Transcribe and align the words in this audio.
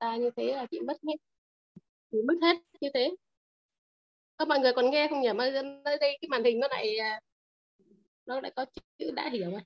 ta 0.00 0.16
như 0.16 0.30
thế 0.36 0.44
là 0.44 0.66
chị 0.70 0.80
mất 0.80 0.96
hết. 1.08 1.16
Chị 2.10 2.18
mất 2.26 2.34
hết 2.42 2.56
như 2.80 2.88
thế. 2.94 3.14
Các 4.38 4.48
mọi 4.48 4.58
người 4.58 4.72
còn 4.72 4.90
nghe 4.90 5.08
không 5.08 5.20
nhỉ? 5.20 5.32
Mà 5.32 5.50
đây 5.84 5.98
cái 6.00 6.28
màn 6.28 6.44
hình 6.44 6.60
nó 6.60 6.68
lại 6.70 6.96
à, 6.98 7.20
nó 8.26 8.40
lại 8.40 8.52
có 8.56 8.66
chữ 8.98 9.10
đã 9.10 9.28
hiểu 9.28 9.50
rồi 9.50 9.60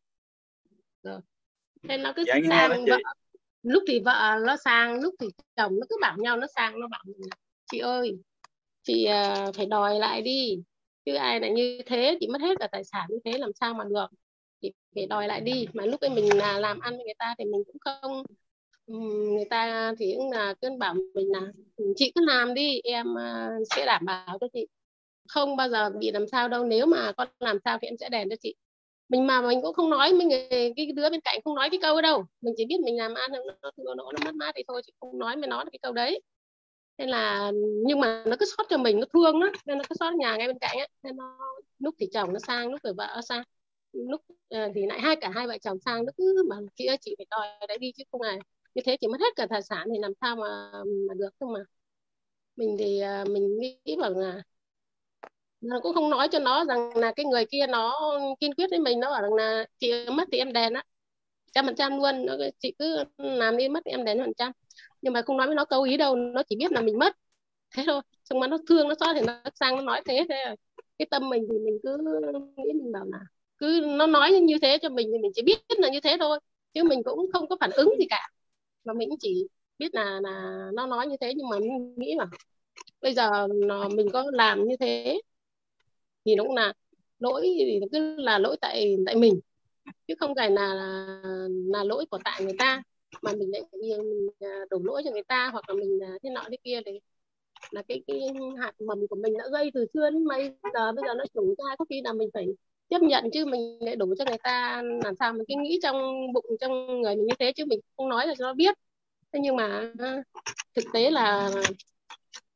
rồi. 1.03 1.21
Thế 1.89 1.99
nó 1.99 2.13
cứ 2.17 2.25
dạ, 2.27 2.35
sang 2.49 2.85
vợ. 2.85 2.97
Lúc 3.63 3.83
thì 3.89 4.01
vợ 4.01 4.37
nó 4.47 4.57
sang 4.57 5.01
lúc 5.01 5.15
thì 5.21 5.27
chồng 5.57 5.73
nó 5.81 5.87
cứ 5.89 5.97
bảo 6.01 6.17
nhau 6.19 6.37
nó 6.37 6.47
sang 6.55 6.81
nó 6.81 6.89
bảo 6.89 7.05
chị 7.73 7.79
ơi 7.79 8.19
chị 8.83 9.09
uh, 9.09 9.55
phải 9.55 9.67
đòi 9.67 9.99
lại 9.99 10.23
đi. 10.23 10.63
Chứ 11.05 11.15
ai 11.15 11.41
lại 11.41 11.51
như 11.51 11.81
thế 11.87 12.17
chị 12.21 12.27
mất 12.27 12.41
hết 12.41 12.59
cả 12.61 12.69
tài 12.73 12.85
sản 12.85 13.07
như 13.11 13.19
thế 13.25 13.39
làm 13.39 13.51
sao 13.61 13.75
mà 13.75 13.85
được? 13.85 14.07
Chị 14.61 14.73
phải 14.95 15.07
đòi 15.07 15.29
lại 15.29 15.41
đi. 15.41 15.67
Mà 15.73 15.87
lúc 15.87 16.01
ấy 16.01 16.11
mình 16.11 16.37
là 16.37 16.59
làm 16.59 16.81
ăn 16.81 16.97
với 16.97 17.05
người 17.05 17.15
ta 17.19 17.35
thì 17.39 17.45
mình 17.45 17.63
cũng 17.67 17.79
không 17.81 18.25
người 18.87 19.45
ta 19.51 19.93
thì 19.99 20.15
cũng 20.17 20.31
là 20.31 20.55
cứ 20.63 20.69
bảo 20.79 20.95
mình 21.15 21.33
là 21.33 21.41
ừ, 21.77 21.93
chị 21.97 22.13
cứ 22.15 22.21
làm 22.27 22.55
đi 22.55 22.81
em 22.85 23.15
ờ, 23.15 23.51
sẽ 23.77 23.87
đảm 23.87 24.05
bảo 24.05 24.39
cho 24.41 24.47
chị. 24.53 24.67
Không 25.29 25.57
bao 25.57 25.69
giờ 25.69 25.91
bị 25.91 26.11
làm 26.11 26.27
sao 26.29 26.49
đâu 26.49 26.65
nếu 26.65 26.87
mà 26.87 27.13
con 27.17 27.29
làm 27.41 27.59
sao 27.65 27.79
thì 27.83 27.89
em 27.89 27.97
sẽ 28.01 28.09
đền 28.09 28.31
cho 28.31 28.37
chị. 28.41 28.55
Mình 29.09 29.27
mà 29.27 29.43
mình 29.43 29.63
cũng 29.63 29.75
không 29.75 29.91
nói 29.91 30.13
mình 30.13 30.29
cái 30.77 30.87
đứa 30.97 31.11
bên 31.11 31.21
cạnh 31.21 31.41
không 31.45 31.55
nói 31.55 31.71
cái 31.71 31.81
câu 31.83 32.03
đâu. 32.03 32.25
Mình 32.41 32.55
chỉ 32.57 32.65
biết 32.67 32.81
mình 32.85 32.97
làm 32.99 33.15
ăn 33.15 33.33
nó 33.33 33.39
nó 33.63 33.71
nó, 33.77 33.95
nó 33.95 34.19
mất 34.25 34.35
mát 34.35 34.53
thì 34.57 34.63
thôi 34.69 34.83
chị 34.87 34.93
không 35.01 35.19
nói 35.19 35.37
mới 35.37 35.49
nói 35.49 35.65
cái 35.73 35.79
câu 35.83 35.93
đấy. 35.93 36.21
Nên 36.99 37.09
là 37.09 37.53
nhưng 37.87 38.01
mà 38.01 38.25
nó 38.27 38.37
cứ 38.41 38.47
sót 38.57 38.65
cho 38.71 38.77
mình 38.79 39.01
nó 39.01 39.07
thương 39.13 39.41
đó 39.41 39.49
nên 39.67 39.79
nó 39.79 39.85
cứ 39.91 39.97
sót 40.01 40.15
nhà 40.15 40.37
ngay 40.37 40.49
bên 40.49 40.59
cạnh 40.59 40.79
ấy 40.79 40.89
nên 41.03 41.17
nó 41.17 41.39
lúc 41.79 41.95
thì 41.99 42.07
chồng 42.13 42.33
nó 42.33 42.39
sang 42.47 42.71
lúc 42.71 42.81
thì 42.85 42.91
vợ 42.97 43.07
nó 43.17 43.23
sang. 43.23 43.43
Lúc 43.93 44.21
ờ, 44.49 44.69
thì 44.75 44.87
lại 44.87 45.01
hai 45.01 45.17
cả 45.17 45.31
hai 45.35 45.47
vợ 45.47 45.59
chồng 45.63 45.79
sang 45.85 46.07
nó 46.07 46.13
cứ 46.17 46.45
mà 46.51 46.57
chị 46.77 46.87
ơi 46.87 46.97
chị 47.01 47.15
phải 47.19 47.27
đòi 47.31 47.49
đấy 47.69 47.79
đi 47.79 47.93
chứ 47.97 48.05
không 48.13 48.23
này 48.23 48.39
như 48.75 48.83
thế 48.87 48.97
chị 49.01 49.09
mất 49.09 49.21
hết 49.21 49.37
cả 49.37 49.47
tài 49.51 49.63
sản 49.63 49.87
thì 49.93 49.99
làm 50.03 50.13
sao 50.21 50.37
mà 50.37 50.71
mà 51.09 51.15
được 51.15 51.31
không 51.41 51.53
mà. 51.53 51.61
Mình 52.57 52.77
thì 52.79 53.01
à, 53.01 53.25
mình 53.31 53.59
nghĩ 53.59 53.97
bằng 54.01 54.17
là 54.19 54.43
nó 55.61 55.81
cũng 55.83 55.95
không 55.95 56.11
nói 56.11 56.29
cho 56.29 56.39
nó 56.39 56.65
rằng 56.65 56.97
là 56.97 57.13
cái 57.17 57.27
người 57.27 57.45
kia 57.51 57.67
nó 57.67 58.11
kiên 58.41 58.55
quyết 58.55 58.67
với 58.71 58.79
mình 58.79 59.01
nó 59.01 59.11
bảo 59.11 59.23
rằng 59.23 59.35
là 59.35 59.67
chị 59.79 59.93
mất 60.11 60.29
thì 60.33 60.39
em 60.39 60.53
đền 60.53 60.73
á. 60.73 60.85
Trăm 61.53 61.67
phần 61.67 61.77
trăm 61.77 61.99
luôn 61.99 62.27
nó, 62.27 62.37
chị 62.59 62.75
cứ 62.79 63.05
làm 63.19 63.57
đi 63.57 63.69
mất 63.69 63.81
thì 63.85 63.91
em 63.91 64.05
đền 64.05 64.19
phần 64.19 64.35
trăm. 64.39 64.53
Nhưng 65.03 65.13
mà 65.13 65.23
không 65.23 65.37
nói 65.37 65.47
với 65.47 65.57
nó 65.57 65.65
câu 65.65 65.83
ý 65.83 65.97
đâu 65.97 66.17
nó 66.17 66.43
chỉ 66.49 66.57
biết 66.57 66.73
là 66.73 66.81
mình 66.81 66.99
mất. 66.99 67.17
Thế 67.77 67.83
thôi 67.87 68.03
xong 68.25 68.41
mà 68.41 68.47
nó 68.47 68.59
thương 68.69 68.89
nó 68.89 68.95
xót 69.01 69.17
thì 69.17 69.23
nó 69.27 69.41
sang 69.55 69.77
nó 69.77 69.83
nói 69.83 70.03
thế 70.07 70.27
thế 70.29 70.45
rồi 70.47 70.57
cái 70.99 71.07
tâm 71.11 71.29
mình 71.29 71.47
thì 71.51 71.59
mình 71.59 71.79
cứ 71.83 71.99
nghĩ 72.57 72.73
mình 72.75 72.93
bảo 72.93 73.05
là 73.13 73.19
cứ 73.59 73.81
nó 73.99 74.07
nói 74.07 74.33
như 74.33 74.57
thế 74.63 74.79
cho 74.83 74.89
mình 74.89 75.09
thì 75.13 75.19
mình 75.19 75.33
chỉ 75.35 75.43
biết 75.43 75.59
là 75.79 75.89
như 75.91 76.01
thế 76.01 76.17
thôi. 76.21 76.41
Chứ 76.75 76.85
mình 76.85 77.03
cũng 77.05 77.33
không 77.33 77.49
có 77.49 77.57
phản 77.61 77.71
ứng 77.71 77.91
gì 77.99 78.07
cả 78.11 78.31
mà 78.85 78.93
mình 78.93 79.09
cũng 79.11 79.19
chỉ 79.21 79.47
biết 79.79 79.95
là 79.95 80.21
là 80.23 80.67
nó 80.75 80.87
nói 80.87 81.07
như 81.07 81.17
thế, 81.21 81.35
nhưng 81.37 81.49
mà 81.49 81.59
mình 81.59 81.95
nghĩ 81.97 82.15
là 82.19 82.27
bây 83.03 83.15
giờ 83.15 83.47
mình 83.97 84.07
có 84.13 84.25
làm 84.33 84.65
như 84.65 84.77
thế 84.81 85.21
thì 86.25 86.35
nó 86.35 86.45
cũng 86.45 86.57
là 86.57 86.73
lỗi 87.19 87.43
thì 87.59 87.81
cứ 87.93 88.17
là 88.17 88.39
lỗi 88.39 88.57
tại 88.61 88.97
tại 89.07 89.17
mình, 89.17 89.41
chứ 90.09 90.15
không 90.21 90.35
phải 90.37 90.51
là 90.51 90.75
là 91.67 91.85
lỗi 91.85 92.07
của 92.11 92.19
tại 92.25 92.45
người 92.45 92.55
ta. 92.59 92.83
Mà 93.23 93.33
mình 93.33 93.51
lại 93.53 93.63
mình 93.73 94.29
à, 94.41 94.65
đổ 94.71 94.79
lỗi 94.85 95.03
cho 95.05 95.11
người 95.11 95.23
ta 95.23 95.49
hoặc 95.53 95.69
là 95.69 95.75
mình 95.75 95.99
à, 96.03 96.19
thế 96.23 96.31
nọ 96.31 96.45
thế 96.51 96.57
kia 96.65 96.81
thì 96.87 96.93
là 97.71 97.83
cái 97.89 98.03
cái 98.07 98.21
hạt 98.59 98.73
mầm 98.81 99.07
của 99.09 99.17
mình 99.17 99.33
đã 99.39 99.45
gây 99.53 99.71
từ 99.75 99.87
xưa 99.95 100.11
đến 100.11 100.27
bây 100.29 100.51
giờ. 100.75 100.93
Bây 100.93 101.05
giờ 101.09 101.15
nó 101.15 101.25
chủ 101.35 101.55
ra, 101.59 101.77
có 101.79 101.85
khi 101.91 102.01
là 102.05 102.13
mình 102.13 102.31
phải 102.35 102.47
tiếp 102.89 102.99
nhận 103.03 103.31
chứ 103.33 103.45
mình 103.45 103.79
lại 103.81 103.97
đổ 103.97 104.07
cho 104.19 104.25
người 104.29 104.39
ta 104.43 104.83
làm 105.05 105.15
sao 105.15 105.33
mình 105.33 105.45
cứ 105.49 105.55
nghĩ 105.59 105.79
trong 105.83 106.33
bụng 106.33 106.45
trong 106.61 107.01
người 107.03 107.17
mình 107.17 107.27
như 107.27 107.35
thế 107.39 107.53
chứ 107.53 107.65
mình 107.65 107.81
không 107.97 108.09
nói 108.09 108.27
là 108.27 108.35
cho 108.39 108.45
nó 108.47 108.55
biết. 108.55 108.79
Thế 109.33 109.41
nhưng 109.43 109.57
mà 109.57 109.93
ờ, 109.99 110.23
thực 110.77 110.85
tế 110.93 111.11
là 111.11 111.51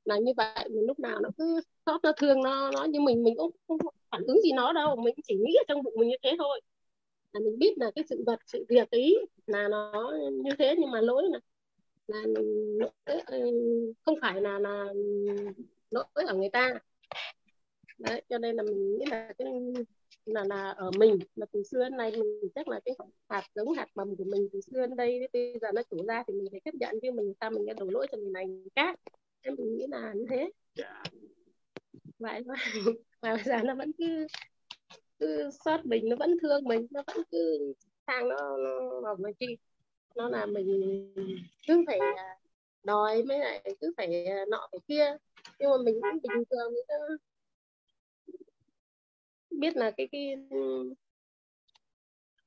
là 0.05 0.19
như 0.19 0.33
vậy 0.37 0.69
mình 0.71 0.87
lúc 0.87 0.99
nào 0.99 1.21
nó 1.21 1.29
cứ 1.39 1.61
xót 1.87 2.01
nó 2.03 2.13
thương 2.13 2.43
nó 2.43 2.71
nó 2.71 2.87
nhưng 2.91 3.05
mình 3.05 3.23
mình 3.25 3.35
cũng 3.37 3.51
không 3.69 3.79
phản 4.11 4.23
ứng 4.27 4.43
gì 4.43 4.53
nó 4.53 4.73
đâu 4.73 4.97
mình 4.97 5.15
chỉ 5.25 5.35
nghĩ 5.35 5.55
ở 5.55 5.65
trong 5.69 5.83
bụng 5.83 5.95
mình 5.97 6.09
như 6.09 6.17
thế 6.23 6.35
thôi. 6.39 6.61
Là 7.33 7.41
mình 7.41 7.59
biết 7.59 7.79
là 7.79 7.91
cái 7.95 8.05
sự 8.11 8.23
vật 8.27 8.41
sự 8.47 8.67
việc 8.69 8.91
ấy 8.91 9.27
là 9.47 9.69
nó 9.69 10.13
như 10.33 10.51
thế 10.59 10.75
nhưng 10.79 10.91
mà 10.91 11.01
lỗi 11.01 11.23
là 11.33 11.39
là 12.07 12.23
lỗi, 12.81 13.21
ờ, 13.27 13.39
không 14.05 14.15
phải 14.23 14.41
là 14.41 14.59
là 14.59 14.87
lỗi 15.91 16.05
ở 16.15 16.35
người 16.35 16.51
ta. 16.53 16.75
Đấy 17.99 18.23
cho 18.29 18.39
nên 18.39 18.57
là 18.57 18.63
mình 18.63 18.99
nghĩ 18.99 19.05
là 19.11 19.33
cái 19.39 19.49
là 20.33 20.45
là 20.45 20.71
ở 20.71 20.91
mình. 20.99 21.19
Mà 21.37 21.47
từ 21.53 21.63
xưa 21.63 21.85
đến 21.85 21.97
nay 21.97 22.11
mình 22.11 22.51
chắc 22.55 22.69
là 22.69 22.81
cái 22.85 22.95
hạt 23.29 23.43
giống 23.55 23.73
hạt 23.73 23.89
mầm 23.95 24.17
của 24.17 24.25
mình 24.25 24.49
từ 24.53 24.61
xưa 24.61 24.81
đến 24.81 24.97
đây 24.97 25.29
bây 25.33 25.59
giờ 25.61 25.69
nó 25.75 25.83
chủ 25.91 26.07
ra 26.07 26.25
thì 26.27 26.35
mình 26.35 26.47
phải 26.51 26.61
chấp 26.65 26.75
nhận 26.75 27.01
chứ 27.03 27.11
mình 27.13 27.33
sao 27.41 27.51
mình 27.51 27.67
đã 27.67 27.73
đổ 27.73 27.87
lỗi 27.87 28.07
cho 28.13 28.19
người 28.19 28.31
này 28.31 28.47
người 28.47 28.69
khác. 28.77 29.01
Em 29.43 29.55
mình 29.59 29.77
nghĩ 29.77 29.87
là 29.89 30.13
như 30.13 30.27
thế. 30.31 30.51
Vậy 32.19 32.41
mà, 32.47 32.55
mà 33.23 33.35
bây 33.35 33.45
giờ 33.45 33.63
nó 33.65 33.75
vẫn 33.75 33.93
cứ 33.99 34.27
cứ 35.19 35.51
xót 35.65 35.87
mình 35.87 36.09
nó 36.09 36.17
vẫn 36.17 36.37
thương 36.43 36.65
mình 36.65 36.87
nó 36.91 37.03
vẫn 37.07 37.17
cứ 37.31 37.73
sang 38.07 38.29
nó 38.29 38.57
nó 38.57 39.01
vào 39.01 39.17
mà 39.17 39.31
chi 39.41 39.47
nó 40.15 40.29
là 40.29 40.47
mình 40.47 41.13
cứ 41.69 41.85
phải 41.87 41.99
à, 41.99 42.39
đòi 42.85 43.23
mới 43.23 43.39
lại 43.39 43.77
cứ 43.81 43.93
phải 43.97 44.27
à, 44.27 44.45
nọ 44.49 44.69
phải 44.73 44.81
kia. 44.89 45.17
Nhưng 45.59 45.71
mà 45.71 45.77
mình 45.85 46.01
cũng 46.03 46.21
bình 46.23 46.45
thường 46.51 46.73
mình 46.73 46.85
cứ 46.89 47.17
biết 49.51 49.77
là 49.77 49.91
cái 49.91 50.09
cái 50.13 50.37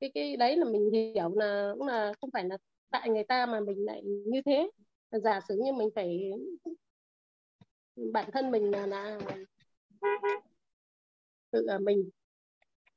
cái 0.00 0.10
cái 0.14 0.36
đấy 0.36 0.56
là 0.56 0.64
mình 0.64 0.90
hiểu 0.90 1.34
là 1.34 1.74
cũng 1.78 1.86
là 1.86 2.12
không 2.20 2.30
phải 2.30 2.44
là 2.44 2.58
tại 2.90 3.10
người 3.10 3.24
ta 3.24 3.46
mà 3.46 3.60
mình 3.60 3.84
lại 3.84 4.02
như 4.04 4.42
thế. 4.42 4.70
Giả 5.10 5.40
sử 5.48 5.60
như 5.64 5.72
mình 5.72 5.88
phải 5.94 6.30
bản 7.96 8.30
thân 8.32 8.50
mình 8.50 8.70
là, 8.70 8.86
là 8.86 9.18
tự 11.50 11.62
là 11.66 11.78
mình 11.78 12.10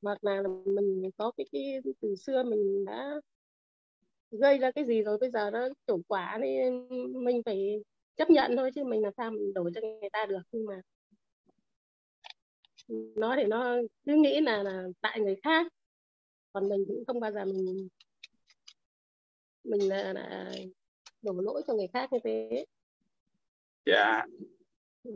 hoặc 0.01 0.23
là 0.23 0.43
mình 0.65 1.09
có 1.17 1.31
cái, 1.37 1.45
cái 1.51 1.79
từ 2.01 2.15
xưa 2.15 2.43
mình 2.43 2.85
đã 2.85 3.21
gây 4.31 4.57
ra 4.57 4.71
cái 4.71 4.85
gì 4.85 5.03
rồi 5.03 5.17
bây 5.17 5.29
giờ 5.29 5.49
nó 5.51 5.67
chủ 5.87 6.01
quả 6.07 6.37
nên 6.41 6.87
mình 7.23 7.41
phải 7.45 7.83
chấp 8.15 8.29
nhận 8.29 8.55
thôi 8.57 8.71
chứ 8.75 8.83
mình 8.83 9.01
làm 9.01 9.13
sao 9.17 9.31
mình 9.31 9.53
đổi 9.53 9.71
cho 9.75 9.81
người 9.81 10.09
ta 10.13 10.25
được. 10.25 10.41
Nhưng 10.51 10.65
mà 10.65 10.81
nó 12.87 13.35
thì 13.37 13.43
nó 13.43 13.77
cứ 14.05 14.15
nghĩ 14.15 14.41
là 14.41 14.63
là 14.63 14.83
tại 15.01 15.19
người 15.19 15.35
khác. 15.43 15.67
Còn 16.53 16.69
mình 16.69 16.85
cũng 16.87 17.03
không 17.07 17.19
bao 17.19 17.31
giờ 17.31 17.45
mình 17.45 17.87
mình 19.63 19.89
là, 19.89 20.13
là 20.13 20.51
đổ 21.21 21.33
lỗi 21.33 21.61
cho 21.67 21.73
người 21.73 21.87
khác 21.93 22.13
như 22.13 22.19
thế. 22.23 22.65
Dạ. 23.85 24.25
Ừ. 25.03 25.11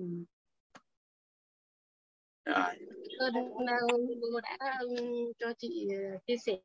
rồi. 2.45 2.73
Cô 3.19 4.39
đã 4.43 4.79
cho 5.39 5.53
chị 5.57 5.87
ờ, 5.89 6.17
chia 6.27 6.37
sẻ. 6.37 6.59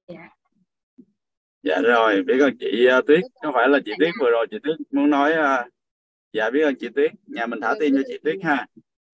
Dạ 1.63 1.81
rồi 1.81 2.23
biết 2.23 2.41
ơn 2.41 2.57
chị 2.61 2.87
uh, 2.99 3.07
tuyết. 3.07 3.21
Có 3.43 3.51
phải 3.55 3.69
là 3.69 3.79
chị 3.85 3.93
tuyết 3.99 4.11
vừa 4.21 4.31
rồi 4.31 4.47
chị 4.51 4.57
tuyết 4.63 4.77
muốn 4.91 5.11
nói 5.11 5.33
uh, 5.33 5.73
dạ 6.33 6.51
biết 6.51 6.63
ơn 6.63 6.75
chị 6.81 6.89
tuyết. 6.95 7.11
Nhà 7.27 7.47
mình 7.47 7.61
thả 7.63 7.75
tim 7.81 7.95
cho 7.95 8.03
chị 8.07 8.19
tuyết 8.25 8.37
ha 8.43 8.67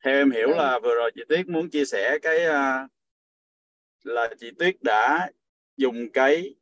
theo 0.04 0.14
em 0.14 0.30
hiểu 0.30 0.48
là 0.48 0.78
vừa 0.78 0.94
rồi 0.94 1.10
chị 1.14 1.22
tuyết 1.28 1.48
muốn 1.48 1.70
chia 1.70 1.84
sẻ 1.84 2.18
cái 2.22 2.36
uh, 2.46 2.90
là 4.02 4.34
chị 4.38 4.50
tuyết 4.58 4.82
đã 4.82 5.30
dùng 5.76 6.10
cái 6.12 6.54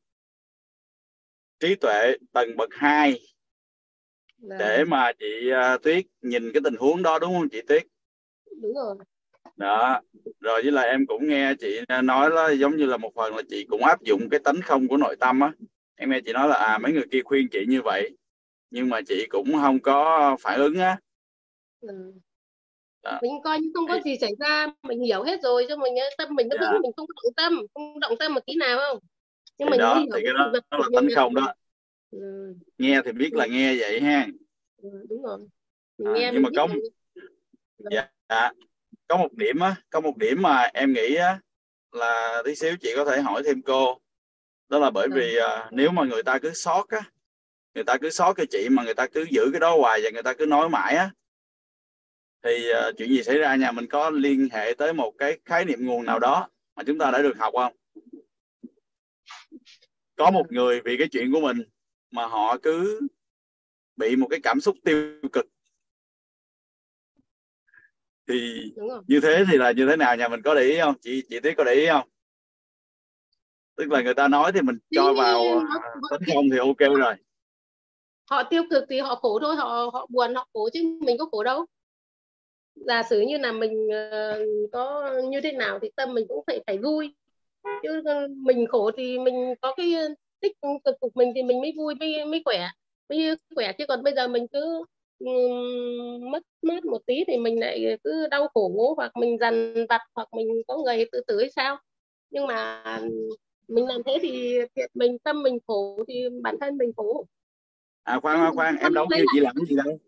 trí 1.61 1.75
tuệ 1.75 2.17
tầng 2.33 2.57
bậc 2.57 2.69
2 2.73 3.21
để 4.39 4.85
mà 4.85 5.13
chị 5.19 5.51
uh, 5.75 5.83
tuyết 5.83 6.05
nhìn 6.23 6.53
cái 6.53 6.61
tình 6.65 6.75
huống 6.79 7.03
đó 7.03 7.19
đúng 7.19 7.35
không 7.35 7.49
chị 7.49 7.63
tuyết? 7.69 7.83
Đúng 8.63 8.75
rồi. 8.75 8.97
Đó. 9.57 10.01
Rồi 10.41 10.63
với 10.63 10.73
lại 10.73 10.89
em 10.89 11.07
cũng 11.07 11.29
nghe 11.29 11.55
chị 11.61 11.81
nói 12.05 12.31
đó 12.31 12.51
giống 12.51 12.77
như 12.77 12.87
là 12.87 12.97
một 12.97 13.13
phần 13.15 13.37
là 13.37 13.43
chị 13.49 13.67
cũng 13.69 13.85
áp 13.85 14.03
dụng 14.03 14.29
cái 14.31 14.41
tánh 14.45 14.61
không 14.63 14.89
của 14.89 14.97
nội 14.97 15.17
tâm 15.17 15.41
á. 15.41 15.53
Em 15.97 16.11
nghe 16.11 16.21
chị 16.25 16.33
nói 16.33 16.49
là 16.49 16.57
à 16.57 16.79
mấy 16.79 16.93
người 16.93 17.07
kia 17.11 17.23
khuyên 17.25 17.49
chị 17.49 17.65
như 17.69 17.83
vậy 17.83 18.11
nhưng 18.71 18.89
mà 18.89 19.01
chị 19.07 19.27
cũng 19.29 19.53
không 19.53 19.79
có 19.81 20.37
phản 20.41 20.61
ứng 20.61 20.79
á. 20.79 20.99
Ừ. 21.81 22.13
mình 23.23 23.33
coi 23.45 23.61
như 23.61 23.71
không 23.75 23.87
có 23.89 24.01
gì 24.05 24.17
xảy 24.21 24.33
ra 24.41 24.67
mình 24.83 25.01
hiểu 25.01 25.23
hết 25.23 25.43
rồi 25.43 25.67
cho 25.69 25.77
mình 25.77 25.95
tâm 26.19 26.35
mình 26.35 26.49
nó 26.49 26.57
yeah. 26.61 26.73
Dạ. 26.73 26.79
mình 26.83 26.93
không 26.97 27.07
động 27.17 27.33
tâm 27.37 27.67
không 27.75 28.01
động 28.01 28.17
tâm 28.19 28.35
một 28.35 28.41
tí 28.47 28.55
nào 28.55 28.79
không? 28.79 28.99
Nhưng 29.59 29.67
thì 29.67 29.71
mình 29.71 29.81
đó 29.81 30.03
thì 30.15 30.21
cái 30.25 30.33
đó, 30.39 30.53
đó 30.71 30.79
là 30.79 30.89
tánh 30.97 31.09
không 31.15 31.35
đó. 31.35 31.55
Ừ. 32.11 32.55
nghe 32.79 33.01
thì 33.05 33.13
biết 33.13 33.35
là 33.35 33.47
nghe 33.47 33.77
vậy 33.79 34.01
ha. 34.01 34.27
Ừ, 34.83 34.89
đúng 35.09 35.23
rồi. 35.23 35.39
Mình 35.99 36.09
à, 36.09 36.13
nghe 36.19 36.31
nhưng 36.33 36.43
mà 36.43 36.49
có 36.57 36.69
dạ, 37.79 38.09
dạ. 38.29 38.53
Có 39.09 39.17
một 39.17 39.33
điểm 39.33 39.61
á 39.61 39.77
có 39.91 40.01
một 40.01 40.17
điểm 40.17 40.43
mà 40.43 40.71
em 40.75 40.93
nghĩ 40.93 41.15
á 41.15 41.41
là 41.93 42.43
tí 42.45 42.55
xíu 42.55 42.77
chị 42.81 42.93
có 42.97 43.05
thể 43.05 43.21
hỏi 43.21 43.43
thêm 43.47 43.63
cô. 43.63 44.01
Đó 44.69 44.79
là 44.79 44.91
bởi 44.91 45.09
vì 45.15 45.37
uh, 45.39 45.73
nếu 45.73 45.91
mà 45.91 46.05
người 46.05 46.23
ta 46.23 46.39
cứ 46.39 46.51
sót 46.55 46.89
á 46.89 47.01
người 47.75 47.85
ta 47.85 47.97
cứ 48.01 48.11
sót 48.11 48.35
cho 48.37 48.45
chị 48.51 48.69
mà 48.71 48.85
người 48.85 48.95
ta 48.95 49.07
cứ 49.07 49.25
giữ 49.31 49.49
cái 49.53 49.61
đó 49.61 49.77
hoài 49.77 50.01
và 50.03 50.11
người 50.11 50.23
ta 50.23 50.35
cứ 50.35 50.47
nói 50.47 50.69
mãi 50.69 50.95
á 50.95 51.11
thì 52.43 52.71
uh, 52.89 52.97
chuyện 52.99 53.09
gì 53.09 53.23
xảy 53.23 53.39
ra 53.39 53.57
nhà 53.57 53.73
mình 53.73 53.87
có 53.87 54.11
liên 54.11 54.49
hệ 54.53 54.75
tới 54.79 54.93
một 54.93 55.13
cái 55.19 55.39
khái 55.45 55.65
niệm 55.65 55.87
nguồn 55.87 56.05
nào 56.05 56.19
đó 56.19 56.49
mà 56.77 56.83
chúng 56.87 56.99
ta 56.99 57.11
đã 57.11 57.23
được 57.23 57.39
học 57.39 57.55
không? 57.57 57.77
Có 60.17 60.31
một 60.31 60.53
người 60.53 60.81
vì 60.85 60.97
cái 60.99 61.09
chuyện 61.13 61.33
của 61.33 61.41
mình 61.41 61.63
mà 62.11 62.27
họ 62.27 62.57
cứ 62.63 63.01
bị 63.97 64.17
một 64.17 64.27
cái 64.31 64.41
cảm 64.43 64.61
xúc 64.61 64.77
tiêu 64.85 65.21
cực. 65.33 65.47
Thì 68.29 68.73
như 69.07 69.21
thế 69.21 69.45
thì 69.51 69.59
là 69.59 69.73
như 69.73 69.87
thế 69.87 69.97
nào 69.97 70.17
nhà 70.17 70.29
mình 70.29 70.43
có 70.43 70.55
để 70.55 70.63
ý 70.63 70.79
không? 70.81 70.95
Chị 71.01 71.23
chị 71.29 71.41
tuyết 71.41 71.57
có 71.57 71.65
để 71.65 71.73
ý 71.73 71.87
không? 71.87 72.09
Tức 73.77 73.91
là 73.91 74.03
người 74.03 74.15
ta 74.15 74.29
nói 74.29 74.53
thì 74.53 74.61
mình 74.61 74.79
cho 74.91 75.15
vào 75.15 75.43
tấn 76.11 76.21
công 76.35 76.51
thì 76.53 76.59
ok 76.59 76.79
rồi. 76.79 77.15
Họ 78.31 78.43
tiêu 78.43 78.63
cực 78.71 78.85
thì 78.91 79.01
họ 79.01 79.15
khổ 79.15 79.39
thôi 79.43 79.57
họ 79.57 79.91
họ 79.93 80.07
buồn 80.11 80.35
họ 80.35 80.49
khổ 80.53 80.69
chứ 80.73 80.99
mình 81.01 81.17
có 81.19 81.29
khổ 81.31 81.45
đâu 81.45 81.67
giả 82.87 83.03
sử 83.11 83.21
như 83.21 83.39
là 83.39 83.53
mình 83.53 83.87
uh, 83.87 84.71
có 84.73 85.15
như 85.31 85.41
thế 85.41 85.53
nào 85.53 85.79
thì 85.83 85.91
tâm 85.97 86.15
mình 86.15 86.27
cũng 86.29 86.45
phải 86.47 86.61
phải 86.67 86.79
vui. 86.79 87.15
Chứ 87.83 88.03
mình 88.29 88.67
khổ 88.67 88.91
thì 88.97 89.19
mình 89.19 89.55
có 89.61 89.75
cái 89.77 89.95
tích 90.41 90.53
cực 90.85 91.01
của 91.01 91.09
mình 91.15 91.33
thì 91.35 91.43
mình 91.43 91.61
mới 91.61 91.73
vui 91.77 91.95
mới 91.95 92.25
mới 92.25 92.43
khỏe 92.45 92.69
mới 93.09 93.37
khỏe. 93.55 93.73
Chứ 93.73 93.87
còn 93.89 94.03
bây 94.03 94.15
giờ 94.15 94.29
mình 94.29 94.47
cứ 94.53 94.85
um, 95.19 96.31
mất 96.31 96.43
mát 96.63 96.85
một 96.85 97.07
tí 97.07 97.25
thì 97.27 97.37
mình 97.37 97.61
lại 97.61 97.99
cứ 98.05 98.27
đau 98.31 98.49
khổ 98.55 98.95
hoặc 98.97 99.17
mình 99.17 99.39
dằn 99.39 99.75
vặt 99.89 100.01
hoặc 100.15 100.29
mình 100.33 100.49
có 100.69 100.77
người 100.77 101.05
tự 101.13 101.21
tử 101.27 101.39
hay 101.41 101.51
sao? 101.57 101.77
Nhưng 102.31 102.47
mà 102.47 102.83
mình 103.69 103.87
làm 103.87 104.03
thế 104.07 104.19
thì 104.23 104.59
thiệt 104.77 104.91
mình 104.95 105.19
tâm 105.19 105.43
mình 105.43 105.59
khổ 105.67 106.05
thì 106.09 106.25
bản 106.43 106.57
thân 106.61 106.77
mình 106.79 106.93
khổ. 106.97 107.27
À 108.03 108.21
khoan 108.21 108.39
khoan 108.39 108.55
khoan 108.55 108.77
em 108.77 108.95
đâu 108.95 109.07
kêu 109.11 109.25
chị 109.35 109.41
làm 109.41 109.57
cái 109.57 109.67
gì 109.69 109.77
đâu 109.85 109.99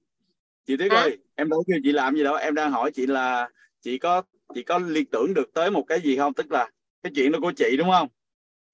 chị 0.71 0.77
tuyết 0.77 0.91
à? 0.91 1.01
ơi 1.01 1.19
em 1.35 1.49
đâu 1.49 1.65
kêu 1.67 1.79
chị 1.85 1.93
làm 1.93 2.17
gì 2.17 2.25
đâu. 2.25 2.35
Em 2.35 2.55
đang 2.55 2.71
hỏi 2.71 2.91
chị 2.91 3.07
là 3.07 3.49
chị 3.81 3.99
có 3.99 4.23
chị 4.55 4.63
có 4.63 4.79
liên 4.79 5.05
tưởng 5.05 5.35
được 5.35 5.55
tới 5.55 5.71
một 5.71 5.83
cái 5.83 6.01
gì 6.01 6.17
không? 6.17 6.35
Tức 6.35 6.53
là 6.53 6.71
cái 7.03 7.13
chuyện 7.15 7.33
đó 7.33 7.39
của 7.43 7.53
chị 7.57 7.77
đúng 7.77 7.91
không? 7.91 8.09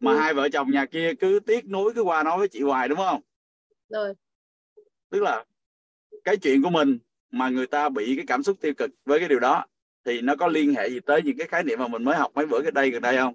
Mà 0.01 0.13
ừ. 0.13 0.19
hai 0.19 0.35
vợ 0.35 0.49
chồng 0.49 0.71
nhà 0.71 0.87
kia 0.87 1.13
cứ 1.21 1.41
tiếc 1.47 1.69
nuối 1.69 1.93
cứ 1.95 2.03
qua 2.03 2.23
nói 2.23 2.39
với 2.39 2.49
chị 2.49 2.63
hoài 2.63 2.89
đúng 2.89 2.99
không? 2.99 3.21
Rồi. 3.89 4.15
Tức 5.11 5.23
là 5.23 5.45
cái 6.25 6.37
chuyện 6.37 6.63
của 6.63 6.71
mình 6.71 6.99
mà 7.31 7.49
người 7.49 7.67
ta 7.67 7.89
bị 7.89 8.17
cái 8.17 8.25
cảm 8.29 8.43
xúc 8.43 8.57
tiêu 8.61 8.75
cực 8.75 8.91
với 9.05 9.19
cái 9.19 9.29
điều 9.29 9.41
đó 9.41 9.67
thì 10.05 10.21
nó 10.21 10.37
có 10.37 10.47
liên 10.47 10.75
hệ 10.75 10.91
gì 10.91 11.01
tới 11.01 11.23
những 11.23 11.37
cái 11.37 11.47
khái 11.47 11.65
niệm 11.65 11.79
mà 11.79 11.89
mình 11.89 12.05
mới 12.05 12.17
học 12.17 12.33
mấy 12.35 12.47
bữa 12.47 12.63
cái 12.63 12.73
đây 12.73 12.91
gần 12.91 13.03
đây 13.03 13.17
không? 13.17 13.35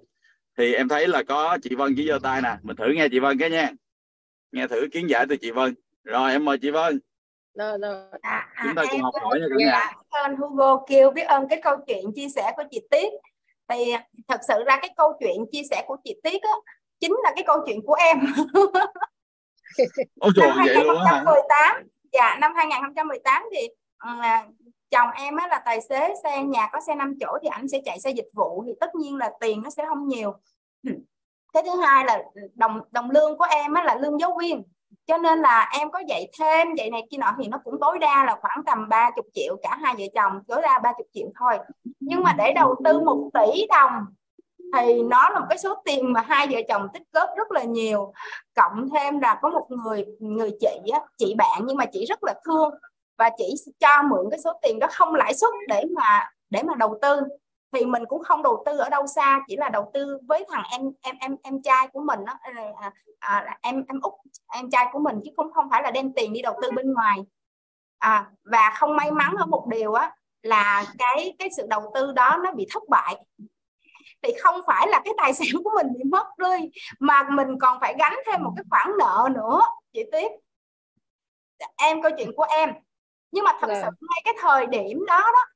Thì 0.58 0.72
em 0.72 0.88
thấy 0.88 1.08
là 1.08 1.22
có 1.22 1.58
chị 1.62 1.74
Vân 1.74 1.94
chỉ 1.96 2.06
giơ 2.06 2.18
tay 2.22 2.42
nè. 2.42 2.56
Mình 2.62 2.76
thử 2.76 2.92
nghe 2.94 3.08
chị 3.08 3.18
Vân 3.18 3.38
cái 3.38 3.50
nha. 3.50 3.70
Nghe 4.52 4.66
thử 4.66 4.88
kiến 4.92 5.06
giải 5.10 5.26
từ 5.28 5.36
chị 5.36 5.50
Vân. 5.50 5.74
Rồi 6.04 6.32
em 6.32 6.44
mời 6.44 6.58
chị 6.58 6.70
Vân 6.70 7.00
rồi 7.54 7.78
rồi. 7.78 7.94
À, 8.20 8.48
à, 8.54 8.64
chúng 8.64 8.74
ta 8.74 8.82
cùng 8.90 9.02
học 9.02 9.14
hỏi 9.20 9.40
nha 9.40 9.46
cả 9.50 9.56
nhà. 9.58 9.92
ơn 10.08 10.36
Hugo 10.36 10.84
kêu 10.86 11.10
biết 11.10 11.22
ơn 11.22 11.48
cái 11.48 11.60
câu 11.62 11.76
chuyện 11.86 12.04
chia 12.14 12.28
sẻ 12.28 12.52
của 12.56 12.62
chị 12.70 12.80
Tiết. 12.90 13.12
Thì 13.68 13.92
thật 14.28 14.40
sự 14.48 14.54
ra 14.66 14.78
cái 14.82 14.90
câu 14.96 15.12
chuyện 15.20 15.36
chia 15.52 15.62
sẻ 15.70 15.84
của 15.86 15.96
chị 16.04 16.20
Tiết 16.22 16.42
á 16.42 16.52
chính 17.00 17.12
là 17.22 17.32
cái 17.34 17.44
câu 17.46 17.56
chuyện 17.66 17.80
của 17.86 17.94
em. 17.94 18.20
Ôi 20.20 20.32
trời, 20.36 20.48
năm 20.48 20.56
2018 20.56 21.88
dạ 22.12 22.36
năm 22.40 22.52
2018 22.54 23.42
thì 23.52 23.68
uh, 24.10 24.54
chồng 24.90 25.08
em 25.14 25.36
á 25.36 25.48
là 25.48 25.62
tài 25.64 25.80
xế 25.80 26.14
xe 26.22 26.42
nhà 26.42 26.68
có 26.72 26.80
xe 26.86 26.94
5 26.94 27.14
chỗ 27.20 27.38
thì 27.42 27.48
anh 27.48 27.68
sẽ 27.68 27.80
chạy 27.84 28.00
xe 28.00 28.10
dịch 28.10 28.28
vụ 28.32 28.64
thì 28.66 28.72
tất 28.80 28.94
nhiên 28.94 29.16
là 29.16 29.30
tiền 29.40 29.62
nó 29.62 29.70
sẽ 29.70 29.84
không 29.88 30.08
nhiều. 30.08 30.32
Cái 31.52 31.62
thứ 31.62 31.80
hai 31.80 32.04
là 32.04 32.22
đồng 32.54 32.80
đồng 32.90 33.10
lương 33.10 33.38
của 33.38 33.46
em 33.50 33.74
á 33.74 33.84
là 33.84 33.94
lương 33.94 34.20
giáo 34.20 34.36
viên 34.40 34.62
cho 35.06 35.18
nên 35.18 35.40
là 35.40 35.70
em 35.78 35.90
có 35.90 36.02
dạy 36.08 36.30
thêm 36.38 36.74
dạy 36.74 36.90
này 36.90 37.06
kia 37.10 37.18
nọ 37.18 37.34
thì 37.38 37.48
nó 37.48 37.58
cũng 37.64 37.74
tối 37.80 37.98
đa 37.98 38.24
là 38.24 38.36
khoảng 38.40 38.64
tầm 38.66 38.88
30 38.88 39.22
triệu 39.34 39.56
cả 39.62 39.78
hai 39.82 39.94
vợ 39.98 40.04
chồng 40.14 40.32
tối 40.48 40.62
đa 40.62 40.78
30 40.78 41.06
triệu 41.12 41.26
thôi. 41.38 41.58
Nhưng 42.00 42.22
mà 42.22 42.34
để 42.38 42.52
đầu 42.52 42.74
tư 42.84 43.00
một 43.00 43.30
tỷ 43.34 43.66
đồng 43.66 43.92
thì 44.76 45.02
nó 45.02 45.30
là 45.30 45.40
một 45.40 45.46
cái 45.48 45.58
số 45.58 45.74
tiền 45.84 46.12
mà 46.12 46.20
hai 46.20 46.46
vợ 46.50 46.60
chồng 46.68 46.88
tích 46.94 47.02
góp 47.12 47.28
rất 47.36 47.52
là 47.52 47.62
nhiều. 47.62 48.12
Cộng 48.54 48.88
thêm 48.94 49.20
là 49.20 49.38
có 49.42 49.50
một 49.50 49.66
người 49.68 50.04
người 50.18 50.50
chị 50.60 50.90
á, 50.92 51.00
chị 51.18 51.34
bạn 51.38 51.62
nhưng 51.64 51.76
mà 51.76 51.84
chị 51.92 52.04
rất 52.08 52.24
là 52.24 52.34
thương 52.44 52.70
và 53.18 53.30
chị 53.38 53.54
cho 53.80 54.02
mượn 54.02 54.30
cái 54.30 54.40
số 54.40 54.52
tiền 54.62 54.78
đó 54.78 54.86
không 54.90 55.14
lãi 55.14 55.34
suất 55.34 55.50
để 55.68 55.84
mà 55.96 56.30
để 56.50 56.62
mà 56.62 56.74
đầu 56.78 56.98
tư 57.02 57.20
thì 57.72 57.84
mình 57.84 58.02
cũng 58.08 58.22
không 58.22 58.42
đầu 58.42 58.62
tư 58.66 58.78
ở 58.78 58.88
đâu 58.88 59.06
xa 59.06 59.40
chỉ 59.48 59.56
là 59.56 59.68
đầu 59.68 59.90
tư 59.94 60.18
với 60.28 60.44
thằng 60.50 60.62
em 60.70 60.82
em 61.02 61.16
em 61.20 61.36
em 61.42 61.62
trai 61.62 61.88
của 61.92 62.00
mình 62.00 62.24
đó 62.24 62.32
à, 62.80 62.92
à, 63.18 63.58
em 63.62 63.84
em 63.88 64.00
út 64.00 64.12
em 64.52 64.70
trai 64.70 64.86
của 64.92 64.98
mình 64.98 65.20
chứ 65.24 65.30
cũng 65.36 65.52
không 65.52 65.70
phải 65.70 65.82
là 65.82 65.90
đem 65.90 66.12
tiền 66.12 66.32
đi 66.32 66.42
đầu 66.42 66.58
tư 66.62 66.70
bên 66.70 66.92
ngoài 66.92 67.18
à, 67.98 68.30
và 68.44 68.70
không 68.74 68.96
may 68.96 69.10
mắn 69.10 69.34
ở 69.38 69.46
một 69.46 69.66
điều 69.70 69.92
á 69.92 70.12
là 70.42 70.84
cái 70.98 71.34
cái 71.38 71.48
sự 71.56 71.66
đầu 71.70 71.90
tư 71.94 72.12
đó 72.12 72.38
nó 72.44 72.52
bị 72.52 72.66
thất 72.70 72.82
bại 72.88 73.16
thì 74.22 74.32
không 74.42 74.60
phải 74.66 74.86
là 74.88 75.00
cái 75.04 75.14
tài 75.16 75.34
sản 75.34 75.62
của 75.64 75.70
mình 75.76 75.86
bị 75.98 76.04
mất 76.04 76.26
đi 76.38 76.70
mà 76.98 77.22
mình 77.30 77.58
còn 77.60 77.80
phải 77.80 77.94
gánh 77.98 78.16
thêm 78.26 78.42
một 78.42 78.52
cái 78.56 78.64
khoản 78.70 78.98
nợ 78.98 79.28
nữa 79.34 79.60
chị 79.92 80.02
tiếp 80.12 80.28
em 81.76 82.02
câu 82.02 82.10
chuyện 82.18 82.30
của 82.36 82.46
em 82.50 82.70
nhưng 83.30 83.44
mà 83.44 83.52
thật 83.60 83.68
yeah. 83.68 83.82
Dạ. 83.82 83.90
sự 83.90 84.06
ngay 84.10 84.22
cái 84.24 84.34
thời 84.40 84.66
điểm 84.66 85.04
đó 85.06 85.18
đó 85.18 85.46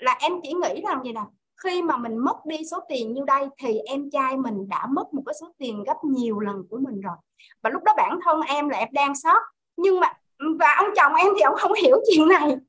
là 0.00 0.16
em 0.20 0.32
chỉ 0.42 0.52
nghĩ 0.52 0.82
rằng 0.88 1.00
gì 1.04 1.12
nè, 1.12 1.20
khi 1.64 1.82
mà 1.82 1.96
mình 1.96 2.18
mất 2.18 2.46
đi 2.46 2.56
số 2.70 2.80
tiền 2.88 3.12
như 3.12 3.22
đây 3.26 3.46
thì 3.58 3.78
em 3.78 4.10
trai 4.10 4.36
mình 4.36 4.68
đã 4.68 4.86
mất 4.90 5.14
một 5.14 5.22
cái 5.26 5.34
số 5.40 5.46
tiền 5.58 5.84
gấp 5.84 5.96
nhiều 6.04 6.40
lần 6.40 6.56
của 6.70 6.78
mình 6.78 7.00
rồi. 7.00 7.16
Và 7.62 7.70
lúc 7.70 7.82
đó 7.82 7.94
bản 7.96 8.18
thân 8.24 8.40
em 8.40 8.68
là 8.68 8.78
em 8.78 8.88
đang 8.92 9.14
sót, 9.14 9.40
nhưng 9.76 10.00
mà, 10.00 10.12
và 10.58 10.74
ông 10.76 10.88
chồng 10.96 11.14
em 11.14 11.26
thì 11.36 11.40
ông 11.40 11.54
không 11.58 11.72
hiểu 11.82 11.96
chuyện 12.10 12.28
này. 12.28 12.56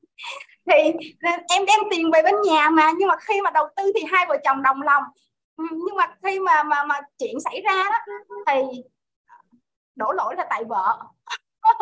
Thì 0.66 1.08
em 1.48 1.64
đem 1.66 1.80
tiền 1.90 2.10
về 2.10 2.22
bên 2.22 2.34
nhà 2.44 2.70
mà, 2.70 2.90
nhưng 2.98 3.08
mà 3.08 3.16
khi 3.20 3.40
mà 3.40 3.50
đầu 3.50 3.66
tư 3.76 3.92
thì 3.94 4.04
hai 4.12 4.26
vợ 4.28 4.36
chồng 4.44 4.62
đồng 4.62 4.82
lòng. 4.82 5.02
Ừ, 5.56 5.64
nhưng 5.70 5.96
mà 5.96 6.14
khi 6.22 6.40
mà 6.40 6.62
mà 6.62 6.84
mà 6.84 7.00
chuyện 7.18 7.40
xảy 7.40 7.62
ra 7.64 7.84
đó, 7.90 8.14
thì 8.46 8.82
đổ 9.96 10.12
lỗi 10.12 10.34
là 10.36 10.46
tại 10.50 10.64
vợ. 10.64 10.98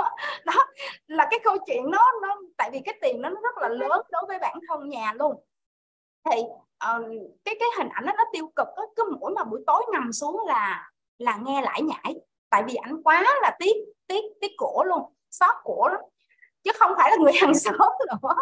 đó 0.44 0.66
là 1.06 1.26
cái 1.30 1.40
câu 1.44 1.56
chuyện 1.66 1.90
nó 1.90 2.12
nó 2.22 2.36
tại 2.56 2.70
vì 2.72 2.80
cái 2.84 2.98
tiền 3.02 3.20
nó 3.20 3.30
rất 3.30 3.58
là 3.60 3.68
lớn 3.68 4.02
đối 4.10 4.22
với 4.28 4.38
bản 4.38 4.58
thân 4.68 4.88
nhà 4.88 5.12
luôn. 5.14 5.44
Thì 6.30 6.40
uh, 6.40 7.06
cái 7.44 7.56
cái 7.60 7.68
hình 7.78 7.88
ảnh 7.88 8.06
đó, 8.06 8.12
nó 8.18 8.24
tiêu 8.32 8.50
cực 8.56 8.68
đó, 8.76 8.86
cứ 8.96 9.04
mỗi 9.20 9.32
mà 9.32 9.44
buổi 9.44 9.60
tối 9.66 9.82
nằm 9.92 10.12
xuống 10.12 10.40
là 10.46 10.90
là 11.18 11.36
nghe 11.36 11.62
lại 11.62 11.82
nhảy 11.82 12.14
tại 12.50 12.62
vì 12.66 12.74
ảnh 12.74 13.02
quá 13.02 13.38
là 13.42 13.56
tiếc 13.58 13.76
tiếc 14.06 14.24
tiếc 14.40 14.52
cổ 14.56 14.84
luôn 14.84 15.02
xót 15.30 15.54
cổ 15.64 15.88
lắm. 15.88 16.00
Chứ 16.64 16.70
không 16.78 16.92
phải 16.96 17.10
là 17.10 17.16
người 17.20 17.32
hàng 17.32 17.54
xóm 17.64 17.92
nữa. 18.08 18.34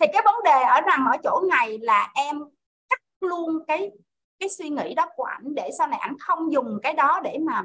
Thì 0.00 0.06
cái 0.12 0.22
vấn 0.24 0.34
đề 0.44 0.62
ở 0.62 0.80
nằm 0.80 1.06
ở 1.12 1.16
chỗ 1.24 1.40
này 1.50 1.78
là 1.78 2.12
em 2.14 2.40
cắt 2.88 3.00
luôn 3.20 3.64
cái 3.66 3.90
cái 4.38 4.48
suy 4.48 4.68
nghĩ 4.68 4.94
đó 4.94 5.06
của 5.16 5.24
ảnh 5.24 5.54
để 5.54 5.70
sau 5.78 5.86
này 5.86 5.98
ảnh 5.98 6.16
không 6.18 6.52
dùng 6.52 6.78
cái 6.82 6.92
đó 6.92 7.20
để 7.24 7.38
mà 7.46 7.64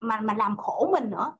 mà 0.00 0.20
mà 0.20 0.34
làm 0.34 0.56
khổ 0.56 0.88
mình 0.92 1.10
nữa 1.10 1.32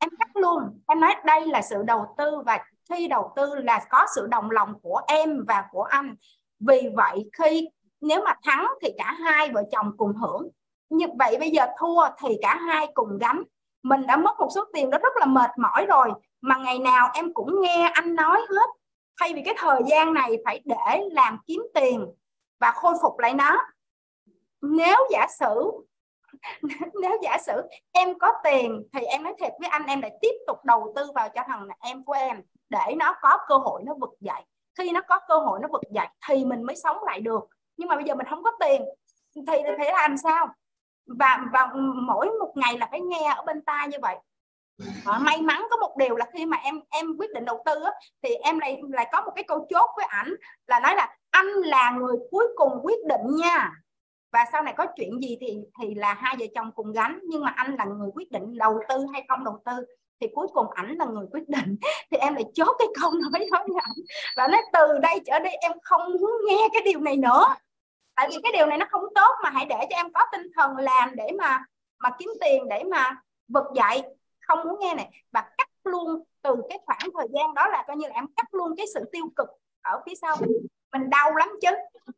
em 0.00 0.10
cắt 0.18 0.36
luôn, 0.36 0.80
em 0.88 1.00
nói 1.00 1.14
đây 1.24 1.46
là 1.46 1.62
sự 1.62 1.82
đầu 1.82 2.14
tư 2.18 2.42
và 2.46 2.58
khi 2.90 3.08
đầu 3.08 3.32
tư 3.36 3.54
là 3.54 3.84
có 3.90 4.06
sự 4.14 4.26
đồng 4.26 4.50
lòng 4.50 4.80
của 4.82 5.00
em 5.06 5.44
và 5.48 5.64
của 5.70 5.82
anh. 5.82 6.14
Vì 6.60 6.88
vậy 6.96 7.30
khi, 7.38 7.68
nếu 8.00 8.22
mà 8.24 8.34
thắng 8.42 8.66
thì 8.82 8.88
cả 8.98 9.12
hai 9.12 9.50
vợ 9.50 9.62
chồng 9.72 9.92
cùng 9.96 10.12
hưởng. 10.12 10.48
Như 10.90 11.06
vậy 11.18 11.36
bây 11.40 11.50
giờ 11.50 11.66
thua 11.78 12.08
thì 12.18 12.38
cả 12.42 12.54
hai 12.54 12.88
cùng 12.94 13.18
gánh. 13.18 13.42
Mình 13.82 14.06
đã 14.06 14.16
mất 14.16 14.40
một 14.40 14.48
số 14.54 14.64
tiền 14.72 14.90
đó 14.90 14.98
rất 14.98 15.16
là 15.16 15.26
mệt 15.26 15.50
mỏi 15.58 15.86
rồi, 15.86 16.12
mà 16.40 16.56
ngày 16.56 16.78
nào 16.78 17.10
em 17.14 17.34
cũng 17.34 17.60
nghe 17.60 17.90
anh 17.94 18.14
nói 18.14 18.40
hết. 18.50 18.70
Thay 19.20 19.34
vì 19.34 19.42
cái 19.44 19.54
thời 19.58 19.82
gian 19.90 20.14
này 20.14 20.36
phải 20.44 20.60
để 20.64 21.08
làm 21.12 21.38
kiếm 21.46 21.62
tiền 21.74 22.06
và 22.60 22.70
khôi 22.70 22.94
phục 23.02 23.18
lại 23.18 23.34
nó. 23.34 23.58
Nếu 24.62 24.98
giả 25.10 25.26
sử 25.38 25.70
nếu 27.00 27.18
giả 27.22 27.38
sử 27.38 27.62
em 27.92 28.18
có 28.18 28.32
tiền 28.44 28.82
thì 28.92 29.00
em 29.00 29.22
nói 29.22 29.34
thiệt 29.40 29.52
với 29.60 29.68
anh 29.68 29.86
em 29.86 30.00
lại 30.00 30.18
tiếp 30.20 30.34
tục 30.46 30.64
đầu 30.64 30.92
tư 30.96 31.06
vào 31.14 31.28
cho 31.28 31.42
thằng 31.46 31.68
em 31.80 32.04
của 32.04 32.12
em 32.12 32.42
để 32.68 32.94
nó 32.96 33.14
có 33.22 33.38
cơ 33.48 33.56
hội 33.56 33.82
nó 33.84 33.94
vực 34.00 34.10
dậy. 34.20 34.42
Khi 34.78 34.92
nó 34.92 35.00
có 35.00 35.20
cơ 35.28 35.38
hội 35.38 35.58
nó 35.62 35.68
vực 35.72 35.82
dậy 35.90 36.06
thì 36.28 36.44
mình 36.44 36.62
mới 36.62 36.76
sống 36.76 36.96
lại 37.04 37.20
được. 37.20 37.48
Nhưng 37.76 37.88
mà 37.88 37.96
bây 37.96 38.04
giờ 38.04 38.14
mình 38.14 38.26
không 38.30 38.42
có 38.42 38.52
tiền 38.60 38.82
thì 39.34 39.40
phải 39.46 39.92
làm 39.92 40.16
sao? 40.16 40.48
Và 41.06 41.38
và 41.52 41.68
mỗi 42.06 42.30
một 42.40 42.52
ngày 42.54 42.78
là 42.78 42.88
phải 42.90 43.00
nghe 43.00 43.34
ở 43.36 43.42
bên 43.42 43.62
tai 43.64 43.88
như 43.88 43.96
vậy. 44.02 44.16
À, 45.06 45.18
may 45.18 45.42
mắn 45.42 45.66
có 45.70 45.76
một 45.76 45.96
điều 45.96 46.16
là 46.16 46.26
khi 46.32 46.46
mà 46.46 46.56
em 46.56 46.80
em 46.90 47.16
quyết 47.18 47.30
định 47.34 47.44
đầu 47.44 47.62
tư 47.66 47.74
á, 47.84 47.92
thì 48.22 48.34
em 48.34 48.58
lại 48.58 48.80
lại 48.88 49.08
có 49.12 49.20
một 49.20 49.32
cái 49.34 49.44
câu 49.44 49.66
chốt 49.70 49.90
với 49.96 50.06
ảnh 50.08 50.34
là 50.66 50.80
nói 50.80 50.94
là 50.94 51.16
anh 51.30 51.46
là 51.46 51.90
người 51.90 52.16
cuối 52.30 52.46
cùng 52.56 52.80
quyết 52.82 52.98
định 53.06 53.36
nha 53.36 53.72
và 54.32 54.44
sau 54.52 54.62
này 54.62 54.74
có 54.76 54.86
chuyện 54.96 55.20
gì 55.20 55.36
thì 55.40 55.58
thì 55.80 55.94
là 55.94 56.14
hai 56.14 56.36
vợ 56.38 56.46
chồng 56.54 56.72
cùng 56.74 56.92
gánh. 56.92 57.20
Nhưng 57.22 57.44
mà 57.44 57.52
anh 57.56 57.76
là 57.76 57.84
người 57.84 58.10
quyết 58.14 58.30
định 58.30 58.58
đầu 58.58 58.80
tư 58.88 59.06
hay 59.12 59.24
không 59.28 59.44
đầu 59.44 59.62
tư, 59.64 59.72
thì 60.20 60.26
cuối 60.34 60.46
cùng 60.52 60.66
ảnh 60.70 60.96
là 60.98 61.04
người 61.04 61.26
quyết 61.32 61.48
định. 61.48 61.76
Thì 62.10 62.16
em 62.16 62.34
lại 62.34 62.44
chốt 62.54 62.76
cái 62.78 62.88
câu 63.00 63.10
nói 63.10 63.46
đó 63.52 63.64
với 63.68 63.76
ảnh. 63.82 64.04
Và 64.36 64.48
nói, 64.48 64.62
từ 64.72 64.98
đây 64.98 65.20
trở 65.26 65.38
đi 65.38 65.50
em 65.60 65.72
không 65.82 66.12
muốn 66.12 66.30
nghe 66.46 66.68
cái 66.72 66.82
điều 66.84 67.00
này 67.00 67.16
nữa. 67.16 67.44
Tại 68.14 68.28
vì 68.30 68.36
cái 68.42 68.52
điều 68.52 68.66
này 68.66 68.78
nó 68.78 68.86
không 68.90 69.04
tốt 69.14 69.34
mà 69.42 69.50
hãy 69.50 69.66
để 69.66 69.76
cho 69.90 69.96
em 69.96 70.12
có 70.12 70.20
tinh 70.32 70.46
thần 70.56 70.76
làm 70.76 71.16
để 71.16 71.30
mà 71.38 71.64
mà 71.98 72.10
kiếm 72.18 72.28
tiền, 72.40 72.68
để 72.68 72.84
mà 72.84 73.16
vực 73.48 73.64
dậy. 73.74 74.02
Không 74.40 74.58
muốn 74.64 74.80
nghe 74.80 74.94
này. 74.94 75.10
Và 75.32 75.40
cắt 75.58 75.68
luôn 75.84 76.22
từ 76.42 76.56
cái 76.68 76.78
khoảng 76.86 77.10
thời 77.18 77.26
gian 77.34 77.54
đó 77.54 77.68
là 77.68 77.84
coi 77.86 77.96
như 77.96 78.08
là 78.08 78.14
em 78.14 78.26
cắt 78.36 78.54
luôn 78.54 78.74
cái 78.76 78.86
sự 78.94 79.00
tiêu 79.12 79.24
cực 79.36 79.48
ở 79.82 80.00
phía 80.06 80.14
sau. 80.22 80.36
Mình 80.92 81.10
đau 81.10 81.34
lắm 81.34 81.48
chứ 81.62 81.68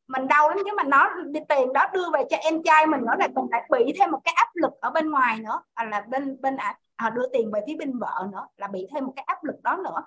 mình 0.08 0.28
đau 0.28 0.48
lắm 0.48 0.58
chứ 0.64 0.70
mà 0.76 0.82
nó 0.82 1.10
tiền 1.48 1.72
đó 1.72 1.86
đưa 1.92 2.10
về 2.12 2.24
cho 2.30 2.36
em 2.36 2.62
trai 2.62 2.86
mình 2.86 3.00
nữa 3.00 3.14
là 3.18 3.28
mình 3.34 3.46
lại 3.50 3.68
bị 3.70 3.92
thêm 3.98 4.10
một 4.10 4.20
cái 4.24 4.34
áp 4.36 4.48
lực 4.54 4.72
ở 4.80 4.90
bên 4.90 5.10
ngoài 5.10 5.38
nữa. 5.40 5.62
À, 5.74 5.84
là 5.84 6.00
bên 6.00 6.40
bên 6.40 6.56
à, 6.96 7.10
đưa 7.10 7.28
tiền 7.32 7.50
về 7.52 7.60
phía 7.66 7.76
bên 7.78 7.98
vợ 7.98 8.28
nữa 8.32 8.46
là 8.56 8.66
bị 8.66 8.88
thêm 8.94 9.04
một 9.04 9.12
cái 9.16 9.24
áp 9.26 9.44
lực 9.44 9.62
đó 9.62 9.76
nữa. 9.76 10.02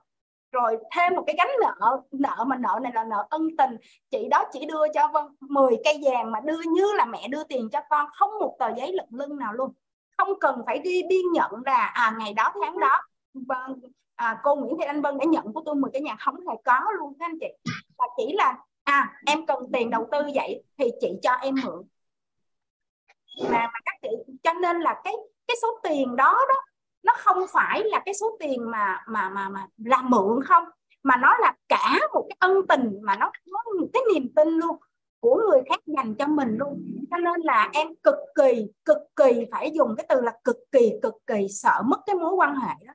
Rồi 0.51 0.77
thêm 0.95 1.15
một 1.15 1.23
cái 1.27 1.35
gánh 1.37 1.49
nợ 1.61 2.01
nợ 2.11 2.43
mà 2.47 2.57
nợ 2.57 2.79
này 2.81 2.91
là 2.95 3.03
nợ 3.03 3.27
ân 3.29 3.47
tình. 3.57 3.77
Chị 4.11 4.27
đó 4.31 4.43
chỉ 4.51 4.65
đưa 4.65 4.87
cho 4.93 5.07
vân 5.13 5.23
10 5.39 5.77
cây 5.83 6.01
vàng 6.03 6.31
mà 6.31 6.39
đưa 6.39 6.61
như 6.67 6.93
là 6.93 7.05
mẹ 7.05 7.27
đưa 7.27 7.43
tiền 7.43 7.69
cho 7.71 7.81
con 7.89 8.09
không 8.13 8.29
một 8.39 8.55
tờ 8.59 8.75
giấy 8.77 8.93
lận 8.93 9.07
lưng 9.11 9.37
nào 9.37 9.53
luôn. 9.53 9.73
Không 10.17 10.39
cần 10.39 10.61
phải 10.65 10.79
đi 10.79 11.01
biên 11.09 11.31
nhận 11.33 11.51
là 11.65 11.85
à 11.85 12.15
ngày 12.19 12.33
đó 12.33 12.53
tháng 12.61 12.79
đó 12.79 13.01
vâng 13.33 13.79
à, 14.15 14.39
cô 14.43 14.55
Nguyễn 14.55 14.77
Thị 14.77 14.85
Anh 14.85 15.01
Vân 15.01 15.17
đã 15.17 15.25
nhận 15.25 15.53
của 15.53 15.61
tôi 15.65 15.75
10 15.75 15.91
cái 15.91 16.01
nhà 16.01 16.15
không 16.19 16.35
hề 16.47 16.55
có 16.65 16.79
luôn 16.99 17.13
các 17.19 17.25
anh 17.25 17.37
chị. 17.39 17.71
Và 17.97 18.05
chỉ 18.17 18.33
là 18.33 18.57
à 18.85 19.13
em 19.25 19.45
cần 19.45 19.59
tiền 19.73 19.89
đầu 19.89 20.07
tư 20.11 20.19
vậy 20.35 20.63
thì 20.77 20.85
chị 21.01 21.07
cho 21.21 21.31
em 21.31 21.55
mượn. 21.63 21.83
Mà, 23.43 23.69
mà 23.73 23.79
các 23.85 23.95
chị 24.01 24.33
cho 24.43 24.53
nên 24.53 24.79
là 24.79 25.01
cái 25.03 25.13
cái 25.47 25.57
số 25.61 25.79
tiền 25.83 26.15
đó 26.15 26.33
đó 26.33 26.55
nó 27.03 27.13
không 27.17 27.45
phải 27.53 27.83
là 27.83 28.01
cái 28.05 28.13
số 28.13 28.37
tiền 28.39 28.71
mà 28.71 29.03
mà 29.07 29.29
mà 29.29 29.49
mà 29.49 29.67
làm 29.77 30.09
mượn 30.09 30.43
không 30.45 30.63
mà 31.03 31.15
nó 31.17 31.37
là 31.37 31.53
cả 31.67 31.99
một 32.13 32.25
cái 32.29 32.37
ân 32.39 32.67
tình 32.67 32.99
mà 33.01 33.15
nó 33.15 33.31
có 33.51 33.71
một 33.79 33.87
cái 33.93 34.03
niềm 34.13 34.33
tin 34.35 34.47
luôn 34.47 34.77
của 35.19 35.41
người 35.49 35.61
khác 35.69 35.79
dành 35.85 36.15
cho 36.15 36.27
mình 36.27 36.57
luôn. 36.59 36.81
Cho 37.11 37.17
nên 37.17 37.41
là 37.41 37.69
em 37.73 37.87
cực 38.03 38.15
kỳ 38.35 38.67
cực 38.85 38.97
kỳ 39.15 39.45
phải 39.51 39.71
dùng 39.75 39.95
cái 39.97 40.05
từ 40.09 40.21
là 40.21 40.33
cực 40.43 40.57
kỳ 40.71 40.91
cực 41.01 41.13
kỳ 41.27 41.47
sợ 41.49 41.81
mất 41.85 41.99
cái 42.05 42.15
mối 42.15 42.33
quan 42.33 42.55
hệ 42.55 42.73
đó. 42.87 42.93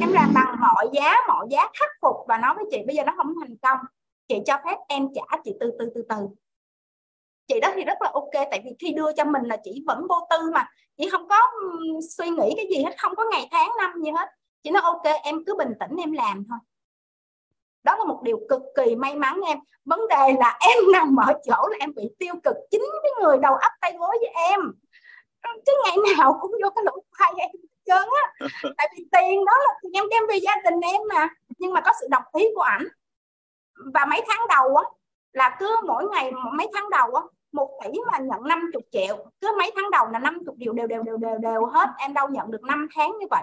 Em 0.00 0.12
làm 0.12 0.30
bằng 0.34 0.56
mọi 0.60 0.88
giá 0.92 1.14
mọi 1.28 1.46
giá 1.50 1.62
khắc 1.80 1.90
phục 2.02 2.16
và 2.28 2.38
nói 2.38 2.54
với 2.54 2.64
chị 2.70 2.78
bây 2.86 2.96
giờ 2.96 3.02
nó 3.06 3.12
không 3.16 3.34
thành 3.40 3.56
công 3.56 3.78
chị 4.28 4.36
cho 4.46 4.54
phép 4.64 4.76
em 4.88 5.08
trả 5.14 5.36
chị 5.44 5.52
từ 5.60 5.72
từ 5.78 5.92
từ 5.94 6.02
từ. 6.08 6.16
Chị 7.46 7.60
đó 7.60 7.68
thì 7.74 7.84
rất 7.84 8.02
là 8.02 8.10
ok 8.14 8.48
tại 8.50 8.62
vì 8.64 8.70
khi 8.78 8.92
đưa 8.92 9.12
cho 9.12 9.24
mình 9.24 9.42
là 9.42 9.56
chị 9.64 9.84
vẫn 9.86 10.06
vô 10.08 10.26
tư 10.30 10.50
mà. 10.54 10.68
Chị 10.96 11.08
không 11.08 11.28
có 11.28 11.40
suy 12.10 12.28
nghĩ 12.30 12.52
cái 12.56 12.66
gì 12.70 12.82
hết 12.84 12.94
không 12.98 13.14
có 13.16 13.24
ngày 13.30 13.48
tháng 13.50 13.70
năm 13.78 13.92
gì 14.04 14.10
hết. 14.10 14.28
Chị 14.62 14.70
nói 14.70 14.82
ok 14.82 15.22
em 15.22 15.44
cứ 15.46 15.54
bình 15.58 15.72
tĩnh 15.80 15.96
em 15.96 16.12
làm 16.12 16.44
thôi. 16.48 16.58
Đó 17.82 17.96
là 17.96 18.04
một 18.04 18.20
điều 18.22 18.40
cực 18.48 18.62
kỳ 18.76 18.94
may 18.94 19.14
mắn 19.14 19.40
em. 19.46 19.58
Vấn 19.84 20.00
đề 20.08 20.32
là 20.38 20.58
em 20.68 20.92
nằm 20.92 21.16
ở 21.16 21.32
chỗ 21.46 21.68
là 21.68 21.76
em 21.80 21.94
bị 21.94 22.02
tiêu 22.18 22.34
cực 22.44 22.56
chính 22.70 22.82
cái 23.02 23.12
người 23.22 23.38
đầu 23.38 23.54
ấp 23.54 23.72
tay 23.80 23.94
gối 23.98 24.16
với 24.20 24.30
em. 24.50 24.60
Chứ 25.66 25.72
ngày 25.84 25.96
nào 26.18 26.38
cũng 26.40 26.50
vô 26.62 26.70
cái 26.74 26.84
lỗ 26.84 27.02
khoai 27.18 27.32
em 27.36 27.50
trơn 27.86 28.08
á. 28.22 28.48
Tại 28.76 28.88
vì 28.96 29.04
tiền 29.12 29.44
đó 29.44 29.52
là 29.58 29.74
tiền 29.82 29.92
em 29.92 30.04
đem 30.10 30.22
về 30.28 30.36
gia 30.36 30.70
đình 30.70 30.80
em 30.80 31.00
mà. 31.08 31.28
Nhưng 31.58 31.72
mà 31.72 31.80
có 31.80 31.92
sự 32.00 32.06
đồng 32.10 32.22
ý 32.32 32.46
của 32.54 32.62
ảnh 32.62 32.84
và 33.94 34.04
mấy 34.04 34.20
tháng 34.28 34.40
đầu 34.48 34.76
á, 34.76 34.84
là 35.32 35.56
cứ 35.58 35.76
mỗi 35.86 36.04
ngày 36.12 36.32
mấy 36.52 36.66
tháng 36.74 36.90
đầu 36.90 37.14
á, 37.14 37.22
một 37.52 37.80
tỷ 37.84 37.90
mà 38.12 38.18
nhận 38.18 38.42
50 38.42 38.82
triệu, 38.92 39.30
cứ 39.40 39.48
mấy 39.58 39.72
tháng 39.76 39.90
đầu 39.90 40.06
là 40.12 40.18
50 40.18 40.54
triệu, 40.60 40.72
đều 40.72 40.86
đều 40.86 41.02
đều 41.02 41.16
đều 41.16 41.38
đều 41.38 41.64
hết, 41.64 41.88
em 41.98 42.14
đâu 42.14 42.28
nhận 42.28 42.50
được 42.50 42.62
5 42.62 42.88
tháng 42.94 43.12
như 43.18 43.26
vậy. 43.30 43.42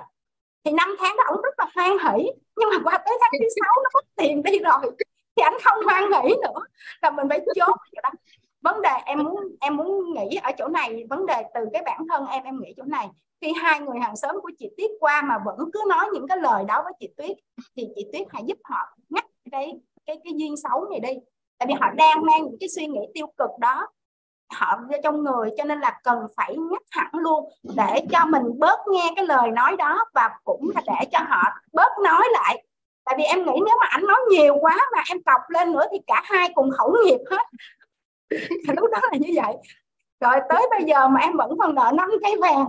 Thì 0.64 0.72
năm 0.72 0.96
tháng 1.00 1.18
đó 1.18 1.24
ông 1.28 1.42
rất 1.42 1.54
là 1.58 1.66
hoan 1.76 1.92
hỷ, 1.92 2.32
nhưng 2.56 2.70
mà 2.70 2.76
qua 2.84 2.98
tới 3.06 3.18
tháng 3.22 3.32
thứ 3.40 3.48
sáu 3.60 3.84
nó 3.84 3.90
mất 3.94 4.06
tiền 4.16 4.44
đi 4.44 4.60
rồi, 4.60 4.92
thì 5.36 5.44
anh 5.44 5.54
không 5.64 5.84
hoan 5.86 6.04
hỷ 6.04 6.30
nữa. 6.30 6.60
Là 7.02 7.10
mình 7.10 7.30
phải 7.30 7.46
chốt 7.56 7.78
đó. 8.04 8.10
Vấn 8.62 8.82
đề 8.82 8.92
em 9.06 9.24
muốn 9.24 9.56
em 9.62 9.78
muốn 9.78 10.14
nghĩ 10.14 10.40
ở 10.44 10.52
chỗ 10.58 10.68
này, 10.68 11.06
vấn 11.10 11.26
đề 11.26 11.44
từ 11.54 11.62
cái 11.74 11.82
bản 11.86 12.00
thân 12.10 12.26
em 12.28 12.44
em 12.44 12.60
nghĩ 12.62 12.74
chỗ 12.78 12.84
này. 12.84 13.10
Khi 13.42 13.54
hai 13.62 13.80
người 13.80 14.00
hàng 14.00 14.16
xóm 14.16 14.36
của 14.42 14.52
chị 14.60 14.70
Tuyết 14.78 14.92
qua 15.00 15.22
mà 15.22 15.38
vẫn 15.46 15.58
cứ 15.74 15.84
nói 15.90 16.06
những 16.14 16.28
cái 16.28 16.38
lời 16.38 16.64
đó 16.68 16.82
với 16.84 16.94
chị 17.00 17.10
Tuyết, 17.18 17.38
thì 17.76 17.88
chị 17.96 18.06
Tuyết 18.14 18.28
hãy 18.30 18.44
giúp 18.46 18.58
họ 18.64 18.98
ngắt 19.10 19.26
cái 19.52 19.80
cái 20.08 20.18
cái 20.24 20.34
duyên 20.36 20.56
xấu 20.58 20.86
này 20.90 21.00
đi. 21.00 21.20
Tại 21.58 21.68
vì 21.68 21.74
họ 21.74 21.90
đang 21.98 22.26
mang 22.26 22.44
những 22.44 22.58
cái 22.60 22.70
suy 22.70 22.88
nghĩ 22.88 23.00
tiêu 23.14 23.28
cực 23.38 23.50
đó. 23.60 23.88
Họ 24.54 24.80
trong 25.04 25.24
người, 25.24 25.50
cho 25.58 25.64
nên 25.64 25.80
là 25.80 26.00
cần 26.04 26.18
phải 26.38 26.56
nhắc 26.58 26.82
hẳn 26.92 27.10
luôn 27.14 27.50
để 27.64 28.02
cho 28.12 28.26
mình 28.26 28.44
bớt 28.60 28.80
nghe 28.88 29.12
cái 29.16 29.26
lời 29.26 29.52
nói 29.52 29.76
đó 29.78 30.06
và 30.14 30.30
cũng 30.44 30.72
là 30.76 30.82
để 30.86 31.06
cho 31.12 31.20
họ 31.28 31.44
bớt 31.74 31.92
nói 32.04 32.24
lại. 32.34 32.66
Tại 33.06 33.16
vì 33.18 33.24
em 33.24 33.46
nghĩ 33.46 33.52
nếu 33.66 33.78
mà 33.80 33.88
anh 33.90 34.06
nói 34.08 34.18
nhiều 34.32 34.58
quá 34.62 34.78
mà 34.96 35.04
em 35.10 35.24
cọc 35.24 35.42
lên 35.50 35.72
nữa 35.72 35.84
thì 35.92 35.98
cả 36.08 36.22
hai 36.26 36.50
cùng 36.56 36.70
khẩu 36.72 36.96
nghiệp 37.06 37.20
hết. 37.32 37.44
Lúc 38.76 38.92
đó 38.92 39.00
là 39.12 39.18
như 39.18 39.30
vậy. 39.36 39.54
Rồi 40.20 40.36
tới 40.50 40.68
bây 40.70 40.84
giờ 40.84 41.08
mà 41.08 41.20
em 41.20 41.38
vẫn 41.38 41.58
còn 41.60 41.76
nợ 41.76 41.92
năm 41.96 42.10
cây 42.24 42.36
vàng 42.42 42.66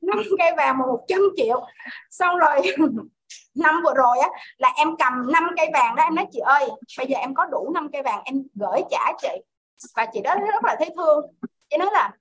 năm 0.00 0.18
cây 0.38 0.50
vàng 0.56 0.78
mà 0.78 0.86
một 0.86 1.04
trăm 1.08 1.20
triệu. 1.36 1.66
Xong 2.10 2.38
rồi 2.38 2.62
năm 3.54 3.82
vừa 3.84 3.94
rồi 3.94 4.18
á, 4.18 4.28
là 4.58 4.72
em 4.76 4.96
cầm 4.96 5.32
năm 5.32 5.50
cây 5.56 5.70
vàng 5.72 5.96
đó, 5.96 6.02
em 6.02 6.14
nói, 6.14 6.26
chị 6.32 6.38
ơi, 6.38 6.68
bây 6.98 7.06
giờ 7.06 7.18
em 7.18 7.34
có 7.34 7.46
đủ 7.46 7.70
năm 7.74 7.88
cây 7.92 8.02
vàng 8.02 8.22
em 8.24 8.42
gửi 8.54 8.80
trả 8.90 9.12
chị. 9.18 9.42
Và 9.96 10.06
chị 10.12 10.20
đó 10.20 10.34
rất 10.34 10.64
là 10.64 10.76
thấy 10.78 10.90
thương. 10.96 11.34
Chị 11.70 11.76
nói 11.76 11.88
là, 11.92 12.12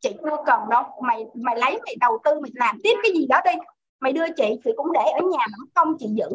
chị 0.00 0.16
không 0.30 0.44
cần 0.46 0.60
đâu, 0.70 0.82
mày 1.02 1.24
mày 1.34 1.56
lấy, 1.58 1.80
mày 1.86 1.96
đầu 2.00 2.18
tư, 2.24 2.40
mày 2.40 2.50
làm 2.54 2.78
tiếp 2.82 2.94
cái 3.02 3.12
gì 3.14 3.26
đó 3.26 3.40
đi. 3.44 3.52
Mày 4.00 4.12
đưa 4.12 4.26
chị 4.36 4.60
chị 4.64 4.70
cũng 4.76 4.92
để 4.92 5.00
ở 5.00 5.20
nhà 5.20 5.46
mà 5.58 5.64
không 5.74 5.96
chị 5.98 6.06
giữ 6.14 6.28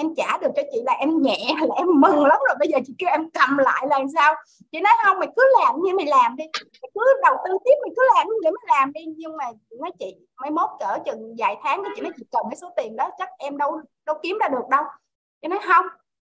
em 0.00 0.14
trả 0.16 0.38
được 0.38 0.50
cho 0.56 0.62
chị 0.72 0.82
là 0.84 0.92
em 0.92 1.22
nhẹ 1.22 1.54
là 1.60 1.74
em 1.76 1.86
mừng 1.86 2.26
lắm 2.26 2.38
rồi. 2.48 2.56
Bây 2.58 2.68
giờ 2.68 2.78
chị 2.86 2.94
kêu 2.98 3.08
em 3.10 3.30
cầm 3.30 3.58
lại 3.58 3.86
là 3.88 3.98
sao? 4.14 4.34
Chị 4.72 4.80
nói, 4.80 4.92
không, 5.04 5.18
mày 5.18 5.28
cứ 5.36 5.42
làm 5.62 5.74
như 5.82 5.96
mày 5.96 6.06
làm 6.06 6.36
đi. 6.36 6.44
Mày 6.82 6.90
cứ 6.94 7.00
đầu 7.22 7.36
tư 7.44 7.58
tiếp, 7.64 7.74
mày 7.82 7.90
cứ 7.96 8.02
làm 8.14 8.26
để 8.42 8.50
mày 8.50 8.78
làm 8.78 8.92
đi. 8.92 9.00
Nhưng 9.16 9.36
mà 9.36 9.44
nói 9.80 9.90
chị 9.98 10.16
mấy 10.40 10.50
mốt 10.50 10.70
cỡ 10.80 10.98
chừng 11.04 11.34
vài 11.38 11.56
tháng 11.62 11.82
thì 11.84 11.90
chị 11.96 12.02
nói 12.02 12.12
chị 12.16 12.24
cần 12.32 12.42
cái 12.50 12.56
số 12.56 12.68
tiền 12.76 12.96
đó, 12.96 13.10
chắc 13.18 13.28
em 13.38 13.56
đâu 13.56 13.80
đâu 14.06 14.16
kiếm 14.22 14.38
ra 14.40 14.48
được 14.48 14.68
đâu. 14.70 14.84
Chị 15.42 15.48
nói, 15.48 15.58
không, 15.68 15.86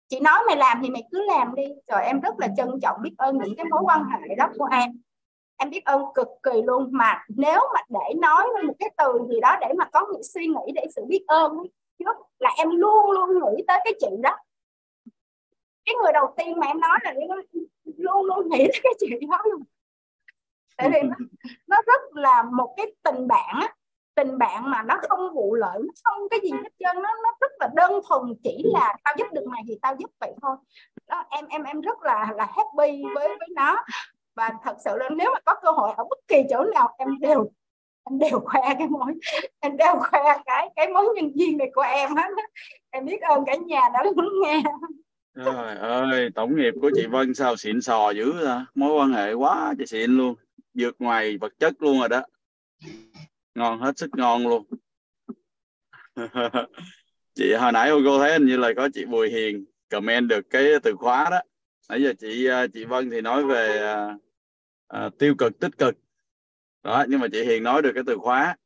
chị 0.08 0.20
nói 0.20 0.42
mày 0.46 0.56
làm 0.56 0.80
thì 0.82 0.90
mày 0.90 1.02
cứ 1.10 1.22
làm 1.22 1.54
đi. 1.54 1.64
Rồi 1.92 2.04
em 2.04 2.20
rất 2.20 2.34
là 2.38 2.48
trân 2.56 2.68
trọng 2.82 2.96
biết 3.02 3.14
ơn 3.18 3.38
những 3.44 3.56
cái 3.56 3.66
mối 3.70 3.80
quan 3.84 4.04
hệ 4.04 4.34
đó 4.34 4.46
của 4.58 4.68
em. 4.70 4.90
Em 5.56 5.70
biết 5.70 5.84
ơn 5.84 6.02
cực 6.14 6.28
kỳ 6.42 6.62
luôn. 6.62 6.88
Mà 6.92 7.24
nếu 7.28 7.60
mà 7.74 7.80
để 7.88 8.14
nói 8.16 8.46
một 8.66 8.74
cái 8.78 8.90
từ 8.98 9.18
gì 9.28 9.40
đó 9.40 9.56
để 9.60 9.72
mà 9.78 9.84
có 9.92 10.06
những 10.12 10.22
suy 10.22 10.46
nghĩ, 10.46 10.72
để 10.74 10.86
sự 10.96 11.04
biết 11.08 11.24
ơn 11.26 11.52
trước 11.98 12.16
là 12.38 12.50
em 12.58 12.70
luôn 12.70 13.10
luôn 13.10 13.30
nghĩ 13.30 13.64
tới 13.68 13.80
cái 13.84 13.94
chị 14.00 14.06
đó. 14.22 14.36
Cái 15.84 15.94
người 16.02 16.12
đầu 16.12 16.34
tiên 16.36 16.60
mà 16.60 16.66
em 16.66 16.80
nói 16.80 16.98
là 17.02 17.14
luôn 17.96 18.26
luôn 18.26 18.48
nghĩ 18.48 18.58
tới 18.58 18.80
cái 18.82 18.92
chị 18.98 19.06
đó 19.30 19.38
luôn. 19.44 19.62
Tại 20.76 20.90
vì 20.92 21.00
nó, 21.02 21.16
nó 21.66 21.82
rất 21.86 22.00
là 22.12 22.42
một 22.42 22.74
cái 22.76 22.94
tình 23.02 23.28
bạn 23.28 23.54
á. 23.60 23.74
Tình 24.14 24.38
bạn 24.38 24.70
mà 24.70 24.82
nó 24.82 25.00
không 25.08 25.34
vụ 25.34 25.54
lợi 25.54 25.78
nó 25.78 25.92
không 26.04 26.28
cái 26.28 26.40
gì 26.42 26.50
hết 26.50 26.70
trơn 26.78 27.02
nó 27.02 27.14
nó 27.22 27.34
rất 27.40 27.52
là 27.60 27.68
đơn 27.74 28.00
thuần 28.08 28.34
chỉ 28.44 28.62
là 28.64 28.96
tao 29.04 29.14
giúp 29.18 29.26
được 29.32 29.44
mày 29.46 29.62
thì 29.68 29.78
tao 29.82 29.94
giúp 29.98 30.10
vậy 30.20 30.34
thôi. 30.42 30.56
Đó, 31.06 31.24
em 31.30 31.46
em 31.46 31.62
em 31.62 31.80
rất 31.80 32.02
là 32.02 32.32
là 32.36 32.44
happy 32.44 33.02
với 33.14 33.28
với 33.28 33.48
nó. 33.56 33.84
Và 34.34 34.50
thật 34.64 34.76
sự 34.84 34.96
là 34.96 35.08
nếu 35.08 35.30
mà 35.34 35.40
có 35.40 35.54
cơ 35.62 35.70
hội 35.70 35.92
ở 35.96 36.04
bất 36.10 36.18
kỳ 36.28 36.42
chỗ 36.50 36.64
nào 36.64 36.94
em 36.98 37.08
đều 37.20 37.50
anh 38.10 38.18
đều 38.18 38.40
khoe 38.40 38.60
cái 38.78 38.88
mối 38.88 39.12
anh 39.60 39.76
đều 39.76 39.94
khoe 39.98 40.20
cái 40.46 40.68
cái 40.76 40.88
mối 40.88 41.04
nhân 41.16 41.32
viên 41.38 41.58
này 41.58 41.70
của 41.74 41.82
em 41.82 42.10
hết 42.16 42.28
em 42.90 43.04
biết 43.04 43.20
ơn 43.20 43.44
cả 43.46 43.54
nhà 43.54 43.80
đã 43.94 44.04
lắng 44.16 44.28
nghe. 44.42 44.62
Trời 45.44 45.76
ơi 45.76 46.30
tổng 46.34 46.56
nghiệp 46.56 46.74
của 46.80 46.90
chị 46.94 47.06
Vân 47.06 47.34
sao 47.34 47.56
xịn 47.56 47.80
sò 47.80 48.10
dữ 48.10 48.44
à? 48.44 48.66
mối 48.74 48.94
quan 48.94 49.12
hệ 49.12 49.32
quá 49.32 49.74
chị 49.78 49.86
xịn 49.86 50.10
luôn. 50.16 50.34
Vượt 50.74 50.96
ngoài 50.98 51.38
vật 51.38 51.52
chất 51.58 51.82
luôn 51.82 51.98
rồi 51.98 52.08
đó. 52.08 52.22
Ngon 53.54 53.80
hết 53.80 53.98
sức 53.98 54.10
ngon 54.16 54.46
luôn. 54.46 54.64
Chị 57.34 57.54
hồi 57.54 57.72
nãy 57.72 57.90
cô 58.04 58.18
thấy 58.18 58.32
hình 58.32 58.46
như 58.46 58.56
là 58.56 58.72
có 58.76 58.88
chị 58.94 59.04
Bùi 59.04 59.30
Hiền 59.30 59.64
comment 59.90 60.28
được 60.28 60.50
cái 60.50 60.64
từ 60.82 60.94
khóa 60.96 61.28
đó. 61.30 61.40
Nãy 61.88 62.02
giờ 62.02 62.12
chị 62.18 62.46
à, 62.46 62.66
chị 62.72 62.84
Vân 62.84 63.10
thì 63.10 63.20
nói 63.20 63.44
về 63.44 63.78
à, 63.78 64.16
à 64.88 65.10
tiêu 65.18 65.34
cực 65.38 65.58
tích 65.60 65.78
cực 65.78 65.94
đó 66.86 67.04
nhưng 67.08 67.20
mà 67.20 67.26
chị 67.32 67.44
Hiền 67.44 67.62
nói 67.62 67.82
được 67.82 67.92
cái 67.94 68.02
từ 68.06 68.18
khóa. 68.18 68.56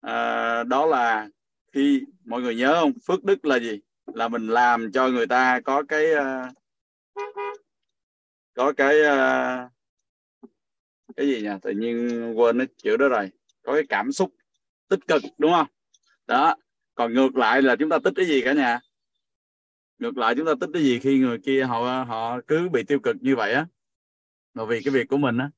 À, 0.00 0.64
đó 0.64 0.86
là 0.86 1.28
khi 1.72 2.02
mọi 2.24 2.42
người 2.42 2.54
nhớ 2.54 2.80
không? 2.80 2.92
Phước 3.06 3.24
đức 3.24 3.44
là 3.44 3.58
gì? 3.58 3.80
Là 4.06 4.28
mình 4.28 4.46
làm 4.46 4.92
cho 4.92 5.08
người 5.08 5.26
ta 5.26 5.60
có 5.60 5.82
cái 5.82 6.06
uh, 6.14 6.54
có 8.54 8.72
cái 8.72 8.96
uh, 9.00 9.70
cái 11.16 11.26
gì 11.26 11.42
nhỉ? 11.42 11.48
Tự 11.62 11.70
nhiên 11.70 12.32
quên 12.36 12.58
nó 12.58 12.64
chữ 12.76 12.96
đó 12.96 13.08
rồi. 13.08 13.30
Có 13.62 13.74
cái 13.74 13.82
cảm 13.88 14.12
xúc 14.12 14.34
tích 14.88 15.00
cực 15.08 15.22
đúng 15.38 15.52
không? 15.52 15.66
Đó 16.26 16.56
còn 16.94 17.14
ngược 17.14 17.36
lại 17.36 17.62
là 17.62 17.76
chúng 17.76 17.88
ta 17.88 17.98
tích 18.04 18.12
cái 18.16 18.26
gì 18.26 18.42
cả 18.44 18.52
nhà? 18.52 18.80
Ngược 19.98 20.18
lại 20.18 20.34
chúng 20.36 20.46
ta 20.46 20.52
tích 20.60 20.70
cái 20.72 20.82
gì 20.82 20.98
khi 20.98 21.18
người 21.18 21.38
kia 21.38 21.64
họ 21.64 22.04
họ 22.08 22.40
cứ 22.46 22.68
bị 22.68 22.82
tiêu 22.82 23.00
cực 23.00 23.16
như 23.20 23.36
vậy 23.36 23.52
á? 23.52 23.66
Mà 24.54 24.64
vì 24.64 24.80
cái 24.84 24.94
việc 24.94 25.08
của 25.08 25.16
mình 25.16 25.38
á 25.38 25.50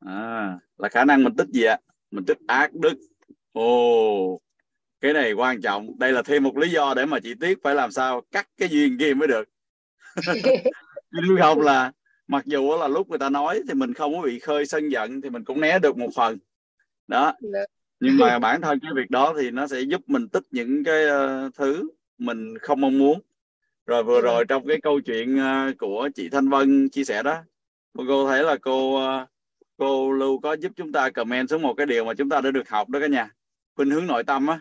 à, 0.00 0.58
là 0.78 0.88
khả 0.88 1.04
năng 1.04 1.24
mình 1.24 1.36
tích 1.36 1.48
gì 1.48 1.64
ạ? 1.64 1.78
Mình 2.10 2.24
tích 2.24 2.38
ác 2.46 2.74
đức. 2.74 2.94
Ồ 3.52 4.40
cái 5.00 5.12
này 5.12 5.32
quan 5.32 5.60
trọng. 5.60 5.98
Đây 5.98 6.12
là 6.12 6.22
thêm 6.22 6.42
một 6.42 6.56
lý 6.58 6.70
do 6.70 6.94
để 6.94 7.06
mà 7.06 7.20
chị 7.20 7.34
Tuyết 7.34 7.58
phải 7.62 7.74
làm 7.74 7.90
sao 7.90 8.22
cắt 8.32 8.48
cái 8.56 8.68
duyên 8.68 8.98
kia 8.98 9.14
mới 9.14 9.28
được. 9.28 9.48
Chứ 11.26 11.36
không 11.40 11.60
là 11.60 11.92
mặc 12.26 12.46
dù 12.46 12.76
là 12.80 12.88
lúc 12.88 13.08
người 13.08 13.18
ta 13.18 13.30
nói 13.30 13.62
thì 13.68 13.74
mình 13.74 13.94
không 13.94 14.14
có 14.14 14.22
bị 14.22 14.38
khơi 14.38 14.66
sân 14.66 14.88
giận 14.88 15.20
thì 15.20 15.30
mình 15.30 15.44
cũng 15.44 15.60
né 15.60 15.78
được 15.78 15.96
một 15.96 16.10
phần. 16.14 16.38
Đó. 17.08 17.32
Dạ. 17.40 17.60
nhưng 18.00 18.16
mà 18.16 18.38
bản 18.38 18.60
thân 18.60 18.78
cái 18.80 18.90
việc 18.94 19.10
đó 19.10 19.34
thì 19.38 19.50
nó 19.50 19.66
sẽ 19.66 19.80
giúp 19.80 20.00
mình 20.06 20.28
tích 20.28 20.44
những 20.50 20.84
cái 20.84 21.04
uh, 21.06 21.54
thứ 21.54 21.88
mình 22.18 22.58
không 22.58 22.80
mong 22.80 22.98
muốn. 22.98 23.20
Rồi 23.86 24.04
vừa 24.04 24.20
rồi 24.20 24.44
trong 24.48 24.66
cái 24.66 24.80
câu 24.82 25.00
chuyện 25.00 25.36
uh, 25.36 25.78
của 25.78 26.08
chị 26.14 26.28
Thanh 26.28 26.48
Vân 26.48 26.88
chia 26.88 27.04
sẻ 27.04 27.22
đó 27.22 27.42
cô 28.08 28.28
thấy 28.28 28.42
là 28.42 28.56
cô 28.62 29.06
uh, 29.22 29.28
cô 29.76 30.12
Lưu 30.12 30.38
có 30.40 30.52
giúp 30.52 30.72
chúng 30.76 30.92
ta 30.92 31.10
comment 31.10 31.48
xuống 31.48 31.62
một 31.62 31.74
cái 31.74 31.86
điều 31.86 32.04
mà 32.04 32.14
chúng 32.14 32.28
ta 32.28 32.40
đã 32.40 32.50
được 32.50 32.68
học 32.68 32.88
đó 32.88 33.00
cả 33.00 33.06
nhà. 33.06 33.30
Khuynh 33.74 33.90
hướng 33.90 34.06
nội 34.06 34.24
tâm 34.24 34.46
á. 34.46 34.60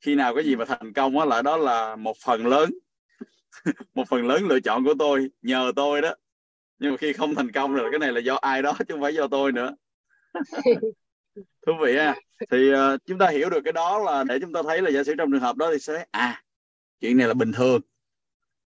Khi 0.00 0.14
nào 0.14 0.34
cái 0.34 0.44
gì 0.44 0.56
mà 0.56 0.64
thành 0.64 0.92
công 0.92 1.18
á 1.18 1.24
là 1.24 1.42
đó 1.42 1.56
là 1.56 1.96
một 1.96 2.16
phần 2.24 2.46
lớn. 2.46 2.70
Một 3.94 4.08
phần 4.08 4.26
lớn 4.26 4.46
lựa 4.48 4.60
chọn 4.60 4.84
của 4.84 4.94
tôi 4.98 5.30
nhờ 5.42 5.72
tôi 5.76 6.02
đó. 6.02 6.14
Nhưng 6.78 6.90
mà 6.90 6.96
khi 6.96 7.12
không 7.12 7.34
thành 7.34 7.52
công 7.52 7.74
rồi 7.74 7.88
cái 7.90 7.98
này 7.98 8.12
là 8.12 8.20
do 8.20 8.34
ai 8.34 8.62
đó 8.62 8.72
chứ 8.78 8.84
không 8.88 9.00
phải 9.00 9.14
do 9.14 9.28
tôi 9.28 9.52
nữa. 9.52 9.76
Thú 11.66 11.72
vị 11.82 11.96
ha. 11.96 12.14
Thì 12.50 12.74
uh, 12.74 13.00
chúng 13.06 13.18
ta 13.18 13.28
hiểu 13.28 13.50
được 13.50 13.60
cái 13.64 13.72
đó 13.72 13.98
là 13.98 14.24
để 14.24 14.38
chúng 14.40 14.52
ta 14.52 14.62
thấy 14.62 14.82
là 14.82 14.90
giả 14.90 15.04
sử 15.04 15.14
trong 15.18 15.32
trường 15.32 15.40
hợp 15.40 15.56
đó 15.56 15.70
thì 15.72 15.78
sẽ 15.78 16.04
à 16.10 16.42
chuyện 17.00 17.16
này 17.16 17.28
là 17.28 17.34
bình 17.34 17.52
thường. 17.52 17.80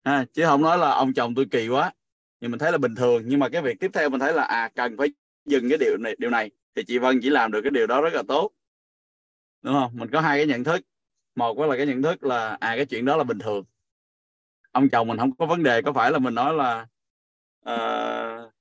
Ha, 0.05 0.25
chứ 0.33 0.45
không 0.45 0.63
nói 0.63 0.79
là 0.79 0.91
ông 0.91 1.13
chồng 1.13 1.35
tôi 1.35 1.47
kỳ 1.51 1.69
quá. 1.69 1.93
Nhưng 2.41 2.51
mình 2.51 2.59
thấy 2.59 2.73
là 2.73 2.79
bình 2.79 2.95
thường. 2.95 3.23
Nhưng 3.27 3.41
mà 3.41 3.49
cái 3.49 3.63
việc 3.63 3.81
tiếp 3.81 3.91
theo 3.95 4.11
mình 4.11 4.21
thấy 4.21 4.33
là 4.33 4.43
à 4.43 4.71
cần 4.75 4.97
phải 4.97 5.09
dừng 5.47 5.69
cái 5.69 5.79
điều 5.79 5.97
này 5.97 6.17
điều 6.19 6.31
này 6.31 6.51
thì 6.75 6.85
chị 6.85 6.99
Vân 6.99 7.21
chỉ 7.23 7.31
làm 7.31 7.53
được 7.53 7.61
cái 7.63 7.71
điều 7.71 7.87
đó 7.87 8.01
rất 8.01 8.15
là 8.15 8.23
tốt. 8.29 8.51
Đúng 9.63 9.75
không? 9.75 9.91
Mình 9.95 10.11
có 10.11 10.21
hai 10.21 10.39
cái 10.39 10.47
nhận 10.47 10.65
thức. 10.65 10.81
Một 11.35 11.59
là 11.59 11.77
cái 11.77 11.87
nhận 11.87 12.03
thức 12.03 12.25
là 12.25 12.57
à 12.61 12.77
cái 12.77 12.87
chuyện 12.87 13.05
đó 13.05 13.17
là 13.17 13.25
bình 13.25 13.39
thường. 13.39 13.65
Ông 14.73 14.89
chồng 14.89 15.09
mình 15.09 15.19
không 15.19 15.37
có 15.37 15.47
vấn 15.47 15.63
đề 15.63 15.83
có 15.83 15.93
phải 15.93 16.11
là 16.11 16.19
mình 16.19 16.35
nói 16.35 16.55
là 16.55 16.87
uh, 17.71 18.53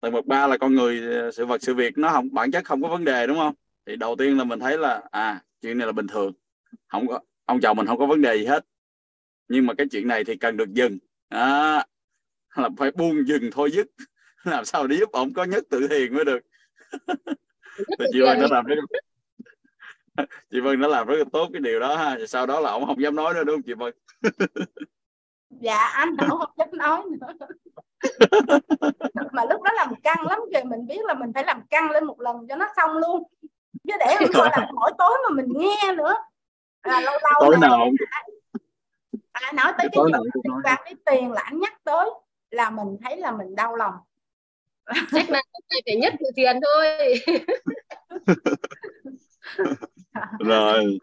tầng 0.00 0.12
bậc 0.12 0.26
ba 0.26 0.46
là 0.46 0.58
con 0.58 0.74
người 0.74 1.16
ờ, 1.16 1.30
sự 1.30 1.46
vật 1.46 1.62
sự 1.62 1.74
việc 1.74 1.98
nó 1.98 2.08
không 2.08 2.34
bản 2.34 2.50
chất 2.50 2.64
không 2.64 2.82
có 2.82 2.88
vấn 2.88 3.04
đề 3.04 3.26
đúng 3.26 3.36
không? 3.36 3.54
Thì 3.86 3.96
đầu 3.96 4.16
tiên 4.16 4.38
là 4.38 4.44
mình 4.44 4.60
thấy 4.60 4.78
là 4.78 5.02
à 5.10 5.42
chuyện 5.60 5.78
này 5.78 5.86
là 5.86 5.92
bình 5.92 6.06
thường. 6.06 6.32
Không 6.88 7.06
có 7.08 7.20
ông 7.44 7.60
chồng 7.60 7.76
mình 7.76 7.86
không 7.86 7.98
có 7.98 8.06
vấn 8.06 8.22
đề 8.22 8.36
gì 8.36 8.46
hết. 8.46 8.66
Nhưng 9.48 9.66
mà 9.66 9.74
cái 9.74 9.86
chuyện 9.90 10.08
này 10.08 10.24
thì 10.24 10.36
cần 10.36 10.56
được 10.56 10.72
dừng. 10.72 10.98
À, 11.28 11.86
là 12.56 12.68
phải 12.78 12.90
buông 12.90 13.26
dừng 13.26 13.50
thôi 13.52 13.70
dứt 13.70 13.86
làm 14.52 14.64
sao 14.64 14.86
để 14.86 14.96
giúp 14.96 15.12
ông 15.12 15.32
có 15.34 15.44
nhất 15.44 15.64
tự 15.70 15.88
thiền 15.88 16.14
mới 16.14 16.24
được? 16.24 16.40
Thì 17.98 18.04
chị 18.12 18.20
Vân 18.20 18.40
đã 18.40 18.46
làm 18.50 18.64
rất 18.64 18.76
chị 20.50 20.60
Vân 20.60 20.80
đã 20.80 20.88
làm 20.88 21.06
rất 21.06 21.16
là 21.16 21.24
tốt 21.32 21.48
cái 21.52 21.60
điều 21.60 21.80
đó 21.80 21.96
ha. 21.96 22.16
Sau 22.28 22.46
đó 22.46 22.60
là 22.60 22.70
ông 22.70 22.86
không 22.86 23.02
dám 23.02 23.16
nói 23.16 23.34
nữa 23.34 23.44
đúng 23.44 23.56
không 23.56 23.62
chị 23.62 23.72
Vân? 23.72 23.94
Dạ 25.60 25.76
anh 25.76 26.16
không 26.28 26.40
dám 26.56 26.68
nói 26.72 27.02
nữa. 27.20 27.46
Mà 29.32 29.44
lúc 29.50 29.62
đó 29.62 29.72
làm 29.72 29.94
căng 30.02 30.26
lắm 30.26 30.38
kìa 30.52 30.62
mình 30.64 30.86
biết 30.86 31.00
là 31.04 31.14
mình 31.14 31.32
phải 31.34 31.44
làm 31.44 31.62
căng 31.70 31.90
lên 31.90 32.04
một 32.04 32.20
lần 32.20 32.36
cho 32.48 32.56
nó 32.56 32.68
xong 32.76 32.96
luôn. 32.96 33.22
Chứ 33.88 33.94
để 33.98 34.16
không 34.18 34.28
thôi 34.32 34.48
là 34.50 34.70
mỗi 34.74 34.90
tối 34.98 35.18
mà 35.24 35.34
mình 35.34 35.46
nghe 35.56 35.94
nữa. 35.96 36.14
Là 36.84 37.00
lâu 37.00 37.14
lâu 37.22 37.40
tối 37.40 37.56
nào 37.60 37.88
à, 39.32 39.52
nói 39.52 39.72
tới 39.78 39.88
cái 39.92 40.04
chuyện 40.12 40.22
liên 40.44 40.60
quan 40.64 40.82
đến 40.84 40.98
tiền 41.06 41.32
là 41.32 41.40
anh 41.40 41.58
nhắc 41.58 41.84
tới 41.84 42.10
là 42.50 42.70
mình 42.70 42.96
thấy 43.04 43.16
là 43.16 43.30
mình 43.30 43.54
đau 43.54 43.76
lòng 43.76 43.94
chắc 45.12 45.30
là 45.30 45.42
phải 45.86 45.96
nhất 45.96 46.14
từ 46.20 46.26
tiền 46.36 46.56
thôi. 46.64 47.14
Rồi. 50.38 50.98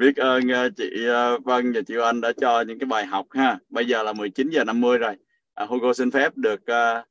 Biết 0.00 0.16
ờ, 0.16 0.40
ơn 0.52 0.72
chị 0.76 1.06
ờ, 1.06 1.38
Vân 1.38 1.72
và 1.72 1.80
chị 1.86 1.94
Anh 2.02 2.20
đã 2.20 2.32
cho 2.40 2.60
những 2.60 2.78
cái 2.78 2.86
bài 2.86 3.06
học 3.06 3.26
ha. 3.30 3.58
Bây 3.68 3.86
giờ 3.86 4.02
là 4.02 4.12
19 4.12 4.50
giờ 4.50 4.64
50 4.64 4.98
rồi. 4.98 5.16
À, 5.54 5.64
Hugo 5.64 5.92
xin 5.92 6.10
phép 6.10 6.36
được 6.36 6.60
uh, 6.60 7.06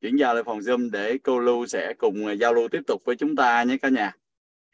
chuyển 0.00 0.16
giao 0.16 0.34
lại 0.34 0.42
phòng 0.44 0.58
Zoom 0.58 0.90
để 0.90 1.18
cô 1.22 1.38
Lưu 1.38 1.66
sẽ 1.66 1.94
cùng 1.98 2.38
giao 2.40 2.54
lưu 2.54 2.68
tiếp 2.68 2.80
tục 2.86 3.02
với 3.04 3.16
chúng 3.16 3.36
ta 3.36 3.62
nhé 3.62 3.76
cả 3.82 3.88
nhà. 3.88 4.12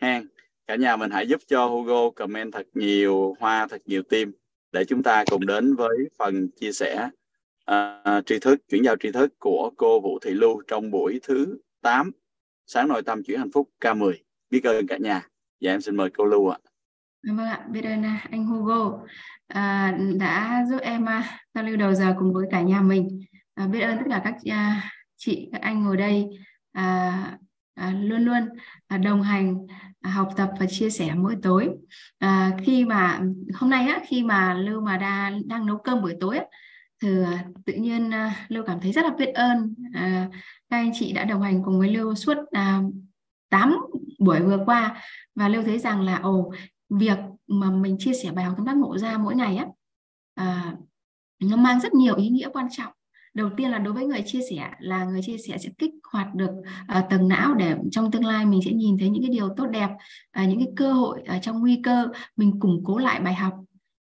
Ha 0.00 0.22
cả 0.70 0.76
nhà 0.76 0.96
mình 0.96 1.10
hãy 1.10 1.28
giúp 1.28 1.40
cho 1.46 1.66
Hugo 1.66 2.10
comment 2.10 2.52
thật 2.52 2.66
nhiều 2.74 3.36
hoa 3.40 3.66
thật 3.66 3.82
nhiều 3.86 4.02
tim 4.02 4.32
để 4.72 4.84
chúng 4.84 5.02
ta 5.02 5.24
cùng 5.30 5.46
đến 5.46 5.74
với 5.74 5.96
phần 6.18 6.48
chia 6.48 6.72
sẻ 6.72 7.08
uh, 7.70 8.26
tri 8.26 8.38
thức 8.38 8.60
chuyển 8.68 8.84
giao 8.84 8.96
tri 8.96 9.12
thức 9.12 9.34
của 9.38 9.70
cô 9.76 10.00
Vũ 10.00 10.18
Thị 10.18 10.30
Lưu 10.30 10.62
trong 10.66 10.90
buổi 10.90 11.20
thứ 11.22 11.58
8 11.82 12.10
sáng 12.66 12.88
nội 12.88 13.02
tâm 13.02 13.22
chuyển 13.22 13.38
hạnh 13.38 13.50
phúc 13.52 13.70
K10 13.80 14.12
biết 14.50 14.64
ơn 14.64 14.86
cả 14.86 14.96
nhà. 14.96 15.14
Và 15.14 15.26
dạ, 15.60 15.72
em 15.72 15.80
xin 15.80 15.96
mời 15.96 16.10
cô 16.10 16.24
Lưu 16.24 16.48
ạ. 16.48 16.58
Vâng 17.22 17.46
ạ 17.46 17.66
biết 17.70 17.84
ơn 17.84 18.02
à, 18.02 18.26
anh 18.30 18.46
Hugo. 18.46 18.98
À, 19.46 19.96
đã 20.18 20.64
giúp 20.70 20.78
em 20.82 21.04
à, 21.04 21.40
giao 21.54 21.64
lưu 21.64 21.76
đầu 21.76 21.94
giờ 21.94 22.14
cùng 22.18 22.32
với 22.32 22.46
cả 22.50 22.60
nhà 22.60 22.80
mình. 22.80 23.20
À, 23.54 23.66
biết 23.66 23.80
ơn 23.80 23.98
tất 23.98 24.04
cả 24.10 24.20
các 24.24 24.34
à, 24.50 24.90
chị 25.16 25.48
các 25.52 25.60
anh 25.60 25.84
ngồi 25.84 25.96
đây. 25.96 26.26
À, 26.72 27.38
à, 27.74 27.94
luôn 28.00 28.24
luôn 28.24 28.48
à, 28.86 28.98
đồng 28.98 29.22
hành 29.22 29.66
à, 30.00 30.10
học 30.10 30.28
tập 30.36 30.50
và 30.60 30.66
chia 30.66 30.90
sẻ 30.90 31.14
mỗi 31.16 31.36
tối. 31.42 31.68
À, 32.18 32.50
khi 32.64 32.84
mà 32.84 33.20
hôm 33.54 33.70
nay 33.70 33.88
á, 33.88 34.00
khi 34.06 34.22
mà 34.22 34.54
lưu 34.54 34.80
mà 34.80 34.96
đa, 34.96 35.32
đang 35.46 35.66
nấu 35.66 35.78
cơm 35.78 36.02
buổi 36.02 36.14
tối 36.20 36.38
á, 36.38 36.44
thì 37.02 37.08
tự 37.66 37.72
nhiên 37.72 38.10
à, 38.10 38.46
lưu 38.48 38.64
cảm 38.66 38.80
thấy 38.80 38.92
rất 38.92 39.04
là 39.04 39.10
biết 39.18 39.32
ơn. 39.34 39.74
À, 39.94 40.28
các 40.70 40.76
anh 40.76 40.90
chị 40.94 41.12
đã 41.12 41.24
đồng 41.24 41.42
hành 41.42 41.62
cùng 41.64 41.78
với 41.78 41.88
lưu 41.88 42.14
suốt 42.14 42.36
à, 42.50 42.82
8 43.50 43.76
buổi 44.18 44.40
vừa 44.40 44.58
qua 44.66 45.02
và 45.34 45.48
lưu 45.48 45.62
thấy 45.62 45.78
rằng 45.78 46.00
là 46.00 46.18
ồ 46.22 46.52
việc 46.88 47.18
mà 47.46 47.70
mình 47.70 47.96
chia 47.98 48.12
sẻ 48.14 48.30
bài 48.30 48.44
học 48.44 48.54
tâm 48.56 48.66
đắc 48.66 48.76
ngộ 48.76 48.98
ra 48.98 49.18
mỗi 49.18 49.34
ngày 49.34 49.56
á 49.56 49.66
à, 50.34 50.74
nó 51.40 51.56
mang 51.56 51.80
rất 51.80 51.94
nhiều 51.94 52.16
ý 52.16 52.28
nghĩa 52.28 52.48
quan 52.52 52.66
trọng. 52.70 52.92
Đầu 53.34 53.50
tiên 53.56 53.70
là 53.70 53.78
đối 53.78 53.94
với 53.94 54.06
người 54.06 54.22
chia 54.26 54.40
sẻ 54.50 54.70
là 54.78 55.04
người 55.04 55.20
chia 55.22 55.36
sẻ 55.38 55.58
sẽ 55.58 55.68
kích 55.78 55.90
hoạt 56.12 56.34
được 56.34 56.50
uh, 56.98 57.04
tầng 57.10 57.28
não 57.28 57.54
để 57.54 57.76
trong 57.90 58.10
tương 58.10 58.24
lai 58.24 58.46
mình 58.46 58.60
sẽ 58.64 58.70
nhìn 58.70 58.98
thấy 58.98 59.10
những 59.10 59.22
cái 59.22 59.30
điều 59.30 59.48
tốt 59.56 59.66
đẹp 59.66 59.88
uh, 60.42 60.48
những 60.48 60.58
cái 60.58 60.68
cơ 60.76 60.92
hội 60.92 61.20
uh, 61.36 61.42
trong 61.42 61.60
nguy 61.60 61.80
cơ 61.82 62.06
mình 62.36 62.60
củng 62.60 62.82
cố 62.84 62.98
lại 62.98 63.20
bài 63.20 63.34
học 63.34 63.54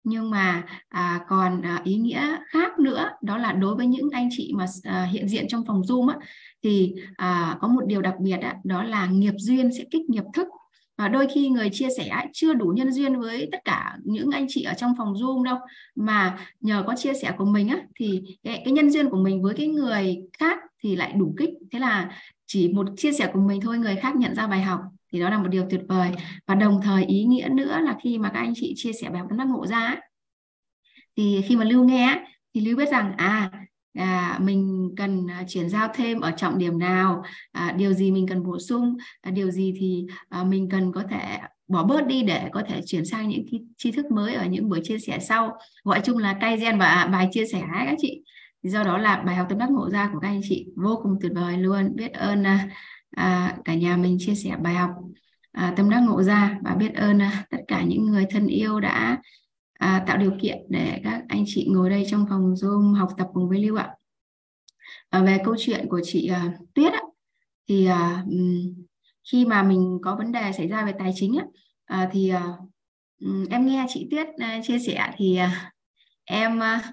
nhưng 0.04 0.30
mà 0.30 0.64
à, 0.88 1.20
còn 1.28 1.62
à, 1.62 1.80
ý 1.84 1.96
nghĩa 1.96 2.36
khác 2.48 2.78
nữa 2.78 3.10
đó 3.22 3.38
là 3.38 3.52
đối 3.52 3.74
với 3.74 3.86
những 3.86 4.10
anh 4.12 4.28
chị 4.32 4.52
mà 4.56 4.66
à, 4.82 5.04
hiện 5.12 5.28
diện 5.28 5.48
trong 5.48 5.64
phòng 5.66 5.82
zoom 5.82 6.08
á, 6.08 6.16
thì 6.62 6.94
à, 7.16 7.56
có 7.60 7.68
một 7.68 7.82
điều 7.86 8.02
đặc 8.02 8.14
biệt 8.20 8.36
á, 8.42 8.56
đó 8.64 8.82
là 8.82 9.06
nghiệp 9.06 9.34
duyên 9.38 9.70
sẽ 9.78 9.84
kích 9.90 10.10
nghiệp 10.10 10.24
thức. 10.34 10.48
Và 10.98 11.08
đôi 11.08 11.26
khi 11.34 11.48
người 11.48 11.70
chia 11.72 11.88
sẻ 11.96 12.26
chưa 12.32 12.54
đủ 12.54 12.66
nhân 12.66 12.92
duyên 12.92 13.20
với 13.20 13.48
tất 13.52 13.58
cả 13.64 13.96
những 14.04 14.30
anh 14.30 14.46
chị 14.48 14.62
ở 14.62 14.74
trong 14.74 14.94
phòng 14.98 15.14
zoom 15.14 15.42
đâu. 15.42 15.58
Mà 15.94 16.38
nhờ 16.60 16.84
có 16.86 16.94
chia 16.96 17.14
sẻ 17.14 17.32
của 17.38 17.44
mình 17.44 17.68
á 17.68 17.80
thì 17.96 18.22
cái, 18.44 18.62
cái 18.64 18.72
nhân 18.72 18.90
duyên 18.90 19.10
của 19.10 19.16
mình 19.16 19.42
với 19.42 19.54
cái 19.54 19.66
người 19.66 20.16
khác 20.38 20.58
thì 20.82 20.96
lại 20.96 21.12
đủ 21.12 21.34
kích. 21.38 21.50
Thế 21.72 21.78
là 21.78 22.10
chỉ 22.46 22.72
một 22.72 22.86
chia 22.96 23.12
sẻ 23.12 23.30
của 23.32 23.40
mình 23.40 23.60
thôi 23.60 23.78
người 23.78 23.96
khác 23.96 24.16
nhận 24.16 24.34
ra 24.34 24.46
bài 24.46 24.62
học 24.62 24.80
thì 25.14 25.20
đó 25.20 25.30
là 25.30 25.38
một 25.38 25.48
điều 25.48 25.66
tuyệt 25.70 25.80
vời. 25.88 26.10
Và 26.46 26.54
đồng 26.54 26.80
thời 26.82 27.04
ý 27.04 27.24
nghĩa 27.24 27.48
nữa 27.52 27.78
là 27.82 27.96
khi 28.02 28.18
mà 28.18 28.30
các 28.30 28.40
anh 28.40 28.52
chị 28.56 28.72
chia 28.76 28.92
sẻ 28.92 29.10
bài 29.10 29.18
học 29.18 29.28
tâm 29.38 29.52
ngộ 29.52 29.66
ra 29.66 29.96
thì 31.16 31.42
khi 31.48 31.56
mà 31.56 31.64
lưu 31.64 31.84
nghe 31.84 32.24
thì 32.54 32.60
lưu 32.60 32.76
biết 32.76 32.88
rằng 32.90 33.12
à 33.16 33.50
à, 33.98 34.38
mình 34.42 34.90
cần 34.96 35.26
à, 35.30 35.44
chuyển 35.48 35.68
giao 35.68 35.88
thêm 35.94 36.20
ở 36.20 36.30
trọng 36.30 36.58
điểm 36.58 36.78
nào 36.78 37.22
à, 37.52 37.72
điều 37.72 37.92
gì 37.92 38.10
mình 38.10 38.26
cần 38.28 38.42
bổ 38.42 38.58
sung 38.58 38.96
à, 39.20 39.30
điều 39.30 39.50
gì 39.50 39.74
thì 39.78 40.06
à, 40.28 40.44
mình 40.44 40.68
cần 40.70 40.92
có 40.92 41.02
thể 41.10 41.38
bỏ 41.68 41.84
bớt 41.84 42.06
đi 42.06 42.22
để 42.22 42.48
có 42.52 42.62
thể 42.68 42.80
chuyển 42.86 43.04
sang 43.04 43.28
những 43.28 43.44
cái 43.50 43.60
tri 43.76 43.90
thức 43.90 44.06
mới 44.10 44.34
ở 44.34 44.46
những 44.46 44.68
buổi 44.68 44.80
chia 44.84 44.98
sẻ 44.98 45.18
sau. 45.18 45.56
Gọi 45.84 46.00
chung 46.04 46.18
là 46.18 46.38
cây 46.40 46.56
gen 46.56 46.78
và 46.78 46.86
à, 46.86 47.06
bài 47.06 47.28
chia 47.32 47.46
sẻ 47.46 47.62
các 47.72 47.96
chị. 47.98 48.22
Do 48.62 48.84
đó 48.84 48.98
là 48.98 49.16
bài 49.16 49.36
học 49.36 49.46
tâm 49.48 49.58
đắc 49.58 49.70
ngộ 49.70 49.90
ra 49.90 50.10
của 50.12 50.18
các 50.20 50.28
anh 50.28 50.40
chị 50.48 50.66
vô 50.76 51.00
cùng 51.02 51.12
tuyệt 51.20 51.32
vời 51.34 51.58
luôn. 51.58 51.96
Biết 51.96 52.12
ơn 52.12 52.46
à, 52.46 52.68
à, 53.16 53.56
cả 53.64 53.74
nhà 53.74 53.96
mình 53.96 54.16
chia 54.20 54.34
sẻ 54.34 54.56
bài 54.62 54.74
học 54.74 54.90
à, 55.52 55.74
tâm 55.76 55.90
đắc 55.90 56.00
ngộ 56.00 56.22
ra 56.22 56.58
và 56.62 56.74
biết 56.74 56.94
ơn 56.94 57.22
à, 57.22 57.46
tất 57.50 57.58
cả 57.68 57.82
những 57.82 58.06
người 58.06 58.26
thân 58.30 58.46
yêu 58.46 58.80
đã 58.80 59.18
à, 59.78 60.04
tạo 60.06 60.16
điều 60.16 60.32
kiện 60.42 60.58
để 60.68 61.00
các 61.04 61.22
anh 61.28 61.44
chị 61.46 61.66
ngồi 61.70 61.90
đây 61.90 62.06
trong 62.10 62.26
phòng 62.30 62.54
Zoom 62.54 62.94
học 62.94 63.08
tập 63.18 63.28
cùng 63.32 63.48
với 63.48 63.58
Lưu 63.64 63.76
ạ. 63.76 63.90
À, 65.10 65.22
về 65.22 65.38
câu 65.44 65.54
chuyện 65.58 65.88
của 65.88 66.00
chị 66.04 66.28
à, 66.28 66.52
Tuyết 66.74 66.92
á, 66.92 67.00
thì 67.68 67.86
à, 67.86 68.24
khi 69.32 69.44
mà 69.44 69.62
mình 69.62 69.98
có 70.02 70.16
vấn 70.16 70.32
đề 70.32 70.52
xảy 70.52 70.68
ra 70.68 70.84
về 70.84 70.92
tài 70.98 71.12
chính 71.14 71.38
á, 71.38 71.44
à, 71.84 72.08
thì 72.12 72.28
à, 72.28 72.44
em 73.50 73.66
nghe 73.66 73.86
chị 73.88 74.08
Tuyết 74.10 74.26
à, 74.38 74.60
chia 74.62 74.78
sẻ 74.78 75.12
thì 75.16 75.36
à, 75.36 75.72
em 76.24 76.62
à, 76.62 76.92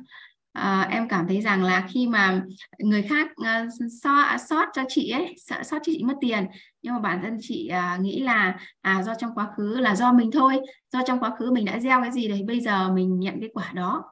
à, 0.52 0.88
em 0.92 1.08
cảm 1.08 1.28
thấy 1.28 1.42
rằng 1.42 1.64
là 1.64 1.88
khi 1.90 2.08
mà 2.08 2.44
người 2.80 3.02
khác 3.02 3.28
uh, 3.42 3.70
so 4.02 4.16
à, 4.16 4.38
sót 4.38 4.66
cho 4.74 4.84
chị 4.88 5.10
ấy 5.10 5.36
sợ 5.38 5.64
sót 5.64 5.80
cho 5.84 5.94
chị 5.96 6.04
mất 6.04 6.16
tiền 6.22 6.46
nhưng 6.82 6.94
mà 6.94 7.00
bản 7.00 7.20
thân 7.22 7.38
chị 7.42 7.72
uh, 7.96 8.02
nghĩ 8.02 8.20
là 8.20 8.60
à 8.82 9.04
do 9.04 9.16
trong 9.16 9.36
quá 9.36 9.48
khứ 9.58 9.80
là 9.80 9.96
do 9.96 10.14
mình 10.14 10.32
thôi 10.32 10.60
do 10.92 11.02
trong 11.08 11.20
quá 11.20 11.36
khứ 11.40 11.52
mình 11.52 11.66
đã 11.66 11.80
gieo 11.80 12.02
cái 12.02 12.12
gì 12.12 12.28
đấy 12.28 12.44
bây 12.48 12.60
giờ 12.60 12.92
mình 12.94 13.20
nhận 13.20 13.40
cái 13.40 13.50
quả 13.54 13.72
đó. 13.74 14.04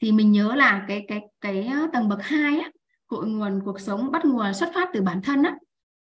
Thì 0.00 0.12
mình 0.12 0.32
nhớ 0.32 0.54
là 0.54 0.84
cái 0.88 1.04
cái 1.08 1.20
cái 1.40 1.70
tầng 1.92 2.08
bậc 2.08 2.22
hai 2.22 2.58
á 2.60 2.70
cội 3.06 3.26
nguồn 3.26 3.60
cuộc 3.64 3.80
sống 3.80 4.10
bắt 4.10 4.24
nguồn 4.24 4.54
xuất 4.54 4.70
phát 4.74 4.88
từ 4.92 5.02
bản 5.02 5.22
thân 5.22 5.42
á. 5.42 5.56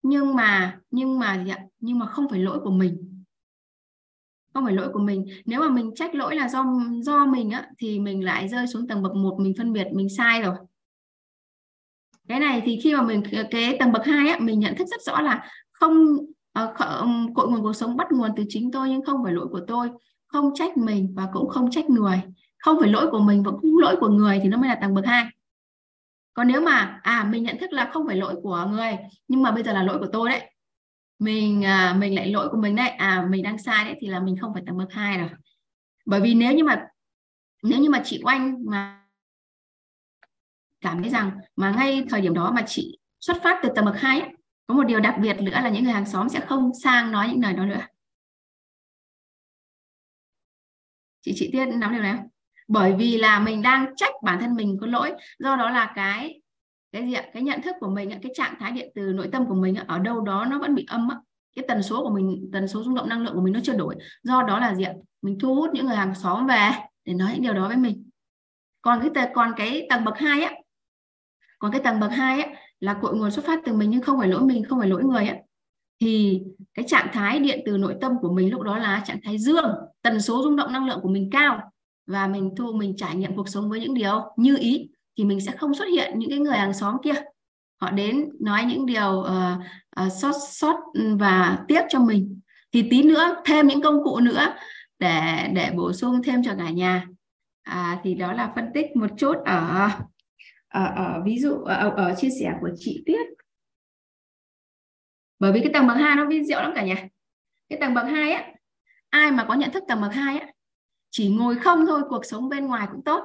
Nhưng 0.02 0.34
mà 0.34 0.78
nhưng 0.90 1.18
mà 1.18 1.44
nhưng 1.80 1.98
mà 1.98 2.06
không 2.06 2.28
phải 2.28 2.38
lỗi 2.38 2.60
của 2.64 2.70
mình 2.70 3.13
không 4.54 4.64
phải 4.64 4.74
lỗi 4.74 4.88
của 4.92 4.98
mình. 4.98 5.26
Nếu 5.44 5.60
mà 5.60 5.68
mình 5.68 5.94
trách 5.94 6.14
lỗi 6.14 6.36
là 6.36 6.48
do 6.48 6.64
do 7.02 7.26
mình 7.26 7.50
á 7.50 7.68
thì 7.78 7.98
mình 7.98 8.24
lại 8.24 8.48
rơi 8.48 8.66
xuống 8.66 8.88
tầng 8.88 9.02
bậc 9.02 9.14
một 9.14 9.36
mình 9.40 9.52
phân 9.58 9.72
biệt 9.72 9.86
mình 9.92 10.08
sai 10.16 10.42
rồi. 10.42 10.54
Cái 12.28 12.40
này 12.40 12.62
thì 12.64 12.80
khi 12.82 12.94
mà 12.94 13.02
mình 13.02 13.22
cái 13.50 13.76
tầng 13.78 13.92
bậc 13.92 14.06
hai 14.06 14.28
á 14.28 14.38
mình 14.38 14.60
nhận 14.60 14.76
thức 14.76 14.88
rất 14.88 15.02
rõ 15.02 15.20
là 15.20 15.48
không 15.72 16.16
uh, 16.62 16.76
cội 17.34 17.48
nguồn 17.48 17.62
cuộc 17.62 17.72
sống 17.72 17.96
bắt 17.96 18.12
nguồn 18.12 18.30
từ 18.36 18.44
chính 18.48 18.70
tôi 18.70 18.90
nhưng 18.90 19.02
không 19.02 19.24
phải 19.24 19.32
lỗi 19.32 19.46
của 19.50 19.60
tôi. 19.66 19.90
Không 20.26 20.50
trách 20.54 20.76
mình 20.76 21.14
và 21.16 21.28
cũng 21.32 21.48
không 21.48 21.70
trách 21.70 21.90
người. 21.90 22.20
Không 22.58 22.80
phải 22.80 22.88
lỗi 22.88 23.06
của 23.10 23.18
mình 23.18 23.42
và 23.42 23.50
cũng 23.50 23.78
lỗi 23.78 23.96
của 24.00 24.08
người 24.08 24.40
thì 24.42 24.48
nó 24.48 24.56
mới 24.56 24.68
là 24.68 24.74
tầng 24.74 24.94
bậc 24.94 25.06
hai. 25.06 25.24
Còn 26.34 26.48
nếu 26.48 26.60
mà 26.60 27.00
à 27.02 27.28
mình 27.30 27.42
nhận 27.42 27.58
thức 27.58 27.72
là 27.72 27.90
không 27.92 28.06
phải 28.06 28.16
lỗi 28.16 28.34
của 28.42 28.68
người 28.70 28.96
nhưng 29.28 29.42
mà 29.42 29.50
bây 29.50 29.62
giờ 29.62 29.72
là 29.72 29.82
lỗi 29.82 29.98
của 29.98 30.08
tôi 30.12 30.28
đấy 30.28 30.53
mình 31.24 31.64
à, 31.64 31.94
mình 31.98 32.14
lại 32.14 32.30
lỗi 32.30 32.48
của 32.50 32.56
mình 32.56 32.76
đấy. 32.76 32.88
À 32.88 33.26
mình 33.30 33.42
đang 33.42 33.58
sai 33.58 33.84
đấy 33.84 33.96
thì 34.00 34.06
là 34.06 34.20
mình 34.20 34.36
không 34.40 34.54
phải 34.54 34.62
tầng 34.66 34.78
bậc 34.78 34.92
hai 34.92 35.18
rồi. 35.18 35.28
Bởi 36.06 36.20
vì 36.20 36.34
nếu 36.34 36.52
như 36.54 36.64
mà 36.64 36.86
nếu 37.62 37.78
như 37.78 37.90
mà 37.90 38.02
chị 38.04 38.20
oanh 38.24 38.64
mà 38.64 39.00
cảm 40.80 41.02
thấy 41.02 41.10
rằng 41.10 41.30
mà 41.56 41.70
ngay 41.70 42.04
thời 42.10 42.20
điểm 42.20 42.34
đó 42.34 42.52
mà 42.54 42.64
chị 42.66 42.98
xuất 43.20 43.36
phát 43.42 43.60
từ 43.62 43.68
tầng 43.74 43.84
bậc 43.84 44.00
hai 44.00 44.20
ấy, 44.20 44.30
có 44.66 44.74
một 44.74 44.84
điều 44.84 45.00
đặc 45.00 45.14
biệt 45.20 45.40
nữa 45.40 45.60
là 45.62 45.68
những 45.68 45.84
người 45.84 45.92
hàng 45.92 46.06
xóm 46.06 46.28
sẽ 46.28 46.40
không 46.40 46.70
sang 46.82 47.12
nói 47.12 47.28
những 47.28 47.42
lời 47.42 47.52
đó 47.52 47.64
nữa. 47.64 47.80
Chị 51.22 51.32
chị 51.36 51.50
tiết 51.52 51.66
nắm 51.66 51.92
điều 51.92 52.02
này 52.02 52.16
không? 52.16 52.28
Bởi 52.68 52.94
vì 52.98 53.18
là 53.18 53.38
mình 53.38 53.62
đang 53.62 53.96
trách 53.96 54.12
bản 54.22 54.40
thân 54.40 54.54
mình 54.54 54.78
có 54.80 54.86
lỗi. 54.86 55.12
Do 55.38 55.56
đó 55.56 55.70
là 55.70 55.92
cái 55.94 56.40
cái 56.94 57.06
gì 57.06 57.12
ạ, 57.12 57.24
cái 57.32 57.42
nhận 57.42 57.62
thức 57.62 57.76
của 57.80 57.88
mình 57.88 58.10
cái 58.10 58.32
trạng 58.34 58.54
thái 58.58 58.72
điện 58.72 58.92
từ 58.94 59.02
nội 59.02 59.28
tâm 59.32 59.46
của 59.46 59.54
mình 59.54 59.74
ở 59.74 59.98
đâu 59.98 60.20
đó 60.20 60.46
nó 60.50 60.58
vẫn 60.58 60.74
bị 60.74 60.84
âm 60.88 61.08
cái 61.56 61.64
tần 61.68 61.82
số 61.82 62.02
của 62.02 62.10
mình, 62.10 62.50
tần 62.52 62.68
số 62.68 62.82
rung 62.82 62.94
động 62.94 63.08
năng 63.08 63.22
lượng 63.22 63.34
của 63.34 63.40
mình 63.40 63.52
nó 63.52 63.60
chưa 63.62 63.76
đổi. 63.76 63.96
Do 64.22 64.42
đó 64.42 64.58
là 64.58 64.74
gì 64.74 64.84
ạ? 64.84 64.92
Mình 65.22 65.38
thu 65.38 65.54
hút 65.54 65.70
những 65.72 65.86
người 65.86 65.96
hàng 65.96 66.14
xóm 66.14 66.46
về 66.46 66.70
để 67.04 67.14
nói 67.14 67.30
những 67.32 67.42
điều 67.42 67.54
đó 67.54 67.68
với 67.68 67.76
mình. 67.76 68.08
Còn 68.82 69.10
cái 69.14 69.28
còn 69.34 69.52
cái 69.56 69.86
tầng 69.90 70.04
bậc 70.04 70.18
hai 70.18 70.42
á, 70.42 70.52
còn 71.58 71.72
cái 71.72 71.80
tầng 71.84 72.00
bậc 72.00 72.10
hai 72.10 72.40
á 72.40 72.50
là 72.80 72.94
cội 72.94 73.16
nguồn 73.16 73.30
xuất 73.30 73.44
phát 73.44 73.60
từ 73.64 73.72
mình 73.72 73.90
nhưng 73.90 74.02
không 74.02 74.18
phải 74.18 74.28
lỗi 74.28 74.42
mình, 74.42 74.64
không 74.64 74.78
phải 74.78 74.88
lỗi 74.88 75.04
người 75.04 75.26
á 75.26 75.36
thì 76.00 76.42
cái 76.74 76.84
trạng 76.88 77.08
thái 77.12 77.38
điện 77.38 77.60
từ 77.66 77.76
nội 77.76 77.96
tâm 78.00 78.12
của 78.20 78.32
mình 78.32 78.50
lúc 78.50 78.62
đó 78.62 78.78
là 78.78 79.02
trạng 79.06 79.20
thái 79.24 79.38
dương, 79.38 79.74
tần 80.02 80.20
số 80.20 80.42
rung 80.44 80.56
động 80.56 80.72
năng 80.72 80.86
lượng 80.86 80.98
của 81.02 81.08
mình 81.08 81.30
cao 81.32 81.60
và 82.06 82.26
mình 82.26 82.54
thu, 82.56 82.72
mình 82.72 82.96
trải 82.96 83.16
nghiệm 83.16 83.36
cuộc 83.36 83.48
sống 83.48 83.70
với 83.70 83.80
những 83.80 83.94
điều 83.94 84.22
như 84.36 84.56
ý 84.60 84.88
thì 85.18 85.24
mình 85.24 85.40
sẽ 85.40 85.52
không 85.52 85.74
xuất 85.74 85.84
hiện 85.84 86.18
những 86.18 86.30
cái 86.30 86.38
người 86.38 86.56
hàng 86.56 86.74
xóm 86.74 86.96
kia. 87.04 87.14
Họ 87.80 87.90
đến 87.90 88.30
nói 88.40 88.64
những 88.64 88.86
điều 88.86 89.10
uh, 89.10 89.26
uh, 90.06 90.12
sót 90.12 90.32
sót 90.48 90.76
ừ, 90.94 91.16
và 91.16 91.64
tiếc 91.68 91.82
cho 91.88 92.00
mình. 92.00 92.40
Thì 92.72 92.88
tí 92.90 93.02
nữa 93.02 93.42
thêm 93.44 93.66
những 93.66 93.82
công 93.82 94.04
cụ 94.04 94.20
nữa 94.20 94.54
để 94.98 95.48
để 95.54 95.70
bổ 95.76 95.92
sung 95.92 96.22
thêm 96.22 96.42
cho 96.44 96.54
cả 96.58 96.70
nhà. 96.70 97.06
À, 97.62 98.00
thì 98.04 98.14
đó 98.14 98.32
là 98.32 98.52
phân 98.54 98.70
tích 98.74 98.86
một 98.96 99.10
chút 99.18 99.36
ở 99.44 99.88
ở, 100.68 100.84
ở 100.96 101.22
ví 101.24 101.38
dụ 101.38 101.54
ở, 101.54 101.90
ở 101.96 102.14
chia 102.16 102.30
sẻ 102.40 102.52
của 102.60 102.70
chị 102.78 103.02
Tuyết. 103.06 103.26
Bởi 105.38 105.52
vì 105.52 105.60
cái 105.60 105.70
tầng 105.72 105.86
bậc 105.86 105.96
hai 105.96 106.16
nó 106.16 106.26
vi 106.26 106.44
diệu 106.44 106.60
lắm 106.60 106.72
cả 106.74 106.84
nhà. 106.84 107.08
Cái 107.68 107.78
tầng 107.80 107.94
bậc 107.94 108.06
hai 108.06 108.32
á 108.32 108.52
ai 109.10 109.30
mà 109.30 109.44
có 109.48 109.54
nhận 109.54 109.70
thức 109.70 109.84
tầng 109.88 110.00
bậc 110.00 110.12
hai 110.12 110.38
á 110.38 110.46
chỉ 111.10 111.28
ngồi 111.28 111.56
không 111.56 111.86
thôi 111.86 112.02
cuộc 112.08 112.24
sống 112.24 112.48
bên 112.48 112.66
ngoài 112.66 112.88
cũng 112.92 113.04
tốt 113.04 113.24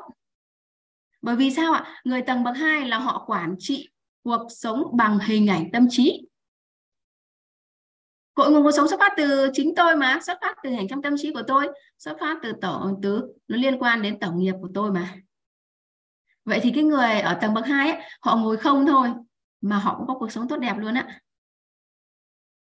bởi 1.21 1.35
vì 1.35 1.51
sao 1.51 1.73
ạ? 1.73 2.01
Người 2.03 2.21
tầng 2.21 2.43
bậc 2.43 2.57
hai 2.57 2.87
là 2.87 2.97
họ 2.97 3.23
quản 3.27 3.55
trị 3.59 3.89
cuộc 4.23 4.47
sống 4.49 4.83
bằng 4.93 5.19
hình 5.19 5.47
ảnh 5.47 5.71
tâm 5.73 5.87
trí. 5.89 6.25
Cội 8.33 8.51
nguồn 8.51 8.63
cuộc 8.63 8.71
sống 8.71 8.87
xuất 8.87 8.99
phát 8.99 9.13
từ 9.17 9.49
chính 9.53 9.75
tôi 9.75 9.95
mà 9.95 10.19
xuất 10.21 10.37
phát 10.41 10.55
từ 10.63 10.69
hình 10.69 10.87
trong 10.87 11.01
tâm 11.01 11.15
trí 11.17 11.33
của 11.33 11.43
tôi 11.47 11.67
xuất 11.97 12.17
phát 12.19 12.37
từ 12.43 12.53
tổ 12.61 12.99
từ 13.01 13.33
nó 13.47 13.57
liên 13.57 13.79
quan 13.79 14.01
đến 14.01 14.19
tổng 14.19 14.39
nghiệp 14.39 14.53
của 14.61 14.69
tôi 14.73 14.91
mà. 14.91 15.13
Vậy 16.45 16.59
thì 16.63 16.71
cái 16.75 16.83
người 16.83 17.19
ở 17.19 17.37
tầng 17.41 17.53
bậc 17.53 17.65
hai 17.65 17.91
ấy, 17.91 18.01
họ 18.21 18.35
ngồi 18.35 18.57
không 18.57 18.85
thôi 18.85 19.09
mà 19.61 19.77
họ 19.77 19.95
cũng 19.97 20.07
có 20.07 20.15
cuộc 20.19 20.31
sống 20.31 20.47
tốt 20.47 20.57
đẹp 20.57 20.77
luôn 20.77 20.93
á. 20.93 21.19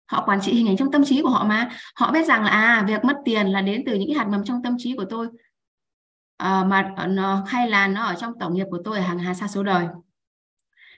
Họ 0.07 0.25
quản 0.27 0.41
trị 0.41 0.53
hình 0.53 0.67
ảnh 0.67 0.77
trong 0.77 0.93
tâm 0.93 1.05
trí 1.05 1.23
của 1.23 1.29
họ 1.29 1.45
mà. 1.45 1.71
Họ 1.95 2.13
biết 2.13 2.27
rằng 2.27 2.45
là 2.45 2.51
à 2.51 2.85
việc 2.89 3.05
mất 3.05 3.17
tiền 3.25 3.47
là 3.47 3.61
đến 3.61 3.83
từ 3.87 3.95
những 3.95 4.09
cái 4.09 4.17
hạt 4.19 4.29
mầm 4.31 4.45
trong 4.45 4.63
tâm 4.63 4.75
trí 4.79 4.97
của 4.97 5.05
tôi 5.11 5.29
à, 6.41 6.65
mà 6.65 6.95
nó 7.09 7.45
hay 7.47 7.71
là 7.71 7.89
nó 7.89 8.03
ở 8.03 8.15
trong 8.15 8.39
tổng 8.39 8.55
nghiệp 8.55 8.67
của 8.71 8.79
tôi 8.85 8.97
ở 8.97 9.03
hàng 9.03 9.19
hà 9.19 9.35
xa 9.35 9.49
số 9.49 9.63
đời. 9.63 9.87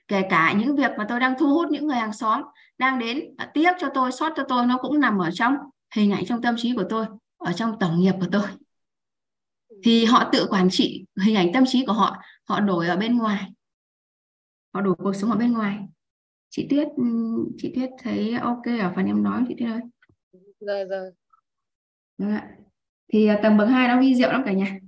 Kể 0.09 0.23
cả 0.31 0.53
những 0.53 0.77
việc 0.77 0.91
mà 0.99 1.07
tôi 1.09 1.21
đang 1.21 1.35
thu 1.39 1.55
hút 1.55 1.71
những 1.71 1.87
người 1.87 1.97
hàng 1.97 2.13
xóm 2.13 2.43
đang 2.79 2.99
đến 2.99 3.35
à, 3.37 3.51
tiếp 3.55 3.73
cho 3.79 3.89
tôi 3.95 4.13
sót 4.13 4.33
cho 4.37 4.45
tôi 4.49 4.67
nó 4.67 4.79
cũng 4.79 5.01
nằm 5.01 5.19
ở 5.19 5.31
trong 5.31 5.55
hình 5.95 6.13
ảnh 6.13 6.25
trong 6.27 6.43
tâm 6.43 6.55
trí 6.59 6.77
của 6.77 6.85
tôi 6.89 7.07
ở 7.39 7.53
trong 7.53 7.79
tổng 7.79 8.01
nghiệp 8.01 8.15
của 8.21 8.27
tôi. 8.33 8.43
Thì 9.85 10.05
họ 10.05 10.31
tự 10.33 10.47
quản 10.51 10.71
trị 10.71 11.05
hình 11.25 11.37
ảnh 11.37 11.53
tâm 11.53 11.65
trí 11.67 11.87
của 11.87 11.93
họ 11.93 12.23
họ 12.49 12.61
đổi 12.61 12.89
ở 12.89 12.97
bên 12.97 13.19
ngoài. 13.19 13.53
Họ 14.75 14.81
đổi 14.81 14.95
cuộc 14.99 15.13
sống 15.13 15.31
ở 15.31 15.37
bên 15.37 15.53
ngoài. 15.53 15.79
Chị 16.51 16.67
Tuyết 16.71 16.89
chị 17.59 17.73
Tuyết 17.75 17.91
thấy 18.03 18.35
ok 18.35 18.65
ở 18.81 18.93
phần 18.97 19.07
em 19.07 19.23
nói 19.23 19.45
chị 19.49 19.55
Tuyết 19.59 19.69
ơi. 19.69 19.81
Rồi 20.61 20.85
rồi. 20.85 21.11
Đúng 22.19 22.39
thì 23.13 23.27
à, 23.27 23.41
tầng 23.43 23.57
bậc 23.57 23.69
hai 23.69 23.89
nó 23.89 24.01
vi 24.01 24.15
diệu 24.15 24.33
lắm 24.33 24.43
cả 24.47 24.53
nhà 24.53 24.79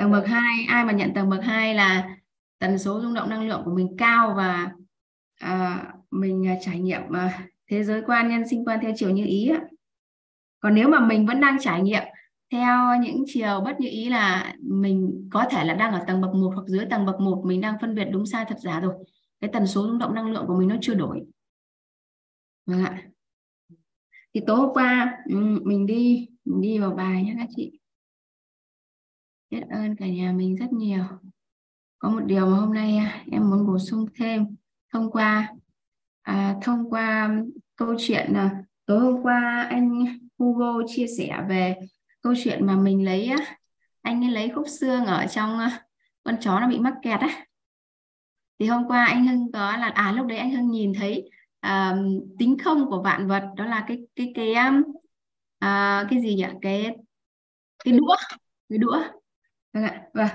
tầng 0.00 0.12
bậc 0.12 0.26
hai 0.26 0.64
ai 0.68 0.84
mà 0.84 0.92
nhận 0.92 1.14
tầng 1.14 1.30
bậc 1.30 1.44
hai 1.44 1.74
là 1.74 2.16
tần 2.58 2.78
số 2.78 3.00
rung 3.00 3.14
động 3.14 3.30
năng 3.30 3.48
lượng 3.48 3.62
của 3.64 3.74
mình 3.74 3.96
cao 3.98 4.34
và 4.36 4.72
à, 5.38 5.84
mình 6.10 6.48
à, 6.48 6.56
trải 6.60 6.80
nghiệm 6.80 7.16
à, 7.16 7.48
thế 7.70 7.84
giới 7.84 8.02
quan 8.06 8.28
nhân 8.28 8.48
sinh 8.48 8.64
quan 8.64 8.78
theo 8.82 8.92
chiều 8.96 9.10
như 9.10 9.26
ý 9.26 9.48
ạ. 9.48 9.60
còn 10.60 10.74
nếu 10.74 10.88
mà 10.88 11.00
mình 11.00 11.26
vẫn 11.26 11.40
đang 11.40 11.56
trải 11.60 11.82
nghiệm 11.82 12.02
theo 12.52 12.96
những 13.02 13.24
chiều 13.26 13.60
bất 13.64 13.80
như 13.80 13.88
ý 13.88 14.08
là 14.08 14.54
mình 14.62 15.28
có 15.32 15.44
thể 15.50 15.64
là 15.64 15.74
đang 15.74 15.92
ở 15.92 16.04
tầng 16.06 16.20
bậc 16.20 16.34
một 16.34 16.52
hoặc 16.54 16.66
dưới 16.66 16.86
tầng 16.90 17.06
bậc 17.06 17.20
một 17.20 17.42
mình 17.46 17.60
đang 17.60 17.76
phân 17.80 17.94
biệt 17.94 18.08
đúng 18.12 18.26
sai 18.26 18.44
thật 18.48 18.56
giả 18.58 18.80
rồi 18.80 18.94
cái 19.40 19.50
tần 19.52 19.66
số 19.66 19.86
rung 19.86 19.98
động 19.98 20.14
năng 20.14 20.32
lượng 20.32 20.44
của 20.46 20.56
mình 20.58 20.68
nó 20.68 20.76
chưa 20.80 20.94
đổi. 20.94 21.22
Vâng 22.66 22.84
ạ. 22.84 23.02
Thì 24.34 24.40
tối 24.46 24.56
hôm 24.56 24.74
qua 24.74 25.18
ừ, 25.24 25.60
mình 25.64 25.86
đi 25.86 26.28
mình 26.44 26.60
đi 26.60 26.78
vào 26.78 26.90
bài 26.90 27.22
nhé 27.22 27.34
các 27.38 27.48
chị 27.56 27.79
biết 29.50 29.62
ơn 29.70 29.96
cả 29.96 30.06
nhà 30.06 30.32
mình 30.32 30.56
rất 30.56 30.72
nhiều. 30.72 31.04
Có 31.98 32.10
một 32.10 32.20
điều 32.26 32.46
mà 32.46 32.56
hôm 32.56 32.74
nay 32.74 32.96
à, 32.96 33.24
em 33.30 33.50
muốn 33.50 33.66
bổ 33.66 33.78
sung 33.78 34.06
thêm. 34.14 34.56
Thông 34.92 35.10
qua 35.10 35.52
à, 36.22 36.56
thông 36.62 36.90
qua 36.90 37.30
câu 37.76 37.94
chuyện 37.98 38.32
là 38.32 38.50
tối 38.86 39.00
hôm 39.00 39.22
qua 39.22 39.66
anh 39.70 40.04
Hugo 40.38 40.82
chia 40.86 41.06
sẻ 41.18 41.44
về 41.48 41.76
câu 42.20 42.34
chuyện 42.44 42.66
mà 42.66 42.76
mình 42.76 43.04
lấy 43.04 43.30
anh 44.02 44.24
ấy 44.24 44.30
lấy 44.30 44.50
khúc 44.54 44.68
xương 44.68 45.04
ở 45.04 45.26
trong 45.26 45.58
à, 45.58 45.84
con 46.22 46.36
chó 46.40 46.60
nó 46.60 46.68
bị 46.68 46.78
mắc 46.78 46.94
kẹt 47.02 47.20
á. 47.20 47.46
Thì 48.58 48.66
hôm 48.66 48.88
qua 48.88 49.04
anh 49.04 49.26
Hưng 49.26 49.52
có 49.52 49.76
là 49.76 49.88
à 49.88 50.12
lúc 50.12 50.26
đấy 50.26 50.38
anh 50.38 50.50
Hưng 50.50 50.70
nhìn 50.70 50.92
thấy 50.94 51.30
à, 51.60 51.96
tính 52.38 52.58
không 52.58 52.90
của 52.90 53.02
vạn 53.02 53.28
vật 53.28 53.42
đó 53.56 53.64
là 53.64 53.84
cái 53.88 53.98
cái 54.16 54.32
cái 54.34 54.54
à, 55.58 56.06
cái 56.10 56.20
gì 56.20 56.34
nhỉ? 56.34 56.46
Cái 56.62 56.96
cái 57.84 57.94
đũa 57.94 58.16
cái 58.68 58.78
đũa 58.78 59.19
vâng 59.72 59.84
ạ. 59.84 60.02
Vâng 60.14 60.28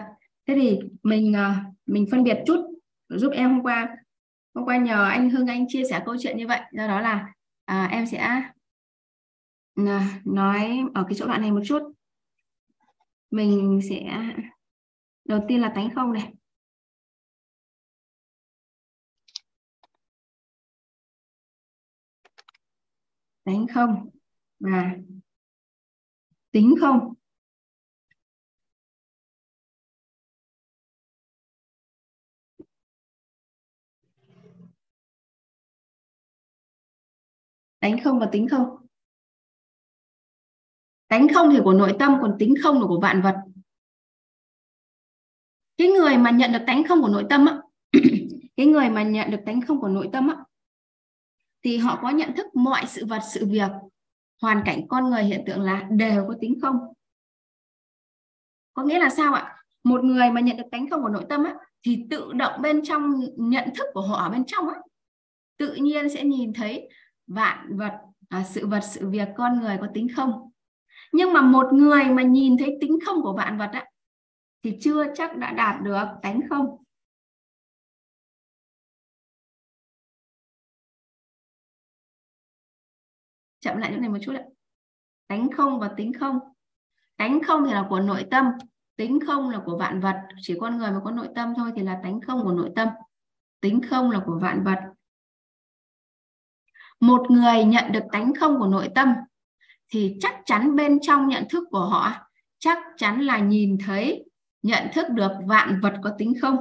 thế 0.48 0.56
thì 0.56 0.80
mình 1.04 1.34
ờ, 1.34 1.54
mình 1.86 2.06
phân 2.12 2.24
biệt 2.24 2.38
chút 2.46 2.80
giúp 3.10 3.30
em 3.30 3.50
hôm 3.50 3.64
qua. 3.64 3.98
Hôm 4.54 4.66
qua 4.66 4.78
nhờ 4.78 5.06
anh 5.10 5.30
Hưng 5.30 5.48
anh 5.48 5.66
chia 5.70 5.84
sẻ 5.90 6.02
câu 6.06 6.16
chuyện 6.20 6.38
như 6.38 6.48
vậy. 6.48 6.62
Do 6.72 6.88
đó 6.88 7.02
là 7.02 7.34
à, 7.66 7.86
em 7.92 8.06
sẽ 8.06 8.42
ừ, 9.76 9.84
nói 10.26 10.82
ở 10.94 11.04
cái 11.04 11.16
chỗ 11.18 11.28
đoạn 11.28 11.42
này 11.42 11.52
một 11.52 11.62
chút. 11.66 11.80
Mình 13.32 13.80
sẽ 13.90 14.00
đầu 15.26 15.40
tiên 15.48 15.62
là 15.62 15.72
tánh 15.76 15.90
không 15.96 16.14
này. 16.14 16.34
Tánh 23.44 23.68
không 23.74 24.10
và 24.60 24.96
tính 26.52 26.76
không. 26.80 27.14
Đánh 37.82 38.04
không 38.04 38.20
và 38.20 38.30
tính 38.32 38.48
không? 38.50 38.78
Đánh 41.10 41.28
không 41.34 41.50
thì 41.52 41.60
của 41.64 41.74
nội 41.74 41.96
tâm 42.00 42.18
còn 42.22 42.36
tính 42.40 42.54
không 42.64 42.82
là 42.82 42.88
của 42.88 43.00
vạn 43.00 43.22
vật. 43.22 43.36
Cái 45.78 45.88
người 45.88 46.18
mà 46.18 46.32
nhận 46.32 46.52
được 46.52 46.64
tánh 46.68 46.84
không 46.88 47.02
của 47.02 47.10
nội 47.10 47.26
tâm 47.30 47.46
á 47.46 47.58
cái 48.58 48.66
người 48.66 48.90
mà 48.90 49.04
nhận 49.04 49.32
được 49.32 49.40
tánh 49.46 49.62
không 49.62 49.82
của 49.82 49.88
nội 49.88 50.10
tâm 50.14 50.28
á 50.28 50.36
thì 51.64 51.78
họ 51.78 52.00
có 52.02 52.10
nhận 52.10 52.36
thức 52.36 52.56
mọi 52.56 52.86
sự 52.88 53.06
vật 53.06 53.20
sự 53.34 53.46
việc 53.46 53.72
hoàn 54.42 54.62
cảnh 54.66 54.88
con 54.88 55.10
người 55.10 55.24
hiện 55.24 55.44
tượng 55.48 55.62
là 55.62 55.88
đều 55.92 56.26
có 56.28 56.36
tính 56.42 56.60
không. 56.62 56.76
Có 58.74 58.84
nghĩa 58.84 59.00
là 59.00 59.10
sao 59.10 59.34
ạ? 59.34 59.56
Một 59.84 60.04
người 60.04 60.32
mà 60.32 60.42
nhận 60.42 60.58
được 60.58 60.64
tánh 60.72 60.90
không 60.90 61.02
của 61.04 61.10
nội 61.10 61.26
tâm 61.30 61.44
á, 61.44 61.56
thì 61.86 62.06
tự 62.10 62.34
động 62.34 62.62
bên 62.62 62.82
trong 62.86 63.22
nhận 63.36 63.70
thức 63.76 63.86
của 63.94 64.02
họ 64.02 64.16
ở 64.16 64.30
bên 64.30 64.44
trong 64.48 64.68
á, 64.68 64.76
tự 65.58 65.76
nhiên 65.76 66.10
sẽ 66.10 66.24
nhìn 66.24 66.54
thấy 66.54 66.90
vạn 67.28 67.78
vật 67.78 68.02
à, 68.30 68.44
sự 68.44 68.68
vật 68.68 68.80
sự 68.84 69.10
việc 69.10 69.28
con 69.38 69.60
người 69.60 69.78
có 69.82 69.88
tính 69.94 70.08
không? 70.16 70.52
Nhưng 71.12 71.34
mà 71.34 71.42
một 71.42 71.74
người 71.74 72.04
mà 72.06 72.24
nhìn 72.24 72.58
thấy 72.58 72.78
tính 72.82 73.00
không 73.06 73.22
của 73.22 73.34
vạn 73.34 73.58
vật 73.58 73.70
á, 73.74 73.86
thì 74.64 74.78
chưa 74.82 75.14
chắc 75.16 75.38
đã 75.38 75.52
đạt 75.52 75.82
được 75.82 76.06
tánh 76.22 76.42
không. 76.50 76.78
Chậm 83.60 83.78
lại 83.78 83.92
chỗ 83.94 84.00
này 84.00 84.10
một 84.10 84.18
chút 84.22 84.34
ạ. 84.36 84.44
Tánh 85.28 85.50
không 85.58 85.80
và 85.80 85.92
tính 85.98 86.14
không. 86.14 86.40
Tánh 87.18 87.40
không 87.44 87.66
thì 87.66 87.72
là 87.72 87.86
của 87.90 88.00
nội 88.00 88.26
tâm 88.32 88.46
tính 88.96 89.20
không 89.28 89.50
là 89.50 89.62
của 89.66 89.78
vạn 89.78 90.00
vật. 90.00 90.16
Chỉ 90.42 90.58
con 90.62 90.78
người 90.78 90.92
mà 90.92 91.02
có 91.04 91.12
nội 91.12 91.28
tâm 91.36 91.54
thôi 91.58 91.72
thì 91.76 91.82
là 91.82 92.00
tánh 92.04 92.22
không 92.22 92.44
của 92.44 92.52
nội 92.52 92.72
tâm. 92.76 92.88
Tính 93.62 93.82
không 93.90 94.12
là 94.12 94.20
của 94.26 94.40
vạn 94.42 94.64
vật 94.64 94.80
một 97.00 97.32
người 97.32 97.64
nhận 97.64 97.92
được 97.92 98.04
tánh 98.12 98.34
không 98.40 98.60
của 98.60 98.68
nội 98.68 98.90
tâm 98.96 99.14
thì 99.90 100.18
chắc 100.20 100.36
chắn 100.46 100.76
bên 100.76 101.00
trong 101.02 101.28
nhận 101.28 101.44
thức 101.50 101.64
của 101.72 101.86
họ, 101.86 102.12
chắc 102.60 102.78
chắn 102.98 103.22
là 103.22 103.40
nhìn 103.40 103.78
thấy, 103.86 104.26
nhận 104.62 104.88
thức 104.94 105.10
được 105.10 105.32
vạn 105.46 105.80
vật 105.82 105.94
có 106.04 106.16
tính 106.18 106.34
không. 106.42 106.58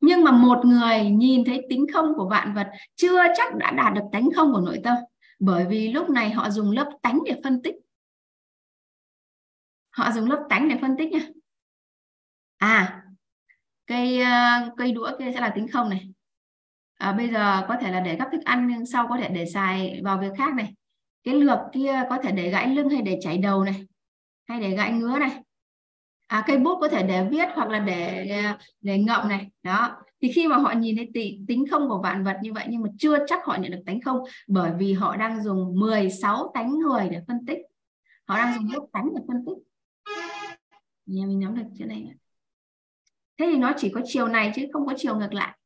Nhưng 0.00 0.24
mà 0.24 0.32
một 0.32 0.64
người 0.64 1.10
nhìn 1.10 1.44
thấy 1.44 1.66
tính 1.68 1.86
không 1.92 2.12
của 2.16 2.28
vạn 2.28 2.54
vật 2.54 2.70
chưa 2.94 3.22
chắc 3.36 3.56
đã 3.56 3.70
đạt 3.70 3.94
được 3.94 4.04
tánh 4.12 4.28
không 4.36 4.52
của 4.52 4.60
nội 4.60 4.80
tâm, 4.84 4.96
bởi 5.38 5.66
vì 5.68 5.92
lúc 5.92 6.10
này 6.10 6.30
họ 6.30 6.50
dùng 6.50 6.70
lớp 6.70 6.90
tánh 7.02 7.20
để 7.26 7.40
phân 7.44 7.62
tích. 7.62 7.74
Họ 9.90 10.10
dùng 10.12 10.30
lớp 10.30 10.46
tánh 10.50 10.68
để 10.68 10.76
phân 10.80 10.96
tích 10.98 11.12
nha 11.12 11.20
à 12.56 13.02
cây 13.86 14.22
ờ, 14.22 14.70
cây 14.76 14.92
đũa 14.92 15.10
kia 15.18 15.30
sẽ 15.34 15.40
là 15.40 15.52
tính 15.54 15.68
không 15.68 15.88
này 15.88 16.13
à, 17.04 17.12
bây 17.12 17.28
giờ 17.28 17.64
có 17.68 17.76
thể 17.80 17.90
là 17.90 18.00
để 18.00 18.16
gắp 18.16 18.28
thức 18.32 18.44
ăn 18.44 18.68
nhưng 18.68 18.86
sau 18.86 19.06
có 19.08 19.16
thể 19.16 19.28
để 19.28 19.46
xài 19.46 20.00
vào 20.04 20.18
việc 20.18 20.32
khác 20.38 20.54
này. 20.54 20.74
Cái 21.24 21.34
lược 21.34 21.58
kia 21.72 22.02
có 22.10 22.18
thể 22.22 22.32
để 22.32 22.50
gãy 22.50 22.68
lưng 22.68 22.88
hay 22.88 23.02
để 23.02 23.18
chảy 23.22 23.38
đầu 23.38 23.64
này 23.64 23.86
hay 24.48 24.60
để 24.60 24.70
gãy 24.70 24.92
ngứa 24.92 25.18
này. 25.18 25.42
À, 26.26 26.44
cây 26.46 26.58
bút 26.58 26.78
có 26.80 26.88
thể 26.88 27.02
để 27.02 27.28
viết 27.30 27.48
hoặc 27.54 27.68
là 27.68 27.78
để 27.78 28.26
để 28.80 28.98
ngậm 28.98 29.28
này. 29.28 29.50
Đó. 29.62 29.96
Thì 30.22 30.32
khi 30.32 30.48
mà 30.48 30.56
họ 30.56 30.72
nhìn 30.72 30.96
thấy 30.96 31.10
tính 31.48 31.64
không 31.70 31.88
của 31.88 32.00
vạn 32.02 32.24
vật 32.24 32.36
như 32.42 32.52
vậy 32.52 32.66
nhưng 32.68 32.82
mà 32.82 32.88
chưa 32.98 33.18
chắc 33.26 33.44
họ 33.44 33.56
nhận 33.60 33.70
được 33.70 33.82
tánh 33.86 34.00
không 34.00 34.18
bởi 34.48 34.72
vì 34.78 34.92
họ 34.92 35.16
đang 35.16 35.42
dùng 35.42 35.80
16 35.80 36.50
tánh 36.54 36.78
người 36.78 37.08
để 37.10 37.20
phân 37.28 37.46
tích. 37.46 37.58
Họ 38.28 38.36
đang 38.36 38.54
dùng 38.54 38.72
lớp 38.72 38.86
tánh 38.92 39.08
để 39.14 39.20
phân 39.28 39.44
tích. 39.46 39.58
Nhà 41.06 41.26
mình 41.26 41.40
nắm 41.40 41.56
được 41.56 41.64
chỗ 41.78 41.84
này 41.84 42.14
thế 43.38 43.46
thì 43.50 43.56
nó 43.56 43.72
chỉ 43.76 43.90
có 43.94 44.00
chiều 44.04 44.28
này 44.28 44.52
chứ 44.54 44.66
không 44.72 44.86
có 44.86 44.94
chiều 44.96 45.16
ngược 45.16 45.34
lại. 45.34 45.58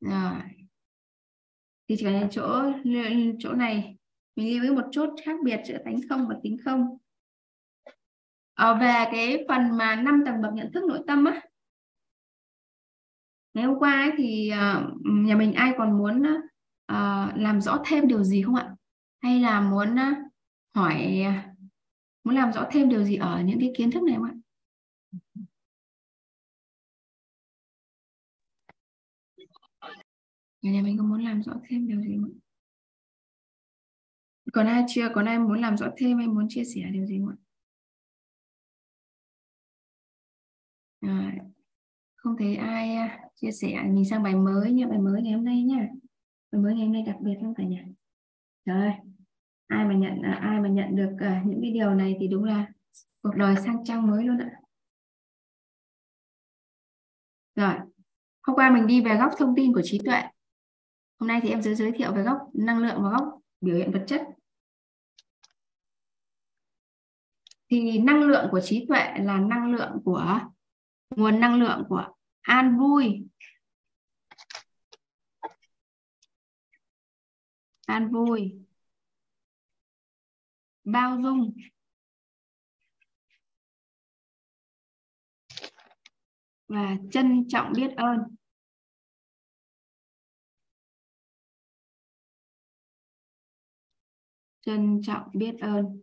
Rồi. 0.00 0.42
Thì 1.88 1.94
chỉ 1.98 2.04
cần 2.04 2.28
chỗ 2.30 2.72
chỗ 3.38 3.52
này, 3.52 3.96
mình 4.36 4.54
lưu 4.54 4.62
ý 4.62 4.70
một 4.70 4.88
chút 4.92 5.06
khác 5.24 5.36
biệt 5.44 5.60
giữa 5.66 5.78
tánh 5.84 6.00
không 6.08 6.28
và 6.28 6.34
tính 6.42 6.56
không. 6.64 6.98
Ở 8.54 8.74
về 8.74 9.04
cái 9.12 9.44
phần 9.48 9.76
mà 9.78 9.96
năm 9.96 10.22
tầng 10.26 10.42
bậc 10.42 10.52
nhận 10.52 10.72
thức 10.72 10.84
nội 10.88 11.00
tâm 11.06 11.24
á, 11.24 11.40
ngày 13.54 13.64
hôm 13.64 13.78
qua 13.78 13.92
ấy 13.92 14.10
thì 14.18 14.48
ờ, 14.48 14.90
nhà 15.04 15.36
mình 15.36 15.52
ai 15.52 15.72
còn 15.78 15.98
muốn 15.98 16.22
ờ, 16.86 17.32
làm 17.36 17.60
rõ 17.60 17.82
thêm 17.86 18.08
điều 18.08 18.24
gì 18.24 18.42
không 18.42 18.54
ạ? 18.54 18.70
Hay 19.22 19.40
là 19.40 19.60
muốn 19.60 19.96
hỏi 20.74 21.24
muốn 22.24 22.34
làm 22.34 22.52
rõ 22.52 22.66
thêm 22.70 22.88
điều 22.88 23.04
gì 23.04 23.16
ở 23.16 23.42
những 23.44 23.60
cái 23.60 23.72
kiến 23.76 23.90
thức 23.90 24.02
này 24.02 24.16
không 24.16 24.24
ạ? 24.24 24.34
Nhà 30.72 30.82
mình 30.82 30.98
có 30.98 31.04
muốn 31.04 31.24
làm 31.24 31.42
rõ 31.42 31.52
thêm 31.68 31.88
điều 31.88 32.00
gì 32.00 32.16
không 32.20 32.38
còn 34.52 34.66
ai 34.66 34.84
chưa? 34.88 35.08
Còn 35.14 35.24
ai 35.24 35.38
muốn 35.38 35.60
làm 35.60 35.76
rõ 35.76 35.90
thêm 35.96 36.18
hay 36.18 36.26
muốn 36.26 36.46
chia 36.48 36.64
sẻ 36.64 36.80
điều 36.92 37.06
gì 37.06 37.20
không 37.20 37.28
ạ? 37.28 37.36
À, 41.00 41.32
không 42.16 42.36
thấy 42.38 42.56
ai 42.56 42.94
à, 42.94 43.18
chia 43.34 43.50
sẻ. 43.50 43.82
Mình 43.86 44.04
sang 44.04 44.22
bài 44.22 44.34
mới 44.34 44.72
nha 44.72 44.86
bài 44.86 44.98
mới 44.98 45.22
ngày 45.22 45.32
hôm 45.32 45.44
nay 45.44 45.62
nha. 45.62 45.88
Bài 46.52 46.62
mới 46.62 46.74
ngày 46.74 46.84
hôm 46.84 46.92
nay 46.92 47.02
đặc 47.02 47.16
biệt 47.20 47.34
không 47.40 47.54
cả 47.54 47.64
nhà. 47.64 47.84
Rồi 48.64 48.92
ai 49.66 49.84
mà 49.84 49.94
nhận 49.94 50.22
à, 50.22 50.38
ai 50.42 50.60
mà 50.60 50.68
nhận 50.68 50.96
được 50.96 51.10
uh, 51.12 51.46
những 51.46 51.60
cái 51.62 51.70
điều 51.70 51.94
này 51.94 52.16
thì 52.20 52.28
đúng 52.28 52.44
là 52.44 52.66
cuộc 53.22 53.34
đời 53.36 53.56
sang 53.56 53.84
trang 53.84 54.06
mới 54.06 54.24
luôn 54.24 54.38
ạ. 54.38 54.50
Rồi 57.54 57.74
hôm 58.42 58.56
qua 58.56 58.70
mình 58.70 58.86
đi 58.86 59.04
về 59.04 59.16
góc 59.16 59.32
thông 59.38 59.54
tin 59.56 59.72
của 59.72 59.82
trí 59.84 60.00
tuệ 60.04 60.22
hôm 61.18 61.28
nay 61.28 61.40
thì 61.42 61.50
em 61.50 61.62
sẽ 61.62 61.74
giới 61.74 61.92
thiệu 61.92 62.12
về 62.14 62.22
góc 62.22 62.38
năng 62.54 62.78
lượng 62.78 63.02
và 63.02 63.10
góc 63.10 63.40
biểu 63.60 63.76
hiện 63.76 63.92
vật 63.92 64.04
chất. 64.06 64.22
Thì 67.70 67.98
năng 67.98 68.22
lượng 68.22 68.48
của 68.50 68.60
trí 68.60 68.86
tuệ 68.88 69.14
là 69.18 69.40
năng 69.40 69.72
lượng 69.74 69.98
của 70.04 70.40
nguồn 71.16 71.40
năng 71.40 71.60
lượng 71.60 71.84
của 71.88 72.08
an 72.40 72.78
vui. 72.78 73.26
An 77.86 78.12
vui. 78.12 78.54
Bao 80.84 81.20
dung. 81.22 81.56
Và 86.68 86.96
trân 87.10 87.48
trọng 87.48 87.72
biết 87.72 87.90
ơn. 87.96 88.36
Trân 94.66 95.00
trọng 95.02 95.28
biết 95.32 95.56
ơn. 95.60 96.02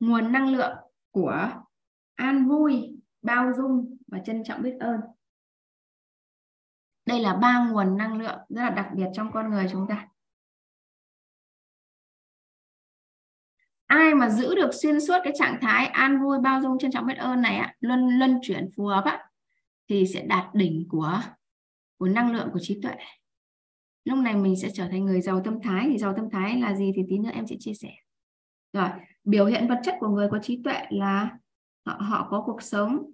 Nguồn 0.00 0.32
năng 0.32 0.48
lượng 0.48 0.76
của 1.10 1.50
an 2.14 2.48
vui, 2.48 2.96
bao 3.22 3.52
dung 3.56 3.96
và 4.06 4.18
trân 4.24 4.44
trọng 4.44 4.62
biết 4.62 4.76
ơn. 4.80 5.00
Đây 7.06 7.20
là 7.20 7.36
ba 7.36 7.68
nguồn 7.68 7.96
năng 7.96 8.18
lượng 8.18 8.38
rất 8.48 8.62
là 8.62 8.70
đặc 8.70 8.90
biệt 8.94 9.06
trong 9.14 9.32
con 9.32 9.50
người 9.50 9.66
chúng 9.72 9.86
ta. 9.88 10.08
Ai 13.86 14.14
mà 14.14 14.30
giữ 14.30 14.54
được 14.54 14.70
xuyên 14.82 15.00
suốt 15.00 15.18
cái 15.24 15.32
trạng 15.38 15.58
thái 15.60 15.86
an 15.86 16.22
vui, 16.22 16.38
bao 16.40 16.60
dung, 16.62 16.78
trân 16.78 16.90
trọng 16.90 17.06
biết 17.06 17.18
ơn 17.18 17.42
này 17.42 17.56
ạ 17.56 17.74
luân 17.80 18.18
luân 18.18 18.38
chuyển 18.42 18.70
phù 18.76 18.86
hợp 18.86 19.04
á, 19.04 19.30
thì 19.88 20.06
sẽ 20.14 20.26
đạt 20.26 20.54
đỉnh 20.54 20.86
của 20.88 21.20
của 21.98 22.08
năng 22.08 22.32
lượng 22.32 22.50
của 22.52 22.58
trí 22.62 22.80
tuệ 22.82 22.94
lúc 24.04 24.18
này 24.18 24.36
mình 24.36 24.56
sẽ 24.56 24.68
trở 24.74 24.88
thành 24.88 25.04
người 25.04 25.20
giàu 25.20 25.42
tâm 25.44 25.58
thái. 25.62 25.88
Thì 25.90 25.98
giàu 25.98 26.14
tâm 26.16 26.30
thái 26.30 26.60
là 26.60 26.76
gì 26.76 26.92
thì 26.96 27.02
tí 27.08 27.18
nữa 27.18 27.30
em 27.34 27.46
sẽ 27.46 27.56
chia 27.60 27.74
sẻ. 27.74 27.90
Rồi 28.72 28.88
biểu 29.24 29.46
hiện 29.46 29.68
vật 29.68 29.80
chất 29.84 29.94
của 30.00 30.08
người 30.08 30.28
có 30.30 30.38
trí 30.42 30.60
tuệ 30.64 30.86
là 30.90 31.38
họ, 31.86 31.92
họ 31.92 32.28
có 32.30 32.42
cuộc 32.46 32.62
sống 32.62 33.12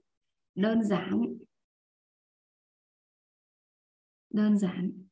đơn 0.55 0.85
giản. 0.85 1.27
Đơn 4.31 4.59
giản. 4.59 5.07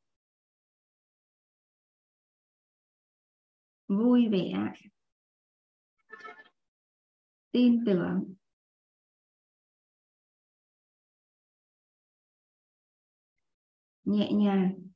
Vui 3.88 4.28
vẻ. 4.28 4.72
Tin 7.50 7.84
tưởng. 7.86 8.34
Nhẹ 14.04 14.32
nhàng. 14.32 14.88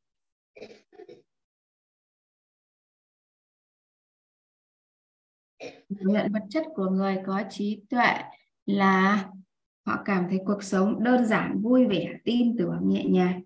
Cảm 5.98 6.08
nhận 6.08 6.32
vật 6.32 6.42
chất 6.50 6.66
của 6.74 6.90
người 6.90 7.18
có 7.26 7.42
trí 7.50 7.82
tuệ 7.90 8.22
là 8.66 9.28
họ 9.86 10.02
cảm 10.04 10.26
thấy 10.30 10.40
cuộc 10.46 10.62
sống 10.62 11.04
đơn 11.04 11.26
giản 11.26 11.62
vui 11.62 11.86
vẻ 11.86 12.18
tin 12.24 12.56
tưởng 12.58 12.80
nhẹ 12.82 13.04
nhàng. 13.04 13.42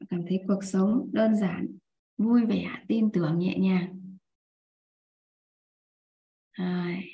Họ 0.00 0.06
cảm 0.10 0.20
thấy 0.28 0.40
cuộc 0.48 0.64
sống 0.64 1.08
đơn 1.12 1.36
giản 1.36 1.66
vui 2.18 2.46
vẻ 2.46 2.68
tin 2.88 3.10
tưởng 3.12 3.38
nhẹ 3.38 3.58
nhàng. 3.58 4.00
Rồi. 6.58 7.04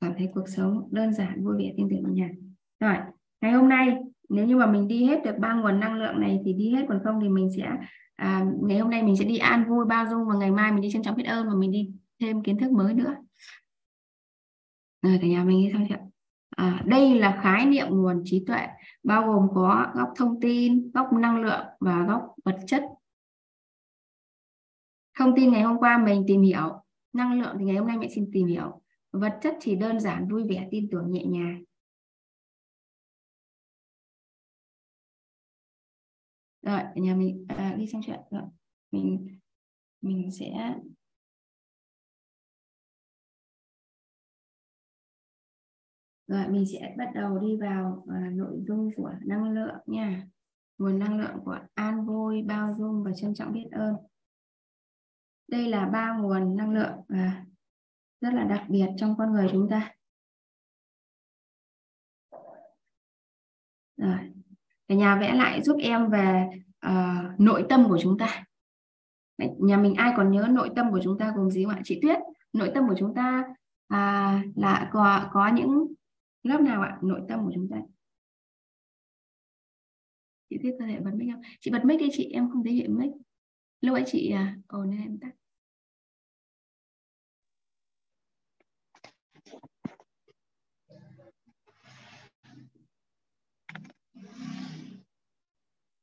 cảm 0.00 0.12
thấy 0.18 0.28
cuộc 0.34 0.48
sống 0.48 0.88
đơn 0.90 1.14
giản 1.14 1.44
vui 1.44 1.56
vẻ 1.58 1.72
tin 1.76 1.88
tưởng 1.90 2.14
nhẹ 2.14 2.22
nhàng. 2.22 2.54
Rồi 2.80 2.96
ngày 3.40 3.52
hôm 3.52 3.68
nay 3.68 3.96
nếu 4.28 4.46
như 4.46 4.56
mà 4.56 4.66
mình 4.66 4.88
đi 4.88 5.04
hết 5.04 5.24
được 5.24 5.34
ba 5.38 5.54
nguồn 5.54 5.80
năng 5.80 5.94
lượng 5.94 6.20
này 6.20 6.40
thì 6.44 6.52
đi 6.52 6.70
hết 6.70 6.86
còn 6.88 7.00
không 7.04 7.20
thì 7.22 7.28
mình 7.28 7.50
sẽ 7.56 7.72
à, 8.16 8.46
ngày 8.62 8.78
hôm 8.78 8.90
nay 8.90 9.02
mình 9.02 9.16
sẽ 9.16 9.24
đi 9.24 9.38
an 9.38 9.64
vui 9.68 9.84
bao 9.84 10.06
dung 10.10 10.26
và 10.28 10.34
ngày 10.34 10.50
mai 10.50 10.72
mình 10.72 10.80
đi 10.80 10.90
trân 10.92 11.02
trọng 11.02 11.16
biết 11.16 11.24
ơn 11.24 11.46
và 11.46 11.54
mình 11.54 11.72
đi 11.72 11.90
thêm 12.20 12.42
kiến 12.42 12.58
thức 12.58 12.72
mới 12.72 12.94
nữa. 12.94 13.16
Rồi 15.02 15.18
cả 15.20 15.26
nhà 15.26 15.44
mình 15.44 15.66
đi 15.66 15.72
xong 15.72 15.86
chưa 15.88 15.96
à, 16.56 16.82
đây 16.86 17.14
là 17.14 17.40
khái 17.42 17.66
niệm 17.66 17.86
nguồn 17.90 18.22
trí 18.24 18.44
tuệ 18.46 18.66
bao 19.02 19.26
gồm 19.26 19.48
có 19.54 19.92
góc 19.94 20.12
thông 20.16 20.40
tin 20.40 20.90
góc 20.90 21.12
năng 21.12 21.42
lượng 21.42 21.66
và 21.80 22.04
góc 22.08 22.34
vật 22.44 22.58
chất. 22.66 22.82
Thông 25.18 25.32
tin 25.36 25.52
ngày 25.52 25.62
hôm 25.62 25.78
qua 25.78 25.98
mình 25.98 26.24
tìm 26.26 26.42
hiểu 26.42 26.82
năng 27.12 27.40
lượng 27.40 27.56
thì 27.58 27.64
ngày 27.64 27.76
hôm 27.76 27.86
nay 27.86 27.98
mẹ 27.98 28.08
xin 28.14 28.30
tìm 28.32 28.46
hiểu. 28.46 28.82
Vật 29.12 29.38
chất 29.42 29.54
chỉ 29.60 29.76
đơn 29.76 30.00
giản 30.00 30.28
vui 30.28 30.44
vẻ 30.48 30.68
tin 30.70 30.88
tưởng 30.90 31.12
nhẹ 31.12 31.24
nhàng. 31.24 31.64
Rồi 36.62 36.80
nhà 36.94 37.14
mình 37.14 37.46
à, 37.48 37.74
đi 37.78 37.86
xong 37.86 38.02
chuyện. 38.06 38.20
Rồi 38.30 38.42
mình 38.90 39.38
mình 40.00 40.30
sẽ 40.30 40.74
Rồi 46.26 46.48
mình 46.48 46.64
sẽ 46.72 46.94
bắt 46.98 47.10
đầu 47.14 47.38
đi 47.38 47.56
vào 47.56 48.04
uh, 48.04 48.32
nội 48.32 48.58
dung 48.68 48.90
của 48.96 49.12
năng 49.26 49.52
lượng 49.52 49.76
nha. 49.86 50.26
Nguồn 50.78 50.98
năng 50.98 51.20
lượng 51.20 51.38
của 51.44 51.58
an 51.74 52.06
vui, 52.06 52.42
bao 52.42 52.74
dung 52.78 53.02
và 53.04 53.10
trân 53.16 53.34
trọng 53.34 53.52
biết 53.52 53.68
ơn. 53.72 53.94
đây 55.48 55.68
là 55.68 55.86
ba 55.86 56.12
nguồn 56.12 56.56
năng 56.56 56.74
lượng 56.74 56.92
uh, 56.98 57.46
rất 58.20 58.34
là 58.34 58.44
đặc 58.44 58.64
biệt 58.68 58.86
trong 58.96 59.14
con 59.18 59.32
người 59.32 59.48
chúng 59.52 59.68
ta 59.70 59.92
rồi 63.96 64.18
cả 64.88 64.94
nhà 64.94 65.16
vẽ 65.20 65.34
lại 65.34 65.62
giúp 65.62 65.76
em 65.80 66.10
về 66.10 66.48
uh, 66.86 67.40
nội 67.40 67.66
tâm 67.68 67.88
của 67.88 67.98
chúng 68.02 68.18
ta 68.18 68.44
nhà 69.58 69.76
mình 69.76 69.94
ai 69.94 70.12
còn 70.16 70.30
nhớ 70.30 70.46
nội 70.50 70.70
tâm 70.76 70.90
của 70.90 71.00
chúng 71.02 71.18
ta 71.18 71.32
gồm 71.36 71.50
gì 71.50 71.64
không 71.64 71.74
ạ 71.74 71.80
chị 71.84 71.98
Tuyết 72.02 72.18
nội 72.52 72.70
tâm 72.74 72.88
của 72.88 72.94
chúng 72.98 73.14
ta 73.14 73.44
à, 73.88 74.42
là 74.56 74.90
có 74.92 75.28
có 75.32 75.48
những 75.48 75.86
lớp 76.48 76.60
nào 76.60 76.82
ạ? 76.82 76.98
Nội 77.02 77.20
tâm 77.28 77.44
của 77.44 77.52
chúng 77.54 77.68
ta. 77.70 77.76
Chị 80.50 80.56
Tuyết 80.62 80.74
có 80.78 80.86
thể 80.86 81.00
bật 81.00 81.10
mic 81.14 81.28
không? 81.32 81.42
Chị 81.60 81.70
bật 81.70 81.84
mic 81.84 82.00
đi 82.00 82.08
chị 82.12 82.30
em 82.30 82.50
không 82.50 82.64
thấy 82.64 82.72
hiện 82.72 82.98
mic. 82.98 83.10
Lúc 83.80 83.94
ấy 83.94 84.04
chị 84.06 84.30
à, 84.30 84.56
ồ 84.66 84.84
nên 84.84 85.00
em 85.00 85.18
tắt. 85.20 85.30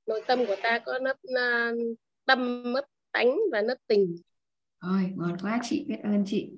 Nội 0.06 0.22
tâm 0.28 0.40
của 0.48 0.56
ta 0.64 0.80
có 0.86 1.00
nấc 1.00 1.18
uh, 1.28 1.98
tâm 2.26 2.74
mất 2.74 2.86
tánh 3.12 3.36
và 3.52 3.62
nấc 3.62 3.78
tình. 3.88 4.16
Rồi 4.82 5.14
ngon 5.16 5.38
quá 5.42 5.60
chị 5.64 5.86
biết 5.88 6.00
ơn 6.04 6.24
chị. 6.26 6.52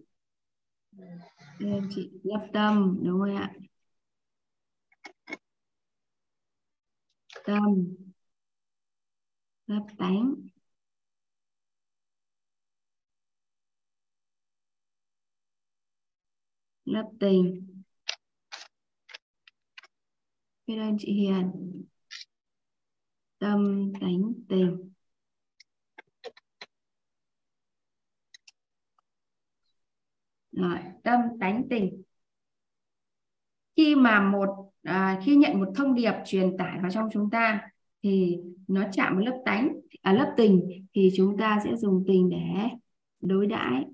Ơn 1.60 1.90
chị 1.96 2.12
nhập 2.24 2.42
tâm 2.54 3.00
đúng 3.04 3.20
không 3.20 3.36
ạ 3.36 3.54
tâm 7.46 7.96
lớp 9.68 9.86
tán, 9.98 10.36
lớp 16.86 17.10
tình. 17.20 17.68
Biết 20.68 20.76
ơn 20.78 20.98
chị 21.00 21.14
Hiền. 21.14 21.52
Tâm 23.40 23.92
tánh 24.02 24.34
tình. 24.50 24.92
Rồi, 30.52 30.80
tâm 31.04 31.20
tánh 31.40 31.68
tình. 31.70 32.04
Khi 33.76 33.96
mà 33.96 34.30
một 34.32 34.72
à, 34.86 35.20
khi 35.26 35.36
nhận 35.36 35.60
một 35.60 35.72
thông 35.76 35.96
điệp 35.96 36.14
truyền 36.26 36.58
tải 36.58 36.80
vào 36.82 36.92
trong 36.92 37.10
chúng 37.14 37.30
ta 37.30 37.70
thì 38.04 38.38
nó 38.68 38.84
chạm 38.94 39.16
với 39.16 39.26
lớp 39.26 39.42
tánh 39.46 39.76
à, 40.02 40.14
lớp 40.14 40.34
tình 40.38 40.86
thì 40.94 41.12
chúng 41.18 41.38
ta 41.38 41.60
sẽ 41.64 41.76
dùng 41.76 42.04
tình 42.08 42.30
để 42.30 42.38
đối 43.22 43.48
đãi. 43.48 43.86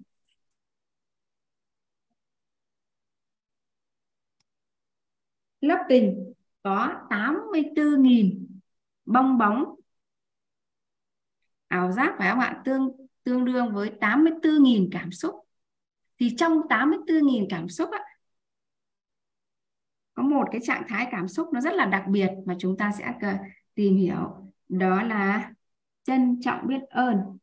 Lớp 5.62 5.86
tình 5.90 6.34
có 6.64 6.90
84.000 7.10 8.46
bong 9.06 9.38
bóng. 9.38 9.76
Ảo 11.68 11.92
giác 11.92 12.16
phải 12.20 12.30
không 12.30 12.40
ạ? 12.40 12.62
Tương 12.66 12.90
tương 13.24 13.46
đương 13.46 13.74
với 13.74 13.92
84.000 14.00 14.90
cảm 14.92 15.12
xúc. 15.12 15.36
Thì 16.20 16.36
trong 16.38 16.54
84.000 16.70 17.46
cảm 17.50 17.70
xúc 17.70 17.90
á, 17.92 18.00
có 20.22 20.28
một 20.28 20.48
cái 20.52 20.62
trạng 20.64 20.84
thái 20.88 21.08
cảm 21.12 21.28
xúc 21.28 21.48
nó 21.54 21.62
rất 21.62 21.74
là 21.74 21.86
đặc 21.86 22.04
biệt 22.10 22.30
mà 22.46 22.56
chúng 22.60 22.78
ta 22.78 22.92
sẽ 23.00 23.14
ờ, 23.22 23.38
tìm 23.76 23.96
hiểu. 23.98 24.52
Đó 24.70 25.04
là 25.04 25.54
trân 26.04 26.42
trọng 26.42 26.68
biết 26.68 26.82
ơn. 26.90 27.38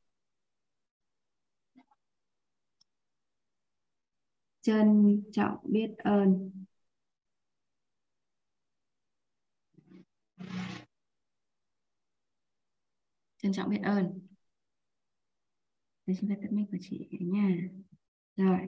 Trân 4.62 5.22
trọng 5.32 5.58
biết 5.62 5.90
ơn. 5.98 6.50
Trân 13.38 13.52
trọng 13.52 13.70
biết 13.70 13.80
ơn. 13.82 14.28
Để 16.06 16.14
chúng 16.20 16.30
ta 16.30 16.36
tắt 16.42 16.48
mic 16.52 16.66
của 16.70 16.78
chị 16.80 17.08
nha. 17.20 17.48
Rồi. 18.36 18.58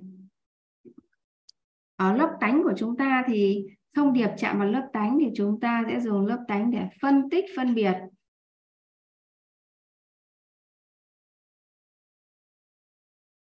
Ở 1.96 2.12
lớp 2.12 2.36
tánh 2.40 2.62
của 2.62 2.72
chúng 2.76 2.96
ta 2.96 3.24
thì 3.26 3.66
thông 3.94 4.12
điệp 4.12 4.28
chạm 4.38 4.58
vào 4.58 4.68
lớp 4.68 4.90
tánh 4.92 5.18
thì 5.20 5.26
chúng 5.36 5.60
ta 5.60 5.84
sẽ 5.88 6.00
dùng 6.00 6.26
lớp 6.26 6.44
tánh 6.48 6.70
để 6.70 6.88
phân 7.02 7.30
tích, 7.30 7.44
phân 7.56 7.74
biệt. 7.74 7.94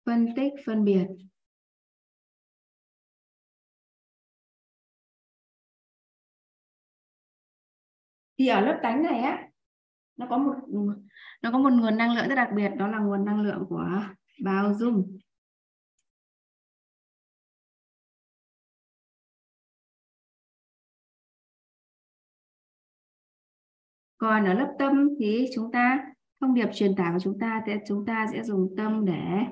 Phân 0.06 0.26
tích, 0.37 0.52
phân 0.66 0.84
biệt. 0.84 1.06
Thì 8.38 8.46
ở 8.46 8.61
lớp 8.61 8.80
tánh 8.82 9.02
này 9.02 9.20
á, 9.20 9.48
nó 10.16 10.26
có 10.30 10.38
một, 10.38 10.54
nó 11.42 11.50
có 11.52 11.58
một 11.58 11.70
nguồn 11.72 11.96
năng 11.96 12.14
lượng 12.14 12.28
rất 12.28 12.34
đặc 12.34 12.48
biệt, 12.56 12.68
đó 12.68 12.87
là 12.88 12.98
nguồn 12.98 13.24
năng 13.24 13.42
lượng 13.42 13.64
của 13.68 13.84
bao 14.44 14.74
dung. 14.74 15.18
Còn 24.18 24.44
ở 24.44 24.54
lớp 24.54 24.74
tâm 24.78 25.09
thì 25.18 25.46
chúng 25.54 25.72
ta, 25.72 26.04
thông 26.40 26.54
điệp 26.54 26.68
truyền 26.74 26.96
tải 26.96 27.12
của 27.12 27.18
chúng 27.20 27.38
ta 27.38 27.62
thì 27.66 27.72
chúng 27.88 28.07
ta 28.07 28.26
sẽ 28.33 28.42
dùng 28.44 28.74
tâm 28.76 29.04
để 29.04 29.44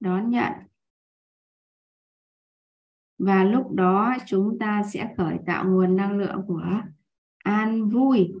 đón 0.00 0.30
nhận. 0.30 0.52
Và 3.18 3.44
lúc 3.44 3.70
đó 3.70 4.16
chúng 4.26 4.58
ta 4.60 4.82
sẽ 4.92 5.14
khởi 5.16 5.38
tạo 5.46 5.64
nguồn 5.64 5.96
năng 5.96 6.18
lượng 6.18 6.44
của 6.46 6.64
an 7.38 7.88
vui. 7.88 8.32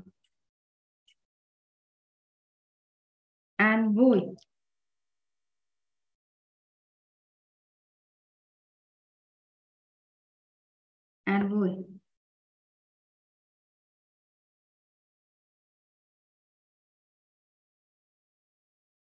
An 3.56 3.94
vui. 3.94 4.20
An 11.24 11.48
vui. 11.48 11.99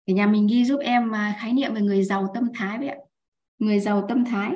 Cả 0.07 0.13
nhà 0.13 0.27
mình 0.27 0.47
ghi 0.47 0.65
giúp 0.65 0.81
em 0.81 1.11
à, 1.11 1.37
khái 1.41 1.53
niệm 1.53 1.75
về 1.75 1.81
người 1.81 2.05
giàu 2.05 2.27
tâm 2.35 2.49
thái 2.55 2.79
vậy 2.79 2.89
ạ. 2.89 2.97
Người 3.59 3.81
giàu 3.81 4.07
tâm 4.09 4.25
thái. 4.25 4.53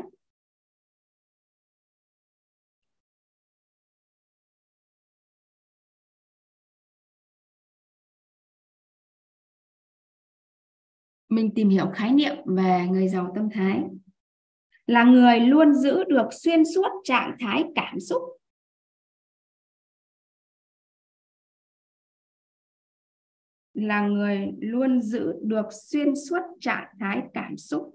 Mình 11.29 11.55
tìm 11.55 11.69
hiểu 11.69 11.91
khái 11.95 12.13
niệm 12.13 12.37
về 12.47 12.87
người 12.91 13.09
giàu 13.09 13.33
tâm 13.35 13.49
thái 13.51 13.83
là 14.87 15.05
người 15.05 15.41
luôn 15.41 15.75
giữ 15.75 16.05
được 16.05 16.29
xuyên 16.33 16.63
suốt 16.75 16.89
trạng 17.05 17.37
thái 17.41 17.65
cảm 17.75 18.01
xúc 18.01 18.23
là 23.81 24.07
người 24.07 24.53
luôn 24.61 25.03
giữ 25.03 25.33
được 25.43 25.67
xuyên 25.71 26.15
suốt 26.29 26.43
trạng 26.61 26.95
thái 27.01 27.23
cảm 27.35 27.57
xúc. 27.57 27.95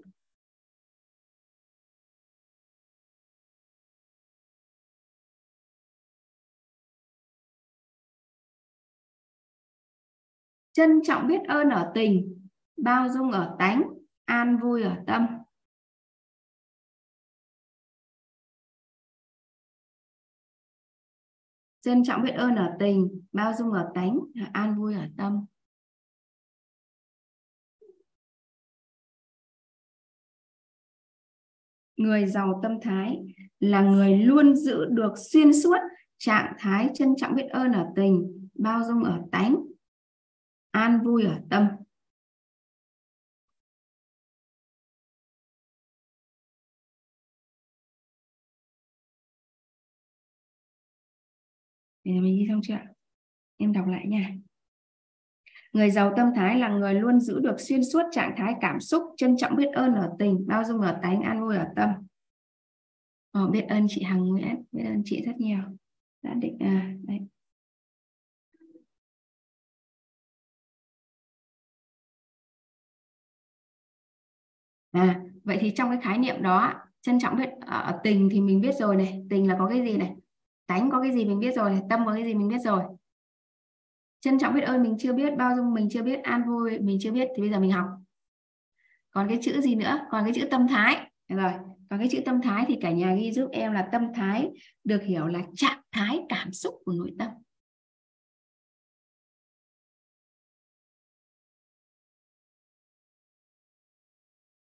Trân 10.72 11.00
trọng 11.04 11.26
biết 11.26 11.40
ơn 11.48 11.68
ở 11.68 11.92
tình, 11.94 12.46
bao 12.76 13.08
dung 13.08 13.30
ở 13.30 13.56
tánh, 13.58 13.82
an 14.24 14.58
vui 14.62 14.82
ở 14.82 14.96
tâm. 15.06 15.26
Trân 21.80 22.04
trọng 22.04 22.22
biết 22.22 22.30
ơn 22.30 22.54
ở 22.56 22.76
tình, 22.78 23.26
bao 23.32 23.52
dung 23.58 23.72
ở 23.72 23.90
tánh, 23.94 24.18
an 24.52 24.78
vui 24.78 24.94
ở 24.94 25.08
tâm. 25.16 25.46
Người 31.96 32.26
giàu 32.26 32.60
tâm 32.62 32.80
thái 32.82 33.18
là 33.60 33.82
người 33.82 34.18
luôn 34.18 34.56
giữ 34.56 34.84
được 34.84 35.12
xuyên 35.16 35.52
suốt 35.62 35.78
trạng 36.18 36.52
thái 36.58 36.88
trân 36.94 37.14
trọng 37.16 37.34
biết 37.34 37.46
ơn 37.50 37.72
ở 37.72 37.86
tình, 37.96 38.48
bao 38.54 38.84
dung 38.84 39.04
ở 39.04 39.22
tánh, 39.32 39.56
an 40.70 41.00
vui 41.04 41.24
ở 41.24 41.40
tâm 41.50 41.66
Để 52.04 52.12
mình 52.12 52.36
ghi 52.38 52.46
xong 52.48 52.60
chưa 52.62 52.74
Em 53.56 53.72
đọc 53.72 53.86
lại 53.88 54.06
nha 54.08 54.30
người 55.76 55.90
giàu 55.90 56.12
tâm 56.16 56.26
thái 56.36 56.58
là 56.58 56.68
người 56.68 56.94
luôn 56.94 57.20
giữ 57.20 57.40
được 57.40 57.60
xuyên 57.60 57.84
suốt 57.84 58.02
trạng 58.12 58.34
thái 58.36 58.54
cảm 58.60 58.80
xúc 58.80 59.02
trân 59.16 59.36
trọng 59.36 59.56
biết 59.56 59.68
ơn 59.74 59.94
ở 59.94 60.10
tình 60.18 60.46
bao 60.46 60.64
dung 60.64 60.80
ở 60.80 60.98
tánh 61.02 61.22
an 61.22 61.40
vui 61.40 61.56
ở 61.56 61.66
tâm. 61.76 61.90
Ờ, 63.32 63.46
biết 63.46 63.64
ơn 63.68 63.86
chị 63.88 64.02
Hằng 64.02 64.26
Nguyễn 64.26 64.64
biết 64.72 64.84
ơn 64.84 65.02
chị 65.04 65.22
rất 65.26 65.36
nhiều. 65.38 65.58
Đã 66.22 66.34
định 66.34 66.56
à, 66.60 66.94
đấy. 67.02 67.18
À, 74.92 75.20
vậy 75.44 75.58
thì 75.60 75.72
trong 75.76 75.90
cái 75.90 75.98
khái 76.02 76.18
niệm 76.18 76.42
đó 76.42 76.74
trân 77.02 77.18
trọng 77.18 77.36
biết 77.36 77.48
à, 77.60 77.76
ở 77.76 78.00
tình 78.04 78.28
thì 78.32 78.40
mình 78.40 78.60
biết 78.60 78.74
rồi 78.78 78.96
này 78.96 79.26
tình 79.30 79.48
là 79.48 79.56
có 79.58 79.68
cái 79.68 79.82
gì 79.82 79.96
này 79.96 80.14
tánh 80.66 80.90
có 80.90 81.02
cái 81.02 81.12
gì 81.12 81.24
mình 81.24 81.40
biết 81.40 81.54
rồi 81.56 81.70
này 81.70 81.80
tâm 81.90 82.06
có 82.06 82.14
cái 82.14 82.24
gì 82.24 82.34
mình 82.34 82.48
biết 82.48 82.60
rồi 82.64 82.82
trân 84.26 84.38
trọng 84.38 84.54
biết 84.54 84.60
ơn, 84.60 84.82
mình 84.82 84.96
chưa 84.98 85.12
biết 85.12 85.36
bao 85.36 85.56
dung, 85.56 85.74
mình 85.74 85.88
chưa 85.90 86.02
biết 86.02 86.22
an 86.22 86.42
vui, 86.46 86.78
mình 86.78 86.98
chưa 87.00 87.12
biết 87.12 87.28
thì 87.36 87.42
bây 87.42 87.50
giờ 87.50 87.60
mình 87.60 87.72
học. 87.72 87.86
Còn 89.10 89.28
cái 89.28 89.38
chữ 89.42 89.60
gì 89.60 89.74
nữa? 89.74 90.06
Còn 90.10 90.24
cái 90.24 90.32
chữ 90.34 90.48
tâm 90.50 90.68
thái. 90.68 91.10
Rồi. 91.28 91.52
Còn 91.90 91.98
cái 91.98 92.08
chữ 92.10 92.20
tâm 92.26 92.42
thái 92.42 92.64
thì 92.68 92.78
cả 92.80 92.92
nhà 92.92 93.14
ghi 93.14 93.32
giúp 93.32 93.48
em 93.52 93.72
là 93.72 93.88
tâm 93.92 94.12
thái 94.14 94.50
được 94.84 95.02
hiểu 95.02 95.26
là 95.26 95.40
trạng 95.54 95.82
thái 95.92 96.20
cảm 96.28 96.52
xúc 96.52 96.74
của 96.84 96.92
nội 96.92 97.12
tâm. 97.18 97.30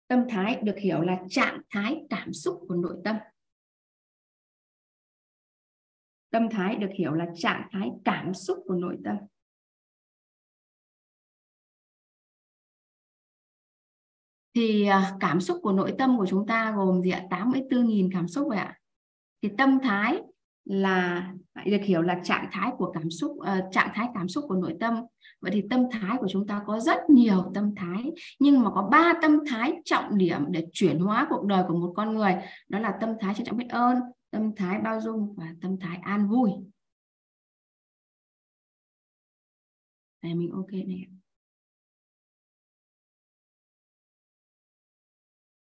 Tâm 0.07 0.25
thái 0.29 0.59
được 0.63 0.77
hiểu 0.77 1.01
là 1.01 1.19
trạng 1.29 1.61
thái 1.69 2.01
cảm 2.09 2.33
xúc 2.33 2.65
của 2.67 2.75
nội 2.75 2.97
tâm. 3.03 3.15
Tâm 6.29 6.49
thái 6.51 6.75
được 6.75 6.91
hiểu 6.97 7.13
là 7.13 7.25
trạng 7.35 7.67
thái 7.71 7.89
cảm 8.05 8.33
xúc 8.33 8.57
của 8.65 8.73
nội 8.75 8.97
tâm. 9.03 9.17
Thì 14.59 14.85
à, 14.85 15.17
cảm 15.19 15.41
xúc 15.41 15.59
của 15.63 15.71
nội 15.71 15.93
tâm 15.97 16.17
của 16.17 16.25
chúng 16.25 16.47
ta 16.47 16.71
gồm 16.71 17.01
gì 17.01 17.11
ạ? 17.11 17.23
84.000 17.29 18.09
cảm 18.13 18.27
xúc 18.27 18.47
vậy 18.49 18.57
ạ. 18.57 18.77
Thì 19.41 19.49
tâm 19.57 19.79
thái 19.83 20.21
là 20.65 21.31
à, 21.53 21.63
được 21.65 21.81
hiểu 21.83 22.01
là 22.01 22.19
trạng 22.23 22.49
thái 22.51 22.71
của 22.77 22.91
cảm 22.91 23.09
xúc 23.09 23.31
uh, 23.31 23.47
trạng 23.71 23.89
thái 23.93 24.07
cảm 24.13 24.29
xúc 24.29 24.45
của 24.47 24.55
nội 24.55 24.75
tâm. 24.79 24.95
Vậy 25.41 25.51
thì 25.51 25.63
tâm 25.69 25.83
thái 25.91 26.17
của 26.17 26.27
chúng 26.29 26.47
ta 26.47 26.61
có 26.65 26.79
rất 26.79 27.09
nhiều 27.09 27.51
tâm 27.53 27.75
thái 27.75 28.11
nhưng 28.39 28.63
mà 28.63 28.69
có 28.75 28.87
ba 28.91 29.13
tâm 29.21 29.39
thái 29.49 29.73
trọng 29.85 30.17
điểm 30.17 30.45
để 30.49 30.67
chuyển 30.73 30.99
hóa 30.99 31.27
cuộc 31.29 31.45
đời 31.45 31.63
của 31.67 31.73
một 31.73 31.93
con 31.95 32.15
người. 32.15 32.35
Đó 32.69 32.79
là 32.79 32.97
tâm 33.01 33.09
thái 33.19 33.33
trân 33.33 33.45
trọng 33.45 33.57
biết 33.57 33.69
ơn 33.69 33.97
tâm 34.31 34.55
thái 34.55 34.79
bao 34.81 35.01
dung 35.01 35.35
và 35.37 35.55
tâm 35.61 35.79
thái 35.79 35.97
an 35.97 36.29
vui. 36.29 36.51
Này 40.21 40.35
mình 40.35 40.51
ok 40.51 40.71
này 40.71 41.18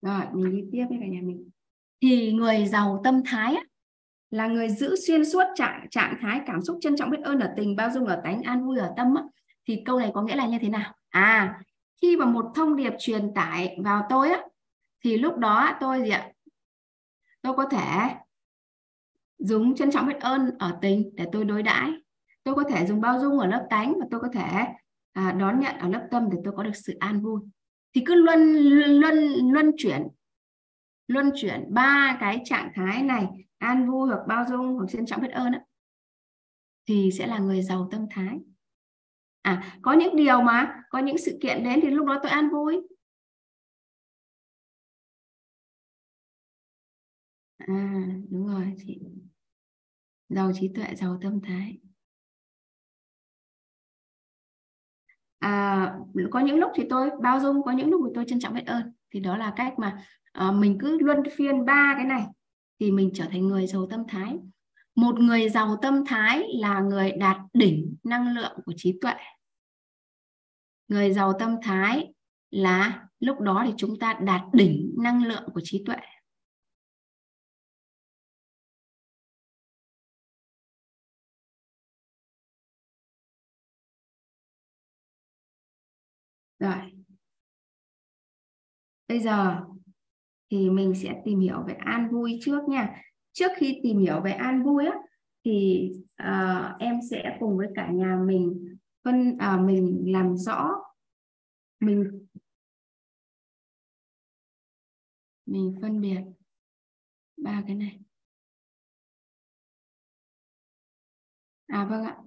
rồi 0.05 0.25
mình 0.33 0.57
đi 0.57 0.65
tiếp 0.73 0.87
với 0.89 0.99
cả 1.01 1.07
nhà 1.07 1.21
mình. 1.23 1.51
Thì 2.03 2.33
người 2.33 2.67
giàu 2.67 3.01
tâm 3.05 3.23
thái 3.27 3.55
á, 3.55 3.63
là 4.31 4.47
người 4.47 4.69
giữ 4.69 4.97
xuyên 5.07 5.25
suốt 5.25 5.45
trạng 5.55 5.87
trạng 5.91 6.17
thái 6.21 6.41
cảm 6.47 6.63
xúc 6.63 6.79
trân 6.81 6.97
trọng 6.97 7.11
biết 7.11 7.21
ơn 7.25 7.41
ở 7.41 7.55
tình 7.57 7.77
bao 7.77 7.91
dung 7.91 8.07
ở 8.07 8.21
tánh 8.25 8.43
an 8.43 8.67
vui 8.67 8.79
ở 8.79 8.93
tâm 8.97 9.15
á, 9.15 9.23
thì 9.69 9.83
câu 9.85 9.99
này 9.99 10.11
có 10.15 10.23
nghĩa 10.23 10.37
là 10.37 10.47
như 10.47 10.59
thế 10.61 10.69
nào? 10.69 10.95
À 11.09 11.61
khi 12.03 12.17
mà 12.17 12.27
một 12.27 12.53
thông 12.55 12.77
điệp 12.77 12.93
truyền 12.99 13.35
tải 13.35 13.79
vào 13.85 14.07
tôi 14.09 14.31
á 14.31 14.43
thì 15.05 15.19
lúc 15.19 15.37
đó 15.37 15.77
tôi 15.81 16.03
gì 16.03 16.11
ạ? 16.11 16.31
Tôi 17.43 17.55
có 17.57 17.65
thể 17.65 18.15
dùng 19.39 19.75
trân 19.75 19.91
trọng 19.91 20.07
biết 20.07 20.21
ơn 20.21 20.51
ở 20.59 20.79
tình 20.83 21.11
để 21.15 21.27
tôi 21.33 21.45
đối 21.45 21.63
đãi. 21.63 21.91
Tôi 22.45 22.55
có 22.55 22.65
thể 22.71 22.87
dùng 22.87 23.01
bao 23.01 23.21
dung 23.21 23.39
ở 23.39 23.47
lớp 23.47 23.67
tánh 23.71 23.95
và 24.01 24.07
tôi 24.11 24.21
có 24.21 24.29
thể 24.33 24.67
à, 25.13 25.33
đón 25.33 25.61
nhận 25.61 25.79
ở 25.79 25.89
lớp 25.89 26.09
tâm 26.11 26.29
để 26.33 26.39
tôi 26.45 26.55
có 26.57 26.63
được 26.63 26.77
sự 26.77 26.97
an 27.01 27.21
vui 27.21 27.41
thì 27.95 28.03
cứ 28.07 28.15
luân 28.15 28.55
luân 29.01 29.15
luân 29.53 29.73
chuyển 29.77 30.09
luân 31.07 31.31
chuyển 31.37 31.75
ba 31.75 32.17
cái 32.21 32.43
trạng 32.45 32.73
thái 32.75 33.03
này 33.03 33.27
an 33.59 33.91
vui 33.91 34.09
hoặc 34.09 34.21
bao 34.29 34.45
dung 34.51 34.75
hoặc 34.75 34.87
trân 34.89 35.07
trọng 35.07 35.23
biết 35.23 35.31
ơn 35.33 35.53
đó, 35.53 35.59
thì 36.87 37.11
sẽ 37.19 37.27
là 37.27 37.39
người 37.39 37.63
giàu 37.63 37.89
tâm 37.91 38.07
thái. 38.11 38.39
À 39.43 39.79
có 39.83 39.93
những 39.93 40.17
điều 40.17 40.43
mà 40.43 40.83
có 40.91 40.99
những 40.99 41.19
sự 41.19 41.39
kiện 41.43 41.65
đến 41.65 41.81
thì 41.83 41.91
lúc 41.91 42.07
đó 42.07 42.19
tôi 42.23 42.31
an 42.31 42.51
vui. 42.51 42.81
À 47.59 48.07
đúng 48.31 48.47
rồi 48.47 48.75
chị. 48.87 49.01
Giàu 50.29 50.53
trí 50.55 50.71
tuệ 50.75 50.95
giàu 50.95 51.19
tâm 51.23 51.41
thái. 51.41 51.79
À, 55.45 55.95
có 56.31 56.41
những 56.41 56.59
lúc 56.59 56.71
thì 56.75 56.83
tôi 56.91 57.11
bao 57.23 57.41
dung 57.41 57.63
có 57.63 57.73
những 57.73 57.91
lúc 57.91 58.01
thì 58.07 58.13
tôi 58.15 58.25
trân 58.29 58.41
trọng 58.41 58.55
biết 58.55 58.67
ơn. 58.67 58.83
Thì 59.15 59.21
đó 59.21 59.37
là 59.37 59.53
cách 59.57 59.79
mà 59.79 60.05
à, 60.33 60.53
mình 60.53 60.79
cứ 60.81 60.99
luân 61.01 61.23
phiên 61.37 61.65
ba 61.65 61.95
cái 61.97 62.05
này 62.05 62.27
thì 62.81 62.91
mình 62.91 63.11
trở 63.15 63.25
thành 63.31 63.49
người 63.49 63.67
giàu 63.67 63.87
tâm 63.91 64.03
thái. 64.09 64.39
Một 64.95 65.21
người 65.21 65.49
giàu 65.49 65.77
tâm 65.83 66.05
thái 66.07 66.43
là 66.55 66.81
người 66.81 67.13
đạt 67.13 67.37
đỉnh 67.53 67.97
năng 68.05 68.35
lượng 68.35 68.53
của 68.65 68.73
trí 68.77 68.99
tuệ. 69.01 69.15
Người 70.89 71.13
giàu 71.13 71.33
tâm 71.39 71.57
thái 71.63 72.13
là 72.51 73.09
lúc 73.21 73.41
đó 73.41 73.63
thì 73.67 73.73
chúng 73.77 73.99
ta 73.99 74.19
đạt 74.21 74.41
đỉnh 74.53 74.95
năng 74.99 75.25
lượng 75.25 75.49
của 75.55 75.61
trí 75.65 75.85
tuệ. 75.87 75.97
Rồi. 86.65 86.93
Bây 89.09 89.21
giờ 89.21 89.61
thì 90.51 90.71
mình 90.71 90.95
sẽ 90.95 91.23
tìm 91.25 91.41
hiểu 91.41 91.63
về 91.67 91.75
an 91.75 92.09
vui 92.13 92.39
trước 92.43 92.69
nha. 92.69 93.03
Trước 93.33 93.53
khi 93.57 93.81
tìm 93.83 93.99
hiểu 93.99 94.21
về 94.21 94.33
an 94.33 94.63
vui 94.63 94.87
á 94.87 94.99
thì 95.45 95.91
uh, 96.23 96.81
em 96.81 97.01
sẽ 97.11 97.37
cùng 97.41 97.57
với 97.57 97.69
cả 97.75 97.91
nhà 97.91 98.19
mình 98.27 98.77
phân 99.05 99.31
uh, 99.31 99.61
mình 99.67 100.13
làm 100.13 100.37
rõ. 100.37 100.71
Mình 101.81 102.27
mình 105.47 105.79
phân 105.83 106.01
biệt 106.01 106.21
ba 107.37 107.63
cái 107.67 107.77
này. 107.77 108.01
À 111.67 111.85
vâng 111.85 112.05
ạ. 112.05 112.19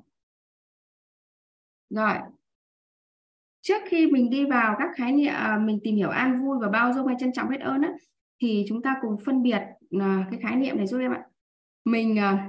Rồi 1.89 2.36
trước 3.67 3.83
khi 3.89 4.07
mình 4.07 4.29
đi 4.29 4.45
vào 4.45 4.75
các 4.79 4.89
khái 4.95 5.11
niệm 5.11 5.33
à, 5.33 5.59
mình 5.65 5.79
tìm 5.83 5.95
hiểu 5.95 6.09
an 6.09 6.41
vui 6.41 6.57
và 6.61 6.69
bao 6.69 6.93
dung 6.93 7.07
hay 7.07 7.15
trân 7.19 7.33
trọng 7.33 7.49
biết 7.49 7.61
ơn 7.61 7.81
á, 7.81 7.93
thì 8.41 8.65
chúng 8.69 8.81
ta 8.81 8.95
cùng 9.01 9.15
phân 9.25 9.43
biệt 9.43 9.61
à, 9.99 10.27
cái 10.31 10.39
khái 10.43 10.55
niệm 10.55 10.77
này 10.77 10.87
giúp 10.87 10.99
em 10.99 11.11
ạ. 11.11 11.23
Mình 11.85 12.19
à, 12.19 12.47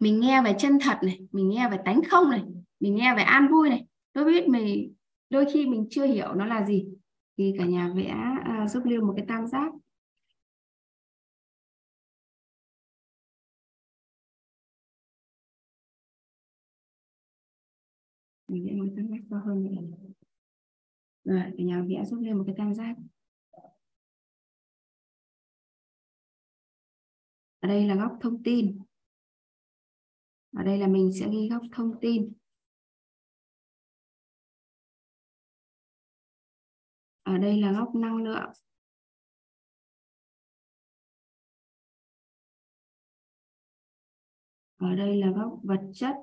mình 0.00 0.20
nghe 0.20 0.42
về 0.42 0.54
chân 0.58 0.78
thật 0.80 0.98
này 1.02 1.18
mình 1.32 1.48
nghe 1.48 1.68
về 1.70 1.78
tánh 1.84 2.00
không 2.10 2.30
này 2.30 2.42
mình 2.80 2.94
nghe 2.94 3.14
về 3.16 3.22
an 3.22 3.48
vui 3.50 3.70
này. 3.70 3.86
Tôi 4.12 4.24
biết 4.24 4.48
mình 4.48 4.94
đôi 5.30 5.46
khi 5.52 5.66
mình 5.66 5.86
chưa 5.90 6.06
hiểu 6.06 6.34
nó 6.34 6.46
là 6.46 6.64
gì 6.64 6.84
thì 7.38 7.54
cả 7.58 7.64
nhà 7.64 7.90
vẽ 7.96 8.16
giúp 8.68 8.82
lưu 8.84 9.04
một 9.06 9.14
cái 9.16 9.26
tam 9.28 9.46
giác. 9.46 9.72
Mình 18.48 18.66
vẽ 18.66 18.72
một 18.72 18.86
tam 18.96 19.08
giác 19.08 19.18
to 19.30 19.36
hơn 19.46 19.64
nữa 19.64 20.13
rồi, 21.24 21.42
cả 21.58 21.64
nhà 21.64 21.82
vẽ 21.88 22.04
giúp 22.04 22.20
lên 22.20 22.38
một 22.38 22.44
cái 22.46 22.54
tam 22.58 22.74
giác. 22.74 22.96
Ở 27.60 27.68
đây 27.68 27.86
là 27.88 27.94
góc 27.94 28.18
thông 28.20 28.42
tin. 28.42 28.78
Ở 30.56 30.62
đây 30.62 30.78
là 30.78 30.86
mình 30.86 31.10
sẽ 31.20 31.28
ghi 31.30 31.48
góc 31.50 31.62
thông 31.72 31.92
tin. 32.00 32.32
Ở 37.22 37.38
đây 37.38 37.60
là 37.60 37.72
góc 37.72 37.94
năng 37.94 38.16
lượng. 38.16 38.52
Ở 44.76 44.94
đây 44.96 45.16
là 45.16 45.30
góc 45.30 45.60
vật 45.62 45.80
chất. 45.94 46.14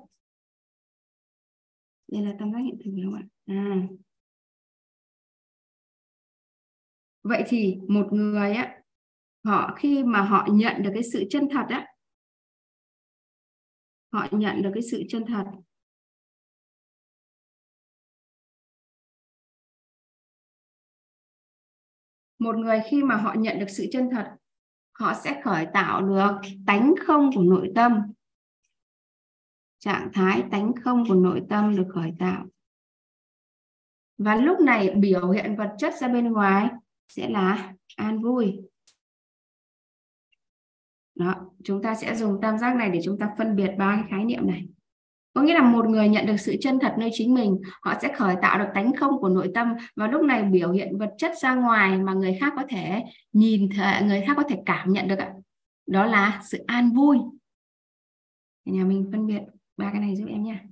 Đây 2.08 2.22
là 2.22 2.36
tam 2.38 2.52
giác 2.52 2.58
hiện 2.58 2.78
thực 2.84 2.90
đúng 2.96 3.12
không 3.12 3.14
ạ? 3.14 3.26
À. 3.46 3.88
vậy 7.22 7.44
thì 7.46 7.78
một 7.88 8.08
người 8.12 8.52
á, 8.52 8.82
họ 9.44 9.74
khi 9.76 10.04
mà 10.04 10.22
họ 10.22 10.46
nhận 10.50 10.82
được 10.82 10.90
cái 10.94 11.02
sự 11.12 11.24
chân 11.30 11.48
thật 11.52 11.66
á, 11.68 11.86
họ 14.12 14.28
nhận 14.30 14.62
được 14.62 14.70
cái 14.74 14.82
sự 14.90 15.02
chân 15.08 15.24
thật. 15.26 15.44
Một 22.38 22.56
người 22.56 22.80
khi 22.90 23.02
mà 23.02 23.16
họ 23.16 23.34
nhận 23.38 23.58
được 23.58 23.66
sự 23.68 23.86
chân 23.92 24.08
thật, 24.10 24.36
họ 24.92 25.14
sẽ 25.24 25.40
khởi 25.44 25.66
tạo 25.74 26.02
được 26.02 26.40
tánh 26.66 26.94
không 27.06 27.30
của 27.34 27.42
nội 27.42 27.72
tâm. 27.74 28.12
Trạng 29.78 30.10
thái 30.12 30.44
tánh 30.50 30.72
không 30.84 31.04
của 31.08 31.14
nội 31.14 31.42
tâm 31.50 31.76
được 31.76 31.86
khởi 31.94 32.12
tạo. 32.18 32.46
Và 34.18 34.36
lúc 34.36 34.60
này 34.60 34.94
biểu 34.94 35.30
hiện 35.30 35.56
vật 35.56 35.74
chất 35.78 35.94
ra 36.00 36.08
bên 36.08 36.32
ngoài 36.32 36.70
sẽ 37.16 37.28
là 37.28 37.72
an 37.96 38.22
vui. 38.22 38.60
Đó 41.14 41.34
chúng 41.64 41.82
ta 41.82 41.94
sẽ 41.94 42.14
dùng 42.14 42.38
tam 42.42 42.58
giác 42.58 42.76
này 42.76 42.90
để 42.90 43.00
chúng 43.04 43.18
ta 43.18 43.30
phân 43.38 43.56
biệt 43.56 43.70
ba 43.78 43.96
cái 43.96 44.04
khái 44.10 44.24
niệm 44.24 44.46
này. 44.46 44.66
Có 45.34 45.42
nghĩa 45.42 45.54
là 45.54 45.62
một 45.62 45.88
người 45.88 46.08
nhận 46.08 46.26
được 46.26 46.36
sự 46.36 46.56
chân 46.60 46.78
thật 46.80 46.94
nơi 46.98 47.10
chính 47.12 47.34
mình 47.34 47.60
họ 47.82 47.94
sẽ 48.02 48.14
khởi 48.16 48.36
tạo 48.42 48.58
được 48.58 48.70
tánh 48.74 48.96
không 48.96 49.20
của 49.20 49.28
nội 49.28 49.50
tâm 49.54 49.74
và 49.96 50.06
lúc 50.06 50.22
này 50.22 50.42
biểu 50.42 50.72
hiện 50.72 50.98
vật 50.98 51.14
chất 51.18 51.32
ra 51.42 51.54
ngoài 51.54 51.98
mà 51.98 52.14
người 52.14 52.36
khác 52.40 52.52
có 52.56 52.62
thể 52.68 53.02
nhìn 53.32 53.68
thấy, 53.76 54.02
người 54.02 54.22
khác 54.26 54.32
có 54.36 54.42
thể 54.48 54.62
cảm 54.66 54.92
nhận 54.92 55.08
được 55.08 55.18
ạ. 55.18 55.32
Đó 55.86 56.06
là 56.06 56.40
sự 56.50 56.58
an 56.66 56.92
vui. 56.92 57.18
Nhà 58.64 58.84
mình 58.84 59.08
phân 59.12 59.26
biệt 59.26 59.40
ba 59.76 59.90
cái 59.92 60.00
này 60.00 60.16
giúp 60.16 60.26
em 60.28 60.42
nha. 60.42 60.64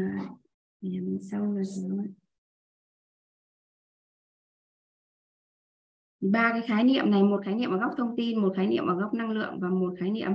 À, 0.00 0.30
nhà 0.80 1.00
mình 1.00 1.18
xong 1.30 1.54
rồi 1.54 1.64
ba 6.20 6.50
cái 6.52 6.62
khái 6.62 6.84
niệm 6.84 7.10
này 7.10 7.22
một 7.22 7.40
khái 7.44 7.54
niệm 7.54 7.70
ở 7.70 7.78
góc 7.78 7.90
thông 7.96 8.16
tin 8.16 8.42
một 8.42 8.52
khái 8.56 8.66
niệm 8.66 8.86
ở 8.86 8.94
góc 8.94 9.14
năng 9.14 9.30
lượng 9.30 9.60
và 9.60 9.68
một 9.68 9.94
khái 10.00 10.10
niệm 10.10 10.32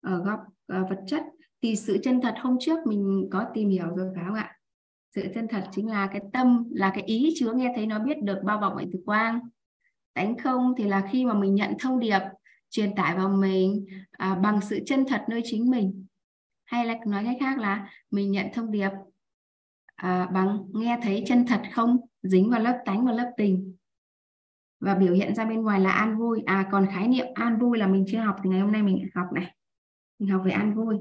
ở 0.00 0.22
góc 0.24 0.40
uh, 0.48 0.90
vật 0.90 1.00
chất. 1.06 1.22
Thì 1.62 1.76
sự 1.76 1.98
chân 2.02 2.20
thật 2.20 2.34
hôm 2.40 2.56
trước 2.60 2.86
mình 2.86 3.28
có 3.30 3.46
tìm 3.54 3.68
hiểu 3.68 3.86
rồi 3.96 4.12
phải 4.14 4.24
không 4.26 4.34
ạ? 4.34 4.56
Sự 5.14 5.22
chân 5.34 5.48
thật 5.48 5.64
chính 5.72 5.88
là 5.88 6.06
cái 6.06 6.22
tâm 6.32 6.68
là 6.70 6.90
cái 6.94 7.04
ý 7.04 7.34
chứa 7.36 7.52
nghe 7.52 7.72
thấy 7.76 7.86
nó 7.86 7.98
biết 7.98 8.22
được 8.22 8.38
bao 8.44 8.58
bọc 8.58 8.72
bởi 8.76 8.86
từ 8.92 8.98
quang. 9.04 9.40
Tánh 10.14 10.38
không 10.38 10.74
thì 10.78 10.84
là 10.84 11.08
khi 11.12 11.24
mà 11.24 11.34
mình 11.34 11.54
nhận 11.54 11.74
thông 11.78 12.00
điệp 12.00 12.20
truyền 12.70 12.94
tải 12.94 13.16
vào 13.16 13.28
mình 13.28 13.86
à, 14.10 14.34
bằng 14.34 14.60
sự 14.60 14.78
chân 14.86 15.04
thật 15.08 15.24
nơi 15.28 15.40
chính 15.44 15.70
mình 15.70 16.06
hay 16.70 16.86
là 16.86 16.98
nói 17.06 17.24
cách 17.24 17.36
khác 17.40 17.58
là 17.58 17.90
mình 18.10 18.30
nhận 18.30 18.46
thông 18.52 18.70
điệp 18.70 18.90
à, 19.96 20.26
bằng 20.32 20.64
nghe 20.74 20.98
thấy 21.02 21.24
chân 21.26 21.46
thật 21.46 21.62
không? 21.72 21.96
Dính 22.22 22.50
vào 22.50 22.60
lớp 22.60 22.82
tánh 22.84 23.06
và 23.06 23.12
lớp 23.12 23.32
tình. 23.36 23.76
Và 24.80 24.94
biểu 24.94 25.14
hiện 25.14 25.34
ra 25.34 25.44
bên 25.44 25.62
ngoài 25.62 25.80
là 25.80 25.90
an 25.90 26.18
vui. 26.18 26.42
À 26.46 26.68
còn 26.72 26.86
khái 26.90 27.08
niệm 27.08 27.26
an 27.34 27.58
vui 27.58 27.78
là 27.78 27.86
mình 27.86 28.04
chưa 28.08 28.18
học 28.18 28.36
thì 28.42 28.50
ngày 28.50 28.60
hôm 28.60 28.72
nay 28.72 28.82
mình 28.82 29.08
học 29.14 29.26
này. 29.32 29.54
Mình 30.18 30.30
học 30.30 30.42
về 30.44 30.50
an 30.50 30.74
vui. 30.74 30.96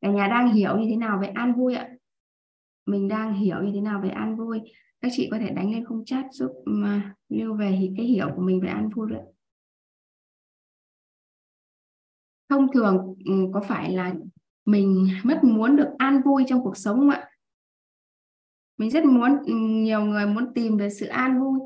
Cả 0.00 0.10
nhà 0.10 0.28
đang 0.28 0.52
hiểu 0.52 0.78
như 0.78 0.86
thế 0.90 0.96
nào 0.96 1.18
về 1.22 1.28
an 1.28 1.54
vui 1.54 1.74
ạ? 1.74 1.88
Mình 2.86 3.08
đang 3.08 3.34
hiểu 3.34 3.62
như 3.62 3.70
thế 3.74 3.80
nào 3.80 4.00
về 4.02 4.08
an 4.08 4.36
vui? 4.36 4.60
Các 5.00 5.12
chị 5.14 5.28
có 5.30 5.38
thể 5.38 5.50
đánh 5.50 5.72
lên 5.72 5.84
khung 5.84 6.04
chat 6.04 6.26
giúp 6.30 6.50
mà 6.66 7.14
lưu 7.28 7.54
về 7.54 7.92
cái 7.96 8.06
hiểu 8.06 8.28
của 8.36 8.42
mình 8.42 8.60
về 8.60 8.68
an 8.68 8.88
vui 8.88 9.10
đấy 9.10 9.31
thông 12.52 12.72
thường 12.72 13.14
ừ, 13.24 13.32
có 13.54 13.60
phải 13.60 13.92
là 13.92 14.14
mình 14.64 15.08
rất 15.24 15.44
muốn 15.44 15.76
được 15.76 15.88
an 15.98 16.22
vui 16.24 16.44
trong 16.48 16.64
cuộc 16.64 16.76
sống 16.76 16.98
không 16.98 17.10
ạ? 17.10 17.28
Mình 18.76 18.90
rất 18.90 19.04
muốn 19.04 19.38
ừ, 19.46 19.54
nhiều 19.56 20.00
người 20.00 20.26
muốn 20.26 20.54
tìm 20.54 20.76
về 20.76 20.90
sự 20.90 21.06
an 21.06 21.40
vui. 21.40 21.60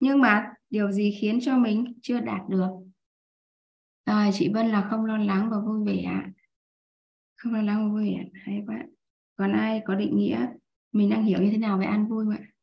Nhưng 0.00 0.20
mà 0.20 0.52
điều 0.70 0.92
gì 0.92 1.16
khiến 1.20 1.38
cho 1.42 1.58
mình 1.58 1.98
chưa 2.02 2.20
đạt 2.20 2.40
được? 2.48 2.68
Rồi 4.06 4.30
chị 4.32 4.50
Vân 4.54 4.68
là 4.68 4.88
không 4.90 5.04
lo 5.04 5.16
lắng 5.16 5.50
và 5.50 5.56
vui 5.60 5.86
vẻ 5.86 6.22
không 7.36 7.54
lo 7.54 7.62
lắng 7.62 7.84
và 7.84 7.92
vui 7.92 8.10
vẻ 8.10 8.24
hay 8.34 8.62
quá. 8.66 8.84
Còn 9.36 9.52
ai 9.52 9.82
có 9.86 9.94
định 9.94 10.16
nghĩa 10.16 10.46
mình 10.92 11.10
đang 11.10 11.24
hiểu 11.24 11.42
như 11.42 11.50
thế 11.50 11.58
nào 11.58 11.78
về 11.78 11.86
an 11.86 12.08
vui 12.08 12.24
không 12.24 12.34
ạ? 12.34 12.57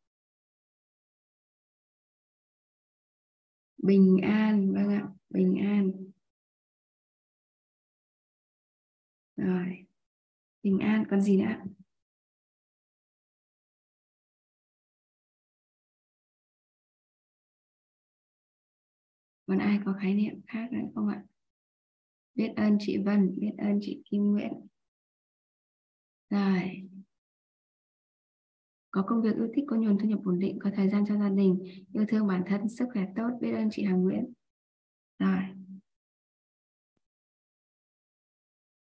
Bình 3.86 4.18
an 4.24 4.74
vâng 4.74 4.90
ạ, 4.90 5.08
bình 5.30 5.56
an. 5.56 5.92
Rồi, 9.38 9.86
bình 10.64 10.80
an, 10.80 11.04
còn 11.10 11.22
gì 11.22 11.38
nữa? 11.38 11.56
Còn 19.48 19.60
ai 19.60 19.80
có 19.86 19.94
khái 20.02 20.14
niệm 20.14 20.42
khác 20.48 20.68
nữa 20.72 20.88
không 20.96 21.08
ạ? 21.08 21.24
Biết 22.36 22.54
ơn 22.56 22.78
chị 22.80 22.98
Vân, 23.06 23.36
biết 23.40 23.52
ơn 23.58 23.80
chị 23.82 24.02
Kim 24.12 24.24
Nguyễn. 24.24 24.68
Rồi 26.30 26.90
có 28.96 29.02
công 29.02 29.22
việc 29.22 29.36
yêu 29.36 29.48
thích 29.56 29.66
có 29.68 29.76
nguồn 29.76 30.00
thu 30.00 30.08
nhập 30.08 30.20
ổn 30.26 30.40
định 30.40 30.60
có 30.60 30.70
thời 30.76 30.90
gian 30.90 31.06
cho 31.08 31.18
gia 31.18 31.30
đình 31.30 31.60
yêu 31.94 32.06
thương 32.08 32.28
bản 32.28 32.44
thân 32.48 32.70
sức 32.70 32.86
khỏe 32.94 33.06
tốt 33.16 33.30
biết 33.42 33.52
ơn 33.52 33.70
chị 33.72 33.84
Hằng 33.84 34.02
Nguyễn. 34.02 34.34
Rồi. 35.20 35.40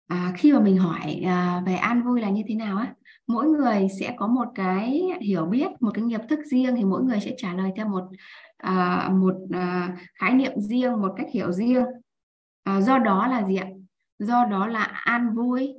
À, 0.06 0.32
khi 0.36 0.52
mà 0.52 0.60
mình 0.60 0.76
hỏi 0.78 1.20
à, 1.24 1.62
về 1.66 1.74
an 1.74 2.02
vui 2.02 2.20
là 2.20 2.30
như 2.30 2.42
thế 2.48 2.54
nào 2.54 2.76
á 2.76 2.94
mỗi 3.26 3.46
người 3.46 3.88
sẽ 4.00 4.14
có 4.16 4.26
một 4.26 4.48
cái 4.54 5.02
hiểu 5.20 5.46
biết 5.46 5.68
một 5.80 5.90
cái 5.94 6.04
nghiệp 6.04 6.20
thức 6.28 6.38
riêng 6.50 6.76
thì 6.76 6.84
mỗi 6.84 7.02
người 7.02 7.20
sẽ 7.20 7.34
trả 7.36 7.54
lời 7.54 7.70
theo 7.76 7.88
một 7.88 8.04
à, 8.56 9.08
một 9.12 9.34
à, 9.50 9.96
khái 10.14 10.34
niệm 10.34 10.52
riêng 10.60 11.00
một 11.00 11.12
cách 11.16 11.26
hiểu 11.32 11.52
riêng. 11.52 11.84
À, 12.62 12.80
do 12.80 12.98
đó 12.98 13.26
là 13.26 13.46
gì 13.46 13.56
ạ? 13.56 13.66
Do 14.18 14.44
đó 14.44 14.66
là 14.66 14.82
an 14.84 15.34
vui 15.34 15.74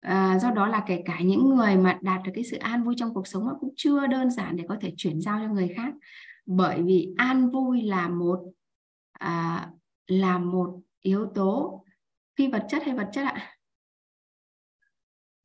à, 0.00 0.38
do 0.38 0.50
đó 0.50 0.66
là 0.66 0.84
kể 0.86 1.02
cả 1.04 1.20
những 1.20 1.48
người 1.48 1.76
mà 1.76 1.98
đạt 2.02 2.22
được 2.24 2.32
cái 2.34 2.44
sự 2.44 2.56
an 2.56 2.84
vui 2.84 2.94
trong 2.98 3.14
cuộc 3.14 3.26
sống 3.26 3.48
cũng 3.60 3.74
chưa 3.76 4.06
đơn 4.06 4.30
giản 4.30 4.56
để 4.56 4.64
có 4.68 4.76
thể 4.80 4.92
chuyển 4.96 5.20
giao 5.20 5.40
cho 5.40 5.54
người 5.54 5.68
khác. 5.76 5.94
Bởi 6.46 6.82
vì 6.82 7.14
an 7.16 7.50
vui 7.50 7.82
là 7.82 8.08
một 8.08 8.40
à, 9.12 9.68
là 10.06 10.38
một 10.38 10.80
yếu 11.00 11.26
tố 11.34 11.84
phi 12.36 12.48
vật 12.48 12.66
chất 12.68 12.82
hay 12.84 12.94
vật 12.94 13.08
chất 13.12 13.26
ạ? 13.26 13.54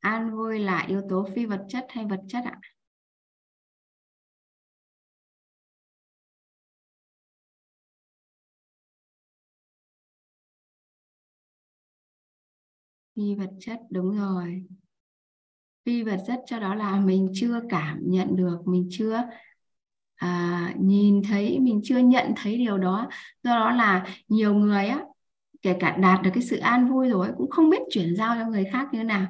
An 0.00 0.36
vui 0.36 0.58
là 0.58 0.84
yếu 0.88 1.02
tố 1.08 1.26
phi 1.34 1.46
vật 1.46 1.64
chất 1.68 1.86
hay 1.88 2.04
vật 2.04 2.20
chất 2.28 2.44
ạ? 2.44 2.60
Phi 13.16 13.34
vật 13.34 13.50
chất 13.60 13.80
đúng 13.90 14.18
rồi. 14.18 14.64
Phi 15.86 16.02
vật 16.02 16.18
chất 16.26 16.40
cho 16.46 16.58
đó 16.58 16.74
là 16.74 17.00
mình 17.00 17.30
chưa 17.34 17.60
cảm 17.68 17.98
nhận 18.02 18.36
được 18.36 18.58
mình 18.66 18.88
chưa 18.90 19.22
à, 20.14 20.74
nhìn 20.78 21.22
thấy 21.22 21.58
mình 21.60 21.80
chưa 21.84 21.98
nhận 21.98 22.32
thấy 22.36 22.58
điều 22.58 22.78
đó. 22.78 23.08
Do 23.42 23.58
đó 23.58 23.70
là 23.70 24.06
nhiều 24.28 24.54
người 24.54 24.86
á 24.86 25.00
kể 25.62 25.76
cả 25.80 25.96
đạt 25.96 26.22
được 26.22 26.30
cái 26.34 26.42
sự 26.42 26.56
an 26.56 26.88
vui 26.88 27.08
rồi 27.08 27.28
cũng 27.36 27.50
không 27.50 27.70
biết 27.70 27.82
chuyển 27.90 28.16
giao 28.16 28.36
cho 28.36 28.46
người 28.50 28.64
khác 28.72 28.88
như 28.92 28.98
thế 28.98 29.04
nào. 29.04 29.26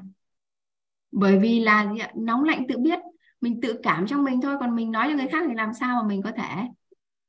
Bởi 1.12 1.38
vì 1.38 1.60
là 1.60 1.94
nóng 2.14 2.44
lạnh 2.44 2.66
tự 2.68 2.78
biết 2.78 2.98
mình 3.40 3.60
tự 3.60 3.80
cảm 3.82 4.06
trong 4.06 4.24
mình 4.24 4.40
thôi 4.40 4.56
còn 4.60 4.76
mình 4.76 4.92
nói 4.92 5.06
cho 5.08 5.16
người 5.16 5.28
khác 5.28 5.44
thì 5.48 5.54
làm 5.54 5.72
sao 5.80 6.02
mà 6.02 6.08
mình 6.08 6.22
có 6.22 6.32
thể 6.32 6.68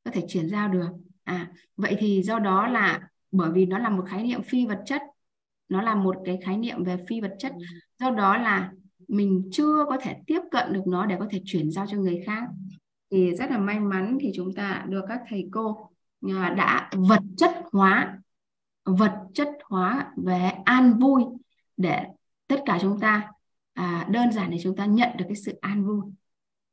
có 0.04 0.12
thể 0.12 0.26
chuyển 0.28 0.50
giao 0.50 0.70
được. 0.70 0.90
À 1.24 1.52
vậy 1.78 1.96
thì 2.00 2.24
do 2.24 2.40
đó 2.40 2.68
là 2.68 3.10
bởi 3.32 3.52
vì 3.52 3.66
nó 3.66 3.78
là 3.78 3.90
một 3.90 4.06
khái 4.08 4.24
niệm 4.24 4.44
phi 4.44 4.66
vật 4.66 4.82
chất 4.86 5.02
nó 5.70 5.82
là 5.82 5.96
một 5.96 6.16
cái 6.26 6.40
khái 6.44 6.58
niệm 6.58 6.84
về 6.84 6.98
phi 7.10 7.22
vật 7.22 7.36
chất. 7.40 7.54
Do 8.00 8.10
đó 8.10 8.38
là 8.38 8.72
mình 9.08 9.50
chưa 9.52 9.86
có 9.90 9.98
thể 10.02 10.16
tiếp 10.28 10.40
cận 10.52 10.74
được 10.74 10.84
nó 10.88 11.06
để 11.06 11.16
có 11.20 11.28
thể 11.32 11.42
chuyển 11.46 11.72
giao 11.72 11.86
cho 11.88 11.98
người 11.98 12.24
khác. 12.26 12.44
Thì 13.12 13.36
rất 13.36 13.52
là 13.52 13.58
may 13.58 13.80
mắn 13.80 14.18
thì 14.22 14.32
chúng 14.36 14.54
ta 14.54 14.86
được 14.90 15.02
các 15.08 15.22
thầy 15.30 15.48
cô 15.52 15.90
à, 16.22 16.54
đã 16.58 16.90
vật 16.94 17.22
chất 17.38 17.52
hóa 17.72 18.20
vật 18.86 19.14
chất 19.34 19.50
hóa 19.64 20.12
về 20.18 20.52
an 20.66 21.00
vui 21.00 21.24
để 21.78 22.04
tất 22.48 22.60
cả 22.66 22.78
chúng 22.82 23.00
ta 23.00 23.32
à, 23.74 24.08
đơn 24.10 24.32
giản 24.32 24.52
để 24.52 24.58
chúng 24.64 24.76
ta 24.76 24.86
nhận 24.86 25.10
được 25.18 25.26
cái 25.28 25.36
sự 25.36 25.58
an 25.62 25.86
vui. 25.86 26.02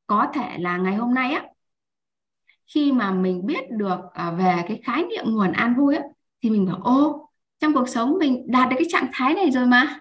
Có 0.07 0.31
thể 0.35 0.59
là 0.59 0.77
ngày 0.77 0.95
hôm 0.95 1.15
nay 1.15 1.33
á 1.33 1.47
khi 2.67 2.93
mà 2.93 3.13
mình 3.13 3.47
biết 3.47 3.71
được 3.71 3.99
à, 4.13 4.31
về 4.31 4.63
cái 4.69 4.81
khái 4.85 5.05
niệm 5.05 5.25
nguồn 5.27 5.53
an 5.53 5.75
vui 5.79 5.97
á 5.97 6.03
thì 6.43 6.51
mình 6.51 6.67
bảo 6.67 6.81
ô 6.83 7.22
trong 7.63 7.75
cuộc 7.75 7.89
sống 7.89 8.19
mình 8.19 8.45
đạt 8.47 8.69
được 8.71 8.77
cái 8.79 8.89
trạng 8.91 9.11
thái 9.13 9.35
này 9.35 9.51
rồi 9.51 9.67
mà. 9.67 10.01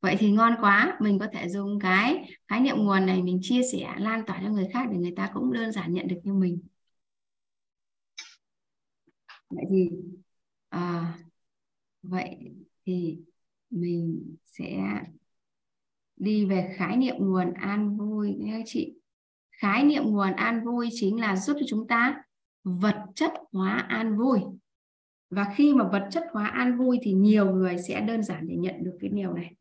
Vậy 0.00 0.16
thì 0.18 0.30
ngon 0.30 0.54
quá 0.60 0.96
mình 1.00 1.18
có 1.18 1.26
thể 1.32 1.48
dùng 1.48 1.78
cái 1.80 2.34
khái 2.48 2.60
niệm 2.60 2.76
nguồn 2.76 3.06
này 3.06 3.22
mình 3.22 3.38
chia 3.42 3.60
sẻ 3.72 3.94
lan 3.98 4.26
tỏa 4.26 4.40
cho 4.42 4.48
người 4.50 4.68
khác 4.72 4.86
để 4.90 4.98
người 4.98 5.12
ta 5.16 5.30
cũng 5.34 5.52
đơn 5.52 5.72
giản 5.72 5.94
nhận 5.94 6.08
được 6.08 6.16
như 6.22 6.34
mình. 6.34 6.60
Vậy 9.48 9.64
thì 9.70 9.90
à, 10.68 11.14
vậy 12.02 12.36
thì 12.86 13.18
mình 13.70 14.36
sẽ 14.44 14.78
đi 16.16 16.44
về 16.44 16.74
khái 16.76 16.96
niệm 16.96 17.16
nguồn 17.18 17.52
an 17.52 17.96
vui 17.96 18.36
các 18.46 18.62
chị. 18.66 18.94
Khái 19.50 19.84
niệm 19.84 20.04
nguồn 20.04 20.32
an 20.32 20.64
vui 20.64 20.88
chính 20.92 21.20
là 21.20 21.36
giúp 21.36 21.56
cho 21.60 21.66
chúng 21.68 21.88
ta 21.88 22.22
vật 22.64 23.04
chất 23.14 23.32
hóa 23.52 23.86
an 23.88 24.18
vui 24.18 24.40
và 25.30 25.52
khi 25.56 25.74
mà 25.74 25.88
vật 25.88 26.08
chất 26.10 26.24
hóa 26.32 26.46
an 26.46 26.78
vui 26.78 26.98
thì 27.02 27.12
nhiều 27.12 27.54
người 27.54 27.78
sẽ 27.78 28.00
đơn 28.00 28.22
giản 28.22 28.48
để 28.48 28.56
nhận 28.56 28.84
được 28.84 28.98
cái 29.00 29.10
điều 29.10 29.32
này. 29.32 29.54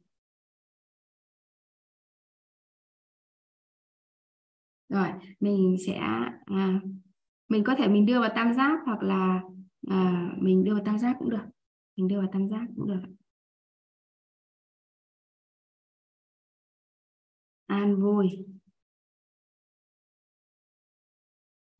Rồi 4.89 5.07
mình 5.39 5.77
sẽ 5.87 5.93
à, 5.93 6.81
mình 7.49 7.63
có 7.63 7.75
thể 7.75 7.87
mình 7.87 8.05
đưa 8.05 8.19
vào 8.19 8.29
tam 8.35 8.53
giác 8.53 8.79
hoặc 8.85 9.03
là 9.03 9.41
à, 9.87 10.29
mình 10.37 10.63
đưa 10.63 10.73
vào 10.73 10.83
tam 10.85 10.99
giác 10.99 11.15
cũng 11.19 11.29
được. 11.29 11.45
Mình 11.95 12.07
đưa 12.07 12.19
vào 12.19 12.29
tam 12.33 12.49
giác 12.49 12.65
cũng 12.75 12.87
được. 12.87 13.01
An 17.69 17.95
vui. 18.01 18.27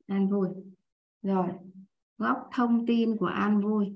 An 0.07 0.29
vui. 0.29 0.49
Rồi 1.21 1.47
góc 2.17 2.49
thông 2.53 2.85
tin 2.85 3.17
của 3.17 3.25
an 3.25 3.61
vui. 3.61 3.93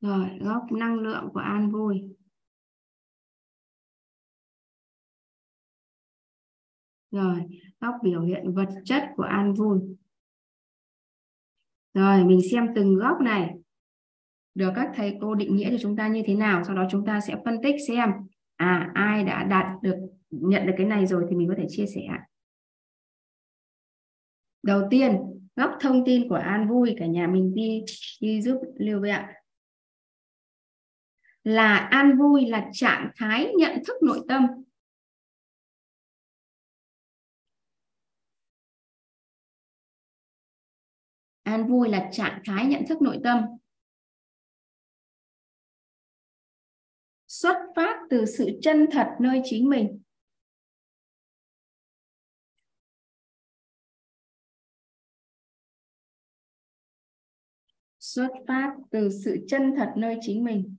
Rồi 0.00 0.28
góc 0.40 0.72
năng 0.72 0.94
lượng 0.94 1.28
của 1.32 1.40
an 1.40 1.70
vui. 1.70 2.16
Rồi 7.10 7.40
góc 7.80 7.94
biểu 8.02 8.22
hiện 8.22 8.54
vật 8.54 8.68
chất 8.84 9.02
của 9.16 9.22
an 9.22 9.54
vui. 9.54 9.80
Rồi, 11.94 12.24
mình 12.24 12.40
xem 12.50 12.66
từng 12.74 12.96
góc 12.96 13.20
này. 13.20 13.54
Được 14.54 14.72
các 14.74 14.92
thầy 14.94 15.18
cô 15.20 15.34
định 15.34 15.56
nghĩa 15.56 15.70
cho 15.70 15.76
chúng 15.80 15.96
ta 15.96 16.08
như 16.08 16.22
thế 16.26 16.34
nào, 16.34 16.64
sau 16.64 16.76
đó 16.76 16.86
chúng 16.90 17.06
ta 17.06 17.20
sẽ 17.20 17.36
phân 17.44 17.62
tích 17.62 17.74
xem. 17.88 18.10
À 18.56 18.90
ai 18.94 19.24
đã 19.24 19.44
đạt 19.44 19.82
được, 19.82 19.96
nhận 20.30 20.66
được 20.66 20.72
cái 20.76 20.86
này 20.86 21.06
rồi 21.06 21.26
thì 21.30 21.36
mình 21.36 21.48
có 21.48 21.54
thể 21.58 21.66
chia 21.68 21.86
sẻ 21.86 22.00
đầu 24.66 24.82
tiên, 24.90 25.18
góc 25.56 25.70
thông 25.80 26.02
tin 26.06 26.28
của 26.28 26.34
an 26.34 26.68
vui, 26.68 26.94
cả 26.98 27.06
nhà 27.06 27.26
mình 27.26 27.54
đi 27.54 27.84
đi 28.20 28.42
giúp 28.42 28.60
lưu 28.76 29.00
với 29.00 29.10
ạ. 29.10 29.32
Là 31.44 31.76
an 31.76 32.18
vui 32.18 32.46
là 32.46 32.68
trạng 32.72 33.10
thái 33.16 33.52
nhận 33.58 33.82
thức 33.86 33.96
nội 34.02 34.20
tâm. 34.28 34.46
An 41.42 41.66
vui 41.66 41.88
là 41.88 42.08
trạng 42.12 42.42
thái 42.44 42.66
nhận 42.66 42.82
thức 42.88 43.02
nội 43.02 43.18
tâm. 43.24 43.42
Xuất 47.28 47.56
phát 47.76 47.96
từ 48.10 48.24
sự 48.26 48.50
chân 48.62 48.86
thật 48.92 49.06
nơi 49.20 49.40
chính 49.44 49.68
mình. 49.68 50.02
Xuất 58.16 58.30
phát 58.48 58.76
từ 58.90 59.10
sự 59.24 59.36
chân 59.48 59.74
thật 59.76 59.92
nơi 59.96 60.18
chính 60.20 60.44
mình. 60.44 60.76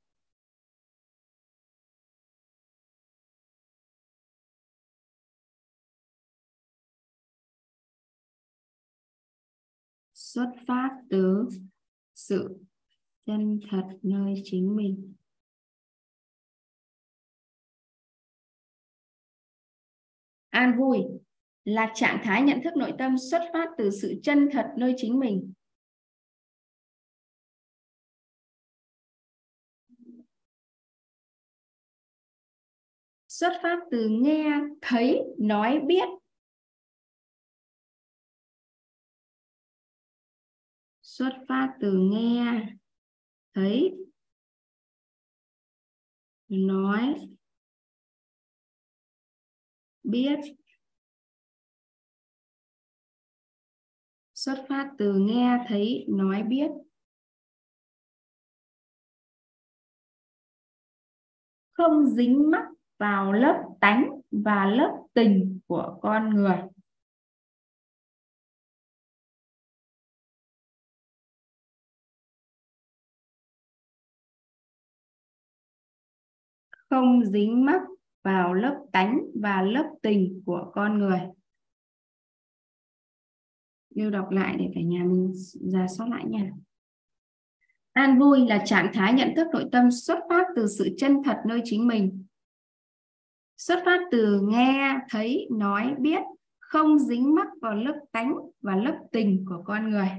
Xuất 10.13 10.49
phát 10.67 10.89
từ 11.09 11.49
sự 12.15 12.57
chân 13.25 13.59
thật 13.71 13.87
nơi 14.01 14.33
chính 14.43 14.75
mình. 14.75 15.13
An 20.49 20.77
vui 20.79 20.99
là 21.65 21.91
trạng 21.95 22.21
thái 22.23 22.41
nhận 22.41 22.61
thức 22.63 22.73
nội 22.77 22.93
tâm 22.99 23.17
xuất 23.31 23.49
phát 23.53 23.69
từ 23.77 23.89
sự 24.01 24.19
chân 24.23 24.49
thật 24.51 24.73
nơi 24.77 24.93
chính 24.97 25.19
mình. 25.19 25.53
Xuất 33.39 33.59
phát 33.63 33.79
từ 33.91 34.09
nghe, 34.09 34.59
thấy, 34.81 35.23
nói, 35.39 35.79
biết. 35.87 36.09
Xuất 41.01 41.31
phát 41.47 41.77
từ 41.81 41.93
nghe, 42.11 42.67
thấy, 43.53 43.95
nói, 46.47 47.29
biết. 50.03 50.39
Xuất 54.33 54.65
phát 54.69 54.91
từ 54.97 55.13
nghe, 55.19 55.65
thấy, 55.67 56.05
nói, 56.09 56.43
biết. 56.43 56.67
Không 61.71 62.05
dính 62.07 62.51
mắc 62.51 62.76
vào 62.97 63.33
lớp 63.33 63.63
tánh 63.81 64.09
và 64.31 64.65
lớp 64.65 65.03
tình 65.13 65.59
của 65.67 65.99
con 66.01 66.29
người. 66.29 66.57
Không 76.89 77.25
dính 77.25 77.65
mắc 77.65 77.81
vào 78.23 78.53
lớp 78.53 78.85
tánh 78.91 79.19
và 79.41 79.61
lớp 79.61 79.89
tình 80.01 80.41
của 80.45 80.71
con 80.73 80.99
người. 80.99 81.19
Lưu 83.95 84.09
đọc 84.09 84.29
lại 84.31 84.55
để 84.59 84.71
cả 84.75 84.81
nhà 84.81 85.03
mình 85.03 85.33
ra 85.73 85.87
soát 85.97 86.07
lại 86.09 86.23
nha. 86.25 86.51
An 87.91 88.19
vui 88.19 88.47
là 88.47 88.63
trạng 88.65 88.91
thái 88.93 89.13
nhận 89.13 89.33
thức 89.35 89.47
nội 89.53 89.65
tâm 89.71 89.91
xuất 89.91 90.19
phát 90.29 90.47
từ 90.55 90.67
sự 90.77 90.95
chân 90.97 91.23
thật 91.25 91.37
nơi 91.45 91.61
chính 91.63 91.87
mình 91.87 92.25
xuất 93.57 93.79
phát 93.85 93.99
từ 94.11 94.41
nghe 94.49 94.95
thấy 95.09 95.47
nói 95.51 95.95
biết 95.99 96.19
không 96.59 96.99
dính 96.99 97.35
mắc 97.35 97.47
vào 97.61 97.75
lớp 97.75 97.99
tánh 98.11 98.35
và 98.61 98.75
lớp 98.75 98.99
tình 99.11 99.45
của 99.49 99.63
con 99.65 99.89
người 99.89 100.09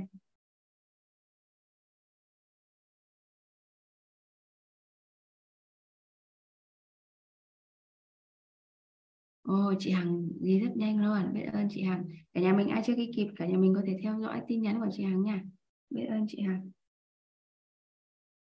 Ồ, 9.42 9.74
chị 9.78 9.90
Hằng 9.90 10.28
ghi 10.40 10.60
rất 10.60 10.76
nhanh 10.76 11.04
luôn. 11.04 11.34
Biết 11.34 11.46
ơn 11.52 11.68
chị 11.70 11.82
Hằng. 11.82 12.04
Cả 12.34 12.40
nhà 12.40 12.52
mình 12.52 12.68
ai 12.68 12.82
chưa 12.86 12.94
ghi 12.96 13.12
kịp, 13.16 13.26
cả 13.36 13.46
nhà 13.46 13.58
mình 13.58 13.74
có 13.74 13.82
thể 13.86 13.96
theo 14.02 14.20
dõi 14.20 14.42
tin 14.48 14.62
nhắn 14.62 14.80
của 14.80 14.88
chị 14.92 15.04
Hằng 15.04 15.22
nha. 15.22 15.42
Biết 15.90 16.06
ơn 16.10 16.26
chị 16.28 16.42
Hằng. 16.42 16.70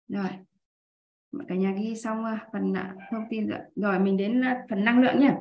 Rồi. 0.09 0.48
Cả 1.49 1.55
nhà 1.55 1.75
ghi 1.79 1.97
xong 1.97 2.25
à, 2.25 2.47
phần 2.53 2.73
à, 2.73 2.95
thông 3.11 3.25
tin 3.31 3.49
rồi. 3.49 3.61
Rồi 3.77 3.99
mình 3.99 4.17
đến 4.17 4.45
à, 4.45 4.63
phần 4.71 4.85
năng 4.85 5.01
lượng 5.01 5.21
nhé. 5.21 5.35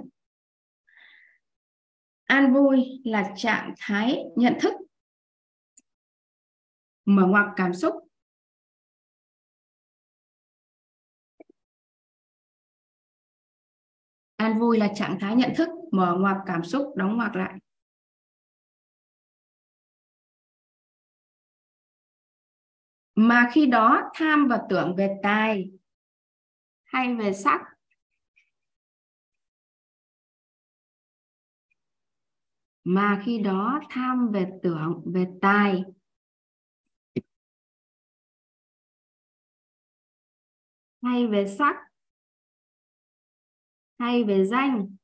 An 2.24 2.54
vui 2.54 3.02
là 3.06 3.34
trạng 3.36 3.74
thái 3.80 4.24
nhận 4.36 4.54
thức 4.62 4.74
mở 7.06 7.28
ngoặc 7.28 7.46
cảm 7.56 7.74
xúc 7.74 7.96
An 14.38 14.60
vui 14.60 14.78
là 14.78 14.90
trạng 14.96 15.18
thái 15.20 15.36
nhận 15.36 15.54
thức, 15.58 15.70
mở 15.92 16.18
ngoặc 16.20 16.38
cảm 16.46 16.64
xúc, 16.64 16.94
đóng 16.96 17.18
ngoặc 17.18 17.36
lại. 17.36 17.54
Mà 23.16 23.50
khi 23.54 23.66
đó 23.66 24.02
tham 24.14 24.48
và 24.48 24.62
tưởng 24.70 24.96
về 24.96 25.20
tài 25.24 25.77
hay 26.88 27.16
về 27.16 27.34
sắc 27.34 27.62
mà 32.84 33.22
khi 33.26 33.40
đó 33.40 33.80
tham 33.90 34.30
về 34.34 34.46
tưởng, 34.64 35.02
về 35.06 35.26
tài. 35.42 35.84
Hay 41.02 41.28
về 41.28 41.48
sắc 41.58 41.76
hay 44.00 44.24
về 44.24 44.46
danh? 44.46 44.96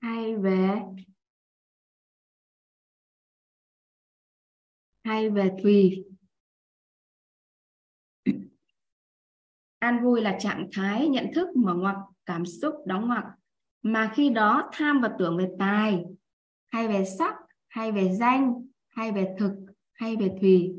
Hay 0.00 0.36
về 0.36 0.80
hay 5.08 5.30
về 5.30 5.50
tùy. 5.62 6.04
An 9.78 10.04
vui 10.04 10.20
là 10.20 10.38
trạng 10.40 10.68
thái, 10.72 11.08
nhận 11.08 11.26
thức, 11.34 11.56
mở 11.56 11.74
ngoặc, 11.74 11.96
cảm 12.26 12.46
xúc, 12.46 12.74
đóng 12.86 13.08
ngoặc. 13.08 13.24
Mà 13.82 14.12
khi 14.16 14.30
đó, 14.30 14.70
tham 14.72 15.00
và 15.00 15.14
tưởng 15.18 15.38
về 15.38 15.50
tài. 15.58 16.04
Hay 16.68 16.88
về 16.88 17.04
sắc, 17.18 17.34
hay 17.68 17.92
về 17.92 18.14
danh, 18.14 18.66
hay 18.88 19.12
về 19.12 19.34
thực, 19.38 19.52
hay 19.92 20.16
về 20.16 20.30
thùy. 20.40 20.74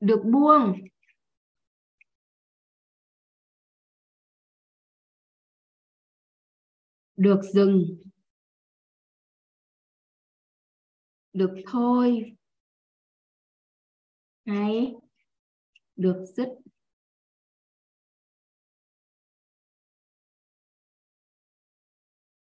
Được 0.00 0.22
buông. 0.24 0.80
Được 7.16 7.40
dừng. 7.52 8.03
Được 11.34 11.54
thôi. 11.66 12.36
Hay. 14.46 14.94
Được 15.96 16.24
dứt 16.36 16.48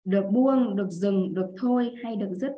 được 0.04 0.24
buông, 0.32 0.76
được 0.76 0.88
dừng, 0.90 1.34
được 1.34 1.54
thôi 1.60 1.94
hay 2.04 2.16
được 2.16 2.30
dứt 2.32 2.52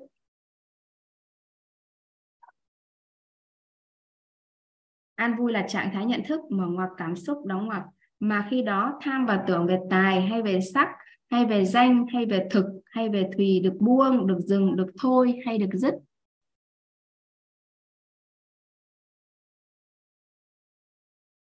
an 5.14 5.36
vui 5.38 5.52
là 5.52 5.66
trạng 5.68 5.90
thái 5.92 6.06
nhận 6.06 6.22
thức, 6.28 6.40
mở 6.50 6.66
ngoặc 6.66 6.90
cảm 6.96 7.16
xúc, 7.16 7.46
đóng 7.46 7.66
ngoặc. 7.66 7.82
Mà 8.20 8.48
khi 8.50 8.62
đó, 8.62 8.98
tham 9.02 9.26
và 9.26 9.44
tưởng 9.46 9.66
về 9.66 9.78
tài 9.90 10.20
hay 10.20 10.42
về 10.42 10.60
sắc, 10.74 10.88
hay 11.30 11.46
về 11.46 11.64
danh, 11.64 12.06
hay 12.12 12.26
về 12.26 12.48
thực, 12.50 12.64
hay 12.84 13.08
về 13.08 13.30
thùy, 13.36 13.60
được 13.60 13.74
buông, 13.80 14.26
được 14.26 14.38
dừng, 14.40 14.76
được 14.76 14.86
thôi 15.00 15.38
hay 15.46 15.58
được 15.58 15.70
dứt 15.72 15.94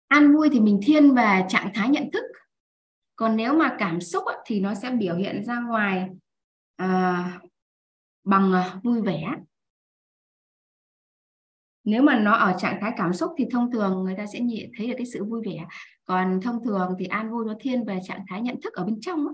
an 0.09 0.33
vui 0.33 0.49
thì 0.51 0.59
mình 0.59 0.79
thiên 0.83 1.15
về 1.15 1.45
trạng 1.49 1.71
thái 1.73 1.89
nhận 1.89 2.09
thức. 2.13 2.23
Còn 3.15 3.35
nếu 3.35 3.53
mà 3.53 3.75
cảm 3.79 4.01
xúc 4.01 4.23
thì 4.45 4.59
nó 4.59 4.75
sẽ 4.75 4.91
biểu 4.91 5.15
hiện 5.15 5.43
ra 5.43 5.59
ngoài 5.59 6.09
à, 6.75 7.39
bằng 8.23 8.53
à, 8.53 8.79
vui 8.83 9.01
vẻ. 9.01 9.27
Nếu 11.83 12.01
mà 12.01 12.19
nó 12.19 12.33
ở 12.33 12.57
trạng 12.59 12.77
thái 12.81 12.91
cảm 12.97 13.13
xúc 13.13 13.31
thì 13.37 13.45
thông 13.51 13.71
thường 13.71 14.03
người 14.03 14.15
ta 14.17 14.25
sẽ 14.25 14.39
nhìn 14.39 14.71
thấy 14.77 14.87
được 14.87 14.95
cái 14.97 15.05
sự 15.05 15.23
vui 15.23 15.41
vẻ. 15.45 15.65
Còn 16.05 16.39
thông 16.41 16.63
thường 16.63 16.95
thì 16.99 17.05
an 17.05 17.31
vui 17.31 17.45
nó 17.45 17.53
thiên 17.59 17.85
về 17.85 17.99
trạng 18.03 18.25
thái 18.29 18.41
nhận 18.41 18.61
thức 18.61 18.73
ở 18.73 18.85
bên 18.85 19.01
trong 19.01 19.27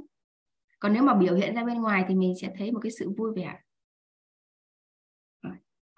còn 0.86 0.93
nếu 0.93 1.03
mà 1.03 1.13
biểu 1.13 1.36
hiện 1.36 1.55
ra 1.55 1.63
bên 1.63 1.82
ngoài 1.82 2.05
thì 2.07 2.15
mình 2.15 2.34
sẽ 2.41 2.49
thấy 2.57 2.71
một 2.71 2.80
cái 2.84 2.91
sự 2.91 3.09
vui 3.17 3.32
vẻ 3.36 3.59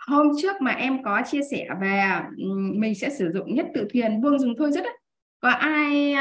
hôm 0.07 0.27
trước 0.41 0.61
mà 0.61 0.71
em 0.71 1.03
có 1.03 1.21
chia 1.25 1.41
sẻ 1.51 1.67
về 1.81 2.21
mình 2.75 2.95
sẽ 2.95 3.09
sử 3.09 3.31
dụng 3.33 3.55
nhất 3.55 3.65
tự 3.73 3.87
thiền 3.89 4.21
buông 4.21 4.39
dùng 4.39 4.53
thôi 4.57 4.71
rất 4.71 4.81
đấy 4.83 4.97
có 5.39 5.49
ai 5.49 6.15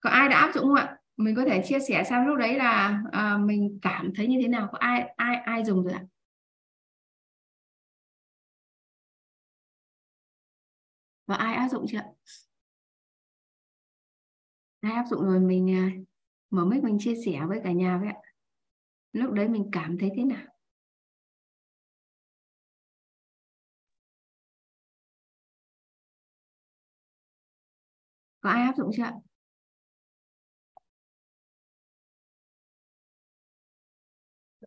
có 0.00 0.10
ai 0.10 0.28
đã 0.28 0.38
áp 0.38 0.52
dụng 0.54 0.64
không 0.64 0.74
ạ? 0.74 0.96
Mình 1.16 1.36
có 1.36 1.44
thể 1.44 1.62
chia 1.64 1.80
sẻ 1.80 2.04
sang 2.10 2.26
lúc 2.26 2.36
đấy 2.38 2.58
là 2.58 3.02
à, 3.12 3.38
mình 3.38 3.78
cảm 3.82 4.12
thấy 4.14 4.26
như 4.26 4.38
thế 4.42 4.48
nào 4.48 4.68
có 4.72 4.78
ai 4.78 5.12
ai 5.16 5.36
ai 5.36 5.64
dùng 5.64 5.84
rồi 5.84 5.92
ạ? 5.92 6.02
Và 11.26 11.34
ai 11.34 11.54
áp 11.54 11.68
dụng 11.68 11.86
chưa? 11.88 12.00
Ai 14.80 14.92
áp 14.92 15.04
dụng 15.10 15.22
rồi 15.22 15.40
mình 15.40 15.70
à, 15.70 15.90
mở 16.50 16.64
mic 16.64 16.84
mình 16.84 16.96
chia 17.00 17.14
sẻ 17.26 17.40
với 17.48 17.60
cả 17.64 17.72
nhà 17.72 17.98
với 17.98 18.08
ạ. 18.08 18.16
Lúc 19.12 19.32
đấy 19.32 19.48
mình 19.48 19.68
cảm 19.72 19.98
thấy 19.98 20.10
thế 20.16 20.24
nào? 20.24 20.53
Có 28.44 28.50
ai 28.50 28.62
áp 28.62 28.74
dụng 28.76 28.90
chưa 28.96 29.04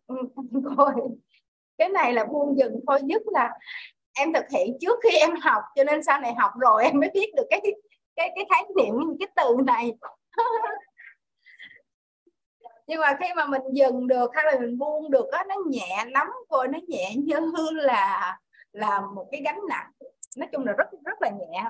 ừ, 0.06 0.16
thôi. 0.76 0.92
Cái 1.78 1.88
này 1.88 2.12
là 2.12 2.24
buông 2.24 2.58
dừng 2.58 2.80
thôi, 2.86 3.02
nhất 3.02 3.22
là 3.26 3.50
em 4.18 4.32
thực 4.32 4.44
hiện 4.52 4.78
trước 4.80 4.98
khi 5.02 5.18
em 5.18 5.30
học, 5.42 5.62
cho 5.76 5.84
nên 5.84 6.02
sau 6.02 6.20
này 6.20 6.34
học 6.34 6.52
rồi 6.60 6.84
em 6.84 7.00
mới 7.00 7.10
biết 7.14 7.32
được 7.36 7.46
cái 7.50 7.60
cái 8.16 8.30
cái 8.36 8.46
khái 8.50 8.64
niệm, 8.76 8.94
cái 9.20 9.28
từ 9.36 9.56
này. 9.66 9.92
Nhưng 12.86 13.00
mà 13.00 13.16
khi 13.20 13.26
mà 13.36 13.46
mình 13.46 13.62
dừng 13.72 14.06
được 14.06 14.30
hay 14.34 14.44
là 14.44 14.60
mình 14.60 14.78
buông 14.78 15.10
được 15.10 15.28
á, 15.32 15.44
nó 15.48 15.54
nhẹ 15.66 16.04
lắm 16.10 16.26
rồi 16.50 16.68
nó 16.68 16.78
nhẹ 16.88 17.14
như 17.16 17.36
là 17.72 18.38
là 18.72 19.00
một 19.14 19.28
cái 19.32 19.42
gánh 19.44 19.60
nặng. 19.68 19.90
Nói 20.36 20.48
chung 20.52 20.66
là 20.66 20.72
rất 20.72 20.86
rất 21.04 21.22
là 21.22 21.30
nhẹ 21.30 21.64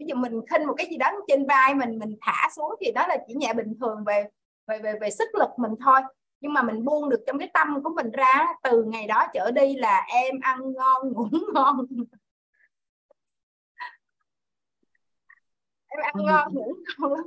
ví 0.00 0.06
dụ 0.08 0.14
mình 0.14 0.40
khinh 0.50 0.66
một 0.66 0.74
cái 0.76 0.86
gì 0.90 0.96
đó 0.96 1.06
trên 1.28 1.46
vai 1.46 1.74
mình 1.74 1.98
mình 1.98 2.16
thả 2.20 2.48
xuống 2.56 2.74
thì 2.80 2.92
đó 2.92 3.06
là 3.08 3.16
chỉ 3.28 3.34
nhẹ 3.34 3.54
bình 3.54 3.74
thường 3.80 4.04
về 4.06 4.24
về 4.66 4.78
về 4.78 4.94
về 5.00 5.10
sức 5.10 5.28
lực 5.38 5.48
mình 5.56 5.72
thôi 5.84 6.00
nhưng 6.40 6.52
mà 6.52 6.62
mình 6.62 6.84
buông 6.84 7.08
được 7.08 7.20
trong 7.26 7.38
cái 7.38 7.50
tâm 7.54 7.82
của 7.82 7.90
mình 7.96 8.10
ra 8.10 8.46
từ 8.62 8.84
ngày 8.84 9.06
đó 9.06 9.26
trở 9.34 9.50
đi 9.50 9.76
là 9.76 10.06
em 10.08 10.40
ăn 10.40 10.58
ngon 10.72 11.12
ngủ 11.12 11.26
ngon 11.54 11.86
em 15.86 16.00
ăn 16.02 16.14
ngon 16.26 16.54
ngủ 16.54 16.74
ngon 16.98 17.12
lắm 17.12 17.24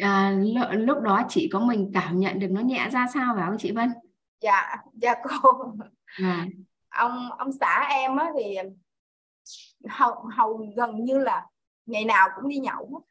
à, 0.00 0.36
lúc 0.76 1.00
đó 1.00 1.22
chị 1.28 1.50
có 1.52 1.60
mình 1.60 1.90
cảm 1.94 2.18
nhận 2.18 2.38
được 2.38 2.48
nó 2.50 2.60
nhẹ 2.60 2.88
ra 2.92 3.06
sao 3.14 3.34
phải 3.36 3.46
không 3.46 3.58
chị 3.58 3.72
Vân? 3.72 3.92
Dạ, 4.40 4.76
dạ 4.94 5.14
cô. 5.22 5.72
À. 6.04 6.46
Ông 6.88 7.30
ông 7.38 7.52
xã 7.60 7.86
em 7.90 8.16
á 8.16 8.30
thì 8.38 8.56
hầu, 9.88 10.14
hầu 10.36 10.66
gần 10.76 11.04
như 11.04 11.18
là 11.18 11.46
ngày 11.86 12.04
nào 12.04 12.28
cũng 12.36 12.48
đi 12.48 12.58
nhậu 12.58 13.02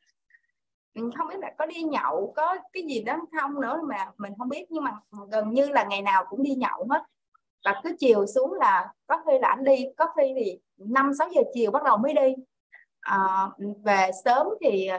mình 0.93 1.11
không 1.17 1.27
biết 1.27 1.39
là 1.39 1.53
có 1.57 1.65
đi 1.65 1.83
nhậu 1.83 2.33
có 2.35 2.57
cái 2.73 2.83
gì 2.83 3.03
đó 3.03 3.17
không 3.41 3.61
nữa 3.61 3.81
mà 3.89 4.11
mình 4.17 4.33
không 4.37 4.49
biết 4.49 4.65
nhưng 4.69 4.83
mà 4.83 4.91
gần 5.31 5.53
như 5.53 5.69
là 5.69 5.83
ngày 5.83 6.01
nào 6.01 6.25
cũng 6.29 6.43
đi 6.43 6.55
nhậu 6.55 6.87
hết. 6.89 7.03
Và 7.65 7.81
cứ 7.83 7.95
chiều 7.99 8.25
xuống 8.25 8.53
là 8.53 8.93
có 9.07 9.21
khi 9.25 9.39
là 9.39 9.47
anh 9.47 9.63
đi 9.63 9.85
có 9.97 10.05
khi 10.17 10.33
thì 10.35 10.59
năm 10.77 11.11
sáu 11.19 11.29
giờ 11.35 11.41
chiều 11.53 11.71
bắt 11.71 11.83
đầu 11.83 11.97
mới 11.97 12.13
đi. 12.13 12.35
À, 13.01 13.49
về 13.83 14.09
sớm 14.25 14.47
thì 14.61 14.89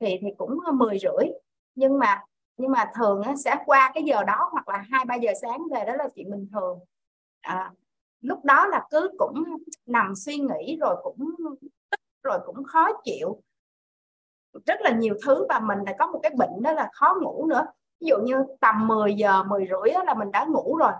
thì 0.00 0.18
thì 0.20 0.28
cũng 0.38 0.58
10 0.74 0.98
rưỡi. 0.98 1.28
Nhưng 1.74 1.98
mà 1.98 2.22
nhưng 2.56 2.70
mà 2.70 2.90
thường 2.94 3.22
sẽ 3.44 3.56
qua 3.66 3.90
cái 3.94 4.02
giờ 4.02 4.22
đó 4.24 4.48
hoặc 4.52 4.68
là 4.68 4.84
hai 4.90 5.04
ba 5.04 5.14
giờ 5.14 5.32
sáng 5.42 5.60
về 5.74 5.84
đó 5.84 5.94
là 5.96 6.08
chuyện 6.14 6.30
bình 6.30 6.48
thường. 6.52 6.78
À, 7.40 7.72
lúc 8.20 8.44
đó 8.44 8.66
là 8.66 8.86
cứ 8.90 9.10
cũng 9.18 9.44
nằm 9.86 10.14
suy 10.16 10.36
nghĩ 10.36 10.78
rồi 10.80 10.96
cũng 11.02 11.30
rồi 12.22 12.38
cũng 12.46 12.64
khó 12.64 12.88
chịu. 13.04 13.42
Rất 14.66 14.80
là 14.80 14.90
nhiều 14.90 15.14
thứ 15.26 15.46
và 15.48 15.60
mình 15.60 15.78
lại 15.86 15.94
có 15.98 16.06
một 16.06 16.20
cái 16.22 16.32
bệnh 16.38 16.62
đó 16.62 16.72
là 16.72 16.90
khó 16.92 17.14
ngủ 17.22 17.46
nữa. 17.46 17.66
Ví 18.00 18.06
dụ 18.06 18.16
như 18.18 18.44
tầm 18.60 18.88
10 18.88 19.14
giờ 19.14 19.42
10 19.42 19.66
rưỡi 19.66 19.94
là 20.06 20.14
mình 20.14 20.30
đã 20.32 20.44
ngủ 20.44 20.76
rồi. 20.76 20.92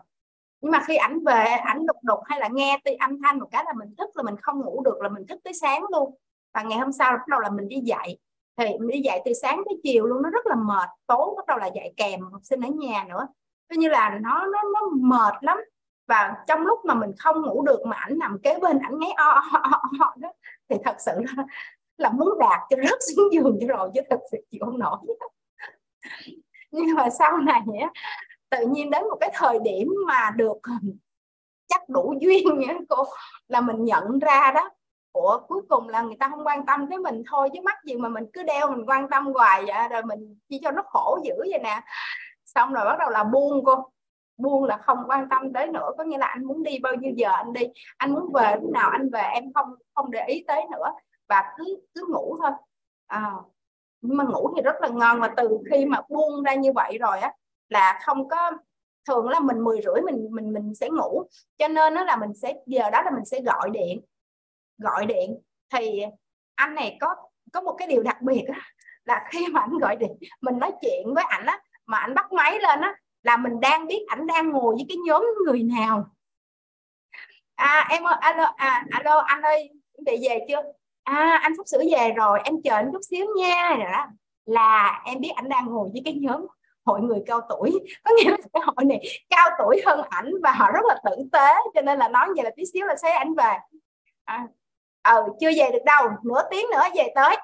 Nhưng 0.60 0.72
mà 0.72 0.82
khi 0.86 0.96
ảnh 0.96 1.24
về, 1.24 1.44
ảnh 1.44 1.86
đục 1.86 1.96
đục 2.02 2.18
hay 2.24 2.40
là 2.40 2.48
nghe 2.48 2.78
tiếng 2.84 2.98
âm 2.98 3.22
thanh 3.22 3.38
một 3.38 3.48
cái 3.50 3.64
là 3.66 3.72
mình 3.72 3.94
thức 3.98 4.10
là 4.14 4.22
mình 4.22 4.36
không 4.42 4.60
ngủ 4.60 4.82
được, 4.84 5.00
là 5.00 5.08
mình 5.08 5.26
thức 5.26 5.40
tới 5.44 5.52
sáng 5.52 5.84
luôn. 5.92 6.14
Và 6.54 6.62
ngày 6.62 6.78
hôm 6.78 6.92
sau 6.92 7.12
bắt 7.12 7.28
đầu 7.28 7.40
là 7.40 7.50
mình 7.50 7.68
đi 7.68 7.76
dạy 7.76 8.18
thì 8.56 8.64
mình 8.78 8.88
đi 8.88 9.00
dạy 9.00 9.22
từ 9.24 9.32
sáng 9.42 9.62
tới 9.64 9.80
chiều 9.82 10.06
luôn, 10.06 10.22
nó 10.22 10.30
rất 10.30 10.46
là 10.46 10.54
mệt. 10.54 10.88
Tối 11.06 11.34
bắt 11.36 11.46
đầu 11.46 11.58
là 11.58 11.66
dạy 11.66 11.92
kèm 11.96 12.20
học 12.20 12.40
sinh 12.44 12.60
ở 12.60 12.68
nhà 12.68 13.06
nữa. 13.08 13.28
Coi 13.70 13.76
như 13.76 13.88
là 13.88 14.18
nó 14.22 14.46
nó 14.46 14.62
nó 14.74 14.80
mệt 14.92 15.34
lắm 15.40 15.58
và 16.12 16.34
trong 16.46 16.60
lúc 16.60 16.84
mà 16.84 16.94
mình 16.94 17.10
không 17.18 17.42
ngủ 17.42 17.62
được 17.62 17.86
mà 17.86 17.96
ảnh 17.96 18.18
nằm 18.18 18.38
kế 18.42 18.58
bên 18.58 18.78
ảnh 18.78 18.98
ngáy 18.98 19.10
o, 19.16 19.24
o, 19.24 19.60
o, 19.62 19.82
o 20.00 20.14
đó 20.16 20.32
thì 20.68 20.76
thật 20.84 20.96
sự 20.98 21.12
là, 21.14 21.44
là 21.96 22.10
muốn 22.10 22.38
đạt 22.38 22.60
cho 22.70 22.76
rớt 22.76 22.98
xuống 23.16 23.32
giường 23.32 23.58
cho 23.60 23.66
rồi 23.66 23.90
chứ 23.94 24.00
thật 24.10 24.20
sự 24.32 24.38
chịu 24.50 24.60
không 24.64 24.78
nổi. 24.78 24.98
Nhưng 26.70 26.94
mà 26.94 27.10
sau 27.10 27.36
này 27.38 27.62
á 27.80 27.90
tự 28.50 28.66
nhiên 28.66 28.90
đến 28.90 29.02
một 29.02 29.16
cái 29.20 29.30
thời 29.34 29.58
điểm 29.64 29.88
mà 30.06 30.30
được 30.36 30.58
chắc 31.66 31.88
đủ 31.88 32.14
duyên 32.20 32.58
nhé 32.58 32.78
cô 32.88 33.04
là 33.48 33.60
mình 33.60 33.84
nhận 33.84 34.18
ra 34.18 34.52
đó 34.54 34.70
của 35.12 35.40
cuối 35.48 35.62
cùng 35.68 35.88
là 35.88 36.02
người 36.02 36.16
ta 36.20 36.28
không 36.28 36.46
quan 36.46 36.66
tâm 36.66 36.86
tới 36.90 36.98
mình 36.98 37.22
thôi 37.26 37.50
chứ 37.54 37.60
mắc 37.64 37.76
gì 37.84 37.96
mà 37.96 38.08
mình 38.08 38.24
cứ 38.32 38.42
đeo 38.42 38.70
mình 38.70 38.86
quan 38.86 39.08
tâm 39.08 39.26
hoài 39.26 39.64
vậy 39.66 39.88
rồi 39.90 40.02
mình 40.02 40.38
chỉ 40.48 40.60
cho 40.62 40.70
nó 40.70 40.82
khổ 40.86 41.18
dữ 41.24 41.34
vậy 41.38 41.60
nè. 41.62 41.80
Xong 42.44 42.72
rồi 42.72 42.84
bắt 42.84 42.96
đầu 42.98 43.10
là 43.10 43.24
buông 43.24 43.64
cô 43.64 43.88
buông 44.36 44.64
là 44.64 44.76
không 44.76 44.98
quan 45.06 45.28
tâm 45.28 45.52
tới 45.52 45.66
nữa. 45.66 45.90
Có 45.98 46.04
nghĩa 46.04 46.18
là 46.18 46.26
anh 46.26 46.44
muốn 46.44 46.62
đi 46.62 46.78
bao 46.78 46.94
nhiêu 46.94 47.12
giờ 47.16 47.30
anh 47.30 47.52
đi. 47.52 47.62
Anh 47.96 48.12
muốn 48.12 48.32
về 48.32 48.56
lúc 48.60 48.70
nào 48.70 48.90
anh 48.90 49.10
về 49.10 49.20
em 49.20 49.52
không 49.52 49.74
không 49.94 50.10
để 50.10 50.24
ý 50.26 50.44
tới 50.46 50.62
nữa. 50.72 50.92
Và 51.28 51.54
cứ 51.56 51.80
cứ 51.94 52.06
ngủ 52.08 52.36
thôi. 52.42 52.50
À, 53.06 53.32
nhưng 54.00 54.16
mà 54.16 54.24
ngủ 54.24 54.52
thì 54.56 54.62
rất 54.62 54.76
là 54.80 54.88
ngon. 54.88 55.20
Và 55.20 55.30
từ 55.36 55.58
khi 55.70 55.86
mà 55.86 56.00
buông 56.08 56.42
ra 56.42 56.54
như 56.54 56.72
vậy 56.72 56.98
rồi 57.00 57.18
á 57.18 57.32
là 57.68 58.00
không 58.04 58.28
có 58.28 58.52
thường 59.08 59.28
là 59.28 59.40
mình 59.40 59.64
mười 59.64 59.80
rưỡi 59.82 60.02
mình 60.04 60.28
mình 60.30 60.52
mình 60.52 60.74
sẽ 60.74 60.88
ngủ. 60.88 61.22
Cho 61.58 61.68
nên 61.68 61.94
nó 61.94 62.04
là 62.04 62.16
mình 62.16 62.34
sẽ 62.34 62.54
giờ 62.66 62.90
đó 62.90 63.02
là 63.02 63.10
mình 63.10 63.24
sẽ 63.24 63.40
gọi 63.40 63.70
điện. 63.70 64.00
Gọi 64.78 65.06
điện. 65.06 65.38
Thì 65.74 66.02
anh 66.54 66.74
này 66.74 66.96
có 67.00 67.14
có 67.52 67.60
một 67.60 67.74
cái 67.78 67.88
điều 67.88 68.02
đặc 68.02 68.22
biệt 68.22 68.44
á, 68.54 68.60
là 69.04 69.24
khi 69.30 69.46
mà 69.52 69.60
anh 69.60 69.78
gọi 69.78 69.96
điện 69.96 70.16
mình 70.40 70.58
nói 70.58 70.72
chuyện 70.80 71.14
với 71.14 71.24
ảnh 71.28 71.46
á 71.46 71.60
mà 71.86 71.98
anh 71.98 72.14
bắt 72.14 72.32
máy 72.32 72.58
lên 72.60 72.80
á 72.80 72.94
là 73.22 73.36
mình 73.36 73.60
đang 73.60 73.86
biết 73.86 74.04
ảnh 74.08 74.26
đang 74.26 74.50
ngồi 74.50 74.74
với 74.74 74.84
cái 74.88 74.96
nhóm 75.06 75.26
người 75.46 75.62
nào. 75.62 76.06
À 77.54 77.86
em 77.90 78.04
ơi 78.04 78.14
alo 78.20 78.54
à 78.56 78.84
alo 78.90 79.18
anh 79.18 79.42
ơi 79.42 79.70
bị 80.06 80.28
về 80.28 80.38
chưa? 80.48 80.62
À 81.02 81.38
anh 81.42 81.56
sắp 81.56 81.66
sửa 81.66 81.82
về 81.96 82.12
rồi 82.16 82.40
em 82.44 82.54
chờ 82.64 82.74
anh 82.74 82.90
chút 82.92 83.00
xíu 83.10 83.26
nha. 83.36 83.74
Rồi 83.78 83.92
đó 83.92 84.06
là 84.44 85.02
em 85.04 85.20
biết 85.20 85.30
ảnh 85.34 85.48
đang 85.48 85.66
ngồi 85.66 85.88
với 85.92 86.02
cái 86.04 86.14
nhóm 86.14 86.46
hội 86.84 87.00
người 87.00 87.22
cao 87.26 87.40
tuổi. 87.48 87.70
Có 88.04 88.10
nghĩa 88.16 88.30
là 88.30 88.36
cái 88.52 88.62
hội 88.66 88.84
này 88.84 89.02
cao 89.30 89.50
tuổi 89.58 89.82
hơn 89.86 90.00
ảnh 90.10 90.30
và 90.42 90.52
họ 90.52 90.70
rất 90.72 90.84
là 90.84 91.00
tử 91.04 91.16
tế 91.32 91.54
cho 91.74 91.82
nên 91.82 91.98
là 91.98 92.08
nói 92.08 92.28
vậy 92.36 92.44
là 92.44 92.50
tí 92.56 92.62
xíu 92.72 92.86
là 92.86 92.96
sẽ 92.96 93.10
ảnh 93.10 93.34
về. 93.34 93.58
À, 94.24 94.46
ờ 95.02 95.28
chưa 95.40 95.50
về 95.56 95.70
được 95.72 95.84
đâu 95.84 96.08
nửa 96.24 96.42
tiếng 96.50 96.66
nữa 96.72 96.82
về 96.94 97.12
tới. 97.14 97.36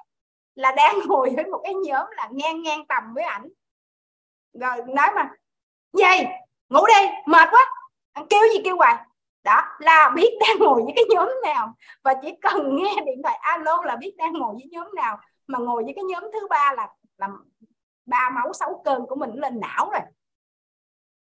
Là 0.54 0.72
đang 0.72 0.98
ngồi 1.06 1.32
với 1.36 1.46
một 1.46 1.60
cái 1.64 1.74
nhóm 1.74 2.06
là 2.16 2.28
ngang 2.32 2.62
ngang 2.62 2.86
tầm 2.86 3.02
với 3.14 3.24
ảnh. 3.24 3.48
Rồi 4.60 4.76
nói 4.86 5.08
mà 5.16 5.30
dây 5.92 6.26
ngủ 6.68 6.86
đi, 6.86 7.08
mệt 7.26 7.48
quá. 7.50 7.66
Kêu 8.30 8.40
gì 8.52 8.60
kêu 8.64 8.76
hoài? 8.76 9.04
Đó, 9.44 9.62
là 9.78 10.12
biết 10.14 10.38
đang 10.40 10.58
ngồi 10.58 10.82
với 10.82 10.92
cái 10.96 11.04
nhóm 11.08 11.28
nào. 11.44 11.74
Và 12.04 12.14
chỉ 12.22 12.34
cần 12.40 12.76
nghe 12.76 12.94
điện 13.06 13.22
thoại 13.22 13.38
alo 13.40 13.82
là 13.84 13.96
biết 13.96 14.14
đang 14.18 14.32
ngồi 14.32 14.54
với 14.54 14.68
nhóm 14.70 14.94
nào. 14.94 15.18
Mà 15.46 15.58
ngồi 15.58 15.84
với 15.84 15.92
cái 15.96 16.04
nhóm 16.04 16.22
thứ 16.32 16.46
ba 16.50 16.72
là 16.76 16.88
là 17.18 17.28
ba 18.06 18.30
máu 18.30 18.52
sáu 18.52 18.82
cơn 18.84 19.06
của 19.06 19.16
mình 19.16 19.30
lên 19.34 19.60
não 19.60 19.90
rồi. 19.90 20.00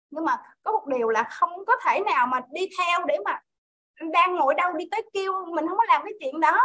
Nhưng 0.10 0.26
mà 0.26 0.42
có 0.64 0.72
một 0.72 0.88
điều 0.88 1.10
là 1.10 1.24
không 1.24 1.66
có 1.66 1.74
thể 1.86 2.00
nào 2.00 2.28
mà 2.28 2.42
đi 2.52 2.62
theo 2.78 3.06
để 3.06 3.18
mà 3.26 3.42
đang 4.14 4.36
ngồi 4.36 4.54
đâu 4.54 4.74
đi 4.74 4.86
tới 4.92 5.10
kêu, 5.14 5.46
mình 5.46 5.68
không 5.68 5.78
có 5.78 5.84
làm 5.88 6.02
cái 6.04 6.14
chuyện 6.20 6.40
đó. 6.40 6.60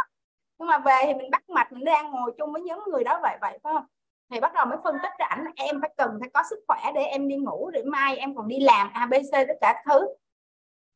Nhưng 0.57 0.67
mà 0.67 0.77
về 0.77 1.01
thì 1.05 1.13
mình 1.13 1.31
bắt 1.31 1.49
mạch, 1.49 1.71
mình 1.71 1.85
đang 1.85 2.11
ngồi 2.11 2.31
chung 2.37 2.53
với 2.53 2.61
nhóm 2.61 2.79
người 2.87 3.03
đó 3.03 3.19
vậy 3.21 3.37
vậy 3.41 3.59
phải 3.63 3.73
không? 3.73 3.85
Thì 4.31 4.39
bắt 4.39 4.53
đầu 4.53 4.65
mới 4.65 4.77
phân 4.83 4.95
tích 5.03 5.11
ra 5.19 5.25
ảnh 5.25 5.45
em 5.55 5.81
phải 5.81 5.89
cần 5.97 6.17
phải 6.19 6.29
có 6.33 6.43
sức 6.49 6.59
khỏe 6.67 6.91
để 6.95 7.01
em 7.01 7.27
đi 7.27 7.35
ngủ, 7.35 7.69
để 7.73 7.83
mai 7.83 8.17
em 8.17 8.35
còn 8.35 8.47
đi 8.47 8.59
làm 8.59 8.89
abc 8.93 9.31
tất 9.31 9.57
cả 9.61 9.83
thứ. 9.85 10.07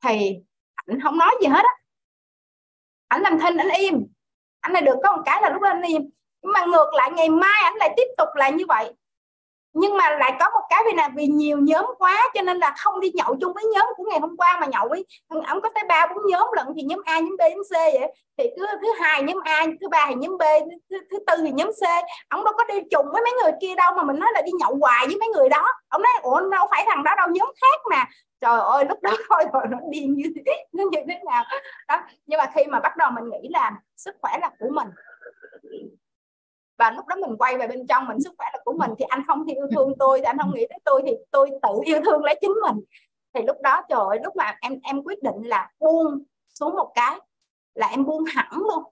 Thì 0.03 0.39
ảnh 0.75 0.99
không 1.03 1.17
nói 1.17 1.35
gì 1.41 1.47
hết 1.47 1.63
á. 1.63 1.73
Ảnh 3.07 3.21
làm 3.21 3.39
thinh, 3.39 3.57
ảnh 3.57 3.69
im. 3.77 4.07
Ảnh 4.59 4.73
này 4.73 4.81
được 4.81 4.95
có 5.03 5.15
một 5.15 5.21
cái 5.25 5.41
là 5.41 5.49
lúc 5.49 5.61
đó 5.61 5.69
anh 5.69 5.81
im. 5.81 6.09
Nhưng 6.41 6.51
mà 6.53 6.65
ngược 6.65 6.93
lại, 6.93 7.11
ngày 7.11 7.29
mai 7.29 7.61
ảnh 7.63 7.75
lại 7.75 7.93
tiếp 7.97 8.07
tục 8.17 8.27
lại 8.35 8.51
như 8.51 8.65
vậy 8.67 8.93
nhưng 9.75 9.97
mà 9.97 10.09
lại 10.09 10.33
có 10.39 10.49
một 10.53 10.65
cái 10.69 10.83
vì 10.85 10.91
là 10.97 11.09
vì 11.15 11.27
nhiều 11.27 11.57
nhóm 11.57 11.85
quá 11.99 12.29
cho 12.33 12.41
nên 12.41 12.57
là 12.57 12.73
không 12.77 12.99
đi 12.99 13.11
nhậu 13.13 13.35
chung 13.41 13.53
với 13.53 13.63
nhóm 13.73 13.85
của 13.97 14.03
ngày 14.09 14.19
hôm 14.19 14.37
qua 14.37 14.57
mà 14.61 14.67
nhậu 14.67 14.87
với 14.89 15.05
ông 15.45 15.61
có 15.61 15.69
tới 15.75 15.83
ba 15.87 16.07
bốn 16.07 16.27
nhóm 16.27 16.47
lận 16.55 16.67
thì 16.75 16.83
nhóm 16.83 17.01
A 17.05 17.19
nhóm 17.19 17.35
B 17.37 17.41
nhóm 17.41 17.63
C 17.63 17.71
vậy. 17.71 18.13
Thì 18.37 18.49
thứ 18.57 18.65
thứ 18.81 18.87
hai 18.99 19.23
nhóm 19.23 19.37
A 19.45 19.65
thứ 19.81 19.87
ba 19.89 20.05
thì 20.09 20.15
nhóm 20.15 20.37
B 20.37 20.41
thứ, 20.89 20.97
thứ 21.11 21.17
tư 21.27 21.33
thì 21.45 21.51
nhóm 21.51 21.69
C. 21.71 21.83
Ông 22.29 22.43
đâu 22.43 22.53
có 22.57 22.63
đi 22.63 22.75
chung 22.91 23.05
với 23.13 23.21
mấy 23.21 23.33
người 23.43 23.51
kia 23.61 23.75
đâu 23.75 23.93
mà 23.97 24.03
mình 24.03 24.19
nói 24.19 24.29
là 24.33 24.41
đi 24.41 24.51
nhậu 24.59 24.77
hoài 24.81 25.07
với 25.07 25.15
mấy 25.15 25.29
người 25.29 25.49
đó. 25.49 25.67
Ông 25.89 26.01
nói 26.01 26.13
ủa 26.21 26.49
đâu 26.49 26.67
phải 26.71 26.85
thằng 26.87 27.03
đó 27.03 27.11
đâu 27.17 27.27
nhóm 27.31 27.51
khác 27.61 27.81
mà. 27.89 28.05
Trời 28.41 28.59
ơi 28.59 28.85
lúc 28.89 29.01
đó 29.01 29.11
thôi 29.29 29.43
rồi 29.53 29.63
nó 29.69 29.77
điên 29.91 30.13
như 30.13 30.33
thế 30.45 30.65
nó 30.73 30.83
như 30.91 30.99
thế 31.07 31.19
nào. 31.25 31.43
Đó 31.87 32.01
nhưng 32.25 32.37
mà 32.37 32.45
khi 32.55 32.65
mà 32.65 32.79
bắt 32.79 32.97
đầu 32.97 33.11
mình 33.11 33.29
nghĩ 33.29 33.49
là 33.51 33.71
sức 33.95 34.15
khỏe 34.21 34.37
là 34.41 34.49
của 34.59 34.69
mình 34.71 34.87
và 36.77 36.91
lúc 36.91 37.05
đó 37.07 37.15
mình 37.15 37.37
quay 37.37 37.57
về 37.57 37.67
bên 37.67 37.87
trong 37.87 38.07
mình, 38.07 38.21
sức 38.21 38.33
khỏe 38.37 38.47
là 38.53 38.59
của 38.65 38.73
mình. 38.73 38.91
Thì 38.99 39.05
anh 39.09 39.23
không 39.27 39.45
yêu 39.45 39.67
thương 39.71 39.93
tôi, 39.99 40.19
thì 40.19 40.23
anh 40.23 40.37
không 40.37 40.51
nghĩ 40.53 40.65
tới 40.69 40.79
tôi, 40.85 41.01
thì 41.05 41.11
tôi 41.31 41.49
tự 41.61 41.69
yêu 41.85 42.01
thương 42.05 42.23
lấy 42.23 42.37
chính 42.41 42.53
mình. 42.67 42.83
Thì 43.33 43.41
lúc 43.41 43.57
đó, 43.61 43.81
trời 43.89 43.99
ơi, 44.09 44.19
lúc 44.23 44.35
mà 44.35 44.57
em 44.61 44.79
em 44.83 45.03
quyết 45.03 45.23
định 45.23 45.41
là 45.43 45.71
buông 45.79 46.23
xuống 46.59 46.75
một 46.75 46.91
cái 46.95 47.19
là 47.73 47.87
em 47.87 48.05
buông 48.05 48.23
hẳn 48.25 48.51
luôn. 48.51 48.83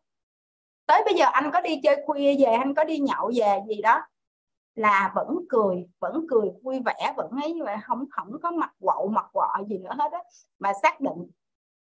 Tới 0.86 1.02
bây 1.06 1.14
giờ 1.14 1.26
anh 1.32 1.52
có 1.54 1.62
đi 1.62 1.80
chơi 1.84 2.04
khuya 2.06 2.36
về, 2.40 2.54
anh 2.54 2.74
có 2.74 2.84
đi 2.84 3.00
nhậu 3.00 3.32
về 3.36 3.60
gì 3.68 3.82
đó, 3.82 4.02
là 4.76 5.12
vẫn 5.16 5.40
cười 5.50 5.88
vẫn 6.00 6.26
cười 6.30 6.50
vui 6.64 6.80
vẻ, 6.86 7.14
vẫn 7.18 7.32
ấy 7.42 7.54
như 7.54 7.64
vậy. 7.64 7.76
Không 7.84 8.06
không 8.12 8.32
có 8.44 8.52
mặt 8.52 8.72
quậu, 8.80 9.08
mặt 9.08 9.26
quọ 9.34 9.58
gì 9.70 9.78
nữa 9.78 9.94
hết 10.00 10.12
á. 10.12 10.20
Mà 10.60 10.72
xác 10.82 11.02
định 11.02 11.30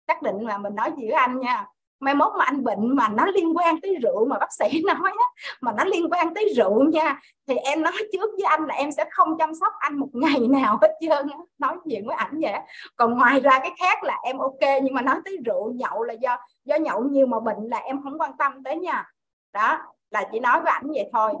xác 0.07 0.21
định 0.21 0.45
là 0.45 0.57
mình 0.57 0.75
nói 0.75 0.91
gì 0.97 1.07
với 1.07 1.15
anh 1.15 1.39
nha 1.39 1.67
mai 1.99 2.15
mốt 2.15 2.33
mà 2.37 2.45
anh 2.45 2.63
bệnh 2.63 2.95
mà 2.95 3.09
nó 3.09 3.25
liên 3.25 3.57
quan 3.57 3.81
tới 3.81 3.95
rượu 4.03 4.25
mà 4.25 4.39
bác 4.39 4.53
sĩ 4.53 4.81
nói 4.85 5.11
á, 5.17 5.25
mà 5.61 5.71
nó 5.77 5.83
liên 5.83 6.09
quan 6.11 6.33
tới 6.33 6.53
rượu 6.55 6.83
nha 6.83 7.21
thì 7.47 7.55
em 7.55 7.81
nói 7.81 7.93
trước 8.11 8.31
với 8.35 8.43
anh 8.43 8.65
là 8.65 8.75
em 8.75 8.91
sẽ 8.91 9.05
không 9.11 9.37
chăm 9.37 9.55
sóc 9.55 9.73
anh 9.79 9.99
một 9.99 10.09
ngày 10.13 10.39
nào 10.49 10.77
hết 10.81 10.97
trơn 11.01 11.27
á. 11.27 11.37
nói 11.57 11.77
chuyện 11.85 12.07
với 12.07 12.15
ảnh 12.15 12.39
vậy 12.41 12.53
còn 12.95 13.17
ngoài 13.17 13.39
ra 13.39 13.59
cái 13.59 13.71
khác 13.79 14.03
là 14.03 14.19
em 14.23 14.37
ok 14.37 14.81
nhưng 14.83 14.93
mà 14.93 15.01
nói 15.01 15.15
tới 15.25 15.37
rượu 15.45 15.71
nhậu 15.73 16.03
là 16.03 16.13
do 16.13 16.37
do 16.65 16.75
nhậu 16.75 17.03
nhiều 17.03 17.27
mà 17.27 17.39
bệnh 17.39 17.67
là 17.69 17.77
em 17.77 18.03
không 18.03 18.19
quan 18.19 18.31
tâm 18.37 18.63
tới 18.63 18.77
nha. 18.77 19.11
Đó 19.53 19.77
là 20.11 20.29
chỉ 20.31 20.39
nói 20.39 20.61
với 20.61 20.71
ảnh 20.71 20.87
vậy 20.87 21.09
thôi. 21.13 21.33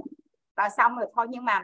Rồi 0.55 0.67
xong 0.77 0.95
rồi 0.95 1.07
thôi 1.15 1.27
nhưng 1.29 1.45
mà 1.45 1.63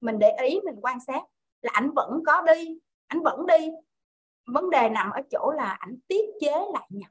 mình 0.00 0.18
để 0.18 0.36
ý 0.48 0.60
mình 0.64 0.76
quan 0.82 1.00
sát 1.00 1.22
là 1.62 1.70
ảnh 1.74 1.90
vẫn 1.96 2.22
có 2.26 2.42
đi 2.42 2.78
ảnh 3.06 3.22
vẫn 3.22 3.46
đi. 3.46 3.70
Vấn 4.46 4.70
đề 4.70 4.88
nằm 4.88 5.10
ở 5.10 5.20
chỗ 5.30 5.52
là 5.56 5.76
ảnh 5.80 5.96
tiết 6.08 6.24
chế 6.40 6.52
lại 6.72 6.88
nhậu 6.90 7.10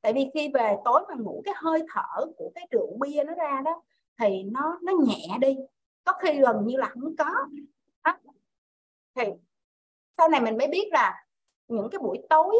tại 0.00 0.12
vì 0.12 0.30
khi 0.34 0.50
về 0.54 0.76
tối 0.84 1.04
mà 1.08 1.14
ngủ 1.14 1.42
cái 1.44 1.54
hơi 1.56 1.82
thở 1.94 2.26
của 2.36 2.50
cái 2.54 2.66
rượu 2.70 2.96
bia 3.00 3.24
nó 3.24 3.34
ra 3.34 3.60
đó, 3.64 3.82
thì 4.20 4.42
nó 4.42 4.78
nó 4.82 4.92
nhẹ 5.06 5.38
đi. 5.40 5.56
Có 6.04 6.12
khi 6.22 6.40
gần 6.40 6.66
như 6.66 6.76
là 6.76 6.86
không 6.86 7.16
có. 7.16 7.30
Đó. 8.04 8.16
thì 9.14 9.24
sau 10.18 10.28
này 10.28 10.40
mình 10.40 10.58
mới 10.58 10.66
biết 10.66 10.88
là 10.92 11.24
những 11.68 11.88
cái 11.90 11.98
buổi 11.98 12.26
tối 12.30 12.58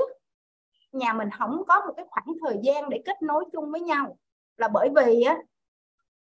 nhà 0.93 1.13
mình 1.13 1.29
không 1.39 1.63
có 1.69 1.81
một 1.87 1.93
cái 1.97 2.07
khoảng 2.11 2.37
thời 2.45 2.59
gian 2.63 2.89
để 2.89 3.03
kết 3.07 3.23
nối 3.23 3.45
chung 3.53 3.71
với 3.71 3.81
nhau. 3.81 4.17
Là 4.57 4.69
bởi 4.69 4.89
vì 4.97 5.23
á, 5.23 5.39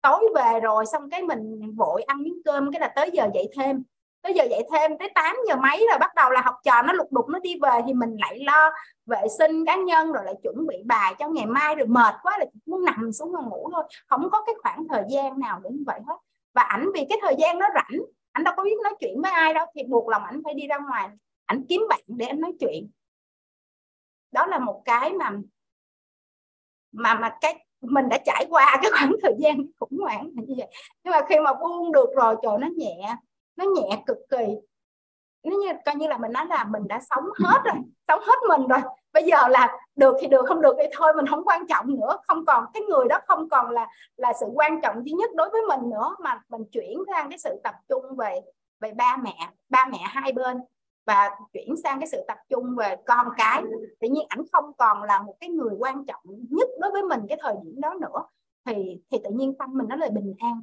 tối 0.03 0.29
về 0.35 0.61
rồi 0.61 0.87
xong 0.87 1.11
cái 1.11 1.23
mình 1.23 1.75
vội 1.77 2.03
ăn 2.03 2.23
miếng 2.23 2.43
cơm, 2.45 2.73
cái 2.73 2.81
là 2.81 2.93
tới 2.97 3.11
giờ 3.13 3.29
dậy 3.35 3.49
thêm 3.57 3.83
tới 4.25 4.35
giờ 4.35 4.45
dậy 4.45 4.63
thêm 4.73 4.99
tới 4.99 5.11
8 5.15 5.37
giờ 5.49 5.57
mấy 5.57 5.87
rồi 5.91 5.99
bắt 5.99 6.15
đầu 6.15 6.31
là 6.31 6.41
học 6.41 6.55
trò 6.65 6.83
nó 6.83 6.93
lục 6.93 7.13
đục, 7.13 7.29
nó 7.29 7.39
đi 7.39 7.59
về 7.63 7.81
thì 7.87 7.93
mình 7.95 8.17
lại 8.19 8.39
lo 8.39 8.71
vệ 9.07 9.21
sinh 9.39 9.65
cá 9.67 9.77
nhân 9.77 10.13
rồi 10.13 10.25
lại 10.25 10.35
chuẩn 10.43 10.67
bị 10.67 10.77
bài 10.85 11.15
cho 11.19 11.29
ngày 11.29 11.47
mai, 11.47 11.75
rồi 11.75 11.87
mệt 11.87 12.15
quá 12.23 12.39
là 12.39 12.47
muốn 12.67 12.85
nằm 12.85 13.13
xuống 13.13 13.33
mà 13.33 13.41
ngủ 13.41 13.71
thôi. 13.73 13.85
Không 14.09 14.31
có 14.33 14.43
cái 14.47 14.55
khoảng 14.63 14.89
thời 14.89 15.03
gian 15.11 15.41
nào 15.41 15.61
để 15.65 15.71
như 15.71 15.83
vậy 15.87 16.01
hết. 16.07 16.17
Và 16.55 16.63
ảnh 16.63 16.91
vì 16.95 17.07
cái 17.09 17.19
thời 17.23 17.35
gian 17.39 17.59
nó 17.59 17.67
rảnh, 17.75 18.01
ảnh 18.33 18.45
đâu 18.45 18.55
có 18.57 18.65
biết 18.65 18.77
nói 18.85 18.95
chuyện 19.01 19.23
với 19.23 19.31
ai 19.31 19.55
đâu, 19.55 19.67
thì 19.75 19.83
buộc 19.89 20.09
lòng 20.09 20.25
ảnh 20.25 20.41
phải 20.45 20.55
đi 20.55 20.67
ra 20.67 20.79
ngoài, 20.79 21.09
ảnh 21.47 21.65
kiếm 21.69 21.83
bạn 21.89 22.01
để 22.07 22.27
anh 22.27 22.41
nói 22.41 22.53
chuyện. 22.61 22.91
Đó 24.33 24.47
là 24.47 24.59
một 24.59 24.83
cái 24.85 25.13
mà 25.13 25.31
mà 26.93 27.15
mà 27.15 27.37
cái, 27.41 27.67
mình 27.81 28.09
đã 28.09 28.19
trải 28.25 28.47
qua 28.51 28.79
cái 28.83 28.91
khoảng 28.99 29.13
thời 29.23 29.35
gian 29.39 29.57
khủng 29.81 29.99
hoảng 30.01 30.31
như 30.35 30.55
vậy. 30.59 30.69
Nhưng 31.05 31.13
mà 31.13 31.21
khi 31.29 31.39
mà 31.45 31.55
buông 31.55 31.93
được 31.93 32.09
rồi, 32.17 32.37
trời 32.43 32.59
nó 32.61 32.69
nhẹ 32.77 33.17
nó 33.57 33.65
nhẹ 33.65 34.03
cực 34.07 34.19
kỳ. 34.31 34.47
Nếu 35.43 35.59
như, 35.59 35.73
coi 35.85 35.95
như 35.95 36.09
là 36.09 36.19
mình 36.19 36.33
nói 36.33 36.47
là 36.47 36.65
mình 36.65 36.89
đã 36.89 37.01
sống 37.11 37.25
hết 37.45 37.61
rồi, 37.65 37.75
sống 38.09 38.21
hết 38.27 38.37
mình 38.49 38.67
rồi. 38.69 38.79
Bây 39.13 39.23
giờ 39.23 39.49
là 39.49 39.79
được 39.97 40.17
thì 40.21 40.27
được, 40.27 40.45
không 40.49 40.61
được 40.61 40.77
thì 40.79 40.85
thôi, 40.97 41.13
mình 41.17 41.27
không 41.27 41.45
quan 41.45 41.67
trọng 41.67 41.95
nữa. 41.95 42.19
Không 42.27 42.45
còn, 42.45 42.65
cái 42.75 42.83
người 42.83 43.09
đó 43.09 43.19
không 43.27 43.49
còn 43.49 43.71
là 43.71 43.89
là 44.17 44.33
sự 44.41 44.47
quan 44.55 44.81
trọng 44.81 45.07
duy 45.07 45.13
nhất 45.13 45.31
đối 45.35 45.51
với 45.51 45.63
mình 45.69 45.91
nữa, 45.91 46.17
mà 46.21 46.43
mình 46.49 46.65
chuyển 46.73 46.99
sang 47.13 47.29
cái 47.31 47.39
sự 47.39 47.61
tập 47.65 47.75
trung 47.89 48.17
về 48.17 48.41
về 48.81 48.93
ba 48.93 49.17
mẹ 49.23 49.51
ba 49.69 49.87
mẹ 49.93 49.99
hai 50.03 50.33
bên 50.33 50.61
và 51.07 51.31
chuyển 51.53 51.75
sang 51.83 52.01
cái 52.01 52.09
sự 52.09 52.25
tập 52.29 52.39
trung 52.49 52.77
về 52.77 52.97
con 53.07 53.27
cái. 53.37 53.63
Tự 54.01 54.09
nhiên 54.09 54.27
ảnh 54.29 54.43
không 54.53 54.73
còn 54.79 55.03
là 55.03 55.23
một 55.23 55.35
cái 55.41 55.51
người 55.51 55.75
quan 55.79 56.05
trọng 56.07 56.21
nhất 56.51 56.69
đối 56.81 56.91
với 56.91 57.03
mình 57.03 57.21
cái 57.29 57.39
thời 57.43 57.55
điểm 57.65 57.81
đó 57.81 57.95
nữa. 57.95 58.25
Thì 58.67 59.01
thì 59.11 59.19
tự 59.25 59.31
nhiên 59.31 59.55
tâm 59.59 59.71
mình 59.75 59.89
nó 59.89 59.97
lại 59.97 60.11
bình 60.11 60.35
an 60.39 60.63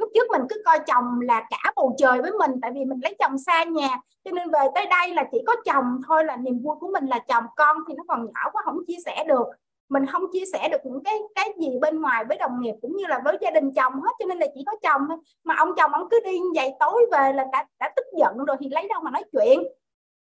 lúc 0.00 0.10
trước 0.14 0.30
mình 0.30 0.42
cứ 0.48 0.62
coi 0.64 0.78
chồng 0.86 1.20
là 1.20 1.40
cả 1.50 1.72
bầu 1.76 1.94
trời 1.98 2.22
với 2.22 2.30
mình 2.30 2.50
tại 2.62 2.70
vì 2.74 2.84
mình 2.84 2.98
lấy 3.02 3.16
chồng 3.18 3.38
xa 3.38 3.64
nhà 3.64 4.00
cho 4.24 4.30
nên 4.30 4.50
về 4.50 4.60
tới 4.74 4.86
đây 4.86 5.14
là 5.14 5.24
chỉ 5.32 5.38
có 5.46 5.56
chồng 5.64 6.00
thôi 6.08 6.24
là 6.24 6.36
niềm 6.36 6.58
vui 6.62 6.76
của 6.80 6.90
mình 6.92 7.06
là 7.06 7.18
chồng 7.18 7.44
con 7.56 7.76
thì 7.88 7.94
nó 7.96 8.04
còn 8.08 8.24
nhỏ 8.24 8.50
quá 8.52 8.62
không 8.64 8.78
chia 8.86 8.96
sẻ 9.06 9.24
được. 9.28 9.46
Mình 9.88 10.06
không 10.06 10.22
chia 10.32 10.44
sẻ 10.52 10.68
được 10.68 10.78
những 10.84 11.04
cái 11.04 11.18
cái 11.34 11.48
gì 11.58 11.68
bên 11.80 12.00
ngoài 12.00 12.24
với 12.24 12.38
đồng 12.38 12.60
nghiệp 12.60 12.74
cũng 12.82 12.96
như 12.96 13.06
là 13.06 13.20
với 13.24 13.38
gia 13.40 13.50
đình 13.50 13.72
chồng 13.76 13.92
hết 13.92 14.12
cho 14.18 14.26
nên 14.26 14.38
là 14.38 14.46
chỉ 14.54 14.64
có 14.66 14.72
chồng 14.82 15.06
thôi. 15.08 15.18
Mà 15.44 15.54
ông 15.58 15.68
chồng 15.76 15.92
ông 15.92 16.08
cứ 16.10 16.20
đi 16.24 16.38
như 16.38 16.50
vậy 16.54 16.72
tối 16.80 17.06
về 17.12 17.32
là 17.32 17.46
đã, 17.52 17.66
đã 17.80 17.92
tức 17.96 18.06
giận 18.18 18.36
rồi 18.36 18.56
thì 18.60 18.68
lấy 18.70 18.88
đâu 18.88 19.00
mà 19.04 19.10
nói 19.10 19.24
chuyện. 19.32 19.62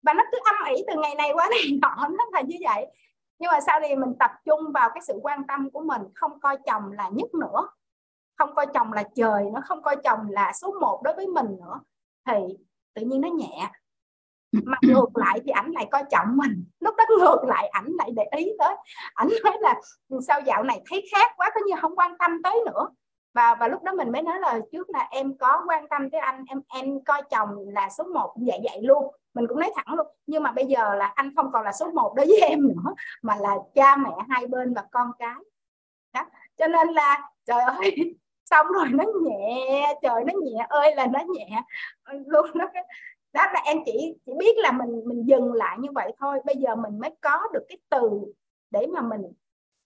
Và 0.02 0.12
nó 0.12 0.24
cứ 0.32 0.38
âm 0.44 0.74
ỉ 0.74 0.84
từ 0.86 1.00
ngày 1.00 1.14
này 1.14 1.30
qua 1.34 1.48
ngày 1.50 1.78
nọ 1.82 2.08
nó 2.08 2.24
là 2.32 2.40
như 2.40 2.56
vậy. 2.64 2.86
Nhưng 3.38 3.50
mà 3.50 3.60
sau 3.60 3.80
này 3.80 3.96
mình 3.96 4.14
tập 4.18 4.30
trung 4.44 4.60
vào 4.74 4.90
cái 4.94 5.02
sự 5.06 5.14
quan 5.22 5.46
tâm 5.48 5.70
của 5.70 5.80
mình 5.80 6.02
không 6.14 6.40
coi 6.40 6.56
chồng 6.66 6.82
là 6.92 7.08
nhất 7.12 7.34
nữa 7.34 7.68
không 8.36 8.54
coi 8.54 8.66
chồng 8.74 8.92
là 8.92 9.04
trời 9.14 9.44
nó 9.52 9.60
không 9.64 9.82
coi 9.82 9.96
chồng 9.96 10.30
là 10.30 10.52
số 10.52 10.72
1 10.80 11.00
đối 11.04 11.14
với 11.14 11.26
mình 11.26 11.46
nữa 11.60 11.80
thì 12.26 12.56
tự 12.94 13.02
nhiên 13.02 13.20
nó 13.20 13.28
nhẹ. 13.28 13.70
Mà 14.52 14.76
ngược 14.82 15.08
lại 15.14 15.40
thì 15.44 15.50
ảnh 15.50 15.70
lại 15.72 15.88
coi 15.90 16.04
trọng 16.10 16.36
mình. 16.36 16.64
Lúc 16.80 16.94
đó 16.96 17.04
ngược 17.18 17.44
lại 17.48 17.68
ảnh 17.68 17.86
lại 17.98 18.10
để 18.16 18.24
ý 18.36 18.52
tới. 18.58 18.76
Ảnh 19.14 19.28
nói 19.44 19.56
là 19.60 19.80
sao 20.26 20.40
dạo 20.40 20.62
này 20.62 20.82
thấy 20.90 21.04
khác 21.12 21.32
quá 21.36 21.50
có 21.54 21.60
như 21.66 21.74
không 21.80 21.96
quan 21.96 22.18
tâm 22.18 22.42
tới 22.42 22.60
nữa. 22.66 22.88
Và 23.34 23.54
và 23.54 23.68
lúc 23.68 23.82
đó 23.82 23.92
mình 23.92 24.12
mới 24.12 24.22
nói 24.22 24.40
là 24.40 24.60
trước 24.72 24.90
là 24.90 25.08
em 25.10 25.36
có 25.38 25.64
quan 25.68 25.88
tâm 25.88 26.10
tới 26.10 26.20
anh 26.20 26.44
em 26.48 26.60
em 26.68 27.04
coi 27.04 27.22
chồng 27.30 27.48
là 27.68 27.88
số 27.90 28.04
1 28.04 28.34
vậy 28.36 28.60
vậy 28.64 28.82
luôn. 28.82 29.14
Mình 29.34 29.46
cũng 29.48 29.60
nói 29.60 29.72
thẳng 29.74 29.94
luôn. 29.96 30.06
Nhưng 30.26 30.42
mà 30.42 30.52
bây 30.52 30.66
giờ 30.66 30.94
là 30.94 31.06
anh 31.06 31.32
không 31.36 31.52
còn 31.52 31.64
là 31.64 31.72
số 31.72 31.90
1 31.90 32.14
đối 32.16 32.26
với 32.26 32.40
em 32.40 32.68
nữa 32.68 32.94
mà 33.22 33.36
là 33.36 33.56
cha 33.74 33.96
mẹ 33.96 34.10
hai 34.28 34.46
bên 34.46 34.74
và 34.74 34.84
con 34.90 35.10
cái. 35.18 35.34
Đó. 36.12 36.24
Cho 36.56 36.66
nên 36.66 36.88
là 36.88 37.28
trời 37.44 37.60
ơi 37.62 38.14
xong 38.50 38.66
rồi 38.66 38.86
nó 38.90 39.04
nhẹ 39.22 39.94
trời 40.02 40.24
nó 40.26 40.32
nhẹ 40.42 40.66
ơi 40.68 40.94
là 40.96 41.06
nó 41.06 41.20
nhẹ. 41.34 41.62
Luôn 42.26 42.46
nó 42.54 42.66
đó 43.32 43.46
là 43.52 43.60
em 43.64 43.78
chỉ 43.86 44.14
chỉ 44.26 44.32
biết 44.38 44.56
là 44.56 44.72
mình 44.72 45.02
mình 45.06 45.22
dừng 45.26 45.52
lại 45.52 45.76
như 45.80 45.88
vậy 45.94 46.12
thôi. 46.18 46.40
Bây 46.44 46.56
giờ 46.56 46.76
mình 46.76 46.98
mới 46.98 47.10
có 47.20 47.38
được 47.52 47.62
cái 47.68 47.78
từ 47.90 48.10
để 48.70 48.86
mà 48.86 49.02
mình 49.02 49.22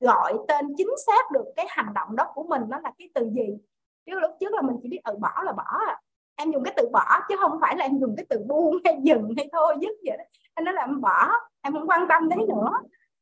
gọi 0.00 0.34
tên 0.48 0.74
chính 0.76 0.90
xác 1.06 1.30
được 1.32 1.44
cái 1.56 1.66
hành 1.68 1.94
động 1.94 2.16
đó 2.16 2.32
của 2.34 2.42
mình 2.42 2.62
nó 2.68 2.78
là 2.78 2.92
cái 2.98 3.10
từ 3.14 3.30
gì. 3.30 3.58
Chứ 4.06 4.20
lúc 4.20 4.30
trước 4.40 4.54
là 4.54 4.62
mình 4.62 4.76
chỉ 4.82 4.88
biết 4.88 5.00
ừ 5.04 5.16
bỏ 5.20 5.42
là 5.44 5.52
bỏ 5.52 5.80
à. 5.86 6.00
Em 6.36 6.50
dùng 6.50 6.64
cái 6.64 6.74
từ 6.76 6.88
bỏ 6.92 7.20
chứ 7.28 7.36
không 7.38 7.58
phải 7.60 7.76
là 7.76 7.84
em 7.84 7.98
dùng 7.98 8.14
cái 8.16 8.26
từ 8.28 8.44
buông 8.48 8.76
hay 8.84 8.98
dừng 9.02 9.34
hay 9.36 9.48
thôi 9.52 9.74
dứt 9.80 9.96
vậy 10.06 10.16
đó. 10.16 10.24
Anh 10.54 10.64
nói 10.64 10.74
là 10.74 10.82
em 10.82 11.00
bỏ 11.00 11.28
em 11.62 11.72
không 11.72 11.88
quan 11.88 12.06
tâm 12.08 12.28
đến 12.28 12.38
nữa. 12.38 12.70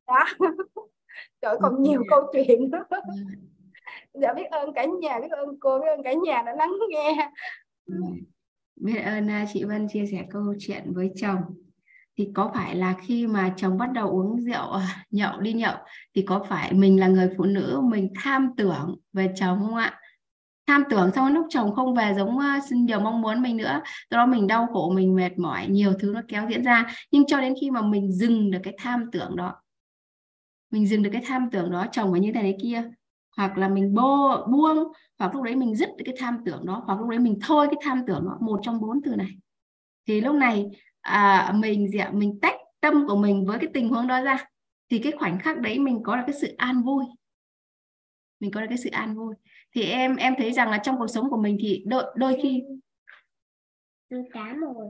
Đó. 0.06 0.24
Trời 1.40 1.56
còn 1.62 1.82
nhiều 1.82 2.02
câu 2.10 2.26
chuyện. 2.32 2.70
Đó 2.70 2.84
dạ 4.14 4.34
biết 4.34 4.50
ơn 4.50 4.72
cả 4.74 4.84
nhà, 5.00 5.20
biết 5.20 5.30
ơn 5.30 5.60
cô, 5.60 5.78
biết 5.78 5.86
ơn 5.96 6.02
cả 6.02 6.12
nhà 6.12 6.42
đã 6.46 6.54
lắng 6.54 6.72
nghe. 6.90 7.30
Ừ. 7.86 7.94
Biết 8.76 8.98
ơn 8.98 9.30
à, 9.30 9.46
chị 9.52 9.64
Vân 9.64 9.88
chia 9.88 10.06
sẻ 10.06 10.24
câu 10.30 10.54
chuyện 10.58 10.92
với 10.94 11.10
chồng. 11.16 11.40
Thì 12.18 12.28
có 12.34 12.50
phải 12.54 12.76
là 12.76 12.94
khi 13.06 13.26
mà 13.26 13.54
chồng 13.56 13.78
bắt 13.78 13.92
đầu 13.92 14.10
uống 14.10 14.40
rượu 14.40 14.72
à, 14.72 15.04
nhậu, 15.10 15.40
đi 15.40 15.52
nhậu, 15.52 15.76
thì 16.14 16.22
có 16.22 16.46
phải 16.48 16.72
mình 16.72 17.00
là 17.00 17.08
người 17.08 17.30
phụ 17.38 17.44
nữ, 17.44 17.80
mình 17.84 18.12
tham 18.22 18.50
tưởng 18.56 18.96
về 19.12 19.32
chồng 19.36 19.58
không 19.60 19.74
ạ? 19.74 20.00
Tham 20.66 20.84
tưởng 20.90 21.10
xong 21.14 21.34
lúc 21.34 21.46
chồng 21.50 21.74
không 21.74 21.94
về 21.94 22.14
giống 22.16 22.38
à, 22.38 22.60
nhiều 22.70 23.00
mong 23.00 23.22
muốn 23.22 23.42
mình 23.42 23.56
nữa, 23.56 23.80
do 24.10 24.16
đó 24.16 24.26
mình 24.26 24.46
đau 24.46 24.66
khổ, 24.72 24.90
mình 24.90 25.14
mệt 25.14 25.38
mỏi, 25.38 25.66
nhiều 25.68 25.92
thứ 26.00 26.12
nó 26.14 26.22
kéo 26.28 26.46
diễn 26.50 26.64
ra. 26.64 26.94
Nhưng 27.10 27.26
cho 27.26 27.40
đến 27.40 27.54
khi 27.60 27.70
mà 27.70 27.82
mình 27.82 28.12
dừng 28.12 28.50
được 28.50 28.60
cái 28.62 28.74
tham 28.78 29.10
tưởng 29.12 29.36
đó, 29.36 29.62
mình 30.70 30.86
dừng 30.86 31.02
được 31.02 31.10
cái 31.12 31.22
tham 31.26 31.48
tưởng 31.52 31.70
đó, 31.70 31.86
chồng 31.92 32.12
và 32.12 32.18
như 32.18 32.32
thế 32.34 32.42
này 32.42 32.56
kia 32.62 32.82
hoặc 33.36 33.58
là 33.58 33.68
mình 33.68 33.94
bô 33.94 34.46
buông 34.46 34.92
hoặc 35.18 35.34
lúc 35.34 35.42
đấy 35.42 35.56
mình 35.56 35.76
dứt 35.76 35.88
cái 36.04 36.14
tham 36.18 36.38
tưởng 36.46 36.66
đó 36.66 36.82
hoặc 36.86 37.00
lúc 37.00 37.08
đấy 37.08 37.18
mình 37.18 37.38
thôi 37.42 37.66
cái 37.70 37.80
tham 37.82 38.02
tưởng 38.06 38.24
đó 38.24 38.38
một 38.40 38.60
trong 38.62 38.80
bốn 38.80 39.00
từ 39.04 39.16
này. 39.16 39.30
Thì 40.06 40.20
lúc 40.20 40.34
này 40.34 40.66
à, 41.00 41.52
mình 41.54 41.88
gì 41.88 41.98
ạ? 41.98 42.10
Mình 42.14 42.38
tách 42.42 42.56
tâm 42.80 43.06
của 43.08 43.16
mình 43.16 43.46
với 43.46 43.58
cái 43.58 43.70
tình 43.74 43.88
huống 43.88 44.06
đó 44.06 44.20
ra. 44.20 44.46
Thì 44.90 44.98
cái 44.98 45.12
khoảnh 45.18 45.38
khắc 45.38 45.60
đấy 45.60 45.78
mình 45.78 46.00
có 46.02 46.16
được 46.16 46.22
cái 46.26 46.36
sự 46.40 46.54
an 46.56 46.82
vui. 46.82 47.04
Mình 48.40 48.50
có 48.50 48.60
được 48.60 48.66
cái 48.68 48.78
sự 48.78 48.90
an 48.90 49.14
vui. 49.14 49.34
Thì 49.74 49.82
em 49.82 50.16
em 50.16 50.34
thấy 50.38 50.52
rằng 50.52 50.70
là 50.70 50.78
trong 50.78 50.98
cuộc 50.98 51.06
sống 51.06 51.30
của 51.30 51.36
mình 51.36 51.56
thì 51.60 51.84
đôi 51.86 52.14
đôi 52.16 52.38
khi 52.42 52.62
cá 54.32 54.54
rồi 54.60 54.86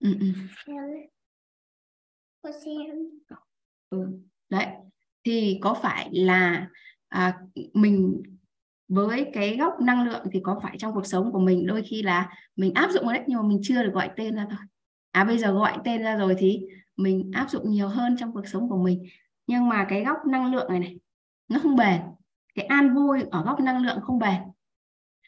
ừ, 0.00 0.16
ừ. 0.20 0.26
ừ. 3.90 4.18
đấy. 4.48 4.66
Thì 5.24 5.58
có 5.62 5.74
phải 5.82 6.08
là 6.12 6.68
à, 7.14 7.38
mình 7.74 8.22
với 8.88 9.30
cái 9.32 9.56
góc 9.56 9.80
năng 9.80 10.04
lượng 10.04 10.26
thì 10.32 10.40
có 10.42 10.60
phải 10.62 10.76
trong 10.78 10.94
cuộc 10.94 11.06
sống 11.06 11.32
của 11.32 11.38
mình 11.38 11.66
đôi 11.66 11.82
khi 11.82 12.02
là 12.02 12.30
mình 12.56 12.74
áp 12.74 12.90
dụng 12.90 13.08
đấy 13.08 13.22
nhưng 13.26 13.38
mà 13.42 13.48
mình 13.48 13.60
chưa 13.62 13.82
được 13.82 13.94
gọi 13.94 14.10
tên 14.16 14.34
ra 14.34 14.46
thôi. 14.50 14.58
À 15.10 15.24
bây 15.24 15.38
giờ 15.38 15.52
gọi 15.52 15.78
tên 15.84 16.02
ra 16.02 16.16
rồi 16.16 16.34
thì 16.38 16.60
mình 16.96 17.30
áp 17.34 17.50
dụng 17.50 17.70
nhiều 17.70 17.88
hơn 17.88 18.16
trong 18.18 18.32
cuộc 18.32 18.48
sống 18.48 18.68
của 18.68 18.76
mình. 18.76 19.04
Nhưng 19.46 19.68
mà 19.68 19.86
cái 19.88 20.04
góc 20.04 20.16
năng 20.26 20.54
lượng 20.54 20.68
này 20.68 20.78
này 20.78 20.98
nó 21.48 21.58
không 21.62 21.76
bền. 21.76 22.00
Cái 22.54 22.64
an 22.64 22.94
vui 22.94 23.22
ở 23.30 23.42
góc 23.44 23.60
năng 23.60 23.82
lượng 23.82 24.00
không 24.02 24.18
bền. 24.18 24.40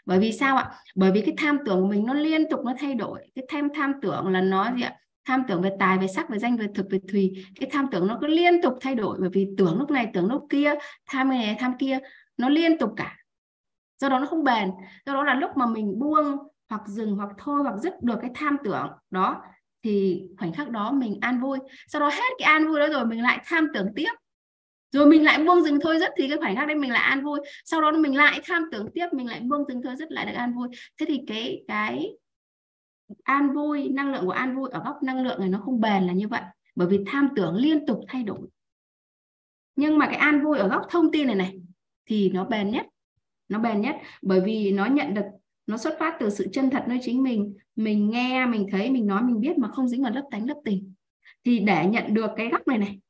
Bởi 0.07 0.19
vì 0.19 0.33
sao 0.33 0.57
ạ? 0.57 0.71
Bởi 0.95 1.13
vì 1.13 1.21
cái 1.21 1.35
tham 1.39 1.59
tưởng 1.67 1.81
của 1.81 1.89
mình 1.89 2.07
nó 2.07 2.15
liên 2.15 2.51
tục 2.51 2.61
nó 2.65 2.75
thay 2.79 2.95
đổi. 2.95 3.31
Cái 3.35 3.45
tham 3.49 3.69
tham 3.75 3.93
tưởng 4.03 4.29
là 4.29 4.41
nó 4.41 4.73
gì 4.77 4.83
ạ? 4.83 4.97
Tham 5.27 5.43
tưởng 5.49 5.63
về 5.63 5.71
tài, 5.79 5.99
về 5.99 6.07
sắc, 6.07 6.29
về 6.29 6.39
danh, 6.39 6.57
về 6.57 6.67
thực, 6.75 6.87
về 6.91 7.01
thùy. 7.13 7.45
Cái 7.61 7.71
tham 7.73 7.87
tưởng 7.91 8.07
nó 8.07 8.19
cứ 8.21 8.27
liên 8.27 8.63
tục 8.63 8.75
thay 8.81 8.95
đổi, 8.95 9.17
bởi 9.21 9.31
vì 9.33 9.49
tưởng 9.59 9.79
lúc 9.79 9.91
này, 9.91 10.11
tưởng 10.15 10.27
lúc 10.33 10.47
kia, 10.51 10.75
tham 11.07 11.29
này, 11.29 11.57
tham 11.59 11.73
kia, 11.79 11.99
nó 12.37 12.49
liên 12.49 12.79
tục 12.79 12.91
cả. 12.97 13.17
Do 13.99 14.09
đó 14.09 14.19
nó 14.19 14.27
không 14.27 14.45
bền. 14.45 14.71
Do 15.07 15.13
đó 15.13 15.25
là 15.25 15.35
lúc 15.35 15.51
mà 15.57 15.67
mình 15.67 15.99
buông, 15.99 16.37
hoặc 16.69 16.83
dừng, 16.87 17.17
hoặc 17.17 17.29
thôi 17.39 17.63
hoặc 17.63 17.77
dứt 17.83 18.03
được 18.03 18.19
cái 18.21 18.31
tham 18.35 18.57
tưởng 18.65 18.89
đó, 19.11 19.43
thì 19.83 20.23
khoảnh 20.39 20.53
khắc 20.53 20.71
đó 20.71 20.93
mình 20.93 21.19
an 21.21 21.41
vui. 21.41 21.59
Sau 21.89 22.01
đó 22.01 22.09
hết 22.09 22.33
cái 22.39 22.47
an 22.47 22.69
vui 22.69 22.81
đó 22.81 22.87
rồi, 22.89 23.07
mình 23.07 23.23
lại 23.23 23.41
tham 23.47 23.69
tưởng 23.75 23.89
tiếp. 23.97 24.13
Rồi 24.93 25.07
mình 25.07 25.25
lại 25.25 25.45
buông 25.45 25.63
dừng 25.63 25.81
thôi, 25.81 25.99
dứt 25.99 26.11
thì 26.17 26.29
cái 26.29 26.39
khoảnh 26.39 26.57
khắc 26.57 26.67
đấy 26.69 26.77
mình 26.77 26.91
lại 26.91 27.03
an 27.03 27.25
vui. 27.25 27.41
Sau 27.65 27.81
đó 27.81 27.93
mình 27.93 28.17
lại 28.17 28.41
tham 28.45 28.63
tưởng 28.73 28.89
tiếp, 28.95 29.07
mình 29.13 29.27
lại 29.27 29.41
buông 29.41 29.65
dừng 29.69 29.83
thôi, 29.83 29.95
dứt 29.99 30.13
lại 30.13 30.27
được 30.27 30.33
an 30.33 30.55
vui. 30.55 30.69
Thế 31.01 31.07
thì 31.09 31.21
cái 31.27 31.65
cái 31.69 32.17
an 33.23 33.53
vui, 33.53 33.89
năng 33.89 34.13
lượng 34.13 34.25
của 34.25 34.31
an 34.31 34.57
vui 34.57 34.71
ở 34.71 34.83
góc 34.85 35.03
năng 35.03 35.23
lượng 35.23 35.41
này 35.41 35.49
nó 35.49 35.59
không 35.59 35.81
bền 35.81 36.03
là 36.03 36.13
như 36.13 36.29
vậy. 36.29 36.43
Bởi 36.75 36.89
vì 36.89 37.01
tham 37.07 37.29
tưởng 37.37 37.55
liên 37.55 37.87
tục 37.87 38.01
thay 38.09 38.23
đổi. 38.23 38.49
Nhưng 39.77 39.99
mà 39.99 40.07
cái 40.07 40.17
an 40.17 40.45
vui 40.45 40.59
ở 40.59 40.69
góc 40.69 40.83
thông 40.91 41.13
tin 41.13 41.27
này 41.27 41.37
này, 41.37 41.61
thì 42.07 42.31
nó 42.31 42.45
bền 42.45 42.71
nhất. 42.71 42.87
Nó 43.49 43.59
bền 43.59 43.81
nhất. 43.81 43.97
Bởi 44.23 44.41
vì 44.41 44.73
nó 44.73 44.87
nhận 44.87 45.15
được, 45.15 45.25
nó 45.67 45.77
xuất 45.77 45.97
phát 45.99 46.17
từ 46.21 46.31
sự 46.31 46.49
chân 46.53 46.71
thật 46.71 46.85
nơi 46.89 46.99
chính 47.03 47.23
mình. 47.23 47.57
Mình 47.77 48.11
nghe, 48.11 48.47
mình 48.47 48.67
thấy, 48.73 48.91
mình 48.91 49.07
nói, 49.07 49.23
mình 49.23 49.41
biết 49.41 49.59
mà 49.59 49.69
không 49.69 49.89
dính 49.89 50.03
vào 50.03 50.13
lớp 50.13 50.29
tánh, 50.31 50.47
lớp 50.47 50.61
tình. 50.65 50.95
Thì 51.45 51.59
để 51.59 51.87
nhận 51.87 52.15
được 52.15 52.31
cái 52.37 52.49
góc 52.49 52.69
này 52.69 52.79
này, 52.79 53.01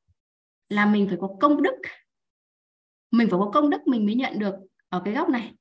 là 0.69 0.87
mình 0.87 1.09
phải 1.09 1.19
có 1.21 1.37
công 1.41 1.63
đức. 1.63 1.75
Mình 3.11 3.29
phải 3.31 3.39
có 3.39 3.51
công 3.55 3.71
đức 3.71 3.87
mình 3.87 4.07
mới 4.07 4.15
nhận 4.15 4.39
được 4.39 4.55
ở 4.89 5.03
cái 5.05 5.15
góc 5.15 5.29
này. 5.29 5.55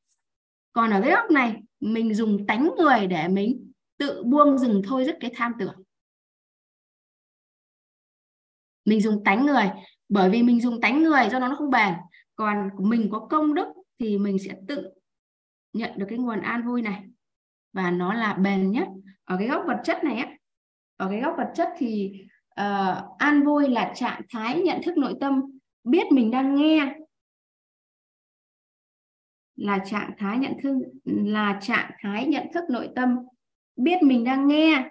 Còn 0.74 0.92
ở 0.92 1.02
cái 1.02 1.12
góc 1.12 1.32
này, 1.32 1.62
mình 1.80 2.14
dùng 2.14 2.48
tánh 2.48 2.70
người 2.78 3.08
để 3.08 3.28
mình 3.28 3.72
tự 3.98 4.24
buông 4.24 4.58
dừng 4.58 4.82
thôi 4.86 5.04
rất 5.04 5.18
cái 5.20 5.32
tham 5.36 5.54
tưởng. 5.60 5.84
Mình 8.86 9.02
dùng 9.02 9.24
tánh 9.24 9.46
người 9.46 9.72
bởi 10.10 10.30
vì 10.30 10.44
mình 10.44 10.62
dùng 10.62 10.82
tánh 10.82 11.04
người 11.04 11.30
do 11.32 11.40
nó 11.40 11.48
nó 11.48 11.56
không 11.56 11.70
bền. 11.70 11.94
Còn 12.36 12.70
mình 12.90 13.10
có 13.12 13.28
công 13.30 13.54
đức 13.54 13.68
thì 14.00 14.18
mình 14.18 14.38
sẽ 14.40 14.56
tự 14.68 14.90
nhận 15.74 15.92
được 15.98 16.06
cái 16.10 16.18
nguồn 16.18 16.42
an 16.42 16.68
vui 16.68 16.82
này. 16.82 17.04
Và 17.74 17.92
nó 17.92 18.14
là 18.14 18.34
bền 18.34 18.72
nhất. 18.72 18.88
Ở 19.24 19.38
cái 19.40 19.48
góc 19.48 19.64
vật 19.68 19.82
chất 19.84 20.04
này 20.04 20.18
á 20.18 20.36
ở 20.98 21.10
cái 21.10 21.22
góc 21.22 21.36
vật 21.38 21.52
chất 21.56 21.70
thì 21.78 22.22
uh, 22.62 23.18
an 23.18 23.44
vui 23.46 23.70
là 23.70 23.92
trạng 23.96 24.22
thái 24.30 24.62
nhận 24.62 24.82
thức 24.84 24.98
nội 24.98 25.14
tâm 25.20 25.42
biết 25.84 26.12
mình 26.12 26.32
đang 26.32 26.56
nghe. 26.56 26.96
Là 29.56 29.80
trạng 29.86 30.12
thái 30.18 30.38
nhận 30.38 30.54
thức 30.64 30.76
là 31.06 31.60
trạng 31.62 31.92
thái 32.00 32.28
nhận 32.28 32.48
thức 32.54 32.64
nội 32.70 32.90
tâm 32.96 33.18
biết 33.76 34.04
mình 34.04 34.24
đang 34.24 34.48
nghe. 34.48 34.90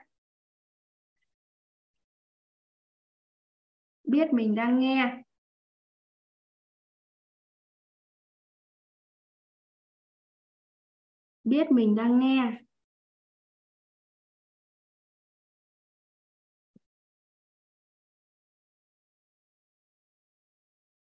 Biết 4.04 4.32
mình 4.32 4.54
đang 4.54 4.80
nghe. 4.80 5.22
Biết 11.44 11.70
mình 11.70 11.94
đang 11.94 12.18
nghe. 12.18 12.64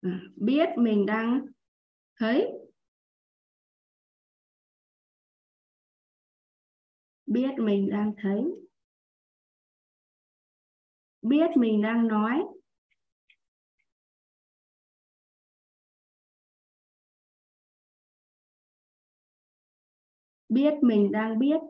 À, 0.02 0.20
biết 0.36 0.68
mình 0.76 1.06
đang 1.06 1.46
thấy. 2.20 2.69
Biết 7.30 7.50
mình 7.58 7.90
đang 7.90 8.12
thấy 8.22 8.44
biết 11.22 11.50
mình 11.56 11.82
đang 11.82 12.08
nói. 12.08 12.42
Biết 20.48 20.74
mình 20.82 21.12
đang 21.12 21.38
biết. 21.38 21.60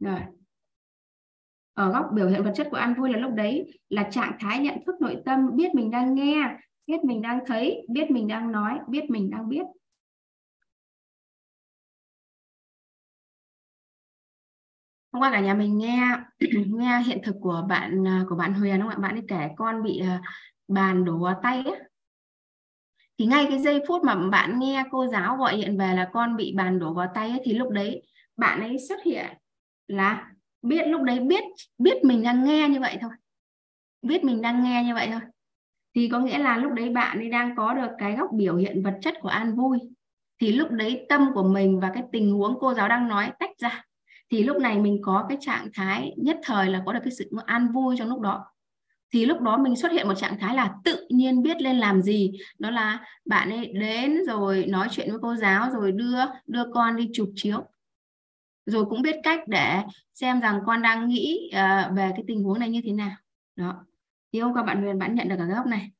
Rồi 0.00 0.43
ở 1.74 1.90
góc 1.90 2.06
biểu 2.14 2.28
hiện 2.28 2.44
vật 2.44 2.52
chất 2.56 2.68
của 2.70 2.76
an 2.76 2.94
vui 2.94 3.12
là 3.12 3.18
lúc 3.18 3.32
đấy 3.34 3.78
là 3.88 4.08
trạng 4.10 4.36
thái 4.40 4.58
nhận 4.58 4.78
thức 4.86 4.94
nội 5.00 5.22
tâm 5.24 5.56
biết 5.56 5.74
mình 5.74 5.90
đang 5.90 6.14
nghe 6.14 6.56
biết 6.86 7.04
mình 7.04 7.22
đang 7.22 7.40
thấy 7.46 7.86
biết 7.88 8.10
mình 8.10 8.28
đang 8.28 8.52
nói 8.52 8.78
biết 8.88 9.10
mình 9.10 9.30
đang 9.30 9.48
biết 9.48 9.62
hôm 15.12 15.22
qua 15.22 15.30
cả 15.30 15.40
nhà 15.40 15.54
mình 15.54 15.78
nghe 15.78 16.16
nghe 16.66 17.02
hiện 17.02 17.18
thực 17.24 17.36
của 17.40 17.66
bạn 17.68 18.06
à, 18.08 18.24
của 18.28 18.36
bạn 18.36 18.54
Huyền 18.54 18.80
không 18.80 18.88
ạ 18.88 18.96
bạn 18.98 19.14
ấy 19.14 19.22
kể 19.28 19.48
con 19.56 19.82
bị 19.82 19.98
à, 19.98 20.22
bàn 20.68 21.04
đổ 21.04 21.18
vào 21.18 21.40
tay 21.42 21.62
ấy. 21.62 21.80
thì 23.18 23.26
ngay 23.26 23.46
cái 23.48 23.58
giây 23.58 23.80
phút 23.88 24.04
mà 24.04 24.14
bạn 24.14 24.58
nghe 24.58 24.84
cô 24.90 25.06
giáo 25.06 25.36
gọi 25.36 25.56
điện 25.56 25.78
về 25.78 25.94
là 25.94 26.10
con 26.12 26.36
bị 26.36 26.54
bàn 26.56 26.78
đổ 26.78 26.94
vào 26.94 27.08
tay 27.14 27.30
ấy, 27.30 27.40
thì 27.44 27.54
lúc 27.54 27.70
đấy 27.70 28.02
bạn 28.36 28.60
ấy 28.60 28.76
xuất 28.88 29.02
hiện 29.04 29.26
là 29.88 30.33
biết, 30.64 30.86
lúc 30.86 31.02
đấy 31.02 31.20
biết 31.20 31.44
biết 31.78 32.04
mình 32.04 32.22
đang 32.22 32.44
nghe 32.44 32.68
như 32.68 32.80
vậy 32.80 32.98
thôi. 33.00 33.10
Biết 34.02 34.24
mình 34.24 34.42
đang 34.42 34.64
nghe 34.64 34.84
như 34.84 34.94
vậy 34.94 35.08
thôi. 35.12 35.20
Thì 35.94 36.08
có 36.08 36.18
nghĩa 36.18 36.38
là 36.38 36.56
lúc 36.56 36.72
đấy 36.72 36.90
bạn 36.90 37.18
ấy 37.18 37.28
đang 37.28 37.56
có 37.56 37.74
được 37.74 37.90
cái 37.98 38.16
góc 38.16 38.30
biểu 38.32 38.56
hiện 38.56 38.82
vật 38.82 38.98
chất 39.02 39.14
của 39.20 39.28
an 39.28 39.56
vui. 39.56 39.78
Thì 40.40 40.52
lúc 40.52 40.70
đấy 40.70 41.06
tâm 41.08 41.30
của 41.34 41.42
mình 41.42 41.80
và 41.80 41.90
cái 41.94 42.02
tình 42.12 42.32
huống 42.32 42.56
cô 42.60 42.74
giáo 42.74 42.88
đang 42.88 43.08
nói 43.08 43.32
tách 43.38 43.50
ra. 43.58 43.84
Thì 44.30 44.42
lúc 44.42 44.56
này 44.56 44.78
mình 44.78 44.98
có 45.02 45.26
cái 45.28 45.38
trạng 45.40 45.68
thái 45.74 46.14
nhất 46.16 46.38
thời 46.42 46.68
là 46.68 46.82
có 46.86 46.92
được 46.92 47.00
cái 47.04 47.12
sự 47.12 47.30
an 47.46 47.72
vui 47.72 47.96
trong 47.98 48.08
lúc 48.08 48.20
đó. 48.20 48.44
Thì 49.12 49.26
lúc 49.26 49.40
đó 49.40 49.56
mình 49.56 49.76
xuất 49.76 49.92
hiện 49.92 50.08
một 50.08 50.14
trạng 50.14 50.38
thái 50.38 50.56
là 50.56 50.74
tự 50.84 51.06
nhiên 51.10 51.42
biết 51.42 51.62
lên 51.62 51.78
làm 51.78 52.02
gì. 52.02 52.32
Đó 52.58 52.70
là 52.70 53.04
bạn 53.24 53.50
ấy 53.50 53.66
đến 53.66 54.18
rồi 54.26 54.64
nói 54.68 54.88
chuyện 54.90 55.10
với 55.10 55.18
cô 55.22 55.34
giáo 55.34 55.70
rồi 55.72 55.92
đưa 55.92 56.18
đưa 56.46 56.64
con 56.74 56.96
đi 56.96 57.10
chụp 57.12 57.28
chiếu 57.36 57.64
rồi 58.66 58.84
cũng 58.84 59.02
biết 59.02 59.16
cách 59.22 59.40
để 59.48 59.82
xem 60.14 60.40
rằng 60.40 60.60
con 60.66 60.82
đang 60.82 61.08
nghĩ 61.08 61.50
uh, 61.52 61.96
về 61.96 62.10
cái 62.10 62.24
tình 62.26 62.42
huống 62.42 62.58
này 62.58 62.70
như 62.70 62.80
thế 62.84 62.92
nào. 62.92 63.16
Đó. 63.56 63.86
Thì 64.32 64.40
hôm 64.40 64.52
qua 64.52 64.62
bạn 64.62 64.82
Huyền 64.82 64.98
bạn 64.98 65.14
nhận 65.14 65.28
được 65.28 65.38
ở 65.38 65.46
góc 65.46 65.66
này. 65.66 65.90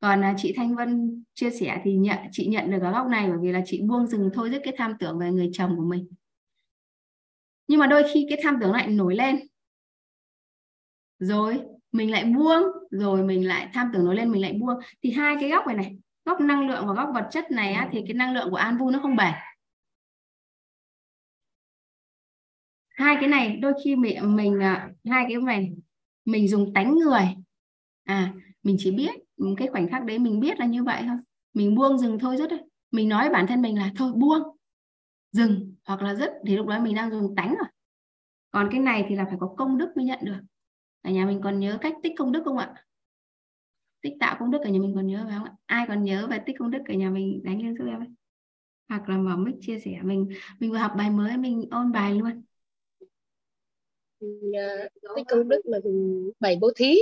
Còn 0.00 0.20
uh, 0.20 0.36
chị 0.38 0.52
Thanh 0.56 0.76
Vân 0.76 1.24
chia 1.34 1.50
sẻ 1.50 1.80
thì 1.84 1.96
nhận 1.96 2.18
chị 2.30 2.46
nhận 2.46 2.70
được 2.70 2.82
ở 2.82 2.92
góc 2.92 3.06
này 3.06 3.28
bởi 3.28 3.38
vì 3.42 3.52
là 3.52 3.62
chị 3.66 3.82
buông 3.82 4.06
dừng 4.06 4.30
thôi 4.34 4.50
dứt 4.50 4.60
cái 4.64 4.74
tham 4.76 4.94
tưởng 4.98 5.18
về 5.18 5.30
người 5.30 5.50
chồng 5.52 5.76
của 5.76 5.84
mình. 5.84 6.08
Nhưng 7.68 7.80
mà 7.80 7.86
đôi 7.86 8.04
khi 8.12 8.26
cái 8.28 8.40
tham 8.42 8.58
tưởng 8.60 8.72
lại 8.72 8.86
nổi 8.86 9.16
lên. 9.16 9.40
Rồi 11.18 11.60
mình 11.92 12.10
lại 12.10 12.24
buông 12.24 12.62
rồi 12.90 13.22
mình 13.22 13.48
lại 13.48 13.68
tham 13.72 13.90
tưởng 13.92 14.04
nổi 14.04 14.16
lên 14.16 14.30
mình 14.32 14.42
lại 14.42 14.52
buông. 14.52 14.78
Thì 15.02 15.10
hai 15.10 15.36
cái 15.40 15.50
góc 15.50 15.66
này 15.66 15.76
này 15.76 15.96
góc 16.24 16.40
năng 16.40 16.68
lượng 16.68 16.86
và 16.86 16.94
góc 16.94 17.08
vật 17.14 17.28
chất 17.30 17.50
này 17.50 17.72
á, 17.72 17.88
thì 17.92 18.02
cái 18.06 18.14
năng 18.14 18.34
lượng 18.34 18.50
của 18.50 18.56
an 18.56 18.78
vui 18.78 18.92
nó 18.92 18.98
không 19.02 19.16
bền. 19.16 19.32
Hai 23.02 23.16
cái 23.20 23.28
này, 23.28 23.56
đôi 23.56 23.72
khi 23.84 23.96
mình 23.96 24.36
mình 24.36 24.60
hai 25.04 25.24
cái 25.28 25.36
này, 25.36 25.72
mình 26.24 26.48
dùng 26.48 26.72
tánh 26.74 26.94
người. 26.94 27.22
À 28.04 28.34
mình 28.62 28.76
chỉ 28.78 28.90
biết 28.90 29.10
cái 29.56 29.68
khoảnh 29.68 29.88
khắc 29.88 30.04
đấy 30.04 30.18
mình 30.18 30.40
biết 30.40 30.58
là 30.58 30.66
như 30.66 30.84
vậy 30.84 31.02
thôi. 31.06 31.16
Mình 31.54 31.74
buông 31.74 31.98
dừng 31.98 32.18
thôi 32.18 32.36
rất 32.36 32.50
đấy 32.50 32.60
mình 32.90 33.08
nói 33.08 33.24
với 33.24 33.32
bản 33.32 33.46
thân 33.46 33.62
mình 33.62 33.78
là, 33.78 33.92
thôi 33.96 34.12
buông, 34.12 34.42
dừng. 35.32 35.74
Hoặc 35.84 36.02
là 36.02 36.14
dứt 36.14 36.30
thì 36.46 36.56
lúc 36.56 36.66
đó 36.66 36.80
mình 36.80 36.94
đang 36.94 37.10
dùng 37.10 37.34
tánh 37.36 37.48
rồi. 37.48 37.68
Còn 38.50 38.68
cái 38.70 38.80
này 38.80 39.06
thì 39.08 39.14
là 39.14 39.24
phải 39.24 39.36
có 39.40 39.54
công 39.56 39.78
đức 39.78 39.96
mới 39.96 40.04
nhận 40.04 40.18
được. 40.22 40.40
Ở 41.02 41.10
nhà 41.10 41.26
mình 41.26 41.40
còn 41.44 41.60
nhớ 41.60 41.78
cách 41.80 41.94
tích 42.02 42.12
công 42.18 42.32
đức 42.32 42.42
không 42.44 42.58
ạ? 42.58 42.74
Tích 44.00 44.12
tạo 44.20 44.36
công 44.38 44.50
đức 44.50 44.58
ở 44.64 44.70
nhà 44.70 44.80
mình 44.80 44.94
còn 44.94 45.06
nhớ 45.06 45.24
phải 45.28 45.38
không 45.38 45.44
ạ? 45.44 45.52
Ai 45.66 45.86
còn 45.88 46.02
nhớ 46.02 46.26
về 46.30 46.38
tích 46.46 46.56
công 46.58 46.70
đức 46.70 46.82
ở 46.88 46.94
nhà 46.94 47.10
mình 47.10 47.40
đánh 47.44 47.62
lên 47.62 47.76
giúp 47.76 47.84
em 47.88 48.00
ấy 48.00 48.08
hoặc 48.88 49.08
là 49.08 49.16
mở 49.16 49.36
mic 49.36 49.54
chia 49.60 49.78
sẻ, 49.78 49.98
mình 50.02 50.28
mình 50.58 50.70
vừa 50.70 50.76
học 50.76 50.92
bài 50.96 51.10
mới, 51.10 51.36
mình 51.36 51.68
ôn 51.70 51.92
bài 51.92 52.14
luôn 52.14 52.42
tích 55.16 55.26
công 55.28 55.48
đức 55.48 55.60
là 55.64 55.80
dùng 55.80 56.30
bảy 56.40 56.58
bố 56.60 56.72
thí. 56.76 56.96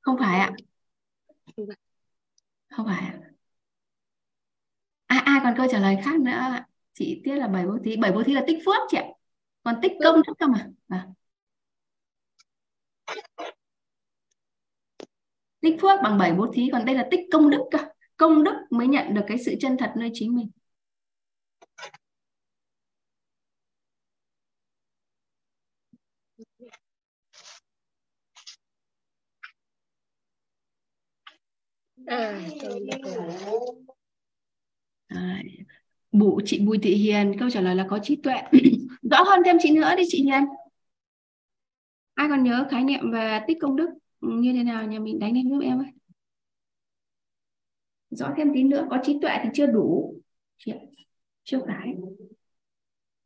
Không 0.00 0.16
phải 0.18 0.38
ạ. 0.38 0.52
Không 2.70 2.86
phải. 2.86 3.00
Ạ. 3.00 3.20
Ai 5.06 5.20
ai 5.24 5.40
còn 5.44 5.54
câu 5.56 5.66
trả 5.70 5.78
lời 5.80 5.96
khác 6.04 6.20
nữa 6.20 6.30
ạ? 6.30 6.66
Chị 6.94 7.20
tiết 7.24 7.36
là 7.36 7.48
bảy 7.48 7.66
bố 7.66 7.78
thí. 7.84 7.96
Bảy 7.96 8.12
bố 8.12 8.22
thí 8.22 8.32
là 8.32 8.44
tích 8.46 8.58
phước 8.66 8.76
chị 8.88 8.96
ạ. 8.96 9.04
Còn 9.62 9.74
tích 9.82 9.92
công 10.04 10.22
đức 10.26 10.32
cơ 10.38 10.46
mà. 10.46 10.70
À. 10.88 11.06
tích 15.60 15.76
phước 15.80 16.00
bằng 16.02 16.18
bảy 16.18 16.32
bố 16.32 16.46
thí 16.54 16.68
còn 16.72 16.84
đây 16.84 16.94
là 16.94 17.08
tích 17.10 17.20
công 17.32 17.50
đức 17.50 17.60
cơ. 17.70 17.78
Công 18.16 18.44
đức 18.44 18.54
mới 18.70 18.86
nhận 18.86 19.14
được 19.14 19.22
cái 19.26 19.38
sự 19.38 19.54
chân 19.60 19.76
thật 19.78 19.92
nơi 19.96 20.10
chính 20.14 20.34
mình 20.34 20.50
à, 32.06 32.40
à, 35.08 35.42
bụ 36.12 36.40
chị 36.44 36.60
Bùi 36.66 36.78
Thị 36.78 36.94
Hiền 36.94 37.38
câu 37.38 37.50
trả 37.50 37.60
lời 37.60 37.74
là 37.74 37.86
có 37.90 37.98
trí 38.02 38.16
tuệ. 38.16 38.42
Rõ 39.10 39.22
hơn 39.22 39.40
thêm 39.44 39.56
chị 39.60 39.70
nữa 39.70 39.94
đi 39.96 40.02
chị 40.08 40.22
Hiền. 40.22 40.44
Ai 42.14 42.28
còn 42.28 42.42
nhớ 42.42 42.66
khái 42.70 42.84
niệm 42.84 43.10
về 43.12 43.40
tích 43.46 43.58
công 43.60 43.76
đức? 43.76 43.88
Như 44.20 44.52
thế 44.52 44.62
nào? 44.62 44.86
Nhà 44.86 44.98
mình 44.98 45.18
đánh 45.18 45.34
lên 45.34 45.50
giúp 45.50 45.60
em 45.62 45.78
ấy. 45.78 45.88
Rõ 48.10 48.34
thêm 48.36 48.50
tí 48.54 48.62
nữa 48.62 48.86
có 48.90 48.98
trí 49.02 49.18
tuệ 49.22 49.38
thì 49.42 49.48
chưa 49.54 49.66
đủ. 49.66 50.14
Chị 50.58 50.72
chưa 51.44 51.58
phải. 51.66 51.94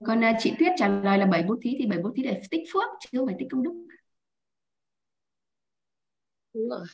Còn 0.04 0.24
à, 0.24 0.36
chị 0.38 0.52
Tuyết 0.58 0.72
trả 0.76 0.88
lời 0.88 1.18
là 1.18 1.26
bảy 1.26 1.42
bố 1.42 1.56
thí 1.62 1.76
thì 1.78 1.86
bảy 1.86 1.98
bố 2.02 2.10
thí 2.16 2.22
để 2.22 2.42
tích 2.50 2.62
phước 2.72 2.88
chứ 3.00 3.18
không 3.18 3.26
phải 3.26 3.36
tích 3.38 3.48
công 3.50 3.62
đức. 3.62 3.86
Đúng 6.54 6.68
rồi 6.68 6.86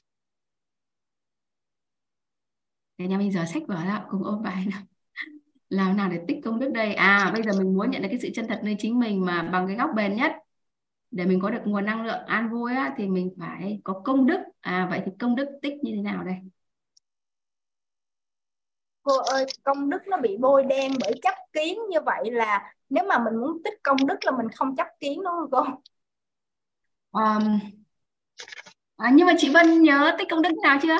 để 2.98 3.06
nhà 3.06 3.18
mình 3.18 3.32
giờ 3.32 3.44
sách 3.44 3.62
vở 3.68 3.84
ra 3.84 4.04
cùng 4.10 4.24
ôn 4.24 4.42
bài 4.42 4.66
nào. 4.70 4.80
Làm 5.68 5.96
nào 5.96 6.10
để 6.10 6.20
tích 6.28 6.36
công 6.44 6.60
đức 6.60 6.70
đây? 6.74 6.94
À 6.94 7.30
bây 7.34 7.42
giờ 7.42 7.52
mình 7.58 7.76
muốn 7.76 7.90
nhận 7.90 8.02
được 8.02 8.08
cái 8.10 8.18
sự 8.22 8.28
chân 8.34 8.46
thật 8.48 8.60
nơi 8.64 8.76
chính 8.78 8.98
mình 8.98 9.24
mà 9.24 9.42
bằng 9.42 9.66
cái 9.66 9.76
góc 9.76 9.90
bền 9.96 10.16
nhất. 10.16 10.32
Để 11.10 11.24
mình 11.24 11.40
có 11.40 11.50
được 11.50 11.60
nguồn 11.64 11.84
năng 11.84 12.06
lượng 12.06 12.24
an 12.26 12.50
vui 12.50 12.74
á, 12.74 12.94
thì 12.96 13.08
mình 13.08 13.34
phải 13.38 13.80
có 13.84 14.02
công 14.04 14.26
đức. 14.26 14.38
À 14.60 14.86
vậy 14.90 15.02
thì 15.06 15.12
công 15.18 15.36
đức 15.36 15.48
tích 15.62 15.74
như 15.82 15.92
thế 15.94 16.02
nào 16.02 16.24
đây? 16.24 16.36
Cô 19.02 19.18
ơi 19.18 19.46
công 19.64 19.90
đức 19.90 19.98
nó 20.06 20.16
bị 20.16 20.36
bôi 20.40 20.62
đen 20.62 20.92
bởi 21.00 21.12
chấp 21.22 21.34
kiến 21.52 21.78
như 21.90 21.98
vậy 22.00 22.30
là 22.30 22.72
nếu 22.88 23.04
mà 23.08 23.18
mình 23.18 23.40
muốn 23.40 23.62
tích 23.64 23.74
công 23.82 24.06
đức 24.06 24.16
là 24.24 24.32
mình 24.32 24.46
không 24.54 24.76
chấp 24.76 24.86
kiến 25.00 25.22
đúng 25.24 25.32
không 25.32 25.50
cô? 25.50 25.64
Um, 27.12 27.58
à, 28.96 29.10
nhưng 29.14 29.26
mà 29.26 29.32
chị 29.38 29.50
Vân 29.54 29.82
nhớ 29.82 30.14
tích 30.18 30.28
công 30.30 30.42
đức 30.42 30.50
nào 30.62 30.78
chưa 30.82 30.96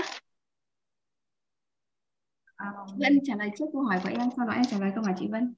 chị 2.87 2.95
Vân 2.99 3.19
trả 3.25 3.37
lời 3.37 3.51
trước 3.59 3.65
câu 3.73 3.83
hỏi 3.83 4.01
của 4.03 4.09
em 4.09 4.29
sau 4.37 4.47
đó 4.47 4.53
em 4.53 4.65
trả 4.71 4.79
lời 4.79 4.91
câu 4.95 5.05
hỏi 5.05 5.15
chị 5.19 5.29
Vân. 5.33 5.55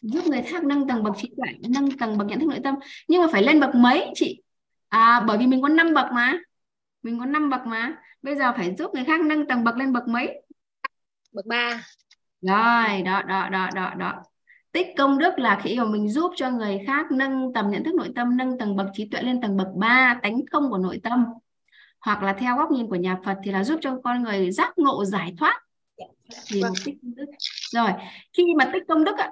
Giúp 0.00 0.24
người 0.26 0.42
khác 0.42 0.64
nâng 0.64 0.88
tầng 0.88 1.02
bậc 1.02 1.14
trí 1.16 1.34
tuệ 1.36 1.68
nâng 1.70 1.98
tầng 1.98 2.18
bậc 2.18 2.26
nhận 2.28 2.40
thức 2.40 2.46
nội 2.48 2.60
tâm. 2.64 2.74
Nhưng 3.08 3.22
mà 3.22 3.28
phải 3.32 3.42
lên 3.42 3.60
bậc 3.60 3.74
mấy 3.74 4.10
chị? 4.14 4.42
À, 4.88 5.24
bởi 5.26 5.38
vì 5.38 5.46
mình 5.46 5.62
có 5.62 5.68
5 5.68 5.94
bậc 5.94 6.06
mà. 6.12 6.38
Mình 7.02 7.18
có 7.18 7.26
5 7.26 7.50
bậc 7.50 7.66
mà. 7.66 8.02
Bây 8.22 8.36
giờ 8.36 8.52
phải 8.56 8.74
giúp 8.78 8.90
người 8.94 9.04
khác 9.04 9.20
nâng 9.20 9.48
tầng 9.48 9.64
bậc 9.64 9.76
lên 9.76 9.92
bậc 9.92 10.08
mấy? 10.08 10.42
Bậc 11.32 11.46
3 11.46 11.82
rồi 12.40 13.02
đó 13.02 13.22
đó 13.22 13.48
đó 13.48 13.68
đó 13.74 13.94
đó 13.98 14.22
tích 14.76 14.86
công 14.96 15.18
đức 15.18 15.38
là 15.38 15.60
khi 15.64 15.78
mà 15.78 15.84
mình 15.84 16.08
giúp 16.08 16.32
cho 16.36 16.50
người 16.50 16.80
khác 16.86 17.06
nâng 17.10 17.52
tầm 17.52 17.70
nhận 17.70 17.84
thức 17.84 17.94
nội 17.94 18.12
tâm 18.14 18.36
nâng 18.36 18.58
tầng 18.58 18.76
bậc 18.76 18.86
trí 18.92 19.08
tuệ 19.08 19.22
lên 19.22 19.40
tầng 19.40 19.56
bậc 19.56 19.68
3 19.74 20.20
tánh 20.22 20.40
không 20.50 20.70
của 20.70 20.78
nội 20.78 21.00
tâm. 21.02 21.24
Hoặc 22.00 22.22
là 22.22 22.32
theo 22.32 22.56
góc 22.56 22.70
nhìn 22.70 22.88
của 22.88 22.96
nhà 22.96 23.20
Phật 23.24 23.38
thì 23.44 23.50
là 23.50 23.64
giúp 23.64 23.78
cho 23.82 24.00
con 24.04 24.22
người 24.22 24.50
giác 24.50 24.78
ngộ 24.78 25.04
giải 25.04 25.34
thoát. 25.38 25.60
Thì 26.46 26.62
Vâng. 26.62 26.72
tích 26.84 26.94
công 27.02 27.14
đức. 27.14 27.24
Rồi 27.72 27.90
khi 28.32 28.44
mà 28.58 28.70
tích 28.72 28.82
công 28.88 29.04
đức 29.04 29.16
ạ 29.18 29.30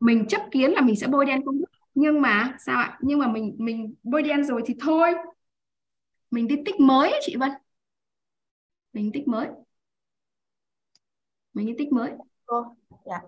mình 0.00 0.26
chấp 0.28 0.40
kiến 0.50 0.70
là 0.70 0.80
mình 0.80 0.96
sẽ 0.96 1.06
bôi 1.06 1.26
đen 1.26 1.46
công 1.46 1.58
đức. 1.58 1.66
Nhưng 1.94 2.20
mà 2.20 2.56
sao 2.66 2.76
ạ? 2.76 2.98
Nhưng 3.00 3.18
mà 3.18 3.26
mình 3.26 3.56
mình 3.58 3.94
bôi 4.02 4.22
đen 4.22 4.44
rồi 4.44 4.62
thì 4.66 4.74
thôi. 4.80 5.14
Mình 6.30 6.46
đi 6.46 6.56
tích 6.66 6.80
mới 6.80 7.10
ấy, 7.10 7.20
chị 7.24 7.36
Vân. 7.36 7.50
Mình 8.92 9.10
tích 9.12 9.28
mới. 9.28 9.48
Mình 11.54 11.66
đi 11.66 11.74
tích 11.78 11.92
mới. 11.92 12.10
Cô 12.46 12.64
dạ 13.06 13.20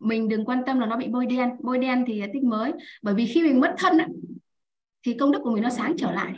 mình 0.00 0.28
đừng 0.28 0.44
quan 0.44 0.62
tâm 0.66 0.78
là 0.80 0.86
nó 0.86 0.96
bị 0.96 1.08
bôi 1.08 1.26
đen. 1.26 1.50
Bôi 1.60 1.78
đen 1.78 2.04
thì 2.06 2.22
tích 2.32 2.42
mới. 2.42 2.72
Bởi 3.02 3.14
vì 3.14 3.26
khi 3.26 3.42
mình 3.42 3.60
mất 3.60 3.74
thân 3.78 3.98
á, 3.98 4.08
thì 5.06 5.14
công 5.14 5.32
đức 5.32 5.40
của 5.44 5.50
mình 5.50 5.62
nó 5.62 5.70
sáng 5.70 5.94
trở 5.98 6.12
lại. 6.12 6.32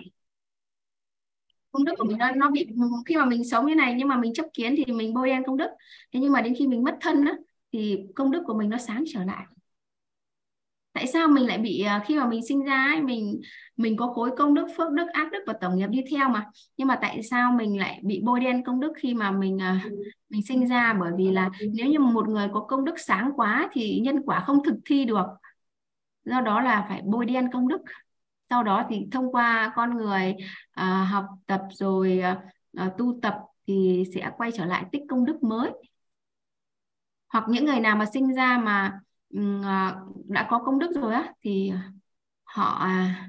Công 1.73 1.85
đức 1.85 1.93
của 1.99 2.05
mình 2.05 2.19
nó, 2.19 2.31
nó 2.31 2.51
bị 2.51 2.69
khi 3.07 3.17
mà 3.17 3.25
mình 3.25 3.45
sống 3.45 3.67
như 3.67 3.75
này 3.75 3.95
nhưng 3.99 4.09
mà 4.09 4.17
mình 4.17 4.35
chấp 4.35 4.47
kiến 4.55 4.75
thì 4.77 4.93
mình 4.93 5.15
bôi 5.15 5.29
đen 5.29 5.43
công 5.47 5.57
đức. 5.57 5.69
Thế 6.13 6.21
nhưng 6.21 6.33
mà 6.33 6.41
đến 6.41 6.55
khi 6.59 6.67
mình 6.67 6.83
mất 6.83 6.97
thân 7.01 7.25
á, 7.25 7.35
thì 7.73 7.99
công 8.15 8.31
đức 8.31 8.43
của 8.47 8.55
mình 8.55 8.71
nó 8.71 8.79
sáng 8.79 9.05
trở 9.09 9.25
lại 9.25 9.45
tại 10.93 11.07
sao 11.07 11.29
mình 11.29 11.47
lại 11.47 11.59
bị 11.59 11.81
à, 11.83 12.05
khi 12.07 12.17
mà 12.17 12.27
mình 12.27 12.47
sinh 12.47 12.65
ra 12.65 12.85
ấy, 12.85 13.03
mình 13.03 13.41
mình 13.77 13.97
có 13.97 14.07
khối 14.07 14.31
công 14.39 14.55
đức 14.55 14.67
phước 14.77 14.93
đức 14.93 15.07
ác 15.13 15.33
đức 15.33 15.39
và 15.47 15.53
tổng 15.61 15.77
nghiệp 15.77 15.87
đi 15.87 16.05
theo 16.11 16.29
mà. 16.29 16.47
Nhưng 16.77 16.89
mà 16.89 16.99
tại 17.03 17.23
sao 17.23 17.53
mình 17.53 17.79
lại 17.79 18.01
bị 18.03 18.21
bôi 18.25 18.41
đen 18.41 18.65
công 18.65 18.81
đức 18.81 18.93
khi 18.97 19.15
mà 19.15 19.31
mình 19.31 19.63
à, 19.63 19.85
mình 20.29 20.43
sinh 20.43 20.69
ra? 20.69 20.93
Bởi 21.01 21.13
vì 21.17 21.31
là 21.31 21.51
nếu 21.75 21.87
như 21.87 21.99
một 21.99 22.29
người 22.29 22.49
có 22.53 22.61
công 22.61 22.85
đức 22.85 22.95
sáng 22.99 23.31
quá 23.37 23.69
thì 23.73 24.01
nhân 24.01 24.23
quả 24.27 24.41
không 24.41 24.65
thực 24.65 24.75
thi 24.85 25.05
được. 25.05 25.27
Do 26.25 26.41
đó 26.41 26.61
là 26.61 26.87
phải 26.89 27.03
bôi 27.05 27.27
đen 27.27 27.51
công 27.53 27.69
đức. 27.69 27.81
Sau 28.51 28.63
đó 28.63 28.87
thì 28.89 29.07
thông 29.13 29.33
qua 29.33 29.73
con 29.77 29.97
người 29.97 30.37
à, 30.71 31.05
học 31.11 31.27
tập 31.47 31.61
rồi 31.71 32.21
à, 32.21 32.43
à, 32.77 32.91
tu 32.99 33.19
tập 33.23 33.35
thì 33.67 34.05
sẽ 34.15 34.31
quay 34.37 34.51
trở 34.53 34.65
lại 34.65 34.85
tích 34.93 35.03
công 35.09 35.25
đức 35.25 35.43
mới. 35.43 35.71
Hoặc 37.29 37.45
những 37.49 37.65
người 37.65 37.81
nào 37.81 37.97
mà 37.97 38.05
sinh 38.13 38.35
ra 38.35 38.59
mà 38.59 39.01
đã 40.29 40.47
có 40.51 40.59
công 40.67 40.79
đức 40.79 40.91
rồi 40.95 41.15
á 41.15 41.33
thì 41.43 41.73
họ 42.45 42.65
à, 42.65 43.29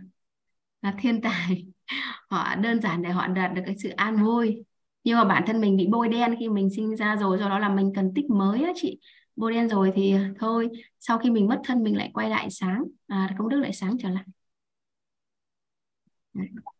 là 0.81 0.95
thiên 0.99 1.21
tài. 1.21 1.67
Họ 2.29 2.55
đơn 2.55 2.81
giản 2.81 3.01
để 3.01 3.09
họ 3.09 3.27
đạt 3.27 3.53
được 3.53 3.61
cái 3.65 3.75
sự 3.83 3.89
an 3.89 4.17
vui. 4.25 4.63
Nhưng 5.03 5.17
mà 5.17 5.25
bản 5.25 5.43
thân 5.47 5.61
mình 5.61 5.77
bị 5.77 5.87
bôi 5.91 6.09
đen 6.09 6.35
khi 6.39 6.49
mình 6.49 6.69
sinh 6.75 6.95
ra 6.95 7.15
rồi 7.15 7.37
do 7.39 7.49
đó 7.49 7.59
là 7.59 7.69
mình 7.69 7.91
cần 7.95 8.11
tích 8.15 8.29
mới 8.29 8.63
á 8.63 8.71
chị. 8.75 8.99
Bôi 9.35 9.53
đen 9.53 9.69
rồi 9.69 9.91
thì 9.95 10.15
thôi 10.39 10.69
sau 10.99 11.17
khi 11.19 11.29
mình 11.31 11.47
mất 11.47 11.61
thân 11.65 11.83
mình 11.83 11.97
lại 11.97 12.11
quay 12.13 12.29
lại 12.29 12.47
sáng 12.51 12.83
à, 13.07 13.35
công 13.37 13.49
đức 13.49 13.59
lại 13.59 13.73
sáng 13.73 13.97
trở 13.99 14.09
lại. 14.09 14.23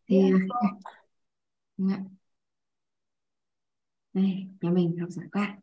Thì 0.08 0.18
Dạ. 1.78 2.12
đây 4.14 4.48
nhà 4.62 4.70
mình 4.72 4.98
học 4.98 5.10
giỏi 5.10 5.26
quá 5.32 5.58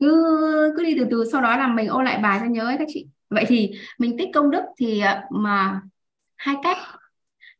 cứ 0.00 0.74
cứ 0.76 0.84
đi 0.84 0.94
từ 0.98 1.06
từ 1.10 1.24
sau 1.32 1.42
đó 1.42 1.56
là 1.56 1.66
mình 1.68 1.88
ôn 1.88 2.04
lại 2.04 2.18
bài 2.18 2.38
cho 2.42 2.46
nhớ 2.46 2.64
ấy 2.64 2.76
các 2.78 2.88
chị. 2.88 3.06
Vậy 3.30 3.44
thì 3.48 3.72
mình 3.98 4.16
tích 4.18 4.28
công 4.34 4.50
đức 4.50 4.62
thì 4.78 5.00
à, 5.00 5.24
mà 5.30 5.80
hai 6.36 6.56
cách. 6.62 6.78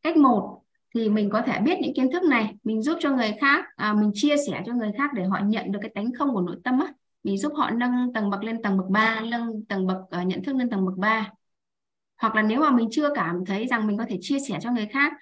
Cách 0.03 0.17
một 0.17 0.63
thì 0.95 1.09
mình 1.09 1.31
có 1.31 1.43
thể 1.43 1.61
biết 1.61 1.79
những 1.81 1.95
kiến 1.95 2.13
thức 2.13 2.23
này 2.23 2.55
mình 2.65 2.83
giúp 2.83 2.99
cho 3.01 3.11
người 3.11 3.35
khác 3.41 3.65
à, 3.77 3.93
mình 3.93 4.11
chia 4.15 4.37
sẻ 4.37 4.63
cho 4.67 4.75
người 4.75 4.91
khác 4.99 5.11
để 5.15 5.25
họ 5.25 5.39
nhận 5.45 5.73
được 5.73 5.79
cái 5.83 5.91
tánh 5.95 6.13
không 6.19 6.35
của 6.35 6.41
nội 6.41 6.57
tâm 6.65 6.81
á. 6.81 6.93
Mình 7.25 7.39
giúp 7.39 7.53
họ 7.57 7.71
nâng 7.71 8.13
tầng 8.15 8.31
bậc 8.31 8.45
lên 8.45 8.63
tầng 8.63 8.79
bậc 8.79 8.89
3 8.89 9.21
nâng 9.21 9.65
tầng 9.65 9.87
bậc 9.87 9.97
uh, 9.97 10.27
nhận 10.27 10.43
thức 10.45 10.57
lên 10.57 10.71
tầng 10.71 10.87
bậc 10.87 10.97
3 10.97 11.33
hoặc 12.19 12.35
là 12.35 12.43
nếu 12.43 12.61
mà 12.61 12.71
mình 12.71 12.89
chưa 12.91 13.15
cảm 13.15 13.45
thấy 13.47 13.67
rằng 13.67 13.87
mình 13.87 13.99
có 13.99 14.05
thể 14.09 14.19
chia 14.21 14.39
sẻ 14.49 14.59
cho 14.61 14.73
người 14.73 14.87
khác 14.87 15.13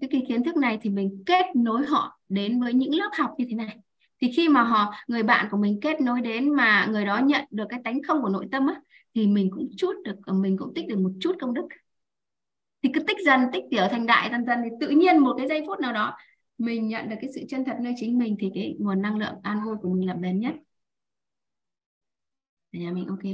cái 0.00 0.24
kiến 0.28 0.44
thức 0.44 0.56
này 0.56 0.78
thì 0.82 0.90
mình 0.90 1.22
kết 1.26 1.46
nối 1.56 1.86
họ 1.86 2.18
đến 2.28 2.60
với 2.60 2.74
những 2.74 2.94
lớp 2.94 3.10
học 3.18 3.34
như 3.38 3.46
thế 3.50 3.54
này 3.54 3.78
thì 4.22 4.32
khi 4.36 4.48
mà 4.48 4.62
họ, 4.62 4.94
người 5.08 5.22
bạn 5.22 5.48
của 5.50 5.56
mình 5.56 5.78
kết 5.82 6.00
nối 6.00 6.20
đến 6.20 6.56
mà 6.56 6.86
người 6.90 7.04
đó 7.04 7.18
nhận 7.18 7.44
được 7.50 7.64
cái 7.68 7.80
tánh 7.84 8.02
không 8.02 8.22
của 8.22 8.28
nội 8.28 8.46
tâm 8.52 8.66
á, 8.66 8.80
thì 9.14 9.26
mình 9.26 9.50
cũng 9.50 9.68
chút 9.76 9.92
được, 10.04 10.32
mình 10.34 10.56
cũng 10.58 10.74
tích 10.74 10.88
được 10.88 10.98
một 10.98 11.12
chút 11.20 11.36
công 11.40 11.54
đức. 11.54 11.62
Thì 12.82 12.90
cứ 12.94 13.00
tích 13.00 13.16
dần, 13.26 13.40
tích 13.52 13.64
tiểu 13.70 13.82
thành 13.90 14.06
đại 14.06 14.28
dần 14.30 14.44
dần 14.46 14.58
thì 14.64 14.70
tự 14.80 14.88
nhiên 14.88 15.18
một 15.18 15.34
cái 15.38 15.48
giây 15.48 15.62
phút 15.66 15.80
nào 15.80 15.92
đó, 15.92 16.16
mình 16.58 16.88
nhận 16.88 17.08
được 17.08 17.16
cái 17.20 17.30
sự 17.34 17.40
chân 17.48 17.64
thật 17.64 17.76
nơi 17.80 17.94
chính 17.96 18.18
mình 18.18 18.36
thì 18.40 18.50
cái 18.54 18.76
nguồn 18.78 19.02
năng 19.02 19.18
lượng 19.18 19.34
an 19.42 19.64
vui 19.64 19.76
của 19.82 19.88
mình 19.88 20.06
là 20.06 20.14
bền 20.14 20.40
nhất. 20.40 20.54
Nhà 22.72 22.90
mình 22.92 23.06
ok 23.06 23.24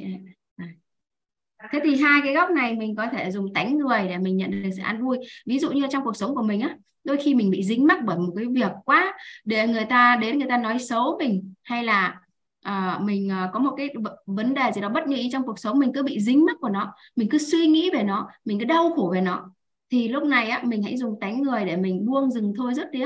thế 1.72 1.80
thì 1.84 1.96
hai 1.96 2.20
cái 2.24 2.34
góc 2.34 2.50
này 2.50 2.74
mình 2.74 2.96
có 2.96 3.06
thể 3.12 3.30
dùng 3.30 3.54
tánh 3.54 3.78
người 3.78 4.08
để 4.08 4.18
mình 4.18 4.36
nhận 4.36 4.50
được 4.50 4.70
sự 4.76 4.82
an 4.82 5.04
vui. 5.04 5.18
Ví 5.46 5.58
dụ 5.58 5.70
như 5.70 5.86
trong 5.90 6.04
cuộc 6.04 6.16
sống 6.16 6.34
của 6.34 6.42
mình 6.42 6.60
á 6.60 6.76
đôi 7.08 7.16
khi 7.16 7.34
mình 7.34 7.50
bị 7.50 7.62
dính 7.62 7.86
mắc 7.86 7.98
bởi 8.04 8.18
một 8.18 8.32
cái 8.36 8.46
việc 8.46 8.72
quá 8.84 9.14
để 9.44 9.66
người 9.66 9.84
ta 9.84 10.16
đến 10.16 10.38
người 10.38 10.48
ta 10.48 10.56
nói 10.56 10.78
xấu 10.78 11.16
mình 11.18 11.54
hay 11.62 11.84
là 11.84 12.20
à, 12.62 12.98
mình 13.02 13.30
uh, 13.44 13.50
có 13.52 13.60
một 13.60 13.74
cái 13.76 13.88
vấn 14.26 14.54
đề 14.54 14.72
gì 14.74 14.80
đó 14.80 14.88
bất 14.88 15.06
như 15.06 15.16
ý 15.16 15.28
trong 15.32 15.46
cuộc 15.46 15.58
sống 15.58 15.78
mình 15.78 15.92
cứ 15.94 16.02
bị 16.02 16.20
dính 16.20 16.44
mắc 16.44 16.56
của 16.60 16.68
nó 16.68 16.94
mình 17.16 17.28
cứ 17.30 17.38
suy 17.38 17.66
nghĩ 17.66 17.90
về 17.90 18.02
nó 18.02 18.28
mình 18.44 18.58
cứ 18.58 18.64
đau 18.64 18.92
khổ 18.96 19.10
về 19.14 19.20
nó 19.20 19.50
thì 19.90 20.08
lúc 20.08 20.22
này 20.22 20.50
á 20.50 20.62
mình 20.64 20.82
hãy 20.82 20.96
dùng 20.96 21.20
tánh 21.20 21.42
người 21.42 21.64
để 21.64 21.76
mình 21.76 22.06
buông 22.06 22.30
dừng 22.30 22.52
thôi 22.56 22.74
rất 22.74 22.90
đi 22.90 23.02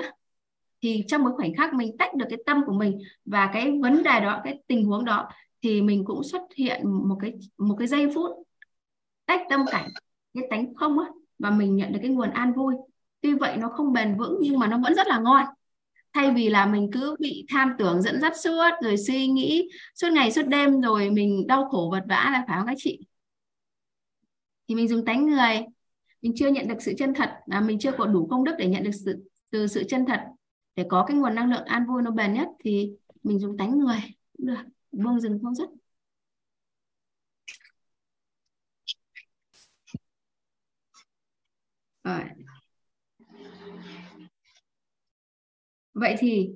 thì 0.82 1.04
trong 1.08 1.22
một 1.22 1.30
khoảnh 1.36 1.54
khắc 1.54 1.74
mình 1.74 1.96
tách 1.98 2.14
được 2.14 2.26
cái 2.28 2.38
tâm 2.46 2.62
của 2.66 2.72
mình 2.72 2.98
và 3.24 3.50
cái 3.52 3.78
vấn 3.82 4.02
đề 4.02 4.20
đó 4.20 4.40
cái 4.44 4.58
tình 4.66 4.84
huống 4.84 5.04
đó 5.04 5.28
thì 5.62 5.82
mình 5.82 6.04
cũng 6.04 6.24
xuất 6.24 6.42
hiện 6.56 7.08
một 7.08 7.16
cái 7.20 7.32
một 7.58 7.76
cái 7.78 7.88
giây 7.88 8.08
phút 8.14 8.30
tách 9.26 9.40
tâm 9.50 9.60
cảnh, 9.70 9.88
cái 10.34 10.44
tánh 10.50 10.74
không 10.74 10.98
á, 10.98 11.06
và 11.38 11.50
mình 11.50 11.76
nhận 11.76 11.92
được 11.92 11.98
cái 12.02 12.10
nguồn 12.10 12.30
an 12.30 12.52
vui. 12.52 12.74
Tuy 13.20 13.34
vậy 13.34 13.56
nó 13.56 13.68
không 13.68 13.92
bền 13.92 14.18
vững 14.18 14.38
nhưng 14.42 14.58
mà 14.58 14.66
nó 14.66 14.78
vẫn 14.78 14.94
rất 14.94 15.06
là 15.06 15.18
ngon. 15.18 15.46
Thay 16.12 16.30
vì 16.30 16.48
là 16.48 16.66
mình 16.66 16.90
cứ 16.92 17.16
bị 17.20 17.46
tham 17.48 17.72
tưởng 17.78 18.02
dẫn 18.02 18.20
dắt 18.20 18.32
suốt, 18.36 18.70
rồi 18.82 18.96
suy 18.96 19.26
nghĩ 19.26 19.68
suốt 19.94 20.08
ngày 20.12 20.32
suốt 20.32 20.42
đêm 20.46 20.80
rồi 20.80 21.10
mình 21.10 21.46
đau 21.46 21.68
khổ 21.70 21.88
vật 21.92 22.04
vã 22.08 22.30
là 22.32 22.44
phải 22.48 22.58
không 22.58 22.66
các 22.66 22.76
chị? 22.78 23.00
Thì 24.68 24.74
mình 24.74 24.88
dùng 24.88 25.04
tánh 25.04 25.26
người. 25.26 25.60
Mình 26.22 26.32
chưa 26.36 26.48
nhận 26.48 26.68
được 26.68 26.82
sự 26.82 26.92
chân 26.98 27.14
thật 27.14 27.30
là 27.46 27.60
mình 27.60 27.78
chưa 27.78 27.92
có 27.98 28.06
đủ 28.06 28.26
công 28.30 28.44
đức 28.44 28.54
để 28.58 28.66
nhận 28.66 28.82
được 28.82 28.90
sự, 29.04 29.24
từ 29.50 29.66
sự 29.66 29.84
chân 29.88 30.06
thật, 30.06 30.20
để 30.76 30.86
có 30.88 31.04
cái 31.04 31.16
nguồn 31.16 31.34
năng 31.34 31.50
lượng 31.50 31.64
an 31.64 31.86
vui 31.86 32.02
nó 32.02 32.10
bền 32.10 32.34
nhất 32.34 32.48
thì 32.64 32.92
mình 33.22 33.38
dùng 33.38 33.56
tánh 33.56 33.78
người 33.78 33.98
cũng 34.36 34.46
được 34.46 34.62
buông 34.92 35.20
dừng 35.20 35.38
không 35.42 35.54
dứt 35.54 35.68
rồi. 42.04 42.20
Vậy 45.94 46.16
thì 46.18 46.50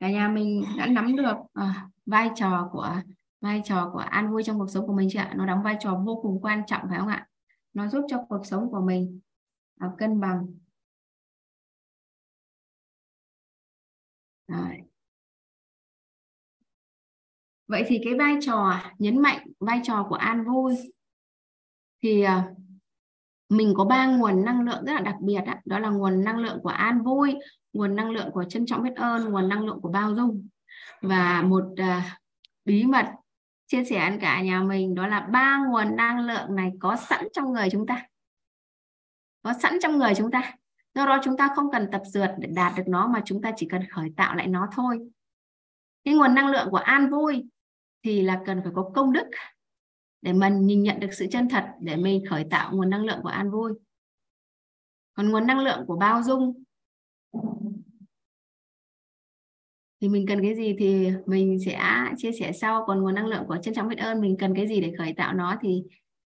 cả 0.00 0.10
nhà 0.10 0.28
mình 0.28 0.64
đã 0.78 0.86
nắm 0.86 1.16
được 1.16 1.36
à, 1.52 1.88
vai 2.06 2.30
trò 2.36 2.68
của 2.72 3.02
vai 3.40 3.62
trò 3.64 3.90
của 3.92 3.98
an 3.98 4.30
vui 4.32 4.42
trong 4.44 4.58
cuộc 4.58 4.70
sống 4.70 4.86
của 4.86 4.92
mình 4.92 5.08
chưa 5.12 5.18
ạ? 5.18 5.34
Nó 5.36 5.46
đóng 5.46 5.62
vai 5.62 5.76
trò 5.80 6.02
vô 6.06 6.20
cùng 6.22 6.40
quan 6.42 6.62
trọng 6.66 6.82
phải 6.88 6.98
không 6.98 7.08
ạ? 7.08 7.28
Nó 7.74 7.88
giúp 7.88 8.04
cho 8.08 8.24
cuộc 8.28 8.46
sống 8.46 8.70
của 8.70 8.80
mình 8.80 9.20
à, 9.78 9.88
cân 9.98 10.20
bằng. 10.20 10.46
Rồi. 14.48 14.91
Vậy 17.72 17.84
thì 17.86 18.00
cái 18.04 18.14
vai 18.14 18.36
trò 18.40 18.80
nhấn 18.98 19.22
mạnh 19.22 19.46
vai 19.60 19.80
trò 19.82 20.06
của 20.08 20.14
an 20.14 20.44
vui 20.44 20.76
thì 22.02 22.22
à, 22.22 22.50
mình 23.48 23.74
có 23.76 23.84
ba 23.84 24.06
nguồn 24.06 24.44
năng 24.44 24.60
lượng 24.60 24.84
rất 24.84 24.92
là 24.92 25.00
đặc 25.00 25.16
biệt 25.20 25.40
đó, 25.46 25.54
đó 25.64 25.78
là 25.78 25.88
nguồn 25.88 26.24
năng 26.24 26.38
lượng 26.38 26.58
của 26.62 26.68
an 26.68 27.02
vui, 27.02 27.34
nguồn 27.72 27.96
năng 27.96 28.10
lượng 28.10 28.30
của 28.32 28.44
trân 28.44 28.66
trọng 28.66 28.82
biết 28.82 28.96
ơn, 28.96 29.24
nguồn 29.24 29.48
năng 29.48 29.66
lượng 29.66 29.80
của 29.80 29.88
bao 29.88 30.14
dung. 30.14 30.48
Và 31.02 31.42
một 31.42 31.64
uh, 31.72 32.04
bí 32.64 32.84
mật 32.84 33.06
chia 33.66 33.84
sẻ 33.84 33.96
ăn 33.96 34.18
cả 34.20 34.42
nhà 34.42 34.62
mình 34.62 34.94
đó 34.94 35.06
là 35.06 35.20
ba 35.20 35.64
nguồn 35.68 35.96
năng 35.96 36.26
lượng 36.26 36.54
này 36.54 36.72
có 36.80 36.96
sẵn 36.96 37.28
trong 37.32 37.52
người 37.52 37.68
chúng 37.72 37.86
ta. 37.86 38.06
Có 39.42 39.52
sẵn 39.52 39.78
trong 39.82 39.98
người 39.98 40.12
chúng 40.16 40.30
ta. 40.30 40.54
Do 40.94 41.06
đó 41.06 41.18
chúng 41.24 41.36
ta 41.36 41.48
không 41.56 41.70
cần 41.70 41.88
tập 41.92 42.02
dượt 42.04 42.30
để 42.38 42.48
đạt 42.54 42.72
được 42.76 42.84
nó 42.86 43.08
mà 43.08 43.22
chúng 43.24 43.42
ta 43.42 43.52
chỉ 43.56 43.68
cần 43.70 43.82
khởi 43.90 44.12
tạo 44.16 44.34
lại 44.34 44.46
nó 44.46 44.68
thôi. 44.72 44.98
Cái 46.04 46.14
nguồn 46.14 46.34
năng 46.34 46.46
lượng 46.46 46.68
của 46.70 46.76
an 46.76 47.10
vui 47.10 47.44
thì 48.02 48.22
là 48.22 48.42
cần 48.46 48.60
phải 48.62 48.72
có 48.74 48.90
công 48.94 49.12
đức 49.12 49.26
để 50.22 50.32
mình 50.32 50.66
nhìn 50.66 50.82
nhận 50.82 51.00
được 51.00 51.12
sự 51.12 51.26
chân 51.30 51.48
thật, 51.48 51.64
để 51.80 51.96
mình 51.96 52.24
khởi 52.30 52.44
tạo 52.50 52.72
nguồn 52.72 52.90
năng 52.90 53.04
lượng 53.04 53.18
của 53.22 53.28
an 53.28 53.50
vui. 53.50 53.72
Còn 55.14 55.30
nguồn 55.30 55.46
năng 55.46 55.58
lượng 55.58 55.84
của 55.86 55.96
bao 55.96 56.22
dung, 56.22 56.62
thì 60.00 60.08
mình 60.08 60.26
cần 60.28 60.42
cái 60.42 60.54
gì 60.54 60.76
thì 60.78 61.10
mình 61.26 61.58
sẽ 61.64 61.80
chia 62.16 62.32
sẻ 62.32 62.52
sau. 62.52 62.84
Còn 62.86 63.02
nguồn 63.02 63.14
năng 63.14 63.26
lượng 63.26 63.44
của 63.48 63.56
trân 63.62 63.74
trọng 63.74 63.88
biết 63.88 63.98
ơn, 63.98 64.20
mình 64.20 64.36
cần 64.38 64.54
cái 64.56 64.68
gì 64.68 64.80
để 64.80 64.92
khởi 64.98 65.12
tạo 65.12 65.34
nó 65.34 65.56
thì 65.60 65.82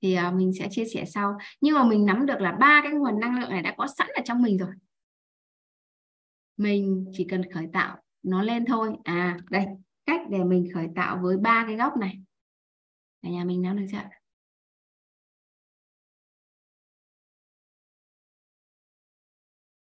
thì 0.03 0.15
à, 0.15 0.31
mình 0.31 0.53
sẽ 0.59 0.69
chia 0.71 0.85
sẻ 0.85 1.05
sau. 1.05 1.39
Nhưng 1.61 1.75
mà 1.75 1.85
mình 1.85 2.07
nắm 2.07 2.27
được 2.27 2.41
là 2.41 2.53
ba 2.53 2.81
cái 2.85 2.93
nguồn 2.93 3.21
năng 3.21 3.41
lượng 3.41 3.51
này 3.51 3.63
đã 3.63 3.75
có 3.79 3.87
sẵn 3.87 4.09
ở 4.15 4.23
trong 4.25 4.43
mình 4.43 4.59
rồi. 4.59 4.71
Mình 6.57 7.07
chỉ 7.13 7.27
cần 7.31 7.53
khởi 7.53 7.67
tạo 7.73 7.97
nó 8.23 8.43
lên 8.43 8.65
thôi. 8.65 8.97
À 9.05 9.39
đây 9.51 9.67
cách 10.07 10.21
để 10.31 10.45
mình 10.45 10.69
khởi 10.75 10.89
tạo 10.97 11.19
với 11.23 11.37
ba 11.37 11.65
cái 11.67 11.77
góc 11.77 11.97
này 11.97 12.19
cả 13.23 13.29
nhà 13.29 13.45
mình 13.45 13.63
nắm 13.63 13.77
được 13.77 13.87
chưa 13.93 13.99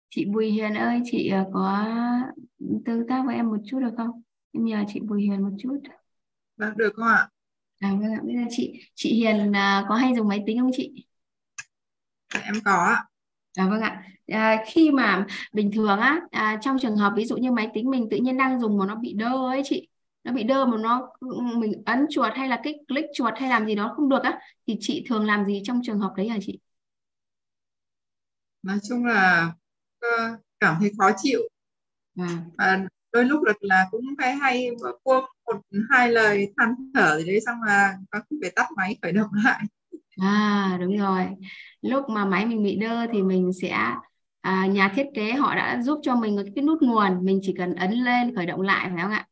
chị 0.09 0.25
Bùi 0.25 0.51
Hiền 0.51 0.73
ơi 0.73 1.01
chị 1.05 1.29
à, 1.29 1.45
có 1.53 1.85
tương 2.85 3.07
tác 3.07 3.23
với 3.25 3.35
em 3.35 3.47
một 3.49 3.57
chút 3.65 3.79
được 3.79 3.93
không 3.97 4.21
em 4.51 4.65
nhờ 4.65 4.83
chị 4.87 4.99
Bùi 4.99 5.21
Hiền 5.21 5.41
một 5.43 5.55
chút 5.59 5.77
vâng 6.57 6.77
được 6.77 6.93
không 6.95 7.07
ạ 7.07 7.29
À 7.79 7.89
vâng 8.01 8.13
ạ, 8.13 8.19
bây 8.23 8.35
giờ 8.35 8.41
chị 8.49 8.79
chị 8.95 9.13
Hiền 9.13 9.55
à, 9.55 9.85
có 9.89 9.95
hay 9.95 10.15
dùng 10.15 10.27
máy 10.27 10.43
tính 10.45 10.59
không 10.59 10.71
chị? 10.73 11.05
Em 12.43 12.55
có. 12.65 12.95
À 13.57 13.67
vâng 13.69 13.81
ạ. 13.81 14.03
À, 14.27 14.63
khi 14.67 14.91
mà 14.91 15.25
bình 15.53 15.71
thường 15.71 15.99
á 15.99 16.21
à, 16.31 16.59
trong 16.61 16.77
trường 16.81 16.95
hợp 16.97 17.13
ví 17.15 17.25
dụ 17.25 17.37
như 17.37 17.51
máy 17.51 17.69
tính 17.73 17.89
mình 17.89 18.07
tự 18.11 18.17
nhiên 18.17 18.37
đang 18.37 18.59
dùng 18.59 18.77
mà 18.77 18.85
nó 18.85 18.95
bị 18.95 19.13
đơ 19.13 19.47
ấy 19.47 19.61
chị, 19.65 19.87
nó 20.23 20.31
bị 20.33 20.43
đơ 20.43 20.65
mà 20.65 20.77
nó 20.77 21.09
mình 21.55 21.83
ấn 21.85 22.05
chuột 22.09 22.33
hay 22.35 22.49
là 22.49 22.61
kích 22.63 22.75
click 22.87 23.07
chuột 23.13 23.33
hay 23.37 23.49
làm 23.49 23.65
gì 23.65 23.75
đó 23.75 23.93
không 23.95 24.09
được 24.09 24.23
á 24.23 24.39
thì 24.67 24.77
chị 24.79 25.05
thường 25.09 25.25
làm 25.25 25.45
gì 25.45 25.61
trong 25.63 25.81
trường 25.83 25.99
hợp 25.99 26.13
đấy 26.17 26.29
hả 26.29 26.37
chị? 26.41 26.59
Nói 28.63 28.77
chung 28.89 29.05
là 29.05 29.53
uh, 30.05 30.39
cảm 30.59 30.75
thấy 30.79 30.91
khó 30.97 31.11
chịu. 31.17 31.39
À. 32.17 32.27
Và 32.57 32.79
đôi 33.11 33.25
lúc 33.25 33.43
là, 33.43 33.53
là 33.59 33.87
cũng 33.91 34.05
hay 34.17 34.35
hay 34.35 34.69
buông 35.03 35.25
một 35.45 35.61
hai 35.89 36.11
lời 36.11 36.53
than 36.57 36.75
thở 36.93 37.17
gì 37.17 37.31
đấy 37.31 37.39
xong 37.45 37.63
là 37.63 37.97
có 38.11 38.19
khi 38.29 38.37
phải 38.41 38.51
tắt 38.55 38.67
máy 38.77 38.97
khởi 39.01 39.11
động 39.11 39.29
lại 39.43 39.63
à 40.17 40.77
đúng 40.81 40.97
rồi 40.97 41.25
lúc 41.81 42.09
mà 42.09 42.25
máy 42.25 42.45
mình 42.45 42.63
bị 42.63 42.75
đơ 42.75 43.07
thì 43.11 43.21
mình 43.21 43.51
sẽ 43.61 43.77
à, 44.41 44.65
nhà 44.65 44.91
thiết 44.95 45.05
kế 45.15 45.31
họ 45.31 45.55
đã 45.55 45.81
giúp 45.81 45.99
cho 46.03 46.15
mình 46.15 46.37
cái 46.55 46.65
nút 46.65 46.81
nguồn 46.81 47.25
mình 47.25 47.39
chỉ 47.43 47.55
cần 47.57 47.75
ấn 47.75 47.91
lên 47.91 48.35
khởi 48.35 48.45
động 48.45 48.61
lại 48.61 48.89
phải 48.93 49.03
không 49.03 49.11
ạ. 49.11 49.27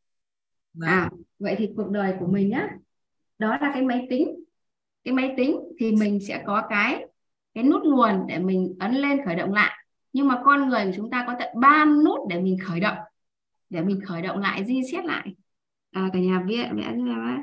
Vâng. 0.78 0.90
à 0.90 1.10
vậy 1.40 1.56
thì 1.58 1.70
cuộc 1.76 1.90
đời 1.90 2.14
của 2.20 2.28
mình 2.28 2.52
á 2.52 2.70
đó 3.38 3.58
là 3.62 3.72
cái 3.74 3.82
máy 3.82 4.08
tính. 4.10 4.44
Cái 5.04 5.14
máy 5.14 5.34
tính 5.38 5.60
thì 5.80 5.92
mình 5.92 6.20
sẽ 6.28 6.44
có 6.46 6.64
cái 6.70 7.08
cái 7.54 7.64
nút 7.64 7.82
nguồn 7.84 8.28
để 8.28 8.40
mình 8.40 8.76
ấn 8.80 8.94
lên 8.94 9.26
khởi 9.26 9.36
động 9.36 9.54
lại. 9.54 9.86
Nhưng 10.14 10.28
mà 10.28 10.42
con 10.46 10.70
người 10.70 10.86
của 10.86 10.92
chúng 10.96 11.10
ta 11.10 11.24
có 11.28 11.36
tận 11.40 11.48
ba 11.62 11.86
nút 11.86 12.20
để 12.30 12.42
mình 12.42 12.58
khởi 12.64 12.80
động 12.80 12.98
để 13.70 13.82
mình 13.82 14.02
khởi 14.06 14.22
động 14.22 14.40
lại 14.40 14.64
reset 14.66 15.06
lại. 15.06 15.36
À, 15.92 16.10
cả 16.14 16.20
nhà 16.20 16.44
vẽ 16.48 16.72
vẽ 16.76 16.94
cho 16.98 17.38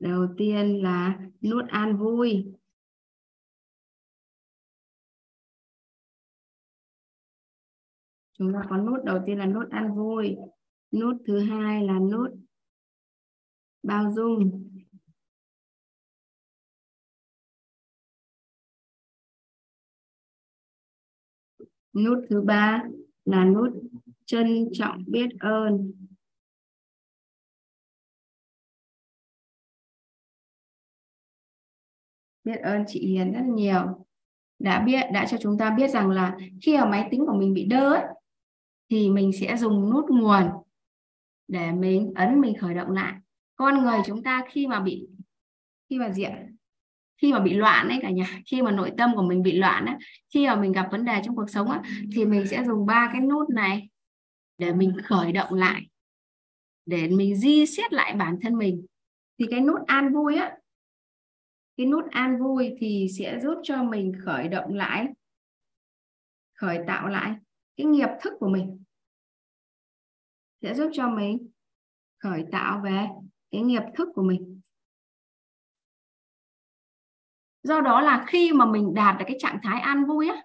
đầu 0.00 0.26
tiên 0.36 0.82
là 0.82 1.18
nút 1.42 1.64
an 1.68 1.96
vui. 1.96 2.52
Chúng 8.42 8.52
ta 8.52 8.62
có 8.70 8.76
nút 8.76 9.04
đầu 9.04 9.18
tiên 9.26 9.38
là 9.38 9.46
nút 9.46 9.70
an 9.70 9.94
vui. 9.94 10.36
Nút 10.92 11.16
thứ 11.26 11.38
hai 11.40 11.86
là 11.86 11.98
nút 11.98 12.30
bao 13.82 14.12
dung. 14.12 14.68
Nút 21.92 22.18
thứ 22.30 22.42
ba 22.42 22.84
là 23.24 23.44
nút 23.44 23.72
trân 24.26 24.68
trọng 24.72 25.04
biết 25.06 25.28
ơn. 25.40 25.92
Biết 32.44 32.56
ơn 32.62 32.84
chị 32.86 33.06
Hiền 33.06 33.32
rất 33.32 33.44
nhiều. 33.44 34.06
Đã 34.58 34.80
biết 34.86 35.00
đã 35.12 35.26
cho 35.30 35.36
chúng 35.40 35.58
ta 35.58 35.74
biết 35.76 35.88
rằng 35.88 36.10
là 36.10 36.36
khi 36.62 36.74
ở 36.74 36.86
máy 36.86 37.08
tính 37.10 37.26
của 37.26 37.34
mình 37.38 37.54
bị 37.54 37.64
đơ 37.64 37.92
ấy, 37.92 38.04
thì 38.92 39.10
mình 39.10 39.32
sẽ 39.40 39.56
dùng 39.56 39.90
nút 39.90 40.10
nguồn 40.10 40.42
để 41.48 41.72
mình 41.72 42.12
ấn, 42.14 42.40
mình 42.40 42.58
khởi 42.58 42.74
động 42.74 42.90
lại. 42.90 43.14
Con 43.54 43.82
người 43.82 43.98
chúng 44.06 44.22
ta 44.22 44.44
khi 44.50 44.66
mà 44.66 44.80
bị, 44.80 45.08
khi 45.90 45.98
mà 45.98 46.10
diện 46.10 46.56
khi 47.22 47.32
mà 47.32 47.40
bị 47.40 47.54
loạn 47.54 47.88
ấy 47.88 47.98
cả 48.02 48.10
nhà, 48.10 48.42
khi 48.46 48.62
mà 48.62 48.70
nội 48.70 48.92
tâm 48.98 49.14
của 49.14 49.22
mình 49.22 49.42
bị 49.42 49.52
loạn 49.52 49.86
á 49.86 49.98
khi 50.30 50.46
mà 50.46 50.56
mình 50.56 50.72
gặp 50.72 50.88
vấn 50.90 51.04
đề 51.04 51.22
trong 51.24 51.36
cuộc 51.36 51.50
sống 51.50 51.70
á, 51.70 51.82
thì 52.14 52.24
mình 52.24 52.46
sẽ 52.46 52.64
dùng 52.64 52.86
ba 52.86 53.10
cái 53.12 53.20
nút 53.20 53.50
này 53.50 53.88
để 54.58 54.72
mình 54.72 54.96
khởi 55.04 55.32
động 55.32 55.54
lại, 55.54 55.82
để 56.86 57.08
mình 57.08 57.36
di 57.36 57.66
xét 57.66 57.92
lại 57.92 58.14
bản 58.14 58.38
thân 58.42 58.58
mình. 58.58 58.86
Thì 59.38 59.46
cái 59.50 59.60
nút 59.60 59.80
an 59.86 60.12
vui 60.14 60.36
á, 60.36 60.56
cái 61.76 61.86
nút 61.86 62.04
an 62.10 62.38
vui 62.38 62.74
thì 62.78 63.06
sẽ 63.18 63.40
giúp 63.42 63.54
cho 63.62 63.82
mình 63.82 64.12
khởi 64.24 64.48
động 64.48 64.74
lại, 64.74 65.06
khởi 66.54 66.78
tạo 66.86 67.08
lại 67.08 67.34
cái 67.76 67.86
nghiệp 67.86 68.08
thức 68.22 68.32
của 68.40 68.48
mình 68.48 68.81
sẽ 70.62 70.74
giúp 70.74 70.90
cho 70.92 71.08
mình 71.08 71.50
khởi 72.18 72.44
tạo 72.52 72.80
về 72.84 73.06
cái 73.50 73.62
nghiệp 73.62 73.82
thức 73.96 74.08
của 74.14 74.22
mình 74.22 74.60
do 77.62 77.80
đó 77.80 78.00
là 78.00 78.24
khi 78.26 78.52
mà 78.52 78.64
mình 78.64 78.94
đạt 78.94 79.18
được 79.18 79.24
cái 79.28 79.36
trạng 79.40 79.58
thái 79.62 79.80
an 79.80 80.04
vui 80.04 80.28
á 80.28 80.42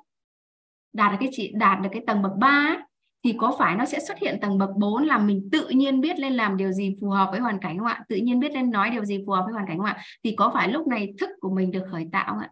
đạt 0.94 1.12
được 1.12 1.18
cái 1.20 1.30
chỉ 1.32 1.52
đạt 1.56 1.82
được 1.82 1.90
cái 1.92 2.04
tầng 2.08 2.22
bậc 2.22 2.32
3 2.40 2.78
thì 3.24 3.36
có 3.38 3.56
phải 3.60 3.76
nó 3.76 3.86
sẽ 3.86 4.00
xuất 4.00 4.18
hiện 4.20 4.38
tầng 4.42 4.58
bậc 4.58 4.70
4 4.78 5.04
là 5.04 5.18
mình 5.18 5.50
tự 5.52 5.70
nhiên 5.70 6.02
biết 6.02 6.20
lên 6.20 6.34
làm 6.34 6.58
điều 6.58 6.72
gì 6.72 6.96
phù 7.02 7.10
hợp 7.10 7.28
với 7.32 7.40
hoàn 7.40 7.60
cảnh 7.60 7.78
không 7.78 7.88
ạ? 7.88 8.06
Tự 8.10 8.16
nhiên 8.16 8.40
biết 8.40 8.52
lên 8.52 8.72
nói 8.72 8.90
điều 8.90 9.06
gì 9.06 9.24
phù 9.26 9.32
hợp 9.32 9.44
với 9.46 9.54
hoàn 9.54 9.68
cảnh 9.68 9.78
không 9.78 9.86
ạ? 9.86 9.98
Thì 10.24 10.34
có 10.38 10.52
phải 10.54 10.72
lúc 10.72 10.88
này 10.88 11.14
thức 11.20 11.30
của 11.40 11.50
mình 11.50 11.72
được 11.72 11.84
khởi 11.92 12.08
tạo 12.12 12.34
không 12.34 12.40
ạ? 12.40 12.52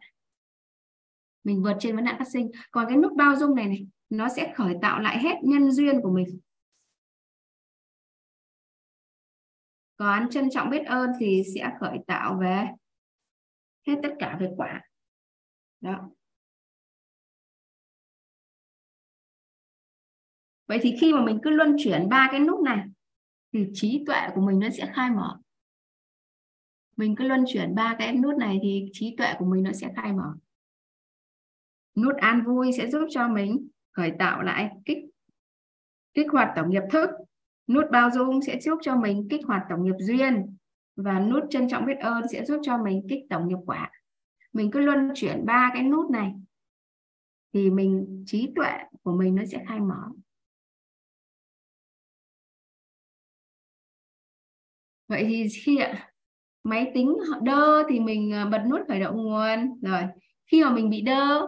Mình 1.43 1.63
vượt 1.63 1.77
trên 1.79 1.95
vấn 1.95 2.05
nạn 2.05 2.15
phát 2.19 2.27
sinh. 2.27 2.51
Còn 2.71 2.85
cái 2.87 2.97
nút 2.97 3.13
bao 3.13 3.35
dung 3.35 3.55
này 3.55 3.65
này, 3.65 3.87
nó 4.09 4.29
sẽ 4.29 4.53
khởi 4.55 4.75
tạo 4.81 4.99
lại 4.99 5.19
hết 5.19 5.35
nhân 5.43 5.71
duyên 5.71 6.01
của 6.01 6.11
mình. 6.11 6.39
Còn 9.97 10.30
trân 10.30 10.49
trọng 10.49 10.69
biết 10.69 10.85
ơn 10.85 11.09
thì 11.19 11.43
sẽ 11.55 11.72
khởi 11.80 11.97
tạo 12.07 12.38
về 12.41 12.65
hết 13.88 13.95
tất 14.03 14.13
cả 14.19 14.38
về 14.39 14.49
quả. 14.57 14.81
Đó. 15.81 16.09
vậy 20.67 20.80
thì 20.81 20.95
khi 21.01 21.13
mà 21.13 21.26
mình 21.26 21.39
cứ 21.43 21.49
luân 21.49 21.76
chuyển 21.80 22.09
ba 22.09 22.27
cái 22.31 22.39
nút 22.39 22.59
này, 22.59 22.85
thì 23.53 23.67
trí 23.73 24.03
tuệ 24.07 24.30
của 24.35 24.41
mình 24.41 24.59
nó 24.59 24.69
sẽ 24.69 24.91
khai 24.95 25.09
mở 25.09 25.39
mình 26.97 27.15
cứ 27.15 27.27
luân 27.27 27.43
chuyển 27.47 27.76
ba 27.76 27.95
cái 27.99 28.13
nút 28.13 28.38
này 28.38 28.59
thì 28.63 28.89
trí 28.93 29.15
tuệ 29.17 29.34
của 29.39 29.45
mình 29.45 29.63
nó 29.63 29.72
sẽ 29.72 29.91
khai 29.95 30.13
mở 30.13 30.34
nút 31.95 32.15
an 32.15 32.43
vui 32.45 32.72
sẽ 32.77 32.88
giúp 32.88 33.07
cho 33.09 33.27
mình 33.27 33.67
khởi 33.91 34.11
tạo 34.19 34.41
lại 34.41 34.69
kích 34.85 34.97
kích 36.13 36.27
hoạt 36.31 36.53
tổng 36.55 36.69
nghiệp 36.69 36.84
thức 36.91 37.09
nút 37.67 37.85
bao 37.91 38.11
dung 38.11 38.41
sẽ 38.41 38.59
giúp 38.59 38.79
cho 38.81 38.95
mình 38.95 39.27
kích 39.29 39.45
hoạt 39.45 39.63
tổng 39.69 39.83
nghiệp 39.83 39.95
duyên 39.99 40.57
và 40.95 41.19
nút 41.19 41.43
trân 41.49 41.69
trọng 41.69 41.85
biết 41.85 41.97
ơn 41.99 42.23
sẽ 42.31 42.45
giúp 42.45 42.61
cho 42.63 42.77
mình 42.77 43.07
kích 43.09 43.19
tổng 43.29 43.47
nghiệp 43.47 43.59
quả. 43.65 43.91
Mình 44.53 44.71
cứ 44.71 44.79
luân 44.79 45.11
chuyển 45.15 45.45
ba 45.45 45.71
cái 45.73 45.83
nút 45.83 46.11
này 46.11 46.33
thì 47.53 47.69
mình 47.69 48.23
trí 48.27 48.49
tuệ 48.55 48.71
của 49.03 49.11
mình 49.11 49.35
nó 49.35 49.43
sẽ 49.51 49.63
khai 49.67 49.79
mở. 49.79 50.09
Vậy 55.07 55.25
thì 55.29 55.47
khi 55.65 55.77
ạ 55.77 56.11
máy 56.63 56.91
tính 56.93 57.17
đơ 57.41 57.83
thì 57.89 57.99
mình 57.99 58.33
à, 58.33 58.45
bật 58.45 58.63
nút 58.69 58.81
khởi 58.87 58.99
động 58.99 59.17
nguồn. 59.17 59.79
Rồi 59.81 60.01
khi 60.45 60.63
mà 60.63 60.69
mình 60.69 60.89
bị 60.89 61.01
đơ 61.01 61.47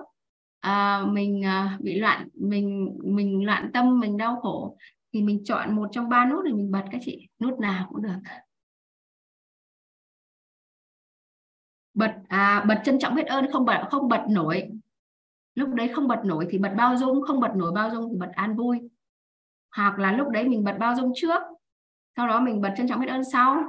à, 0.60 1.06
mình 1.12 1.46
à, 1.46 1.78
bị 1.82 2.00
loạn 2.00 2.28
mình 2.34 2.98
mình 3.04 3.46
loạn 3.46 3.72
tâm 3.74 4.00
mình 4.00 4.18
đau 4.18 4.40
khổ 4.42 4.78
thì 5.18 5.24
mình 5.24 5.44
chọn 5.44 5.76
một 5.76 5.90
trong 5.92 6.10
ba 6.10 6.26
nút 6.26 6.44
thì 6.48 6.54
mình 6.54 6.72
bật 6.72 6.84
các 6.92 7.02
chị. 7.06 7.28
Nút 7.40 7.60
nào 7.60 7.88
cũng 7.90 8.02
được. 8.02 8.18
Bật 11.94 12.16
à, 12.28 12.66
bật 12.68 12.82
trân 12.84 13.00
trọng 13.00 13.16
biết 13.16 13.28
ơn 13.28 13.52
không 13.52 13.66
bật 13.66 13.88
không 13.92 14.10
bật 14.10 14.26
nổi. 14.30 14.70
Lúc 15.56 15.70
đấy 15.70 15.92
không 15.96 16.08
bật 16.08 16.22
nổi 16.26 16.48
thì 16.50 16.58
bật 16.58 16.74
bao 16.78 16.98
dung 16.98 17.22
không 17.22 17.40
bật 17.40 17.52
nổi 17.56 17.72
bao 17.72 17.92
dung 17.92 18.10
thì 18.12 18.18
bật 18.18 18.32
an 18.36 18.56
vui. 18.56 18.80
Hoặc 19.76 20.00
là 20.00 20.12
lúc 20.12 20.30
đấy 20.30 20.48
mình 20.48 20.64
bật 20.64 20.76
bao 20.80 20.96
dung 20.96 21.12
trước 21.16 21.42
sau 22.16 22.28
đó 22.28 22.40
mình 22.40 22.62
bật 22.62 22.74
trân 22.78 22.88
trọng 22.88 23.00
biết 23.00 23.10
ơn 23.10 23.24
sau. 23.24 23.64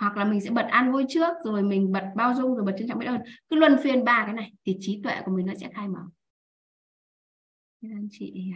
Hoặc 0.00 0.16
là 0.16 0.24
mình 0.24 0.40
sẽ 0.40 0.50
bật 0.50 0.66
an 0.70 0.92
vui 0.92 1.04
trước 1.08 1.36
rồi 1.44 1.62
mình 1.62 1.92
bật 1.92 2.12
bao 2.16 2.34
dung 2.34 2.54
rồi 2.54 2.64
bật 2.64 2.74
trân 2.78 2.88
trọng 2.88 2.98
biết 2.98 3.06
ơn. 3.06 3.20
Cứ 3.48 3.56
luân 3.56 3.76
phiên 3.82 4.04
ba 4.04 4.22
cái 4.26 4.34
này 4.34 4.52
thì 4.64 4.76
trí 4.80 5.00
tuệ 5.02 5.22
của 5.24 5.32
mình 5.36 5.46
nó 5.46 5.52
sẽ 5.60 5.70
khai 5.74 5.88
mở. 5.88 6.02
Anh 7.82 8.08
chị. 8.10 8.52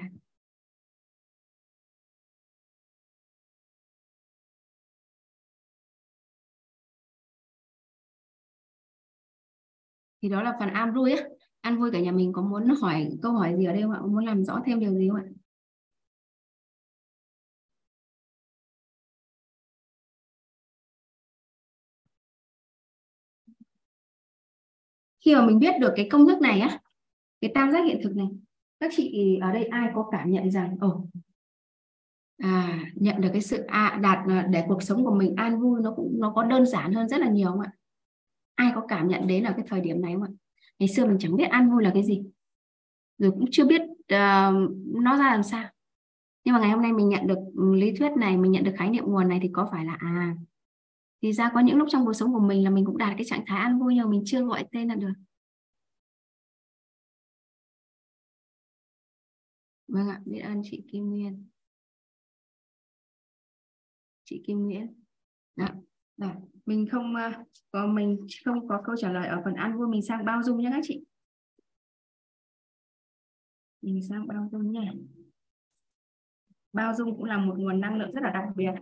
Thì 10.22 10.28
đó 10.28 10.42
là 10.42 10.56
phần 10.58 10.68
an 10.68 10.94
vui 10.94 11.12
á. 11.12 11.24
An 11.60 11.78
vui 11.78 11.90
cả 11.92 12.00
nhà 12.00 12.12
mình 12.12 12.32
có 12.32 12.42
muốn 12.42 12.68
hỏi 12.80 13.10
câu 13.22 13.32
hỏi 13.32 13.54
gì 13.58 13.64
ở 13.64 13.72
đây 13.72 13.82
không 13.82 13.92
ạ? 13.92 14.00
Muốn 14.06 14.24
làm 14.26 14.44
rõ 14.44 14.60
thêm 14.66 14.80
điều 14.80 14.94
gì 14.94 15.08
không 15.08 15.18
ạ? 15.18 15.24
Khi 25.24 25.34
mà 25.34 25.46
mình 25.46 25.58
biết 25.58 25.74
được 25.80 25.92
cái 25.96 26.08
công 26.10 26.26
thức 26.26 26.40
này 26.40 26.60
á 26.60 26.78
cái 27.40 27.50
tam 27.54 27.72
giác 27.72 27.84
hiện 27.86 28.00
thực 28.04 28.16
này 28.16 28.26
các 28.80 28.92
chị 28.96 29.38
ở 29.42 29.52
đây 29.52 29.64
ai 29.64 29.90
có 29.94 30.08
cảm 30.12 30.30
nhận 30.30 30.50
rằng 30.50 30.76
ồ 30.80 31.06
à 32.38 32.80
nhận 32.94 33.20
được 33.20 33.28
cái 33.32 33.42
sự 33.42 33.64
à, 33.68 33.98
đạt 34.02 34.18
à, 34.28 34.46
để 34.50 34.64
cuộc 34.68 34.82
sống 34.82 35.04
của 35.04 35.14
mình 35.14 35.34
an 35.36 35.60
vui 35.60 35.80
nó 35.82 35.92
cũng 35.96 36.12
nó 36.20 36.32
có 36.36 36.42
đơn 36.44 36.66
giản 36.66 36.92
hơn 36.94 37.08
rất 37.08 37.20
là 37.20 37.28
nhiều 37.28 37.48
không 37.50 37.60
ạ? 37.60 37.72
Ai 38.60 38.72
có 38.74 38.86
cảm 38.88 39.08
nhận 39.08 39.26
đến 39.26 39.44
là 39.44 39.52
cái 39.56 39.66
thời 39.68 39.80
điểm 39.80 40.00
này 40.02 40.14
không 40.14 40.22
ạ? 40.22 40.30
Ngày 40.78 40.88
xưa 40.88 41.06
mình 41.06 41.16
chẳng 41.20 41.36
biết 41.36 41.44
an 41.44 41.70
vui 41.70 41.82
là 41.82 41.90
cái 41.94 42.04
gì. 42.04 42.22
Rồi 43.18 43.30
cũng 43.30 43.44
chưa 43.50 43.66
biết 43.66 43.80
uh, 43.82 44.70
nó 44.86 45.16
ra 45.18 45.30
làm 45.32 45.42
sao. 45.42 45.70
Nhưng 46.44 46.54
mà 46.54 46.60
ngày 46.60 46.70
hôm 46.70 46.82
nay 46.82 46.92
mình 46.92 47.08
nhận 47.08 47.26
được 47.26 47.38
lý 47.74 47.92
thuyết 47.96 48.10
này 48.16 48.36
mình 48.36 48.52
nhận 48.52 48.64
được 48.64 48.74
khái 48.78 48.90
niệm 48.90 49.04
nguồn 49.06 49.28
này 49.28 49.38
thì 49.42 49.50
có 49.52 49.68
phải 49.72 49.84
là 49.84 49.96
à 50.00 50.36
thì 51.22 51.32
ra 51.32 51.50
có 51.54 51.60
những 51.60 51.76
lúc 51.76 51.88
trong 51.90 52.04
cuộc 52.06 52.12
sống 52.12 52.32
của 52.32 52.40
mình 52.40 52.64
là 52.64 52.70
mình 52.70 52.84
cũng 52.84 52.98
đạt 52.98 53.12
cái 53.16 53.26
trạng 53.26 53.44
thái 53.46 53.60
an 53.60 53.78
vui 53.78 53.94
nhưng 53.94 54.04
mà 54.04 54.10
mình 54.10 54.22
chưa 54.26 54.44
gọi 54.44 54.64
tên 54.72 54.88
là 54.88 54.94
được. 54.94 55.12
Vâng 59.88 60.08
ạ 60.08 60.20
biết 60.24 60.40
ơn 60.40 60.62
chị 60.64 60.84
Kim 60.92 61.10
Nguyên. 61.10 61.48
Chị 64.24 64.42
Kim 64.46 64.58
Nguyễn. 64.64 64.94
Đó. 65.56 65.66
Rồi. 66.20 66.32
mình 66.66 66.88
không 66.92 67.16
ờ, 67.16 67.30
có, 67.72 67.86
mình 67.86 68.26
không 68.44 68.68
có 68.68 68.82
câu 68.84 68.96
trả 68.98 69.12
lời 69.12 69.28
ở 69.28 69.40
phần 69.44 69.54
ăn 69.54 69.78
vui 69.78 69.88
mình 69.88 70.02
sang 70.02 70.24
bao 70.24 70.42
dung 70.42 70.58
nhé 70.58 70.68
các 70.72 70.80
chị 70.82 71.04
mình 73.82 74.00
sang 74.08 74.26
bao 74.26 74.48
dung 74.52 74.72
nhé. 74.72 74.92
bao 76.72 76.94
dung 76.94 77.16
cũng 77.16 77.24
là 77.24 77.38
một 77.38 77.54
nguồn 77.58 77.80
năng 77.80 77.98
lượng 77.98 78.12
rất 78.12 78.22
là 78.22 78.30
đặc 78.30 78.44
biệt 78.56 78.72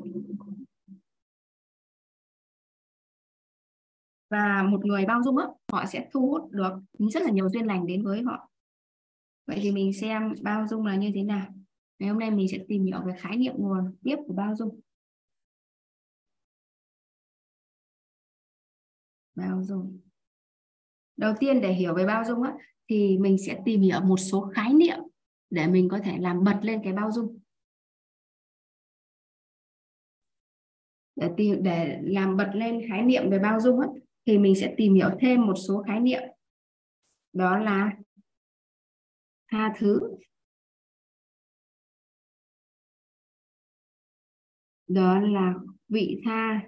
và 4.30 4.62
một 4.62 4.84
người 4.84 5.06
bao 5.06 5.22
dung 5.22 5.36
á, 5.36 5.46
họ 5.72 5.84
sẽ 5.86 6.08
thu 6.12 6.28
hút 6.28 6.50
được 6.50 6.72
rất 6.98 7.22
là 7.22 7.30
nhiều 7.30 7.48
duyên 7.48 7.66
lành 7.66 7.86
đến 7.86 8.04
với 8.04 8.22
họ 8.22 8.50
vậy 9.46 9.58
thì 9.62 9.72
mình 9.72 9.92
xem 9.92 10.34
bao 10.42 10.66
dung 10.66 10.86
là 10.86 10.96
như 10.96 11.10
thế 11.14 11.22
nào 11.22 11.54
ngày 11.98 12.10
hôm 12.10 12.18
nay 12.18 12.30
mình 12.30 12.48
sẽ 12.48 12.58
tìm 12.68 12.84
hiểu 12.84 13.02
về 13.06 13.12
khái 13.18 13.36
niệm 13.36 13.54
nguồn 13.56 13.96
tiếp 14.02 14.16
của 14.26 14.34
bao 14.34 14.56
dung 14.56 14.80
bao 19.38 19.62
dung 19.62 20.00
đầu 21.18 21.34
tiên 21.40 21.60
để 21.60 21.72
hiểu 21.72 21.94
về 21.94 22.06
bao 22.06 22.24
dung 22.24 22.42
á, 22.42 22.54
thì 22.88 23.18
mình 23.18 23.36
sẽ 23.46 23.62
tìm 23.64 23.80
hiểu 23.80 24.00
một 24.00 24.16
số 24.16 24.50
khái 24.54 24.74
niệm 24.74 24.98
để 25.50 25.66
mình 25.66 25.88
có 25.88 25.98
thể 26.04 26.18
làm 26.18 26.44
bật 26.44 26.58
lên 26.62 26.80
cái 26.84 26.92
bao 26.92 27.12
dung. 27.12 27.38
Để 31.16 31.30
tìm, 31.36 31.62
để 31.62 32.00
làm 32.02 32.36
bật 32.36 32.50
lên 32.54 32.88
khái 32.88 33.02
niệm 33.02 33.30
về 33.30 33.38
bao 33.38 33.60
dung 33.60 33.80
á, 33.80 33.88
thì 34.26 34.38
mình 34.38 34.54
sẽ 34.54 34.74
tìm 34.76 34.94
hiểu 34.94 35.10
thêm 35.20 35.46
một 35.46 35.54
số 35.68 35.82
khái 35.86 36.00
niệm. 36.00 36.22
Đó 37.32 37.58
là 37.58 37.92
tha 39.48 39.74
thứ. 39.78 40.00
Đó 44.86 45.20
là 45.20 45.54
vị 45.88 46.20
tha. 46.24 46.60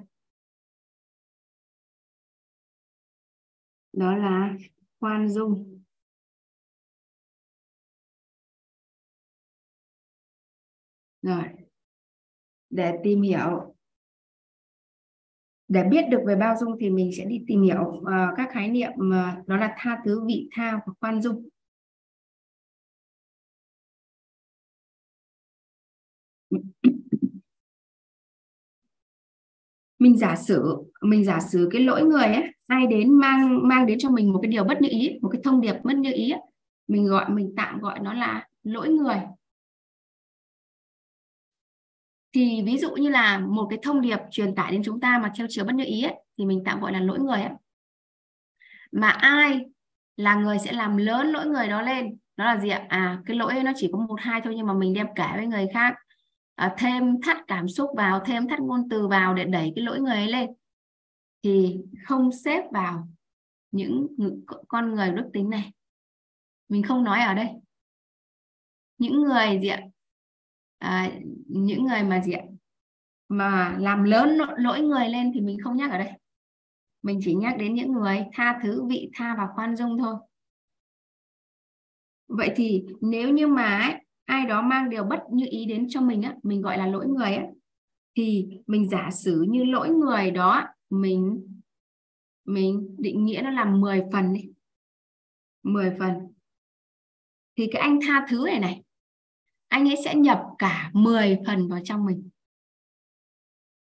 Đó 3.92 4.16
là 4.16 4.56
khoan 5.00 5.28
dung. 5.28 5.80
Rồi 11.22 11.44
để 12.70 12.92
tìm 13.04 13.22
hiểu 13.22 13.74
để 15.68 15.84
biết 15.90 16.04
được 16.10 16.20
về 16.26 16.36
bao 16.36 16.56
dung 16.56 16.76
thì 16.80 16.90
mình 16.90 17.10
sẽ 17.16 17.24
đi 17.24 17.44
tìm 17.46 17.62
hiểu 17.62 17.82
uh, 17.82 18.06
các 18.36 18.48
khái 18.52 18.68
niệm 18.68 18.90
uh, 18.92 19.48
đó 19.48 19.56
là 19.56 19.74
tha 19.78 20.02
thứ 20.04 20.24
vị 20.26 20.48
tha 20.52 20.80
và 20.86 20.92
khoan 21.00 21.22
dung. 21.22 21.48
Mình 29.98 30.18
giả 30.18 30.36
sử 30.36 30.76
mình 31.02 31.24
giả 31.24 31.40
sử 31.40 31.68
cái 31.72 31.82
lỗi 31.82 32.02
người 32.02 32.24
ấy 32.24 32.52
ai 32.70 32.86
đến 32.86 33.14
mang 33.14 33.68
mang 33.68 33.86
đến 33.86 33.98
cho 33.98 34.10
mình 34.10 34.32
một 34.32 34.38
cái 34.42 34.51
điều 34.51 34.64
bất 34.64 34.82
như 34.82 34.88
ý 34.88 35.18
một 35.22 35.28
cái 35.32 35.40
thông 35.44 35.60
điệp 35.60 35.74
bất 35.84 35.97
như 35.97 36.12
ý 36.12 36.32
mình 36.88 37.06
gọi 37.06 37.30
mình 37.30 37.55
tạm 37.56 37.80
gọi 37.80 37.98
nó 38.01 38.12
là 38.12 38.48
lỗi 38.62 38.88
người. 38.88 39.16
Thì 42.32 42.62
ví 42.66 42.78
dụ 42.78 42.90
như 42.94 43.09
là 43.09 43.38
một 43.38 43.66
cái 43.70 43.78
thông 43.82 44.01
điệp 44.01 44.18
truyền 44.30 44.55
tải 44.55 44.72
đến 44.72 44.82
chúng 44.84 45.01
ta 45.01 45.18
mà 45.22 45.32
theo 45.36 45.47
chiều 45.51 45.64
bất 45.64 45.74
như 45.74 45.84
ý 45.84 46.02
ấy, 46.02 46.14
thì 46.38 46.44
mình 46.44 46.62
tạm 46.64 46.80
gọi 46.80 46.92
là 46.92 47.01
lỗi 47.01 47.18
người 47.20 47.42
ấy. 47.42 47.52
mà 48.92 49.09
ai 49.09 49.60
là 50.16 50.34
người 50.34 50.59
sẽ 50.59 50.72
làm 50.72 50.97
lớn 50.97 51.26
lỗi 51.32 51.47
người 51.47 51.68
đó 51.68 51.82
lên? 51.82 52.18
Nó 52.36 52.44
là 52.44 52.56
gì 52.60 52.68
ạ? 52.68 52.86
À 52.88 53.22
cái 53.26 53.36
lỗi 53.36 53.62
nó 53.64 53.72
chỉ 53.76 53.88
có 53.92 53.98
một 53.98 54.16
hai 54.20 54.40
thôi 54.44 54.55
nhưng 54.56 54.66
mà 54.66 54.74
mình 54.74 54.94
đem 54.94 55.06
kể 55.16 55.26
với 55.36 55.47
người 55.47 55.66
khác. 55.74 55.94
À, 56.55 56.74
thêm 56.78 57.20
thắt 57.22 57.36
cảm 57.47 57.68
xúc 57.68 57.90
vào 57.97 58.20
thêm 58.26 58.48
thắt 58.48 58.60
ngôn 58.60 58.88
từ 58.90 59.09
vào 59.09 59.34
để 59.34 59.44
đẩy 59.44 59.72
cái 59.76 59.84
lỗi 59.84 60.01
người 60.01 60.14
ấy 60.14 60.28
lên 60.28 60.51
thì 61.42 61.80
không 62.04 62.32
xếp 62.32 62.64
vào 62.72 63.08
những 63.70 64.06
con 64.68 64.94
người 64.94 65.10
đức 65.10 65.30
tính 65.32 65.50
này. 65.50 65.72
Mình 66.68 66.82
không 66.82 67.04
nói 67.04 67.20
ở 67.20 67.34
đây. 67.34 67.48
Những 68.98 69.22
người 69.22 69.58
gì 69.62 69.68
ạ? 69.68 69.82
À, 70.78 71.12
những 71.46 71.84
người 71.84 72.02
mà 72.02 72.22
gì 72.22 72.32
ạ? 72.32 72.42
Mà 73.28 73.76
làm 73.78 74.02
lớn 74.02 74.38
lỗi 74.56 74.80
người 74.80 75.08
lên 75.08 75.30
thì 75.34 75.40
mình 75.40 75.58
không 75.64 75.76
nhắc 75.76 75.90
ở 75.90 75.98
đây. 75.98 76.12
Mình 77.02 77.20
chỉ 77.22 77.34
nhắc 77.34 77.54
đến 77.58 77.74
những 77.74 77.92
người 77.92 78.24
tha 78.32 78.60
thứ 78.62 78.84
vị 78.84 79.10
tha 79.14 79.34
và 79.38 79.48
khoan 79.54 79.76
dung 79.76 79.98
thôi. 79.98 80.14
Vậy 82.28 82.52
thì 82.56 82.84
nếu 83.00 83.30
như 83.30 83.46
mà 83.46 83.78
ấy, 83.78 83.94
ai 84.24 84.46
đó 84.46 84.62
mang 84.62 84.90
điều 84.90 85.04
bất 85.04 85.22
như 85.32 85.46
ý 85.50 85.64
đến 85.64 85.86
cho 85.88 86.00
mình 86.00 86.22
á 86.22 86.34
mình 86.42 86.62
gọi 86.62 86.78
là 86.78 86.86
lỗi 86.86 87.06
người 87.06 87.34
á 87.34 87.44
thì 88.16 88.48
mình 88.66 88.88
giả 88.88 89.10
sử 89.12 89.46
như 89.48 89.64
lỗi 89.64 89.88
người 89.88 90.30
đó 90.30 90.66
mình 90.90 91.46
mình 92.44 92.96
định 92.98 93.24
nghĩa 93.24 93.40
nó 93.44 93.50
là 93.50 93.64
10 93.64 94.02
phần 94.12 94.34
đi. 94.34 94.52
10 95.62 95.96
phần. 95.98 96.32
Thì 97.56 97.68
cái 97.72 97.82
anh 97.82 97.98
tha 98.02 98.26
thứ 98.30 98.44
này 98.46 98.60
này, 98.60 98.82
anh 99.68 99.88
ấy 99.88 99.96
sẽ 100.04 100.14
nhập 100.14 100.42
cả 100.58 100.90
10 100.94 101.38
phần 101.46 101.68
vào 101.68 101.80
trong 101.84 102.06
mình. 102.06 102.30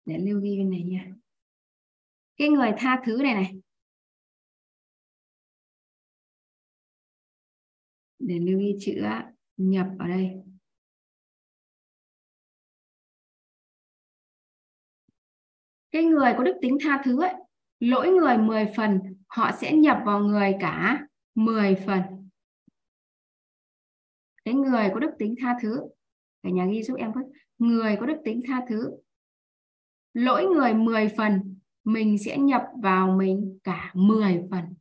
Để 0.04 0.18
lưu 0.18 0.40
ghi 0.40 0.56
bên 0.58 0.70
này 0.70 0.82
nha. 0.82 1.12
Cái 2.36 2.48
người 2.48 2.72
tha 2.78 3.02
thứ 3.06 3.20
này 3.22 3.34
này. 3.34 3.60
Để 8.18 8.38
lưu 8.38 8.58
ghi 8.58 8.76
chữ 8.80 9.02
nhập 9.56 9.86
ở 9.98 10.08
đây. 10.08 10.30
Cái 15.94 16.04
người 16.04 16.34
có 16.38 16.44
đức 16.44 16.56
tính 16.62 16.78
tha 16.80 17.02
thứ 17.04 17.22
ấy, 17.22 17.34
lỗi 17.80 18.08
người 18.08 18.38
10 18.38 18.66
phần 18.76 19.00
họ 19.26 19.50
sẽ 19.60 19.72
nhập 19.72 19.98
vào 20.06 20.20
người 20.20 20.56
cả 20.60 21.06
10 21.34 21.74
phần. 21.86 22.02
Cái 24.44 24.54
người 24.54 24.90
có 24.94 25.00
đức 25.00 25.10
tính 25.18 25.34
tha 25.40 25.58
thứ 25.62 25.80
cả 26.42 26.50
nhà 26.50 26.66
ghi 26.66 26.82
giúp 26.82 26.94
em 26.94 27.12
với 27.12 27.24
người 27.58 27.96
có 28.00 28.06
đức 28.06 28.16
tính 28.24 28.42
tha 28.46 28.60
thứ 28.68 28.90
lỗi 30.14 30.46
người 30.46 30.74
10 30.74 31.08
phần 31.16 31.58
mình 31.84 32.18
sẽ 32.18 32.38
nhập 32.38 32.62
vào 32.82 33.16
mình 33.16 33.58
cả 33.64 33.90
10 33.94 34.42
phần. 34.50 34.74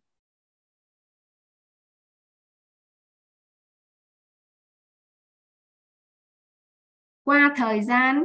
Qua 7.23 7.53
thời 7.57 7.83
gian 7.83 8.23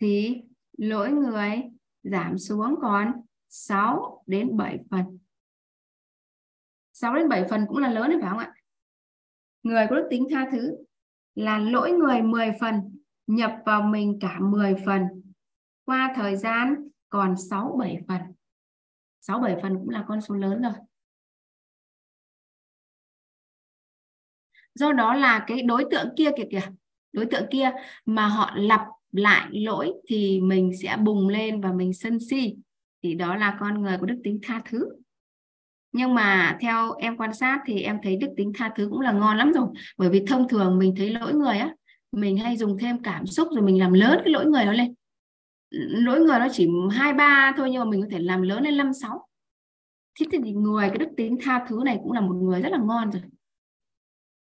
thì 0.00 0.42
lỗi 0.78 1.10
người 1.12 1.75
giảm 2.10 2.38
xuống 2.38 2.74
còn 2.82 3.12
6 3.48 4.22
đến 4.26 4.56
7 4.56 4.78
phần. 4.90 5.18
6 6.92 7.14
đến 7.14 7.28
7 7.28 7.44
phần 7.50 7.66
cũng 7.68 7.78
là 7.78 7.90
lớn 7.90 8.10
đấy 8.10 8.18
phải 8.20 8.30
không 8.30 8.38
ạ? 8.38 8.54
Người 9.62 9.86
có 9.90 9.96
đức 9.96 10.06
tính 10.10 10.26
tha 10.30 10.48
thứ 10.52 10.76
là 11.34 11.58
lỗi 11.58 11.92
người 11.92 12.22
10 12.22 12.52
phần, 12.60 12.98
nhập 13.26 13.56
vào 13.66 13.82
mình 13.82 14.18
cả 14.20 14.38
10 14.40 14.74
phần. 14.86 15.02
Qua 15.84 16.12
thời 16.16 16.36
gian 16.36 16.88
còn 17.08 17.36
6 17.36 17.76
7 17.78 17.98
phần. 18.08 18.20
6 19.20 19.40
7 19.40 19.56
phần 19.62 19.74
cũng 19.74 19.88
là 19.88 20.04
con 20.08 20.20
số 20.20 20.34
lớn 20.34 20.62
rồi. 20.62 20.72
Do 24.74 24.92
đó 24.92 25.14
là 25.14 25.44
cái 25.46 25.62
đối 25.62 25.84
tượng 25.90 26.08
kia 26.16 26.30
kìa 26.36 26.48
kìa, 26.50 26.70
đối 27.12 27.26
tượng 27.30 27.46
kia 27.50 27.72
mà 28.04 28.28
họ 28.28 28.52
lặp 28.56 28.80
lại 29.12 29.60
lỗi 29.60 29.92
thì 30.08 30.40
mình 30.40 30.70
sẽ 30.82 30.96
bùng 30.96 31.28
lên 31.28 31.60
và 31.60 31.72
mình 31.72 31.92
sân 31.92 32.18
si. 32.30 32.56
Thì 33.02 33.14
đó 33.14 33.36
là 33.36 33.56
con 33.60 33.82
người 33.82 33.96
có 34.00 34.06
đức 34.06 34.20
tính 34.24 34.38
tha 34.42 34.62
thứ. 34.70 34.88
Nhưng 35.92 36.14
mà 36.14 36.58
theo 36.60 36.92
em 36.92 37.16
quan 37.16 37.34
sát 37.34 37.60
thì 37.66 37.80
em 37.80 37.98
thấy 38.02 38.16
đức 38.16 38.28
tính 38.36 38.52
tha 38.54 38.72
thứ 38.76 38.88
cũng 38.90 39.00
là 39.00 39.12
ngon 39.12 39.36
lắm 39.36 39.52
rồi. 39.52 39.68
Bởi 39.98 40.10
vì 40.10 40.24
thông 40.26 40.48
thường 40.48 40.78
mình 40.78 40.94
thấy 40.96 41.10
lỗi 41.10 41.34
người 41.34 41.58
á, 41.58 41.74
mình 42.12 42.36
hay 42.36 42.56
dùng 42.56 42.78
thêm 42.78 43.02
cảm 43.02 43.26
xúc 43.26 43.48
rồi 43.52 43.62
mình 43.62 43.80
làm 43.80 43.92
lớn 43.92 44.20
cái 44.24 44.32
lỗi 44.32 44.46
người 44.46 44.64
đó 44.64 44.72
lên. 44.72 44.94
Lỗi 45.70 46.20
người 46.20 46.38
nó 46.38 46.46
chỉ 46.52 46.68
hai, 46.90 47.12
ba 47.12 47.52
thôi 47.56 47.70
nhưng 47.70 47.78
mà 47.78 47.90
mình 47.90 48.02
có 48.02 48.08
thể 48.10 48.18
làm 48.18 48.42
lớn 48.42 48.62
lên 48.62 48.76
năm, 48.76 48.92
sáu. 48.92 49.28
Thế 50.20 50.26
thì 50.44 50.52
người 50.52 50.88
cái 50.88 50.98
đức 50.98 51.08
tính 51.16 51.38
tha 51.42 51.64
thứ 51.68 51.82
này 51.84 51.98
cũng 52.02 52.12
là 52.12 52.20
một 52.20 52.34
người 52.34 52.62
rất 52.62 52.68
là 52.72 52.78
ngon 52.78 53.10
rồi. 53.10 53.22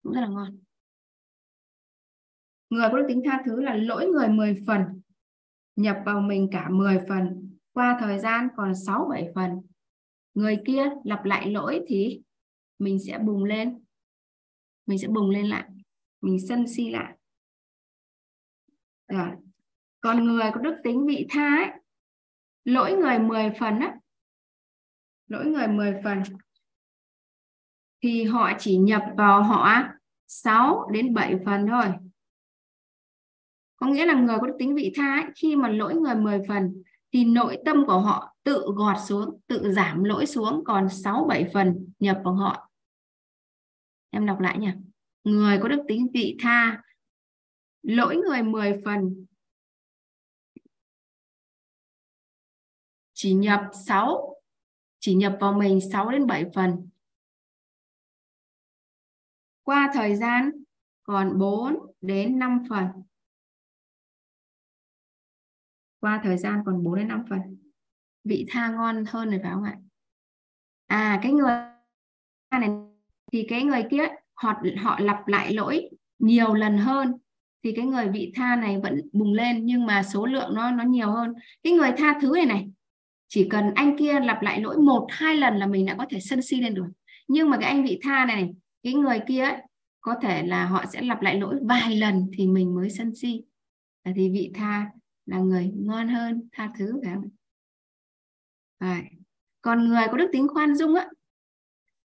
Cũng 0.02 0.12
rất 0.12 0.20
là 0.20 0.28
ngon 0.28 0.58
người 2.72 2.88
có 2.92 2.98
đức 2.98 3.04
tính 3.08 3.22
tha 3.24 3.42
thứ 3.44 3.60
là 3.60 3.74
lỗi 3.74 4.06
người 4.06 4.28
10 4.28 4.62
phần 4.66 4.80
nhập 5.76 5.96
vào 6.06 6.20
mình 6.20 6.48
cả 6.52 6.68
10 6.70 7.00
phần 7.08 7.56
qua 7.72 7.96
thời 8.00 8.18
gian 8.18 8.48
còn 8.56 8.74
6 8.74 9.06
7 9.10 9.28
phần. 9.34 9.50
Người 10.34 10.58
kia 10.66 10.82
lặp 11.04 11.24
lại 11.24 11.50
lỗi 11.50 11.84
thì 11.86 12.22
mình 12.78 12.98
sẽ 13.06 13.18
bùng 13.18 13.44
lên 13.44 13.84
mình 14.86 14.98
sẽ 14.98 15.08
bùng 15.08 15.30
lên 15.30 15.46
lại 15.46 15.68
mình 16.20 16.38
sân 16.48 16.68
si 16.68 16.90
lại. 16.90 17.16
Rồi 19.08 19.30
còn 20.00 20.24
người 20.24 20.50
có 20.54 20.60
đức 20.60 20.76
tính 20.84 21.06
vị 21.06 21.26
tha 21.30 21.56
ấy, 21.56 21.70
lỗi 22.64 22.92
người 22.92 23.18
10 23.18 23.50
phần 23.58 23.80
á 23.80 23.98
lỗi 25.26 25.46
người 25.46 25.68
10 25.68 26.00
phần 26.04 26.22
thì 28.02 28.24
họ 28.24 28.52
chỉ 28.58 28.76
nhập 28.76 29.02
vào 29.16 29.42
họ 29.42 29.82
6 30.26 30.88
đến 30.92 31.14
7 31.14 31.34
phần 31.44 31.66
thôi 31.66 31.86
có 33.82 33.88
nghĩa 33.88 34.06
là 34.06 34.14
người 34.14 34.36
có 34.40 34.46
đức 34.46 34.56
tính 34.58 34.74
vị 34.74 34.92
tha 34.96 35.14
ấy, 35.14 35.24
khi 35.36 35.56
mà 35.56 35.68
lỗi 35.68 35.94
người 35.94 36.14
10 36.14 36.40
phần 36.48 36.82
thì 37.12 37.24
nội 37.24 37.58
tâm 37.64 37.86
của 37.86 37.98
họ 37.98 38.36
tự 38.42 38.64
gọt 38.76 38.96
xuống, 39.08 39.40
tự 39.46 39.72
giảm 39.72 40.04
lỗi 40.04 40.26
xuống 40.26 40.62
còn 40.64 40.88
6 40.88 41.24
7 41.28 41.50
phần 41.54 41.92
nhập 41.98 42.20
vào 42.24 42.34
họ. 42.34 42.70
Em 44.10 44.26
đọc 44.26 44.40
lại 44.40 44.58
nhỉ. 44.58 44.68
Người 45.24 45.58
có 45.62 45.68
đức 45.68 45.82
tính 45.88 46.08
vị 46.14 46.36
tha 46.40 46.82
lỗi 47.82 48.16
người 48.16 48.42
10 48.42 48.80
phần 48.84 49.26
chỉ 53.12 53.34
nhập 53.34 53.60
6 53.86 54.36
chỉ 54.98 55.14
nhập 55.14 55.36
vào 55.40 55.52
mình 55.52 55.80
6 55.92 56.10
đến 56.10 56.26
7 56.26 56.44
phần. 56.54 56.88
Qua 59.62 59.90
thời 59.94 60.16
gian 60.16 60.50
còn 61.02 61.38
4 61.38 61.76
đến 62.00 62.38
5 62.38 62.62
phần 62.68 62.86
qua 66.02 66.20
thời 66.24 66.38
gian 66.38 66.62
còn 66.66 66.84
4 66.84 66.94
đến 66.94 67.08
5 67.08 67.24
phần. 67.30 67.40
Vị 68.24 68.46
tha 68.48 68.68
ngon 68.68 69.04
hơn 69.08 69.30
rồi 69.30 69.40
phải 69.42 69.52
không 69.52 69.64
ạ? 69.64 69.76
À 70.86 71.20
cái 71.22 71.32
người 71.32 71.52
này 72.50 72.70
thì 73.32 73.46
cái 73.48 73.62
người 73.62 73.82
kia 73.90 74.02
họ 74.34 74.62
họ 74.82 74.98
lặp 75.00 75.28
lại 75.28 75.54
lỗi 75.54 75.90
nhiều 76.18 76.54
lần 76.54 76.78
hơn. 76.78 77.12
Thì 77.64 77.72
cái 77.76 77.86
người 77.86 78.08
vị 78.08 78.32
tha 78.34 78.56
này 78.56 78.80
vẫn 78.82 79.00
bùng 79.12 79.32
lên 79.32 79.66
nhưng 79.66 79.86
mà 79.86 80.02
số 80.02 80.26
lượng 80.26 80.54
nó 80.54 80.70
nó 80.70 80.84
nhiều 80.84 81.10
hơn. 81.10 81.32
Cái 81.62 81.72
người 81.72 81.92
tha 81.96 82.18
thứ 82.20 82.32
này 82.36 82.46
này 82.46 82.70
chỉ 83.28 83.48
cần 83.50 83.74
anh 83.74 83.98
kia 83.98 84.20
lặp 84.20 84.42
lại 84.42 84.60
lỗi 84.60 84.78
một 84.78 85.06
hai 85.10 85.36
lần 85.36 85.56
là 85.56 85.66
mình 85.66 85.86
đã 85.86 85.94
có 85.98 86.06
thể 86.10 86.20
sân 86.20 86.42
si 86.42 86.60
lên 86.60 86.74
được. 86.74 86.86
Nhưng 87.28 87.50
mà 87.50 87.58
cái 87.60 87.70
anh 87.70 87.84
vị 87.84 88.00
tha 88.02 88.24
này, 88.26 88.36
này 88.36 88.54
cái 88.82 88.94
người 88.94 89.20
kia 89.28 89.42
ấy, 89.42 89.56
có 90.00 90.14
thể 90.22 90.42
là 90.42 90.66
họ 90.66 90.84
sẽ 90.92 91.02
lặp 91.02 91.22
lại 91.22 91.40
lỗi 91.40 91.56
vài 91.62 91.96
lần 91.96 92.30
thì 92.32 92.46
mình 92.46 92.74
mới 92.74 92.90
sân 92.90 93.14
si. 93.14 93.42
Thì 94.16 94.30
vị 94.30 94.52
tha 94.54 94.90
là 95.32 95.38
người 95.38 95.72
ngon 95.74 96.08
hơn 96.08 96.48
tha 96.52 96.72
thứ 96.78 97.00
phải 97.04 97.14
không 97.14 97.28
à, 98.78 99.02
còn 99.62 99.88
người 99.88 100.04
có 100.10 100.16
đức 100.16 100.28
tính 100.32 100.48
khoan 100.48 100.76
dung 100.76 100.94
á 100.94 101.08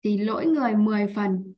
thì 0.03 0.19
lỗi 0.19 0.47
người 0.47 0.77
10 0.77 1.13
phần 1.15 1.55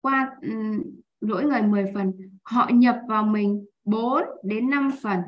qua 0.00 0.36
um, 0.42 0.82
lỗi 1.20 1.44
người 1.44 1.62
10 1.62 1.92
phần 1.94 2.38
họ 2.42 2.70
nhập 2.72 3.00
vào 3.08 3.24
mình 3.24 3.66
4 3.84 4.22
đến 4.42 4.70
5 4.70 4.90
phần. 5.02 5.20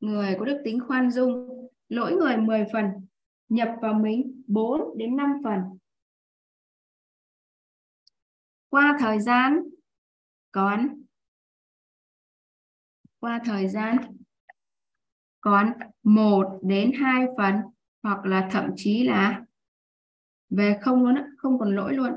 Người 0.00 0.36
có 0.38 0.44
đức 0.44 0.60
tính 0.64 0.80
khoan 0.86 1.10
dung 1.10 1.68
lỗi 1.88 2.16
người 2.16 2.36
10 2.36 2.64
phần 2.72 2.86
nhập 3.48 3.68
vào 3.82 3.94
mình 3.94 4.42
4 4.46 4.98
đến 4.98 5.16
5 5.16 5.32
phần. 5.44 5.60
Qua 8.68 8.96
thời 9.00 9.20
gian 9.20 9.62
còn 10.52 11.02
qua 13.20 13.40
thời 13.44 13.68
gian, 13.68 13.96
còn 15.40 15.72
một 16.02 16.60
đến 16.62 16.92
hai 17.00 17.26
phần, 17.36 17.54
hoặc 18.02 18.24
là 18.24 18.48
thậm 18.52 18.70
chí 18.76 19.02
là 19.04 19.44
về 20.50 20.78
không 20.80 21.04
luôn 21.04 21.14
á, 21.14 21.26
không 21.36 21.58
còn 21.58 21.76
lỗi 21.76 21.94
luôn. 21.94 22.12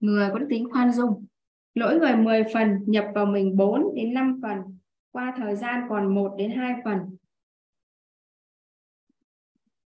Người 0.00 0.30
có 0.32 0.38
tính 0.48 0.68
khoan 0.72 0.92
dung. 0.92 1.26
Lỗi 1.74 1.98
người 1.98 2.16
10 2.16 2.44
phần, 2.54 2.78
nhập 2.86 3.04
vào 3.14 3.26
mình 3.26 3.56
4 3.56 3.94
đến 3.94 4.14
5 4.14 4.40
phần. 4.42 4.78
Qua 5.10 5.34
thời 5.36 5.56
gian, 5.56 5.86
còn 5.88 6.14
1 6.14 6.34
đến 6.38 6.50
2 6.56 6.74
phần. 6.84 7.16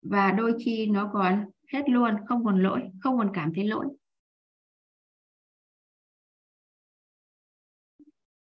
Và 0.03 0.33
đôi 0.33 0.55
khi 0.65 0.87
nó 0.87 1.11
còn 1.13 1.51
hết 1.73 1.89
luôn 1.89 2.15
không 2.29 2.45
còn 2.45 2.63
lỗi 2.63 2.91
không 3.01 3.19
còn 3.19 3.31
cảm 3.35 3.53
thấy 3.55 3.65
lỗi. 3.65 3.87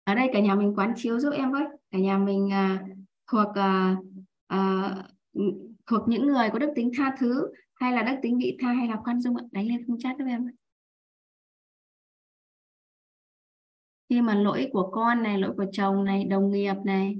Ở 0.03 0.15
đây 0.15 0.29
cả 0.33 0.39
nhà 0.39 0.55
mình 0.55 0.73
quán 0.75 0.93
chiếu 0.95 1.19
giúp 1.19 1.29
em 1.29 1.51
với. 1.51 1.63
Cả 1.91 1.99
nhà 1.99 2.17
mình 2.17 2.51
à, 2.51 2.85
thuộc 3.31 3.55
à, 3.55 3.95
à, 4.47 4.89
thuộc 5.85 6.07
những 6.07 6.27
người 6.27 6.49
có 6.53 6.59
đức 6.59 6.71
tính 6.75 6.91
tha 6.97 7.15
thứ 7.19 7.53
hay 7.73 7.91
là 7.93 8.03
đức 8.03 8.15
tính 8.21 8.37
vị 8.37 8.57
tha 8.61 8.67
hay 8.73 8.87
là 8.87 8.97
khoan 9.03 9.21
dung 9.21 9.35
đánh 9.51 9.67
lên 9.67 9.87
khung 9.87 9.99
chat 9.99 10.17
giúp 10.19 10.25
em. 10.27 10.47
Khi 14.09 14.21
mà 14.21 14.35
lỗi 14.35 14.69
của 14.73 14.91
con 14.91 15.23
này 15.23 15.37
lỗi 15.37 15.53
của 15.57 15.65
chồng 15.71 16.03
này 16.03 16.23
đồng 16.23 16.51
nghiệp 16.51 16.75
này 16.85 17.17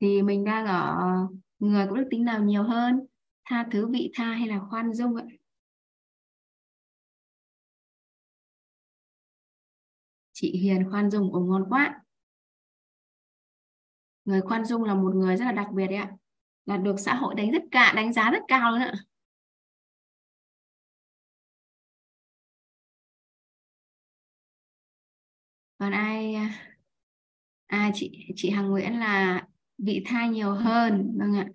thì 0.00 0.22
mình 0.22 0.44
đang 0.44 0.66
ở 0.66 0.96
người 1.58 1.86
có 1.90 1.96
đức 1.96 2.08
tính 2.10 2.24
nào 2.24 2.44
nhiều 2.44 2.62
hơn? 2.62 3.06
Tha 3.48 3.66
thứ 3.72 3.86
vị 3.86 4.10
tha 4.14 4.24
hay 4.24 4.48
là 4.48 4.60
khoan 4.70 4.94
dung 4.94 5.16
ạ? 5.16 5.24
Chị 10.32 10.58
Hiền 10.58 10.90
khoan 10.90 11.10
dung 11.10 11.32
ồ, 11.32 11.40
ngon 11.40 11.64
quá. 11.68 12.02
Người 14.24 14.40
khoan 14.40 14.64
dung 14.64 14.84
là 14.84 14.94
một 14.94 15.14
người 15.14 15.36
rất 15.36 15.44
là 15.44 15.52
đặc 15.52 15.66
biệt 15.74 15.86
đấy 15.86 15.96
ạ. 15.96 16.12
Là 16.66 16.76
được 16.76 16.96
xã 16.98 17.14
hội 17.14 17.34
đánh 17.34 17.50
rất 17.50 17.62
cả, 17.70 17.92
đánh 17.96 18.12
giá 18.12 18.30
rất 18.30 18.42
cao 18.48 18.70
luôn 18.72 18.80
ạ. 18.80 18.92
Còn 25.78 25.92
ai 25.92 26.36
à 27.66 27.90
chị 27.94 28.32
chị 28.36 28.50
Hằng 28.50 28.70
Nguyễn 28.70 28.98
là 29.00 29.42
vị 29.78 30.02
tha 30.06 30.26
nhiều 30.26 30.52
hơn 30.54 31.18
vâng 31.18 31.36
ạ 31.36 31.48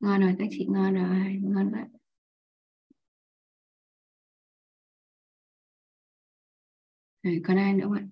ngon 0.00 0.20
rồi 0.20 0.34
các 0.38 0.48
chị 0.50 0.66
ngon 0.70 0.94
rồi 0.94 1.38
ngon 1.42 1.70
quá 1.72 1.86
rồi, 7.22 7.40
còn 7.46 7.56
ai 7.56 7.74
nữa 7.74 7.84
không 7.84 7.92
ạ? 7.92 8.04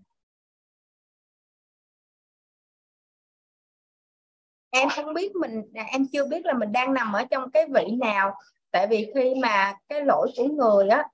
Em 4.71 4.89
không 4.89 5.15
biết 5.15 5.37
mình 5.37 5.63
à, 5.75 5.85
em 5.93 6.07
chưa 6.13 6.27
biết 6.29 6.45
là 6.45 6.53
mình 6.53 6.73
đang 6.73 6.95
nằm 6.95 7.13
ở 7.13 7.25
trong 7.31 7.51
cái 7.51 7.67
vị 7.75 7.85
nào. 8.01 8.35
Tại 8.71 8.87
vì 8.91 9.13
khi 9.15 9.35
mà 9.43 9.75
cái 9.89 10.05
lỗi 10.05 10.33
của 10.37 10.49
người 10.49 10.89
á 10.89 11.05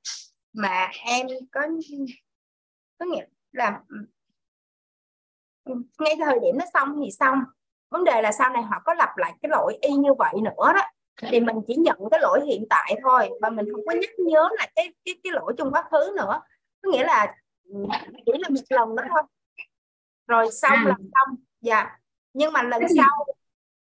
mà 0.53 0.91
em 1.05 1.27
có 1.53 1.61
có 2.99 3.07
nghĩa 3.07 3.25
là 3.53 3.81
ừ, 5.65 5.75
ngay 5.99 6.15
thời 6.25 6.39
điểm 6.43 6.59
nó 6.59 6.65
xong 6.75 6.89
thì 7.05 7.11
xong 7.11 7.39
vấn 7.93 8.05
đề 8.05 8.23
là 8.23 8.33
sau 8.33 8.51
này 8.51 8.63
họ 8.63 8.83
có 8.85 8.95
lặp 8.95 9.17
lại 9.17 9.33
cái 9.43 9.49
lỗi 9.49 9.79
y 9.81 9.93
như 9.93 10.15
vậy 10.15 10.35
nữa 10.43 10.73
đó. 10.75 10.83
Thì 11.23 11.41
mình 11.41 11.57
chỉ 11.67 11.77
nhận 11.77 11.99
cái 12.11 12.21
lỗi 12.21 12.41
hiện 12.47 12.67
tại 12.71 12.97
thôi 13.03 13.31
và 13.43 13.51
mình 13.51 13.67
không 13.73 13.81
có 13.87 13.93
nhắc 13.93 14.11
nhớ 14.19 14.49
là 14.59 14.67
cái 14.75 14.95
cái 15.05 15.15
cái 15.25 15.33
lỗi 15.33 15.55
trong 15.59 15.73
quá 15.73 15.85
khứ 15.91 16.13
nữa. 16.17 16.41
Có 16.83 16.91
nghĩa 16.93 17.05
là 17.05 17.35
chỉ 18.27 18.33
là 18.39 18.49
một 18.49 18.61
lần 18.71 18.97
đó 18.97 19.03
thôi. 19.09 19.23
Rồi 20.27 20.51
xong 20.53 20.73
à. 20.73 20.85
là 20.87 20.95
xong 20.99 21.37
dạ. 21.61 21.99
Nhưng 22.33 22.53
mà 22.53 22.63
lần 22.63 22.83
sau 22.97 23.27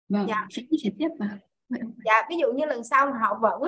vâng 0.09 0.27
dạ. 0.29 0.47
sẽ 0.51 0.91
tiếp 0.99 1.09
vào. 1.19 1.29
Dạ 2.05 2.27
ví 2.31 2.37
dụ 2.37 2.53
như 2.53 2.65
lần 2.67 2.85
sau 2.85 3.13
họ 3.13 3.39
vẫn 3.41 3.63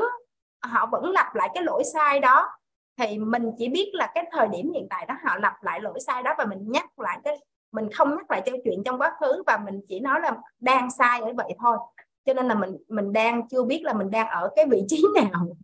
họ 0.62 0.86
vẫn 0.86 1.10
lặp 1.10 1.34
lại 1.34 1.48
cái 1.54 1.64
lỗi 1.64 1.82
sai 1.92 2.20
đó 2.20 2.50
thì 2.96 3.18
mình 3.18 3.50
chỉ 3.58 3.68
biết 3.68 3.90
là 3.92 4.12
cái 4.14 4.24
thời 4.32 4.48
điểm 4.48 4.72
hiện 4.74 4.86
tại 4.90 5.06
đó 5.06 5.14
họ 5.24 5.36
lặp 5.36 5.62
lại 5.62 5.80
lỗi 5.80 5.98
sai 6.06 6.22
đó 6.22 6.34
và 6.38 6.44
mình 6.44 6.58
nhắc 6.68 6.98
lại 6.98 7.20
cái 7.24 7.38
mình 7.74 7.88
không 7.92 8.16
nhắc 8.16 8.30
lại 8.30 8.42
cho 8.46 8.52
chuyện 8.64 8.82
trong 8.84 8.98
quá 9.00 9.16
khứ 9.20 9.42
và 9.46 9.58
mình 9.64 9.80
chỉ 9.88 10.00
nói 10.00 10.20
là 10.22 10.36
đang 10.60 10.90
sai 10.90 11.20
ở 11.20 11.32
vậy 11.36 11.54
thôi. 11.58 11.76
Cho 12.24 12.34
nên 12.34 12.48
là 12.48 12.54
mình 12.54 12.76
mình 12.88 13.12
đang 13.12 13.48
chưa 13.48 13.64
biết 13.64 13.82
là 13.84 13.92
mình 13.92 14.10
đang 14.10 14.28
ở 14.28 14.50
cái 14.56 14.66
vị 14.70 14.82
trí 14.88 15.04
nào. 15.14 15.56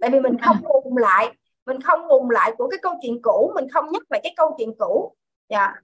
Tại 0.00 0.10
vì 0.10 0.20
mình 0.20 0.36
không 0.44 0.56
vùng 0.62 0.96
lại 0.96 1.36
mình 1.66 1.80
không 1.80 2.08
vùng 2.08 2.30
lại 2.30 2.52
của 2.58 2.68
cái 2.68 2.78
câu 2.82 2.94
chuyện 3.02 3.22
cũ 3.22 3.52
mình 3.54 3.68
không 3.72 3.84
nhắc 3.92 4.02
lại 4.10 4.20
cái 4.24 4.34
câu 4.36 4.54
chuyện 4.58 4.74
cũ. 4.78 5.16
Dạ. 5.48 5.74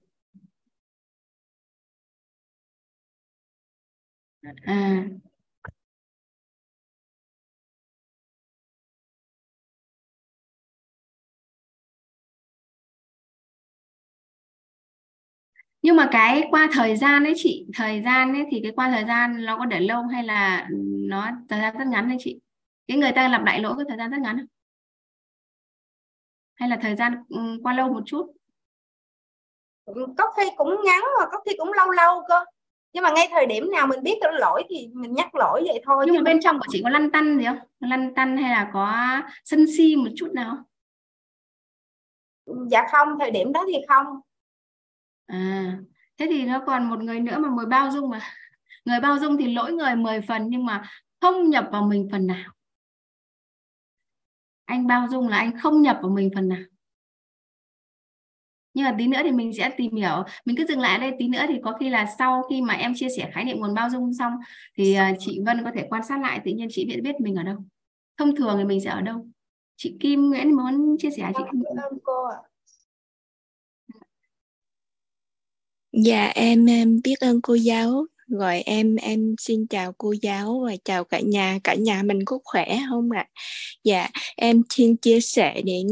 À 4.66 5.27
nhưng 15.89 15.97
mà 15.97 16.09
cái 16.12 16.44
qua 16.51 16.69
thời 16.73 16.97
gian 16.97 17.24
ấy 17.24 17.32
chị 17.36 17.66
thời 17.74 18.02
gian 18.02 18.35
ấy 18.35 18.44
thì 18.51 18.60
cái 18.62 18.73
qua 18.77 18.90
thời 18.90 19.05
gian 19.05 19.44
nó 19.44 19.59
có 19.59 19.65
để 19.65 19.81
lâu 19.81 20.02
hay 20.02 20.24
là 20.24 20.69
nó 21.09 21.31
thời 21.48 21.60
gian 21.60 21.78
rất 21.78 21.86
ngắn 21.86 22.09
hay 22.09 22.16
chị? 22.20 22.40
Cái 22.86 22.97
người 22.97 23.12
ta 23.12 23.28
lặp 23.28 23.44
lại 23.44 23.60
lỗi 23.60 23.74
có 23.77 23.85
thời 23.89 23.98
gian 23.98 24.10
rất 24.10 24.16
ngắn 24.20 24.36
không? 24.36 24.47
Hay 26.55 26.69
là 26.69 26.78
thời 26.82 26.97
gian 26.97 27.24
ừ, 27.28 27.39
qua 27.62 27.73
lâu 27.73 27.93
một 27.93 28.02
chút? 28.06 28.32
Có 30.16 30.32
khi 30.36 30.51
cũng 30.56 30.77
ngắn 30.85 31.01
mà 31.19 31.27
có 31.32 31.40
khi 31.47 31.52
cũng 31.59 31.73
lâu 31.73 31.90
lâu 31.90 32.23
cơ. 32.28 32.44
Nhưng 32.93 33.05
mà 33.05 33.10
ngay 33.10 33.28
thời 33.31 33.47
điểm 33.47 33.70
nào 33.70 33.86
mình 33.86 34.02
biết 34.02 34.19
cái 34.20 34.32
lỗi 34.32 34.65
thì 34.69 34.89
mình 34.94 35.15
nhắc 35.15 35.35
lỗi 35.35 35.62
vậy 35.66 35.82
thôi 35.85 36.05
nhưng 36.06 36.16
mà 36.16 36.23
bên 36.23 36.40
trong 36.40 36.59
của 36.59 36.66
chị 36.69 36.81
có 36.85 36.90
lăn 36.90 37.10
tăn 37.10 37.39
gì 37.39 37.44
không? 37.44 37.59
Lăn 37.81 38.15
tăn 38.15 38.36
hay 38.36 38.51
là 38.51 38.70
có 38.73 38.94
sân 39.44 39.66
si 39.77 39.97
một 39.97 40.10
chút 40.16 40.28
nào 40.32 40.56
dạ 42.70 42.86
không 42.93 43.09
thời 43.20 43.31
điểm 43.31 43.52
đó 43.52 43.65
thì 43.66 43.78
không 43.89 44.06
à 45.28 45.78
thế 46.18 46.26
thì 46.30 46.44
nó 46.44 46.62
còn 46.66 46.90
một 46.90 47.02
người 47.02 47.20
nữa 47.20 47.38
mà 47.38 47.48
người 47.48 47.66
bao 47.66 47.90
dung 47.90 48.10
mà. 48.10 48.20
Người 48.84 49.00
bao 49.00 49.18
dung 49.18 49.36
thì 49.36 49.55
lỗi 49.55 49.72
người 49.72 49.96
10 49.96 50.20
phần 50.20 50.48
nhưng 50.48 50.64
mà 50.64 50.90
không 51.20 51.50
nhập 51.50 51.68
vào 51.72 51.82
mình 51.82 52.09
phần 52.12 52.26
nào. 52.26 52.52
Anh 54.64 54.86
bao 54.86 55.06
dung 55.10 55.28
là 55.28 55.36
anh 55.36 55.59
không 55.59 55.82
nhập 55.82 55.98
vào 56.02 56.10
mình 56.10 56.30
phần 56.34 56.48
nào. 56.48 56.62
Nhưng 58.74 58.84
mà 58.84 58.94
tí 58.98 59.06
nữa 59.06 59.18
thì 59.22 59.32
mình 59.32 59.52
sẽ 59.59 59.70
tìm 59.76 59.96
hiểu. 59.96 60.24
Mình 60.44 60.56
cứ 60.56 60.64
dừng 60.68 60.80
lại 60.80 60.98
đây, 60.98 61.12
tí 61.18 61.28
nữa 61.28 61.44
thì 61.48 61.60
có 61.64 61.72
khi 61.72 61.88
là 61.88 62.06
sau 62.18 62.42
khi 62.50 62.62
mà 62.62 62.74
em 62.74 62.92
chia 62.96 63.09
sẻ 63.16 63.30
khái 63.32 63.44
niệm 63.44 63.60
nguồn 63.60 63.74
bao 63.74 63.90
dung 63.90 64.14
xong 64.14 64.32
thì 64.76 64.94
à, 64.94 65.12
chị 65.18 65.40
Vân 65.46 65.64
có 65.64 65.70
thể 65.74 65.86
quan 65.90 66.02
sát 66.02 66.20
lại, 66.20 66.40
tự 66.44 66.50
nhiên 66.50 66.68
chị 66.70 66.86
biết 66.86 67.00
biết 67.02 67.20
mình 67.20 67.34
ở 67.34 67.42
đâu. 67.42 67.56
Thông 68.16 68.36
thường 68.36 68.55
thì 68.59 68.64
mình 68.64 68.80
sẽ 68.80 68.90
ở 68.90 69.00
đâu? 69.00 69.26
Chị 69.76 69.96
Kim 70.00 70.30
Nguyễn 70.30 70.56
muốn 70.56 70.96
chia 70.98 71.10
sẻ, 71.10 71.32
chị 71.36 71.42
Kim 71.52 71.62
ơn 71.62 71.98
cô 72.05 72.24
ạ. 72.24 72.47
Dạ 75.93 76.27
em 76.35 76.66
em 76.66 77.01
biết 77.05 77.20
ơn 77.20 77.40
cô 77.43 77.55
giáo. 77.55 78.06
Gọi 78.28 78.60
em 78.60 78.97
em 78.97 79.35
xin 79.39 79.66
chào 79.66 79.93
cô 79.98 80.15
giáo 80.23 80.62
và 80.66 80.77
chào 80.85 81.05
cả 81.05 81.20
nhà. 81.20 81.59
Cả 81.65 81.74
nhà 81.74 82.02
mình 82.02 82.24
có 82.24 82.39
khỏe 82.44 82.78
không 82.90 83.10
ạ? 83.10 83.27
Dạ 83.85 84.09
em 84.36 84.62
xin 84.70 84.97
chia 84.97 85.20
sẻ 85.20 85.62
đến 85.65 85.86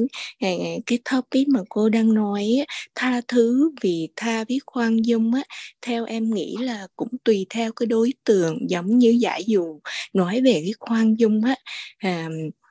uh, 0.47 0.83
cái 0.87 0.99
topic 1.11 1.49
mà 1.49 1.61
cô 1.69 1.89
đang 1.89 2.15
nói 2.15 2.47
tha 2.95 3.21
thứ 3.29 3.71
vì 3.83 4.09
tha 4.17 4.45
biết 4.45 4.59
khoan 4.67 5.05
dung 5.05 5.35
á. 5.35 5.43
Theo 5.83 6.05
em 6.05 6.35
nghĩ 6.35 6.57
là 6.61 6.87
cũng 6.97 7.09
tùy 7.25 7.47
theo 7.51 7.73
cái 7.73 7.87
đối 7.87 8.13
tượng 8.25 8.71
giống 8.71 8.99
như 8.99 9.17
giải 9.21 9.45
dụ 9.47 9.81
nói 10.13 10.41
về 10.41 10.53
cái 10.53 10.73
khoan 10.79 11.15
dung 11.19 11.45
á. 11.45 11.57
À, 11.99 12.29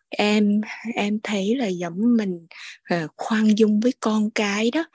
em 0.09 0.61
em 0.95 1.19
thấy 1.23 1.55
là 1.55 1.67
giống 1.67 2.17
mình 2.17 2.47
uh, 2.95 3.11
khoan 3.17 3.57
dung 3.57 3.79
với 3.79 3.93
con 3.99 4.31
cái 4.31 4.71
đó 4.71 4.85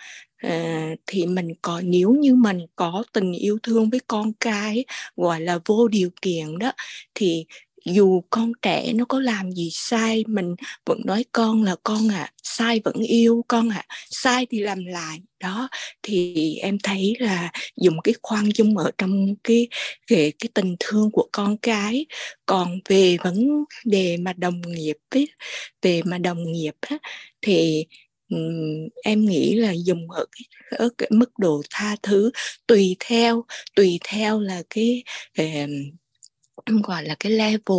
à, 0.41 0.91
thì 1.07 1.27
mình 1.27 1.49
có 1.63 1.81
nếu 1.85 2.11
như 2.11 2.35
mình 2.35 2.67
có 2.77 3.05
tình 3.13 3.33
yêu 3.33 3.59
thương 3.63 3.91
với 3.91 4.01
con 4.07 4.33
cái 4.41 4.85
gọi 5.17 5.41
là 5.41 5.59
vô 5.67 5.89
điều 5.89 6.11
kiện 6.23 6.59
đó 6.59 6.73
thì 7.15 7.47
dù 7.85 8.23
con 8.31 8.53
trẻ 8.63 8.93
nó 8.93 9.05
có 9.05 9.21
làm 9.21 9.53
gì 9.53 9.69
sai 9.73 10.25
mình 10.29 10.55
vẫn 10.87 11.01
nói 11.05 11.25
con 11.33 11.63
là 11.63 11.77
con 11.83 12.09
à 12.09 12.33
sai 12.43 12.81
vẫn 12.85 12.95
yêu 12.95 13.45
con 13.49 13.69
à 13.69 13.85
sai 14.11 14.47
thì 14.51 14.61
làm 14.61 14.85
lại. 14.85 15.21
Đó 15.41 15.69
thì 16.03 16.55
em 16.57 16.79
thấy 16.83 17.15
là 17.19 17.53
dùng 17.77 18.01
cái 18.05 18.15
khoan 18.23 18.49
dung 18.55 18.77
ở 18.79 18.91
trong 18.99 19.35
cái 19.45 19.69
về 20.09 20.33
cái 20.39 20.49
tình 20.55 20.77
thương 20.81 21.11
của 21.11 21.29
con 21.33 21.57
cái. 21.57 22.07
Còn 22.47 22.79
về 22.89 23.17
vấn 23.25 23.49
đề 23.85 24.17
mà 24.17 24.33
đồng 24.33 24.61
nghiệp 24.67 24.97
ấy, 25.11 25.29
về 25.83 26.03
mà 26.05 26.19
đồng 26.19 26.53
nghiệp 26.53 26.75
á, 26.81 26.99
thì 27.43 27.87
em 29.03 29.25
nghĩ 29.25 29.55
là 29.55 29.73
dùng 29.73 30.11
ở 30.11 30.25
cái, 30.33 30.79
ở 30.79 30.89
cái 30.99 31.09
mức 31.13 31.31
độ 31.39 31.63
tha 31.71 31.97
thứ 32.03 32.31
tùy 32.67 32.97
theo 33.01 33.45
tùy 33.77 33.99
theo 34.05 34.41
là 34.41 34.63
cái 34.71 35.05
ờ, 35.39 35.45
em 36.65 36.83
gọi 36.83 37.05
là 37.05 37.15
cái 37.21 37.33
level. 37.33 37.79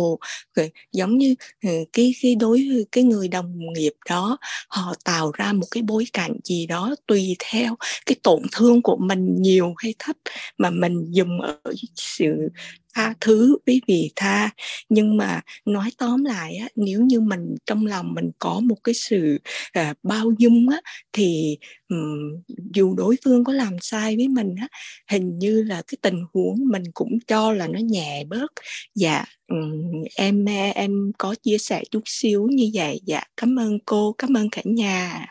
Ờ, 0.54 0.62
giống 0.92 1.18
như 1.18 1.34
ờ, 1.62 1.70
cái 1.92 2.14
cái 2.22 2.34
đối 2.34 2.86
cái 2.92 3.04
người 3.04 3.28
đồng 3.28 3.58
nghiệp 3.74 3.92
đó 4.10 4.38
họ 4.68 4.94
tạo 5.04 5.30
ra 5.34 5.52
một 5.52 5.66
cái 5.70 5.82
bối 5.82 6.04
cảnh 6.12 6.36
gì 6.44 6.66
đó 6.66 6.94
tùy 7.06 7.36
theo 7.50 7.76
cái 8.06 8.16
tổn 8.22 8.42
thương 8.52 8.82
của 8.82 8.96
mình 8.96 9.36
nhiều 9.42 9.74
hay 9.78 9.94
thấp 9.98 10.16
mà 10.58 10.70
mình 10.70 11.04
dùng 11.10 11.40
ở 11.40 11.58
sự 11.96 12.48
tha 12.94 13.14
thứ 13.20 13.56
với 13.66 13.80
vị 13.86 14.12
tha. 14.16 14.50
Nhưng 14.88 15.16
mà 15.16 15.40
nói 15.64 15.90
tóm 15.98 16.24
lại 16.24 16.56
á, 16.56 16.68
nếu 16.76 17.00
như 17.00 17.20
mình 17.20 17.54
trong 17.66 17.86
lòng 17.86 18.14
mình 18.14 18.30
có 18.38 18.60
một 18.60 18.76
cái 18.84 18.94
sự 18.94 19.38
à, 19.72 19.94
bao 20.02 20.32
dung 20.38 20.68
á, 20.68 20.80
thì 21.12 21.58
um, 21.88 22.42
dù 22.74 22.94
đối 22.94 23.16
phương 23.24 23.44
có 23.44 23.52
làm 23.52 23.76
sai 23.80 24.16
với 24.16 24.28
mình 24.28 24.54
á, 24.60 24.68
hình 25.10 25.38
như 25.38 25.62
là 25.62 25.82
cái 25.86 25.98
tình 26.02 26.24
huống 26.34 26.68
mình 26.68 26.82
cũng 26.94 27.18
cho 27.26 27.52
là 27.52 27.66
nó 27.66 27.78
nhẹ 27.78 28.24
bớt. 28.24 28.52
Dạ 28.94 29.24
um, 29.48 29.82
em 30.16 30.44
em 30.74 31.12
có 31.18 31.34
chia 31.42 31.58
sẻ 31.58 31.82
chút 31.90 32.02
xíu 32.06 32.46
như 32.50 32.70
vậy. 32.74 33.00
Dạ 33.04 33.22
cảm 33.36 33.58
ơn 33.58 33.78
cô 33.84 34.14
cảm 34.18 34.36
ơn 34.36 34.50
cả 34.50 34.62
nhà. 34.64 35.26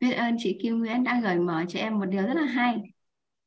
Biết 0.00 0.12
ơn 0.12 0.36
chị 0.38 0.58
Kim 0.62 0.78
Nguyễn 0.78 1.04
đã 1.04 1.20
gửi 1.22 1.36
mở 1.36 1.64
cho 1.68 1.78
em 1.78 1.98
một 1.98 2.06
điều 2.06 2.22
rất 2.22 2.34
là 2.34 2.44
hay. 2.44 2.76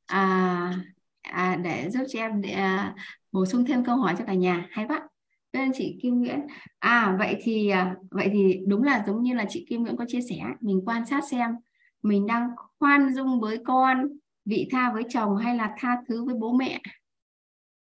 À, 0.06 0.86
à, 1.22 1.60
để 1.64 1.90
giúp 1.90 2.04
cho 2.10 2.20
em 2.20 2.42
để, 2.42 2.52
à, 2.52 2.96
bổ 3.32 3.46
sung 3.46 3.66
thêm 3.66 3.86
câu 3.86 3.98
hỏi 3.98 4.16
cho 4.18 4.26
cả 4.26 4.34
nhà. 4.34 4.68
Hay 4.72 4.86
quá. 4.88 5.08
Bên 5.54 5.72
chị 5.74 6.00
Kim 6.02 6.20
Nguyễn. 6.20 6.40
À 6.80 7.16
vậy 7.20 7.36
thì 7.42 7.70
à, 7.70 7.96
vậy 8.12 8.30
thì 8.34 8.60
đúng 8.68 8.84
là 8.84 9.04
giống 9.08 9.24
như 9.24 9.34
là 9.34 9.46
chị 9.50 9.66
Kim 9.70 9.82
Nguyễn 9.82 9.98
có 9.98 10.06
chia 10.08 10.22
sẻ 10.30 10.36
mình 10.62 10.82
quan 10.86 11.06
sát 11.06 11.24
xem 11.32 11.52
mình 12.04 12.28
đang 12.28 12.50
khoan 12.80 13.14
dung 13.14 13.40
với 13.40 13.58
con 13.66 14.08
vị 14.46 14.68
tha 14.72 14.92
với 14.94 15.04
chồng 15.10 15.38
hay 15.38 15.56
là 15.56 15.76
tha 15.78 15.98
thứ 16.08 16.26
với 16.26 16.36
bố 16.36 16.54
mẹ? 16.54 16.82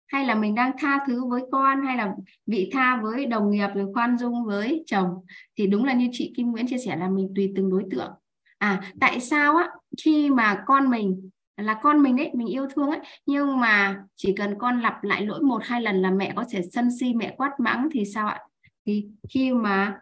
Hay 0.07 0.25
là 0.25 0.35
mình 0.35 0.55
đang 0.55 0.73
tha 0.79 0.99
thứ 1.07 1.25
với 1.25 1.43
con 1.53 1.87
hay 1.87 1.97
là 1.97 2.15
vị 2.47 2.71
tha 2.73 3.01
với 3.03 3.27
đồng 3.27 3.51
nghiệp 3.51 3.69
rồi 3.75 3.87
khoan 3.95 4.19
dung 4.19 4.45
với 4.45 4.85
chồng? 4.87 5.09
Thì 5.57 5.67
đúng 5.67 5.85
là 5.85 5.93
như 5.93 6.09
chị 6.13 6.33
Kim 6.37 6.51
Nguyễn 6.51 6.67
chia 6.67 6.79
sẻ 6.79 6.97
là 6.97 7.09
mình 7.09 7.33
tùy 7.37 7.53
từng 7.57 7.71
đối 7.71 7.85
tượng. 7.91 8.11
À 8.59 8.83
tại 9.01 9.21
sao 9.21 9.57
á 9.57 9.69
khi 10.05 10.31
mà 10.31 10.63
con 10.67 10.91
mình 10.91 11.31
là 11.59 11.81
con 11.83 12.03
mình 12.03 12.17
đấy 12.17 12.31
mình 12.35 12.47
yêu 12.47 12.67
thương 12.75 12.91
ấy. 12.91 13.01
Nhưng 13.27 13.61
mà 13.61 14.05
chỉ 14.17 14.35
cần 14.37 14.59
con 14.59 14.81
lặp 14.81 15.05
lại 15.05 15.27
lỗi 15.27 15.43
một, 15.43 15.63
hai 15.65 15.83
lần 15.83 16.03
là 16.03 16.11
mẹ 16.11 16.33
có 16.37 16.45
thể 16.51 16.63
sân 16.73 16.89
si, 17.01 17.15
mẹ 17.15 17.35
quát 17.37 17.61
mắng 17.61 17.89
thì 17.93 18.05
sao 18.05 18.29
ạ? 18.29 18.41
Thì 18.87 19.07
khi 19.29 19.53
mà 19.53 20.01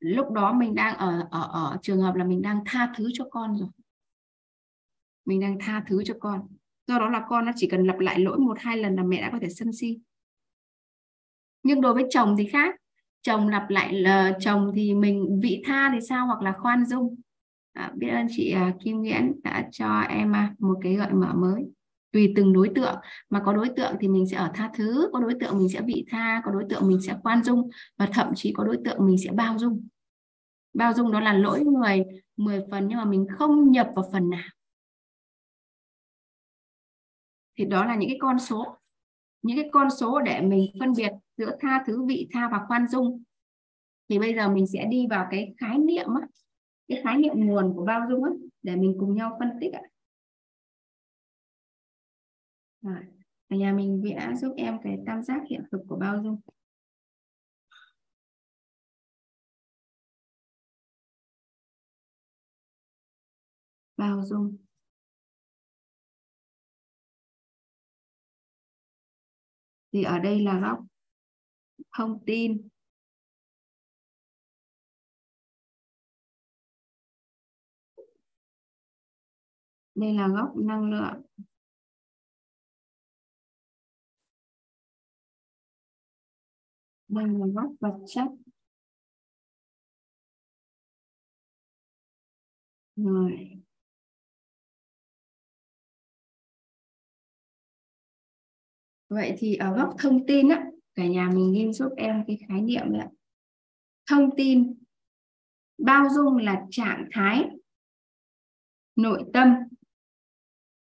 lúc 0.00 0.32
đó 0.32 0.52
mình 0.52 0.74
đang 0.74 0.96
ở 0.96 1.28
ở 1.30 1.48
ở 1.52 1.76
trường 1.82 2.00
hợp 2.00 2.14
là 2.14 2.24
mình 2.24 2.42
đang 2.42 2.60
tha 2.66 2.92
thứ 2.96 3.10
cho 3.12 3.24
con 3.30 3.56
rồi. 3.56 3.68
Mình 5.24 5.40
đang 5.40 5.58
tha 5.60 5.84
thứ 5.86 6.04
cho 6.04 6.14
con. 6.20 6.48
Do 6.86 6.98
đó 6.98 7.08
là 7.08 7.26
con 7.28 7.44
nó 7.44 7.52
chỉ 7.56 7.68
cần 7.68 7.86
lặp 7.86 7.98
lại 7.98 8.20
lỗi 8.20 8.38
một, 8.38 8.58
hai 8.60 8.76
lần 8.76 8.96
là 8.96 9.02
mẹ 9.02 9.20
đã 9.22 9.30
có 9.32 9.38
thể 9.42 9.48
sân 9.48 9.72
si. 9.72 9.98
Nhưng 11.62 11.80
đối 11.80 11.94
với 11.94 12.04
chồng 12.10 12.34
thì 12.38 12.46
khác. 12.46 12.74
Chồng 13.22 13.48
lặp 13.48 13.70
lại 13.70 13.92
là 13.92 14.32
chồng 14.40 14.72
thì 14.74 14.94
mình 14.94 15.40
vị 15.42 15.62
tha 15.66 15.90
thì 15.92 15.98
sao 16.08 16.26
hoặc 16.26 16.42
là 16.42 16.52
khoan 16.52 16.84
dung 16.86 17.16
à, 17.76 17.92
biết 17.94 18.08
ơn 18.08 18.26
chị 18.30 18.50
à, 18.50 18.74
Kim 18.84 18.96
Nguyễn 18.96 19.40
đã 19.44 19.68
cho 19.72 20.00
em 20.00 20.32
à, 20.32 20.54
một 20.58 20.78
cái 20.82 20.94
gợi 20.94 21.10
mở 21.12 21.32
mới. 21.34 21.64
Tùy 22.12 22.32
từng 22.36 22.52
đối 22.52 22.70
tượng 22.74 22.94
mà 23.30 23.42
có 23.44 23.52
đối 23.52 23.68
tượng 23.76 23.96
thì 24.00 24.08
mình 24.08 24.26
sẽ 24.26 24.36
ở 24.36 24.50
tha 24.54 24.70
thứ 24.74 25.10
có 25.12 25.20
đối 25.20 25.34
tượng 25.40 25.58
mình 25.58 25.68
sẽ 25.68 25.80
vị 25.80 26.04
tha 26.10 26.42
có 26.44 26.52
đối 26.52 26.64
tượng 26.68 26.88
mình 26.88 27.00
sẽ 27.00 27.16
khoan 27.22 27.42
dung 27.44 27.70
và 27.96 28.08
thậm 28.12 28.32
chí 28.34 28.52
có 28.52 28.64
đối 28.64 28.78
tượng 28.84 29.06
mình 29.06 29.18
sẽ 29.24 29.32
bao 29.32 29.58
dung. 29.58 29.88
Bao 30.74 30.92
dung 30.92 31.12
đó 31.12 31.20
là 31.20 31.32
lỗi 31.32 31.64
người 31.64 32.04
10 32.36 32.62
phần 32.70 32.88
nhưng 32.88 32.98
mà 32.98 33.04
mình 33.04 33.26
không 33.38 33.70
nhập 33.70 33.90
vào 33.96 34.04
phần 34.12 34.30
nào. 34.30 34.48
Thì 37.58 37.64
đó 37.64 37.84
là 37.84 37.96
những 37.96 38.10
cái 38.10 38.18
con 38.20 38.38
số. 38.38 38.76
Những 39.42 39.56
cái 39.56 39.68
con 39.72 39.90
số 39.90 40.20
để 40.20 40.40
mình 40.40 40.70
phân 40.80 40.92
biệt 40.96 41.12
giữa 41.36 41.56
tha 41.60 41.84
thứ 41.86 42.04
vị 42.04 42.28
tha 42.32 42.48
và 42.52 42.60
khoan 42.68 42.88
dung. 42.88 43.22
Thì 44.08 44.18
bây 44.18 44.34
giờ 44.34 44.48
mình 44.48 44.66
sẽ 44.66 44.84
đi 44.90 45.06
vào 45.10 45.26
cái 45.30 45.54
khái 45.58 45.78
niệm 45.78 46.06
á, 46.20 46.26
cái 46.88 47.00
khái 47.04 47.18
niệm 47.18 47.32
nguồn 47.36 47.72
của 47.76 47.84
bao 47.84 48.06
dung 48.10 48.24
á, 48.24 48.30
để 48.62 48.76
mình 48.76 48.96
cùng 49.00 49.14
nhau 49.14 49.36
phân 49.38 49.48
tích 49.60 49.72
ạ. 49.72 49.82
Rồi. 52.82 53.00
Ở 53.48 53.56
nhà 53.56 53.72
mình 53.72 54.02
vẽ 54.04 54.34
giúp 54.36 54.54
em 54.56 54.78
cái 54.82 54.98
tam 55.06 55.22
giác 55.22 55.40
hiện 55.50 55.62
thực 55.72 55.80
của 55.88 55.96
bao 55.96 56.22
dung. 56.22 56.40
Bao 63.96 64.22
dung. 64.24 64.56
Thì 69.92 70.02
ở 70.02 70.18
đây 70.18 70.40
là 70.40 70.60
góc 70.60 70.78
thông 71.96 72.24
tin 72.26 72.68
đây 79.96 80.14
là 80.14 80.28
góc 80.28 80.56
năng 80.56 80.90
lượng. 80.90 81.22
Đây 87.08 87.24
là 87.26 87.46
góc 87.54 87.70
vật 87.80 87.98
chất. 88.06 88.28
Rồi. 92.96 93.62
Vậy 99.08 99.36
thì 99.38 99.56
ở 99.56 99.76
góc 99.76 99.94
thông 99.98 100.26
tin 100.26 100.48
á, 100.48 100.66
cả 100.94 101.06
nhà 101.06 101.30
mình 101.34 101.52
nghiên 101.52 101.72
giúp 101.72 101.92
em 101.96 102.24
cái 102.26 102.38
khái 102.48 102.62
niệm 102.62 102.92
ạ. 103.00 103.08
Thông 104.10 104.30
tin 104.36 104.74
bao 105.78 106.04
dung 106.14 106.36
là 106.36 106.66
trạng 106.70 107.08
thái 107.12 107.44
nội 108.96 109.24
tâm 109.32 109.54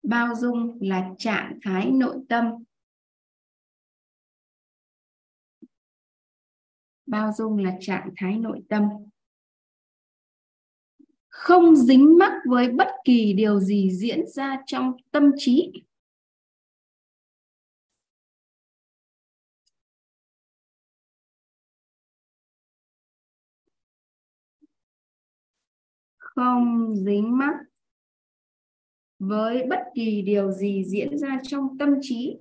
bao 0.08 0.34
dung 0.34 0.78
là 0.80 1.10
trạng 1.18 1.58
thái 1.62 1.90
nội 1.90 2.16
tâm. 2.28 2.44
Bao 7.06 7.32
dung 7.36 7.58
là 7.58 7.76
trạng 7.80 8.10
thái 8.16 8.38
nội 8.38 8.60
tâm. 8.68 8.82
Không 11.28 11.76
dính 11.76 12.18
mắc 12.18 12.32
với 12.46 12.72
bất 12.72 12.88
kỳ 13.04 13.32
điều 13.32 13.60
gì 13.60 13.90
diễn 13.92 14.26
ra 14.26 14.62
trong 14.66 14.92
tâm 15.10 15.30
trí. 15.36 15.72
Không 26.18 26.96
dính 26.96 27.38
mắc 27.38 27.54
với 29.18 29.66
bất 29.70 29.80
kỳ 29.94 30.22
điều 30.22 30.52
gì 30.52 30.84
diễn 30.84 31.18
ra 31.18 31.38
trong 31.42 31.78
tâm 31.78 31.94
trí. 32.00 32.38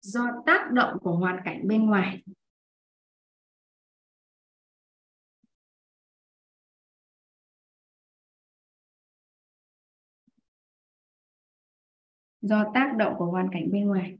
Do 0.00 0.42
tác 0.46 0.70
động 0.72 0.98
của 1.00 1.16
hoàn 1.16 1.40
cảnh 1.44 1.68
bên 1.68 1.86
ngoài. 1.86 2.22
Do 12.40 12.70
tác 12.74 12.92
động 12.98 13.14
của 13.18 13.26
hoàn 13.26 13.48
cảnh 13.52 13.68
bên 13.72 13.86
ngoài. 13.86 14.18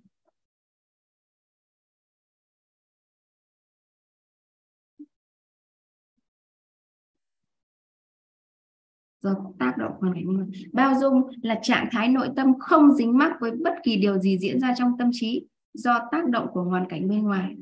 Do 9.27 9.53
tác 9.59 9.75
động 9.79 9.93
hoàn 10.01 10.15
cảnh 10.15 10.51
bao 10.73 10.95
dung 11.01 11.23
là 11.43 11.59
trạng 11.63 11.89
thái 11.93 12.09
nội 12.09 12.29
tâm 12.37 12.59
không 12.59 12.95
dính 12.95 13.19
mắc 13.19 13.33
với 13.41 13.51
bất 13.51 13.75
kỳ 13.85 13.97
điều 13.97 14.19
gì 14.19 14.39
diễn 14.39 14.61
ra 14.61 14.75
trong 14.79 14.99
tâm 14.99 15.11
trí 15.13 15.47
do 15.75 16.09
tác 16.13 16.29
động 16.29 16.47
của 16.53 16.63
hoàn 16.63 16.89
cảnh 16.89 17.09
bên 17.09 17.23
ngoài. 17.23 17.57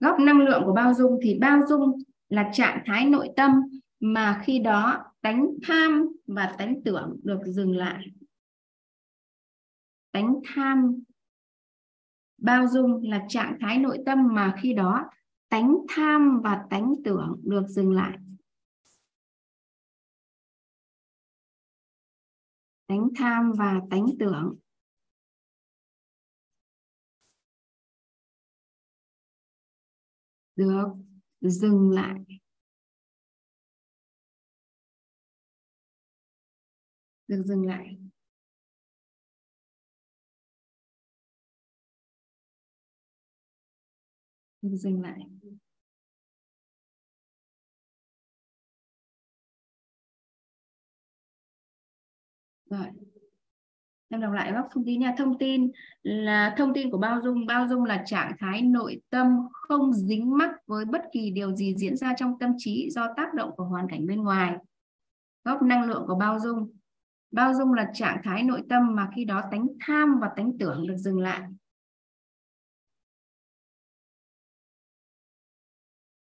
Góc 0.00 0.20
năng 0.20 0.38
lượng 0.38 0.62
của 0.64 0.72
bao 0.72 0.94
dung 0.94 1.18
thì 1.22 1.38
bao 1.38 1.60
dung 1.68 2.02
là 2.28 2.50
trạng 2.52 2.82
thái 2.86 3.06
nội 3.06 3.28
tâm 3.36 3.52
mà 4.00 4.42
khi 4.44 4.58
đó 4.58 5.04
tánh 5.20 5.46
tham 5.62 6.08
và 6.26 6.54
tánh 6.58 6.82
tưởng 6.84 7.20
được 7.22 7.40
dừng 7.46 7.76
lại. 7.76 8.06
Tánh 10.12 10.34
tham 10.54 11.02
bao 12.38 12.66
dung 12.68 13.08
là 13.08 13.26
trạng 13.28 13.58
thái 13.60 13.78
nội 13.78 13.98
tâm 14.06 14.34
mà 14.34 14.54
khi 14.62 14.74
đó, 14.74 15.10
tánh 15.48 15.76
tham 15.88 16.40
và 16.44 16.66
tánh 16.70 16.94
tưởng 17.04 17.40
được 17.44 17.66
dừng 17.68 17.92
lại. 17.92 18.18
Tánh 22.86 23.08
tham 23.16 23.52
và 23.58 23.80
tánh 23.90 24.06
tưởng. 24.18 24.56
Được 30.56 30.88
dừng 31.40 31.90
lại. 31.90 32.20
Được 37.28 37.42
dừng 37.46 37.66
lại. 37.66 37.96
Dừng 44.64 45.02
lại. 45.02 45.18
Rồi. 52.70 52.86
Em 54.08 54.20
đọc 54.20 54.32
lại 54.32 54.52
góc 54.52 54.68
thông 54.72 54.84
tin 54.84 55.00
nha. 55.00 55.14
Thông 55.18 55.38
tin 55.38 55.70
là, 56.02 56.54
thông 56.58 56.74
tin 56.74 56.90
của 56.90 56.98
bao 56.98 57.20
dung. 57.24 57.46
Bao 57.46 57.68
dung 57.68 57.84
là 57.84 58.02
trạng 58.06 58.32
thái 58.38 58.62
nội 58.62 59.00
tâm 59.10 59.38
không 59.52 59.92
dính 59.92 60.36
mắc 60.38 60.50
với 60.66 60.84
bất 60.84 61.02
kỳ 61.12 61.30
điều 61.30 61.54
gì 61.56 61.74
diễn 61.76 61.96
ra 61.96 62.14
trong 62.16 62.38
tâm 62.38 62.50
trí 62.58 62.90
do 62.90 63.08
tác 63.16 63.34
động 63.34 63.50
của 63.56 63.64
hoàn 63.64 63.88
cảnh 63.88 64.06
bên 64.06 64.22
ngoài. 64.22 64.56
Góc 65.44 65.62
năng 65.62 65.84
lượng 65.84 66.04
của 66.06 66.14
bao 66.14 66.40
dung. 66.40 66.76
Bao 67.30 67.54
dung 67.54 67.72
là 67.72 67.90
trạng 67.94 68.20
thái 68.24 68.42
nội 68.42 68.62
tâm 68.68 68.94
mà 68.94 69.08
khi 69.16 69.24
đó 69.24 69.42
tánh 69.50 69.66
tham 69.80 70.18
và 70.20 70.30
tánh 70.36 70.58
tưởng 70.58 70.86
được 70.86 70.96
dừng 70.96 71.20
lại. 71.20 71.40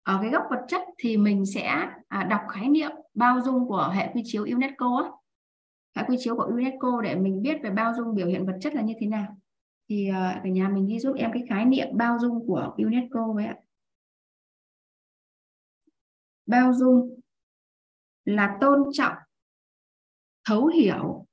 Ở 0.07 0.19
cái 0.23 0.31
góc 0.31 0.43
vật 0.51 0.65
chất 0.69 0.83
thì 0.99 1.16
mình 1.16 1.47
sẽ 1.47 1.89
à, 2.09 2.24
đọc 2.31 2.41
khái 2.49 2.69
niệm 2.69 2.91
bao 3.15 3.41
dung 3.41 3.69
của 3.69 3.93
hệ 3.95 4.11
quy 4.15 4.23
chiếu 4.24 4.45
UNESCO 4.45 5.19
hệ 5.97 6.03
quy 6.09 6.16
chiếu 6.20 6.37
của 6.37 6.43
UNESCO 6.43 7.01
để 7.03 7.16
mình 7.16 7.43
biết 7.43 7.59
về 7.62 7.70
bao 7.70 7.95
dung 7.97 8.15
biểu 8.15 8.27
hiện 8.27 8.47
vật 8.47 8.59
chất 8.61 8.74
là 8.74 8.83
như 8.83 8.95
thế 9.01 9.07
nào. 9.07 9.37
Thì 9.89 10.09
à, 10.09 10.41
cả 10.45 10.51
nhà 10.51 10.69
mình 10.69 10.87
ghi 10.87 10.99
giúp 10.99 11.16
em 11.16 11.31
cái 11.35 11.45
khái 11.49 11.65
niệm 11.65 11.89
bao 11.93 12.19
dung 12.19 12.47
của 12.47 12.74
UNESCO 12.78 13.33
với 13.33 13.47
ạ. 13.47 13.57
Bao 16.47 16.74
dung 16.74 17.20
là 18.24 18.59
tôn 18.61 18.83
trọng, 18.93 19.16
thấu 20.45 20.66
hiểu. 20.66 21.27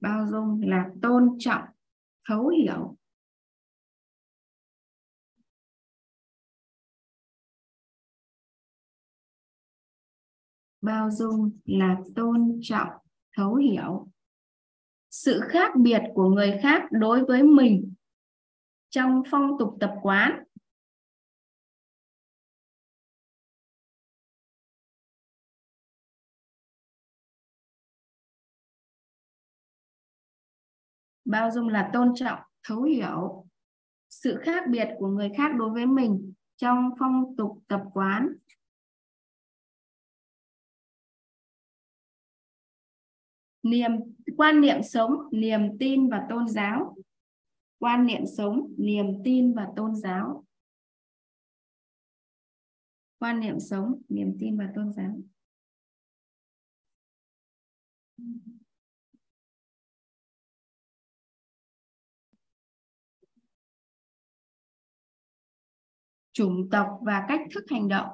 Bao 0.00 0.26
dung 0.26 0.60
là 0.62 0.90
tôn 1.02 1.36
trọng, 1.38 1.62
thấu 2.28 2.48
hiểu. 2.48 2.97
Bao 10.88 11.10
dung 11.10 11.50
là 11.64 11.96
tôn 12.16 12.58
trọng, 12.62 12.88
thấu 13.36 13.54
hiểu. 13.54 14.08
Sự 15.10 15.40
khác 15.48 15.72
biệt 15.76 16.02
của 16.14 16.28
người 16.28 16.58
khác 16.62 16.82
đối 16.90 17.24
với 17.24 17.42
mình 17.42 17.94
trong 18.88 19.22
phong 19.30 19.58
tục 19.58 19.76
tập 19.80 19.94
quán. 20.02 20.44
Bao 31.24 31.50
dung 31.50 31.68
là 31.68 31.90
tôn 31.92 32.12
trọng, 32.14 32.40
thấu 32.62 32.82
hiểu. 32.82 33.46
Sự 34.10 34.38
khác 34.42 34.64
biệt 34.70 34.88
của 34.98 35.08
người 35.08 35.30
khác 35.36 35.50
đối 35.58 35.70
với 35.70 35.86
mình 35.86 36.32
trong 36.56 36.90
phong 36.98 37.36
tục 37.36 37.62
tập 37.68 37.82
quán. 37.92 38.34
Niềm, 43.70 43.90
quan 44.36 44.60
niệm 44.60 44.82
sống, 44.82 45.10
niềm 45.32 45.78
tin 45.78 46.08
và 46.08 46.26
tôn 46.30 46.48
giáo. 46.48 46.96
Quan 47.78 48.06
niệm 48.06 48.22
sống, 48.36 48.74
niềm 48.78 49.06
tin 49.24 49.54
và 49.54 49.68
tôn 49.76 49.96
giáo. 49.96 50.44
Quan 53.18 53.40
niệm 53.40 53.60
sống, 53.60 54.02
niềm 54.08 54.36
tin 54.40 54.58
và 54.58 54.72
tôn 54.74 54.92
giáo. 54.92 55.20
Chủng 66.32 66.68
tộc 66.70 67.00
và 67.02 67.24
cách 67.28 67.40
thức 67.54 67.64
hành 67.70 67.88
động. 67.88 68.08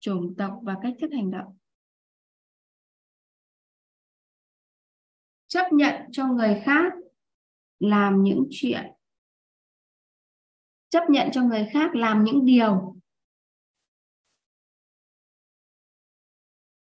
Chủng 0.00 0.34
tộc 0.38 0.60
và 0.62 0.76
cách 0.82 0.94
thức 1.00 1.10
hành 1.12 1.30
động. 1.30 1.56
Chấp 5.46 5.72
nhận 5.72 5.94
cho 6.12 6.26
người 6.26 6.62
khác 6.64 6.92
làm 7.80 8.22
những 8.22 8.48
chuyện. 8.50 8.92
Chấp 10.88 11.10
nhận 11.10 11.28
cho 11.32 11.42
người 11.42 11.68
khác 11.72 11.90
làm 11.94 12.24
những 12.24 12.44
điều. 12.44 12.96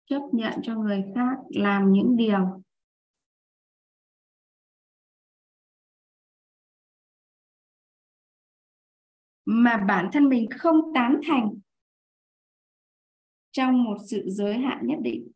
Chấp 0.05 0.21
nhận 0.31 0.53
cho 0.63 0.75
người 0.75 1.03
khác 1.15 1.37
làm 1.49 1.91
những 1.91 2.17
điều. 2.17 2.63
Mà 9.45 9.85
bản 9.87 10.09
thân 10.13 10.29
mình 10.29 10.49
không 10.57 10.75
tán 10.95 11.21
thành 11.27 11.59
trong 13.57 13.83
một 13.83 13.97
sự 14.07 14.23
giới 14.27 14.57
hạn 14.57 14.87
nhất 14.87 14.97
định. 15.01 15.31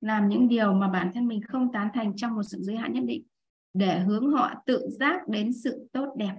Làm 0.00 0.28
những 0.28 0.48
điều 0.48 0.72
mà 0.72 0.88
bản 0.88 1.10
thân 1.14 1.26
mình 1.28 1.40
không 1.48 1.72
tán 1.72 1.88
thành 1.94 2.16
trong 2.16 2.34
một 2.34 2.42
sự 2.42 2.58
giới 2.60 2.76
hạn 2.76 2.92
nhất 2.92 3.04
định, 3.06 3.26
để 3.74 4.00
hướng 4.00 4.30
họ 4.30 4.62
tự 4.66 4.88
giác 4.90 5.28
đến 5.28 5.52
sự 5.52 5.88
tốt 5.92 6.14
đẹp. 6.18 6.34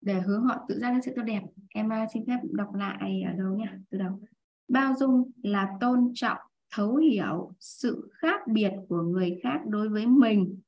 Để 0.00 0.20
hướng 0.20 0.44
họ 0.44 0.64
tự 0.68 0.78
giác 0.78 0.90
đến 0.90 1.02
sự 1.02 1.12
tốt 1.16 1.22
đẹp. 1.22 1.42
Em 1.68 1.92
à, 1.92 2.06
xin 2.14 2.26
phép 2.26 2.38
đọc 2.42 2.74
lại 2.74 3.22
ở 3.22 3.32
đâu 3.32 3.56
nhỉ? 3.56 3.64
Từ 3.90 3.98
đầu 3.98 4.20
bao 4.68 4.94
dung 4.94 5.30
là 5.42 5.76
tôn 5.80 6.12
trọng, 6.14 6.38
thấu 6.70 6.96
hiểu 6.96 7.52
sự 7.60 8.10
khác 8.12 8.40
biệt 8.52 8.72
của 8.88 9.02
người 9.02 9.40
khác 9.42 9.60
đối 9.66 9.88
với 9.88 10.06
mình. 10.06 10.60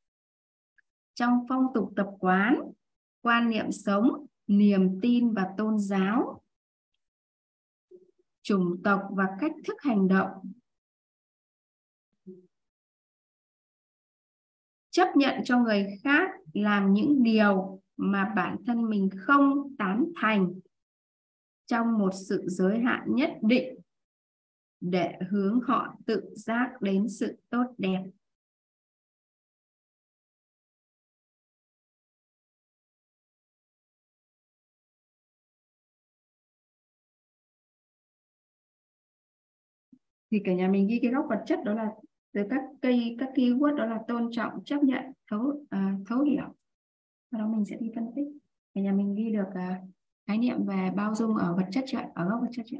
Trong 1.15 1.47
phong 1.49 1.66
tục 1.75 1.93
tập 1.97 2.09
quán, 2.20 2.61
quan 3.20 3.51
niệm 3.51 3.73
sống, 3.73 4.27
niềm 4.47 5.01
tin 5.03 5.33
và 5.35 5.49
tôn 5.57 5.79
giáo. 5.79 6.43
Chủng 8.43 8.81
tộc 8.85 9.03
và 9.11 9.27
cách 9.41 9.53
thức 9.66 9.77
hành 9.81 10.09
động. 10.09 10.53
Chấp 14.91 15.16
nhận 15.16 15.41
cho 15.45 15.59
người 15.59 15.87
khác 16.03 16.31
làm 16.53 16.93
những 16.93 17.23
điều 17.23 17.83
mà 17.97 18.33
bản 18.37 18.57
thân 18.66 18.91
mình 18.91 19.11
không 19.16 19.77
tán 19.79 20.05
thành. 20.20 20.61
Trong 21.66 21.99
một 21.99 22.11
sự 22.29 22.45
giới 22.47 22.81
hạn 22.81 23.03
nhất 23.07 23.31
định 23.43 23.77
để 24.80 25.18
hướng 25.30 25.60
họ 25.60 25.96
tự 26.06 26.22
giác 26.34 26.82
đến 26.82 27.09
sự 27.09 27.38
tốt 27.50 27.64
đẹp. 27.78 28.02
Thì 40.30 40.40
cả 40.44 40.55
nhà 40.55 40.68
mình 40.68 40.86
ghi 40.88 40.98
cái 41.02 41.12
góc 41.12 41.26
vật 41.28 41.42
chất 41.46 41.59
đó 41.64 41.74
là 41.74 41.88
từ 42.32 42.42
các 42.50 42.60
cây 42.82 43.16
các 43.18 43.28
keyword 43.34 43.74
đó 43.76 43.86
là 43.86 44.00
tôn 44.09 44.28
trọng 44.32 44.64
chấp 44.64 44.82
nhận 44.82 45.05
thấu 45.30 45.64
à, 45.70 45.94
thấu 46.06 46.22
hiểu. 46.22 46.55
Sau 47.30 47.40
đó 47.40 47.46
mình 47.46 47.64
sẽ 47.64 47.76
đi 47.80 47.90
phân 47.94 48.05
tích. 48.16 48.26
Cả 48.74 48.80
nhà 48.80 48.92
mình 48.92 49.14
ghi 49.14 49.32
được 49.32 49.48
à, 49.55 49.82
khái 50.26 50.38
niệm 50.38 50.66
về 50.66 50.90
bao 50.96 51.14
dung 51.14 51.36
ở 51.36 51.55
vật 51.56 51.66
chất 51.70 51.84
chưa 51.86 51.98
ở 52.14 52.28
góc 52.28 52.40
vật 52.40 52.48
chất 52.52 52.62
chưa 52.66 52.78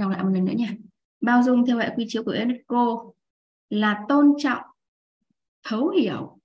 đọc 0.00 0.10
lại 0.10 0.24
một 0.24 0.30
lần 0.32 0.44
nữa 0.44 0.52
nha. 0.56 0.76
Bao 1.20 1.42
dung 1.42 1.66
theo 1.66 1.78
hệ 1.78 1.92
quy 1.96 2.04
chiếu 2.08 2.24
của 2.24 2.36
UNESCO 2.40 3.04
là 3.70 4.04
tôn 4.08 4.32
trọng, 4.38 4.62
thấu 5.62 5.88
hiểu 5.88 6.38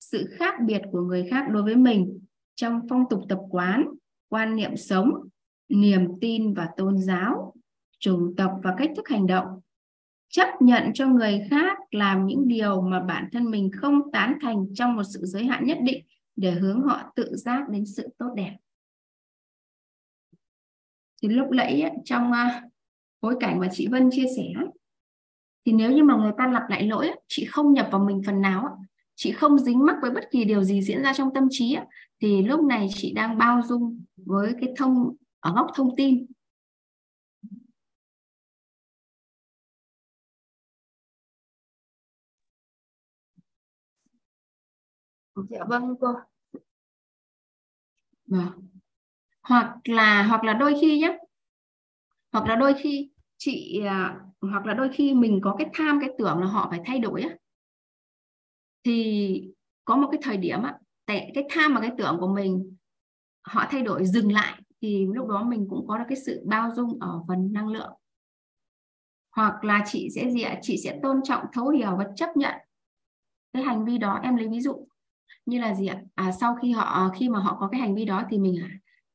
sự 0.00 0.28
khác 0.38 0.54
biệt 0.66 0.82
của 0.92 1.00
người 1.00 1.26
khác 1.30 1.46
đối 1.50 1.62
với 1.62 1.76
mình 1.76 2.20
trong 2.54 2.80
phong 2.88 3.04
tục 3.10 3.20
tập 3.28 3.38
quán, 3.50 3.84
quan 4.28 4.56
niệm 4.56 4.76
sống, 4.76 5.10
niềm 5.68 6.08
tin 6.20 6.54
và 6.54 6.68
tôn 6.76 6.98
giáo, 6.98 7.54
chủng 7.98 8.34
tộc 8.36 8.52
và 8.62 8.74
cách 8.78 8.90
thức 8.96 9.08
hành 9.08 9.26
động. 9.26 9.46
Chấp 10.28 10.48
nhận 10.60 10.90
cho 10.94 11.06
người 11.06 11.46
khác 11.50 11.78
làm 11.90 12.26
những 12.26 12.48
điều 12.48 12.80
mà 12.80 13.00
bản 13.00 13.28
thân 13.32 13.50
mình 13.50 13.70
không 13.80 14.12
tán 14.12 14.38
thành 14.42 14.66
trong 14.74 14.96
một 14.96 15.02
sự 15.14 15.20
giới 15.24 15.44
hạn 15.44 15.64
nhất 15.66 15.78
định 15.82 16.04
để 16.36 16.50
hướng 16.50 16.80
họ 16.80 17.12
tự 17.16 17.36
giác 17.36 17.68
đến 17.68 17.86
sự 17.86 18.08
tốt 18.18 18.34
đẹp. 18.36 18.56
Thì 21.22 21.28
lúc 21.28 21.50
nãy 21.50 21.90
trong 22.04 22.32
à, 22.32 22.62
bối 23.24 23.36
cảnh 23.40 23.60
mà 23.60 23.68
chị 23.72 23.88
Vân 23.88 24.10
chia 24.12 24.26
sẻ 24.36 24.42
thì 25.66 25.72
nếu 25.72 25.92
như 25.92 26.04
mà 26.04 26.16
người 26.16 26.32
ta 26.38 26.46
lặp 26.46 26.62
lại 26.68 26.82
lỗi 26.82 27.10
chị 27.28 27.44
không 27.44 27.72
nhập 27.72 27.88
vào 27.92 28.04
mình 28.04 28.22
phần 28.26 28.40
nào 28.40 28.78
chị 29.14 29.32
không 29.32 29.58
dính 29.58 29.84
mắc 29.84 29.96
với 30.02 30.10
bất 30.10 30.24
kỳ 30.30 30.44
điều 30.44 30.64
gì 30.64 30.82
diễn 30.82 31.02
ra 31.02 31.12
trong 31.14 31.34
tâm 31.34 31.48
trí 31.50 31.76
thì 32.20 32.42
lúc 32.42 32.64
này 32.64 32.88
chị 32.94 33.12
đang 33.12 33.38
bao 33.38 33.62
dung 33.64 34.04
với 34.16 34.54
cái 34.60 34.74
thông 34.76 35.16
ở 35.40 35.52
góc 35.54 35.66
thông 35.74 35.96
tin. 35.96 36.26
Dạ 45.50 45.64
vâng 45.68 45.94
cô. 46.00 46.08
Vâng. 48.26 48.68
hoặc 49.42 49.76
là 49.84 50.22
hoặc 50.22 50.44
là 50.44 50.52
đôi 50.52 50.74
khi 50.80 50.98
nhé 50.98 51.18
hoặc 52.32 52.46
là 52.48 52.56
đôi 52.56 52.74
khi 52.78 53.13
chị 53.44 53.80
à, 53.86 54.20
hoặc 54.40 54.66
là 54.66 54.74
đôi 54.74 54.88
khi 54.92 55.14
mình 55.14 55.40
có 55.42 55.54
cái 55.58 55.68
tham 55.72 55.98
cái 56.00 56.10
tưởng 56.18 56.38
là 56.38 56.46
họ 56.46 56.66
phải 56.70 56.80
thay 56.84 56.98
đổi 56.98 57.22
á 57.22 57.36
thì 58.84 59.50
có 59.84 59.96
một 59.96 60.08
cái 60.12 60.20
thời 60.22 60.36
điểm 60.36 60.62
á 60.62 60.74
tại 61.06 61.30
cái 61.34 61.44
tham 61.50 61.74
và 61.74 61.80
cái 61.80 61.90
tưởng 61.98 62.16
của 62.20 62.34
mình 62.34 62.76
họ 63.42 63.66
thay 63.70 63.82
đổi 63.82 64.06
dừng 64.06 64.32
lại 64.32 64.62
thì 64.82 65.06
lúc 65.14 65.28
đó 65.28 65.42
mình 65.42 65.66
cũng 65.70 65.86
có 65.88 65.98
được 65.98 66.04
cái 66.08 66.16
sự 66.26 66.42
bao 66.46 66.70
dung 66.74 66.98
ở 67.00 67.22
phần 67.28 67.52
năng 67.52 67.68
lượng. 67.68 67.92
Hoặc 69.36 69.64
là 69.64 69.84
chị 69.86 70.08
sẽ 70.14 70.30
gì 70.30 70.42
ạ 70.42 70.58
chị 70.62 70.76
sẽ 70.84 71.00
tôn 71.02 71.20
trọng 71.24 71.44
thấu 71.52 71.68
hiểu 71.68 71.96
và 71.96 72.06
chấp 72.16 72.36
nhận 72.36 72.54
cái 73.52 73.62
hành 73.62 73.84
vi 73.84 73.98
đó. 73.98 74.20
Em 74.22 74.36
lấy 74.36 74.48
ví 74.48 74.60
dụ 74.60 74.86
như 75.46 75.60
là 75.60 75.74
gì 75.74 75.86
ạ 75.86 76.02
à, 76.14 76.32
sau 76.32 76.56
khi 76.62 76.72
họ 76.72 77.10
khi 77.18 77.28
mà 77.28 77.38
họ 77.38 77.56
có 77.60 77.68
cái 77.68 77.80
hành 77.80 77.94
vi 77.94 78.04
đó 78.04 78.22
thì 78.30 78.38
mình 78.38 78.54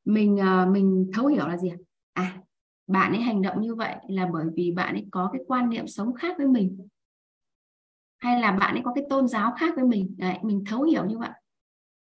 mình 0.05 0.37
ờ, 0.37 0.65
mình 0.65 1.11
thấu 1.13 1.27
hiểu 1.27 1.47
là 1.47 1.57
gì 1.57 1.69
ạ 1.69 1.77
à 2.13 2.37
bạn 2.89 3.11
ấy 3.11 3.21
hành 3.21 3.41
động 3.41 3.61
như 3.61 3.75
vậy 3.75 3.95
là 4.07 4.29
bởi 4.33 4.45
vì 4.55 4.71
bạn 4.71 4.95
ấy 4.95 5.05
có 5.11 5.29
cái 5.33 5.41
quan 5.47 5.69
niệm 5.69 5.87
sống 5.87 6.13
khác 6.13 6.37
với 6.37 6.47
mình. 6.47 6.87
Hay 8.17 8.41
là 8.41 8.51
bạn 8.51 8.75
ấy 8.75 8.81
có 8.85 8.93
cái 8.93 9.03
tôn 9.09 9.27
giáo 9.27 9.53
khác 9.57 9.73
với 9.75 9.85
mình. 9.85 10.15
Đấy 10.17 10.37
mình 10.43 10.63
thấu 10.67 10.83
hiểu 10.83 11.05
như 11.05 11.17
vậy. 11.17 11.29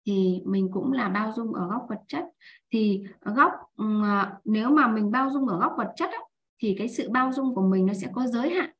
Thì 0.06 0.42
mình 0.46 0.68
cũng 0.72 0.92
là 0.92 1.08
bao 1.08 1.32
dung 1.32 1.54
ở 1.54 1.68
góc 1.68 1.86
vật 1.88 2.00
chất. 2.08 2.24
Thì 2.70 3.04
góc 3.20 3.52
à, 4.04 4.38
nếu 4.44 4.70
mà 4.70 4.88
mình 4.88 5.10
bao 5.10 5.30
dung 5.30 5.48
ở 5.48 5.58
góc 5.58 5.74
vật 5.78 5.92
chất 5.96 6.10
á, 6.10 6.18
thì 6.58 6.74
cái 6.78 6.88
sự 6.88 7.10
bao 7.10 7.32
dung 7.32 7.54
của 7.54 7.62
mình 7.62 7.86
nó 7.86 7.94
sẽ 7.94 8.10
có 8.12 8.26
giới 8.26 8.50
hạn. 8.50 8.70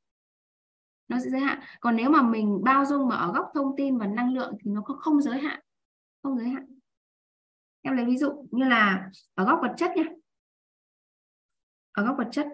Nó 1.08 1.18
sẽ 1.18 1.30
giới 1.30 1.40
hạn. 1.40 1.60
Còn 1.80 1.96
nếu 1.96 2.10
mà 2.10 2.22
mình 2.22 2.60
bao 2.64 2.84
dung 2.84 3.08
mà 3.08 3.16
ở 3.16 3.32
góc 3.32 3.50
thông 3.54 3.76
tin 3.76 3.98
và 3.98 4.06
năng 4.06 4.34
lượng 4.34 4.54
thì 4.60 4.70
nó 4.70 4.80
có 4.80 4.94
không 4.94 5.20
giới 5.20 5.38
hạn. 5.38 5.60
Không 6.22 6.38
giới 6.38 6.48
hạn. 6.48 6.78
Em 7.82 7.96
lấy 7.96 8.06
ví 8.06 8.16
dụ 8.16 8.46
như 8.50 8.64
là 8.64 9.10
ở 9.34 9.44
góc 9.44 9.58
vật 9.62 9.74
chất 9.76 9.90
nhé 9.96 10.04
ở 11.98 12.04
góc 12.04 12.16
vật 12.18 12.28
chất. 12.32 12.46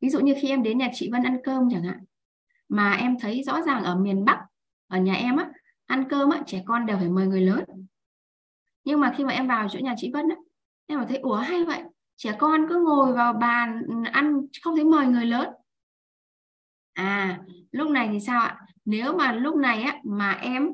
Ví 0.00 0.08
dụ 0.08 0.20
như 0.20 0.34
khi 0.40 0.48
em 0.48 0.62
đến 0.62 0.78
nhà 0.78 0.90
chị 0.94 1.10
Vân 1.12 1.22
ăn 1.22 1.38
cơm 1.44 1.68
chẳng 1.70 1.82
hạn 1.82 2.04
mà 2.68 2.92
em 2.92 3.16
thấy 3.20 3.42
rõ 3.42 3.62
ràng 3.62 3.84
ở 3.84 3.96
miền 3.96 4.24
Bắc 4.24 4.46
ở 4.88 4.98
nhà 4.98 5.14
em 5.14 5.36
á 5.36 5.50
ăn 5.86 6.08
cơm 6.08 6.30
á 6.30 6.42
trẻ 6.46 6.62
con 6.66 6.86
đều 6.86 6.96
phải 6.96 7.08
mời 7.08 7.26
người 7.26 7.40
lớn. 7.40 7.64
Nhưng 8.84 9.00
mà 9.00 9.14
khi 9.16 9.24
mà 9.24 9.32
em 9.32 9.48
vào 9.48 9.68
chỗ 9.68 9.78
nhà 9.78 9.94
chị 9.96 10.10
Vân 10.12 10.28
á 10.28 10.36
em 10.86 10.98
mà 10.98 11.06
thấy 11.08 11.18
ủa 11.18 11.36
hay 11.36 11.64
vậy 11.64 11.82
trẻ 12.16 12.36
con 12.38 12.66
cứ 12.68 12.80
ngồi 12.80 13.12
vào 13.12 13.32
bàn 13.32 13.82
ăn 14.12 14.46
không 14.62 14.76
thấy 14.76 14.84
mời 14.84 15.06
người 15.06 15.24
lớn. 15.24 15.48
À 16.92 17.40
lúc 17.70 17.90
này 17.90 18.08
thì 18.12 18.20
sao 18.20 18.40
ạ? 18.40 18.60
Nếu 18.84 19.12
mà 19.12 19.32
lúc 19.32 19.56
này 19.56 19.82
á 19.82 20.00
mà 20.04 20.32
em 20.32 20.66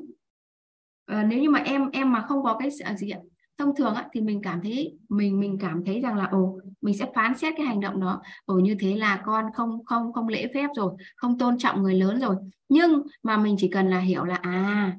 uh, 1.11 1.25
nếu 1.27 1.39
như 1.39 1.49
mà 1.49 1.59
em 1.59 1.89
em 1.89 2.11
mà 2.11 2.25
không 2.27 2.43
có 2.43 2.57
cái 2.59 2.69
à, 2.83 2.95
gì 2.95 3.09
ạ? 3.09 3.19
Thông 3.57 3.75
thường 3.75 3.93
á, 3.93 4.09
thì 4.13 4.21
mình 4.21 4.41
cảm 4.43 4.61
thấy 4.61 4.97
mình 5.09 5.39
mình 5.39 5.57
cảm 5.61 5.85
thấy 5.85 6.01
rằng 6.01 6.17
là 6.17 6.25
ồ 6.25 6.59
mình 6.81 6.97
sẽ 6.97 7.11
phán 7.15 7.37
xét 7.37 7.53
cái 7.57 7.65
hành 7.65 7.79
động 7.79 7.99
đó. 7.99 8.21
Ồ 8.45 8.55
như 8.55 8.75
thế 8.79 8.95
là 8.95 9.21
con 9.25 9.45
không 9.53 9.85
không 9.85 10.13
không 10.13 10.27
lễ 10.27 10.47
phép 10.53 10.67
rồi 10.75 10.93
không 11.15 11.37
tôn 11.37 11.57
trọng 11.57 11.83
người 11.83 11.93
lớn 11.93 12.19
rồi. 12.19 12.35
Nhưng 12.69 13.01
mà 13.23 13.37
mình 13.37 13.55
chỉ 13.59 13.67
cần 13.67 13.89
là 13.89 13.99
hiểu 13.99 14.23
là 14.23 14.35
à 14.35 14.97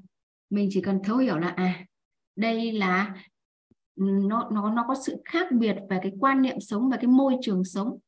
mình 0.51 0.69
chỉ 0.73 0.81
cần 0.81 1.01
thấu 1.05 1.17
hiểu 1.17 1.39
là 1.39 1.49
à 1.49 1.85
đây 2.37 2.73
là 2.73 3.15
nó 3.97 4.49
nó 4.53 4.71
nó 4.71 4.85
có 4.89 4.95
sự 5.07 5.23
khác 5.25 5.47
biệt 5.53 5.77
về 5.91 5.99
cái 6.03 6.13
quan 6.21 6.43
niệm 6.43 6.61
sống 6.61 6.91
và 6.91 6.97
cái 6.97 7.07
môi 7.07 7.37
trường 7.43 7.65
sống 7.65 7.99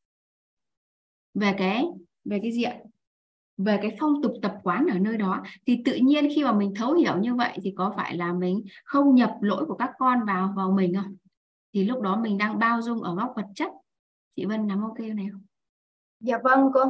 về 1.34 1.54
cái 1.58 1.84
về 2.24 2.38
cái 2.42 2.52
diện 2.52 2.76
về 3.56 3.78
cái 3.82 3.96
phong 4.00 4.22
tục 4.22 4.32
tập 4.42 4.58
quán 4.62 4.86
ở 4.90 4.98
nơi 4.98 5.16
đó 5.16 5.42
thì 5.66 5.82
tự 5.84 5.94
nhiên 5.94 6.28
khi 6.34 6.44
mà 6.44 6.52
mình 6.52 6.74
thấu 6.76 6.94
hiểu 6.94 7.18
như 7.18 7.34
vậy 7.34 7.58
thì 7.62 7.74
có 7.76 7.92
phải 7.96 8.16
là 8.16 8.32
mình 8.32 8.64
không 8.84 9.14
nhập 9.14 9.36
lỗi 9.40 9.64
của 9.68 9.74
các 9.74 9.90
con 9.98 10.24
vào 10.26 10.52
vào 10.56 10.72
mình 10.72 10.94
không? 10.94 11.16
Thì 11.72 11.84
lúc 11.84 12.02
đó 12.02 12.20
mình 12.20 12.38
đang 12.38 12.58
bao 12.58 12.82
dung 12.82 13.02
ở 13.02 13.14
góc 13.14 13.32
vật 13.36 13.46
chất. 13.54 13.70
Chị 14.36 14.44
Vân 14.44 14.66
nắm 14.66 14.82
ok 14.82 14.98
này 14.98 15.26
không? 15.32 15.42
Dạ 16.20 16.38
vâng 16.44 16.70
cô. 16.74 16.80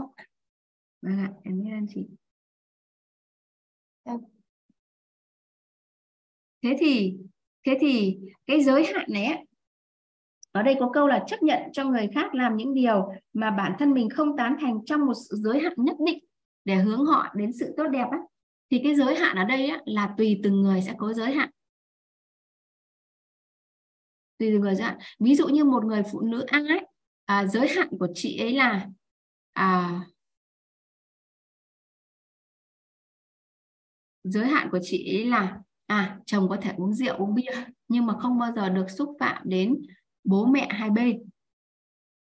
Vâng 1.02 1.18
ạ 1.18 1.32
em 1.42 1.64
biết 1.64 1.70
ơn 1.70 1.86
chị. 1.94 2.06
Thế 6.62 6.76
thì 6.80 7.16
thế 7.66 7.78
thì 7.80 8.18
cái 8.46 8.62
giới 8.62 8.86
hạn 8.94 9.06
này 9.08 9.24
ấy, 9.24 9.46
ở 10.52 10.62
đây 10.62 10.76
có 10.80 10.90
câu 10.92 11.06
là 11.06 11.24
chấp 11.26 11.42
nhận 11.42 11.62
cho 11.72 11.84
người 11.84 12.08
khác 12.14 12.34
làm 12.34 12.56
những 12.56 12.74
điều 12.74 13.12
mà 13.32 13.50
bản 13.50 13.72
thân 13.78 13.92
mình 13.92 14.10
không 14.10 14.36
tán 14.36 14.56
thành 14.60 14.84
trong 14.84 15.06
một 15.06 15.14
giới 15.14 15.60
hạn 15.60 15.72
nhất 15.76 15.96
định 16.06 16.18
để 16.66 16.74
hướng 16.74 17.04
họ 17.06 17.34
đến 17.34 17.52
sự 17.52 17.74
tốt 17.76 17.88
đẹp 17.88 18.06
á 18.10 18.18
thì 18.70 18.80
cái 18.84 18.94
giới 18.94 19.16
hạn 19.16 19.36
ở 19.36 19.44
đây 19.44 19.66
á, 19.66 19.80
là 19.84 20.14
tùy 20.18 20.40
từng 20.42 20.62
người 20.62 20.82
sẽ 20.82 20.94
có 20.98 21.12
giới 21.12 21.32
hạn. 21.32 21.50
Tùy 24.38 24.50
từng 24.52 24.60
người 24.60 24.74
giới 24.74 24.84
hạn. 24.84 24.98
Ví 25.18 25.34
dụ 25.34 25.48
như 25.48 25.64
một 25.64 25.84
người 25.84 26.02
phụ 26.12 26.20
nữ 26.20 26.44
A 26.46 26.58
ấy 26.58 26.86
à, 27.24 27.46
giới 27.46 27.68
hạn 27.68 27.88
của 27.98 28.08
chị 28.14 28.38
ấy 28.38 28.52
là 28.52 28.88
à, 29.52 30.00
giới 34.24 34.46
hạn 34.46 34.68
của 34.70 34.78
chị 34.82 35.16
ấy 35.16 35.24
là 35.26 35.60
à 35.86 36.18
chồng 36.26 36.48
có 36.48 36.56
thể 36.62 36.72
uống 36.76 36.94
rượu 36.94 37.16
uống 37.16 37.34
bia 37.34 37.64
nhưng 37.88 38.06
mà 38.06 38.14
không 38.18 38.38
bao 38.38 38.52
giờ 38.56 38.68
được 38.68 38.86
xúc 38.90 39.16
phạm 39.20 39.42
đến 39.44 39.82
bố 40.24 40.46
mẹ 40.46 40.68
hai 40.70 40.90
bên. 40.90 41.28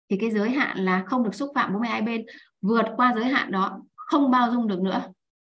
Thì 0.09 0.17
cái 0.21 0.31
giới 0.31 0.49
hạn 0.49 0.77
là 0.77 1.03
không 1.07 1.23
được 1.23 1.35
xúc 1.35 1.51
phạm 1.55 1.73
bố 1.73 1.79
mẹ 1.79 1.89
hai 1.89 2.01
bên 2.01 2.25
vượt 2.61 2.85
qua 2.95 3.13
giới 3.15 3.25
hạn 3.25 3.51
đó 3.51 3.81
không 4.13 4.31
bao 4.31 4.51
dung 4.51 4.67
được 4.67 4.81
nữa 4.81 5.03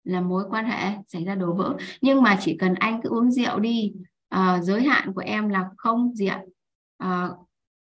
là 0.04 0.20
mối 0.20 0.44
quan 0.50 0.64
hệ 0.64 0.96
xảy 1.06 1.24
ra 1.24 1.34
đổ 1.34 1.54
vỡ. 1.54 1.76
Nhưng 2.00 2.22
mà 2.22 2.38
chỉ 2.40 2.56
cần 2.56 2.74
anh 2.74 3.00
cứ 3.02 3.08
uống 3.08 3.30
rượu 3.30 3.58
đi 3.58 3.92
à, 4.28 4.60
giới 4.62 4.82
hạn 4.82 5.12
của 5.14 5.22
em 5.26 5.48
là 5.48 5.70
không 5.76 6.14
rượu 6.14 6.38
à, 6.98 7.28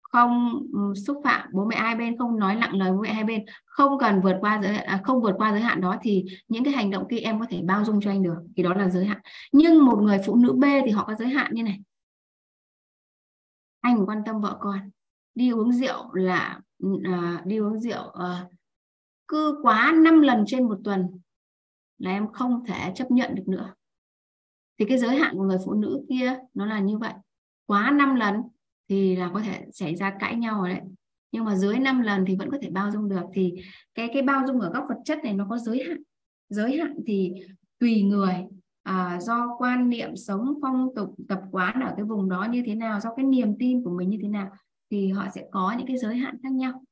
không 0.03 0.63
ừ, 0.73 0.95
xúc 1.07 1.21
phạm 1.25 1.49
bố 1.53 1.65
mẹ 1.65 1.77
hai 1.77 1.97
bên 1.97 2.19
không 2.19 2.39
nói 2.39 2.55
nặng 2.55 2.77
lời 2.77 2.93
bố 2.93 3.01
mẹ 3.01 3.13
hai 3.13 3.25
bên 3.25 3.45
không 3.65 3.99
cần 3.99 4.21
vượt 4.21 4.37
qua 4.41 4.61
giới 4.63 4.77
à, 4.77 5.01
không 5.05 5.23
vượt 5.23 5.35
qua 5.39 5.53
giới 5.53 5.61
hạn 5.61 5.81
đó 5.81 5.97
thì 6.03 6.25
những 6.49 6.65
cái 6.65 6.73
hành 6.73 6.91
động 6.91 7.07
kia 7.11 7.19
em 7.19 7.41
có 7.41 7.47
thể 7.51 7.61
bao 7.65 7.85
dung 7.85 8.01
cho 8.01 8.11
anh 8.11 8.23
được 8.23 8.37
thì 8.57 8.63
đó 8.63 8.75
là 8.75 8.89
giới 8.89 9.05
hạn. 9.05 9.21
Nhưng 9.53 9.85
một 9.85 9.99
người 10.03 10.19
phụ 10.27 10.37
nữ 10.37 10.53
B 10.53 10.65
thì 10.85 10.91
họ 10.91 11.05
có 11.05 11.15
giới 11.15 11.29
hạn 11.29 11.55
như 11.55 11.63
này. 11.63 11.81
Anh 13.81 14.07
quan 14.07 14.23
tâm 14.27 14.41
vợ 14.41 14.57
con 14.61 14.91
đi 15.35 15.51
uống 15.51 15.73
rượu 15.73 16.15
là 16.15 16.61
ừ, 16.79 16.89
à, 17.05 17.43
đi 17.45 17.57
uống 17.57 17.81
rượu 17.81 18.11
à, 18.11 18.47
cứ 19.31 19.59
quá 19.63 19.93
5 20.05 20.21
lần 20.21 20.45
trên 20.47 20.65
một 20.65 20.79
tuần 20.85 21.07
là 21.99 22.11
em 22.11 22.33
không 22.33 22.65
thể 22.67 22.93
chấp 22.95 23.11
nhận 23.11 23.35
được 23.35 23.49
nữa. 23.49 23.75
Thì 24.79 24.85
cái 24.85 24.99
giới 24.99 25.17
hạn 25.17 25.35
của 25.37 25.43
người 25.43 25.59
phụ 25.65 25.75
nữ 25.75 26.05
kia 26.09 26.39
nó 26.55 26.67
là 26.67 26.81
như 26.81 26.99
vậy. 26.99 27.13
Quá 27.67 27.91
5 27.91 28.15
lần 28.15 28.35
thì 28.89 29.17
là 29.17 29.31
có 29.35 29.41
thể 29.41 29.67
xảy 29.73 29.97
ra 29.97 30.17
cãi 30.21 30.37
nhau 30.37 30.61
rồi 30.61 30.69
đấy. 30.69 30.81
Nhưng 31.33 31.45
mà 31.45 31.57
dưới 31.57 31.79
5 31.79 32.01
lần 32.01 32.25
thì 32.27 32.37
vẫn 32.37 32.51
có 32.51 32.59
thể 32.63 32.71
bao 32.71 32.91
dung 32.91 33.09
được. 33.09 33.23
Thì 33.33 33.55
cái 33.95 34.11
cái 34.15 34.23
bao 34.23 34.47
dung 34.47 34.61
ở 34.61 34.71
góc 34.73 34.85
vật 34.89 34.99
chất 35.05 35.19
này 35.25 35.35
nó 35.35 35.47
có 35.51 35.59
giới 35.59 35.85
hạn. 35.89 36.03
Giới 36.49 36.79
hạn 36.79 36.97
thì 37.07 37.33
tùy 37.79 38.03
người 38.03 38.35
à, 38.83 39.19
do 39.21 39.57
quan 39.59 39.89
niệm 39.89 40.17
sống 40.17 40.55
phong 40.63 40.95
tục 40.97 41.15
tập 41.29 41.41
quán 41.51 41.81
ở 41.81 41.95
cái 41.97 42.05
vùng 42.05 42.29
đó 42.29 42.47
như 42.51 42.63
thế 42.67 42.75
nào 42.75 43.01
do 43.01 43.15
cái 43.15 43.25
niềm 43.25 43.59
tin 43.59 43.85
của 43.85 43.91
mình 43.91 44.11
như 44.11 44.19
thế 44.23 44.29
nào 44.29 44.51
thì 44.91 45.11
họ 45.11 45.27
sẽ 45.35 45.45
có 45.51 45.75
những 45.79 45.87
cái 45.87 45.99
giới 45.99 46.17
hạn 46.17 46.37
khác 46.43 46.53
nhau 46.53 46.83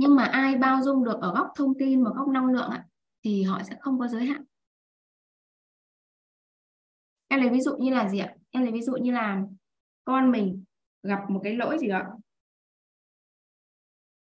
nhưng 0.00 0.16
mà 0.16 0.24
ai 0.24 0.56
bao 0.56 0.82
dung 0.82 1.04
được 1.04 1.18
ở 1.20 1.34
góc 1.34 1.52
thông 1.56 1.78
tin 1.78 2.04
và 2.04 2.10
góc 2.14 2.28
năng 2.28 2.46
lượng 2.46 2.70
ạ, 2.70 2.84
thì 3.24 3.42
họ 3.42 3.62
sẽ 3.62 3.76
không 3.80 3.98
có 3.98 4.08
giới 4.08 4.26
hạn. 4.26 4.44
Em 7.28 7.40
lấy 7.40 7.50
ví 7.50 7.60
dụ 7.60 7.76
như 7.76 7.90
là 7.90 8.08
gì 8.08 8.18
ạ? 8.18 8.34
Em 8.50 8.62
lấy 8.62 8.72
ví 8.72 8.82
dụ 8.82 8.92
như 8.92 9.12
là 9.12 9.42
con 10.04 10.30
mình 10.30 10.64
gặp 11.02 11.30
một 11.30 11.40
cái 11.44 11.54
lỗi 11.54 11.78
gì 11.78 11.88
đó. 11.88 12.02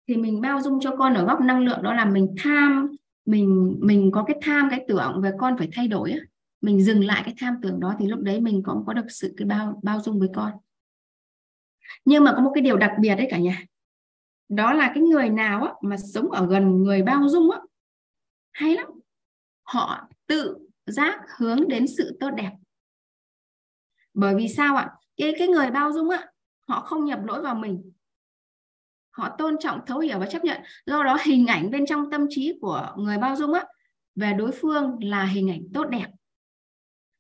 Thì 0.09 0.17
mình 0.17 0.41
bao 0.41 0.63
dung 0.63 0.81
cho 0.81 0.97
con 0.97 1.15
ở 1.15 1.27
góc 1.27 1.41
năng 1.41 1.65
lượng 1.65 1.83
đó 1.83 1.95
là 1.95 2.05
mình 2.05 2.35
tham 2.39 2.97
mình 3.25 3.79
mình 3.81 4.11
có 4.13 4.25
cái 4.25 4.37
tham 4.43 4.69
cái 4.71 4.85
tưởng 4.89 5.21
về 5.23 5.33
con 5.39 5.59
phải 5.59 5.69
thay 5.73 5.89
đổi 5.89 6.11
á. 6.11 6.19
Mình 6.61 6.83
dừng 6.83 7.05
lại 7.05 7.23
cái 7.25 7.35
tham 7.39 7.55
tưởng 7.63 7.81
đó 7.81 7.95
thì 7.99 8.07
lúc 8.07 8.21
đấy 8.21 8.41
mình 8.41 8.63
cũng 8.65 8.85
có 8.87 8.93
được 8.93 9.07
sự 9.09 9.35
cái 9.37 9.47
bao 9.47 9.81
bao 9.83 10.01
dung 10.01 10.19
với 10.19 10.29
con. 10.35 10.53
Nhưng 12.05 12.25
mà 12.25 12.33
có 12.37 12.43
một 12.43 12.51
cái 12.55 12.63
điều 12.63 12.77
đặc 12.77 12.93
biệt 13.01 13.15
đấy 13.15 13.27
cả 13.31 13.39
nhà 13.39 13.65
đó 14.49 14.73
là 14.73 14.91
cái 14.95 15.03
người 15.03 15.29
nào 15.29 15.65
á, 15.65 15.73
mà 15.83 15.97
sống 15.97 16.31
ở 16.31 16.47
gần 16.47 16.83
người 16.83 17.03
bao 17.03 17.29
dung 17.29 17.51
á 17.51 17.59
hay 18.53 18.75
lắm. 18.75 18.87
Họ 19.63 20.09
tự 20.27 20.57
giác 20.87 21.21
hướng 21.37 21.69
đến 21.69 21.87
sự 21.87 22.17
tốt 22.21 22.31
đẹp. 22.31 22.51
Bởi 24.15 24.35
vì 24.35 24.49
sao 24.49 24.77
ạ? 24.77 24.91
Cái 25.17 25.35
cái 25.39 25.49
người 25.49 25.71
bao 25.71 25.93
dung 25.93 26.11
á 26.11 26.27
họ 26.69 26.81
không 26.81 27.05
nhập 27.05 27.21
lỗi 27.25 27.43
vào 27.43 27.55
mình. 27.55 27.93
Họ 29.11 29.37
tôn 29.39 29.57
trọng 29.61 29.81
thấu 29.87 29.99
hiểu 29.99 30.19
và 30.19 30.27
chấp 30.27 30.45
nhận. 30.45 30.63
Do 30.87 31.03
đó 31.03 31.19
hình 31.25 31.47
ảnh 31.47 31.71
bên 31.71 31.87
trong 31.87 32.11
tâm 32.11 32.27
trí 32.31 32.59
của 32.61 32.95
người 32.97 33.19
bao 33.19 33.37
dung 33.37 33.53
á 33.53 33.65
về 34.15 34.33
đối 34.33 34.53
phương 34.53 34.97
là 35.01 35.25
hình 35.25 35.51
ảnh 35.51 35.63
tốt 35.75 35.85
đẹp. 35.85 36.07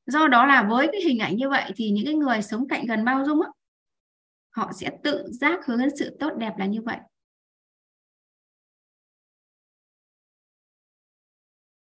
Do 0.06 0.28
đó 0.28 0.46
là 0.46 0.62
với 0.70 0.88
cái 0.92 1.00
hình 1.00 1.18
ảnh 1.18 1.36
như 1.36 1.48
vậy 1.48 1.72
thì 1.76 1.90
những 1.90 2.04
cái 2.04 2.14
người 2.14 2.42
sống 2.42 2.68
cạnh 2.68 2.86
gần 2.86 3.04
bao 3.04 3.24
dung 3.24 3.40
á 3.42 3.48
họ 4.50 4.72
sẽ 4.72 4.90
tự 5.02 5.24
giác 5.30 5.66
hướng 5.66 5.78
đến 5.78 5.88
sự 5.98 6.16
tốt 6.20 6.30
đẹp 6.38 6.52
là 6.58 6.66
như 6.66 6.82
vậy. 6.82 6.96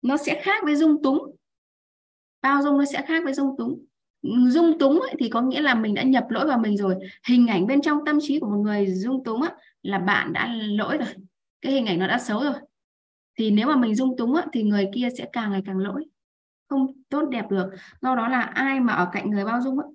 Nó 0.02 0.16
sẽ 0.16 0.42
khác 0.42 0.64
với 0.64 0.76
dung 0.76 1.02
túng. 1.02 1.36
Bao 2.42 2.62
dung 2.62 2.78
nó 2.78 2.84
sẽ 2.84 3.02
khác 3.06 3.24
với 3.24 3.32
dung 3.32 3.56
túng. 3.58 3.84
Dung 4.48 4.78
túng 4.78 5.00
ấy, 5.00 5.14
thì 5.18 5.28
có 5.28 5.40
nghĩa 5.40 5.60
là 5.60 5.74
mình 5.74 5.94
đã 5.94 6.02
nhập 6.02 6.24
lỗi 6.28 6.46
vào 6.46 6.58
mình 6.58 6.76
rồi. 6.76 6.94
Hình 7.28 7.46
ảnh 7.46 7.66
bên 7.66 7.82
trong 7.82 7.98
tâm 8.06 8.18
trí 8.22 8.38
của 8.38 8.48
một 8.48 8.56
người 8.56 8.86
dung 8.86 9.24
túng 9.24 9.42
ấy, 9.42 9.52
là 9.82 9.98
bạn 9.98 10.32
đã 10.32 10.54
lỗi 10.54 10.96
rồi. 10.96 11.08
Cái 11.60 11.72
hình 11.72 11.86
ảnh 11.86 11.98
nó 11.98 12.06
đã 12.06 12.18
xấu 12.18 12.42
rồi. 12.42 12.54
Thì 13.38 13.50
nếu 13.50 13.66
mà 13.66 13.76
mình 13.76 13.94
dung 13.94 14.16
túng 14.16 14.34
ấy, 14.34 14.46
thì 14.52 14.62
người 14.62 14.88
kia 14.94 15.08
sẽ 15.18 15.28
càng 15.32 15.50
ngày 15.50 15.62
càng 15.66 15.78
lỗi. 15.78 16.04
Không 16.68 16.86
tốt 17.08 17.28
đẹp 17.30 17.50
được. 17.50 17.70
Do 18.00 18.14
đó 18.14 18.28
là 18.28 18.40
ai 18.40 18.80
mà 18.80 18.92
ở 18.92 19.08
cạnh 19.12 19.30
người 19.30 19.44
bao 19.44 19.62
dung 19.62 19.78
ấy, 19.78 19.88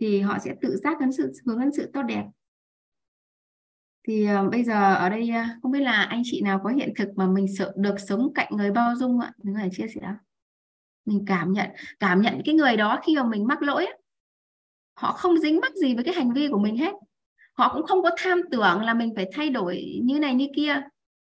thì 0.00 0.20
họ 0.20 0.38
sẽ 0.38 0.54
tự 0.60 0.76
giác 0.76 1.00
đến 1.00 1.12
sự 1.12 1.32
hướng 1.46 1.60
đến 1.60 1.72
sự 1.72 1.90
tốt 1.92 2.02
đẹp 2.02 2.24
thì 4.04 4.26
uh, 4.46 4.50
bây 4.52 4.64
giờ 4.64 4.94
ở 4.94 5.08
đây 5.08 5.30
uh, 5.30 5.62
không 5.62 5.72
biết 5.72 5.80
là 5.80 6.02
anh 6.02 6.22
chị 6.24 6.40
nào 6.40 6.60
có 6.64 6.70
hiện 6.70 6.92
thực 6.96 7.08
mà 7.16 7.26
mình 7.26 7.46
sợ 7.58 7.72
được 7.76 7.94
sống 8.08 8.32
cạnh 8.34 8.56
người 8.56 8.70
bao 8.70 8.96
dung 8.96 9.20
ạ? 9.20 9.32
Mình 9.42 9.54
có 9.54 9.60
thể 9.60 9.68
chia 9.72 9.86
sẻ 9.94 10.00
mình 11.08 11.24
cảm 11.26 11.52
nhận 11.52 11.70
cảm 12.00 12.22
nhận 12.22 12.40
cái 12.44 12.54
người 12.54 12.76
đó 12.76 13.00
khi 13.06 13.16
mà 13.16 13.24
mình 13.24 13.46
mắc 13.46 13.62
lỗi 13.62 13.86
ấy, 13.86 13.98
họ 14.94 15.12
không 15.12 15.38
dính 15.38 15.60
mắc 15.60 15.72
gì 15.74 15.94
với 15.94 16.04
cái 16.04 16.14
hành 16.14 16.32
vi 16.32 16.48
của 16.48 16.58
mình 16.58 16.76
hết. 16.76 16.92
Họ 17.52 17.74
cũng 17.74 17.86
không 17.86 18.02
có 18.02 18.10
tham 18.18 18.40
tưởng 18.50 18.80
là 18.82 18.94
mình 18.94 19.12
phải 19.16 19.30
thay 19.32 19.50
đổi 19.50 20.00
như 20.04 20.18
này 20.18 20.34
như 20.34 20.48
kia. 20.56 20.82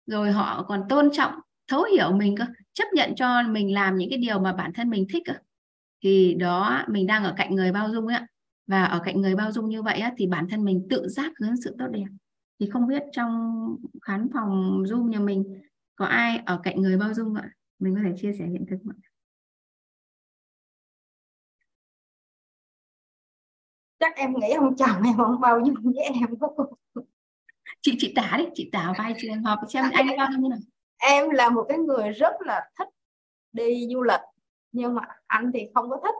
Rồi 0.06 0.32
họ 0.32 0.64
còn 0.68 0.82
tôn 0.88 1.10
trọng 1.12 1.32
thấu 1.68 1.84
hiểu 1.84 2.12
mình 2.12 2.36
cơ 2.36 2.44
chấp 2.72 2.84
nhận 2.92 3.14
cho 3.16 3.42
mình 3.42 3.74
làm 3.74 3.96
những 3.96 4.10
cái 4.10 4.18
điều 4.18 4.38
mà 4.38 4.52
bản 4.52 4.72
thân 4.72 4.90
mình 4.90 5.06
thích 5.12 5.22
cơ. 5.26 5.32
Thì 6.02 6.34
đó 6.34 6.82
mình 6.88 7.06
đang 7.06 7.24
ở 7.24 7.34
cạnh 7.36 7.54
người 7.54 7.72
bao 7.72 7.88
dung 7.92 8.06
ấy 8.06 8.20
và 8.66 8.84
ở 8.84 9.00
cạnh 9.04 9.20
người 9.20 9.34
bao 9.34 9.52
dung 9.52 9.68
như 9.68 9.82
vậy 9.82 9.98
á, 9.98 10.12
thì 10.16 10.26
bản 10.26 10.46
thân 10.50 10.64
mình 10.64 10.86
tự 10.90 11.08
giác 11.08 11.32
hướng 11.40 11.56
sự 11.64 11.76
tốt 11.78 11.86
đẹp 11.92 12.06
thì 12.60 12.70
không 12.72 12.86
biết 12.86 13.02
trong 13.12 13.30
khán 14.02 14.28
phòng 14.34 14.82
zoom 14.82 15.08
nhà 15.08 15.18
mình 15.18 15.62
có 15.96 16.04
ai 16.04 16.42
ở 16.46 16.60
cạnh 16.62 16.82
người 16.82 16.96
bao 16.96 17.14
dung 17.14 17.34
ạ? 17.34 17.50
Mình 17.78 17.94
có 17.94 18.00
thể 18.04 18.14
chia 18.16 18.32
sẻ 18.38 18.46
hiện 18.46 18.66
thực 18.70 18.76
không 18.84 18.92
ạ. 18.92 19.08
Chắc 24.00 24.16
em 24.16 24.34
nghĩ 24.34 24.52
ông 24.52 24.76
chồng 24.76 25.02
em 25.04 25.16
không 25.16 25.40
bao 25.40 25.60
dung 25.64 25.74
với 25.82 25.94
em. 25.94 26.12
Chị 27.80 27.96
chị 27.98 28.12
tả 28.16 28.34
đi 28.38 28.44
chị 28.54 28.70
tả 28.72 28.92
vài 28.98 29.14
trường 29.18 29.42
hợp 29.42 29.60
xem 29.68 29.84
anh 29.92 30.06
bao 30.16 30.28
như 30.38 30.48
nào. 30.48 30.58
Em 30.96 31.30
là 31.30 31.48
một 31.48 31.66
cái 31.68 31.78
người 31.78 32.10
rất 32.10 32.34
là 32.40 32.70
thích 32.78 32.88
đi 33.52 33.86
du 33.92 34.02
lịch 34.02 34.20
nhưng 34.72 34.94
mà 34.94 35.02
anh 35.26 35.50
thì 35.54 35.68
không 35.74 35.90
có 35.90 36.00
thích. 36.04 36.14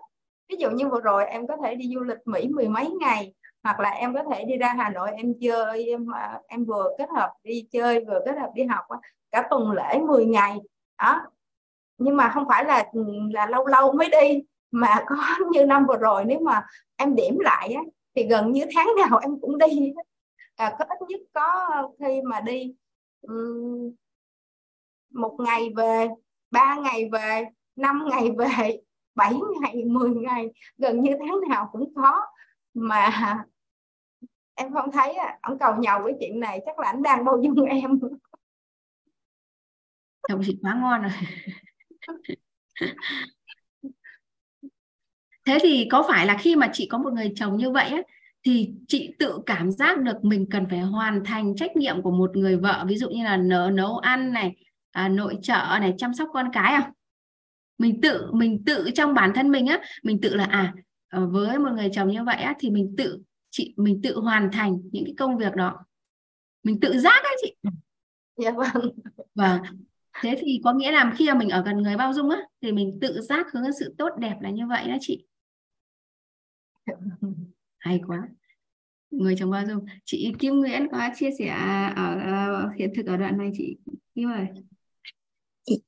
Ví 0.48 0.56
dụ 0.58 0.70
như 0.70 0.88
vừa 0.88 1.00
rồi 1.00 1.24
em 1.26 1.46
có 1.46 1.56
thể 1.64 1.74
đi 1.74 1.90
du 1.94 2.00
lịch 2.00 2.18
Mỹ 2.24 2.48
mười 2.48 2.68
mấy 2.68 2.90
ngày 3.00 3.34
hoặc 3.64 3.80
là 3.80 3.90
em 3.90 4.14
có 4.14 4.22
thể 4.30 4.44
đi 4.44 4.56
ra 4.56 4.74
Hà 4.78 4.90
Nội 4.90 5.10
em 5.16 5.34
chơi 5.40 5.84
em 5.84 6.06
à, 6.14 6.40
em 6.48 6.64
vừa 6.64 6.94
kết 6.98 7.08
hợp 7.16 7.32
đi 7.44 7.66
chơi 7.72 8.04
vừa 8.04 8.20
kết 8.24 8.38
hợp 8.38 8.50
đi 8.54 8.64
học 8.64 8.84
cả 9.30 9.46
tuần 9.50 9.70
lễ 9.70 9.98
10 10.06 10.26
ngày 10.26 10.58
đó. 10.98 11.20
Nhưng 11.98 12.16
mà 12.16 12.30
không 12.34 12.44
phải 12.48 12.64
là 12.64 12.88
ừ, 12.92 13.04
là 13.32 13.46
lâu 13.46 13.66
lâu 13.66 13.92
mới 13.92 14.08
đi 14.10 14.42
mà 14.70 15.04
có 15.06 15.16
như 15.52 15.66
năm 15.66 15.86
vừa 15.86 15.96
rồi 15.96 16.24
nếu 16.24 16.38
mà 16.40 16.66
em 16.96 17.14
điểm 17.14 17.38
lại 17.38 17.72
á, 17.72 17.82
thì 18.14 18.26
gần 18.28 18.52
như 18.52 18.64
tháng 18.74 18.88
nào 19.08 19.18
em 19.18 19.40
cũng 19.40 19.58
đi 19.58 19.92
à, 20.56 20.76
có 20.78 20.84
ít 20.88 20.98
nhất 21.08 21.20
có 21.32 21.68
khi 21.98 22.22
mà 22.22 22.40
đi 22.40 22.74
um, 23.22 23.94
một 25.10 25.36
ngày 25.38 25.72
về 25.76 26.08
ba 26.50 26.76
ngày 26.76 27.08
về 27.12 27.44
năm 27.76 28.04
ngày 28.10 28.30
về 28.38 28.80
7 29.14 29.32
ngày 29.60 29.84
10 29.84 30.10
ngày 30.10 30.52
gần 30.78 31.02
như 31.02 31.10
tháng 31.20 31.40
nào 31.48 31.68
cũng 31.72 31.94
có. 31.94 32.20
Mà 32.74 33.10
em 34.54 34.72
không 34.72 34.92
thấy 34.92 35.12
à, 35.12 35.38
ông 35.42 35.58
cầu 35.58 35.74
nhầu 35.78 36.02
với 36.02 36.12
chuyện 36.20 36.40
này 36.40 36.60
chắc 36.66 36.78
là 36.78 36.88
anh 36.88 37.02
đang 37.02 37.24
bao 37.24 37.38
dung 37.42 37.64
em. 37.64 38.00
Chồng 40.28 40.40
chị 40.46 40.58
quá 40.62 40.78
ngon 40.80 41.02
rồi. 41.02 41.12
Thế 45.46 45.58
thì 45.62 45.88
có 45.90 46.04
phải 46.08 46.26
là 46.26 46.36
khi 46.40 46.56
mà 46.56 46.70
chị 46.72 46.88
có 46.90 46.98
một 46.98 47.12
người 47.12 47.32
chồng 47.36 47.56
như 47.56 47.70
vậy 47.70 47.88
á 47.88 48.02
thì 48.44 48.70
chị 48.88 49.14
tự 49.18 49.38
cảm 49.46 49.70
giác 49.70 49.98
được 49.98 50.24
mình 50.24 50.46
cần 50.50 50.66
phải 50.70 50.80
hoàn 50.80 51.24
thành 51.24 51.56
trách 51.56 51.76
nhiệm 51.76 52.02
của 52.02 52.10
một 52.10 52.36
người 52.36 52.56
vợ 52.56 52.84
ví 52.88 52.96
dụ 52.96 53.08
như 53.10 53.24
là 53.24 53.36
nấu 53.36 53.70
nấu 53.70 53.98
ăn 53.98 54.32
này 54.32 54.56
à, 54.90 55.08
nội 55.08 55.38
trợ 55.42 55.78
này 55.80 55.94
chăm 55.98 56.14
sóc 56.14 56.28
con 56.32 56.50
cái 56.52 56.72
à 56.72 56.90
mình 57.78 58.00
tự 58.00 58.32
mình 58.32 58.62
tự 58.66 58.90
trong 58.94 59.14
bản 59.14 59.32
thân 59.34 59.50
mình 59.50 59.66
á 59.66 59.80
mình 60.02 60.20
tự 60.20 60.34
là 60.34 60.44
à 60.44 60.74
ờ, 61.08 61.26
với 61.26 61.58
một 61.58 61.70
người 61.74 61.90
chồng 61.92 62.08
như 62.08 62.24
vậy 62.24 62.36
á 62.36 62.54
thì 62.58 62.70
mình 62.70 62.94
tự 62.98 63.22
chị 63.56 63.74
mình 63.76 64.00
tự 64.02 64.18
hoàn 64.18 64.50
thành 64.52 64.80
những 64.92 65.04
cái 65.04 65.14
công 65.18 65.38
việc 65.38 65.54
đó. 65.54 65.86
Mình 66.62 66.80
tự 66.80 66.98
giác 66.98 67.22
á 67.24 67.30
chị. 67.42 67.54
Dạ 68.36 68.50
vâng. 68.50 68.92
Vâng. 69.34 69.62
Thế 70.20 70.36
thì 70.40 70.60
có 70.64 70.72
nghĩa 70.72 70.92
là 70.92 71.14
khi 71.16 71.28
mà 71.28 71.34
mình 71.34 71.48
ở 71.48 71.62
gần 71.62 71.76
người 71.76 71.96
bao 71.96 72.12
dung 72.12 72.30
á 72.30 72.38
thì 72.62 72.72
mình 72.72 72.98
tự 73.00 73.20
giác 73.20 73.46
hướng 73.52 73.62
đến 73.62 73.72
sự 73.80 73.94
tốt 73.98 74.08
đẹp 74.18 74.36
là 74.40 74.50
như 74.50 74.66
vậy 74.66 74.88
đó 74.88 74.96
chị. 75.00 75.24
Hay 77.78 78.00
quá. 78.06 78.28
Người 79.10 79.34
chồng 79.38 79.50
bao 79.50 79.66
dung. 79.66 79.86
Chị 80.04 80.32
Kim 80.38 80.54
Nguyễn 80.54 80.88
có 80.92 81.08
chia 81.14 81.30
sẻ 81.38 81.48
ở 81.96 82.14
uh, 82.14 82.76
hiện 82.78 82.92
thực 82.96 83.06
ở 83.06 83.16
đoạn 83.16 83.38
này 83.38 83.50
chị. 83.54 83.76
Kim 84.14 84.28
ơi 84.28 84.46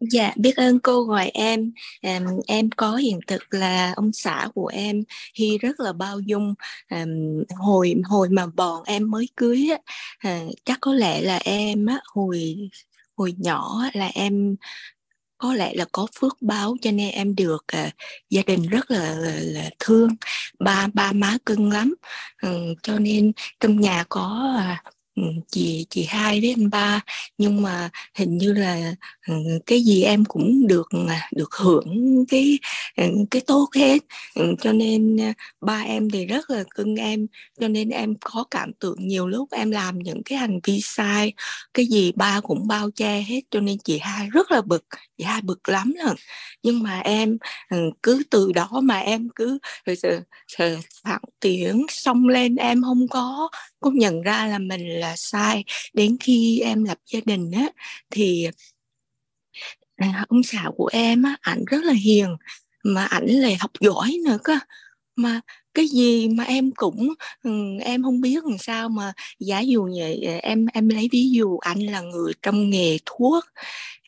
Dạ, 0.01 0.33
biết 0.37 0.57
ơn 0.57 0.81
cô 0.81 1.03
gọi 1.03 1.29
em. 1.35 1.73
Um, 2.03 2.41
em 2.47 2.71
có 2.77 2.97
hiện 2.97 3.21
thực 3.27 3.43
là 3.55 3.93
ông 3.97 4.13
xã 4.13 4.49
của 4.55 4.67
em 4.67 5.03
hy 5.35 5.59
rất 5.59 5.81
là 5.81 5.93
bao 5.93 6.21
dung. 6.21 6.55
Um, 6.91 7.43
hồi 7.59 7.95
hồi 8.05 8.29
mà 8.31 8.47
bọn 8.47 8.83
em 8.87 9.11
mới 9.11 9.29
cưới 9.37 9.69
á, 9.71 9.79
uh, 10.33 10.55
chắc 10.65 10.79
có 10.81 10.95
lẽ 10.95 11.21
là 11.21 11.41
em 11.45 11.87
á, 11.87 12.01
hồi 12.15 12.57
hồi 13.17 13.35
nhỏ 13.39 13.83
là 13.95 14.11
em 14.15 14.57
có 15.39 15.55
lẽ 15.55 15.75
là 15.75 15.85
có 15.93 16.07
phước 16.21 16.37
báo 16.43 16.77
cho 16.83 16.91
nên 16.93 17.11
em 17.11 17.35
được 17.35 17.65
uh, 17.87 17.93
gia 18.31 18.43
đình 18.47 18.69
rất 18.69 18.91
là, 18.91 19.15
là, 19.15 19.37
là 19.41 19.71
thương 19.79 20.09
ba 20.59 20.89
ba 20.95 21.13
má 21.13 21.37
cưng 21.47 21.71
lắm 21.73 21.95
um, 22.43 22.75
cho 22.83 22.99
nên 22.99 23.33
trong 23.61 23.81
nhà 23.81 24.05
có 24.09 24.55
uh, 24.89 24.96
Ừ, 25.17 25.23
chị 25.51 25.87
chị 25.91 26.05
hai 26.09 26.41
với 26.41 26.51
anh 26.57 26.71
ba. 26.71 27.01
Nhưng 27.39 27.63
mà 27.63 27.91
hình 28.15 28.39
như 28.39 28.53
là 28.53 28.95
ừ, 29.29 29.35
cái 29.67 29.81
gì 29.83 30.03
em 30.03 30.25
cũng 30.25 30.67
được 30.67 30.89
được 31.37 31.55
hưởng 31.55 32.25
cái 32.29 32.59
ừ, 32.97 33.05
cái 33.31 33.43
tốt 33.47 33.69
hết. 33.77 33.99
Cho 34.63 34.73
nên 34.73 35.17
à, 35.21 35.33
ba 35.61 35.81
em 35.81 36.11
thì 36.11 36.27
rất 36.27 36.51
là 36.51 36.65
cưng 36.75 36.95
em. 36.97 37.27
Cho 37.61 37.69
nên 37.69 37.89
em 37.89 38.15
có 38.21 38.45
cảm 38.51 38.73
tưởng 38.81 38.97
nhiều 39.09 39.29
lúc 39.29 39.51
em 39.53 39.71
làm 39.71 39.99
những 39.99 40.23
cái 40.25 40.39
hành 40.39 40.61
vi 40.65 40.81
sai, 40.83 41.33
cái 41.75 41.87
gì 41.87 42.13
ba 42.17 42.41
cũng 42.41 42.67
bao 42.67 42.91
che 42.91 43.21
hết. 43.23 43.41
Cho 43.51 43.61
nên 43.61 43.79
chị 43.85 43.99
hai 43.99 44.29
rất 44.31 44.51
là 44.51 44.61
bực 44.63 44.85
dạ 45.19 45.41
bực 45.45 45.69
lắm 45.69 45.95
rồi 46.05 46.15
nhưng 46.63 46.83
mà 46.83 47.01
em 47.01 47.39
ừ, 47.71 47.77
cứ 48.03 48.23
từ 48.31 48.53
đó 48.53 48.69
mà 48.83 48.99
em 48.99 49.29
cứ 49.35 49.59
phản 51.05 51.21
tiếng 51.41 51.87
xông 51.89 52.29
lên 52.29 52.57
em 52.57 52.83
không 52.83 53.09
có 53.11 53.49
có 53.81 53.91
nhận 53.95 54.23
ra 54.23 54.47
là 54.47 54.59
mình 54.59 54.89
là 54.89 55.17
sai. 55.17 55.65
Đến 55.95 56.17
khi 56.21 56.61
em 56.61 56.85
lập 56.85 56.99
gia 57.13 57.21
đình 57.25 57.51
á, 57.53 57.67
thì 58.11 58.49
à, 59.97 60.25
ông 60.29 60.43
xã 60.43 60.71
của 60.77 60.89
em 60.93 61.23
á, 61.23 61.37
ảnh 61.41 61.65
rất 61.67 61.85
là 61.85 61.93
hiền, 61.93 62.37
mà 62.85 63.05
ảnh 63.05 63.27
lại 63.27 63.57
học 63.61 63.71
giỏi 63.81 64.17
nữa 64.25 64.39
cơ. 64.45 64.59
Mà 65.17 65.41
cái 65.75 65.89
gì 65.89 66.29
mà 66.29 66.45
em 66.45 66.73
cũng 66.77 67.15
ừ, 67.43 67.51
em 67.81 68.03
không 68.03 68.21
biết 68.21 68.45
làm 68.45 68.59
sao 68.59 68.89
mà 68.89 69.13
giả 69.41 69.61
dụ 69.61 69.89
vậy 69.99 70.25
à, 70.29 70.39
em 70.43 70.67
em 70.75 70.89
lấy 70.89 71.09
ví 71.13 71.31
dụ 71.31 71.59
anh 71.59 71.79
là 71.79 72.01
người 72.01 72.33
trong 72.43 72.71
nghề 72.71 72.99
thuốc 73.07 73.45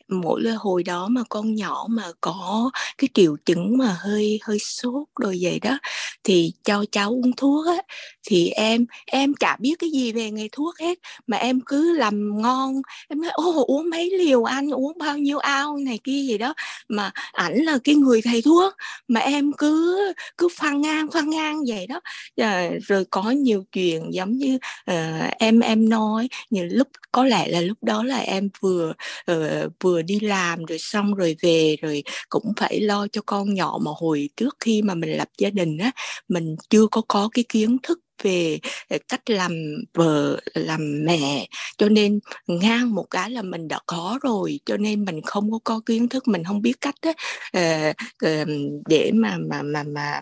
mỗi 0.09 0.41
lần 0.41 0.55
hồi 0.55 0.83
đó 0.83 1.07
mà 1.07 1.21
con 1.29 1.55
nhỏ 1.55 1.85
mà 1.89 2.03
có 2.21 2.71
cái 2.97 3.09
triệu 3.13 3.35
chứng 3.45 3.77
mà 3.77 3.97
hơi 3.99 4.39
hơi 4.43 4.59
sốt 4.59 5.07
rồi 5.19 5.37
vậy 5.41 5.59
đó 5.59 5.77
thì 6.23 6.53
cho 6.63 6.85
cháu 6.91 7.09
uống 7.09 7.31
thuốc 7.37 7.67
á 7.67 7.81
thì 8.27 8.49
em 8.49 8.85
em 9.05 9.33
chả 9.33 9.57
biết 9.59 9.75
cái 9.79 9.89
gì 9.91 10.11
về 10.11 10.31
nghề 10.31 10.47
thuốc 10.51 10.79
hết 10.79 10.99
mà 11.27 11.37
em 11.37 11.59
cứ 11.65 11.97
làm 11.97 12.41
ngon 12.41 12.81
em 13.09 13.21
nói 13.21 13.31
ô 13.31 13.63
uống 13.67 13.89
mấy 13.89 14.09
liều 14.17 14.43
anh 14.43 14.69
uống 14.69 14.97
bao 14.97 15.17
nhiêu 15.17 15.37
ao? 15.37 15.79
này 15.85 15.99
kia 16.03 16.21
gì 16.27 16.37
đó. 16.37 16.53
Mà 16.89 17.11
ảnh 17.31 17.57
là 17.57 17.77
cái 17.83 17.95
người 17.95 18.21
thầy 18.21 18.41
thuốc 18.41 18.73
mà 19.07 19.19
em 19.19 19.51
cứ 19.53 19.99
cứ 20.37 20.47
phăng 20.57 20.81
ngang 20.81 21.11
phăng 21.11 21.29
ngang 21.29 21.63
vậy 21.67 21.87
đó. 21.87 21.99
À, 22.37 22.69
rồi 22.87 23.05
có 23.09 23.31
nhiều 23.31 23.63
chuyện 23.71 24.13
giống 24.13 24.31
như 24.37 24.55
uh, 24.91 25.31
em 25.39 25.59
em 25.59 25.89
nói 25.89 26.27
như 26.49 26.63
lúc 26.71 26.87
có 27.11 27.25
lẽ 27.25 27.47
là 27.47 27.61
lúc 27.61 27.77
đó 27.81 28.03
là 28.03 28.17
em 28.17 28.49
vừa 28.61 28.93
uh, 29.31 29.71
vừa 29.79 29.98
đi 30.03 30.19
làm 30.19 30.65
rồi 30.65 30.77
xong 30.79 31.13
rồi 31.15 31.35
về 31.41 31.75
rồi 31.81 32.03
cũng 32.29 32.53
phải 32.57 32.79
lo 32.81 33.07
cho 33.11 33.21
con 33.25 33.53
nhỏ 33.53 33.79
mà 33.85 33.91
hồi 33.97 34.29
trước 34.37 34.55
khi 34.59 34.81
mà 34.81 34.93
mình 34.95 35.09
lập 35.17 35.27
gia 35.37 35.49
đình 35.49 35.77
á 35.77 35.91
mình 36.27 36.55
chưa 36.69 36.87
có 36.91 37.01
có 37.07 37.29
cái 37.33 37.45
kiến 37.49 37.77
thức 37.83 37.99
về 38.23 38.59
ờ, 38.89 38.97
cách 39.07 39.29
làm 39.29 39.51
vợ 39.93 40.39
làm 40.53 41.05
mẹ. 41.05 41.47
Cho 41.77 41.89
nên 41.89 42.19
ngang 42.47 42.95
một 42.95 43.05
cái 43.09 43.29
là 43.31 43.41
mình 43.41 43.67
đã 43.67 43.79
có 43.85 44.19
rồi 44.23 44.59
cho 44.65 44.77
nên 44.77 45.05
mình 45.05 45.21
không 45.25 45.51
có 45.51 45.59
có 45.63 45.81
kiến 45.85 46.09
thức 46.09 46.27
mình 46.27 46.43
không 46.43 46.61
biết 46.61 46.81
cách 46.81 46.95
đó, 47.01 47.13
ờ, 47.53 48.45
để 48.89 49.11
mà 49.15 49.37
mà 49.49 49.61
mà 49.61 49.83
mà 49.83 50.21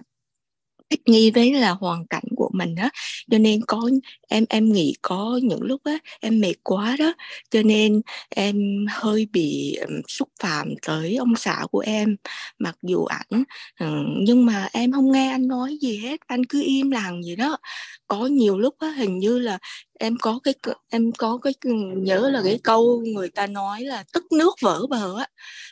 thích 0.89 1.01
nghi 1.05 1.31
với 1.31 1.53
là 1.53 1.71
hoàn 1.71 2.07
cảnh 2.07 2.23
của 2.35 2.49
mình 2.53 2.75
đó 2.75 2.89
cho 3.31 3.37
nên 3.37 3.61
có, 3.67 3.89
em 4.27 4.45
em 4.49 4.71
nghĩ 4.73 4.93
có 5.01 5.39
những 5.43 5.61
lúc 5.61 5.81
á, 5.83 5.97
em 6.19 6.39
mệt 6.39 6.53
quá 6.63 6.95
đó. 6.99 7.13
Cho 7.51 7.61
nên 7.63 8.01
em 8.29 8.85
hơi 8.89 9.27
bị 9.33 9.77
xúc 10.07 10.29
phạm 10.41 10.73
tới 10.87 11.15
ông 11.15 11.35
xã 11.35 11.65
của 11.71 11.79
em. 11.79 12.15
Mặc 12.59 12.75
dù 12.83 13.05
ảnh 13.05 13.43
ờ, 13.79 13.87
nhưng 14.17 14.45
mà 14.45 14.69
em 14.73 14.91
không 14.91 15.11
nghe 15.11 15.31
anh 15.31 15.47
nói 15.47 15.77
gì 15.81 15.97
hết, 15.97 16.19
anh 16.27 16.45
cứ 16.45 16.63
im 16.65 16.91
lặng 16.91 17.23
gì 17.23 17.35
đó. 17.35 17.57
Có 18.07 18.25
nhiều 18.25 18.57
lúc 18.59 18.75
á, 18.79 18.89
hình 18.89 19.19
như 19.19 19.39
là 19.39 19.57
em 19.99 20.17
có 20.21 20.39
cái 20.43 20.53
em 20.89 21.11
có 21.11 21.37
cái 21.41 21.53
ừ, 21.65 21.71
nhớ 21.97 22.29
là 22.33 22.41
cái 22.43 22.59
câu 22.63 23.01
người 23.05 23.29
ta 23.29 23.47
nói 23.47 23.81
là 23.81 24.03
tức 24.13 24.23
nước 24.31 24.55
vỡ 24.61 24.85
bờ 24.89 25.17
á. 25.19 25.27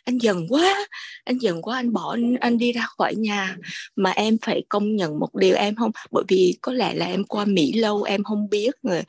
Anh 0.05 0.17
giận 0.17 0.47
quá, 0.49 0.87
anh 1.23 1.37
giận 1.37 1.61
quá, 1.61 1.77
anh 1.77 1.93
bỏ, 1.93 2.17
anh 2.39 2.57
đi 2.57 2.71
ra 2.71 2.85
khỏi 2.97 3.15
nhà. 3.15 3.57
Mà 3.95 4.11
em 4.11 4.37
phải 4.41 4.63
công 4.69 4.95
nhận 4.95 5.04
một 5.07 5.35
điều 5.35 5.55
em 5.55 5.75
không? 5.75 5.91
Bởi 6.11 6.23
vì 6.27 6.57
có 6.61 6.71
lẽ 6.71 6.93
là 6.93 7.05
em 7.05 7.23
qua 7.23 7.45
mỹ 7.45 7.73
lâu 7.73 8.03
em 8.03 8.23
không 8.23 8.49
biết 8.49 8.75
uh, 8.87 9.05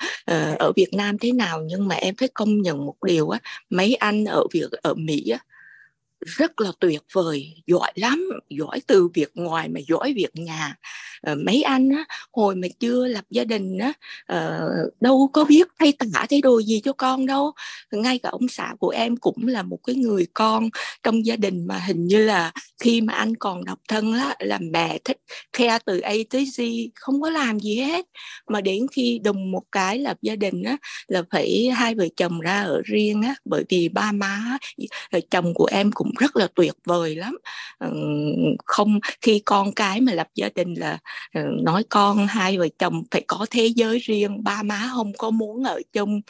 ở 0.59 0.73
việt 0.77 0.89
nam 0.93 1.19
thế 1.19 1.33
nào 1.33 1.63
nhưng 1.67 1.89
mà 1.89 1.95
em 1.95 2.15
phải 2.19 2.29
công 2.35 2.63
nhận 2.63 2.87
một 2.87 2.97
điều 3.07 3.29
á 3.29 3.39
mấy 3.71 3.95
anh 3.95 4.25
ở 4.25 4.43
việc 4.53 4.73
ở 4.73 4.95
mỹ 4.95 5.29
á 5.29 5.39
rất 6.21 6.61
là 6.61 6.73
tuyệt 6.81 7.03
vời, 7.13 7.55
giỏi 7.67 7.93
lắm, 7.95 8.29
giỏi 8.51 8.81
từ 8.87 9.09
việc 9.15 9.31
ngoài 9.35 9.69
mà 9.69 9.81
giỏi 9.89 10.13
việc 10.17 10.31
nhà. 10.35 10.75
Ờ, 11.23 11.35
mấy 11.35 11.63
anh 11.63 11.89
á, 11.91 12.05
hồi 12.33 12.57
mà 12.57 12.69
chưa 12.81 13.07
lập 13.07 13.25
gia 13.31 13.45
đình 13.45 13.79
á 13.79 13.93
ờ, 14.27 14.71
đâu 15.01 15.31
có 15.33 15.45
biết 15.45 15.69
thay 15.79 15.93
tả 15.93 16.27
thay 16.31 16.41
đồ 16.41 16.63
gì 16.63 16.81
cho 16.85 16.93
con 16.93 17.27
đâu. 17.27 17.53
Ngay 17.93 18.19
cả 18.19 18.29
ông 18.29 18.49
xã 18.49 18.75
của 18.79 18.89
em 18.89 19.17
cũng 19.17 19.47
là 19.47 19.63
một 19.63 19.79
cái 19.87 19.97
người 19.97 20.27
con 20.35 20.69
trong 21.03 21.27
gia 21.27 21.37
đình 21.37 21.67
mà 21.67 21.79
hình 21.79 22.07
như 22.07 22.25
là 22.25 22.53
khi 22.81 23.01
mà 23.01 23.13
anh 23.13 23.37
còn 23.37 23.65
độc 23.65 23.79
thân 23.89 24.13
á, 24.13 24.35
là 24.39 24.59
mẹ 24.73 24.99
thích 25.05 25.19
khe 25.53 25.79
từ 25.87 26.01
A 26.01 26.13
tới 26.31 26.45
Z, 26.45 26.89
không 26.95 27.23
có 27.23 27.31
làm 27.31 27.61
gì 27.61 27.77
hết. 27.77 28.07
Mà 28.49 28.61
đến 28.61 28.87
khi 28.93 29.21
đùng 29.25 29.51
một 29.51 29.63
cái 29.73 29.99
lập 29.99 30.17
gia 30.23 30.37
đình 30.37 30.63
á, 30.63 30.77
là 31.09 31.23
phải 31.31 31.71
hai 31.75 31.95
vợ 31.95 32.07
chồng 32.17 32.41
ra 32.41 32.63
ở 32.63 32.83
riêng 32.85 33.23
á, 33.23 33.35
bởi 33.45 33.65
vì 33.69 33.89
ba 33.89 34.13
má 34.13 34.59
ờ, 35.11 35.21
chồng 35.31 35.55
của 35.55 35.67
em 35.73 35.91
cũng 35.93 36.11
rất 36.19 36.37
là 36.37 36.49
tuyệt 36.55 36.75
vời 36.85 37.17
lắm. 37.17 37.37
Ờ, 37.79 37.91
không, 38.65 38.99
khi 39.23 39.43
con 39.45 39.73
cái 39.73 40.01
mà 40.01 40.13
lập 40.13 40.29
gia 40.35 40.49
đình 40.55 40.75
là 40.75 40.99
ờ, 41.35 41.43
nói 41.63 41.85
con 41.89 42.27
hai 42.27 42.59
vợ 42.59 42.69
chồng 42.79 43.03
phải 43.11 43.25
có 43.27 43.47
thế 43.51 43.67
giới 43.67 43.99
riêng, 43.99 44.45
ba 44.45 44.63
má 44.63 44.91
không 44.95 45.13
có 45.19 45.31
muốn 45.31 45.65
ở 45.65 45.81
chung 45.93 46.21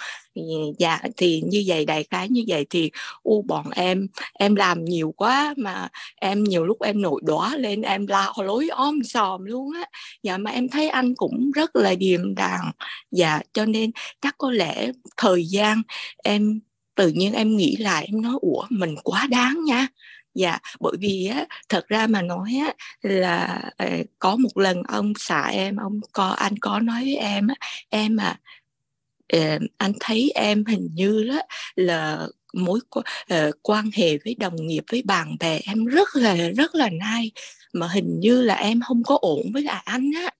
dạ 0.78 0.98
thì 1.16 1.42
như 1.46 1.64
vậy, 1.66 1.84
đại 1.84 2.04
khái 2.10 2.28
như 2.28 2.44
vậy 2.48 2.66
thì, 2.70 2.90
u, 3.22 3.42
bọn 3.42 3.70
em 3.70 4.06
em 4.38 4.54
làm 4.54 4.84
nhiều 4.84 5.14
quá 5.16 5.54
mà 5.56 5.88
em 6.16 6.44
nhiều 6.44 6.64
lúc 6.64 6.82
em 6.82 7.02
nổi 7.02 7.20
đóa 7.24 7.56
lên, 7.56 7.82
em 7.82 8.06
la 8.06 8.32
lối 8.44 8.68
om 8.68 9.02
sòm 9.04 9.44
luôn 9.44 9.72
á. 9.74 9.84
Dạ 10.22 10.38
mà 10.38 10.50
em 10.50 10.68
thấy 10.68 10.88
anh 10.88 11.14
cũng 11.14 11.50
rất 11.54 11.76
là 11.76 11.94
điềm 11.94 12.34
đàng. 12.34 12.70
Dạ 13.10 13.40
cho 13.52 13.64
nên 13.64 13.90
chắc 14.20 14.34
có 14.38 14.50
lẽ 14.50 14.90
thời 15.16 15.44
gian 15.44 15.82
em 16.24 16.60
tự 16.96 17.08
nhiên 17.08 17.32
em 17.32 17.56
nghĩ 17.56 17.76
lại, 17.76 18.06
em 18.12 18.22
nói, 18.22 18.34
ủa, 18.40 18.64
mình 18.70 18.94
quá 19.04 19.26
đáng 19.30 19.64
nha. 19.66 19.86
Dạ 20.34 20.58
bởi 20.80 20.92
vì 21.00 21.26
á, 21.26 21.46
thật 21.68 21.88
ra 21.88 22.06
mà 22.06 22.22
nói 22.22 22.52
á, 22.66 22.74
là 23.02 23.62
ờ, 23.76 23.86
có 24.18 24.36
một 24.36 24.58
lần 24.58 24.82
ông 24.88 25.12
xã 25.18 25.46
em, 25.48 25.76
ông 25.76 26.00
có, 26.12 26.28
anh 26.28 26.54
có 26.60 26.80
nói 26.80 27.04
với 27.04 27.16
em 27.16 27.48
á, 27.48 27.54
em 27.90 28.16
à 28.20 28.38
ờ, 29.32 29.58
anh 29.78 29.92
thấy 30.00 30.32
em 30.34 30.64
hình 30.64 30.88
như 30.94 31.24
đó 31.28 31.40
là 31.76 32.26
mối 32.54 32.80
ờ, 33.28 33.50
quan 33.62 33.90
hệ 33.94 34.18
với 34.24 34.34
đồng 34.38 34.56
nghiệp, 34.66 34.84
với 34.90 35.02
bạn 35.02 35.36
bè 35.40 35.60
em 35.66 35.84
rất 35.84 36.08
là 36.16 36.36
rất 36.56 36.74
là 36.74 36.90
nai 37.00 37.30
mà 37.74 37.88
hình 37.88 38.20
như 38.20 38.42
là 38.42 38.54
em 38.54 38.80
không 38.88 39.02
có 39.04 39.18
ổn 39.22 39.42
với 39.54 39.62
lại 39.62 39.82
anh 39.86 40.10
á. 40.16 40.30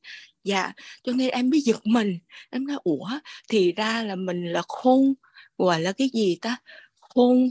Dạ 0.45 0.73
cho 1.05 1.13
nên 1.13 1.31
em 1.31 1.51
mới 1.51 1.61
giật 1.61 1.87
mình, 1.87 2.19
em 2.51 2.67
nói, 2.67 2.79
ủa? 2.85 3.11
Thì 3.49 3.73
ra 3.73 4.03
là 4.03 4.15
mình 4.17 4.45
là 4.53 4.63
khôn 4.69 5.15
gọi 5.59 5.81
là 5.83 5.93
cái 5.93 6.11
gì 6.15 6.39
ta? 6.43 6.57
Khôn 7.01 7.51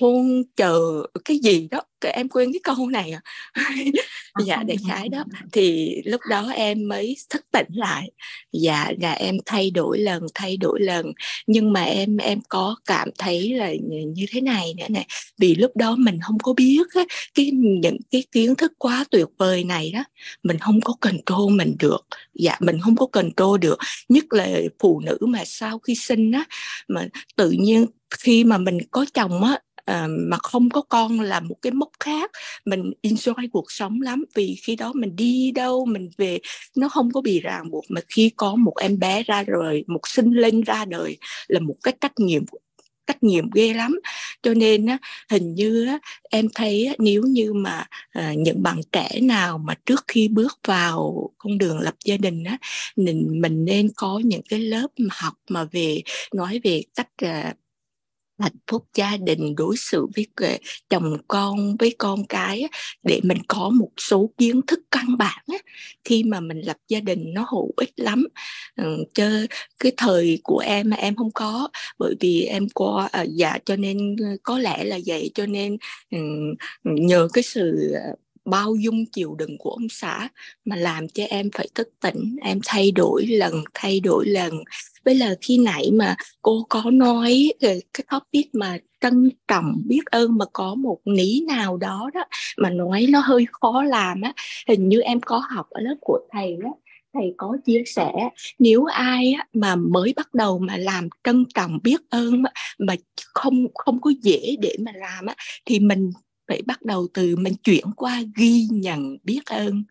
khôn 0.00 0.42
chờ 0.56 1.02
cái 1.24 1.38
gì 1.38 1.68
đó 1.70 1.80
cái 2.00 2.12
em 2.12 2.28
quên 2.28 2.52
cái 2.52 2.60
câu 2.64 2.88
này 2.88 3.10
à. 3.10 3.20
Dạ 4.46 4.62
đại 4.62 4.76
khái 4.88 5.08
đó. 5.08 5.24
thì 5.52 5.96
lúc 6.04 6.20
đó 6.30 6.50
em 6.54 6.88
mới 6.88 7.16
thức 7.30 7.44
tỉnh 7.52 7.66
lại. 7.74 8.10
Dạ 8.52 8.90
là 9.00 9.12
em 9.12 9.36
thay 9.46 9.70
đổi 9.70 9.98
lần 9.98 10.22
thay 10.34 10.56
đổi 10.56 10.80
lần. 10.80 11.12
Nhưng 11.46 11.72
mà 11.72 11.82
em 11.82 12.16
em 12.16 12.40
có 12.48 12.76
cảm 12.84 13.10
thấy 13.18 13.54
là 13.54 13.72
như 14.14 14.26
thế 14.30 14.40
này 14.40 14.74
nữa 14.78 14.86
nè. 14.88 15.06
Vì 15.38 15.54
lúc 15.54 15.76
đó 15.76 15.96
mình 15.96 16.18
không 16.22 16.38
có 16.38 16.52
biết 16.52 16.82
á, 16.94 17.04
cái 17.34 17.50
những 17.54 17.96
cái 18.10 18.24
kiến 18.32 18.54
thức 18.54 18.72
quá 18.78 19.04
tuyệt 19.10 19.26
vời 19.38 19.64
này 19.64 19.90
đó 19.94 20.04
mình 20.42 20.58
không 20.58 20.80
có 20.80 20.94
control 21.00 21.52
mình 21.52 21.76
được. 21.78 22.06
Dạ 22.34 22.56
mình 22.60 22.80
không 22.80 22.96
có 22.96 23.06
control 23.06 23.60
được. 23.60 23.78
Nhất 24.08 24.24
là 24.30 24.48
phụ 24.78 25.00
nữ 25.00 25.18
mà 25.20 25.44
sau 25.44 25.78
khi 25.78 25.94
sinh 25.94 26.32
á 26.32 26.44
mà 26.88 27.08
tự 27.36 27.50
nhiên 27.50 27.86
khi 28.10 28.44
mà 28.44 28.58
mình 28.58 28.78
có 28.90 29.06
chồng 29.14 29.44
á 29.44 29.58
Ờ, 29.86 30.06
mà 30.10 30.36
không 30.42 30.70
có 30.70 30.82
con 30.82 31.20
là 31.20 31.40
một 31.40 31.56
cái 31.62 31.72
mốc 31.72 31.88
khác. 32.00 32.30
Mình 32.64 32.92
enjoy 33.02 33.48
cuộc 33.52 33.72
sống 33.72 34.00
lắm 34.02 34.24
vì 34.34 34.56
khi 34.64 34.76
đó 34.76 34.92
mình 34.94 35.16
đi 35.16 35.50
đâu 35.50 35.86
mình 35.86 36.08
về 36.18 36.38
nó 36.76 36.88
không 36.88 37.10
có 37.12 37.20
bị 37.20 37.40
ràng 37.40 37.70
buộc. 37.70 37.84
Mà 37.90 38.00
khi 38.08 38.30
có 38.36 38.54
một 38.56 38.74
em 38.80 38.98
bé 38.98 39.22
ra 39.22 39.42
rồi 39.42 39.84
một 39.86 40.00
sinh 40.08 40.30
linh 40.32 40.60
ra 40.62 40.84
đời 40.84 41.16
là 41.48 41.60
một 41.60 41.74
cái 41.82 41.94
trách 42.00 42.12
nhiệm 42.20 42.42
trách 43.06 43.22
nhiệm 43.24 43.50
ghê 43.50 43.74
lắm. 43.74 44.00
Cho 44.42 44.54
nên 44.54 44.86
á, 44.86 44.98
hình 45.30 45.54
như 45.54 45.86
á, 45.86 45.98
em 46.30 46.48
thấy 46.54 46.86
á, 46.86 46.94
nếu 46.98 47.22
như 47.22 47.52
mà 47.54 47.86
à, 48.10 48.34
những 48.38 48.62
bạn 48.62 48.80
trẻ 48.92 49.20
nào 49.22 49.58
mà 49.58 49.74
trước 49.86 50.04
khi 50.08 50.28
bước 50.28 50.58
vào 50.68 51.30
con 51.38 51.58
đường 51.58 51.78
lập 51.80 51.94
gia 52.04 52.16
đình 52.16 52.44
á 52.44 52.58
mình 52.96 53.28
mình 53.42 53.64
nên 53.64 53.88
có 53.96 54.20
những 54.24 54.42
cái 54.50 54.60
lớp 54.60 54.88
học 55.10 55.34
mà 55.50 55.64
về 55.72 56.02
nói 56.34 56.60
về 56.64 56.82
cách 56.94 57.08
à, 57.16 57.54
hạnh 58.38 58.56
phúc 58.70 58.84
gia 58.94 59.16
đình 59.16 59.54
đối 59.56 59.76
xử 59.76 60.06
với 60.16 60.26
chồng 60.90 61.16
con 61.28 61.76
với 61.76 61.94
con 61.98 62.26
cái 62.26 62.64
để 63.02 63.20
mình 63.24 63.38
có 63.48 63.70
một 63.70 63.90
số 63.96 64.30
kiến 64.38 64.60
thức 64.66 64.80
căn 64.90 65.16
bản 65.18 65.44
khi 66.04 66.22
mà 66.24 66.40
mình 66.40 66.60
lập 66.60 66.76
gia 66.88 67.00
đình 67.00 67.34
nó 67.34 67.46
hữu 67.50 67.72
ích 67.76 67.92
lắm. 67.96 68.26
Ừ, 68.76 69.04
Chứ 69.14 69.46
cái 69.80 69.92
thời 69.96 70.40
của 70.44 70.58
em 70.58 70.90
mà 70.90 70.96
em 70.96 71.16
không 71.16 71.30
có 71.34 71.68
bởi 71.98 72.14
vì 72.20 72.42
em 72.44 72.68
qua 72.74 73.08
à, 73.12 73.22
dạ 73.28 73.58
cho 73.66 73.76
nên 73.76 74.16
ờ, 74.20 74.26
có 74.42 74.58
lẽ 74.58 74.84
là 74.84 74.98
vậy. 75.06 75.30
Cho 75.34 75.46
nên 75.46 75.76
ừ, 76.10 76.18
nhờ 76.84 77.28
cái 77.32 77.42
sự 77.42 77.92
ờ, 77.94 78.14
bao 78.44 78.74
dung 78.74 79.06
chịu 79.12 79.34
đựng 79.38 79.58
của 79.58 79.70
ông 79.70 79.88
xã 79.90 80.28
mà 80.64 80.76
làm 80.76 81.08
cho 81.08 81.24
em 81.24 81.50
phải 81.54 81.68
thức 81.74 81.88
tỉnh 82.00 82.36
em 82.42 82.60
thay 82.66 82.90
đổi 82.90 83.26
lần 83.26 83.64
thay 83.74 84.00
đổi 84.00 84.26
lần 84.26 84.52
với 85.06 85.14
là 85.14 85.34
khi 85.40 85.58
nãy 85.58 85.90
mà 85.92 86.16
cô 86.42 86.66
có 86.68 86.82
nói 86.92 87.52
cái 87.60 88.04
topic 88.10 88.54
mà 88.54 88.78
trân 89.00 89.30
trọng 89.48 89.82
biết 89.86 90.06
ơn 90.06 90.38
mà 90.38 90.44
có 90.52 90.74
một 90.74 90.98
ní 91.04 91.40
nào 91.48 91.76
đó 91.76 92.10
đó 92.14 92.24
mà 92.58 92.70
nói 92.70 93.06
nó 93.10 93.20
hơi 93.20 93.46
khó 93.52 93.82
làm 93.82 94.20
á 94.20 94.32
hình 94.68 94.88
như 94.88 95.00
em 95.00 95.20
có 95.20 95.42
học 95.50 95.66
ở 95.70 95.80
lớp 95.80 95.96
của 96.00 96.18
thầy 96.32 96.56
đó 96.62 96.70
thầy 97.14 97.34
có 97.36 97.56
chia 97.66 97.82
sẻ 97.86 98.12
nếu 98.58 98.84
ai 98.84 99.32
á, 99.32 99.46
mà 99.52 99.76
mới 99.76 100.12
bắt 100.16 100.34
đầu 100.34 100.58
mà 100.58 100.76
làm 100.76 101.08
trân 101.24 101.44
trọng 101.54 101.78
biết 101.82 102.00
ơn 102.10 102.42
mà 102.78 102.94
không 103.34 103.66
không 103.74 104.00
có 104.00 104.10
dễ 104.22 104.56
để 104.60 104.76
mà 104.80 104.92
làm 104.94 105.26
á, 105.26 105.34
thì 105.64 105.80
mình 105.80 106.10
phải 106.48 106.62
bắt 106.66 106.82
đầu 106.82 107.08
từ 107.14 107.36
mình 107.36 107.54
chuyển 107.64 107.84
qua 107.96 108.22
ghi 108.36 108.66
nhận 108.70 109.16
biết 109.24 109.40
ơn. 109.46 109.84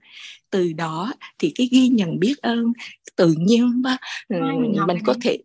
Từ 0.49 0.73
đó 0.73 1.13
thì 1.39 1.51
cái 1.55 1.69
ghi 1.71 1.87
nhận 1.87 2.19
biết 2.19 2.37
ơn 2.41 2.73
tự 3.15 3.35
nhiên 3.37 3.81
mà 3.81 3.97
mình 4.87 4.97
có 5.05 5.13
thể 5.21 5.37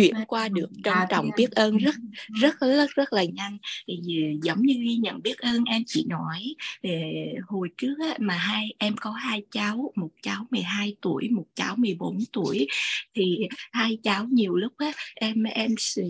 chuyển 0.00 0.14
qua 0.26 0.48
được 0.48 0.70
trân 0.84 0.94
trọng 1.10 1.30
biết 1.36 1.50
ơn 1.50 1.76
rất 1.76 1.94
rất 2.40 2.60
rất 2.60 2.90
rất 2.94 3.12
là 3.12 3.24
nhanh. 3.24 3.58
Thì 3.86 3.98
giống 4.42 4.62
như 4.62 4.74
ghi 4.74 4.96
nhận 4.96 5.22
biết 5.22 5.38
ơn 5.38 5.64
em 5.64 5.82
chỉ 5.86 6.04
nói 6.08 6.54
hồi 7.46 7.68
trước 7.76 7.94
mà 8.18 8.34
hai 8.34 8.74
em 8.78 8.94
có 9.00 9.10
hai 9.10 9.42
cháu 9.50 9.92
một 9.96 10.10
cháu 10.22 10.46
12 10.50 10.96
tuổi 11.00 11.28
một 11.28 11.46
cháu 11.54 11.76
14 11.76 12.18
tuổi. 12.32 12.66
Thì 13.14 13.38
hai 13.72 13.98
cháu 14.02 14.26
nhiều 14.30 14.56
lúc 14.56 14.72
á, 14.76 14.92
em 15.14 15.42
em 15.42 15.74
sẽ 15.78 16.02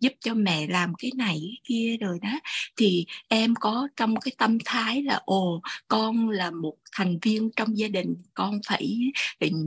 giúp 0.00 0.12
cho 0.20 0.34
mẹ 0.34 0.66
làm 0.66 0.94
cái 0.94 1.10
này 1.16 1.38
cái 1.42 1.58
kia 1.64 1.96
rồi 2.00 2.18
đó. 2.22 2.40
Thì 2.76 3.06
em 3.28 3.54
có 3.60 3.88
trong 3.96 4.16
cái 4.20 4.32
tâm 4.38 4.58
thái 4.64 5.02
là 5.02 5.20
ồ 5.24 5.60
con 5.88 6.28
là 6.28 6.50
một 6.50 6.74
thành 6.92 7.18
viên 7.22 7.50
trong 7.56 7.78
gia 7.78 7.88
đình 7.88 8.14
con 8.34 8.60
phải 8.68 8.98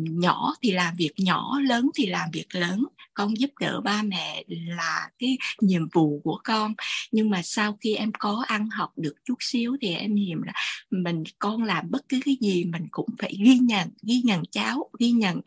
nhỏ 0.09 0.55
thì 0.61 0.71
làm 0.71 0.95
việc 0.97 1.11
nhỏ 1.17 1.59
lớn 1.59 1.89
thì 1.95 2.05
làm 2.05 2.29
việc 2.31 2.55
lớn. 2.55 2.85
Con 3.13 3.39
giúp 3.39 3.49
đỡ 3.59 3.81
ba 3.81 4.03
mẹ 4.03 4.43
là 4.47 5.09
cái 5.19 5.37
nhiệm 5.61 5.89
vụ 5.93 6.21
của 6.23 6.39
con. 6.43 6.73
Nhưng 7.11 7.29
mà 7.29 7.41
sau 7.43 7.77
khi 7.81 7.95
em 7.95 8.11
có 8.19 8.43
ăn 8.47 8.69
học 8.69 8.91
được 8.95 9.15
chút 9.25 9.35
xíu 9.39 9.77
thì 9.81 9.95
em 9.95 10.15
hiểu 10.15 10.39
là 10.45 10.53
mình 10.89 11.23
con 11.39 11.63
làm 11.63 11.91
bất 11.91 12.09
cứ 12.09 12.19
cái 12.25 12.37
gì 12.41 12.65
mình 12.65 12.87
cũng 12.91 13.09
phải 13.19 13.35
ghi 13.45 13.57
nhận 13.57 13.89
ghi 14.03 14.21
nhận 14.23 14.43
cháu 14.51 14.89
ghi 14.99 15.11
nhận 15.11 15.37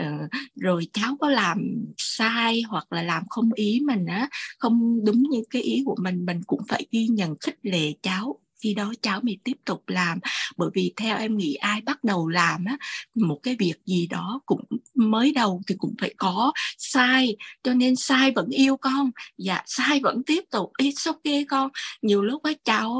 uh, 0.00 0.30
rồi 0.56 0.86
cháu 0.92 1.16
có 1.20 1.28
làm 1.28 1.58
sai 1.96 2.62
hoặc 2.62 2.92
là 2.92 3.02
làm 3.02 3.22
không 3.28 3.52
ý 3.54 3.80
mình 3.84 4.06
á 4.06 4.28
không 4.58 5.04
đúng 5.04 5.22
như 5.22 5.42
cái 5.50 5.62
ý 5.62 5.82
của 5.84 5.96
mình 6.02 6.26
mình 6.26 6.40
cũng 6.46 6.60
phải 6.68 6.86
ghi 6.90 7.06
nhận 7.08 7.34
khích 7.40 7.58
lệ 7.62 7.92
cháu 8.02 8.40
khi 8.62 8.74
đó 8.74 8.92
cháu 9.02 9.20
mới 9.22 9.38
tiếp 9.44 9.56
tục 9.64 9.82
làm. 9.86 10.18
Bởi 10.56 10.70
vì 10.74 10.92
theo 10.96 11.18
em 11.18 11.36
nghĩ 11.36 11.54
ai 11.54 11.80
bắt 11.80 12.04
đầu 12.04 12.28
làm 12.28 12.64
á 12.64 12.76
một 13.14 13.38
cái 13.42 13.56
việc 13.58 13.74
gì 13.86 14.06
đó 14.06 14.40
cũng 14.46 14.64
mới 14.94 15.32
đầu 15.32 15.62
thì 15.66 15.74
cũng 15.78 15.94
phải 16.00 16.14
có 16.16 16.52
sai. 16.78 17.36
Cho 17.62 17.74
nên 17.74 17.96
sai 17.96 18.30
vẫn 18.30 18.48
yêu 18.50 18.76
con. 18.76 19.10
Dạ 19.38 19.62
sai 19.66 20.00
vẫn 20.00 20.22
tiếp 20.26 20.44
tục. 20.50 20.72
It's 20.78 21.12
okay 21.12 21.44
con. 21.44 21.70
Nhiều 22.02 22.22
lúc 22.22 22.42
á 22.42 22.52
cháu 22.64 22.90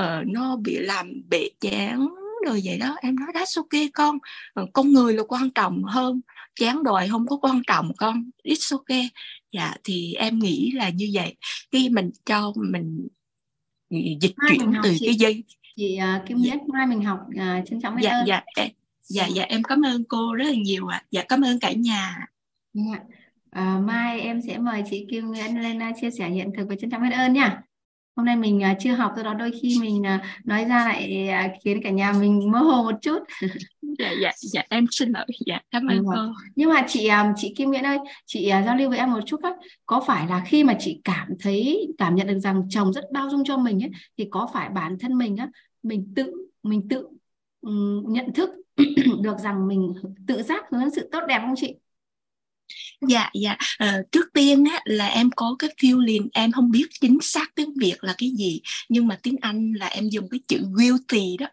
uh, 0.00 0.26
nó 0.26 0.56
bị 0.56 0.78
làm 0.78 1.22
bể 1.30 1.48
chán 1.60 2.08
rồi 2.46 2.60
vậy 2.64 2.78
đó. 2.78 2.96
Em 3.02 3.16
nói 3.16 3.28
that's 3.34 3.62
okay 3.62 3.90
con. 3.94 4.18
Ờ, 4.54 4.66
con 4.72 4.92
người 4.92 5.14
là 5.14 5.22
quan 5.28 5.50
trọng 5.50 5.84
hơn. 5.84 6.20
Chán 6.56 6.82
đòi 6.82 7.08
không 7.08 7.26
có 7.26 7.36
quan 7.42 7.62
trọng 7.66 7.92
con. 7.96 8.30
It's 8.44 8.76
okay. 8.76 9.10
Dạ 9.52 9.74
thì 9.84 10.14
em 10.14 10.38
nghĩ 10.38 10.72
là 10.74 10.88
như 10.88 11.10
vậy. 11.12 11.36
Khi 11.72 11.88
mình 11.88 12.10
cho 12.26 12.52
mình 12.56 13.08
dịch 14.20 14.32
mai 14.36 14.56
chuyển 14.58 14.72
từ 14.82 14.94
chị, 14.98 15.06
cái 15.06 15.14
dây. 15.14 15.44
Chị 15.76 15.98
uh, 16.16 16.26
Kim 16.26 16.38
Nhất 16.38 16.60
mai 16.68 16.86
mình 16.86 17.02
học 17.02 17.20
uh, 17.28 17.68
trân 17.68 17.80
trọng 17.80 17.96
biết 17.96 18.02
dạ 18.02 18.10
ơn. 18.10 18.26
dạ 18.26 18.42
em, 18.56 18.68
dạ 19.02 19.26
dạ 19.26 19.42
em 19.42 19.62
cảm 19.62 19.82
ơn 19.82 20.04
cô 20.04 20.34
rất 20.34 20.44
là 20.44 20.54
nhiều 20.54 20.86
ạ. 20.86 20.96
À. 20.96 21.06
dạ 21.10 21.22
cảm 21.28 21.40
ơn 21.40 21.60
cả 21.60 21.72
nhà. 21.72 22.26
Dạ. 22.74 22.98
uh, 23.62 23.84
mai 23.84 24.20
em 24.20 24.40
sẽ 24.46 24.58
mời 24.58 24.82
chị 24.90 25.06
Kim 25.10 25.26
Nguyễn 25.26 25.62
lên 25.62 25.78
chia 26.00 26.10
sẻ 26.10 26.28
hiện 26.28 26.50
thực 26.56 26.68
và 26.68 26.74
trân 26.76 26.90
trọng 26.90 27.02
biết 27.02 27.14
ơn 27.14 27.32
nha 27.32 27.62
hôm 28.16 28.26
nay 28.26 28.36
mình 28.36 28.62
uh, 28.72 28.76
chưa 28.80 28.92
học 28.92 29.12
do 29.16 29.22
đó 29.22 29.34
đôi 29.34 29.50
khi 29.62 29.78
mình 29.80 30.00
uh, 30.00 30.46
nói 30.46 30.64
ra 30.64 30.84
lại 30.84 31.28
uh, 31.28 31.62
khiến 31.64 31.80
cả 31.82 31.90
nhà 31.90 32.12
mình 32.12 32.50
mơ 32.50 32.58
hồ 32.58 32.82
một 32.82 32.98
chút. 33.02 33.18
Dạ 33.98 34.12
dạ 34.22 34.32
dạ 34.36 34.62
em 34.68 34.86
xin 34.90 35.10
lỗi. 35.12 35.26
Dạ 35.46 35.60
cảm 35.70 35.86
ơn 35.86 35.98
ừ. 35.98 36.04
cô. 36.06 36.32
Nhưng 36.56 36.70
mà 36.70 36.84
chị 36.88 37.10
chị 37.36 37.54
Kim 37.56 37.68
Nguyễn 37.70 37.86
ơi 37.86 37.98
chị 38.26 38.50
giao 38.64 38.76
lưu 38.76 38.88
với 38.88 38.98
em 38.98 39.12
một 39.12 39.20
chút 39.26 39.42
á 39.42 39.50
có 39.86 40.04
phải 40.06 40.26
là 40.28 40.42
khi 40.46 40.64
mà 40.64 40.76
chị 40.78 41.00
cảm 41.04 41.28
thấy 41.40 41.88
cảm 41.98 42.14
nhận 42.14 42.26
được 42.26 42.38
rằng 42.38 42.62
chồng 42.70 42.92
rất 42.92 43.04
bao 43.12 43.30
dung 43.30 43.44
cho 43.44 43.56
mình 43.56 43.84
ấy 43.84 43.90
thì 44.18 44.28
có 44.30 44.48
phải 44.52 44.68
bản 44.68 44.98
thân 44.98 45.18
mình 45.18 45.36
á 45.36 45.48
mình 45.82 46.12
tự 46.16 46.32
mình 46.62 46.88
tự 46.88 47.08
um, 47.60 48.04
nhận 48.12 48.32
thức 48.32 48.50
được 49.20 49.38
rằng 49.38 49.68
mình 49.68 49.92
tự 50.26 50.42
giác 50.42 50.64
hướng 50.70 50.90
sự 50.90 51.08
tốt 51.12 51.20
đẹp 51.28 51.38
không 51.40 51.54
chị 51.56 51.74
dạ 53.08 53.30
dạ. 53.34 53.56
Uh, 53.84 54.12
trước 54.12 54.32
tiên 54.34 54.64
á, 54.64 54.80
là 54.84 55.06
em 55.06 55.30
có 55.36 55.56
cái 55.58 55.70
feeling 55.80 56.28
em 56.32 56.52
không 56.52 56.70
biết 56.70 56.86
chính 57.00 57.18
xác 57.20 57.54
tiếng 57.54 57.74
việt 57.76 57.96
là 58.00 58.14
cái 58.18 58.30
gì 58.30 58.60
nhưng 58.88 59.06
mà 59.06 59.18
tiếng 59.22 59.36
anh 59.40 59.72
là 59.72 59.86
em 59.86 60.08
dùng 60.08 60.28
cái 60.28 60.40
chữ 60.48 60.58
guilty 60.72 61.36
đó. 61.36 61.46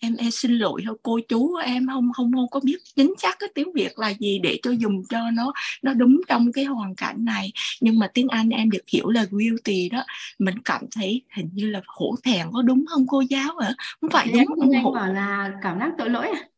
Em 0.00 0.16
em 0.16 0.30
xin 0.30 0.58
lỗi 0.58 0.82
thôi 0.86 0.96
cô 1.02 1.20
chú 1.28 1.54
em 1.54 1.86
không 1.88 2.12
không 2.12 2.32
không 2.32 2.50
có 2.50 2.60
biết 2.60 2.76
chính 2.96 3.14
xác 3.18 3.36
cái 3.38 3.48
tiếng 3.54 3.72
việt 3.72 3.98
là 3.98 4.08
gì 4.20 4.38
để 4.38 4.58
cho 4.62 4.70
dùng 4.70 5.02
cho 5.08 5.30
nó 5.30 5.52
nó 5.82 5.94
đúng 5.94 6.20
trong 6.28 6.52
cái 6.52 6.64
hoàn 6.64 6.94
cảnh 6.94 7.24
này. 7.24 7.52
Nhưng 7.80 7.98
mà 7.98 8.08
tiếng 8.14 8.28
anh 8.28 8.48
em 8.48 8.70
được 8.70 8.82
hiểu 8.92 9.08
là 9.10 9.26
guilty 9.30 9.88
đó. 9.88 10.04
Mình 10.38 10.54
cảm 10.64 10.82
thấy 10.92 11.22
hình 11.36 11.48
như 11.52 11.70
là 11.70 11.80
hổ 11.86 12.14
thẹn 12.24 12.46
có 12.52 12.62
đúng 12.62 12.84
không 12.88 13.06
cô 13.08 13.20
giáo 13.20 13.56
ạ? 13.56 13.74
Không 14.00 14.10
phải 14.10 14.28
đúng 14.32 14.46
không? 14.46 14.70
anh 14.72 14.92
bảo 14.94 15.12
là 15.12 15.52
cảm 15.62 15.78
giác 15.78 15.90
tội 15.98 16.10
lỗi 16.10 16.28
à 16.28 16.48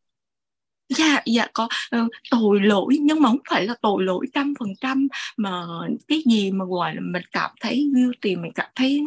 dạ 0.89 1.23
dạ 1.27 1.47
có 1.53 1.69
uh, 1.97 2.11
tội 2.31 2.61
lỗi 2.61 2.97
nhưng 3.01 3.23
mà 3.23 3.29
không 3.29 3.39
phải 3.51 3.67
là 3.67 3.75
tội 3.83 4.05
lỗi 4.05 4.27
trăm 4.35 4.55
phần 4.59 4.69
trăm 4.81 5.09
mà 5.37 5.63
cái 6.09 6.23
gì 6.27 6.51
mà 6.51 6.65
gọi 6.65 6.95
là 6.95 7.01
mình 7.01 7.23
cảm 7.33 7.51
thấy 7.61 7.91
guilty 7.95 8.37
mình 8.37 8.53
cảm 8.55 8.67
thấy 8.75 9.03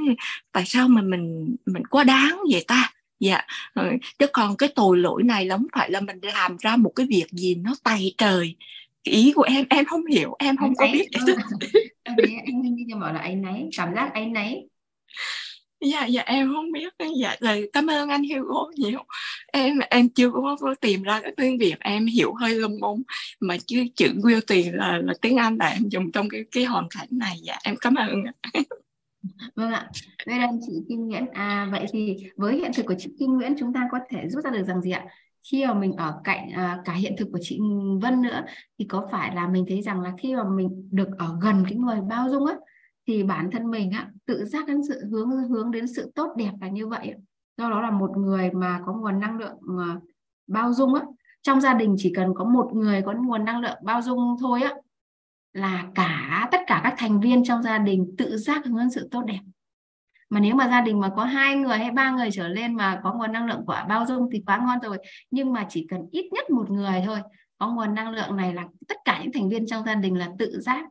tại 0.51 0.63
sao 0.65 0.87
mà 0.87 1.01
mình 1.01 1.55
mình 1.65 1.85
quá 1.85 2.03
đáng 2.03 2.39
vậy 2.51 2.65
ta 2.67 2.91
dạ 3.19 3.41
ừ, 3.73 3.83
chứ 4.19 4.27
còn 4.33 4.57
cái 4.57 4.69
tội 4.75 4.97
lỗi 4.97 5.23
này 5.23 5.45
là 5.45 5.57
không 5.57 5.67
phải 5.73 5.91
là 5.91 6.01
mình 6.01 6.19
làm 6.21 6.57
ra 6.57 6.75
một 6.75 6.91
cái 6.95 7.05
việc 7.09 7.25
gì 7.31 7.55
nó 7.55 7.75
tay 7.83 8.13
trời 8.17 8.55
ý 9.03 9.33
của 9.35 9.41
em 9.41 9.65
em 9.69 9.85
không 9.85 10.05
hiểu 10.05 10.35
em 10.39 10.57
không 10.57 10.75
có 10.75 10.87
biết 10.93 11.07
ừ. 11.27 11.35
em 12.03 12.15
anh 12.45 12.61
Minh 12.61 12.75
như 12.75 12.95
bảo 12.95 13.13
là 13.13 13.19
anh 13.19 13.41
nấy 13.41 13.69
cảm 13.77 13.95
giác 13.95 14.13
anh 14.13 14.33
nấy 14.33 14.67
dạ 15.81 16.05
dạ 16.05 16.23
em 16.25 16.53
không 16.53 16.71
biết. 16.71 16.93
Dạ 17.21 17.35
là 17.39 17.55
cảm 17.73 17.87
ơn 17.87 18.09
anh 18.09 18.23
Hugo 18.23 18.71
nhiều. 18.75 18.99
Em 19.53 19.79
em 19.89 20.09
chưa 20.09 20.31
có, 20.31 20.57
có 20.59 20.75
tìm 20.81 21.03
ra 21.03 21.19
cái 21.21 21.33
tiếng 21.37 21.57
Việt 21.57 21.75
em 21.79 22.05
hiểu 22.05 22.33
hơi 22.33 22.55
lung 22.55 22.79
bông 22.81 23.01
mà 23.39 23.57
chứ 23.65 23.85
chữ 23.95 24.13
guilty 24.23 24.63
là 24.63 24.97
là 25.03 25.13
tiếng 25.21 25.37
Anh 25.37 25.57
là 25.59 25.67
em 25.67 25.89
dùng 25.89 26.11
trong 26.11 26.29
cái 26.29 26.45
cái 26.51 26.65
hoàn 26.65 26.87
cảnh 26.89 27.07
này. 27.11 27.35
Dạ 27.43 27.55
em 27.63 27.75
cảm 27.81 27.95
ơn 27.95 28.23
vâng 29.55 29.71
ạ. 29.71 29.89
Đây 30.27 30.39
là 30.39 30.51
chị 30.67 30.73
Kim 30.89 30.99
Nguyễn. 30.99 31.25
À 31.33 31.67
vậy 31.71 31.85
thì 31.91 32.17
với 32.35 32.57
hiện 32.57 32.71
thực 32.75 32.85
của 32.85 32.95
chị 32.97 33.09
Kim 33.19 33.31
Nguyễn 33.33 33.55
chúng 33.59 33.73
ta 33.73 33.87
có 33.91 33.99
thể 34.09 34.29
rút 34.29 34.43
ra 34.43 34.51
được 34.51 34.63
rằng 34.63 34.81
gì 34.81 34.91
ạ? 34.91 35.05
Khi 35.51 35.65
mà 35.65 35.73
mình 35.73 35.93
ở 35.93 36.21
cạnh 36.23 36.49
à, 36.51 36.77
cả 36.85 36.93
hiện 36.93 37.15
thực 37.17 37.27
của 37.31 37.39
chị 37.41 37.59
Vân 38.01 38.21
nữa 38.21 38.41
thì 38.79 38.85
có 38.85 39.07
phải 39.11 39.35
là 39.35 39.47
mình 39.47 39.65
thấy 39.69 39.81
rằng 39.81 40.01
là 40.01 40.11
khi 40.21 40.35
mà 40.35 40.43
mình 40.57 40.89
được 40.91 41.09
ở 41.17 41.37
gần 41.41 41.63
cái 41.69 41.75
người 41.75 42.01
bao 42.09 42.29
dung 42.29 42.45
á 42.45 42.55
thì 43.07 43.23
bản 43.23 43.49
thân 43.51 43.71
mình 43.71 43.91
á, 43.91 44.09
tự 44.25 44.45
giác 44.45 44.67
đến 44.67 44.81
sự 44.87 45.05
hướng 45.11 45.29
hướng 45.29 45.71
đến 45.71 45.87
sự 45.87 46.11
tốt 46.15 46.33
đẹp 46.37 46.51
là 46.61 46.67
như 46.67 46.87
vậy. 46.87 47.13
Do 47.57 47.69
đó 47.69 47.81
là 47.81 47.91
một 47.91 48.17
người 48.17 48.51
mà 48.51 48.81
có 48.85 48.93
nguồn 48.93 49.19
năng 49.19 49.37
lượng 49.37 49.57
ờ, 49.77 49.99
bao 50.47 50.73
dung 50.73 50.93
á. 50.93 51.01
Trong 51.41 51.61
gia 51.61 51.73
đình 51.73 51.95
chỉ 51.97 52.13
cần 52.15 52.33
có 52.35 52.43
một 52.43 52.69
người 52.73 53.01
có 53.01 53.13
nguồn 53.13 53.45
năng 53.45 53.59
lượng 53.59 53.77
bao 53.83 54.01
dung 54.01 54.35
thôi 54.41 54.61
á, 54.61 54.73
là 55.53 55.85
cả, 55.95 56.47
tất 56.51 56.61
cả 56.67 56.81
các 56.83 56.93
thành 56.97 57.19
viên 57.19 57.43
trong 57.43 57.63
gia 57.63 57.77
đình 57.77 58.15
tự 58.17 58.37
giác 58.37 58.65
hướng 58.65 58.77
đến 58.77 58.89
sự 58.89 59.07
tốt 59.11 59.21
đẹp. 59.25 59.39
Mà 60.29 60.39
nếu 60.39 60.55
mà 60.55 60.67
gia 60.67 60.81
đình 60.81 60.99
mà 60.99 61.09
có 61.15 61.23
hai 61.23 61.55
người 61.55 61.77
hay 61.77 61.91
ba 61.91 62.11
người 62.11 62.29
trở 62.31 62.47
lên 62.47 62.75
mà 62.75 62.99
có 63.03 63.13
nguồn 63.13 63.31
năng 63.31 63.45
lượng 63.45 63.63
quả 63.65 63.85
bao 63.85 64.05
dung 64.05 64.29
thì 64.31 64.43
quá 64.45 64.57
ngon 64.57 64.79
rồi. 64.81 64.97
Nhưng 65.31 65.53
mà 65.53 65.65
chỉ 65.69 65.87
cần 65.89 66.01
ít 66.11 66.29
nhất 66.31 66.49
một 66.49 66.69
người 66.69 67.03
thôi, 67.05 67.19
có 67.57 67.73
nguồn 67.73 67.95
năng 67.95 68.11
lượng 68.11 68.35
này 68.35 68.53
là 68.53 68.67
tất 68.87 68.97
cả 69.05 69.19
những 69.23 69.31
thành 69.33 69.49
viên 69.49 69.67
trong 69.67 69.85
gia 69.85 69.95
đình 69.95 70.17
là 70.17 70.29
tự 70.39 70.59
giác 70.61 70.85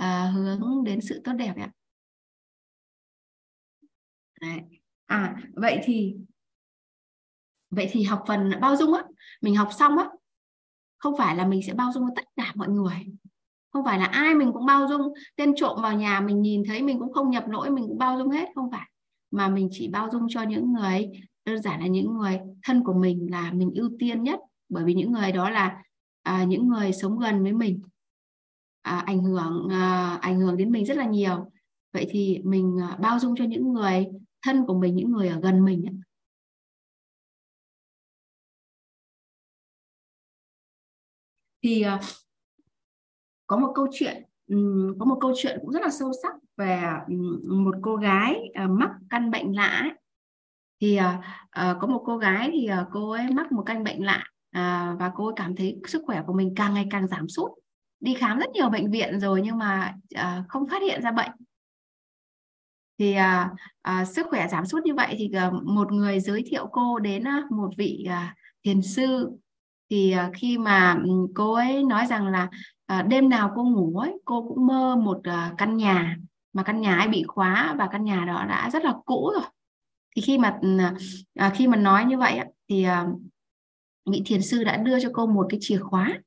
à, 0.00 0.32
hướng 0.60 0.84
đến 0.84 1.00
sự 1.00 1.20
tốt 1.24 1.32
đẹp 1.32 1.54
ạ. 1.56 1.70
Đấy. 4.40 4.60
à 5.06 5.36
vậy 5.54 5.80
thì 5.84 6.14
vậy 7.70 7.88
thì 7.90 8.02
học 8.02 8.24
phần 8.26 8.50
bao 8.60 8.76
dung 8.76 8.94
á 8.94 9.02
mình 9.40 9.56
học 9.56 9.68
xong 9.78 9.98
á 9.98 10.08
không 10.98 11.16
phải 11.18 11.36
là 11.36 11.46
mình 11.46 11.62
sẽ 11.66 11.74
bao 11.74 11.92
dung 11.92 12.04
tất 12.16 12.24
cả 12.36 12.52
mọi 12.54 12.68
người. 12.68 13.06
Không 13.72 13.84
phải 13.84 13.98
là 13.98 14.04
ai 14.04 14.34
mình 14.34 14.52
cũng 14.52 14.66
bao 14.66 14.88
dung 14.88 15.12
tên 15.36 15.54
trộm 15.56 15.82
vào 15.82 15.96
nhà 15.96 16.20
mình 16.20 16.42
nhìn 16.42 16.62
thấy 16.66 16.82
mình 16.82 16.98
cũng 16.98 17.12
không 17.12 17.30
nhập 17.30 17.48
lỗi 17.48 17.70
mình 17.70 17.84
cũng 17.88 17.98
bao 17.98 18.18
dung 18.18 18.30
hết 18.30 18.48
không 18.54 18.70
phải. 18.70 18.90
Mà 19.30 19.48
mình 19.48 19.68
chỉ 19.72 19.88
bao 19.88 20.10
dung 20.12 20.26
cho 20.28 20.42
những 20.42 20.72
người 20.72 21.10
đơn 21.44 21.62
giản 21.62 21.80
là 21.80 21.86
những 21.86 22.14
người 22.14 22.40
thân 22.62 22.84
của 22.84 22.94
mình 22.94 23.26
là 23.30 23.52
mình 23.52 23.70
ưu 23.74 23.90
tiên 23.98 24.22
nhất. 24.22 24.40
Bởi 24.68 24.84
vì 24.84 24.94
những 24.94 25.12
người 25.12 25.32
đó 25.32 25.50
là 25.50 25.82
à, 26.22 26.44
những 26.44 26.68
người 26.68 26.92
sống 26.92 27.18
gần 27.18 27.42
với 27.42 27.52
mình 27.52 27.82
à, 28.82 28.98
ảnh 29.06 29.24
hưởng 29.24 29.68
à, 29.70 30.18
ảnh 30.22 30.40
hưởng 30.40 30.56
đến 30.56 30.72
mình 30.72 30.84
rất 30.84 30.96
là 30.96 31.06
nhiều. 31.06 31.52
Vậy 31.92 32.06
thì 32.10 32.40
mình 32.44 32.78
à, 32.82 32.96
bao 33.00 33.18
dung 33.18 33.34
cho 33.36 33.44
những 33.44 33.72
người 33.72 34.06
thân 34.42 34.64
của 34.66 34.74
mình 34.78 34.94
những 34.96 35.12
người 35.12 35.28
ở 35.28 35.40
gần 35.40 35.64
mình 35.64 36.00
thì 41.62 41.82
à, 41.82 42.00
có 43.46 43.56
một 43.56 43.72
câu 43.74 43.86
chuyện 43.92 44.24
có 44.98 45.04
một 45.04 45.18
câu 45.20 45.32
chuyện 45.36 45.58
cũng 45.60 45.70
rất 45.70 45.82
là 45.82 45.90
sâu 45.90 46.12
sắc 46.22 46.32
về 46.56 46.82
một 47.48 47.74
cô 47.82 47.96
gái 47.96 48.40
à, 48.54 48.66
mắc 48.66 48.90
căn 49.10 49.30
bệnh 49.30 49.56
lạ 49.56 49.80
ấy. 49.82 49.90
thì 50.80 50.96
à, 50.96 51.38
à, 51.50 51.76
có 51.80 51.86
một 51.86 52.02
cô 52.06 52.16
gái 52.18 52.50
thì 52.52 52.66
à, 52.66 52.86
cô 52.92 53.10
ấy 53.10 53.30
mắc 53.30 53.52
một 53.52 53.62
căn 53.66 53.84
bệnh 53.84 54.04
lạ 54.04 54.24
và 54.98 55.12
cô 55.14 55.26
ấy 55.26 55.34
cảm 55.36 55.56
thấy 55.56 55.80
sức 55.86 56.02
khỏe 56.06 56.22
của 56.26 56.32
mình 56.32 56.52
càng 56.56 56.74
ngày 56.74 56.86
càng 56.90 57.08
giảm 57.08 57.28
sút 57.28 57.50
đi 58.00 58.14
khám 58.14 58.38
rất 58.38 58.50
nhiều 58.54 58.70
bệnh 58.70 58.90
viện 58.90 59.20
rồi 59.20 59.42
nhưng 59.44 59.58
mà 59.58 59.94
uh, 60.14 60.48
không 60.48 60.68
phát 60.68 60.82
hiện 60.82 61.02
ra 61.02 61.12
bệnh. 61.12 61.30
Thì 62.98 63.16
uh, 63.16 63.50
uh, 63.90 64.08
sức 64.08 64.26
khỏe 64.30 64.48
giảm 64.48 64.66
sút 64.66 64.84
như 64.84 64.94
vậy 64.94 65.14
thì 65.18 65.32
uh, 65.48 65.62
một 65.62 65.92
người 65.92 66.20
giới 66.20 66.42
thiệu 66.46 66.66
cô 66.72 66.98
đến 66.98 67.24
uh, 67.44 67.52
một 67.52 67.70
vị 67.76 68.06
uh, 68.08 68.36
thiền 68.64 68.82
sư. 68.82 69.30
Thì 69.90 70.14
uh, 70.26 70.34
khi 70.34 70.58
mà 70.58 71.00
ừ, 71.04 71.10
cô 71.34 71.52
ấy 71.52 71.84
nói 71.84 72.06
rằng 72.06 72.26
là 72.26 72.48
uh, 72.92 73.06
đêm 73.06 73.28
nào 73.28 73.52
cô 73.56 73.64
ngủ 73.64 73.98
ấy 73.98 74.18
cô 74.24 74.48
cũng 74.48 74.66
mơ 74.66 74.96
một 74.96 75.18
uh, 75.18 75.58
căn 75.58 75.76
nhà 75.76 76.16
mà 76.52 76.62
căn 76.62 76.80
nhà 76.80 76.98
ấy 76.98 77.08
bị 77.08 77.24
khóa 77.28 77.74
và 77.78 77.88
căn 77.92 78.04
nhà 78.04 78.24
đó 78.24 78.44
đã 78.48 78.70
rất 78.72 78.84
là 78.84 78.94
cũ 79.04 79.30
rồi. 79.34 79.44
Thì 80.16 80.22
khi 80.22 80.38
mà 80.38 80.60
uh, 81.46 81.52
khi 81.54 81.68
mà 81.68 81.76
nói 81.76 82.04
như 82.04 82.18
vậy 82.18 82.40
thì 82.68 82.86
uh, 82.88 83.20
vị 84.10 84.22
thiền 84.26 84.42
sư 84.42 84.64
đã 84.64 84.76
đưa 84.76 85.00
cho 85.00 85.10
cô 85.12 85.26
một 85.26 85.46
cái 85.50 85.58
chìa 85.62 85.78
khóa 85.78 86.18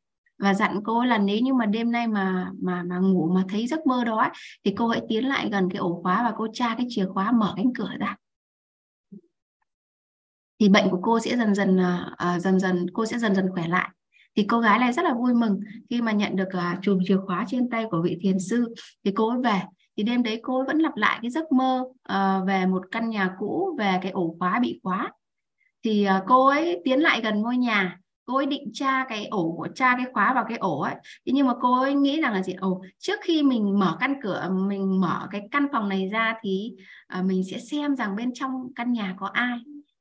và 0.44 0.54
dặn 0.54 0.80
cô 0.84 1.04
là 1.04 1.18
nếu 1.18 1.40
như 1.40 1.54
mà 1.54 1.66
đêm 1.66 1.92
nay 1.92 2.08
mà 2.08 2.52
mà 2.62 2.84
mà 2.84 2.98
ngủ 2.98 3.32
mà 3.36 3.44
thấy 3.50 3.68
giấc 3.68 3.88
mơ 3.88 4.04
đó 4.04 4.30
thì 4.64 4.74
cô 4.78 4.88
hãy 4.88 5.02
tiến 5.10 5.28
lại 5.28 5.50
gần 5.52 5.70
cái 5.70 5.78
ổ 5.78 6.00
khóa 6.04 6.24
và 6.24 6.34
cô 6.38 6.48
tra 6.54 6.76
cái 6.78 6.86
chìa 6.90 7.06
khóa 7.06 7.32
mở 7.32 7.54
cánh 7.58 7.74
cửa 7.76 7.90
ra. 8.00 8.16
Thì 10.60 10.70
bệnh 10.70 10.90
của 10.90 11.00
cô 11.02 11.20
sẽ 11.20 11.38
dần 11.38 11.56
dần 11.56 11.78
uh, 11.78 12.42
dần 12.42 12.60
dần 12.60 12.86
cô 12.94 13.06
sẽ 13.06 13.18
dần 13.18 13.36
dần 13.36 13.50
khỏe 13.54 13.68
lại. 13.68 13.90
Thì 14.36 14.44
cô 14.44 14.60
gái 14.60 14.80
này 14.80 14.94
rất 14.94 15.06
là 15.06 15.14
vui 15.14 15.34
mừng 15.34 15.60
khi 15.90 16.02
mà 16.02 16.12
nhận 16.12 16.36
được 16.36 16.50
uh, 16.58 16.82
chùm 16.82 17.00
chìa 17.08 17.18
khóa 17.26 17.46
trên 17.48 17.70
tay 17.70 17.86
của 17.92 18.02
vị 18.02 18.18
thiền 18.22 18.40
sư. 18.40 18.74
Thì 19.04 19.12
cô 19.16 19.30
ấy 19.30 19.40
về 19.44 19.62
thì 19.98 20.04
đêm 20.04 20.24
đấy 20.24 20.40
cô 20.44 20.58
ấy 20.58 20.66
vẫn 20.66 20.80
lặp 20.80 20.96
lại 20.96 21.20
cái 21.22 21.32
giấc 21.32 21.52
mơ 21.52 21.84
uh, 22.14 22.48
về 22.48 22.66
một 22.66 22.82
căn 22.92 23.10
nhà 23.10 23.36
cũ 23.40 23.76
về 23.80 24.00
cái 24.02 24.12
ổ 24.12 24.36
khóa 24.40 24.60
bị 24.60 24.80
khóa. 24.84 25.12
Thì 25.84 26.08
uh, 26.18 26.24
cô 26.28 26.48
ấy 26.48 26.82
tiến 26.84 27.00
lại 27.00 27.22
gần 27.22 27.42
ngôi 27.42 27.58
nhà 27.58 28.00
cô 28.26 28.36
ấy 28.36 28.46
định 28.46 28.70
tra 28.74 29.06
cái 29.10 29.26
ổ 29.26 29.54
của 29.58 29.68
tra 29.76 29.98
cái 29.98 30.06
khóa 30.14 30.34
vào 30.34 30.46
cái 30.50 30.58
ổ 30.58 30.80
ấy. 30.80 30.96
Thế 31.26 31.32
nhưng 31.34 31.48
mà 31.48 31.54
cô 31.62 31.82
ấy 31.82 31.94
nghĩ 31.94 32.22
rằng 32.22 32.34
là 32.34 32.44
gì? 32.44 32.54
Ồ 32.54 32.82
trước 33.00 33.20
khi 33.24 33.44
mình 33.44 33.80
mở 33.80 33.98
căn 34.00 34.16
cửa 34.22 34.50
mình 34.52 35.02
mở 35.02 35.28
cái 35.32 35.42
căn 35.52 35.68
phòng 35.72 35.90
này 35.90 36.10
ra 36.10 36.36
thì 36.42 36.74
uh, 37.20 37.26
mình 37.26 37.44
sẽ 37.52 37.60
xem 37.60 37.96
rằng 37.96 38.16
bên 38.16 38.34
trong 38.34 38.74
căn 38.76 38.92
nhà 38.94 39.16
có 39.20 39.28
ai. 39.28 39.60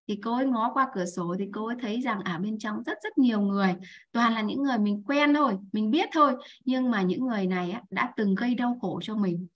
Thì 0.09 0.19
cô 0.25 0.35
ấy 0.35 0.47
ngó 0.47 0.71
qua 0.75 0.89
cửa 0.95 1.05
sổ 1.05 1.35
thì 1.39 1.49
cô 1.53 1.67
ấy 1.67 1.77
thấy 1.81 2.01
rằng 2.01 2.21
ở 2.25 2.39
bên 2.39 2.59
trong 2.59 2.83
rất 2.83 2.99
rất 3.03 3.19
nhiều 3.19 3.41
người. 3.41 3.75
Toàn 4.13 4.35
là 4.35 4.41
những 4.41 4.63
người 4.63 4.79
mình 4.79 5.03
quen 5.07 5.35
thôi 5.35 5.57
mình 5.73 5.91
biết 5.91 6.09
thôi. 6.13 6.33
Nhưng 6.65 6.91
mà 6.91 7.03
những 7.03 7.27
người 7.27 7.47
này 7.47 7.71
á, 7.71 7.83
đã 7.91 8.13
từng 8.17 8.35
gây 8.35 8.55
đau 8.55 8.79
khổ 8.81 9.01
cho 9.03 9.17
mình. 9.17 9.47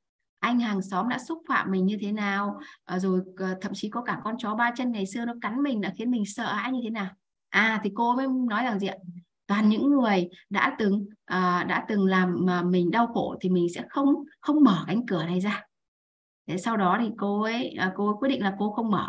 Anh 0.40 0.60
hàng 0.60 0.82
xóm 0.82 1.08
đã 1.08 1.18
xúc 1.18 1.42
phạm 1.48 1.70
mình 1.70 1.86
như 1.86 1.96
thế 2.00 2.12
nào? 2.12 2.60
À, 2.84 2.98
rồi 2.98 3.20
ờ, 3.36 3.54
thậm 3.60 3.72
chí 3.74 3.90
có 3.90 4.02
cả 4.02 4.20
con 4.24 4.34
chó 4.38 4.54
ba 4.54 4.70
chân 4.76 4.92
ngày 4.92 5.06
xưa 5.06 5.24
nó 5.24 5.34
cắn 5.42 5.62
mình 5.62 5.80
đã 5.80 5.92
khiến 5.96 6.10
mình 6.10 6.24
sợ 6.26 6.52
hãi 6.52 6.72
như 6.72 6.80
thế 6.84 6.90
nào? 6.90 7.08
À 7.56 7.80
thì 7.84 7.90
cô 7.94 8.14
mới 8.14 8.26
nói 8.48 8.64
rằng 8.64 8.78
gì 8.78 8.86
ạ? 8.86 8.96
Toàn 9.46 9.68
những 9.68 9.90
người 9.90 10.28
đã 10.50 10.76
từng 10.78 11.06
à, 11.24 11.64
đã 11.68 11.84
từng 11.88 12.04
làm 12.04 12.36
mà 12.40 12.62
mình 12.62 12.90
đau 12.90 13.06
khổ 13.06 13.36
thì 13.40 13.48
mình 13.48 13.66
sẽ 13.74 13.84
không 13.88 14.14
không 14.40 14.64
mở 14.64 14.84
cánh 14.86 15.06
cửa 15.06 15.24
này 15.24 15.40
ra. 15.40 15.62
Thế 16.46 16.58
sau 16.58 16.76
đó 16.76 16.98
thì 17.00 17.10
cô 17.16 17.42
ấy 17.42 17.68
à, 17.78 17.92
cô 17.96 18.06
ấy 18.06 18.14
quyết 18.20 18.28
định 18.28 18.42
là 18.42 18.54
cô 18.58 18.70
không 18.70 18.90
mở. 18.90 19.08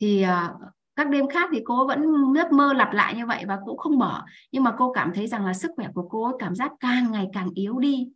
Thì 0.00 0.22
à, 0.22 0.54
các 0.96 1.10
đêm 1.10 1.28
khác 1.28 1.50
thì 1.52 1.60
cô 1.64 1.86
vẫn 1.86 2.02
giấc 2.34 2.52
mơ 2.52 2.72
lặp 2.72 2.92
lại 2.92 3.14
như 3.14 3.26
vậy 3.26 3.44
và 3.48 3.58
cũng 3.66 3.78
không 3.78 3.98
mở. 3.98 4.24
Nhưng 4.52 4.62
mà 4.62 4.74
cô 4.78 4.92
cảm 4.92 5.12
thấy 5.14 5.26
rằng 5.26 5.46
là 5.46 5.52
sức 5.52 5.70
khỏe 5.76 5.88
của 5.94 6.08
cô 6.08 6.24
ấy 6.24 6.34
cảm 6.38 6.54
giác 6.54 6.72
càng 6.80 7.12
ngày 7.12 7.26
càng 7.32 7.48
yếu 7.54 7.78
đi. 7.78 8.08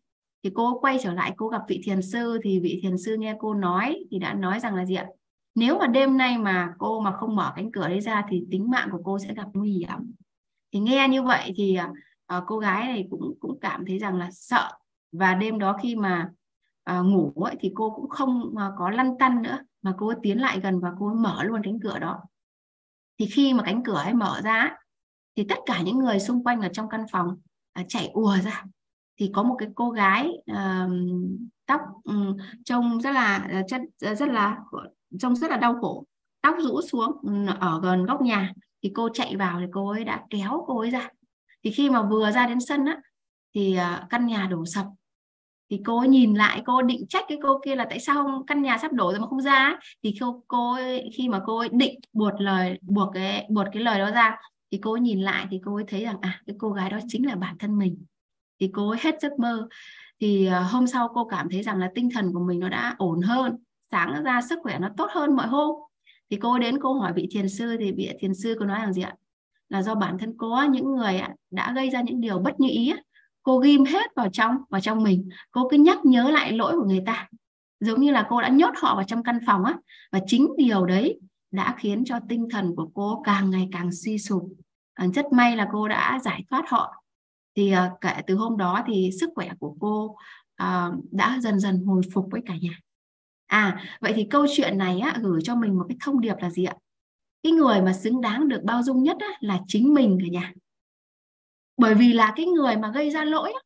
Thì 0.42 0.50
cô 0.54 0.78
quay 0.80 0.98
trở 1.02 1.12
lại 1.12 1.34
cô 1.36 1.48
gặp 1.48 1.62
vị 1.68 1.80
thiền 1.84 2.02
sư 2.02 2.38
thì 2.42 2.60
vị 2.60 2.80
thiền 2.82 2.98
sư 2.98 3.16
nghe 3.16 3.36
cô 3.38 3.54
nói 3.54 4.04
thì 4.10 4.18
đã 4.18 4.34
nói 4.34 4.60
rằng 4.60 4.74
là 4.74 4.84
gì 4.84 4.94
ạ? 4.94 5.06
Nếu 5.56 5.78
mà 5.78 5.86
đêm 5.86 6.16
nay 6.16 6.38
mà 6.38 6.74
cô 6.78 7.00
mà 7.00 7.12
không 7.12 7.36
mở 7.36 7.52
cánh 7.56 7.72
cửa 7.72 7.88
đấy 7.88 8.00
ra 8.00 8.24
thì 8.28 8.44
tính 8.50 8.70
mạng 8.70 8.88
của 8.92 9.00
cô 9.04 9.18
sẽ 9.18 9.34
gặp 9.34 9.48
nguy 9.52 9.72
hiểm. 9.72 10.12
Thì 10.72 10.80
nghe 10.80 11.08
như 11.08 11.22
vậy 11.22 11.52
thì 11.56 11.78
uh, 12.36 12.44
cô 12.46 12.58
gái 12.58 12.84
này 12.84 13.06
cũng 13.10 13.34
cũng 13.40 13.60
cảm 13.60 13.84
thấy 13.86 13.98
rằng 13.98 14.16
là 14.16 14.30
sợ. 14.32 14.70
Và 15.12 15.34
đêm 15.34 15.58
đó 15.58 15.76
khi 15.82 15.96
mà 15.96 16.30
uh, 16.90 17.06
ngủ 17.06 17.32
ấy, 17.36 17.56
thì 17.60 17.72
cô 17.74 17.90
cũng 17.90 18.08
không 18.08 18.42
uh, 18.42 18.74
có 18.78 18.90
lăn 18.90 19.18
tăn 19.18 19.42
nữa 19.42 19.58
mà 19.82 19.94
cô 19.98 20.06
ấy 20.06 20.16
tiến 20.22 20.40
lại 20.40 20.60
gần 20.60 20.80
và 20.80 20.92
cô 20.98 21.06
ấy 21.06 21.16
mở 21.16 21.42
luôn 21.42 21.62
cánh 21.64 21.80
cửa 21.80 21.98
đó. 21.98 22.20
Thì 23.18 23.26
khi 23.26 23.54
mà 23.54 23.62
cánh 23.62 23.82
cửa 23.84 23.96
ấy 23.96 24.14
mở 24.14 24.40
ra 24.44 24.76
thì 25.36 25.44
tất 25.48 25.58
cả 25.66 25.80
những 25.82 25.98
người 25.98 26.20
xung 26.20 26.44
quanh 26.44 26.60
ở 26.60 26.68
trong 26.72 26.88
căn 26.88 27.04
phòng 27.10 27.28
uh, 27.80 27.86
chạy 27.88 28.10
ùa 28.12 28.36
ra. 28.44 28.64
Thì 29.18 29.30
có 29.34 29.42
một 29.42 29.56
cái 29.58 29.68
cô 29.74 29.90
gái 29.90 30.28
uh, 30.52 30.90
tóc 31.66 31.80
um, 32.04 32.36
trông 32.64 33.00
rất 33.00 33.10
là 33.10 33.48
chất 33.68 33.80
rất 33.98 34.28
là 34.28 34.58
trông 35.18 35.36
rất 35.36 35.50
là 35.50 35.56
đau 35.56 35.78
khổ. 35.80 36.04
Tóc 36.42 36.54
rũ 36.58 36.80
xuống 36.82 37.12
ở 37.60 37.80
gần 37.82 38.06
góc 38.06 38.22
nhà 38.22 38.52
thì 38.82 38.90
cô 38.94 39.08
chạy 39.14 39.36
vào 39.36 39.60
thì 39.60 39.66
cô 39.72 39.88
ấy 39.90 40.04
đã 40.04 40.24
kéo 40.30 40.64
cô 40.66 40.78
ấy 40.78 40.90
ra. 40.90 41.08
Thì 41.64 41.70
khi 41.70 41.90
mà 41.90 42.02
vừa 42.02 42.30
ra 42.30 42.46
đến 42.46 42.60
sân 42.60 42.84
á 42.84 43.00
thì 43.54 43.76
à, 43.76 44.06
căn 44.10 44.26
nhà 44.26 44.46
đổ 44.50 44.64
sập. 44.66 44.86
Thì 45.70 45.80
cô 45.84 45.98
ấy 45.98 46.08
nhìn 46.08 46.34
lại 46.34 46.62
cô 46.66 46.82
định 46.82 47.06
trách 47.08 47.24
cái 47.28 47.38
cô 47.42 47.60
kia 47.64 47.76
là 47.76 47.86
tại 47.90 48.00
sao 48.00 48.44
căn 48.46 48.62
nhà 48.62 48.78
sắp 48.78 48.92
đổ 48.92 49.10
rồi 49.10 49.20
mà 49.20 49.26
không 49.26 49.40
ra 49.40 49.78
thì 50.02 50.14
cô 50.20 50.42
cô 50.48 50.72
ấy, 50.72 51.10
khi 51.16 51.28
mà 51.28 51.40
cô 51.46 51.58
ấy 51.58 51.68
định 51.72 52.00
buột 52.12 52.34
lời 52.38 52.78
buộc 52.82 53.14
cái 53.14 53.46
buột 53.50 53.66
cái 53.72 53.82
lời 53.82 53.98
đó 53.98 54.10
ra 54.10 54.36
thì 54.70 54.78
cô 54.82 54.92
ấy 54.92 55.00
nhìn 55.00 55.20
lại 55.20 55.46
thì 55.50 55.60
cô 55.64 55.74
ấy 55.74 55.84
thấy 55.88 56.04
rằng 56.04 56.16
à 56.20 56.40
cái 56.46 56.56
cô 56.58 56.70
gái 56.70 56.90
đó 56.90 56.98
chính 57.08 57.26
là 57.26 57.34
bản 57.34 57.58
thân 57.58 57.78
mình. 57.78 58.04
Thì 58.60 58.70
cô 58.72 58.88
ấy 58.88 58.98
hết 59.02 59.20
giấc 59.20 59.38
mơ. 59.38 59.68
Thì 60.20 60.46
à, 60.46 60.60
hôm 60.60 60.86
sau 60.86 61.08
cô 61.14 61.24
cảm 61.24 61.48
thấy 61.50 61.62
rằng 61.62 61.78
là 61.78 61.90
tinh 61.94 62.08
thần 62.14 62.32
của 62.32 62.40
mình 62.40 62.60
nó 62.60 62.68
đã 62.68 62.94
ổn 62.98 63.20
hơn 63.22 63.56
sáng 63.90 64.24
ra 64.24 64.40
sức 64.40 64.58
khỏe 64.62 64.78
nó 64.78 64.88
tốt 64.96 65.08
hơn 65.10 65.36
mọi 65.36 65.46
hôm. 65.46 65.76
Thì 66.30 66.36
cô 66.36 66.58
đến 66.58 66.78
cô 66.80 66.92
hỏi 66.92 67.12
vị 67.12 67.28
thiền 67.30 67.48
sư 67.48 67.76
thì 67.80 67.92
vị 67.92 68.10
thiền 68.20 68.34
sư 68.34 68.56
có 68.58 68.66
nói 68.66 68.78
rằng 68.78 68.92
gì 68.92 69.02
ạ? 69.02 69.14
Là 69.68 69.82
do 69.82 69.94
bản 69.94 70.18
thân 70.18 70.34
cô 70.38 70.62
những 70.70 70.94
người 70.94 71.20
đã 71.50 71.72
gây 71.72 71.90
ra 71.90 72.02
những 72.02 72.20
điều 72.20 72.38
bất 72.38 72.60
như 72.60 72.68
ý 72.68 72.92
cô 73.46 73.58
ghim 73.58 73.84
hết 73.84 74.14
vào 74.16 74.28
trong 74.32 74.56
vào 74.70 74.80
trong 74.80 75.02
mình. 75.02 75.28
Cô 75.50 75.68
cứ 75.68 75.76
nhắc 75.76 75.98
nhớ 76.04 76.30
lại 76.30 76.52
lỗi 76.52 76.76
của 76.76 76.84
người 76.84 77.02
ta. 77.06 77.28
Giống 77.80 78.00
như 78.00 78.10
là 78.10 78.26
cô 78.28 78.42
đã 78.42 78.48
nhốt 78.48 78.70
họ 78.76 78.94
vào 78.94 79.04
trong 79.04 79.22
căn 79.22 79.38
phòng 79.46 79.64
á, 79.64 79.74
và 80.12 80.20
chính 80.26 80.48
điều 80.56 80.86
đấy 80.86 81.20
đã 81.50 81.74
khiến 81.78 82.04
cho 82.04 82.18
tinh 82.28 82.48
thần 82.50 82.76
của 82.76 82.90
cô 82.94 83.22
càng 83.24 83.50
ngày 83.50 83.68
càng 83.72 83.92
suy 83.92 84.18
sụp. 84.18 84.48
À, 84.94 85.06
rất 85.14 85.32
may 85.32 85.56
là 85.56 85.68
cô 85.72 85.88
đã 85.88 86.20
giải 86.24 86.44
thoát 86.50 86.64
họ. 86.68 87.02
Thì 87.56 87.70
à, 87.70 87.90
kể 88.00 88.14
từ 88.26 88.34
hôm 88.34 88.56
đó 88.56 88.82
thì 88.86 89.10
sức 89.20 89.30
khỏe 89.34 89.50
của 89.58 89.76
cô 89.80 90.16
à, 90.56 90.90
đã 91.10 91.38
dần 91.40 91.60
dần 91.60 91.84
hồi 91.86 92.02
phục 92.14 92.28
với 92.30 92.40
cả 92.46 92.54
nhà 92.60 92.80
à 93.46 93.82
vậy 94.00 94.12
thì 94.16 94.26
câu 94.30 94.46
chuyện 94.56 94.78
này 94.78 95.00
á, 95.00 95.16
gửi 95.22 95.40
cho 95.44 95.54
mình 95.54 95.78
một 95.78 95.84
cái 95.88 95.96
thông 96.00 96.20
điệp 96.20 96.34
là 96.40 96.50
gì 96.50 96.64
ạ? 96.64 96.74
Cái 97.42 97.52
người 97.52 97.82
mà 97.82 97.92
xứng 97.92 98.20
đáng 98.20 98.48
được 98.48 98.60
bao 98.64 98.82
dung 98.82 99.02
nhất 99.02 99.16
á, 99.20 99.28
là 99.40 99.58
chính 99.66 99.94
mình 99.94 100.18
cả 100.20 100.26
nhà. 100.30 100.52
Bởi 101.76 101.94
vì 101.94 102.12
là 102.12 102.32
cái 102.36 102.46
người 102.46 102.76
mà 102.76 102.90
gây 102.94 103.10
ra 103.10 103.24
lỗi 103.24 103.52
á, 103.52 103.60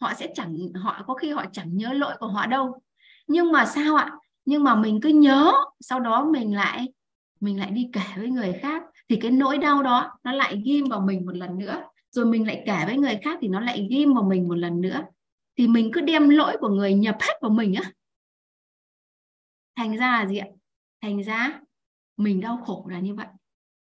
họ 0.00 0.14
sẽ 0.14 0.32
chẳng 0.34 0.56
họ 0.74 1.02
có 1.06 1.14
khi 1.14 1.30
họ 1.30 1.44
chẳng 1.52 1.76
nhớ 1.76 1.92
lỗi 1.92 2.14
của 2.20 2.26
họ 2.26 2.46
đâu. 2.46 2.80
Nhưng 3.26 3.52
mà 3.52 3.66
sao 3.66 3.96
ạ? 3.96 4.10
Nhưng 4.44 4.64
mà 4.64 4.74
mình 4.74 5.00
cứ 5.00 5.08
nhớ 5.08 5.52
sau 5.80 6.00
đó 6.00 6.24
mình 6.24 6.54
lại 6.54 6.92
mình 7.40 7.60
lại 7.60 7.70
đi 7.70 7.88
kể 7.92 8.00
với 8.16 8.28
người 8.28 8.52
khác 8.52 8.82
thì 9.08 9.16
cái 9.16 9.30
nỗi 9.30 9.58
đau 9.58 9.82
đó 9.82 10.10
nó 10.24 10.32
lại 10.32 10.62
ghim 10.64 10.84
vào 10.88 11.00
mình 11.00 11.26
một 11.26 11.36
lần 11.36 11.58
nữa. 11.58 11.82
Rồi 12.10 12.26
mình 12.26 12.46
lại 12.46 12.62
kể 12.66 12.76
với 12.86 12.96
người 12.96 13.18
khác 13.22 13.38
thì 13.42 13.48
nó 13.48 13.60
lại 13.60 13.86
ghim 13.90 14.14
vào 14.14 14.24
mình 14.24 14.48
một 14.48 14.54
lần 14.54 14.80
nữa. 14.80 15.00
Thì 15.58 15.68
mình 15.68 15.90
cứ 15.92 16.00
đem 16.00 16.28
lỗi 16.28 16.56
của 16.60 16.68
người 16.68 16.94
nhập 16.94 17.16
hết 17.20 17.32
vào 17.42 17.50
mình 17.50 17.74
á 17.74 17.90
thành 19.76 19.96
ra 19.96 20.12
là 20.12 20.26
gì 20.26 20.36
ạ? 20.36 20.46
Thành 21.02 21.22
ra 21.22 21.60
mình 22.16 22.40
đau 22.40 22.56
khổ 22.66 22.86
là 22.90 23.00
như 23.00 23.14
vậy. 23.14 23.26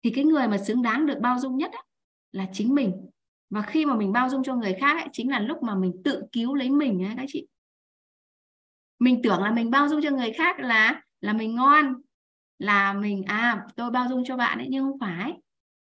Thì 0.03 0.11
cái 0.11 0.25
người 0.25 0.49
mà 0.49 0.59
xứng 0.59 0.83
đáng 0.83 1.07
được 1.07 1.19
bao 1.21 1.39
dung 1.39 1.57
nhất 1.57 1.73
ấy, 1.73 1.83
là 2.33 2.47
chính 2.53 2.75
mình. 2.75 2.93
Và 3.51 3.63
khi 3.63 3.87
mà 3.87 3.97
mình 3.97 4.13
bao 4.13 4.29
dung 4.29 4.43
cho 4.43 4.57
người 4.57 4.77
khác 4.81 4.97
ấy, 4.99 5.09
chính 5.13 5.31
là 5.31 5.41
lúc 5.41 5.63
mà 5.63 5.75
mình 5.75 5.93
tự 6.05 6.23
cứu 6.33 6.55
lấy 6.55 6.71
mình 6.71 7.05
ấy, 7.05 7.15
các 7.17 7.25
chị. 7.29 7.47
Mình 8.99 9.21
tưởng 9.23 9.43
là 9.43 9.51
mình 9.51 9.71
bao 9.71 9.89
dung 9.89 10.03
cho 10.03 10.11
người 10.11 10.33
khác 10.33 10.61
là 10.61 11.03
là 11.21 11.33
mình 11.33 11.55
ngon 11.55 11.95
là 12.59 12.93
mình 12.93 13.23
à 13.23 13.67
tôi 13.77 13.91
bao 13.91 14.09
dung 14.09 14.25
cho 14.25 14.37
bạn 14.37 14.59
ấy 14.59 14.67
nhưng 14.71 14.85
không 14.85 14.99
phải 14.99 15.33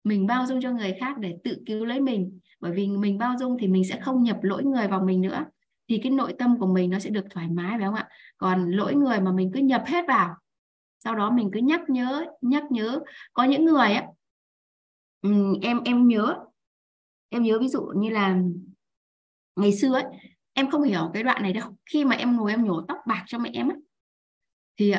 mình 0.04 0.26
bao 0.26 0.46
dung 0.46 0.60
cho 0.60 0.72
người 0.72 0.94
khác 1.00 1.18
để 1.18 1.36
tự 1.44 1.62
cứu 1.66 1.84
lấy 1.84 2.00
mình. 2.00 2.40
Bởi 2.60 2.72
vì 2.72 2.88
mình 2.88 3.18
bao 3.18 3.34
dung 3.38 3.56
thì 3.60 3.68
mình 3.68 3.84
sẽ 3.88 4.00
không 4.00 4.22
nhập 4.22 4.38
lỗi 4.42 4.64
người 4.64 4.88
vào 4.88 5.00
mình 5.04 5.20
nữa 5.20 5.44
thì 5.88 6.00
cái 6.02 6.12
nội 6.12 6.34
tâm 6.38 6.58
của 6.58 6.66
mình 6.66 6.90
nó 6.90 6.98
sẽ 6.98 7.10
được 7.10 7.24
thoải 7.30 7.48
mái 7.48 7.78
phải 7.78 7.86
không 7.86 7.94
ạ? 7.94 8.08
Còn 8.38 8.70
lỗi 8.70 8.94
người 8.94 9.20
mà 9.20 9.32
mình 9.32 9.50
cứ 9.54 9.60
nhập 9.60 9.82
hết 9.86 10.04
vào 10.08 10.36
sau 11.04 11.14
đó 11.14 11.30
mình 11.30 11.50
cứ 11.52 11.60
nhắc 11.60 11.80
nhớ 11.88 12.24
nhắc 12.40 12.64
nhớ. 12.70 13.00
Có 13.32 13.44
những 13.44 13.64
người 13.64 13.92
á 13.92 14.06
em 15.62 15.80
em 15.84 16.08
nhớ 16.08 16.36
em 17.28 17.42
nhớ 17.42 17.58
ví 17.58 17.68
dụ 17.68 17.82
như 17.96 18.10
là 18.10 18.38
ngày 19.56 19.72
xưa 19.72 19.92
ấy 19.92 20.04
em 20.52 20.70
không 20.70 20.82
hiểu 20.82 21.10
cái 21.14 21.22
đoạn 21.22 21.42
này 21.42 21.52
đâu. 21.52 21.76
Khi 21.90 22.04
mà 22.04 22.16
em 22.16 22.36
ngồi 22.36 22.50
em 22.50 22.64
nhổ 22.64 22.80
tóc 22.88 22.98
bạc 23.06 23.24
cho 23.26 23.38
mẹ 23.38 23.50
em 23.52 23.68
ấy, 23.68 23.78
thì 24.76 24.94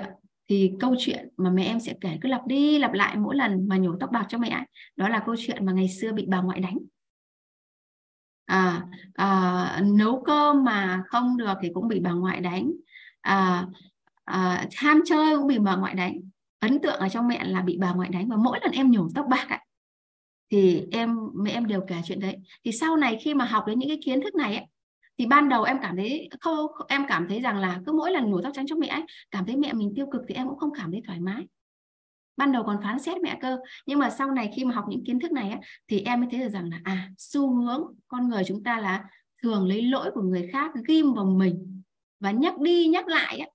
thì 0.49 0.71
câu 0.79 0.95
chuyện 0.99 1.29
mà 1.37 1.49
mẹ 1.49 1.63
em 1.63 1.79
sẽ 1.79 1.93
kể 2.01 2.17
cứ 2.21 2.29
lặp 2.29 2.47
đi 2.47 2.79
lặp 2.79 2.93
lại 2.93 3.15
mỗi 3.15 3.35
lần 3.35 3.67
mà 3.67 3.77
nhổ 3.77 3.95
tóc 3.99 4.09
bạc 4.11 4.25
cho 4.29 4.37
mẹ 4.37 4.49
ấy, 4.49 4.65
đó 4.95 5.09
là 5.09 5.23
câu 5.25 5.35
chuyện 5.37 5.65
mà 5.65 5.71
ngày 5.71 5.89
xưa 5.89 6.11
bị 6.11 6.25
bà 6.27 6.41
ngoại 6.41 6.59
đánh 6.59 6.77
à, 8.47 8.83
à, 9.13 9.81
nấu 9.83 10.23
cơm 10.25 10.63
mà 10.63 11.03
không 11.07 11.37
được 11.37 11.53
thì 11.61 11.69
cũng 11.73 11.87
bị 11.87 11.99
bà 11.99 12.11
ngoại 12.11 12.39
đánh. 12.39 12.71
À, 13.21 13.67
à, 14.23 14.65
ham 14.75 15.01
chơi 15.05 15.37
cũng 15.37 15.47
bị 15.47 15.59
bà 15.59 15.75
ngoại 15.75 15.93
đánh. 15.93 16.13
Ấn 16.59 16.79
tượng 16.81 16.99
ở 16.99 17.09
trong 17.09 17.27
mẹ 17.27 17.43
là 17.43 17.61
bị 17.61 17.77
bà 17.81 17.93
ngoại 17.93 18.09
đánh 18.09 18.29
và 18.29 18.35
mỗi 18.35 18.59
lần 18.61 18.71
em 18.71 18.91
nhổ 18.91 19.07
tóc 19.15 19.25
bạc 19.29 19.45
ấy, 19.49 19.59
thì 20.51 20.83
em 20.91 21.17
mẹ 21.35 21.51
em 21.51 21.67
đều 21.67 21.81
kể 21.87 21.95
chuyện 22.05 22.19
đấy. 22.19 22.37
Thì 22.65 22.71
sau 22.71 22.97
này 22.97 23.19
khi 23.21 23.33
mà 23.33 23.45
học 23.45 23.63
đến 23.67 23.79
những 23.79 23.89
cái 23.89 23.99
kiến 24.05 24.21
thức 24.21 24.35
này 24.35 24.55
ấy, 24.55 24.65
thì 25.17 25.25
ban 25.25 25.49
đầu 25.49 25.63
em 25.63 25.77
cảm 25.81 25.97
thấy 25.97 26.29
không 26.39 26.67
em 26.87 27.05
cảm 27.07 27.27
thấy 27.27 27.41
rằng 27.41 27.57
là 27.57 27.81
cứ 27.85 27.91
mỗi 27.91 28.11
lần 28.11 28.29
nhổ 28.31 28.41
tóc 28.41 28.51
trắng 28.55 28.65
cho 28.67 28.75
mẹ 28.75 28.87
ấy, 28.87 29.01
cảm 29.31 29.45
thấy 29.45 29.55
mẹ 29.55 29.73
mình 29.73 29.93
tiêu 29.95 30.05
cực 30.11 30.21
thì 30.27 30.35
em 30.35 30.47
cũng 30.47 30.59
không 30.59 30.71
cảm 30.77 30.91
thấy 30.91 31.01
thoải 31.07 31.19
mái 31.19 31.47
ban 32.37 32.51
đầu 32.51 32.63
còn 32.63 32.77
phán 32.83 32.99
xét 32.99 33.17
mẹ 33.21 33.37
cơ 33.41 33.57
nhưng 33.85 33.99
mà 33.99 34.09
sau 34.09 34.31
này 34.31 34.51
khi 34.55 34.65
mà 34.65 34.75
học 34.75 34.85
những 34.89 35.03
kiến 35.05 35.19
thức 35.19 35.31
này 35.31 35.49
á 35.49 35.59
thì 35.87 36.01
em 36.01 36.19
mới 36.19 36.29
thấy 36.31 36.39
được 36.39 36.49
rằng 36.49 36.69
là 36.69 36.81
à 36.83 37.09
xu 37.17 37.55
hướng 37.55 37.81
con 38.07 38.29
người 38.29 38.43
chúng 38.47 38.63
ta 38.63 38.79
là 38.79 39.05
thường 39.43 39.67
lấy 39.67 39.81
lỗi 39.81 40.11
của 40.13 40.21
người 40.21 40.49
khác 40.51 40.71
ghim 40.87 41.13
vào 41.13 41.25
mình 41.25 41.81
và 42.19 42.31
nhắc 42.31 42.59
đi 42.59 42.87
nhắc 42.87 43.07
lại 43.07 43.37
á. 43.37 43.47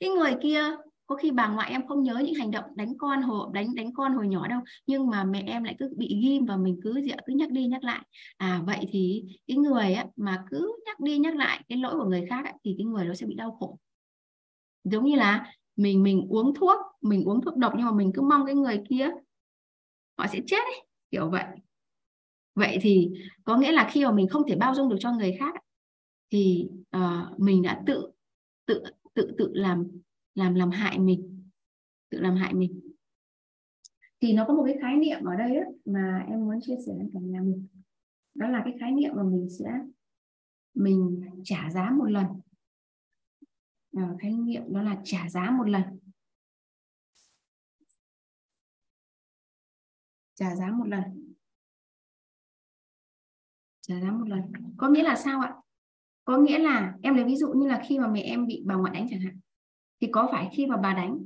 cái 0.00 0.10
người 0.10 0.34
kia 0.42 0.62
có 1.06 1.16
khi 1.16 1.30
bà 1.30 1.48
ngoại 1.48 1.70
em 1.70 1.86
không 1.86 2.02
nhớ 2.02 2.22
những 2.24 2.34
hành 2.34 2.50
động 2.50 2.64
đánh 2.74 2.98
con 2.98 3.22
hồi 3.22 3.48
đánh 3.52 3.74
đánh 3.74 3.94
con 3.94 4.14
hồi 4.14 4.28
nhỏ 4.28 4.48
đâu 4.48 4.60
nhưng 4.86 5.10
mà 5.10 5.24
mẹ 5.24 5.44
em 5.46 5.64
lại 5.64 5.76
cứ 5.78 5.94
bị 5.96 6.20
ghim 6.22 6.44
và 6.44 6.56
mình 6.56 6.80
cứ 6.82 7.00
dịa 7.04 7.16
cứ 7.26 7.32
nhắc 7.32 7.50
đi 7.50 7.66
nhắc 7.66 7.84
lại 7.84 8.02
à 8.36 8.62
vậy 8.66 8.88
thì 8.90 9.24
cái 9.46 9.56
người 9.56 9.92
á 9.92 10.06
mà 10.16 10.44
cứ 10.50 10.76
nhắc 10.86 11.00
đi 11.00 11.18
nhắc 11.18 11.36
lại 11.36 11.64
cái 11.68 11.78
lỗi 11.78 11.94
của 11.98 12.04
người 12.04 12.26
khác 12.30 12.44
á, 12.44 12.52
thì 12.64 12.74
cái 12.78 12.84
người 12.84 13.06
đó 13.06 13.14
sẽ 13.14 13.26
bị 13.26 13.34
đau 13.34 13.56
khổ 13.60 13.78
giống 14.84 15.04
như 15.04 15.16
là 15.16 15.52
mình 15.76 16.02
mình 16.02 16.26
uống 16.28 16.54
thuốc 16.54 16.76
mình 17.00 17.24
uống 17.24 17.40
thuốc 17.40 17.56
độc 17.56 17.72
nhưng 17.76 17.86
mà 17.86 17.92
mình 17.92 18.12
cứ 18.14 18.22
mong 18.22 18.46
cái 18.46 18.54
người 18.54 18.82
kia 18.88 19.08
họ 20.18 20.26
sẽ 20.32 20.40
chết 20.46 20.56
ấy, 20.56 20.86
kiểu 21.10 21.30
vậy. 21.30 21.44
Vậy 22.54 22.78
thì 22.82 23.10
có 23.44 23.56
nghĩa 23.56 23.72
là 23.72 23.88
khi 23.92 24.04
mà 24.04 24.12
mình 24.12 24.28
không 24.28 24.42
thể 24.48 24.56
bao 24.56 24.74
dung 24.74 24.88
được 24.88 24.96
cho 25.00 25.12
người 25.12 25.36
khác 25.38 25.54
thì 26.30 26.68
uh, 26.96 27.40
mình 27.40 27.62
đã 27.62 27.82
tự 27.86 28.10
tự 28.66 28.84
tự 29.14 29.34
tự 29.38 29.50
làm 29.54 29.88
làm 30.34 30.54
làm 30.54 30.70
hại 30.70 30.98
mình 30.98 31.50
tự 32.10 32.20
làm 32.20 32.36
hại 32.36 32.54
mình. 32.54 32.80
Thì 34.20 34.32
nó 34.32 34.44
có 34.48 34.54
một 34.54 34.62
cái 34.66 34.76
khái 34.80 34.96
niệm 34.96 35.24
ở 35.24 35.36
đây 35.36 35.56
ấy, 35.56 35.66
mà 35.84 36.24
em 36.28 36.44
muốn 36.44 36.60
chia 36.62 36.76
sẻ 36.86 36.92
với 36.96 37.06
cả 37.14 37.20
nhà 37.22 37.40
mình. 37.40 37.66
Đó 38.34 38.48
là 38.48 38.62
cái 38.64 38.74
khái 38.80 38.92
niệm 38.92 39.10
mà 39.16 39.22
mình 39.22 39.48
sẽ 39.58 39.70
mình 40.74 41.20
trả 41.44 41.70
giá 41.70 41.90
một 41.90 42.10
lần. 42.10 42.26
Ờ, 43.96 44.02
khái 44.20 44.30
niệm 44.32 44.62
đó 44.68 44.82
là 44.82 45.00
trả 45.04 45.28
giá 45.28 45.50
một 45.50 45.68
lần. 45.68 45.82
Trả 50.34 50.54
giá 50.54 50.66
một 50.70 50.88
lần. 50.88 51.34
Trả 53.80 54.00
giá 54.00 54.10
một 54.10 54.28
lần. 54.28 54.52
Có 54.76 54.88
nghĩa 54.88 55.02
là 55.02 55.16
sao 55.16 55.40
ạ? 55.40 55.54
Có 56.24 56.38
nghĩa 56.38 56.58
là 56.58 56.94
em 57.02 57.14
lấy 57.14 57.24
ví 57.24 57.36
dụ 57.36 57.52
như 57.52 57.68
là 57.68 57.82
khi 57.88 57.98
mà 57.98 58.08
mẹ 58.08 58.20
em 58.20 58.46
bị 58.46 58.62
bà 58.66 58.74
ngoại 58.74 58.94
đánh 58.94 59.06
chẳng 59.10 59.20
hạn, 59.20 59.40
thì 60.00 60.08
có 60.12 60.28
phải 60.32 60.48
khi 60.52 60.66
mà 60.66 60.76
bà 60.76 60.94
đánh 60.94 61.18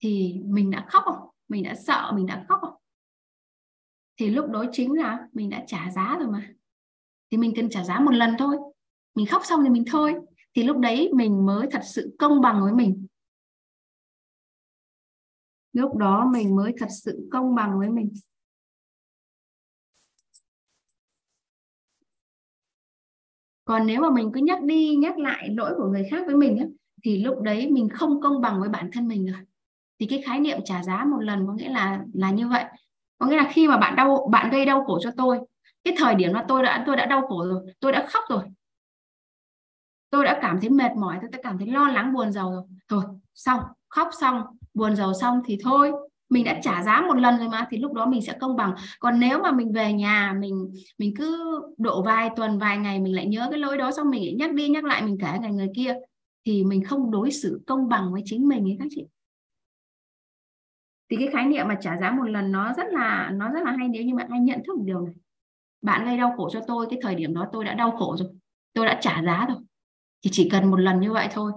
thì 0.00 0.40
mình 0.44 0.70
đã 0.70 0.86
khóc 0.88 1.02
không? 1.06 1.28
Mình 1.48 1.62
đã 1.62 1.74
sợ, 1.74 2.12
mình 2.14 2.26
đã 2.26 2.44
khóc 2.48 2.58
không? 2.60 2.74
Thì 4.16 4.30
lúc 4.30 4.50
đó 4.50 4.64
chính 4.72 4.92
là 4.92 5.28
mình 5.32 5.50
đã 5.50 5.64
trả 5.66 5.90
giá 5.90 6.16
rồi 6.20 6.28
mà. 6.28 6.52
Thì 7.30 7.38
mình 7.38 7.52
cần 7.56 7.70
trả 7.70 7.84
giá 7.84 8.00
một 8.00 8.10
lần 8.14 8.34
thôi. 8.38 8.56
Mình 9.14 9.26
khóc 9.26 9.42
xong 9.44 9.60
thì 9.64 9.70
mình 9.70 9.84
thôi 9.86 10.14
thì 10.56 10.62
lúc 10.62 10.78
đấy 10.78 11.10
mình 11.14 11.46
mới 11.46 11.66
thật 11.70 11.80
sự 11.84 12.16
công 12.18 12.40
bằng 12.40 12.60
với 12.62 12.72
mình. 12.72 13.06
Lúc 15.72 15.96
đó 15.96 16.30
mình 16.32 16.56
mới 16.56 16.72
thật 16.78 16.86
sự 16.90 17.28
công 17.32 17.54
bằng 17.54 17.78
với 17.78 17.88
mình. 17.88 18.12
Còn 23.64 23.86
nếu 23.86 24.00
mà 24.00 24.10
mình 24.10 24.30
cứ 24.34 24.40
nhắc 24.40 24.62
đi 24.62 24.96
nhắc 24.96 25.18
lại 25.18 25.48
lỗi 25.48 25.74
của 25.76 25.88
người 25.88 26.06
khác 26.10 26.22
với 26.26 26.36
mình 26.36 26.76
thì 27.04 27.24
lúc 27.24 27.42
đấy 27.42 27.70
mình 27.70 27.88
không 27.88 28.20
công 28.20 28.40
bằng 28.40 28.60
với 28.60 28.68
bản 28.68 28.90
thân 28.92 29.08
mình 29.08 29.26
rồi. 29.26 29.40
Thì 30.00 30.06
cái 30.06 30.22
khái 30.26 30.40
niệm 30.40 30.58
trả 30.64 30.82
giá 30.82 31.04
một 31.04 31.20
lần 31.20 31.46
có 31.46 31.52
nghĩa 31.52 31.68
là 31.68 32.04
là 32.14 32.30
như 32.30 32.48
vậy. 32.48 32.64
Có 33.18 33.26
nghĩa 33.26 33.36
là 33.36 33.50
khi 33.52 33.68
mà 33.68 33.76
bạn 33.76 33.96
đau, 33.96 34.28
bạn 34.32 34.50
gây 34.50 34.64
đau 34.64 34.84
khổ 34.84 34.98
cho 35.02 35.10
tôi, 35.16 35.38
cái 35.84 35.94
thời 35.98 36.14
điểm 36.14 36.32
mà 36.32 36.44
tôi 36.48 36.62
đã 36.62 36.84
tôi 36.86 36.96
đã 36.96 37.06
đau 37.06 37.26
khổ 37.26 37.44
rồi, 37.44 37.74
tôi 37.80 37.92
đã 37.92 38.06
khóc 38.10 38.24
rồi 38.28 38.42
tôi 40.10 40.24
đã 40.24 40.38
cảm 40.42 40.60
thấy 40.60 40.70
mệt 40.70 40.92
mỏi, 40.96 41.18
tôi 41.20 41.30
đã 41.32 41.38
cảm 41.42 41.58
thấy 41.58 41.68
lo 41.68 41.88
lắng, 41.88 42.12
buồn 42.12 42.32
rầu 42.32 42.50
rồi. 42.50 42.62
Thôi, 42.88 43.02
xong, 43.34 43.60
khóc 43.88 44.08
xong, 44.20 44.42
buồn 44.74 44.96
rầu 44.96 45.14
xong 45.14 45.40
thì 45.46 45.58
thôi. 45.62 45.92
Mình 46.30 46.44
đã 46.44 46.60
trả 46.62 46.82
giá 46.82 47.00
một 47.00 47.14
lần 47.14 47.38
rồi 47.38 47.48
mà, 47.48 47.66
thì 47.70 47.76
lúc 47.76 47.92
đó 47.92 48.06
mình 48.06 48.22
sẽ 48.22 48.32
công 48.40 48.56
bằng. 48.56 48.74
Còn 49.00 49.20
nếu 49.20 49.38
mà 49.38 49.52
mình 49.52 49.72
về 49.72 49.92
nhà, 49.92 50.34
mình 50.38 50.72
mình 50.98 51.14
cứ 51.16 51.60
độ 51.78 52.02
vài 52.02 52.30
tuần, 52.36 52.58
vài 52.58 52.78
ngày 52.78 53.00
mình 53.00 53.14
lại 53.14 53.26
nhớ 53.26 53.48
cái 53.50 53.58
lỗi 53.58 53.78
đó, 53.78 53.90
xong 53.90 54.10
mình 54.10 54.22
lại 54.24 54.34
nhắc 54.38 54.54
đi 54.54 54.68
nhắc 54.68 54.84
lại, 54.84 55.02
mình 55.02 55.18
kể 55.20 55.38
ngày 55.40 55.52
người 55.52 55.68
kia, 55.76 55.94
thì 56.46 56.64
mình 56.64 56.84
không 56.84 57.10
đối 57.10 57.30
xử 57.30 57.60
công 57.66 57.88
bằng 57.88 58.12
với 58.12 58.22
chính 58.24 58.48
mình 58.48 58.64
ấy 58.64 58.76
các 58.78 58.88
chị. 58.90 59.06
Thì 61.10 61.16
cái 61.16 61.28
khái 61.32 61.46
niệm 61.46 61.68
mà 61.68 61.78
trả 61.80 61.96
giá 61.96 62.10
một 62.10 62.24
lần 62.24 62.52
nó 62.52 62.72
rất 62.76 62.86
là, 62.90 63.30
nó 63.34 63.50
rất 63.50 63.60
là 63.64 63.72
hay, 63.78 63.88
nếu 63.88 64.02
như 64.02 64.14
mà 64.14 64.26
anh 64.30 64.44
nhận 64.44 64.60
thức 64.66 64.76
điều 64.84 65.00
này. 65.00 65.14
Bạn 65.82 66.04
gây 66.04 66.16
đau 66.16 66.34
khổ 66.36 66.50
cho 66.52 66.60
tôi, 66.66 66.86
cái 66.90 66.98
thời 67.02 67.14
điểm 67.14 67.34
đó 67.34 67.46
tôi 67.52 67.64
đã 67.64 67.74
đau 67.74 67.90
khổ 67.90 68.16
rồi. 68.18 68.28
Tôi 68.74 68.86
đã 68.86 68.98
trả 69.00 69.22
giá 69.22 69.46
rồi 69.48 69.58
thì 70.26 70.30
chỉ 70.32 70.48
cần 70.52 70.70
một 70.70 70.76
lần 70.80 71.00
như 71.00 71.12
vậy 71.12 71.28
thôi. 71.32 71.52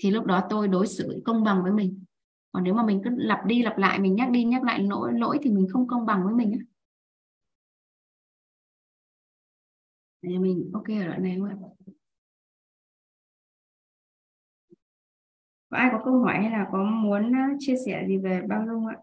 Thì 0.00 0.10
lúc 0.10 0.24
đó 0.26 0.42
tôi 0.50 0.68
đối 0.68 0.86
xử 0.86 1.22
công 1.24 1.44
bằng 1.44 1.62
với 1.62 1.72
mình. 1.72 2.04
Còn 2.52 2.64
nếu 2.64 2.74
mà 2.74 2.82
mình 2.86 3.00
cứ 3.04 3.10
lặp 3.16 3.38
đi 3.46 3.62
lặp 3.62 3.78
lại, 3.78 3.98
mình 3.98 4.14
nhắc 4.14 4.30
đi 4.30 4.44
nhắc 4.44 4.62
lại 4.64 4.78
lỗi 4.82 5.12
lỗi 5.14 5.38
thì 5.42 5.50
mình 5.50 5.66
không 5.72 5.86
công 5.88 6.06
bằng 6.06 6.24
với 6.24 6.34
mình 6.34 6.58
Để 10.22 10.38
mình, 10.38 10.70
ok 10.74 10.84
ở 10.88 11.04
đoạn 11.06 11.22
này 11.22 11.36
không 11.38 11.48
ạ? 11.48 11.54
Có 15.70 15.76
ai 15.76 15.88
có 15.92 16.00
câu 16.04 16.18
hỏi 16.20 16.34
hay 16.34 16.50
là 16.50 16.66
có 16.72 16.84
muốn 16.84 17.32
ờ, 17.32 17.38
chia 17.58 17.74
sẻ 17.86 18.04
gì 18.08 18.16
về 18.18 18.40
bao 18.48 18.64
dung 18.66 18.86
ạ? 18.86 18.96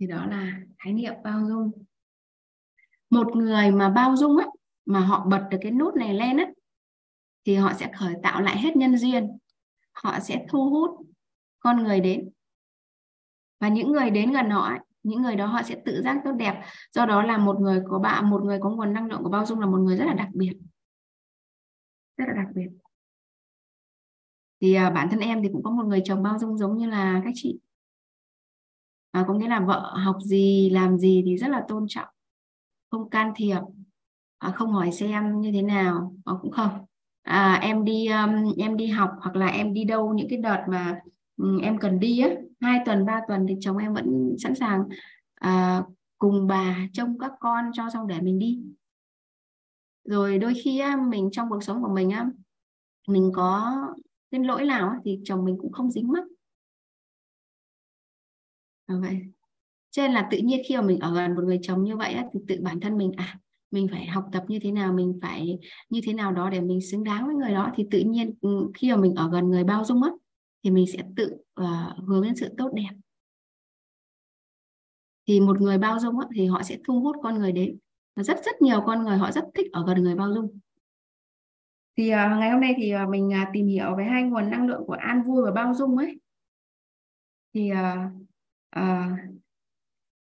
Thì 0.00 0.06
đó 0.06 0.26
là 0.26 0.60
khái 0.78 0.92
niệm 0.92 1.14
bao 1.24 1.48
dung. 1.48 1.70
Một 3.10 3.36
người 3.36 3.70
mà 3.70 3.88
bao 3.88 4.16
dung 4.16 4.36
á 4.36 4.46
mà 4.86 5.00
họ 5.00 5.26
bật 5.26 5.46
được 5.50 5.58
cái 5.60 5.70
nút 5.70 5.94
này 5.94 6.14
lên 6.14 6.36
á 6.36 6.46
thì 7.44 7.54
họ 7.54 7.72
sẽ 7.72 7.90
khởi 7.98 8.14
tạo 8.22 8.40
lại 8.42 8.58
hết 8.58 8.76
nhân 8.76 8.96
duyên. 8.96 9.38
Họ 9.92 10.20
sẽ 10.20 10.46
thu 10.48 10.70
hút 10.70 11.06
con 11.58 11.84
người 11.84 12.00
đến. 12.00 12.30
Và 13.60 13.68
những 13.68 13.92
người 13.92 14.10
đến 14.10 14.32
gần 14.32 14.50
họ 14.50 14.68
ấy, 14.68 14.78
những 15.02 15.22
người 15.22 15.36
đó 15.36 15.46
họ 15.46 15.62
sẽ 15.62 15.82
tự 15.84 16.02
giác 16.02 16.20
tốt 16.24 16.32
đẹp. 16.32 16.62
Do 16.92 17.06
đó 17.06 17.22
là 17.22 17.38
một 17.38 17.60
người 17.60 17.82
có 17.88 17.98
bạn 17.98 18.30
một 18.30 18.42
người 18.44 18.58
có 18.62 18.70
nguồn 18.70 18.92
năng 18.92 19.06
lượng 19.06 19.22
của 19.22 19.28
bao 19.28 19.46
dung 19.46 19.60
là 19.60 19.66
một 19.66 19.78
người 19.78 19.96
rất 19.96 20.04
là 20.04 20.14
đặc 20.14 20.28
biệt. 20.32 20.52
Rất 22.16 22.24
là 22.28 22.34
đặc 22.42 22.46
biệt. 22.54 22.68
Thì 24.60 24.74
à, 24.74 24.90
bản 24.90 25.08
thân 25.10 25.20
em 25.20 25.42
thì 25.42 25.48
cũng 25.52 25.62
có 25.62 25.70
một 25.70 25.84
người 25.86 26.02
chồng 26.04 26.22
bao 26.22 26.38
dung 26.38 26.58
giống 26.58 26.76
như 26.76 26.86
là 26.86 27.20
các 27.24 27.32
chị 27.34 27.58
à, 29.14 29.24
có 29.28 29.34
nghĩa 29.34 29.48
là 29.48 29.60
vợ 29.60 29.94
học 29.96 30.16
gì 30.22 30.70
làm 30.70 30.98
gì 30.98 31.22
thì 31.26 31.36
rất 31.36 31.48
là 31.48 31.64
tôn 31.68 31.86
trọng. 31.88 32.08
Không 32.90 33.10
can 33.10 33.32
thiệp 33.36 33.58
à, 34.38 34.50
không 34.50 34.72
hỏi 34.72 34.92
xem 34.92 35.40
như 35.40 35.52
thế 35.52 35.62
nào. 35.62 36.14
À, 36.24 36.32
cũng 36.42 36.50
không. 36.50 36.70
À, 37.22 37.58
em 37.62 37.84
đi 37.84 38.06
um, 38.06 38.52
em 38.58 38.76
đi 38.76 38.86
học 38.86 39.10
hoặc 39.20 39.36
là 39.36 39.46
em 39.46 39.74
đi 39.74 39.84
đâu 39.84 40.14
những 40.14 40.28
cái 40.30 40.38
đợt 40.38 40.64
mà 40.68 41.00
um, 41.36 41.58
em 41.58 41.78
cần 41.78 42.00
đi 42.00 42.20
á 42.20 42.28
hai 42.60 42.80
tuần 42.86 43.06
ba 43.06 43.20
tuần 43.28 43.46
thì 43.48 43.56
chồng 43.60 43.76
em 43.76 43.94
vẫn 43.94 44.36
sẵn 44.38 44.54
sàng 44.54 44.84
à, 45.34 45.82
cùng 46.18 46.46
bà 46.46 46.76
trông 46.92 47.18
các 47.18 47.32
con 47.40 47.64
cho 47.72 47.90
xong 47.92 48.06
để 48.06 48.20
mình 48.20 48.38
đi. 48.38 48.60
Rồi 50.04 50.38
đôi 50.38 50.54
khi 50.64 50.78
á, 50.78 50.96
mình 51.08 51.28
trong 51.32 51.50
cuộc 51.50 51.62
sống 51.62 51.82
của 51.82 51.94
mình 51.94 52.10
á 52.10 52.26
mình 53.08 53.30
có 53.34 53.76
cái 54.30 54.44
lỗi 54.44 54.64
nào 54.64 54.88
á, 54.88 54.96
thì 55.04 55.20
chồng 55.24 55.44
mình 55.44 55.56
cũng 55.60 55.72
không 55.72 55.90
dính 55.90 56.08
mắc 56.08 56.24
à, 58.86 58.94
vậy. 59.00 59.20
Cho 59.90 60.02
nên 60.02 60.12
là 60.12 60.28
tự 60.30 60.38
nhiên 60.38 60.62
khi 60.68 60.76
mà 60.76 60.82
mình 60.82 60.98
ở 60.98 61.14
gần 61.14 61.34
một 61.34 61.42
người 61.44 61.58
chồng 61.62 61.84
như 61.84 61.96
vậy 61.96 62.12
á, 62.12 62.24
thì 62.32 62.40
tự 62.48 62.58
bản 62.62 62.80
thân 62.80 62.98
mình 62.98 63.12
à 63.16 63.38
mình 63.74 63.88
phải 63.90 64.06
học 64.06 64.24
tập 64.32 64.44
như 64.48 64.58
thế 64.62 64.72
nào 64.72 64.92
mình 64.92 65.18
phải 65.22 65.58
như 65.90 66.00
thế 66.04 66.12
nào 66.12 66.32
đó 66.32 66.50
để 66.50 66.60
mình 66.60 66.80
xứng 66.80 67.04
đáng 67.04 67.26
với 67.26 67.34
người 67.34 67.50
đó 67.50 67.72
thì 67.76 67.86
tự 67.90 67.98
nhiên 67.98 68.34
ừ, 68.40 68.70
khi 68.74 68.90
mà 68.90 68.96
mình 68.96 69.14
ở 69.14 69.30
gần 69.32 69.48
người 69.48 69.64
bao 69.64 69.84
dung 69.84 70.02
á 70.02 70.10
thì 70.62 70.70
mình 70.70 70.86
sẽ 70.92 70.98
tự 71.16 71.36
uh, 71.60 72.06
hướng 72.06 72.22
đến 72.22 72.36
sự 72.36 72.48
tốt 72.58 72.70
đẹp. 72.74 72.90
Thì 75.26 75.40
một 75.40 75.60
người 75.60 75.78
bao 75.78 75.98
dung 75.98 76.18
á, 76.18 76.26
thì 76.34 76.46
họ 76.46 76.62
sẽ 76.62 76.78
thu 76.84 77.00
hút 77.00 77.16
con 77.22 77.38
người 77.38 77.52
đến. 77.52 77.78
Rất 78.16 78.44
rất 78.44 78.62
nhiều 78.62 78.82
con 78.86 79.04
người 79.04 79.16
họ 79.16 79.32
rất 79.32 79.44
thích 79.54 79.66
ở 79.72 79.84
gần 79.86 80.02
người 80.02 80.14
bao 80.14 80.34
dung. 80.34 80.58
Thì 81.96 82.04
uh, 82.04 82.14
ngày 82.14 82.50
hôm 82.50 82.60
nay 82.60 82.74
thì 82.76 82.94
uh, 83.02 83.08
mình 83.08 83.28
uh, 83.28 83.48
tìm 83.52 83.66
hiểu 83.66 83.96
về 83.98 84.04
hai 84.04 84.22
nguồn 84.22 84.50
năng 84.50 84.66
lượng 84.66 84.82
của 84.86 84.96
an 85.00 85.22
vui 85.22 85.42
và 85.44 85.50
bao 85.50 85.74
dung 85.74 85.96
ấy. 85.96 86.20
Thì 87.54 87.72
uh, 87.72 88.26
uh, 88.78 89.18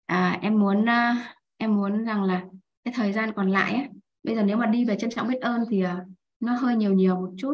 à, 0.05 0.39
em 0.41 0.59
muốn 0.59 0.81
uh, 0.81 1.17
em 1.57 1.75
muốn 1.75 2.05
rằng 2.05 2.23
là 2.23 2.45
cái 2.83 2.93
thời 2.97 3.13
gian 3.13 3.33
còn 3.35 3.49
lại 3.49 3.73
ấy, 3.73 3.87
bây 4.23 4.35
giờ 4.35 4.43
nếu 4.43 4.57
mà 4.57 4.65
đi 4.65 4.85
về 4.85 4.97
trân 4.99 5.09
trọng 5.09 5.27
biết 5.27 5.41
ơn 5.41 5.61
thì 5.69 5.83
uh, 5.85 5.89
nó 6.39 6.53
hơi 6.53 6.75
nhiều 6.75 6.93
nhiều 6.93 7.15
một 7.15 7.33
chút. 7.37 7.53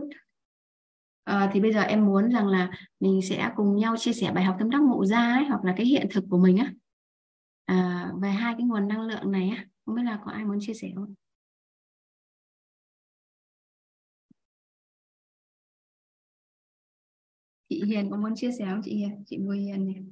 Uh, 1.31 1.49
thì 1.53 1.59
bây 1.59 1.73
giờ 1.73 1.81
em 1.81 2.05
muốn 2.05 2.31
rằng 2.31 2.47
là 2.47 2.71
mình 2.99 3.21
sẽ 3.21 3.51
cùng 3.55 3.75
nhau 3.75 3.97
chia 3.97 4.13
sẻ 4.13 4.31
bài 4.31 4.43
học 4.43 4.55
tâm 4.59 4.69
đắc 4.69 4.81
ngộ 4.81 5.05
ra 5.05 5.33
ấy, 5.33 5.45
hoặc 5.45 5.63
là 5.63 5.73
cái 5.77 5.85
hiện 5.85 6.07
thực 6.11 6.23
của 6.29 6.37
mình 6.37 6.57
á. 6.57 6.73
À, 7.65 8.11
về 8.21 8.29
hai 8.29 8.53
cái 8.57 8.63
nguồn 8.63 8.87
năng 8.87 9.01
lượng 9.01 9.31
này 9.31 9.49
á 9.49 9.65
không 9.85 9.95
biết 9.95 10.03
là 10.03 10.19
có 10.25 10.31
ai 10.31 10.45
muốn 10.45 10.57
chia 10.61 10.73
sẻ 10.73 10.91
không? 10.95 11.13
Chị 17.69 17.83
Hiền 17.85 18.11
có 18.11 18.17
muốn 18.17 18.35
chia 18.35 18.51
sẻ 18.51 18.65
không? 18.69 18.81
Chị 18.83 18.95
Hiền 18.95 19.23
chị 19.25 19.37
Bùi 19.37 19.59
Hiền 19.59 19.87
này. 19.87 20.03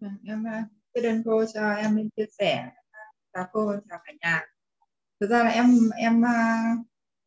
Vâng, 0.00 0.16
em 0.24 0.44
à, 0.44 0.64
biết 0.94 1.02
ơn 1.04 1.22
cô 1.24 1.44
cho 1.54 1.72
em 1.72 1.96
lên 1.96 2.08
chia 2.16 2.26
sẻ 2.38 2.70
chào 3.32 3.46
cô 3.52 3.74
chào 3.88 3.98
cả 4.04 4.12
nhà. 4.20 4.46
Thực 5.20 5.30
ra 5.30 5.44
là 5.44 5.50
em 5.50 5.66
em 5.96 6.24
à, 6.24 6.62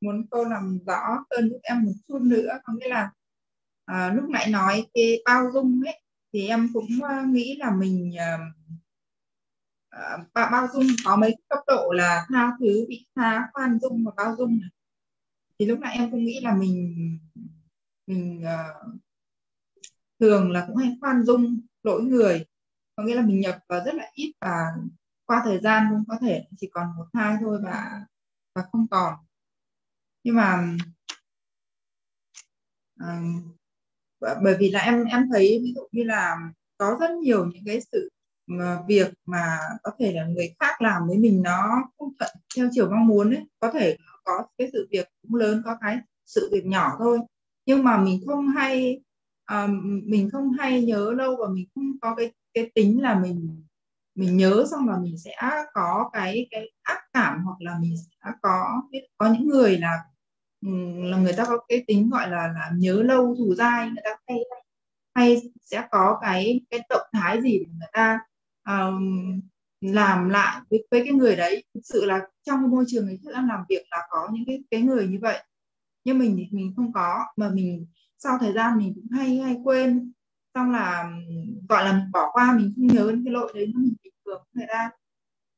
muốn 0.01 0.27
cô 0.31 0.43
làm 0.43 0.79
rõ 0.87 1.25
hơn 1.31 1.49
giúp 1.49 1.59
em 1.63 1.83
một 1.83 1.91
chút 2.07 2.19
nữa. 2.21 2.59
Có 2.63 2.73
nghĩa 2.73 2.89
là 2.89 3.11
à, 3.85 4.13
lúc 4.13 4.29
nãy 4.29 4.49
nói 4.49 4.87
cái 4.93 5.21
bao 5.25 5.51
dung 5.53 5.81
ấy 5.85 6.01
thì 6.33 6.47
em 6.47 6.69
cũng 6.73 7.03
à, 7.03 7.25
nghĩ 7.29 7.55
là 7.59 7.71
mình 7.71 8.13
à, 8.17 8.37
bao 10.33 10.67
dung 10.73 10.87
có 11.05 11.15
mấy 11.15 11.35
cấp 11.49 11.59
độ 11.67 11.91
là 11.91 12.25
tha 12.29 12.51
thứ 12.59 12.85
vị 12.89 13.05
tha 13.15 13.49
khoan 13.53 13.79
dung 13.79 14.03
và 14.05 14.11
bao 14.17 14.35
dung 14.37 14.59
này. 14.61 14.69
thì 15.59 15.65
lúc 15.65 15.79
nãy 15.79 15.95
em 15.97 16.11
cũng 16.11 16.25
nghĩ 16.25 16.39
là 16.43 16.55
mình 16.55 17.19
mình 18.07 18.43
à, 18.45 18.73
thường 20.19 20.51
là 20.51 20.65
cũng 20.67 20.75
hay 20.75 20.97
khoan 21.01 21.23
dung 21.23 21.59
lỗi 21.83 22.01
người 22.03 22.45
có 22.95 23.03
nghĩa 23.03 23.15
là 23.15 23.21
mình 23.21 23.39
nhập 23.39 23.57
vào 23.69 23.81
rất 23.85 23.95
là 23.95 24.11
ít 24.13 24.33
và 24.41 24.65
qua 25.25 25.41
thời 25.43 25.59
gian 25.59 25.87
cũng 25.91 26.03
có 26.07 26.17
thể 26.21 26.45
chỉ 26.57 26.69
còn 26.73 26.87
một 26.97 27.05
hai 27.13 27.35
thôi 27.41 27.59
và 27.63 28.05
và 28.55 28.63
không 28.71 28.87
còn. 28.91 29.13
Nhưng 30.23 30.35
mà 30.35 30.77
à, 32.99 33.21
bởi 34.19 34.55
vì 34.59 34.69
là 34.71 34.79
em 34.79 35.05
em 35.05 35.29
thấy 35.33 35.59
ví 35.63 35.73
dụ 35.75 35.87
như 35.91 36.03
là 36.03 36.37
có 36.77 36.97
rất 36.99 37.11
nhiều 37.11 37.45
những 37.45 37.63
cái 37.65 37.81
sự 37.91 38.09
mà 38.47 38.79
việc 38.87 39.13
mà 39.25 39.57
có 39.83 39.91
thể 39.99 40.11
là 40.13 40.25
người 40.25 40.55
khác 40.59 40.81
làm 40.81 41.07
với 41.07 41.17
mình 41.17 41.41
nó 41.41 41.83
không 41.97 42.13
thuận 42.19 42.31
theo 42.55 42.69
chiều 42.71 42.89
mong 42.89 43.07
muốn 43.07 43.33
ấy 43.33 43.45
có 43.59 43.71
thể 43.71 43.97
có 44.23 44.45
cái 44.57 44.69
sự 44.73 44.87
việc 44.91 45.07
cũng 45.21 45.35
lớn 45.35 45.61
có 45.65 45.77
cái 45.81 45.97
sự 46.25 46.49
việc 46.51 46.65
nhỏ 46.65 46.95
thôi. 46.99 47.19
Nhưng 47.65 47.83
mà 47.83 47.97
mình 47.97 48.23
không 48.27 48.47
hay 48.47 49.01
À, 49.45 49.67
mình 50.03 50.29
không 50.31 50.51
hay 50.51 50.81
nhớ 50.81 51.11
lâu 51.17 51.35
và 51.39 51.47
mình 51.53 51.65
không 51.75 51.99
có 52.01 52.15
cái 52.15 52.31
cái 52.53 52.71
tính 52.75 53.01
là 53.01 53.19
mình 53.19 53.63
mình 54.15 54.37
nhớ 54.37 54.65
xong 54.71 54.89
là 54.89 54.97
mình 54.99 55.17
sẽ 55.17 55.35
có 55.73 56.09
cái 56.13 56.47
cái 56.51 56.71
ác 56.83 56.99
cảm 57.13 57.43
hoặc 57.45 57.61
là 57.61 57.77
mình 57.81 57.95
sẽ 57.97 58.31
có 58.41 58.81
có 59.17 59.33
những 59.33 59.47
người 59.47 59.77
là 59.77 59.99
là 61.11 61.17
người 61.17 61.33
ta 61.37 61.45
có 61.45 61.57
cái 61.67 61.83
tính 61.87 62.09
gọi 62.09 62.29
là 62.29 62.47
là 62.47 62.71
nhớ 62.77 63.03
lâu 63.03 63.35
thù 63.37 63.55
dai 63.55 63.87
người 63.87 64.03
ta 64.05 64.11
hay 64.27 64.37
hay 65.15 65.41
sẽ 65.61 65.87
có 65.91 66.19
cái 66.21 66.61
cái 66.69 66.79
động 66.89 67.07
thái 67.13 67.41
gì 67.41 67.59
để 67.59 67.65
người 67.79 67.89
ta 67.93 68.19
um, 68.69 69.41
làm 69.81 70.29
lại 70.29 70.61
với, 70.69 70.87
với 70.91 71.01
cái 71.05 71.13
người 71.13 71.35
đấy. 71.35 71.63
Thực 71.73 71.81
sự 71.83 72.05
là 72.05 72.21
trong 72.43 72.71
môi 72.71 72.85
trường 72.87 73.05
người 73.05 73.19
đang 73.33 73.47
làm 73.47 73.63
việc 73.69 73.83
là 73.91 74.07
có 74.09 74.29
những 74.33 74.43
cái 74.47 74.63
cái 74.71 74.81
người 74.81 75.07
như 75.07 75.17
vậy. 75.21 75.43
Nhưng 76.05 76.19
mình 76.19 76.35
thì 76.37 76.47
mình 76.51 76.73
không 76.75 76.93
có 76.93 77.25
mà 77.37 77.49
mình 77.49 77.85
sau 78.23 78.37
thời 78.39 78.53
gian 78.53 78.77
mình 78.77 78.93
cũng 78.95 79.07
hay 79.11 79.37
hay 79.37 79.57
quên. 79.63 80.11
Xong 80.53 80.71
là 80.71 81.11
gọi 81.69 81.83
là 81.83 81.93
mình 81.93 82.11
bỏ 82.11 82.29
qua 82.33 82.53
mình 82.57 82.73
không 82.75 82.87
nhớ 82.87 83.07
đến 83.11 83.23
cái 83.25 83.33
lỗi 83.33 83.51
đấy 83.55 83.71
nó 83.73 83.79
mình 83.79 83.93
bình 84.03 84.13
thường 84.25 84.43
người 84.53 84.65
ta 84.69 84.91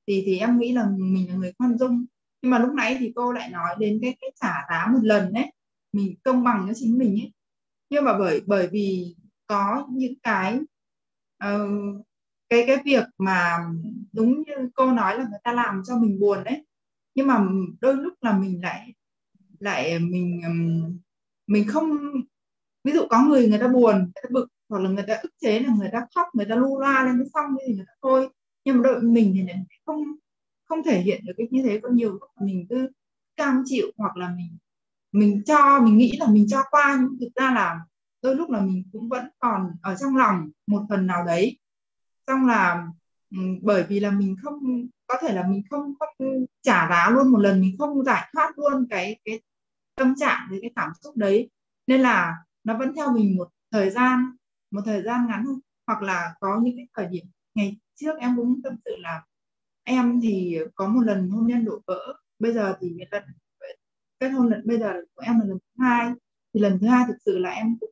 thì 0.08 0.24
thì 0.26 0.38
em 0.38 0.60
nghĩ 0.60 0.74
là 0.74 0.88
mình 0.98 1.30
là 1.30 1.36
người 1.36 1.54
khoan 1.58 1.78
dung. 1.78 2.06
Nhưng 2.42 2.52
mà 2.52 2.60
lúc 2.60 2.74
nãy 2.74 2.98
thì 3.00 3.12
cô 3.16 3.32
lại 3.32 3.50
nói 3.50 3.76
đến 3.80 4.00
cái 4.02 4.18
cái 4.22 4.32
trả 4.42 4.54
giá 4.70 4.88
một 4.94 5.00
lần 5.04 5.34
đấy. 5.34 5.52
Mình 5.92 6.16
công 6.24 6.44
bằng 6.44 6.66
cho 6.68 6.74
chính 6.76 6.98
mình 6.98 7.22
ấy. 7.22 7.34
Nhưng 7.90 8.04
mà 8.06 8.18
bởi 8.18 8.42
bởi 8.46 8.68
vì 8.68 9.16
có 9.48 9.88
những 9.92 10.14
cái 10.24 10.60
uh, 11.46 12.06
cái 12.50 12.64
cái 12.68 12.78
việc 12.86 13.04
mà 13.18 13.58
đúng 14.14 14.44
như 14.48 14.70
cô 14.76 14.92
nói 14.92 15.18
là 15.18 15.24
người 15.30 15.40
ta 15.44 15.54
làm 15.54 15.82
cho 15.86 15.98
mình 15.98 16.20
buồn 16.20 16.44
đấy. 16.44 16.66
Nhưng 17.16 17.28
mà 17.28 17.46
đôi 17.82 17.96
lúc 17.96 18.14
là 18.22 18.38
mình 18.38 18.62
lại 18.62 18.94
lại 19.60 20.00
mình 20.00 20.42
mình 21.48 21.68
không 21.68 21.98
ví 22.86 22.92
dụ 22.94 23.02
có 23.10 23.22
người 23.22 23.48
người 23.48 23.60
ta 23.60 23.68
buồn, 23.68 23.96
người 23.98 24.22
ta 24.24 24.30
bực, 24.32 24.48
hoặc 24.70 24.80
là 24.80 24.90
người 24.90 25.06
ta 25.08 25.14
ức 25.24 25.32
chế 25.42 25.60
là 25.60 25.74
người 25.80 25.90
ta 25.94 26.06
khóc, 26.16 26.28
người 26.34 26.46
ta 26.50 26.56
lu 26.56 26.80
loa 26.80 27.06
lên 27.06 27.16
cái 27.20 27.28
xong 27.34 27.56
thì 27.68 27.76
người 27.76 27.86
ta 27.88 27.94
thôi. 28.02 28.30
Nhưng 28.66 28.78
mà 28.78 28.84
đội 28.84 29.02
mình 29.02 29.34
thì 29.36 29.54
không 29.86 30.04
không 30.70 30.84
thể 30.84 31.02
hiện 31.02 31.26
được 31.26 31.34
cái 31.38 31.48
như 31.52 31.64
thế 31.64 31.80
có 31.84 31.90
nhiều 31.90 32.12
lúc 32.12 32.30
mình 32.42 32.66
cứ 32.70 32.90
cam 33.38 33.64
chịu 33.66 33.86
hoặc 33.98 34.18
là 34.18 34.30
mình 34.38 34.58
mình 35.12 35.44
cho, 35.46 35.80
mình 35.80 35.98
nghĩ 35.98 36.18
là 36.20 36.28
mình 36.28 36.48
cho 36.50 36.64
qua. 36.72 36.98
Nhưng 37.02 37.20
thực 37.20 37.36
ra 37.36 37.54
là 37.54 37.80
đôi 38.22 38.36
lúc 38.36 38.50
là 38.50 38.62
mình 38.62 38.84
cũng 38.94 39.10
vẫn 39.10 39.26
còn 39.40 39.72
ở 39.82 39.96
trong 39.96 40.16
lòng 40.16 40.50
một 40.68 40.86
phần 40.90 41.08
nào 41.08 41.26
đấy. 41.26 41.60
Xong 42.28 42.48
là 42.48 42.88
ừ, 43.32 43.38
bởi 43.62 43.84
vì 43.84 44.00
là 44.00 44.12
mình 44.12 44.36
không, 44.44 44.88
có 45.08 45.16
thể 45.22 45.34
là 45.34 45.48
mình 45.48 45.64
không 45.70 45.94
không 46.00 46.46
trả 46.62 46.90
giá 46.90 47.10
luôn 47.10 47.32
một 47.32 47.40
lần, 47.40 47.62
mình 47.62 47.76
không 47.80 48.04
giải 48.04 48.30
thoát 48.34 48.52
luôn 48.58 48.88
cái 48.90 49.20
cái 49.26 49.42
tâm 49.96 50.16
trạng 50.20 50.48
với 50.50 50.60
cái 50.62 50.72
cảm 50.76 50.92
xúc 51.04 51.18
đấy. 51.18 51.50
Nên 51.88 52.02
là 52.02 52.36
nó 52.66 52.78
vẫn 52.78 52.96
theo 52.96 53.14
mình 53.14 53.36
một 53.38 53.50
thời 53.72 53.90
gian, 53.90 54.26
một 54.72 54.82
thời 54.86 55.04
gian 55.04 55.28
ngắn 55.28 55.46
hoặc 55.88 56.02
là 56.02 56.36
có 56.40 56.62
những 56.64 56.78
cái 56.78 56.88
thời 56.94 57.06
điểm, 57.06 57.26
ngày 57.56 57.78
trước 57.96 58.18
em 58.20 58.36
cũng 58.36 58.62
tâm 58.64 58.76
sự 58.86 58.92
là 58.98 59.26
em 59.84 60.22
thì 60.22 60.58
có 60.76 60.88
một 60.88 61.02
lần 61.02 61.30
hôn 61.30 61.48
nhân 61.48 61.66
đổ 61.66 61.82
vỡ. 61.88 62.14
Bây 62.40 62.54
giờ 62.54 62.76
thì 62.82 62.98
lần 63.12 63.24
kết 64.20 64.30
hôn 64.30 64.50
lần, 64.50 64.62
bây 64.68 64.80
giờ 64.80 64.94
của 65.16 65.22
em 65.22 65.40
là 65.40 65.46
lần 65.46 65.58
thứ 65.58 65.84
hai. 65.84 66.12
Thì 66.54 66.60
lần 66.60 66.80
thứ 66.82 66.88
hai 66.88 67.04
thực 67.08 67.18
sự 67.26 67.38
là 67.38 67.50
em 67.50 67.78
cũng 67.80 67.90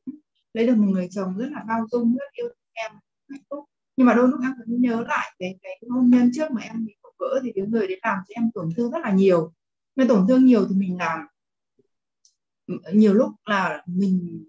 lấy 0.54 0.68
được 0.68 0.76
một 0.76 0.88
người 0.88 1.08
chồng 1.12 1.38
rất 1.38 1.48
là 1.52 1.64
bao 1.68 1.88
dung 1.91 2.16
rất 2.18 2.26
yêu 2.34 2.48
em 2.74 2.91
hạnh 3.30 3.41
phúc. 3.50 3.66
Nhưng 3.98 4.08
mà 4.08 4.14
đôi 4.14 4.28
lúc 4.28 4.40
em 4.44 4.52
cũng 4.66 4.82
nhớ 4.82 5.02
lại 5.08 5.36
cái 5.40 5.60
cái 5.62 5.80
hôn 5.90 6.10
nhân 6.10 6.32
trước 6.34 6.52
mà 6.52 6.62
em 6.62 6.86
bị 6.86 6.95
đổ 7.04 7.10
vỡ 7.20 7.40
thì 7.44 7.52
cái 7.56 7.66
người 7.66 7.88
đấy 7.88 8.00
làm 8.04 8.18
cho 8.28 8.34
em 8.36 8.52
tổn 8.54 8.70
thương 8.78 8.91
rất 8.91 9.00
là 9.02 9.12
nhiều. 9.12 9.54
Nên 9.95 10.08
tổn 10.08 10.26
thương 10.28 10.45
nhiều 10.45 10.66
thì 10.70 10.76
mình 10.76 10.98
làm, 10.98 11.20
nhiều 12.94 13.14
lúc 13.14 13.32
là 13.45 13.84
mình 13.86 14.45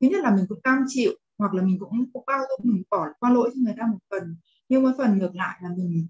thứ 0.00 0.08
nhất 0.08 0.20
là 0.24 0.36
mình 0.36 0.44
cũng 0.48 0.60
cam 0.60 0.84
chịu 0.88 1.12
hoặc 1.38 1.54
là 1.54 1.62
mình 1.62 1.78
cũng, 1.78 2.10
cũng 2.12 2.24
bao 2.26 2.40
dung 2.48 2.74
mình 2.74 2.82
bỏ 2.90 3.06
qua 3.20 3.30
lỗi 3.30 3.50
cho 3.54 3.60
người 3.64 3.74
ta 3.78 3.86
một 3.86 3.98
phần. 4.10 4.36
Nhưng 4.68 4.82
mà 4.82 4.92
phần 4.98 5.18
ngược 5.18 5.34
lại 5.34 5.58
là 5.62 5.68
mình 5.76 6.06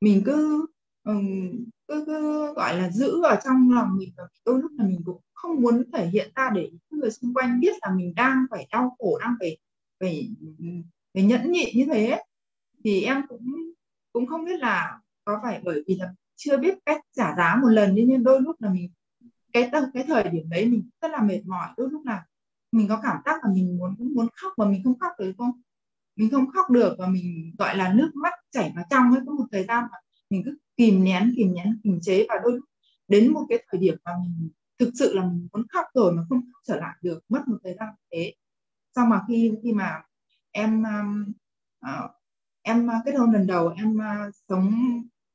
mình 0.00 0.22
cứ 0.24 0.66
um, 1.04 1.50
cứ, 1.88 2.04
cứ 2.06 2.52
gọi 2.54 2.78
là 2.78 2.90
giữ 2.90 3.22
ở 3.22 3.36
trong 3.44 3.70
lòng 3.72 3.96
mình 3.96 4.12
và 4.16 4.24
đôi 4.46 4.62
lúc 4.62 4.72
là 4.78 4.84
mình 4.84 5.00
cũng 5.04 5.20
không 5.34 5.62
muốn 5.62 5.90
thể 5.92 6.06
hiện 6.06 6.32
ra 6.34 6.50
để 6.54 6.70
những 6.72 7.00
người 7.00 7.10
xung 7.10 7.34
quanh 7.34 7.60
biết 7.60 7.74
là 7.82 7.90
mình 7.96 8.14
đang 8.14 8.46
phải 8.50 8.66
đau 8.70 8.96
khổ 8.98 9.18
đang 9.20 9.34
phải 9.40 9.58
phải 10.00 10.30
phải 11.14 11.22
nhẫn 11.22 11.52
nhịn 11.52 11.68
như 11.76 11.84
thế. 11.92 12.22
Thì 12.84 13.02
em 13.02 13.22
cũng 13.28 13.46
cũng 14.12 14.26
không 14.26 14.44
biết 14.44 14.60
là 14.60 15.00
có 15.24 15.40
phải 15.42 15.60
bởi 15.64 15.82
vì 15.86 15.96
là 15.96 16.14
chưa 16.36 16.56
biết 16.56 16.78
cách 16.86 17.00
trả 17.12 17.34
giá 17.36 17.58
một 17.62 17.68
lần 17.68 17.94
nhưng 17.94 18.24
đôi 18.24 18.40
lúc 18.40 18.62
là 18.62 18.72
mình 18.72 18.90
cái 19.52 19.70
cái 19.94 20.04
thời 20.06 20.22
điểm 20.28 20.48
đấy 20.50 20.66
mình 20.66 20.88
rất 21.00 21.10
là 21.10 21.22
mệt 21.22 21.40
mỏi 21.46 21.68
đôi 21.76 21.90
lúc 21.90 22.06
là 22.06 22.24
mình 22.74 22.88
có 22.88 23.00
cảm 23.02 23.16
giác 23.24 23.44
là 23.44 23.50
mình 23.54 23.78
muốn 23.78 23.96
muốn 24.14 24.28
khóc 24.34 24.52
và 24.56 24.66
mình 24.66 24.80
không 24.84 24.98
khóc 24.98 25.12
được 25.18 25.32
không? 25.38 25.50
Mình 26.16 26.30
không 26.30 26.50
khóc 26.50 26.70
được 26.70 26.96
và 26.98 27.06
mình 27.06 27.54
gọi 27.58 27.76
là 27.76 27.92
nước 27.92 28.10
mắt 28.14 28.32
chảy 28.50 28.72
vào 28.76 28.84
trong 28.90 29.10
ấy 29.12 29.20
có 29.26 29.32
một 29.32 29.44
thời 29.52 29.64
gian 29.64 29.84
mà 29.92 29.98
mình 30.30 30.42
cứ 30.44 30.58
kìm 30.76 31.04
nén 31.04 31.32
kìm 31.36 31.54
nén 31.54 31.80
kìm 31.84 31.98
chế 32.02 32.26
và 32.28 32.34
đôi 32.44 32.60
đến 33.08 33.32
một 33.32 33.46
cái 33.48 33.64
thời 33.70 33.80
điểm 33.80 33.94
mà 34.04 34.12
mình 34.22 34.50
thực 34.78 34.90
sự 34.98 35.14
là 35.14 35.22
mình 35.24 35.48
muốn 35.52 35.66
khóc 35.68 35.84
rồi 35.94 36.12
mà 36.12 36.22
không 36.28 36.40
khóc 36.40 36.62
trở 36.66 36.76
lại 36.76 36.96
được 37.02 37.20
mất 37.28 37.48
một 37.48 37.56
thời 37.64 37.74
gian 37.80 37.94
thế. 38.12 38.34
Sau 38.94 39.06
mà 39.06 39.22
khi 39.28 39.52
khi 39.62 39.72
mà 39.72 40.02
em 40.50 40.82
um, 40.82 41.32
ờ, 41.80 42.04
uh, 42.04 42.10
em 42.62 42.88
kết 43.04 43.12
hôn 43.18 43.32
lần 43.32 43.46
đầu 43.46 43.68
em 43.76 43.96
uh, 43.96 44.34
sống 44.48 44.72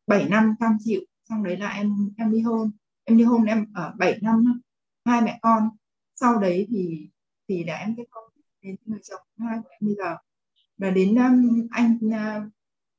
7 0.07 0.29
năm 0.29 0.55
cam 0.59 0.77
chịu 0.79 1.01
xong 1.29 1.43
đấy 1.43 1.57
là 1.57 1.69
em 1.69 2.09
em 2.17 2.31
đi 2.31 2.41
hôn. 2.41 2.71
Em 3.03 3.17
đi 3.17 3.23
hôn 3.23 3.45
em 3.45 3.65
ở 3.73 3.93
7 3.97 4.19
năm 4.21 4.61
hai 5.05 5.21
mẹ 5.21 5.39
con. 5.41 5.69
Sau 6.15 6.39
đấy 6.39 6.67
thì 6.69 7.09
thì 7.49 7.63
là 7.63 7.75
em 7.75 7.95
kết 7.97 8.03
hôn 8.11 8.31
đến 8.61 8.75
người 8.85 8.99
chồng 9.03 9.21
hai 9.37 9.59
của 9.63 9.69
em 9.69 9.79
bây 9.81 9.95
giờ 9.95 10.15
và 10.77 10.89
đến 10.89 11.15
um, 11.15 11.67
anh 11.71 11.97
uh, 12.07 12.51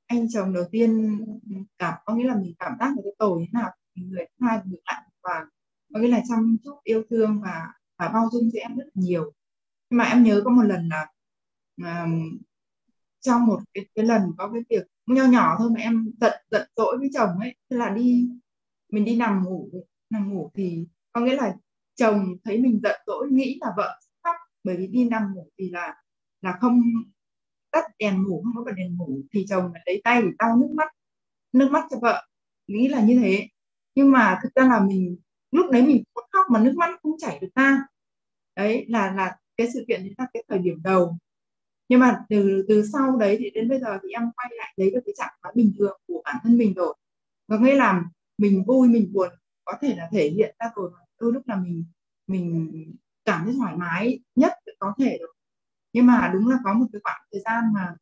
anh 0.07 0.27
chồng 0.31 0.53
đầu 0.53 0.65
tiên 0.71 1.19
ừ, 1.51 1.57
cảm 1.79 1.95
có 2.05 2.15
nghĩa 2.15 2.25
là 2.25 2.37
mình 2.37 2.55
cảm 2.59 2.73
giác 2.81 2.93
được 2.97 3.03
cái 3.05 3.15
tội 3.19 3.39
thế 3.41 3.59
nào 3.61 3.71
người 3.95 4.27
thứ 4.27 4.47
hai 4.47 4.61
ngược 4.65 4.79
lại. 4.85 5.03
Và 5.23 5.47
có 5.95 6.01
nghĩa 6.01 6.09
là 6.09 6.23
chăm 6.29 6.57
chút 6.65 6.75
yêu 6.85 7.03
thương 7.11 7.41
và 7.41 7.69
và 7.99 8.09
bao 8.09 8.29
dung 8.33 8.51
cho 8.53 8.59
em 8.61 8.77
rất 8.77 8.85
là 8.85 8.91
nhiều. 8.95 9.33
Nhưng 9.91 9.99
mà 9.99 10.05
em 10.05 10.23
nhớ 10.23 10.43
có 10.45 10.51
một 10.51 10.63
lần 10.63 10.89
là 10.89 11.07
um, 11.77 12.39
trong 13.21 13.47
một 13.47 13.61
cái, 13.75 13.85
cái 13.95 14.05
lần 14.05 14.23
có 14.39 14.51
cái 14.53 14.63
việc 14.71 14.87
nho 15.07 15.25
nhỏ 15.25 15.57
thôi 15.59 15.71
mà 15.75 15.81
em 15.81 16.11
giận 16.21 16.33
giận 16.51 16.69
dỗi 16.77 16.99
với 16.99 17.11
chồng 17.15 17.39
ấy 17.41 17.55
tức 17.69 17.77
là 17.77 17.91
đi 17.91 18.29
mình 18.89 19.05
đi 19.05 19.17
nằm 19.17 19.45
ngủ. 19.45 19.71
Nằm 20.11 20.35
ngủ 20.35 20.51
thì 20.55 20.87
có 21.13 21.21
nghĩa 21.21 21.37
là 21.37 21.55
chồng 21.95 22.37
thấy 22.45 22.59
mình 22.59 22.81
giận 22.83 23.01
dỗi 23.07 23.29
nghĩ 23.31 23.59
là 23.61 23.73
vợ 23.77 24.01
bởi 24.65 24.77
vì 24.77 24.87
đi 24.87 25.05
nằm 25.09 25.35
ngủ 25.35 25.49
thì 25.59 25.71
là 25.71 25.95
là 26.43 26.59
không, 26.61 26.81
tắt 27.71 27.85
đèn 27.99 28.23
ngủ, 28.23 28.43
không 28.45 28.53
có 28.57 28.65
bật 28.65 28.73
đèn 28.77 28.97
ngủ, 28.97 29.21
thì 29.33 29.47
chồng 29.49 29.73
lấy 29.87 30.01
tay 30.05 30.23
để 30.23 30.29
lau 30.39 30.57
nước 30.57 30.71
mắt 30.75 30.89
nước 31.53 31.71
mắt 31.73 31.85
cho 31.91 31.99
vợ. 32.03 32.27
Nghĩ 32.67 32.89
là 32.89 33.01
như 33.03 33.19
thế. 33.23 33.49
Nhưng 33.95 34.11
mà 34.13 34.39
thực 34.43 34.49
ra 34.55 34.69
là 34.69 34.81
mình, 34.81 35.19
lúc 35.51 35.67
đấy 35.71 35.83
mình 35.83 36.03
muốn 36.15 36.25
khóc 36.33 36.47
mà 36.51 36.61
nước 36.61 36.75
mắt 36.77 36.91
không 37.03 37.13
chảy 37.19 37.39
được 37.41 37.49
ra. 37.55 37.87
Đấy, 38.57 38.87
là 38.89 39.13
là 39.15 39.37
cái 39.57 39.69
sự 39.75 39.85
kiện 39.89 40.03
đấy 40.03 40.15
là 40.19 40.27
cái 40.35 40.45
thời 40.49 40.59
điểm 40.59 40.83
đầu. 40.83 41.17
Nhưng 41.89 42.01
mà 42.01 42.25
từ 42.29 42.65
từ 42.69 42.85
sau 42.93 43.17
đấy 43.17 43.37
thì 43.41 43.51
đến 43.51 43.69
bây 43.69 43.81
giờ 43.81 43.99
thì 44.03 44.09
em 44.11 44.23
quay 44.37 44.51
lại 44.59 44.73
lấy 44.77 44.91
được 44.91 45.01
cái 45.07 45.15
trạng 45.19 45.35
thái 45.43 45.53
bình 45.57 45.73
thường 45.79 46.01
của 46.07 46.23
bản 46.25 46.37
thân 46.43 46.59
mình 46.59 46.75
rồi. 46.75 46.97
Có 47.49 47.59
nghĩa 47.59 47.77
là 47.77 48.05
mình 48.39 48.65
vui, 48.67 48.89
mình 48.89 49.13
buồn 49.13 49.29
có 49.65 49.73
thể 49.83 49.97
là 49.97 50.09
thể 50.13 50.31
hiện 50.31 50.57
ra 50.59 50.71
rồi. 50.77 50.91
Đôi 51.21 51.33
lúc 51.33 51.43
là 51.49 51.57
mình 51.57 51.85
mình 52.27 52.73
cảm 53.31 53.45
thấy 53.45 53.55
thoải 53.59 53.77
mái 53.77 54.21
nhất 54.35 54.53
có 54.79 54.95
thể 54.99 55.17
được. 55.21 55.33
Nhưng 55.93 56.07
mà 56.07 56.31
đúng 56.35 56.49
là 56.49 56.57
có 56.65 56.75
một 56.75 56.87
cái 56.93 57.01
khoảng 57.05 57.21
thời 57.33 57.41
gian 57.41 57.65
mà 57.75 57.95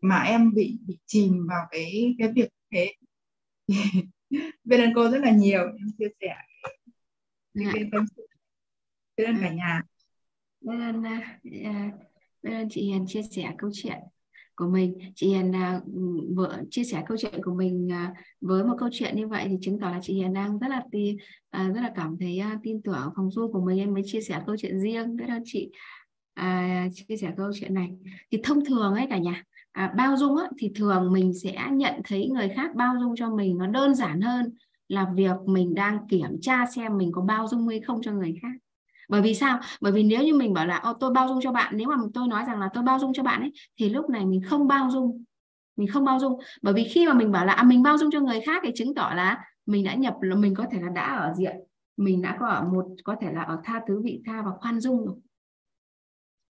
mà 0.00 0.22
em 0.22 0.54
bị 0.54 0.78
bị 0.86 0.98
chìm 1.06 1.46
vào 1.48 1.66
cái 1.70 2.14
cái 2.18 2.32
việc 2.32 2.48
thế. 2.70 2.94
Bên 4.64 4.80
ơn 4.80 4.92
cô 4.94 5.10
rất 5.10 5.18
là 5.18 5.30
nhiều 5.30 5.62
em 5.62 5.90
chia 5.98 6.08
sẻ 6.20 6.34
dạ. 7.54 7.70
cái 7.74 7.84
tâm 7.92 8.04
sự. 8.16 8.26
Bên 9.16 9.38
cả 9.40 9.52
nhà. 9.52 9.82
Bên 10.60 10.80
ơn 10.80 11.02
bên 12.42 12.68
chị 12.70 12.82
Hiền 12.82 13.06
chia 13.08 13.22
sẻ 13.22 13.54
câu 13.58 13.70
chuyện 13.74 13.98
của 14.62 14.68
mình. 14.68 14.98
Chị 15.14 15.28
Hiền 15.28 15.54
à, 15.54 15.80
vừa 16.36 16.56
chia 16.70 16.84
sẻ 16.84 17.02
câu 17.06 17.16
chuyện 17.20 17.42
của 17.44 17.54
mình 17.54 17.92
à, 17.92 18.14
với 18.40 18.64
một 18.64 18.74
câu 18.78 18.88
chuyện 18.92 19.16
như 19.16 19.28
vậy 19.28 19.46
thì 19.48 19.56
chứng 19.60 19.78
tỏ 19.80 19.90
là 19.90 19.98
chị 20.02 20.14
Hiền 20.14 20.32
đang 20.32 20.58
rất 20.58 20.68
là 20.68 20.82
tin 20.92 21.16
à, 21.50 21.68
rất 21.74 21.80
là 21.80 21.92
cảm 21.96 22.16
thấy 22.20 22.42
tin 22.62 22.82
tưởng 22.82 23.10
phòng 23.16 23.30
du 23.30 23.48
của 23.52 23.60
mình. 23.60 23.78
Em 23.78 23.94
mới 23.94 24.02
chia 24.06 24.20
sẻ 24.20 24.40
câu 24.46 24.56
chuyện 24.58 24.80
riêng 24.80 25.16
biết 25.16 25.24
ơn 25.28 25.42
chị? 25.44 25.70
À, 26.34 26.88
chia 26.94 27.16
sẻ 27.16 27.32
câu 27.36 27.50
chuyện 27.60 27.74
này. 27.74 27.90
Thì 28.30 28.38
thông 28.44 28.64
thường 28.64 28.94
ấy 28.94 29.06
cả 29.10 29.18
nhà 29.18 29.44
à, 29.72 29.94
bao 29.96 30.16
dung 30.16 30.36
á, 30.36 30.44
thì 30.58 30.72
thường 30.74 31.12
mình 31.12 31.32
sẽ 31.34 31.68
nhận 31.72 31.94
thấy 32.04 32.28
người 32.28 32.48
khác 32.48 32.74
bao 32.74 32.94
dung 33.00 33.14
cho 33.16 33.30
mình 33.30 33.58
nó 33.58 33.66
đơn 33.66 33.94
giản 33.94 34.20
hơn 34.20 34.54
là 34.88 35.06
việc 35.14 35.36
mình 35.46 35.74
đang 35.74 35.98
kiểm 36.08 36.40
tra 36.40 36.66
xem 36.74 36.98
mình 36.98 37.12
có 37.12 37.22
bao 37.22 37.48
dung 37.48 37.68
hay 37.68 37.80
không 37.80 38.02
cho 38.02 38.12
người 38.12 38.38
khác 38.42 38.52
bởi 39.08 39.22
vì 39.22 39.34
sao? 39.34 39.60
Bởi 39.80 39.92
vì 39.92 40.02
nếu 40.02 40.22
như 40.22 40.34
mình 40.34 40.52
bảo 40.52 40.66
là 40.66 40.76
ô 40.76 40.92
tôi 40.92 41.10
bao 41.10 41.28
dung 41.28 41.40
cho 41.42 41.52
bạn. 41.52 41.76
Nếu 41.76 41.88
mà 41.88 41.96
tôi 42.14 42.28
nói 42.28 42.44
rằng 42.46 42.60
là 42.60 42.68
tôi 42.74 42.82
bao 42.82 42.98
dung 42.98 43.12
cho 43.12 43.22
bạn 43.22 43.40
ấy 43.40 43.52
thì 43.78 43.88
lúc 43.88 44.10
này 44.10 44.26
mình 44.26 44.40
không 44.46 44.68
bao 44.68 44.90
dung. 44.90 45.24
Mình 45.76 45.88
không 45.88 46.04
bao 46.04 46.18
dung. 46.18 46.40
Bởi 46.62 46.74
vì 46.74 46.84
khi 46.84 47.06
mà 47.06 47.14
mình 47.14 47.32
bảo 47.32 47.46
là 47.46 47.52
à, 47.52 47.62
mình 47.62 47.82
bao 47.82 47.98
dung 47.98 48.10
cho 48.10 48.20
người 48.20 48.40
khác 48.40 48.62
thì 48.64 48.70
chứng 48.74 48.94
tỏ 48.94 49.12
là 49.16 49.44
mình 49.66 49.84
đã 49.84 49.94
nhập 49.94 50.14
là 50.20 50.36
mình 50.36 50.54
có 50.54 50.66
thể 50.70 50.80
là 50.80 50.88
đã 50.88 51.16
ở 51.16 51.32
diện. 51.36 51.56
Mình 51.96 52.22
đã 52.22 52.36
có 52.40 52.46
ở 52.46 52.64
một 52.64 52.86
có 53.04 53.16
thể 53.20 53.32
là 53.32 53.42
ở 53.42 53.60
tha 53.64 53.80
thứ 53.88 54.02
vị 54.04 54.22
tha 54.26 54.42
và 54.42 54.50
khoan 54.60 54.80
dung 54.80 55.06
rồi. 55.06 55.16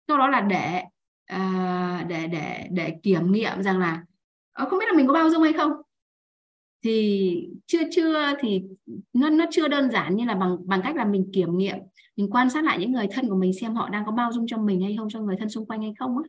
Sau 0.08 0.18
đó 0.18 0.28
là 0.28 0.40
để 0.40 0.82
à, 1.26 2.06
để 2.08 2.26
để 2.26 2.68
để 2.70 2.96
kiểm 3.02 3.32
nghiệm 3.32 3.62
rằng 3.62 3.78
là 3.78 4.04
ờ, 4.52 4.66
không 4.68 4.78
biết 4.78 4.86
là 4.88 4.96
mình 4.96 5.06
có 5.06 5.14
bao 5.14 5.30
dung 5.30 5.42
hay 5.42 5.52
không? 5.52 5.72
Thì 6.84 7.48
chưa 7.66 7.80
chưa 7.90 8.34
thì 8.40 8.62
nó 9.12 9.30
nó 9.30 9.44
chưa 9.50 9.68
đơn 9.68 9.90
giản 9.90 10.16
như 10.16 10.24
là 10.24 10.34
bằng 10.34 10.56
bằng 10.64 10.80
cách 10.84 10.96
là 10.96 11.04
mình 11.04 11.30
kiểm 11.32 11.58
nghiệm 11.58 11.76
mình 12.16 12.30
quan 12.30 12.50
sát 12.50 12.64
lại 12.64 12.78
những 12.78 12.92
người 12.92 13.06
thân 13.10 13.28
của 13.28 13.36
mình 13.36 13.52
xem 13.60 13.74
họ 13.74 13.88
đang 13.88 14.04
có 14.06 14.12
bao 14.12 14.32
dung 14.32 14.46
cho 14.46 14.58
mình 14.58 14.82
hay 14.82 14.96
không 14.98 15.08
cho 15.10 15.20
người 15.20 15.36
thân 15.38 15.48
xung 15.48 15.66
quanh 15.66 15.82
hay 15.82 15.94
không 15.98 16.18
á. 16.18 16.24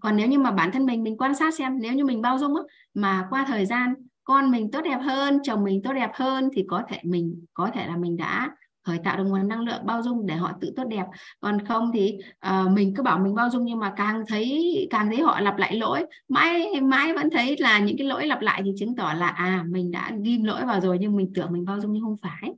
Còn 0.00 0.16
nếu 0.16 0.28
như 0.28 0.38
mà 0.38 0.50
bản 0.50 0.72
thân 0.72 0.86
mình 0.86 1.02
mình 1.02 1.16
quan 1.16 1.34
sát 1.34 1.54
xem 1.54 1.78
nếu 1.80 1.92
như 1.92 2.04
mình 2.04 2.22
bao 2.22 2.38
dung 2.38 2.56
á 2.56 2.62
mà 2.94 3.26
qua 3.30 3.44
thời 3.48 3.66
gian 3.66 3.94
con 4.24 4.50
mình 4.50 4.70
tốt 4.70 4.80
đẹp 4.84 4.98
hơn 5.02 5.38
chồng 5.42 5.64
mình 5.64 5.82
tốt 5.82 5.92
đẹp 5.92 6.10
hơn 6.14 6.48
thì 6.52 6.64
có 6.68 6.82
thể 6.88 6.98
mình 7.02 7.44
có 7.54 7.70
thể 7.74 7.86
là 7.86 7.96
mình 7.96 8.16
đã 8.16 8.50
khởi 8.84 8.98
tạo 9.04 9.16
được 9.16 9.24
nguồn 9.24 9.48
năng 9.48 9.60
lượng 9.60 9.86
bao 9.86 10.02
dung 10.02 10.26
để 10.26 10.34
họ 10.34 10.52
tự 10.60 10.72
tốt 10.76 10.84
đẹp. 10.84 11.04
Còn 11.40 11.64
không 11.66 11.90
thì 11.94 12.18
uh, 12.46 12.70
mình 12.70 12.94
cứ 12.96 13.02
bảo 13.02 13.18
mình 13.18 13.34
bao 13.34 13.50
dung 13.50 13.64
nhưng 13.64 13.78
mà 13.78 13.92
càng 13.96 14.22
thấy 14.28 14.74
càng 14.90 15.06
thấy 15.06 15.20
họ 15.20 15.40
lặp 15.40 15.58
lại 15.58 15.76
lỗi 15.76 16.06
mãi 16.28 16.80
mãi 16.82 17.14
vẫn 17.14 17.30
thấy 17.30 17.56
là 17.58 17.78
những 17.78 17.96
cái 17.98 18.06
lỗi 18.06 18.26
lặp 18.26 18.40
lại 18.40 18.62
thì 18.64 18.72
chứng 18.78 18.96
tỏ 18.96 19.12
là 19.12 19.28
à 19.28 19.64
mình 19.68 19.90
đã 19.90 20.10
ghim 20.22 20.44
lỗi 20.44 20.66
vào 20.66 20.80
rồi 20.80 20.98
nhưng 21.00 21.16
mình 21.16 21.32
tưởng 21.34 21.52
mình 21.52 21.64
bao 21.64 21.80
dung 21.80 21.92
nhưng 21.92 22.02
không 22.02 22.16
phải 22.22 22.52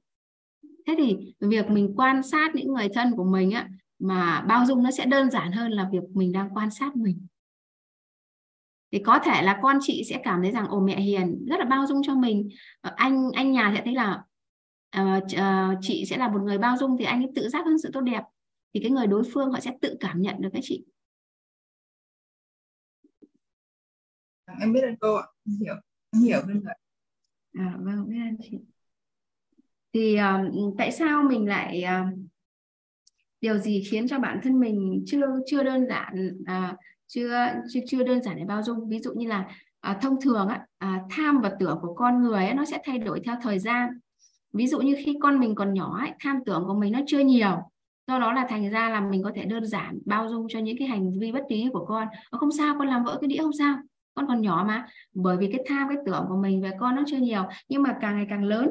thế 0.86 0.94
thì 0.98 1.34
việc 1.40 1.70
mình 1.70 1.94
quan 1.96 2.22
sát 2.22 2.54
những 2.54 2.72
người 2.72 2.88
thân 2.94 3.16
của 3.16 3.24
mình 3.24 3.50
á 3.50 3.68
mà 3.98 4.40
bao 4.48 4.66
dung 4.66 4.82
nó 4.82 4.90
sẽ 4.90 5.06
đơn 5.06 5.30
giản 5.30 5.52
hơn 5.52 5.72
là 5.72 5.88
việc 5.92 6.02
mình 6.14 6.32
đang 6.32 6.50
quan 6.54 6.70
sát 6.70 6.96
mình. 6.96 7.26
Thì 8.92 8.98
có 8.98 9.18
thể 9.24 9.42
là 9.42 9.58
con 9.62 9.78
chị 9.80 10.02
sẽ 10.10 10.20
cảm 10.24 10.42
thấy 10.42 10.50
rằng 10.52 10.68
ồ 10.68 10.80
mẹ 10.80 11.00
hiền 11.00 11.44
rất 11.48 11.56
là 11.58 11.64
bao 11.64 11.86
dung 11.86 12.02
cho 12.02 12.14
mình. 12.14 12.48
Ờ, 12.80 12.92
anh 12.96 13.30
anh 13.34 13.52
nhà 13.52 13.72
sẽ 13.76 13.82
thấy 13.84 13.94
là 13.94 14.22
uh, 15.00 15.78
chị 15.80 16.04
sẽ 16.06 16.16
là 16.16 16.28
một 16.28 16.40
người 16.42 16.58
bao 16.58 16.76
dung 16.76 16.96
thì 16.98 17.04
anh 17.04 17.22
ấy 17.22 17.32
tự 17.34 17.48
giác 17.48 17.66
hơn 17.66 17.78
sự 17.78 17.90
tốt 17.92 18.00
đẹp. 18.00 18.22
Thì 18.74 18.80
cái 18.80 18.90
người 18.90 19.06
đối 19.06 19.22
phương 19.32 19.50
họ 19.52 19.60
sẽ 19.60 19.70
tự 19.80 19.96
cảm 20.00 20.22
nhận 20.22 20.40
được 20.40 20.48
cái 20.52 20.62
chị. 20.64 20.84
Em 24.60 24.72
biết 24.72 24.80
ơn 24.82 24.96
cô 25.00 25.14
ạ. 25.14 25.26
Hiểu 25.60 25.74
em 26.12 26.22
hiểu 26.22 26.40
bên 26.46 26.60
rồi. 26.60 26.74
À, 27.52 27.76
vâng 27.80 28.08
biết 28.08 28.16
ơn 28.30 28.36
chị 28.42 28.58
thì 29.94 30.16
uh, 30.18 30.74
tại 30.78 30.92
sao 30.92 31.22
mình 31.22 31.48
lại 31.48 31.84
uh, 31.84 32.18
điều 33.40 33.58
gì 33.58 33.82
khiến 33.90 34.08
cho 34.08 34.18
bản 34.18 34.40
thân 34.42 34.60
mình 34.60 35.02
chưa 35.06 35.26
chưa 35.46 35.62
đơn 35.62 35.86
giản 35.88 36.38
uh, 36.42 36.76
chưa 37.06 37.48
chưa 37.72 37.80
chưa 37.86 38.02
đơn 38.02 38.22
giản 38.22 38.36
để 38.36 38.44
bao 38.44 38.62
dung? 38.62 38.88
Ví 38.88 38.98
dụ 39.00 39.12
như 39.14 39.28
là 39.28 39.48
à, 39.80 39.98
thông 40.02 40.20
thường 40.20 40.48
á, 40.48 40.66
à, 40.78 41.02
tham 41.10 41.40
và 41.40 41.52
tưởng 41.60 41.78
của 41.82 41.94
con 41.94 42.22
người 42.22 42.44
ấy, 42.44 42.54
nó 42.54 42.64
sẽ 42.64 42.78
thay 42.84 42.98
đổi 42.98 43.20
theo 43.24 43.36
thời 43.42 43.58
gian. 43.58 43.90
Ví 44.52 44.66
dụ 44.66 44.80
như 44.80 44.96
khi 45.04 45.16
con 45.22 45.40
mình 45.40 45.54
còn 45.54 45.74
nhỏ 45.74 45.98
ấy, 46.00 46.10
tham 46.20 46.36
tưởng 46.46 46.64
của 46.66 46.74
mình 46.74 46.92
nó 46.92 47.00
chưa 47.06 47.18
nhiều 47.18 47.56
do 48.06 48.18
đó 48.18 48.32
là 48.32 48.46
thành 48.48 48.70
ra 48.70 48.90
là 48.90 49.00
mình 49.00 49.22
có 49.22 49.32
thể 49.34 49.44
đơn 49.44 49.66
giản 49.66 49.98
bao 50.04 50.28
dung 50.28 50.46
cho 50.48 50.58
những 50.58 50.76
cái 50.78 50.88
hành 50.88 51.18
vi 51.18 51.32
bất 51.32 51.42
lý 51.48 51.68
của 51.72 51.84
con. 51.84 52.08
Không 52.30 52.52
sao 52.52 52.74
con 52.78 52.88
làm 52.88 53.04
vỡ 53.04 53.18
cái 53.20 53.28
đĩa 53.28 53.38
không 53.38 53.52
sao 53.52 53.78
con 54.14 54.26
còn 54.26 54.40
nhỏ 54.40 54.64
mà. 54.68 54.86
Bởi 55.14 55.36
vì 55.36 55.52
cái 55.52 55.64
tham 55.68 55.88
cái 55.88 55.96
tưởng 56.06 56.24
của 56.28 56.36
mình 56.36 56.62
về 56.62 56.70
con 56.80 56.96
nó 56.96 57.02
chưa 57.06 57.16
nhiều 57.16 57.42
nhưng 57.68 57.82
mà 57.82 57.96
càng 58.00 58.16
ngày 58.16 58.26
càng 58.30 58.44
lớn 58.44 58.70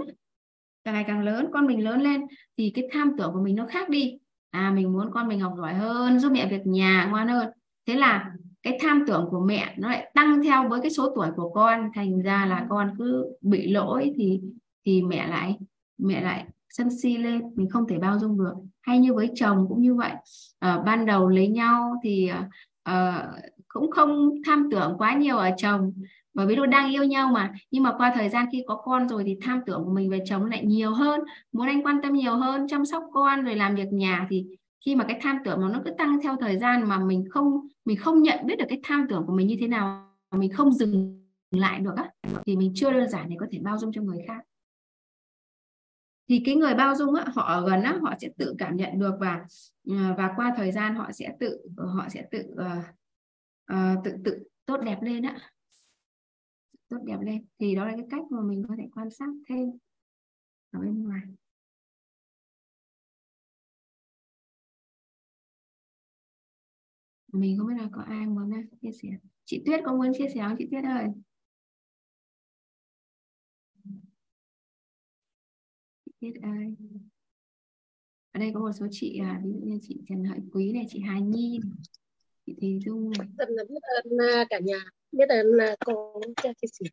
càng 0.84 0.94
ngày 0.94 1.04
càng 1.08 1.24
lớn 1.24 1.48
con 1.54 1.68
mình 1.68 1.84
lớn 1.84 2.02
lên 2.02 2.22
thì 2.58 2.72
cái 2.76 2.88
tham 2.92 3.12
tưởng 3.18 3.34
của 3.34 3.42
mình 3.42 3.56
nó 3.56 3.66
khác 3.70 3.90
đi. 3.90 4.18
À 4.52 4.72
mình 4.76 4.94
muốn 4.94 5.12
con 5.12 5.28
mình 5.28 5.40
học 5.40 5.54
giỏi 5.58 5.74
hơn 5.74 6.20
giúp 6.20 6.32
mẹ 6.32 6.48
việc 6.52 6.62
nhà 6.66 7.08
ngoan 7.12 7.28
hơn. 7.28 7.48
Thế 7.88 7.96
là 7.96 8.32
cái 8.64 8.78
tham 8.82 9.04
tưởng 9.08 9.28
của 9.32 9.40
mẹ 9.40 9.76
nó 9.78 9.90
lại 9.90 10.12
tăng 10.14 10.44
theo 10.44 10.70
với 10.70 10.82
cái 10.82 10.92
số 10.92 11.14
tuổi 11.16 11.28
của 11.36 11.50
con. 11.50 11.90
Thành 11.96 12.22
ra 12.22 12.46
là 12.46 12.66
con 12.70 12.96
cứ 12.98 13.26
bị 13.42 13.72
lỗi 13.72 14.14
thì 14.16 14.42
thì 14.86 15.02
mẹ 15.02 15.28
lại 15.28 15.58
mẹ 15.98 16.22
lại 16.22 16.46
sân 16.70 16.88
si 17.02 17.18
lên 17.18 17.42
mình 17.56 17.70
không 17.70 17.88
thể 17.88 17.98
bao 17.98 18.20
dung 18.20 18.38
được. 18.38 18.54
Hay 18.82 19.00
như 19.00 19.14
với 19.14 19.32
chồng 19.36 19.66
cũng 19.70 19.82
như 19.82 19.96
vậy. 19.96 20.12
À, 20.60 20.80
ban 20.86 21.06
đầu 21.06 21.30
lấy 21.30 21.48
nhau 21.48 21.94
thì 22.04 22.32
uh, 22.90 22.96
cũng 23.68 23.92
không 23.92 24.30
tham 24.46 24.70
tưởng 24.72 24.96
quá 24.98 25.14
nhiều 25.14 25.38
ở 25.38 25.50
chồng 25.58 25.94
bởi 26.34 26.48
vì 26.48 26.56
nó 26.56 26.66
đang 26.66 26.92
yêu 26.92 27.04
nhau 27.04 27.32
mà. 27.34 27.54
Nhưng 27.72 27.84
mà 27.84 27.94
qua 27.98 28.12
thời 28.16 28.30
gian 28.30 28.46
khi 28.52 28.64
có 28.68 28.76
con 28.76 29.08
rồi 29.08 29.24
thì 29.24 29.38
tham 29.42 29.62
tưởng 29.66 29.84
của 29.86 29.92
mình 29.94 30.10
về 30.10 30.20
chồng 30.26 30.46
lại 30.46 30.66
nhiều 30.66 30.94
hơn 30.94 31.20
muốn 31.52 31.68
anh 31.68 31.84
quan 31.84 32.02
tâm 32.02 32.14
nhiều 32.14 32.36
hơn 32.36 32.68
chăm 32.68 32.86
sóc 32.86 33.04
con 33.14 33.44
rồi 33.44 33.56
làm 33.56 33.76
việc 33.76 33.88
nhà 33.92 34.28
thì 34.30 34.46
khi 34.86 34.96
mà 34.96 35.06
cái 35.08 35.20
tham 35.22 35.38
tưởng 35.46 35.62
mà 35.62 35.70
nó 35.70 35.82
cứ 35.86 35.92
tăng 35.98 36.20
theo 36.24 36.36
thời 36.40 36.58
gian 36.58 36.90
mà 36.90 37.00
mình 37.00 37.26
không 37.30 37.68
mình 37.86 37.98
không 37.98 38.22
nhận 38.22 38.46
biết 38.46 38.56
được 38.60 38.66
cái 38.70 38.80
tham 38.84 39.06
tưởng 39.10 39.24
của 39.28 39.34
mình 39.34 39.48
như 39.48 39.58
thế 39.60 39.68
nào 39.68 40.10
mình 40.32 40.52
không 40.52 40.74
dừng 40.74 41.24
lại 41.52 41.80
được 41.80 41.94
á 41.96 42.10
thì 42.46 42.56
mình 42.56 42.72
chưa 42.76 42.92
đơn 42.92 43.10
giản 43.10 43.30
để 43.30 43.36
có 43.40 43.46
thể 43.52 43.60
bao 43.60 43.78
dung 43.78 43.92
cho 43.94 44.02
người 44.02 44.20
khác. 44.28 44.44
Thì 46.30 46.42
cái 46.46 46.56
người 46.56 46.74
bao 46.74 46.96
dung 46.96 47.14
á, 47.16 47.26
họ 47.36 47.44
ở 47.44 47.70
gần 47.70 47.82
á, 47.82 47.98
họ 48.02 48.14
sẽ 48.22 48.30
tự 48.38 48.56
cảm 48.58 48.76
nhận 48.76 49.00
được 49.00 49.14
và 49.20 49.46
ờ, 49.90 50.14
và 50.18 50.34
qua 50.36 50.54
thời 50.58 50.72
gian 50.72 50.96
họ 50.96 51.12
sẽ 51.12 51.36
tự 51.40 51.60
họ 51.78 52.10
sẽ 52.10 52.28
tự 52.32 52.44
uh, 52.52 52.86
uh, 53.74 54.04
tự 54.04 54.12
tự 54.26 54.44
tốt 54.66 54.78
đẹp 54.78 54.98
lên 55.02 55.24
á 55.24 55.38
tốt 56.94 57.04
đẹp 57.06 57.18
lên. 57.22 57.46
Thì 57.60 57.76
đó 57.76 57.86
là 57.86 57.94
cái 57.98 58.06
cách 58.10 58.24
mà 58.32 58.42
mình 58.42 58.64
có 58.68 58.76
thể 58.78 58.84
quan 58.96 59.12
sát 59.12 59.30
thêm 59.50 59.70
ở 60.72 60.80
bên 60.80 61.04
ngoài. 61.04 61.22
Mình 67.34 67.58
không 67.58 67.68
biết 67.68 67.74
là 67.78 67.90
có 67.92 68.02
ai 68.02 68.26
muốn 68.26 68.54
à, 68.54 68.64
chia 68.82 68.92
sẻ. 69.02 69.10
Chị 69.46 69.64
Tuyết 69.66 69.80
có 69.86 69.94
muốn 69.94 70.12
chia 70.18 70.28
sẻ 70.34 70.42
không? 70.48 70.56
Chị 70.60 70.68
Tuyết 70.72 70.84
ơi. 70.84 71.08
Chị 76.06 76.12
Tuyết 76.22 76.34
ơi. 76.44 76.76
Ở 78.32 78.40
đây 78.40 78.52
có 78.54 78.60
một 78.60 78.72
số 78.80 78.88
chị 78.92 79.18
à, 79.18 79.42
ví 79.44 79.52
dụ 79.52 79.60
như 79.60 79.80
chị 79.82 80.02
Trần 80.10 80.24
Hợi 80.24 80.40
Quý 80.52 80.74
này 80.74 80.86
chị 80.90 81.00
Hà 81.00 81.20
Nhi 81.20 81.60
này, 81.64 81.72
chị 82.46 82.54
Thùy 82.62 82.80
Dung 82.86 83.12
này. 83.12 83.28
Rất 83.38 83.50
là 83.50 83.64
biết 83.70 83.82
ơn 83.82 84.18
à, 84.18 84.46
cả 84.50 84.60
nhà 84.60 84.86
biết 85.14 85.30
ơn 85.30 85.58
à, 85.60 85.76
cô 85.86 86.22
cho 86.44 86.50
chia 86.62 86.68
sẻ 86.72 86.86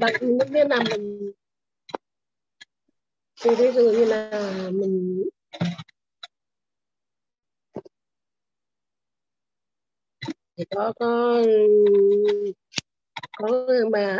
bạn 0.00 0.14
những 0.20 0.38
biết 0.52 0.66
là 0.68 0.80
mình 0.90 1.32
thì 3.40 3.50
ví 3.58 3.72
dụ 3.72 3.90
như 3.90 4.04
là 4.04 4.30
mình 4.72 5.24
thì 10.56 10.64
có 10.70 10.92
có 10.98 11.42
có 13.38 13.66
mà 13.92 14.18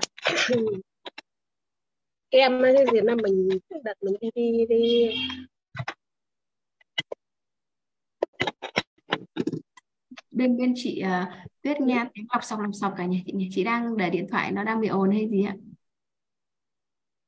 em 2.31 2.63
ấy 2.63 2.75
thì 2.93 3.01
là 3.01 3.15
mình 3.15 3.49
đặt 3.85 3.97
mình 4.01 4.15
đi 4.21 4.31
đi 4.35 4.67
đi 4.69 5.15
bên 10.37 10.57
bên 10.57 10.73
chị 10.77 11.03
uh, 11.05 11.29
Tuyết 11.63 11.81
nghe 11.81 12.05
tiếng 12.15 12.27
lọc 12.33 12.45
sọc 12.45 12.61
lọc 12.61 12.71
sọc 12.75 12.95
cả 12.97 13.07
nhà 13.07 13.19
chị 13.27 13.33
nhỉ 13.33 13.49
chị 13.53 13.65
đang 13.65 13.97
để 13.97 14.11
điện 14.11 14.27
thoại 14.31 14.53
nó 14.53 14.65
đang 14.65 14.81
bị 14.81 14.89
ồn 14.89 15.11
hay 15.11 15.29
gì 15.31 15.45
ạ? 15.45 15.57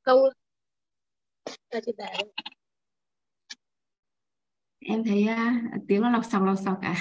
Không. 0.03 0.19
À, 1.69 1.81
chị 1.87 1.93
để 1.99 2.05
em 4.81 5.05
thấy 5.05 5.27
uh, 5.33 5.83
tiếng 5.89 6.03
nó 6.03 6.11
lọc 6.11 6.25
sọc 6.25 6.43
lọc 6.43 6.57
sọc 6.65 6.79
cả. 6.83 6.95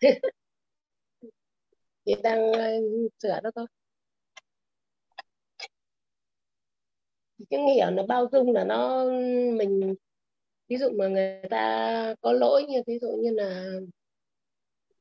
Chị 2.04 2.14
đang 2.22 2.50
uh, 2.50 3.12
sửa 3.22 3.40
đó 3.42 3.50
thôi. 3.54 3.66
Cái 7.50 7.60
hiểu 7.74 7.90
là 7.90 8.02
bao 8.08 8.28
dung 8.32 8.52
là 8.52 8.64
nó 8.64 9.04
mình 9.58 9.94
ví 10.68 10.76
dụ 10.76 10.90
mà 10.98 11.08
người 11.08 11.42
ta 11.50 12.14
có 12.20 12.32
lỗi 12.32 12.64
như 12.68 12.82
ví 12.86 12.98
dụ 12.98 13.08
như 13.22 13.30
là 13.30 13.72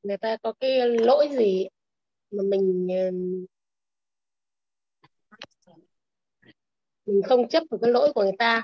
người 0.03 0.17
ta 0.17 0.38
có 0.38 0.53
cái 0.59 0.90
lỗi 0.90 1.30
gì 1.32 1.67
mà 2.32 2.43
mình 2.43 2.88
ờ, 2.90 3.11
mình 7.06 7.22
không 7.24 7.48
chấp 7.50 7.64
vào 7.69 7.77
cái 7.82 7.92
lỗi 7.92 8.14
của 8.14 8.24
người 8.24 8.38
ta? 8.40 8.64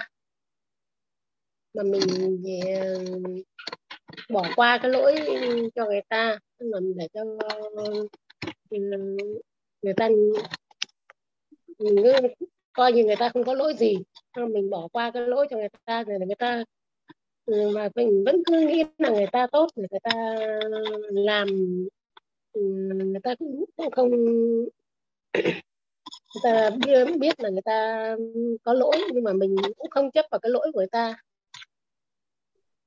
Mà 1.74 1.84
mình 1.84 2.44
ờ, 2.76 3.00
bỏ 4.30 4.48
qua 4.56 4.78
cái 4.82 4.92
lỗi 4.92 5.16
cho 5.76 5.86
người 5.86 6.02
ta 6.10 6.40
mà 6.60 6.80
để 6.96 7.08
cho 7.14 7.22
ừ, 8.70 8.80
người 9.82 9.94
ta, 9.94 10.10
mình 11.80 11.96
cứ 12.40 12.46
coi 12.74 12.94
như 12.94 13.04
người 13.04 13.16
ta 13.16 13.30
không 13.30 13.44
có 13.44 13.54
lỗi 13.54 13.74
gì 13.80 13.98
mình 14.36 14.70
bỏ 14.70 14.88
qua 14.88 15.12
cái 15.12 15.28
lỗi 15.28 15.48
cho 15.50 15.58
người 15.58 15.70
ta 15.86 16.04
để 16.08 16.26
người 16.26 16.36
ta 16.36 16.64
Ừ, 17.46 17.72
mà 17.76 17.90
mình 17.96 18.24
vẫn 18.26 18.44
cứ 18.46 18.60
nghĩ 18.60 18.84
là 18.98 19.10
người 19.10 19.28
ta 19.32 19.48
tốt 19.52 19.68
người 19.76 20.00
ta 20.04 20.36
làm 21.12 21.48
ừ, 22.54 22.62
người 23.06 23.20
ta 23.24 23.36
cũng 23.36 23.66
không 23.92 24.10
người 25.34 26.42
ta 26.44 26.70
biết, 26.86 27.18
biết 27.20 27.40
là 27.40 27.50
người 27.50 27.62
ta 27.66 28.16
có 28.64 28.74
lỗi 28.74 28.98
nhưng 29.14 29.24
mà 29.24 29.34
mình 29.34 29.56
cũng 29.78 29.90
không 29.90 30.12
chấp 30.12 30.26
vào 30.32 30.40
cái 30.40 30.50
lỗi 30.52 30.72
của 30.74 30.80
người 30.80 30.88
ta. 30.88 31.16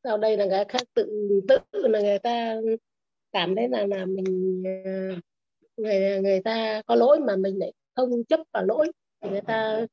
Sau 0.04 0.18
đây 0.18 0.36
là 0.36 0.44
người 0.46 0.64
khác 0.68 0.82
tự 0.94 1.30
tự 1.48 1.88
là 1.88 2.00
người 2.00 2.18
ta 2.18 2.60
cảm 3.32 3.54
thấy 3.54 3.68
là 3.68 3.86
là 3.86 4.06
mình 4.06 4.62
ờ, 4.84 5.20
người 5.76 6.20
người 6.22 6.40
ta 6.44 6.82
có 6.86 6.94
lỗi 6.94 7.20
mà 7.20 7.36
mình 7.36 7.58
lại 7.58 7.72
không 7.94 8.24
chấp 8.24 8.40
vào 8.52 8.64
lỗi. 8.64 8.92
Thì 9.20 9.30
người 9.30 9.40
ta 9.40 9.86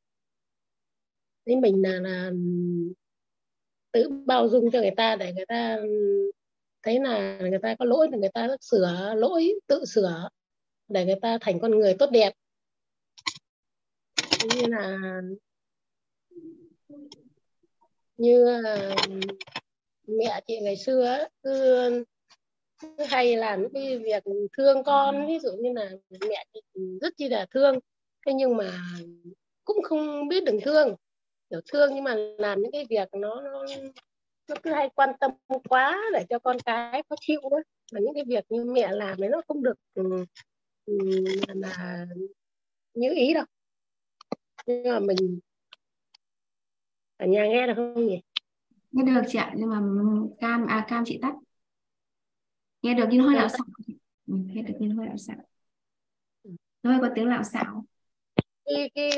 thấy 1.46 1.56
mình 1.56 1.82
là 1.82 2.00
là 2.00 2.32
tự 3.94 4.10
bao 4.26 4.50
dung 4.50 4.72
cho 4.72 4.82
người 4.82 4.94
ta 4.98 5.16
để 5.16 5.34
người 5.34 5.46
ta 5.46 5.76
ừ, 5.76 6.32
thấy 6.84 7.00
là 7.00 7.38
người 7.40 7.60
ta 7.62 7.76
có 7.80 7.86
lỗi 7.86 8.08
thì 8.12 8.18
người 8.18 8.30
ta 8.34 8.48
sửa 8.62 9.14
lỗi 9.18 9.54
tự 9.68 9.86
sửa 9.86 10.30
để 10.88 11.06
người 11.06 11.20
ta 11.22 11.38
thành 11.42 11.60
con 11.60 11.72
người 11.72 11.96
tốt 12.00 12.10
đẹp. 12.12 12.34
Như 14.50 14.68
là 14.68 14.98
như 18.18 18.46
là 18.46 18.96
mẹ 20.08 20.42
chị 20.48 20.60
ngày 20.60 20.78
xưa 20.78 21.06
ấy, 21.06 21.30
cứ, 21.44 22.04
cứ 22.82 23.04
hay 23.08 23.36
làm 23.36 23.62
những 23.62 23.74
cái 23.74 23.98
việc 23.98 24.24
thương 24.58 24.84
con 24.84 25.28
ví 25.28 25.40
dụ 25.40 25.52
như 25.52 25.74
là 25.74 25.92
mẹ 26.30 26.46
chị 26.54 26.62
rất 27.02 27.14
chi 27.18 27.30
là 27.30 27.46
thương 27.52 27.80
thế 28.26 28.34
nhưng 28.34 28.58
mà 28.58 28.72
cũng 29.66 29.82
không 29.84 30.28
biết 30.28 30.44
đừng 30.44 30.60
thương 30.62 30.96
hiểu 31.54 31.62
thương 31.72 31.96
nhưng 31.96 32.04
mà 32.04 32.16
làm 32.38 32.62
những 32.62 32.72
cái 32.72 32.86
việc 32.90 33.10
nó 33.14 33.42
nó 33.42 33.66
nó 34.50 34.56
cứ 34.64 34.72
hay 34.72 34.90
quan 34.96 35.10
tâm 35.20 35.32
quá 35.70 36.02
để 36.14 36.26
cho 36.30 36.40
con 36.40 36.58
cái 36.66 37.04
khó 37.10 37.16
chịu 37.22 37.42
đó 37.52 37.58
và 37.92 38.00
những 38.00 38.14
cái 38.14 38.24
việc 38.28 38.46
như 38.50 38.66
mẹ 38.66 38.92
làm 38.92 39.22
đấy 39.22 39.30
nó 39.30 39.42
không 39.48 39.64
được 39.64 39.78
là 41.56 42.06
như 42.94 43.14
ý 43.16 43.34
đâu. 43.34 43.46
Nhưng 44.66 44.84
mà 44.84 45.00
mình 45.00 45.40
ở 47.18 47.26
nhà 47.26 47.48
nghe 47.48 47.68
được 47.68 47.74
không 47.76 48.08
nhỉ? 48.08 48.22
Nghe 48.92 49.04
được 49.04 49.22
chị 49.28 49.40
ạ 49.40 49.54
nhưng 49.56 49.70
mà 49.70 49.82
cam 50.40 50.66
à 50.68 50.86
cam 50.90 51.04
chị 51.06 51.20
tắt. 51.22 51.34
Nghe 52.82 52.94
được 52.94 53.06
nhưng 53.10 53.22
hơi 53.22 53.36
lạo 53.36 53.50
xạo. 53.50 53.66
Ừ, 54.28 54.34
nghe 54.46 54.62
được 54.62 54.74
nhưng 54.80 54.98
hơi 54.98 55.08
lạo 55.08 55.18
xạo. 55.18 55.38
Hơi 56.84 56.98
có 57.02 57.10
tiếng 57.16 57.28
lạo 57.28 57.44
xạo 57.44 57.86
cái 58.66 58.92
cái 58.96 59.12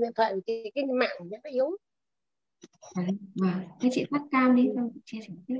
điện 0.00 0.12
thoại 0.16 0.34
cái 0.46 0.72
cái 0.74 0.84
mạng 0.84 1.28
rất 1.30 1.50
yếu. 1.52 1.76
Vâng. 3.34 3.60
Thế 3.80 3.88
chị 3.92 4.04
tắt 4.10 4.20
cam 4.30 4.56
đi 4.56 4.68
xong 4.76 4.90
chia 5.04 5.18
sẻ 5.28 5.34
tiếp. 5.46 5.58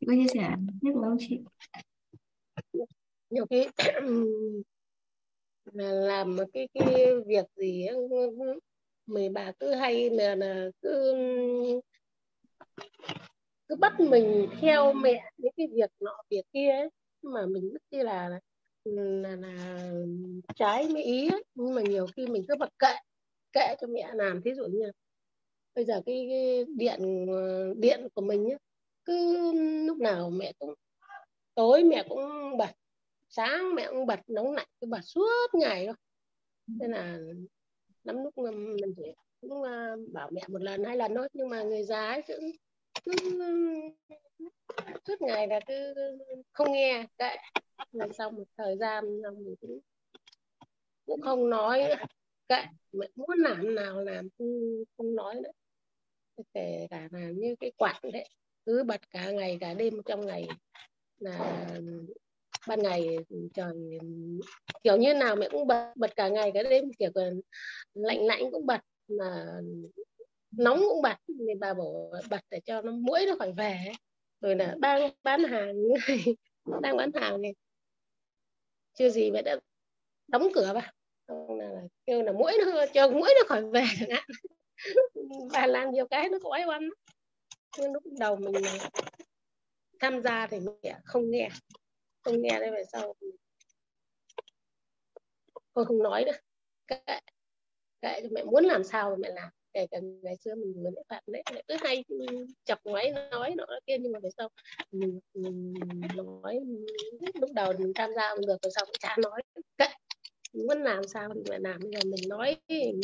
Chị 0.00 0.06
có 0.06 0.12
chia 0.12 0.26
sẻ 0.34 0.56
tiếp 0.82 0.90
được 0.94 1.00
không 1.04 1.16
chị? 1.20 1.40
Nhiều 3.30 3.46
khi 3.50 3.66
là 5.72 5.92
làm 5.92 6.36
cái 6.52 6.68
cái 6.74 7.06
việc 7.26 7.46
gì 7.56 7.86
mình 9.06 9.32
bà 9.32 9.52
cứ 9.60 9.74
hay 9.74 10.10
là, 10.10 10.34
là 10.34 10.68
cứ 10.82 11.14
cứ 13.68 13.76
bắt 13.76 14.00
mình 14.00 14.48
theo 14.60 14.92
mẹ 14.92 15.30
những 15.36 15.52
cái 15.56 15.68
việc 15.72 15.90
nọ 16.00 16.22
việc 16.30 16.44
kia 16.52 16.70
ấy. 16.70 16.88
Mà 17.22 17.46
mình 17.46 17.72
rất 17.72 17.82
chi 17.90 17.98
là 17.98 18.28
là, 18.84 19.36
là 19.36 19.92
trái 20.56 20.86
với 20.92 21.02
ý 21.02 21.28
ấy. 21.28 21.44
nhưng 21.54 21.74
mà 21.74 21.82
nhiều 21.82 22.06
khi 22.16 22.26
mình 22.26 22.44
cứ 22.48 22.54
mặc 22.58 22.70
kệ 22.78 22.94
kệ 23.52 23.74
cho 23.80 23.86
mẹ 23.86 24.10
làm. 24.12 24.42
Thí 24.42 24.54
dụ 24.54 24.66
như 24.66 24.92
bây 25.74 25.84
giờ 25.84 26.02
cái, 26.06 26.26
cái 26.30 26.64
điện 26.76 27.26
điện 27.76 28.08
của 28.14 28.22
mình 28.22 28.44
nhá 28.44 28.56
cứ 29.04 29.52
lúc 29.86 29.98
nào 29.98 30.30
mẹ 30.30 30.52
cũng 30.58 30.74
tối 31.54 31.84
mẹ 31.84 32.04
cũng 32.08 32.56
bật 32.58 32.70
sáng 33.28 33.74
mẹ 33.74 33.86
cũng 33.90 34.06
bật 34.06 34.20
nóng 34.26 34.52
lạnh 34.52 34.68
cứ 34.80 34.86
bật 34.86 35.00
suốt 35.02 35.48
ngày 35.52 35.86
thôi. 35.86 35.94
Nên 36.66 36.90
là 36.90 37.18
lắm 38.04 38.16
lúc 38.24 38.38
mình 38.38 38.94
chỉ 38.96 39.02
cũng 39.40 39.62
ờ, 39.62 39.96
bảo 40.12 40.30
mẹ 40.32 40.42
một 40.48 40.62
lần 40.62 40.84
hai 40.84 40.96
lần 40.96 41.14
thôi. 41.14 41.28
Nhưng 41.32 41.48
mà 41.48 41.62
người 41.62 41.82
già 41.82 42.06
ấy 42.06 42.22
cứ, 42.26 42.52
cứ 43.04 43.12
suốt 45.06 45.20
ngày 45.20 45.48
là 45.48 45.60
cứ 45.66 45.94
không 46.52 46.72
nghe. 46.72 47.06
Kệ 47.18 47.36
rồi 47.92 48.08
sau 48.18 48.30
một 48.30 48.44
thời 48.56 48.76
gian 48.76 49.04
xong 49.22 49.44
mình 49.44 49.54
cũng 49.60 49.78
cũng 51.06 51.20
không 51.20 51.50
nói 51.50 51.84
nữa. 51.88 52.04
Kệ 52.48 52.62
mẹ 52.92 53.08
muốn 53.16 53.38
làm 53.38 53.74
nào 53.74 54.00
làm 54.00 54.28
cũng 54.38 54.84
không 54.96 55.14
nói 55.14 55.34
nữa. 55.34 55.50
Kể 56.54 56.86
cả 56.90 57.08
là 57.12 57.30
như 57.30 57.54
cái 57.60 57.72
quạt 57.76 58.00
đấy 58.12 58.28
cứ 58.66 58.84
bật 58.84 59.10
cả 59.10 59.30
ngày 59.30 59.58
cả 59.60 59.74
đêm 59.74 60.02
trong 60.04 60.26
ngày 60.26 60.48
là 61.18 61.66
ban 62.68 62.82
ngày 62.82 63.18
trời 63.54 63.72
kiểu 64.82 64.96
như 64.96 65.14
nào 65.14 65.36
mẹ 65.36 65.48
cũng 65.48 65.66
bật 65.66 65.92
bật 65.96 66.16
cả 66.16 66.28
ngày 66.28 66.50
cả 66.54 66.62
đêm 66.62 66.84
kiểu 66.98 67.10
lạnh 67.94 68.26
lạnh 68.26 68.50
cũng 68.50 68.66
bật 68.66 68.80
mà 69.08 69.46
nóng 70.50 70.78
cũng 70.78 71.02
bật. 71.02 71.16
Nên 71.28 71.60
bà 71.60 71.74
bảo 71.74 72.12
bật 72.30 72.40
để 72.50 72.60
cho 72.60 72.82
nó 72.82 72.92
mũi 72.92 73.26
nó 73.26 73.36
khỏi 73.38 73.52
về 73.52 73.92
rồi 74.40 74.56
là 74.56 74.74
đang 74.80 75.10
bán 75.22 75.44
hàng 75.44 75.74
đang 76.82 76.96
bán 76.96 77.10
hàng 77.14 77.42
này 77.42 77.54
chưa 78.94 79.10
gì 79.10 79.30
mẹ 79.30 79.42
đã 79.42 79.56
đóng 80.28 80.48
cửa 80.54 80.72
bà. 80.74 80.92
Là 81.48 81.70
kêu 82.06 82.22
là 82.22 82.32
mũi 82.32 82.52
nó 82.66 82.86
cho 82.94 83.08
mũi 83.08 83.34
nó 83.38 83.44
khỏi 83.48 83.64
về 83.64 83.84
chẳng 84.00 84.10
hạn. 84.10 84.24
Bà 85.52 85.66
làm 85.66 85.90
nhiều 85.90 86.06
cái 86.10 86.28
nó 86.28 86.38
có 86.42 86.50
oan 86.50 86.88
nhưng 87.78 87.92
lúc 87.92 88.02
đầu 88.18 88.36
mình 88.36 88.64
tham 90.00 90.22
gia 90.22 90.46
thì 90.46 90.58
mẹ 90.60 90.98
không 91.04 91.30
nghe 91.30 91.48
không 92.24 92.42
nghe 92.42 92.60
đây 92.60 92.70
về 92.70 92.84
sau. 92.92 93.14
Tôi 95.72 95.84
không 95.84 96.02
nói 96.02 96.24
nữa. 96.24 96.32
Kệ. 96.86 97.18
Kệ 98.02 98.28
mẹ 98.30 98.44
muốn 98.44 98.64
làm 98.64 98.84
sao 98.84 99.10
mà 99.10 99.16
mẹ 99.18 99.30
làm. 99.34 99.48
Kể 99.72 99.86
cả 99.90 99.98
ngày 100.22 100.36
xưa 100.36 100.54
mình 100.54 100.74
vừa 100.76 100.90
lại 100.90 101.04
phạt 101.08 101.20
đấy 101.26 101.42
mẹ 101.54 101.62
cứ 101.68 101.74
hay 101.80 102.04
chọc 102.64 102.78
ngoáy 102.84 103.12
nói 103.30 103.54
nọ 103.56 103.66
kia 103.86 103.98
nhưng 104.00 104.12
mà 104.12 104.18
về 104.18 104.30
sau 104.36 104.48
mình, 104.92 105.20
mình 105.34 105.74
nói 106.16 106.60
lúc 107.34 107.50
đầu 107.54 107.72
mình 107.78 107.92
tham 107.94 108.10
gia 108.16 108.28
không 108.28 108.46
được 108.46 108.56
rồi 108.62 108.72
sau 108.74 108.84
cũng 108.84 108.94
chả 109.00 109.16
nói. 109.22 109.42
Kệ. 109.78 109.86
Muốn 110.52 110.82
làm 110.82 111.08
sao 111.08 111.30
thì 111.34 111.40
mẹ 111.50 111.58
làm. 111.58 111.80
Bây 111.80 111.90
giờ 111.90 111.98
mình 112.04 112.28
nói 112.28 112.56
mình, 112.68 113.00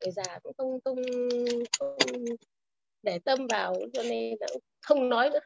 người 0.00 0.10
già 0.10 0.38
cũng 0.42 0.52
không 0.58 0.80
không 0.84 0.96
không 1.78 1.96
để 3.02 3.18
tâm 3.18 3.46
vào 3.46 3.74
cho 3.92 4.02
nên 4.02 4.36
là 4.40 4.46
không 4.80 5.08
nói 5.08 5.30
nữa. 5.30 5.40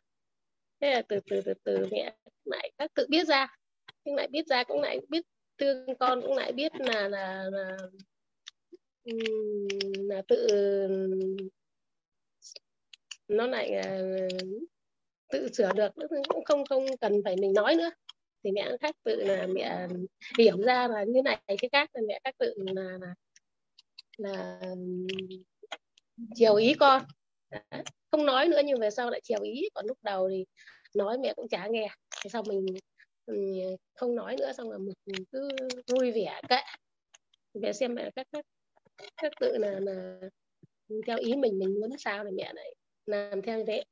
Thế 0.81 0.91
là 0.91 1.03
từ 1.09 1.21
từ 1.31 1.41
từ 1.45 1.55
từ 1.65 1.87
mẹ 1.91 2.17
lại 2.47 2.73
các 2.79 2.95
tự 2.95 3.07
biết 3.09 3.27
ra. 3.27 3.57
Nhưng 4.05 4.15
lại 4.15 4.29
biết 4.29 4.47
ra 4.47 4.65
cũng 4.65 4.81
lại 4.81 5.01
biết 5.09 5.25
thương 5.59 5.99
con 5.99 6.21
cũng 6.23 6.37
lại 6.37 6.53
biết 6.53 6.73
là 6.79 7.09
là 7.09 7.51
là, 7.53 7.77
là 9.95 10.23
tự 10.29 10.47
nó 13.29 13.47
lại 13.47 13.71
à, 13.71 13.99
tự 15.29 15.49
sửa 15.53 15.73
được 15.73 15.93
cũng 16.29 16.45
không 16.45 16.65
không 16.65 16.87
cần 17.01 17.21
phải 17.25 17.37
mình 17.37 17.53
nói 17.53 17.77
nữa. 17.77 17.91
Thì 18.45 18.51
mẹ 18.53 18.77
khác 18.81 18.97
tự 19.05 19.25
là 19.25 19.47
mẹ 19.47 19.87
hiểu 20.39 20.63
ra 20.63 20.89
là 20.89 21.05
như 21.05 21.23
này 21.23 21.43
cái 21.47 21.69
khác 21.73 21.91
là 21.93 22.01
mẹ 22.09 22.21
khác 22.25 22.35
tự 22.39 22.55
là 22.57 22.99
là, 22.99 23.15
là 24.19 24.61
chiều 26.35 26.55
ý 26.55 26.75
con. 26.75 27.03
Không 28.11 28.27
nói 28.27 28.49
nữa 28.49 28.61
nhưng 28.65 28.81
về 28.81 28.91
sau 28.91 29.11
lại 29.11 29.21
chiều 29.25 29.43
ý. 29.43 29.69
Còn 29.75 29.87
lúc 29.87 29.99
đầu 30.03 30.29
thì 30.31 30.45
nói 30.97 31.19
mẹ 31.19 31.33
cũng 31.37 31.49
chả 31.49 31.67
nghe. 31.67 31.89
Thế 32.25 32.31
sau 32.31 32.43
mình, 32.49 32.67
mình 33.27 33.77
không 33.95 34.15
nói 34.15 34.37
nữa 34.39 34.53
xong 34.57 34.71
là 34.71 34.79
mình 34.79 35.25
cứ 35.33 35.49
vui 35.93 36.13
vẻ 36.13 36.41
kệ. 36.49 36.61
Về 37.55 37.73
xem 37.73 37.95
mẹ 37.95 38.11
các 38.17 38.27
các 38.33 38.45
các 39.17 39.33
tự 39.41 39.59
là 39.59 39.81
là 39.81 40.21
theo 41.07 41.19
ý 41.19 41.35
mình 41.37 41.59
mình 41.59 41.81
muốn 41.81 41.99
sao 41.99 42.25
thì 42.25 42.31
mẹ 42.31 42.53
lại 42.55 42.75
làm 43.07 43.43
theo 43.43 43.59
như 43.59 43.65
thế. 43.67 43.85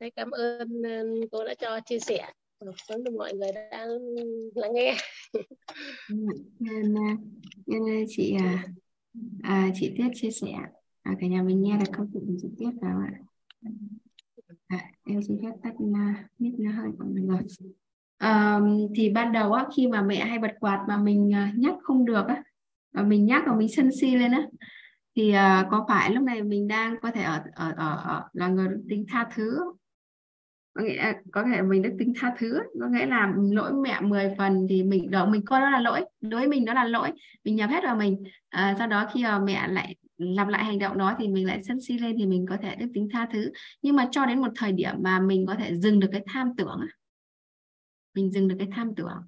Thế 0.00 0.10
cảm 0.10 0.30
ơn 0.30 0.82
ờ, 0.82 1.04
cô 1.32 1.44
đã 1.44 1.54
cho 1.54 1.80
chia 1.86 1.98
sẻ. 1.98 2.32
Ờ, 2.58 2.72
cảm 2.88 3.00
ơn 3.06 3.16
mọi 3.16 3.34
người 3.34 3.52
đã 3.52 3.86
lắng 4.54 4.74
nghe. 4.74 4.96
Ừ, 6.08 6.14
Nên 6.58 6.94
ờ, 7.66 8.04
chị 8.08 8.36
à, 8.40 8.66
à, 9.42 9.70
chị 9.74 9.94
Tiết 9.96 10.08
chia 10.14 10.30
sẻ. 10.30 10.52
À, 11.02 11.16
cả 11.20 11.26
nhà 11.26 11.42
mình 11.42 11.62
nghe 11.62 11.76
được 11.78 11.90
câu 11.96 12.06
chuyện 12.12 12.24
của 12.26 12.34
chị 12.42 12.48
Tiết 12.58 12.70
phải 12.80 12.90
không 12.92 13.02
ạ. 13.02 13.12
À, 14.72 14.78
em 15.04 15.22
xin 15.22 15.38
phép 15.42 15.52
tắt 15.62 15.72
à, 15.94 16.28
mic 16.38 16.52
nó 16.58 16.70
hơi 16.72 16.90
còn 16.98 17.14
được 17.14 17.22
rồi. 17.28 17.38
À, 18.18 18.60
thì 18.96 19.10
ban 19.10 19.32
đầu 19.32 19.52
á, 19.52 19.66
khi 19.76 19.86
mà 19.86 20.02
mẹ 20.02 20.24
hay 20.24 20.38
bật 20.38 20.52
quạt 20.60 20.84
mà 20.88 20.96
mình 20.96 21.30
uh, 21.30 21.58
nhắc 21.58 21.74
không 21.82 22.04
được 22.04 22.26
á, 22.28 22.42
và 22.92 23.02
mình 23.02 23.26
nhắc 23.26 23.42
và 23.46 23.54
mình 23.54 23.68
sân 23.68 23.90
si 24.00 24.16
lên 24.16 24.32
á, 24.32 24.46
thì 25.16 25.30
uh, 25.30 25.66
có 25.70 25.84
phải 25.88 26.14
lúc 26.14 26.24
này 26.24 26.42
mình 26.42 26.68
đang 26.68 27.00
có 27.00 27.10
thể 27.10 27.22
ở 27.22 27.42
ở 27.54 27.72
ở, 27.76 27.96
ở 28.04 28.28
là 28.32 28.48
người 28.48 28.68
tính 28.88 29.04
tha 29.08 29.28
thứ 29.34 29.58
có 30.74 30.82
nghĩa 30.82 31.12
có 31.32 31.44
thể 31.44 31.62
mình 31.62 31.82
đức 31.82 31.96
tính 31.98 32.12
tha 32.16 32.34
thứ 32.38 32.60
có 32.80 32.86
nghĩa 32.86 33.06
là 33.06 33.32
lỗi 33.52 33.72
mẹ 33.72 34.00
10 34.00 34.34
phần 34.38 34.66
thì 34.68 34.82
mình 34.82 35.10
đó 35.10 35.26
mình 35.26 35.44
coi 35.44 35.60
đó 35.60 35.70
là 35.70 35.80
lỗi 35.80 36.04
đối 36.20 36.40
với 36.40 36.48
mình 36.48 36.64
đó 36.64 36.74
là 36.74 36.84
lỗi 36.84 37.10
mình 37.44 37.56
nhập 37.56 37.70
hết 37.70 37.84
vào 37.84 37.96
mình 37.96 38.22
à, 38.48 38.74
sau 38.78 38.86
đó 38.86 39.10
khi 39.14 39.22
mà 39.22 39.38
mẹ 39.38 39.68
lại 39.68 39.96
lặp 40.22 40.48
lại 40.48 40.64
hành 40.64 40.78
động 40.78 40.98
đó 40.98 41.14
thì 41.18 41.28
mình 41.28 41.46
lại 41.46 41.62
sân 41.64 41.80
si 41.80 41.98
lên 41.98 42.16
thì 42.18 42.26
mình 42.26 42.46
có 42.48 42.56
thể 42.62 42.76
đức 42.76 42.86
tính 42.94 43.08
tha 43.12 43.28
thứ. 43.32 43.52
Nhưng 43.82 43.96
mà 43.96 44.08
cho 44.10 44.26
đến 44.26 44.40
một 44.40 44.52
thời 44.56 44.72
điểm 44.72 44.94
mà 45.00 45.20
mình 45.20 45.46
có 45.46 45.54
thể 45.54 45.76
dừng 45.76 46.00
được 46.00 46.08
cái 46.12 46.24
tham 46.26 46.48
tưởng 46.56 46.80
mình 48.14 48.30
dừng 48.30 48.48
được 48.48 48.56
cái 48.58 48.68
tham 48.72 48.94
tưởng. 48.94 49.22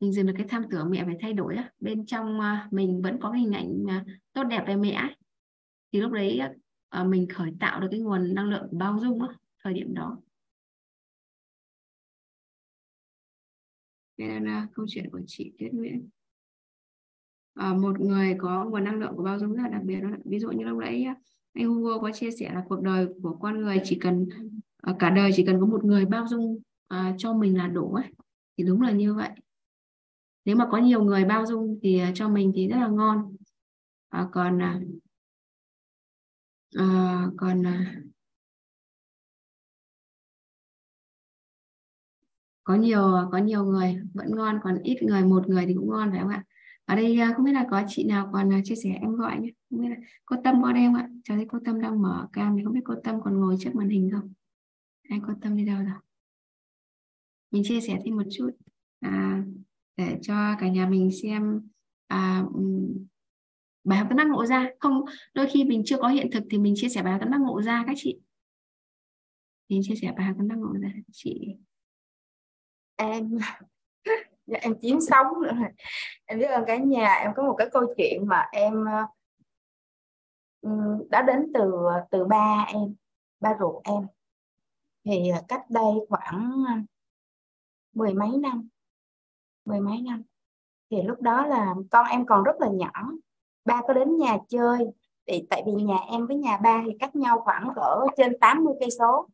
Mình 0.00 0.12
dừng 0.12 0.26
được 0.26 0.34
cái 0.36 0.46
tham 0.48 0.64
tưởng, 0.70 0.90
mẹ 0.90 1.04
phải 1.04 1.16
thay 1.20 1.32
đổi 1.32 1.56
bên 1.80 2.06
trong 2.06 2.40
à, 2.40 2.68
mình 2.70 3.02
vẫn 3.02 3.18
có 3.20 3.30
cái 3.30 3.40
hình 3.40 3.52
ảnh 3.52 3.84
à, 3.88 4.04
tốt 4.32 4.44
đẹp 4.44 4.64
về 4.66 4.76
mẹ 4.76 5.16
thì 5.92 6.00
lúc 6.00 6.12
đấy 6.12 6.40
à, 6.88 7.04
mình 7.04 7.28
khởi 7.28 7.52
tạo 7.60 7.80
được 7.80 7.88
cái 7.90 8.00
nguồn 8.00 8.34
năng 8.34 8.48
lượng 8.48 8.68
bao 8.72 8.98
dung 9.00 9.18
thời 9.64 9.74
điểm 9.74 9.94
đó. 9.94 10.18
Đây 14.16 14.40
là 14.40 14.66
câu 14.74 14.86
chuyện 14.88 15.10
của 15.10 15.20
chị 15.26 15.52
Tuyết 15.58 15.72
Nguyễn 15.72 16.08
à, 17.58 17.74
một 17.74 18.00
người 18.00 18.36
có 18.38 18.64
nguồn 18.64 18.84
năng 18.84 19.00
lượng 19.00 19.16
của 19.16 19.22
bao 19.22 19.38
dung 19.38 19.52
rất 19.52 19.62
là 19.62 19.68
đặc 19.68 19.82
biệt 19.84 20.00
đó. 20.00 20.08
Ví 20.24 20.38
dụ 20.38 20.50
như 20.50 20.64
lúc 20.64 20.78
nãy 20.78 21.04
ờ, 21.04 21.14
anh 21.52 21.66
Hugo 21.66 21.98
có 21.98 22.10
chia 22.12 22.30
sẻ 22.30 22.50
là 22.54 22.64
cuộc 22.68 22.80
đời 22.80 23.06
của 23.22 23.36
con 23.40 23.60
người 23.60 23.80
chỉ 23.84 23.98
cần 24.00 24.28
ờ, 24.82 24.94
cả 24.98 25.10
đời 25.10 25.30
chỉ 25.34 25.44
cần 25.46 25.60
có 25.60 25.66
một 25.66 25.84
người 25.84 26.04
bao 26.04 26.26
dung 26.28 26.58
à, 26.88 27.14
cho 27.18 27.32
mình 27.32 27.56
là 27.56 27.68
đủ 27.68 27.94
ấy 27.94 28.04
thì 28.58 28.64
đúng 28.64 28.80
là 28.82 28.90
như 28.90 29.14
vậy. 29.14 29.30
Nếu 30.44 30.56
mà 30.56 30.68
có 30.70 30.78
nhiều 30.78 31.02
người 31.04 31.24
bao 31.24 31.46
dung 31.46 31.78
thì 31.82 32.00
cho 32.14 32.28
mình 32.28 32.52
thì 32.54 32.68
rất 32.68 32.76
là 32.76 32.88
ngon. 32.88 33.36
À, 34.08 34.28
còn 34.32 34.62
à, 34.62 34.80
còn 37.36 37.66
à, 37.66 37.94
có 42.64 42.74
nhiều 42.74 43.28
có 43.32 43.38
nhiều 43.38 43.64
người 43.64 44.00
vẫn 44.14 44.36
ngon 44.36 44.58
còn 44.62 44.82
ít 44.82 45.02
người 45.02 45.24
một 45.24 45.48
người 45.48 45.66
thì 45.66 45.74
cũng 45.74 45.90
ngon 45.90 46.10
phải 46.10 46.20
không 46.20 46.30
ạ? 46.30 46.44
Ở 46.88 46.96
đây 46.96 47.20
à, 47.20 47.32
không 47.36 47.44
biết 47.44 47.52
là 47.52 47.66
có 47.70 47.82
chị 47.88 48.04
nào 48.04 48.30
còn 48.32 48.52
à, 48.52 48.60
chia 48.64 48.74
sẻ 48.74 48.90
em 49.00 49.16
gọi 49.16 49.40
nhé. 49.40 49.50
Không 49.70 49.80
biết 49.80 49.88
là 49.88 49.96
cô 50.26 50.36
tâm 50.44 50.62
có 50.62 50.72
đây 50.72 50.84
không 50.86 50.94
ạ? 50.94 51.08
Cháu 51.24 51.36
thấy 51.36 51.46
cô 51.48 51.58
tâm 51.64 51.80
đang 51.80 52.02
mở 52.02 52.28
cam 52.32 52.56
thì 52.56 52.64
không 52.64 52.74
biết 52.74 52.80
cô 52.84 52.94
tâm 53.04 53.20
còn 53.24 53.40
ngồi 53.40 53.56
trước 53.60 53.70
màn 53.74 53.88
hình 53.88 54.10
không? 54.12 54.32
Anh 55.08 55.20
cô 55.26 55.32
tâm 55.40 55.56
đi 55.56 55.64
đâu 55.64 55.76
rồi? 55.76 55.94
Mình 57.50 57.62
chia 57.66 57.80
sẻ 57.80 57.98
thêm 58.04 58.16
một 58.16 58.22
chút. 58.32 58.50
À, 59.00 59.44
để 59.96 60.18
cho 60.22 60.56
cả 60.60 60.68
nhà 60.68 60.88
mình 60.88 61.10
xem 61.22 61.60
à, 62.06 62.44
bài 63.84 63.98
học 63.98 64.06
tâm 64.08 64.18
đắc 64.18 64.26
ngộ 64.26 64.46
ra. 64.46 64.70
Không 64.80 65.04
đôi 65.34 65.48
khi 65.52 65.64
mình 65.64 65.82
chưa 65.86 65.96
có 65.96 66.08
hiện 66.08 66.28
thực 66.32 66.42
thì 66.50 66.58
mình 66.58 66.74
chia 66.76 66.88
sẻ 66.88 67.02
bài 67.02 67.12
học 67.12 67.20
tâm 67.20 67.30
đắc 67.30 67.40
ngộ 67.40 67.62
ra 67.62 67.84
các 67.86 67.94
chị. 67.96 68.20
Mình 69.68 69.80
chia 69.84 69.94
sẻ 69.94 70.12
bài 70.16 70.26
học 70.26 70.36
tâm 70.38 70.48
đắc 70.48 70.58
ngộ 70.58 70.72
ra 70.72 70.92
chị. 71.12 71.56
Em. 72.96 73.30
Dạ, 74.48 74.58
em 74.62 74.74
chiến 74.80 75.00
sống 75.00 75.26
nữa 75.42 75.50
em 76.24 76.38
biết 76.38 76.46
ơn 76.46 76.64
cả 76.66 76.76
nhà, 76.76 77.14
em 77.14 77.32
có 77.36 77.42
một 77.42 77.54
cái 77.58 77.68
câu 77.72 77.94
chuyện 77.96 78.26
mà 78.26 78.48
em 78.52 78.84
ờ, 78.84 79.06
ừ, 80.60 80.70
đã 81.10 81.22
đến 81.22 81.52
từ 81.54 81.72
ờ, 81.94 82.06
từ 82.10 82.24
ba 82.24 82.66
em, 82.68 82.94
ba 83.40 83.56
ruột 83.60 83.84
em. 83.84 84.06
Thì 85.04 85.28
ờ, 85.28 85.42
cách 85.48 85.70
đây 85.70 85.92
khoảng 86.08 86.64
mười 87.92 88.14
mấy 88.14 88.28
năm, 88.42 88.68
mười 89.64 89.80
mấy 89.80 90.00
năm. 90.02 90.22
Thì 90.90 91.02
lúc 91.02 91.20
đó 91.20 91.46
là 91.46 91.74
con 91.90 92.06
em 92.06 92.26
còn 92.26 92.44
rất 92.44 92.56
là 92.60 92.68
nhỏ, 92.68 92.92
ba 93.64 93.82
có 93.88 93.94
đến 93.94 94.16
nhà 94.16 94.38
chơi. 94.48 94.78
Thì 95.26 95.46
tại 95.50 95.62
vì 95.66 95.72
nhà 95.72 95.98
em 96.10 96.26
với 96.26 96.36
nhà 96.36 96.56
ba 96.56 96.82
thì 96.86 96.92
cách 97.00 97.16
nhau 97.16 97.40
khoảng 97.44 97.68
cỡ 97.76 98.06
trên 98.16 98.38
80 98.40 98.74
cây 98.80 98.90
số. 98.90 99.28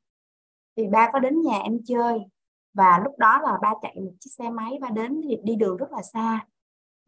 Thì 0.77 0.87
ba 0.87 1.11
có 1.13 1.19
đến 1.19 1.43
nhà 1.43 1.59
em 1.59 1.79
chơi 1.85 2.19
và 2.75 3.01
lúc 3.05 3.19
đó 3.19 3.41
là 3.43 3.59
ba 3.63 3.75
chạy 3.83 3.97
một 4.05 4.13
chiếc 4.21 4.31
xe 4.39 4.51
máy 4.51 4.79
ba 4.81 4.89
đến 4.91 5.21
thì 5.25 5.37
đi 5.43 5.57
đường 5.57 5.77
rất 5.77 5.93
là 5.93 6.03
xa. 6.03 6.47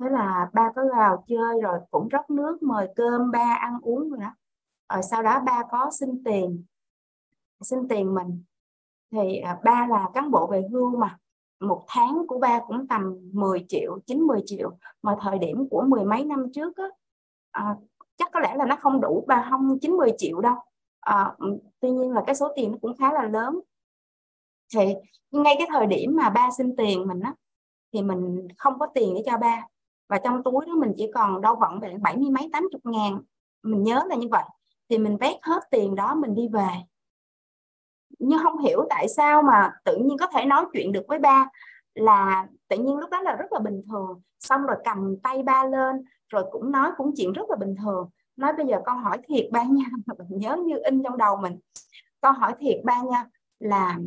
Thế 0.01 0.07
là 0.11 0.51
ba 0.53 0.73
có 0.77 0.83
vào 0.97 1.25
chơi 1.29 1.61
rồi 1.63 1.79
cũng 1.91 2.09
rót 2.09 2.31
nước 2.31 2.63
mời 2.63 2.89
cơm 2.97 3.31
ba 3.31 3.59
ăn 3.61 3.79
uống 3.83 4.11
rồi 4.11 4.21
đó. 4.21 4.35
Rồi 4.93 5.03
sau 5.03 5.23
đó 5.23 5.41
ba 5.41 5.63
có 5.71 5.91
xin 6.01 6.25
tiền 6.25 6.65
xin 7.61 7.89
tiền 7.89 8.15
mình. 8.15 8.43
Thì 9.13 9.39
à, 9.39 9.59
ba 9.65 9.87
là 9.91 10.11
cán 10.15 10.31
bộ 10.31 10.47
về 10.47 10.63
hưu 10.73 10.97
mà. 10.97 11.19
Một 11.61 11.85
tháng 11.89 12.27
của 12.29 12.39
ba 12.39 12.61
cũng 12.67 12.87
tầm 12.89 13.31
10 13.33 13.65
triệu 13.69 13.99
90 14.07 14.43
triệu. 14.47 14.79
Mà 15.03 15.17
thời 15.21 15.39
điểm 15.39 15.69
của 15.71 15.85
mười 15.89 16.05
mấy 16.05 16.25
năm 16.25 16.47
trước 16.55 16.77
á, 16.77 16.85
à, 17.51 17.77
chắc 18.17 18.31
có 18.33 18.41
lẽ 18.41 18.57
là 18.57 18.67
nó 18.67 18.77
không 18.81 19.01
đủ 19.01 19.25
ba 19.29 19.47
không 19.51 19.79
90 19.81 20.13
triệu 20.19 20.41
đâu. 20.41 20.55
À, 21.01 21.35
tuy 21.81 21.91
nhiên 21.91 22.13
là 22.13 22.23
cái 22.27 22.35
số 22.35 22.53
tiền 22.57 22.73
nó 22.73 22.79
cũng 22.83 22.97
khá 22.97 23.13
là 23.13 23.23
lớn 23.23 23.61
thì 24.75 24.95
ngay 25.31 25.55
cái 25.59 25.67
thời 25.71 25.87
điểm 25.87 26.17
mà 26.17 26.31
ba 26.31 26.49
xin 26.59 26.77
tiền 26.77 27.07
mình 27.07 27.21
á, 27.21 27.35
thì 27.93 28.03
mình 28.03 28.49
không 28.59 28.79
có 28.79 28.87
tiền 28.95 29.15
để 29.15 29.23
cho 29.27 29.39
ba. 29.39 29.67
Và 30.09 30.19
trong 30.25 30.43
túi 30.43 30.67
đó 30.67 30.75
mình 30.75 30.93
chỉ 30.97 31.11
còn 31.15 31.41
đâu 31.41 31.57
vọng 31.57 31.81
về 31.81 31.97
bảy 32.01 32.17
mươi 32.17 32.31
mấy, 32.31 32.51
tám 32.53 32.69
chục 32.73 32.81
ngàn. 32.85 33.21
Mình 33.63 33.83
nhớ 33.83 34.03
là 34.09 34.17
như 34.17 34.29
vậy. 34.31 34.45
Thì 34.89 34.99
mình 34.99 35.17
vét 35.17 35.37
hết 35.43 35.61
tiền 35.71 35.95
đó 35.95 36.15
mình 36.15 36.35
đi 36.35 36.49
về. 36.49 36.69
Nhưng 38.19 38.39
không 38.43 38.59
hiểu 38.59 38.87
tại 38.91 39.09
sao 39.09 39.43
mà 39.43 39.73
tự 39.85 39.97
nhiên 39.97 40.17
có 40.19 40.27
thể 40.27 40.45
nói 40.45 40.67
chuyện 40.73 40.93
được 40.93 41.05
với 41.09 41.19
ba 41.19 41.49
là 41.95 42.47
tự 42.69 42.77
nhiên 42.77 42.97
lúc 42.97 43.11
đó 43.11 43.21
là 43.23 43.37
rất 43.37 43.53
là 43.53 43.59
bình 43.59 43.83
thường. 43.91 44.21
Xong 44.41 44.63
rồi 44.63 44.77
cầm 44.85 45.17
tay 45.23 45.43
ba 45.43 45.65
lên, 45.65 46.05
rồi 46.29 46.45
cũng 46.53 46.73
nói 46.73 46.91
cũng 46.97 47.13
chuyện 47.17 47.33
rất 47.33 47.51
là 47.51 47.57
bình 47.57 47.75
thường. 47.83 48.11
Nói 48.37 48.53
bây 48.53 48.67
giờ 48.67 48.81
con 48.87 48.99
hỏi 49.03 49.19
thiệt 49.29 49.47
ba 49.53 49.63
nha. 49.63 49.85
Mà 50.07 50.15
mình 50.19 50.39
nhớ 50.39 50.57
như 50.57 50.79
in 50.85 51.03
trong 51.03 51.17
đầu 51.17 51.37
mình. 51.37 51.59
Con 52.21 52.35
hỏi 52.35 52.55
thiệt 52.61 52.81
ba 52.85 53.03
nha 53.03 53.25
là 53.59 53.99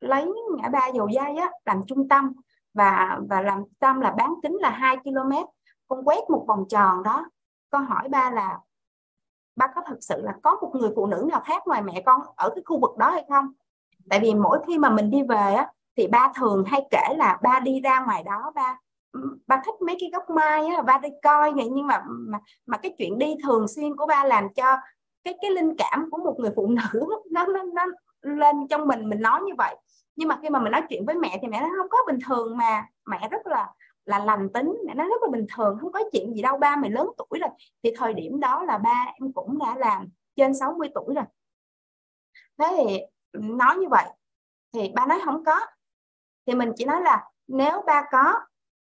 lấy 0.00 0.32
ngã 0.56 0.68
ba 0.68 0.86
dầu 0.94 1.08
dây 1.08 1.36
á, 1.36 1.50
làm 1.64 1.82
trung 1.86 2.08
tâm 2.08 2.32
và 2.74 3.18
và 3.28 3.42
làm 3.42 3.64
tâm 3.78 4.00
là 4.00 4.10
bán 4.10 4.34
kính 4.42 4.56
là 4.60 4.70
2 4.70 4.96
km, 4.96 5.32
con 5.88 6.04
quét 6.04 6.30
một 6.30 6.44
vòng 6.48 6.64
tròn 6.68 7.02
đó. 7.02 7.26
Con 7.70 7.86
hỏi 7.86 8.08
ba 8.08 8.30
là, 8.30 8.58
ba 9.56 9.66
có 9.74 9.82
thật 9.86 9.96
sự 10.00 10.22
là 10.22 10.32
có 10.42 10.58
một 10.62 10.70
người 10.74 10.90
phụ 10.96 11.06
nữ 11.06 11.26
nào 11.30 11.40
khác 11.40 11.62
ngoài 11.66 11.82
mẹ 11.82 12.02
con 12.06 12.20
ở 12.36 12.50
cái 12.54 12.62
khu 12.66 12.80
vực 12.80 12.96
đó 12.98 13.10
hay 13.10 13.24
không? 13.28 13.52
Tại 14.10 14.20
vì 14.20 14.34
mỗi 14.34 14.58
khi 14.66 14.78
mà 14.78 14.90
mình 14.90 15.10
đi 15.10 15.22
về 15.22 15.54
á, 15.54 15.68
thì 15.96 16.06
ba 16.06 16.32
thường 16.36 16.64
hay 16.66 16.86
kể 16.90 17.14
là 17.16 17.38
ba 17.42 17.60
đi 17.60 17.80
ra 17.80 18.04
ngoài 18.04 18.22
đó, 18.22 18.52
ba 18.54 18.78
ba 19.46 19.62
thích 19.64 19.74
mấy 19.86 19.96
cái 20.00 20.10
gốc 20.12 20.30
mai 20.30 20.66
á, 20.66 20.82
ba 20.82 20.98
đi 20.98 21.08
coi 21.22 21.52
vậy 21.52 21.68
nhưng 21.72 21.86
mà 21.86 22.04
mà 22.06 22.38
mà 22.66 22.76
cái 22.76 22.94
chuyện 22.98 23.18
đi 23.18 23.34
thường 23.44 23.68
xuyên 23.68 23.96
của 23.96 24.06
ba 24.06 24.24
làm 24.24 24.54
cho 24.54 24.76
cái 25.24 25.34
cái 25.42 25.50
linh 25.50 25.76
cảm 25.78 26.10
của 26.10 26.18
một 26.18 26.36
người 26.38 26.50
phụ 26.56 26.66
nữ 26.68 27.00
nó 27.30 27.46
nó 27.46 27.62
nó 27.62 27.86
lên 28.22 28.68
trong 28.68 28.88
mình 28.88 29.08
mình 29.08 29.20
nói 29.20 29.40
như 29.42 29.52
vậy 29.58 29.76
nhưng 30.20 30.28
mà 30.28 30.38
khi 30.42 30.48
mà 30.50 30.60
mình 30.60 30.72
nói 30.72 30.82
chuyện 30.88 31.06
với 31.06 31.14
mẹ 31.14 31.38
thì 31.42 31.48
mẹ 31.48 31.60
nó 31.60 31.68
không 31.78 31.88
có 31.90 31.98
bình 32.06 32.18
thường 32.26 32.56
mà. 32.56 32.86
Mẹ 33.06 33.28
rất 33.30 33.46
là 33.46 33.72
là 34.04 34.18
lành 34.18 34.48
tính, 34.54 34.78
mẹ 34.86 34.94
nó 34.94 35.04
rất 35.04 35.22
là 35.22 35.28
bình 35.30 35.46
thường, 35.54 35.78
không 35.80 35.92
có 35.92 36.00
chuyện 36.12 36.34
gì 36.34 36.42
đâu, 36.42 36.58
ba 36.58 36.76
mày 36.76 36.90
lớn 36.90 37.08
tuổi 37.16 37.40
rồi. 37.40 37.50
Thì 37.82 37.90
thời 37.96 38.14
điểm 38.14 38.40
đó 38.40 38.62
là 38.62 38.78
ba 38.78 39.12
em 39.20 39.32
cũng 39.32 39.58
đã 39.58 39.74
làm 39.78 40.08
trên 40.36 40.54
60 40.54 40.88
tuổi 40.94 41.14
rồi. 41.14 41.24
Thế 42.58 42.74
thì 42.76 43.00
nói 43.32 43.76
như 43.76 43.88
vậy 43.88 44.04
thì 44.72 44.92
ba 44.94 45.06
nói 45.06 45.20
không 45.24 45.44
có. 45.44 45.60
Thì 46.46 46.54
mình 46.54 46.72
chỉ 46.76 46.84
nói 46.84 47.00
là 47.02 47.24
nếu 47.48 47.82
ba 47.86 48.04
có 48.10 48.34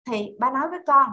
thì 0.05 0.35
ba 0.39 0.51
nói 0.51 0.69
với 0.69 0.79
con. 0.87 1.09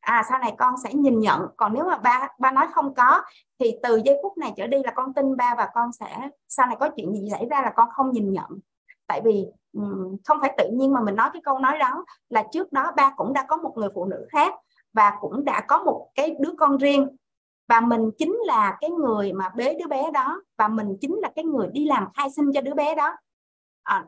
À 0.00 0.22
sau 0.28 0.38
này 0.38 0.54
con 0.58 0.74
sẽ 0.84 0.94
nhìn 0.94 1.20
nhận. 1.20 1.40
Còn 1.56 1.74
nếu 1.74 1.84
mà 1.84 1.98
ba 1.98 2.28
ba 2.38 2.50
nói 2.50 2.66
không 2.72 2.94
có 2.94 3.22
thì 3.58 3.78
từ 3.82 4.00
giây 4.04 4.18
phút 4.22 4.38
này 4.38 4.52
trở 4.56 4.66
đi 4.66 4.82
là 4.84 4.92
con 4.96 5.14
tin 5.14 5.36
ba 5.36 5.54
và 5.58 5.68
con 5.74 5.92
sẽ, 5.92 6.28
sau 6.48 6.66
này 6.66 6.76
có 6.80 6.90
chuyện 6.96 7.14
gì 7.14 7.28
xảy 7.30 7.46
ra 7.50 7.62
là 7.62 7.72
con 7.76 7.88
không 7.92 8.12
nhìn 8.12 8.32
nhận 8.32 8.60
tại 9.06 9.20
vì 9.24 9.46
không 10.24 10.38
phải 10.40 10.54
tự 10.58 10.68
nhiên 10.72 10.92
mà 10.92 11.00
mình 11.00 11.16
nói 11.16 11.30
cái 11.32 11.42
câu 11.44 11.58
nói 11.58 11.78
đó 11.78 12.04
là 12.28 12.44
trước 12.52 12.72
đó 12.72 12.92
ba 12.96 13.14
cũng 13.16 13.32
đã 13.32 13.44
có 13.48 13.56
một 13.56 13.72
người 13.76 13.88
phụ 13.94 14.04
nữ 14.04 14.26
khác 14.30 14.54
và 14.92 15.12
cũng 15.20 15.44
đã 15.44 15.64
có 15.68 15.82
một 15.82 16.08
cái 16.14 16.36
đứa 16.40 16.52
con 16.58 16.76
riêng. 16.76 17.16
Và 17.68 17.80
mình 17.80 18.10
chính 18.18 18.36
là 18.46 18.76
cái 18.80 18.90
người 18.90 19.32
mà 19.32 19.48
bế 19.56 19.74
đứa 19.74 19.86
bé 19.86 20.10
đó 20.10 20.42
và 20.58 20.68
mình 20.68 20.96
chính 21.00 21.14
là 21.18 21.30
cái 21.36 21.44
người 21.44 21.68
đi 21.72 21.86
làm 21.86 22.08
khai 22.14 22.30
sinh 22.30 22.52
cho 22.54 22.60
đứa 22.60 22.74
bé 22.74 22.94
đó. 22.94 23.16
À, 23.82 24.04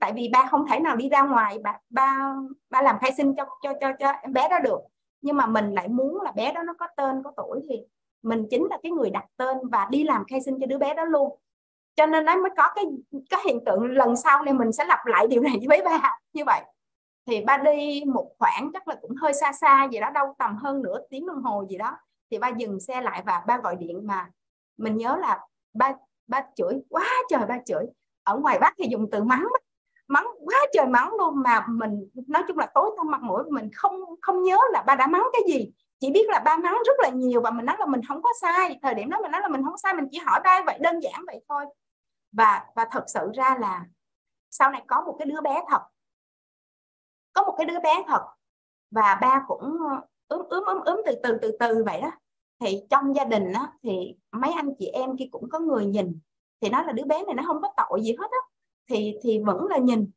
tại 0.00 0.12
vì 0.12 0.28
ba 0.32 0.48
không 0.50 0.66
thể 0.66 0.80
nào 0.80 0.96
đi 0.96 1.08
ra 1.08 1.22
ngoài 1.22 1.58
ba 1.58 1.78
ba 1.90 2.34
ba 2.70 2.82
làm 2.82 2.98
khai 2.98 3.12
sinh 3.16 3.34
cho 3.36 3.44
cho 3.62 3.72
cho 3.80 3.92
cho 3.98 4.10
em 4.10 4.32
bé 4.32 4.48
đó 4.48 4.58
được. 4.58 4.80
Nhưng 5.22 5.36
mà 5.36 5.46
mình 5.46 5.72
lại 5.72 5.88
muốn 5.88 6.20
là 6.20 6.32
bé 6.32 6.52
đó 6.52 6.62
nó 6.62 6.74
có 6.78 6.86
tên 6.96 7.22
có 7.22 7.32
tuổi 7.36 7.60
thì 7.68 7.76
mình 8.22 8.46
chính 8.50 8.64
là 8.70 8.78
cái 8.82 8.92
người 8.92 9.10
đặt 9.10 9.24
tên 9.36 9.56
và 9.72 9.88
đi 9.90 10.04
làm 10.04 10.24
khai 10.24 10.40
sinh 10.40 10.58
cho 10.60 10.66
đứa 10.66 10.78
bé 10.78 10.94
đó 10.94 11.04
luôn 11.04 11.38
cho 11.96 12.06
nên 12.06 12.24
nó 12.24 12.36
mới 12.36 12.50
có 12.56 12.70
cái 12.74 12.84
cái 13.30 13.40
hiện 13.44 13.64
tượng 13.66 13.84
lần 13.84 14.16
sau 14.16 14.42
này 14.42 14.54
mình 14.54 14.72
sẽ 14.72 14.84
lặp 14.84 15.06
lại 15.06 15.26
điều 15.26 15.42
này 15.42 15.60
với 15.68 15.82
ba 15.84 16.18
như 16.32 16.44
vậy. 16.46 16.62
Thì 17.26 17.44
ba 17.44 17.58
đi 17.58 18.02
một 18.06 18.30
khoảng 18.38 18.70
chắc 18.72 18.88
là 18.88 18.94
cũng 19.00 19.14
hơi 19.20 19.34
xa 19.34 19.52
xa 19.52 19.88
gì 19.92 20.00
đó, 20.00 20.10
đâu 20.10 20.34
tầm 20.38 20.56
hơn 20.56 20.82
nửa 20.82 20.98
tiếng 21.10 21.26
đồng 21.26 21.42
hồ 21.42 21.66
gì 21.70 21.78
đó. 21.78 21.96
Thì 22.30 22.38
ba 22.38 22.48
dừng 22.48 22.80
xe 22.80 23.00
lại 23.00 23.22
và 23.26 23.42
ba 23.46 23.58
gọi 23.58 23.76
điện 23.76 24.06
mà 24.06 24.30
mình 24.76 24.96
nhớ 24.96 25.16
là 25.20 25.40
ba 25.74 25.92
ba 26.26 26.42
chửi, 26.56 26.74
quá 26.90 27.04
trời 27.28 27.40
ba 27.48 27.58
chửi. 27.66 27.86
Ở 28.22 28.38
ngoài 28.38 28.58
bắc 28.58 28.74
thì 28.78 28.86
dùng 28.90 29.10
từ 29.10 29.24
mắng 29.24 29.44
mắng, 30.08 30.26
quá 30.44 30.58
trời 30.72 30.86
mắng 30.86 31.14
luôn. 31.18 31.42
Mà 31.42 31.66
mình, 31.68 32.08
nói 32.28 32.42
chung 32.48 32.58
là 32.58 32.66
tối 32.74 32.90
tăm 32.96 33.10
mặt 33.10 33.22
mũi, 33.22 33.42
mình 33.50 33.70
không 33.74 33.92
không 34.22 34.42
nhớ 34.42 34.56
là 34.72 34.82
ba 34.86 34.94
đã 34.94 35.06
mắng 35.06 35.24
cái 35.32 35.42
gì. 35.48 35.72
Chỉ 36.00 36.10
biết 36.10 36.28
là 36.28 36.38
ba 36.38 36.56
mắng 36.56 36.78
rất 36.86 36.96
là 36.98 37.08
nhiều 37.08 37.40
và 37.40 37.50
mình 37.50 37.66
nói 37.66 37.76
là 37.78 37.86
mình 37.86 38.00
không 38.08 38.22
có 38.22 38.30
sai. 38.40 38.78
Thời 38.82 38.94
điểm 38.94 39.10
đó 39.10 39.18
mình 39.22 39.30
nói 39.30 39.40
là 39.40 39.48
mình 39.48 39.64
không 39.64 39.78
sai, 39.78 39.94
mình 39.94 40.08
chỉ 40.10 40.18
hỏi 40.18 40.40
ba 40.44 40.62
vậy, 40.66 40.78
đơn 40.80 41.00
giản 41.00 41.24
vậy 41.26 41.40
thôi 41.48 41.64
và 42.36 42.66
và 42.76 42.86
thật 42.90 43.04
sự 43.06 43.30
ra 43.34 43.56
là 43.60 43.84
sau 44.50 44.70
này 44.70 44.84
có 44.86 45.00
một 45.00 45.16
cái 45.18 45.26
đứa 45.26 45.40
bé 45.40 45.62
thật 45.68 45.82
có 47.32 47.42
một 47.42 47.54
cái 47.58 47.66
đứa 47.66 47.80
bé 47.80 48.04
thật 48.06 48.22
và 48.90 49.18
ba 49.20 49.44
cũng 49.48 49.60
ướm 50.28 50.40
ướm 50.48 50.64
ướm 50.64 50.80
ướm 50.84 51.00
từ 51.06 51.14
từ 51.22 51.38
từ 51.42 51.56
từ 51.60 51.84
vậy 51.84 52.00
đó. 52.00 52.10
Thì 52.60 52.80
trong 52.90 53.16
gia 53.16 53.24
đình 53.24 53.52
đó, 53.52 53.68
thì 53.82 54.16
mấy 54.32 54.52
anh 54.52 54.74
chị 54.78 54.86
em 54.86 55.16
kia 55.16 55.28
cũng 55.30 55.48
có 55.50 55.58
người 55.58 55.86
nhìn. 55.86 56.18
Thì 56.60 56.68
nói 56.68 56.84
là 56.86 56.92
đứa 56.92 57.04
bé 57.04 57.24
này 57.24 57.34
nó 57.34 57.42
không 57.46 57.62
có 57.62 57.68
tội 57.76 58.02
gì 58.02 58.16
hết 58.18 58.30
á. 58.30 58.38
Thì 58.90 59.16
thì 59.22 59.38
vẫn 59.46 59.66
là 59.66 59.78
nhìn. 59.78 60.10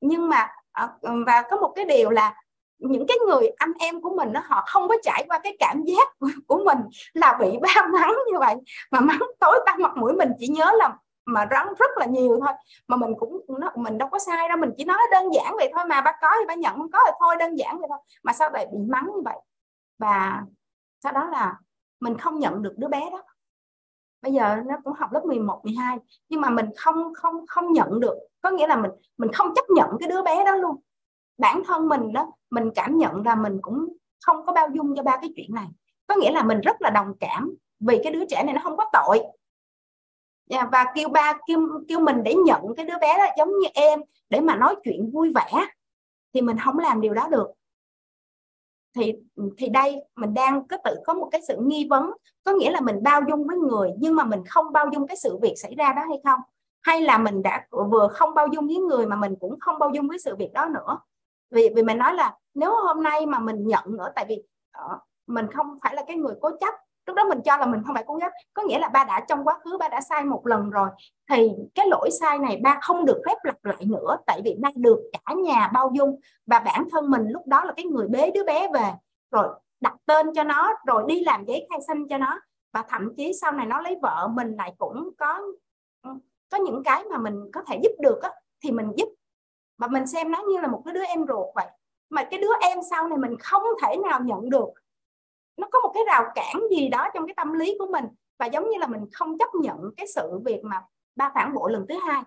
Nhưng 0.00 0.28
mà 0.28 0.48
ờ, 0.72 0.88
và 1.26 1.42
có 1.50 1.56
một 1.56 1.72
cái 1.76 1.84
điều 1.84 2.10
là 2.10 2.34
những 2.78 3.06
cái 3.08 3.16
người 3.26 3.48
anh 3.56 3.72
em 3.78 4.00
của 4.00 4.16
mình 4.16 4.32
đó, 4.32 4.40
họ 4.44 4.64
không 4.66 4.88
có 4.88 4.96
trải 5.02 5.24
qua 5.28 5.38
cái 5.38 5.56
cảm 5.58 5.82
giác 5.84 6.08
của 6.46 6.64
mình 6.64 6.78
là 7.12 7.38
bị 7.40 7.58
ba 7.62 7.86
mắng 7.92 8.14
như 8.32 8.38
vậy. 8.38 8.54
Mà 8.90 9.00
mắng 9.00 9.20
tối 9.40 9.60
tăm 9.66 9.82
mặt 9.82 9.96
mũi 9.96 10.12
mình 10.12 10.28
chỉ 10.38 10.48
nhớ 10.48 10.72
là 10.78 10.96
mà 11.26 11.48
rắn 11.50 11.66
rất 11.78 11.90
là 11.96 12.06
nhiều 12.06 12.38
thôi. 12.40 12.52
Mà 12.88 12.96
mình 12.96 13.14
cũng 13.18 13.40
nó 13.48 13.72
mình 13.74 13.98
đâu 13.98 14.08
có 14.08 14.18
sai 14.18 14.48
đâu, 14.48 14.58
mình 14.58 14.70
chỉ 14.76 14.84
nói 14.84 14.98
đơn 15.10 15.34
giản 15.34 15.54
vậy 15.56 15.72
thôi 15.74 15.84
mà 15.84 16.00
bác 16.00 16.16
có 16.20 16.28
thì 16.40 16.46
bác 16.46 16.58
nhận, 16.58 16.76
không 16.76 16.90
có 16.90 16.98
thì 17.06 17.12
thôi, 17.20 17.36
đơn 17.38 17.58
giản 17.58 17.78
vậy 17.78 17.86
thôi. 17.88 17.98
Mà 18.22 18.32
sao 18.32 18.50
lại 18.50 18.66
bị 18.72 18.78
mắng 18.88 19.06
như 19.14 19.22
vậy 19.24 19.36
và 19.98 20.42
sau 21.02 21.12
đó 21.12 21.28
là 21.32 21.58
mình 22.00 22.18
không 22.18 22.38
nhận 22.38 22.62
được 22.62 22.74
đứa 22.76 22.88
bé 22.88 23.10
đó. 23.10 23.22
Bây 24.22 24.32
giờ 24.32 24.56
nó 24.66 24.74
cũng 24.84 24.92
học 24.92 25.12
lớp 25.12 25.24
11 25.24 25.60
12 25.64 25.98
nhưng 26.28 26.40
mà 26.40 26.50
mình 26.50 26.66
không 26.76 27.14
không 27.14 27.46
không 27.46 27.72
nhận 27.72 28.00
được. 28.00 28.14
Có 28.40 28.50
nghĩa 28.50 28.66
là 28.66 28.76
mình 28.76 28.90
mình 29.16 29.32
không 29.32 29.54
chấp 29.54 29.64
nhận 29.68 29.88
cái 30.00 30.08
đứa 30.08 30.22
bé 30.22 30.44
đó 30.44 30.56
luôn. 30.56 30.76
Bản 31.38 31.62
thân 31.66 31.88
mình 31.88 32.12
đó, 32.12 32.32
mình 32.50 32.70
cảm 32.74 32.98
nhận 32.98 33.26
là 33.26 33.34
mình 33.34 33.58
cũng 33.62 33.96
không 34.26 34.46
có 34.46 34.52
bao 34.52 34.68
dung 34.74 34.94
cho 34.96 35.02
ba 35.02 35.16
cái 35.16 35.32
chuyện 35.36 35.54
này. 35.54 35.66
Có 36.06 36.14
nghĩa 36.16 36.30
là 36.30 36.42
mình 36.42 36.60
rất 36.60 36.76
là 36.80 36.90
đồng 36.90 37.14
cảm 37.20 37.54
vì 37.80 38.00
cái 38.04 38.12
đứa 38.12 38.24
trẻ 38.24 38.42
này 38.44 38.54
nó 38.54 38.60
không 38.64 38.76
có 38.76 38.90
tội 38.92 39.20
yeah, 40.50 40.68
và 40.72 40.84
kêu 40.94 41.08
ba 41.08 41.38
kêu 41.46 41.68
kêu 41.88 42.00
mình 42.00 42.22
để 42.22 42.34
nhận 42.34 42.62
cái 42.76 42.86
đứa 42.86 42.98
bé 43.00 43.18
đó 43.18 43.24
giống 43.38 43.48
như 43.48 43.68
em 43.74 44.00
để 44.30 44.40
mà 44.40 44.56
nói 44.56 44.74
chuyện 44.84 45.10
vui 45.10 45.32
vẻ 45.34 45.66
thì 46.34 46.40
mình 46.40 46.56
không 46.64 46.78
làm 46.78 47.00
điều 47.00 47.14
đó 47.14 47.28
được. 47.28 47.50
Thì 48.96 49.14
thì 49.58 49.68
đây 49.68 49.96
mình 50.16 50.34
đang 50.34 50.68
cứ 50.68 50.76
tự 50.84 50.96
có 51.06 51.14
một 51.14 51.28
cái 51.32 51.40
sự 51.48 51.56
nghi 51.60 51.86
vấn 51.90 52.10
có 52.44 52.52
nghĩa 52.52 52.70
là 52.70 52.80
mình 52.80 53.02
bao 53.02 53.20
dung 53.28 53.46
với 53.46 53.56
người 53.56 53.90
nhưng 53.98 54.16
mà 54.16 54.24
mình 54.24 54.42
không 54.48 54.72
bao 54.72 54.86
dung 54.92 55.06
cái 55.06 55.16
sự 55.16 55.38
việc 55.42 55.54
xảy 55.56 55.74
ra 55.74 55.92
đó 55.92 56.02
hay 56.08 56.20
không? 56.24 56.40
Hay 56.82 57.00
là 57.00 57.18
mình 57.18 57.42
đã 57.42 57.66
vừa 57.90 58.08
không 58.08 58.34
bao 58.34 58.46
dung 58.46 58.66
với 58.66 58.76
người 58.76 59.06
mà 59.06 59.16
mình 59.16 59.34
cũng 59.40 59.60
không 59.60 59.78
bao 59.78 59.90
dung 59.94 60.08
với 60.08 60.18
sự 60.18 60.36
việc 60.36 60.52
đó 60.52 60.66
nữa? 60.66 60.98
Vì 61.50 61.68
vì 61.76 61.82
mình 61.82 61.98
nói 61.98 62.14
là 62.14 62.36
nếu 62.54 62.74
hôm 62.86 63.02
nay 63.02 63.26
mà 63.26 63.38
mình 63.38 63.66
nhận 63.66 63.84
nữa 63.86 64.12
tại 64.14 64.26
vì 64.28 64.42
uh, 64.92 65.00
mình 65.26 65.46
không 65.52 65.78
phải 65.82 65.94
là 65.94 66.04
cái 66.06 66.16
người 66.16 66.34
cố 66.40 66.50
chấp 66.60 66.74
lúc 67.06 67.16
đó 67.16 67.24
mình 67.24 67.40
cho 67.44 67.56
là 67.56 67.66
mình 67.66 67.82
không 67.86 67.94
phải 67.94 68.04
cố 68.06 68.14
gắng, 68.14 68.30
có 68.54 68.62
nghĩa 68.62 68.78
là 68.78 68.88
ba 68.88 69.04
đã 69.04 69.20
trong 69.28 69.44
quá 69.44 69.58
khứ 69.64 69.78
ba 69.78 69.88
đã 69.88 70.00
sai 70.00 70.24
một 70.24 70.46
lần 70.46 70.70
rồi. 70.70 70.88
Thì 71.30 71.50
cái 71.74 71.86
lỗi 71.88 72.10
sai 72.20 72.38
này 72.38 72.60
ba 72.62 72.78
không 72.82 73.04
được 73.04 73.22
phép 73.26 73.36
lặp 73.42 73.64
lại 73.64 73.84
nữa 73.86 74.16
tại 74.26 74.40
vì 74.44 74.56
ba 74.60 74.70
được 74.76 75.10
cả 75.12 75.34
nhà 75.34 75.70
bao 75.74 75.90
dung. 75.94 76.20
Và 76.46 76.58
bản 76.58 76.88
thân 76.90 77.10
mình 77.10 77.28
lúc 77.28 77.46
đó 77.46 77.64
là 77.64 77.72
cái 77.76 77.84
người 77.84 78.08
bế 78.08 78.30
đứa 78.30 78.44
bé 78.44 78.68
về 78.74 78.92
rồi 79.30 79.48
đặt 79.80 79.94
tên 80.06 80.34
cho 80.34 80.44
nó 80.44 80.72
rồi 80.86 81.04
đi 81.08 81.24
làm 81.24 81.44
giấy 81.44 81.66
khai 81.70 81.78
sinh 81.88 82.08
cho 82.08 82.18
nó. 82.18 82.40
Và 82.72 82.84
thậm 82.88 83.14
chí 83.16 83.32
sau 83.40 83.52
này 83.52 83.66
nó 83.66 83.80
lấy 83.80 83.96
vợ 84.02 84.28
mình 84.32 84.54
lại 84.58 84.74
cũng 84.78 85.10
có 85.18 85.40
có 86.50 86.58
những 86.58 86.82
cái 86.84 87.04
mà 87.04 87.18
mình 87.18 87.50
có 87.52 87.62
thể 87.66 87.80
giúp 87.82 87.92
được 88.00 88.22
á, 88.22 88.30
thì 88.64 88.72
mình 88.72 88.92
giúp. 88.96 89.08
Và 89.78 89.86
mình 89.86 90.06
xem 90.06 90.30
nó 90.30 90.42
như 90.48 90.60
là 90.60 90.68
một 90.68 90.82
cái 90.84 90.94
đứa 90.94 91.04
em 91.04 91.26
ruột 91.28 91.54
vậy. 91.54 91.66
Mà 92.10 92.24
cái 92.24 92.40
đứa 92.40 92.52
em 92.60 92.78
sau 92.90 93.08
này 93.08 93.18
mình 93.18 93.36
không 93.38 93.62
thể 93.82 93.96
nào 93.96 94.20
nhận 94.20 94.50
được 94.50 94.68
nó 95.60 95.68
có 95.72 95.80
một 95.80 95.90
cái 95.94 96.02
rào 96.06 96.24
cản 96.34 96.62
gì 96.70 96.88
đó 96.88 97.08
trong 97.14 97.26
cái 97.26 97.34
tâm 97.36 97.52
lý 97.52 97.76
của 97.78 97.86
mình 97.92 98.04
và 98.38 98.46
giống 98.46 98.70
như 98.70 98.78
là 98.78 98.86
mình 98.86 99.06
không 99.12 99.38
chấp 99.38 99.54
nhận 99.54 99.78
cái 99.96 100.06
sự 100.14 100.40
việc 100.44 100.60
mà 100.64 100.82
ba 101.16 101.30
phản 101.34 101.54
bội 101.54 101.72
lần 101.72 101.86
thứ 101.88 101.94
hai. 102.06 102.22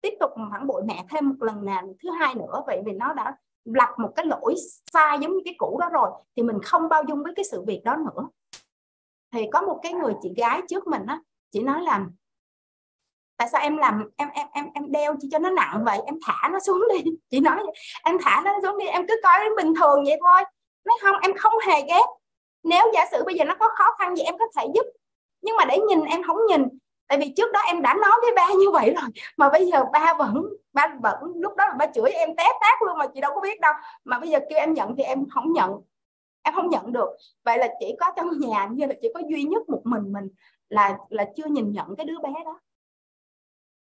Tiếp 0.00 0.14
tục 0.20 0.30
phản 0.52 0.66
bội 0.66 0.82
mẹ 0.84 1.04
thêm 1.10 1.28
một 1.28 1.36
lần 1.40 1.64
nào 1.64 1.82
thứ 2.02 2.10
hai 2.10 2.34
nữa, 2.34 2.62
vậy 2.66 2.82
vì 2.86 2.92
nó 2.92 3.12
đã 3.12 3.36
lập 3.64 3.88
một 3.98 4.12
cái 4.16 4.26
lỗi 4.26 4.54
sai 4.92 5.18
giống 5.20 5.32
như 5.32 5.40
cái 5.44 5.54
cũ 5.58 5.78
đó 5.80 5.88
rồi 5.92 6.10
thì 6.36 6.42
mình 6.42 6.58
không 6.62 6.88
bao 6.88 7.02
dung 7.08 7.22
với 7.22 7.32
cái 7.36 7.44
sự 7.44 7.64
việc 7.66 7.82
đó 7.84 7.96
nữa. 7.96 8.28
Thì 9.32 9.46
có 9.52 9.60
một 9.60 9.80
cái 9.82 9.92
người 9.92 10.14
chị 10.22 10.34
gái 10.36 10.62
trước 10.68 10.86
mình 10.86 11.06
á, 11.06 11.20
chị 11.52 11.62
nói 11.62 11.82
là, 11.82 12.06
tại 13.36 13.48
sao 13.52 13.60
em 13.60 13.76
làm, 13.76 14.10
em 14.16 14.28
em 14.34 14.46
em 14.52 14.66
em 14.74 14.92
đeo 14.92 15.14
chỉ 15.20 15.28
cho 15.32 15.38
nó 15.38 15.50
nặng 15.50 15.82
vậy? 15.84 15.98
Em 16.06 16.18
thả 16.26 16.48
nó 16.52 16.60
xuống 16.60 16.82
đi. 16.92 17.10
Chị 17.30 17.40
nói 17.40 17.62
em 18.04 18.16
thả 18.22 18.42
nó 18.44 18.52
xuống 18.62 18.78
đi, 18.78 18.86
em 18.86 19.06
cứ 19.08 19.14
coi 19.22 19.38
nó 19.38 19.56
bình 19.56 19.74
thường 19.74 20.04
vậy 20.04 20.16
thôi. 20.20 20.42
Nói 20.84 20.98
không, 21.02 21.16
em 21.22 21.36
không 21.36 21.52
hề 21.66 21.82
ghét 21.88 22.06
nếu 22.64 22.84
giả 22.94 23.04
sử 23.10 23.24
bây 23.24 23.34
giờ 23.34 23.44
nó 23.44 23.54
có 23.54 23.68
khó 23.74 23.84
khăn 23.98 24.16
gì 24.16 24.22
em 24.22 24.34
có 24.38 24.44
thể 24.56 24.66
giúp, 24.74 24.86
nhưng 25.42 25.56
mà 25.56 25.64
để 25.64 25.78
nhìn 25.88 26.04
em 26.04 26.22
không 26.22 26.46
nhìn. 26.46 26.62
Tại 27.08 27.18
vì 27.18 27.32
trước 27.36 27.52
đó 27.52 27.60
em 27.60 27.82
đã 27.82 27.94
nói 27.94 28.12
với 28.22 28.32
ba 28.36 28.48
như 28.60 28.70
vậy 28.70 28.94
rồi, 29.00 29.10
mà 29.36 29.48
bây 29.48 29.66
giờ 29.66 29.84
ba 29.92 30.14
vẫn 30.18 30.42
ba 30.72 30.94
vẫn, 31.02 31.32
lúc 31.36 31.56
đó 31.56 31.66
là 31.66 31.74
ba 31.78 31.86
chửi 31.86 32.10
em 32.10 32.36
té 32.36 32.44
tát 32.60 32.78
luôn 32.86 32.98
mà 32.98 33.06
chị 33.06 33.20
đâu 33.20 33.32
có 33.34 33.40
biết 33.40 33.60
đâu. 33.60 33.72
Mà 34.04 34.18
bây 34.18 34.28
giờ 34.28 34.38
kêu 34.48 34.58
em 34.58 34.74
nhận 34.74 34.96
thì 34.96 35.02
em 35.02 35.28
không 35.28 35.52
nhận, 35.52 35.70
em 36.42 36.54
không 36.54 36.70
nhận 36.70 36.92
được. 36.92 37.08
Vậy 37.44 37.58
là 37.58 37.68
chỉ 37.80 37.96
có 38.00 38.12
trong 38.16 38.30
nhà 38.38 38.68
như 38.72 38.86
là 38.86 38.94
chỉ 39.02 39.08
có 39.14 39.20
duy 39.28 39.42
nhất 39.42 39.68
một 39.68 39.80
mình 39.84 40.12
mình 40.12 40.28
là 40.68 40.98
là 41.08 41.24
chưa 41.36 41.46
nhìn 41.46 41.72
nhận 41.72 41.96
cái 41.96 42.06
đứa 42.06 42.18
bé 42.22 42.30
đó. 42.44 42.60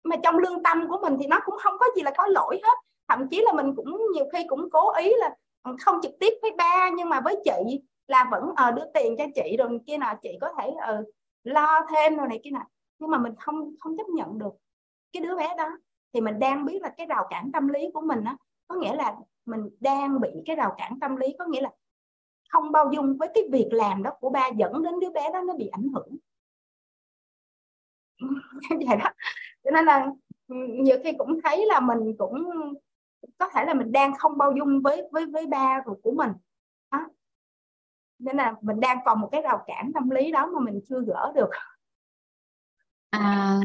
Mà 0.04 0.16
trong 0.22 0.38
lương 0.38 0.62
tâm 0.62 0.88
của 0.88 0.98
mình 1.02 1.16
thì 1.20 1.26
nó 1.26 1.40
cũng 1.44 1.54
không 1.58 1.74
có 1.80 1.86
gì 1.96 2.02
là 2.02 2.12
có 2.16 2.26
lỗi 2.26 2.60
hết. 2.62 2.78
Thậm 3.08 3.28
chí 3.28 3.42
là 3.42 3.52
mình 3.52 3.74
cũng 3.76 4.02
nhiều 4.14 4.24
khi 4.32 4.46
cũng 4.48 4.70
cố 4.70 4.92
ý 4.92 5.12
là 5.18 5.34
không 5.80 6.00
trực 6.02 6.12
tiếp 6.20 6.32
với 6.42 6.50
ba, 6.50 6.90
nhưng 6.96 7.08
mà 7.08 7.20
với 7.20 7.36
chị 7.44 7.80
là 8.06 8.28
vẫn 8.30 8.42
ờ 8.56 8.68
uh, 8.68 8.74
đưa 8.74 8.84
tiền 8.94 9.14
cho 9.18 9.24
chị 9.34 9.56
rồi 9.58 9.78
kia 9.86 9.96
nào 9.96 10.18
chị 10.22 10.38
có 10.40 10.52
thể 10.58 10.68
uh, 10.68 11.08
lo 11.44 11.80
thêm 11.94 12.16
rồi 12.16 12.28
này 12.28 12.40
kia 12.44 12.50
nào 12.50 12.66
nhưng 12.98 13.10
mà 13.10 13.18
mình 13.18 13.32
không 13.38 13.74
không 13.80 13.96
chấp 13.96 14.08
nhận 14.08 14.38
được 14.38 14.54
cái 15.12 15.22
đứa 15.22 15.36
bé 15.36 15.54
đó. 15.58 15.68
Thì 16.12 16.20
mình 16.20 16.38
đang 16.38 16.64
biết 16.64 16.82
là 16.82 16.94
cái 16.96 17.06
rào 17.06 17.26
cản 17.30 17.50
tâm 17.52 17.68
lý 17.68 17.90
của 17.94 18.00
mình 18.00 18.24
á 18.24 18.36
có 18.66 18.74
nghĩa 18.74 18.94
là 18.94 19.16
mình 19.46 19.60
đang 19.80 20.20
bị 20.20 20.28
cái 20.46 20.56
rào 20.56 20.74
cản 20.78 21.00
tâm 21.00 21.16
lý 21.16 21.26
có 21.38 21.44
nghĩa 21.44 21.60
là 21.60 21.70
không 22.48 22.72
bao 22.72 22.90
dung 22.92 23.16
với 23.18 23.28
cái 23.34 23.44
việc 23.52 23.68
làm 23.70 24.02
đó 24.02 24.10
của 24.20 24.30
ba 24.30 24.48
dẫn 24.56 24.82
đến 24.82 25.00
đứa 25.00 25.10
bé 25.10 25.30
đó 25.32 25.40
nó 25.46 25.54
bị 25.54 25.68
ảnh 25.68 25.88
hưởng. 25.94 26.16
Vậy 28.70 28.96
đó. 28.96 29.10
Cho 29.64 29.70
nên 29.70 29.84
là 29.84 30.06
ừ, 30.48 30.54
nhiều 30.70 30.98
khi 31.04 31.12
cũng 31.18 31.40
thấy 31.44 31.66
là 31.66 31.80
mình 31.80 32.16
cũng 32.18 32.44
có 33.38 33.48
thể 33.48 33.64
là 33.64 33.74
mình 33.74 33.92
đang 33.92 34.16
không 34.18 34.38
bao 34.38 34.52
dung 34.56 34.82
với 34.82 35.02
với 35.12 35.26
với 35.26 35.46
ba 35.46 35.80
rồi 35.86 35.96
của 36.02 36.12
mình. 36.12 36.30
Đó 36.92 37.06
nên 38.24 38.36
là 38.36 38.54
mình 38.62 38.80
đang 38.80 38.98
còn 39.04 39.20
một 39.20 39.28
cái 39.32 39.42
rào 39.42 39.64
cản 39.66 39.92
tâm 39.94 40.10
lý 40.10 40.32
đó 40.32 40.46
mà 40.54 40.60
mình 40.60 40.80
chưa 40.88 41.00
gỡ 41.06 41.32
được. 41.34 41.50
À, 43.10 43.60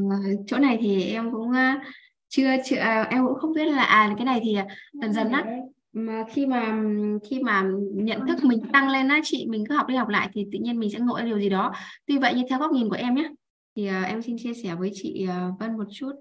chỗ 0.47 0.57
này 0.57 0.77
thì 0.81 1.03
em 1.03 1.31
cũng 1.31 1.51
à, 1.51 1.85
chưa 2.27 2.49
chưa 2.65 2.77
à, 2.77 3.07
em 3.09 3.25
cũng 3.27 3.35
không 3.39 3.53
biết 3.53 3.65
là 3.65 3.83
à 3.83 4.13
cái 4.17 4.25
này 4.25 4.39
thì 4.43 4.57
dần 4.93 5.13
dần 5.13 5.31
á 5.31 5.45
mà 5.91 6.25
khi 6.29 6.45
mà 6.45 6.83
khi 7.29 7.43
mà 7.43 7.69
nhận 7.93 8.27
thức 8.27 8.43
mình 8.43 8.61
tăng 8.73 8.89
lên 8.89 9.07
á 9.07 9.19
chị 9.23 9.47
mình 9.49 9.63
cứ 9.69 9.75
học 9.75 9.88
đi 9.88 9.95
học 9.95 10.07
lại 10.07 10.29
thì 10.33 10.47
tự 10.51 10.59
nhiên 10.61 10.79
mình 10.79 10.89
sẽ 10.91 10.99
ngộ 10.99 11.17
ra 11.17 11.25
điều 11.25 11.39
gì 11.39 11.49
đó. 11.49 11.73
Tuy 12.05 12.17
vậy 12.17 12.33
như 12.35 12.43
theo 12.49 12.59
góc 12.59 12.71
nhìn 12.71 12.89
của 12.89 12.95
em 12.95 13.15
nhé 13.15 13.29
thì 13.75 13.89
uh, 13.89 14.07
em 14.07 14.21
xin 14.21 14.35
chia 14.39 14.53
sẻ 14.53 14.75
với 14.75 14.91
chị 14.93 15.27
uh, 15.29 15.59
Vân 15.59 15.77
một 15.77 15.88
chút. 15.91 16.13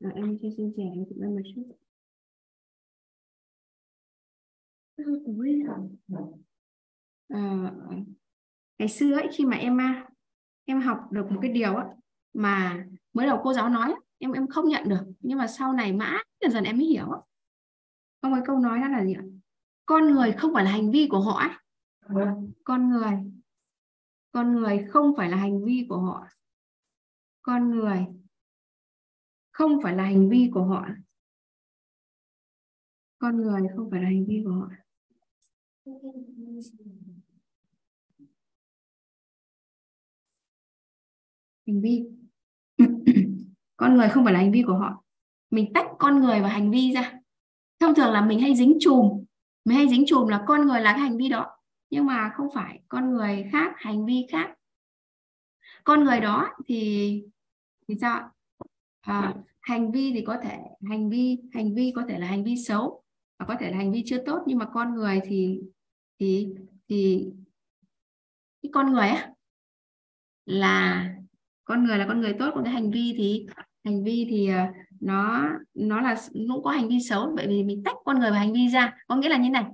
À, 0.00 0.10
em 0.14 0.38
xin 0.42 0.50
chia 0.56 0.70
sẻ 0.76 0.84
với 0.96 1.04
chị 1.08 1.14
Vân 1.18 1.34
một 1.34 1.42
chút. 1.54 1.85
À, 7.28 7.72
ngày 8.78 8.88
xưa 8.88 9.14
ấy 9.14 9.28
khi 9.32 9.44
mà 9.44 9.56
em 9.56 9.80
à, 9.80 10.08
em 10.64 10.80
học 10.80 10.98
được 11.10 11.26
một 11.30 11.38
cái 11.42 11.52
điều 11.52 11.76
á 11.76 11.86
mà 12.32 12.84
mới 13.12 13.26
đầu 13.26 13.40
cô 13.42 13.52
giáo 13.52 13.68
nói 13.68 13.94
em 14.18 14.32
em 14.32 14.48
không 14.48 14.68
nhận 14.68 14.88
được. 14.88 15.02
Nhưng 15.20 15.38
mà 15.38 15.46
sau 15.46 15.72
này 15.72 15.92
mãi 15.92 16.24
dần 16.40 16.50
dần 16.50 16.64
em 16.64 16.76
mới 16.76 16.86
hiểu 16.86 17.06
có 18.20 18.30
có 18.30 18.40
câu 18.46 18.58
nói 18.58 18.78
đó 18.80 18.88
là 18.88 19.04
gì 19.04 19.14
ạ? 19.14 19.22
Con 19.86 20.12
người 20.12 20.32
không 20.32 20.54
phải 20.54 20.64
là 20.64 20.70
hành 20.70 20.90
vi 20.90 21.08
của 21.10 21.20
họ 21.20 21.38
ấy 21.38 21.50
con 22.64 22.90
người 22.90 23.16
con 24.32 24.52
người 24.52 24.86
không 24.90 25.12
phải 25.16 25.30
là 25.30 25.36
hành 25.36 25.64
vi 25.64 25.86
của 25.88 25.98
họ. 25.98 26.26
Con 27.42 27.70
người 27.70 28.06
không 29.50 29.78
phải 29.82 29.94
là 29.94 30.02
hành 30.02 30.28
vi 30.28 30.50
của 30.54 30.64
họ. 30.64 30.86
Con 33.18 33.36
người 33.36 33.60
không 33.76 33.90
phải 33.90 34.02
là 34.02 34.08
hành 34.08 34.26
vi 34.26 34.42
của 34.44 34.50
họ 34.50 34.68
hành 41.66 41.80
vi. 41.82 42.04
Con 43.76 43.96
người 43.96 44.08
không 44.08 44.24
phải 44.24 44.32
là 44.32 44.40
hành 44.40 44.52
vi 44.52 44.62
của 44.66 44.74
họ. 44.74 45.04
Mình 45.50 45.72
tách 45.74 45.86
con 45.98 46.20
người 46.20 46.40
và 46.40 46.48
hành 46.48 46.70
vi 46.70 46.92
ra. 46.92 47.12
Thông 47.80 47.94
thường 47.94 48.12
là 48.12 48.26
mình 48.26 48.40
hay 48.40 48.56
dính 48.56 48.78
chùm. 48.80 49.24
Mình 49.64 49.76
hay 49.76 49.88
dính 49.88 50.04
chùm 50.06 50.28
là 50.28 50.44
con 50.46 50.66
người 50.66 50.80
là 50.80 50.92
cái 50.92 51.00
hành 51.00 51.16
vi 51.16 51.28
đó. 51.28 51.56
Nhưng 51.90 52.06
mà 52.06 52.32
không 52.36 52.48
phải 52.54 52.80
con 52.88 53.10
người 53.10 53.44
khác 53.52 53.72
hành 53.76 54.06
vi 54.06 54.26
khác. 54.32 54.54
Con 55.84 56.04
người 56.04 56.20
đó 56.20 56.48
thì 56.66 57.22
thì 57.88 57.94
sao 58.00 58.30
à, 59.00 59.34
hành 59.60 59.92
vi 59.92 60.12
thì 60.14 60.24
có 60.26 60.38
thể 60.42 60.58
hành 60.88 61.10
vi 61.10 61.38
hành 61.52 61.74
vi 61.74 61.92
có 61.96 62.02
thể 62.08 62.18
là 62.18 62.26
hành 62.26 62.44
vi 62.44 62.56
xấu 62.56 63.02
và 63.38 63.46
có 63.46 63.56
thể 63.60 63.70
là 63.70 63.76
hành 63.76 63.92
vi 63.92 64.02
chưa 64.06 64.18
tốt. 64.26 64.42
Nhưng 64.46 64.58
mà 64.58 64.68
con 64.72 64.94
người 64.94 65.20
thì 65.24 65.60
thì 66.18 66.48
thì 66.88 67.28
cái 68.62 68.70
con 68.72 68.92
người 68.92 69.08
á 69.08 69.30
là 70.46 71.08
con 71.64 71.84
người 71.84 71.98
là 71.98 72.06
con 72.08 72.20
người 72.20 72.34
tốt 72.38 72.50
còn 72.54 72.64
cái 72.64 72.72
hành 72.72 72.90
vi 72.90 73.14
thì 73.16 73.46
hành 73.84 74.04
vi 74.04 74.26
thì 74.30 74.48
ờ, 74.48 74.66
nó 75.00 75.48
nó 75.74 76.00
là 76.00 76.16
cũng 76.32 76.62
có 76.64 76.70
hành 76.70 76.88
vi 76.88 77.00
xấu. 77.00 77.32
Vậy 77.36 77.46
vì 77.48 77.64
mình 77.64 77.82
tách 77.84 77.96
con 78.04 78.20
người 78.20 78.30
và 78.30 78.38
hành 78.38 78.52
vi 78.52 78.68
ra 78.68 78.94
có 79.08 79.16
nghĩa 79.16 79.28
là 79.28 79.36
như 79.36 79.50
này 79.50 79.64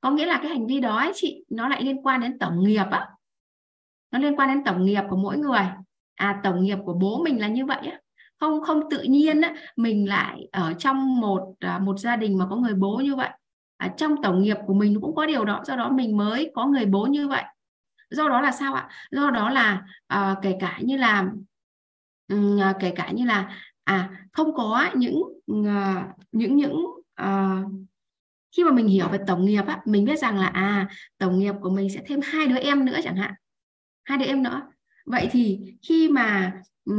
có 0.00 0.10
nghĩa 0.10 0.26
là 0.26 0.38
cái 0.42 0.48
hành 0.48 0.66
vi 0.66 0.80
đó 0.80 0.98
ấy, 0.98 1.12
chị 1.14 1.44
nó 1.50 1.68
lại 1.68 1.82
liên 1.82 2.02
quan 2.02 2.20
đến 2.20 2.38
tổng 2.38 2.64
nghiệp 2.64 2.86
á. 2.90 3.08
Nó 4.10 4.18
liên 4.18 4.36
quan 4.36 4.48
đến 4.48 4.64
tổng 4.64 4.84
nghiệp 4.84 5.02
của 5.10 5.16
mỗi 5.16 5.38
người. 5.38 5.60
À 6.14 6.40
tổng 6.44 6.62
nghiệp 6.62 6.78
của 6.84 6.94
bố 6.94 7.22
mình 7.24 7.40
là 7.40 7.48
như 7.48 7.66
vậy 7.66 7.86
á. 7.86 8.00
Không 8.40 8.62
không 8.62 8.90
tự 8.90 9.02
nhiên 9.02 9.40
á 9.40 9.54
mình 9.76 10.08
lại 10.08 10.48
ở 10.52 10.72
trong 10.78 11.20
một 11.20 11.54
à, 11.60 11.78
một 11.78 11.98
gia 11.98 12.16
đình 12.16 12.38
mà 12.38 12.46
có 12.50 12.56
người 12.56 12.74
bố 12.74 12.96
như 12.96 13.16
vậy 13.16 13.30
à, 13.78 13.88
trong 13.96 14.22
tổng 14.22 14.42
nghiệp 14.42 14.56
của 14.66 14.74
mình 14.74 15.00
cũng 15.00 15.14
có 15.14 15.26
điều 15.26 15.44
đó 15.44 15.62
do 15.66 15.76
đó 15.76 15.90
mình 15.90 16.16
mới 16.16 16.52
có 16.54 16.66
người 16.66 16.86
bố 16.86 17.06
như 17.06 17.28
vậy. 17.28 17.44
Do 18.10 18.28
đó 18.28 18.40
là 18.40 18.52
sao 18.52 18.74
ạ? 18.74 18.88
Do 19.10 19.30
đó 19.30 19.50
là 19.50 19.86
à, 20.06 20.36
kể 20.42 20.56
cả 20.60 20.78
như 20.82 20.96
là 20.96 21.28
um, 22.28 22.60
kể 22.80 22.92
cả 22.96 23.10
như 23.10 23.24
là 23.24 23.58
à 23.84 24.10
không 24.32 24.54
có 24.54 24.86
những 24.94 25.22
uh, 25.52 26.04
những 26.32 26.56
những 26.56 26.86
uh, 27.22 27.70
khi 28.56 28.64
mà 28.64 28.70
mình 28.70 28.88
hiểu 28.88 29.08
về 29.08 29.18
tổng 29.26 29.44
nghiệp 29.44 29.66
á 29.66 29.80
mình 29.84 30.04
biết 30.04 30.18
rằng 30.18 30.38
là 30.38 30.46
à 30.46 30.88
tổng 31.18 31.38
nghiệp 31.38 31.54
của 31.60 31.70
mình 31.70 31.90
sẽ 31.90 32.02
thêm 32.06 32.20
hai 32.22 32.46
đứa 32.46 32.58
em 32.58 32.84
nữa 32.84 32.98
chẳng 33.04 33.16
hạn. 33.16 33.34
Hai 34.04 34.18
đứa 34.18 34.24
em 34.24 34.42
nữa. 34.42 34.62
Vậy 35.06 35.28
thì 35.30 35.60
khi 35.82 36.08
mà 36.08 36.52
uh, 36.90 36.98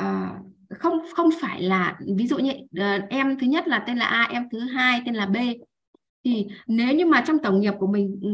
uh, 0.00 0.55
không 0.70 0.98
không 1.14 1.30
phải 1.40 1.62
là 1.62 1.98
ví 2.16 2.26
dụ 2.26 2.38
như 2.38 2.50
uh, 2.50 3.08
em 3.10 3.38
thứ 3.38 3.46
nhất 3.46 3.68
là 3.68 3.78
tên 3.78 3.96
là 3.96 4.06
A 4.06 4.28
em 4.32 4.48
thứ 4.52 4.58
hai 4.60 5.02
tên 5.06 5.14
là 5.14 5.26
B. 5.26 5.36
Thì 6.24 6.46
nếu 6.66 6.94
như 6.94 7.06
mà 7.06 7.24
trong 7.26 7.38
tổng 7.38 7.60
nghiệp 7.60 7.74
của 7.78 7.86
mình 7.86 8.18
ừ, 8.22 8.30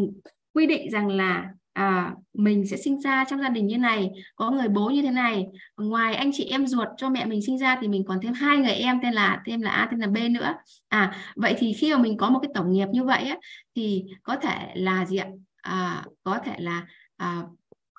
quy 0.53 0.67
định 0.67 0.91
rằng 0.91 1.09
là 1.09 1.49
à, 1.73 2.15
mình 2.35 2.67
sẽ 2.67 2.77
sinh 2.77 3.01
ra 3.01 3.25
trong 3.29 3.41
gia 3.41 3.49
đình 3.49 3.67
như 3.67 3.79
này 3.79 4.11
có 4.37 4.51
người 4.51 4.69
bố 4.69 4.91
như 4.91 5.03
thế 5.03 5.11
này 5.11 5.47
ngoài 5.77 6.15
anh 6.15 6.31
chị 6.35 6.45
em 6.45 6.67
ruột 6.67 6.89
cho 6.97 7.09
mẹ 7.11 7.25
mình 7.25 7.43
sinh 7.43 7.59
ra 7.59 7.79
thì 7.81 7.89
mình 7.89 8.05
còn 8.09 8.19
thêm 8.23 8.33
hai 8.33 8.57
người 8.57 8.73
em 8.73 8.99
tên 9.03 9.13
là 9.13 9.43
tên 9.45 9.61
là 9.61 9.71
A 9.71 9.89
tên 9.91 10.01
là 10.01 10.07
B 10.07 10.17
nữa. 10.31 10.55
À 10.89 11.17
vậy 11.37 11.55
thì 11.59 11.73
khi 11.73 11.93
mà 11.93 11.99
mình 11.99 12.17
có 12.17 12.31
một 12.31 12.39
cái 12.43 12.51
tổng 12.55 12.73
nghiệp 12.73 12.87
như 12.93 13.05
vậy 13.05 13.23
á, 13.23 13.37
thì 13.75 14.05
có 14.23 14.37
thể 14.37 14.73
là 14.75 15.07
gì 15.07 15.17
ạ? 15.17 15.27
À, 15.57 16.05
có 16.23 16.39
thể 16.45 16.55
là 16.59 16.87
à, 17.17 17.43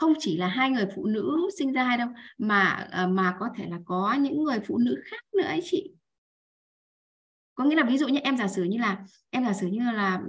không 0.04 0.14
chỉ 0.20 0.38
là 0.38 0.48
hai 0.48 0.70
người 0.70 0.88
phụ 0.96 1.06
nữ 1.06 1.50
sinh 1.58 1.74
ra 1.74 1.84
hay 1.84 1.98
đâu 1.98 2.08
mà 2.38 2.88
ờ, 2.92 3.08
mà 3.08 3.36
có 3.40 3.50
thể 3.56 3.68
là 3.70 3.80
có 3.86 4.14
những 4.14 4.44
người 4.44 4.60
phụ 4.68 4.78
nữ 4.78 4.96
khác 5.06 5.22
nữa 5.34 5.44
ấy 5.44 5.60
chị. 5.64 5.94
Có 7.56 7.64
nghĩa 7.64 7.76
là 7.76 7.84
ví 7.84 7.98
dụ 7.98 8.08
như 8.08 8.20
em 8.20 8.38
giả 8.38 8.48
sử 8.48 8.64
như 8.64 8.78
là 8.78 9.06
em 9.30 9.46
giả 9.46 9.54
sử 9.54 9.68
như 9.68 9.80
là 9.80 10.22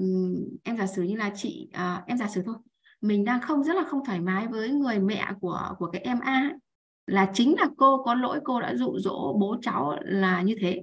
em 0.65 0.77
giả 0.77 0.87
sử 0.87 1.03
như 1.03 1.17
là 1.17 1.31
chị 1.37 1.69
à, 1.73 2.03
em 2.07 2.19
giả 2.19 2.29
sử 2.29 2.43
thôi 2.47 2.55
mình 3.01 3.25
đang 3.25 3.41
không 3.41 3.65
rất 3.65 3.77
là 3.77 3.85
không 3.85 4.05
thoải 4.05 4.21
mái 4.21 4.47
với 4.49 4.71
người 4.71 4.99
mẹ 4.99 5.27
của 5.41 5.75
của 5.79 5.87
cái 5.87 6.03
em 6.03 6.21
A 6.21 6.51
là 7.07 7.31
chính 7.35 7.55
là 7.59 7.67
cô 7.77 8.03
có 8.05 8.15
lỗi 8.15 8.41
cô 8.45 8.61
đã 8.61 8.75
dụ 8.75 8.99
dỗ 8.99 9.37
bố 9.41 9.57
cháu 9.63 9.97
là 10.03 10.43
như 10.43 10.57
thế 10.61 10.83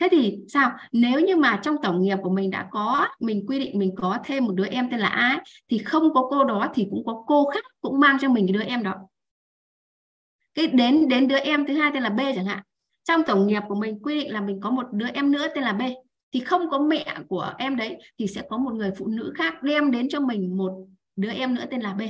thế 0.00 0.08
thì 0.10 0.38
sao? 0.48 0.72
Nếu 0.92 1.20
như 1.20 1.36
mà 1.36 1.60
trong 1.62 1.76
tổng 1.82 2.02
nghiệp 2.02 2.18
của 2.22 2.30
mình 2.30 2.50
đã 2.50 2.68
có, 2.70 3.08
mình 3.20 3.44
quy 3.48 3.58
định 3.58 3.78
mình 3.78 3.94
có 3.96 4.18
thêm 4.24 4.44
một 4.44 4.52
đứa 4.54 4.66
em 4.66 4.90
tên 4.90 5.00
là 5.00 5.08
ai, 5.08 5.38
thì 5.68 5.78
không 5.78 6.14
có 6.14 6.26
cô 6.30 6.44
đó 6.44 6.68
thì 6.74 6.86
cũng 6.90 7.02
có 7.06 7.24
cô 7.26 7.50
khác 7.54 7.64
cũng 7.80 8.00
mang 8.00 8.16
cho 8.20 8.28
mình 8.28 8.46
cái 8.46 8.52
đứa 8.52 8.62
em 8.62 8.82
đó. 8.82 8.94
Cái 10.54 10.66
đến 10.66 11.08
đến 11.08 11.28
đứa 11.28 11.38
em 11.38 11.66
thứ 11.66 11.74
hai 11.74 11.90
tên 11.94 12.02
là 12.02 12.10
B 12.10 12.20
chẳng 12.34 12.46
hạn. 12.46 12.62
Trong 13.04 13.22
tổng 13.26 13.46
nghiệp 13.46 13.62
của 13.68 13.74
mình 13.74 13.98
quy 14.02 14.20
định 14.20 14.32
là 14.32 14.40
mình 14.40 14.60
có 14.60 14.70
một 14.70 14.86
đứa 14.92 15.06
em 15.14 15.32
nữa 15.32 15.46
tên 15.54 15.64
là 15.64 15.72
B. 15.72 15.82
Thì 16.32 16.40
không 16.40 16.70
có 16.70 16.78
mẹ 16.78 17.16
của 17.28 17.52
em 17.58 17.76
đấy 17.76 17.98
thì 18.18 18.26
sẽ 18.26 18.42
có 18.48 18.56
một 18.56 18.74
người 18.74 18.90
phụ 18.98 19.06
nữ 19.06 19.32
khác 19.36 19.62
đem 19.62 19.90
đến 19.90 20.08
cho 20.08 20.20
mình 20.20 20.56
một 20.56 20.86
đứa 21.16 21.30
em 21.30 21.54
nữa 21.54 21.64
tên 21.70 21.80
là 21.80 21.94
B. 21.94 22.02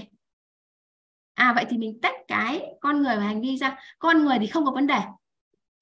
À 1.35 1.53
vậy 1.53 1.65
thì 1.69 1.79
mình 1.79 2.01
tách 2.03 2.15
cái 2.29 2.63
con 2.81 3.03
người 3.03 3.17
và 3.17 3.23
hành 3.23 3.43
vi 3.43 3.57
ra. 3.57 3.79
Con 3.99 4.25
người 4.25 4.37
thì 4.41 4.47
không 4.47 4.65
có 4.65 4.73
vấn 4.73 4.87
đề. 4.87 4.99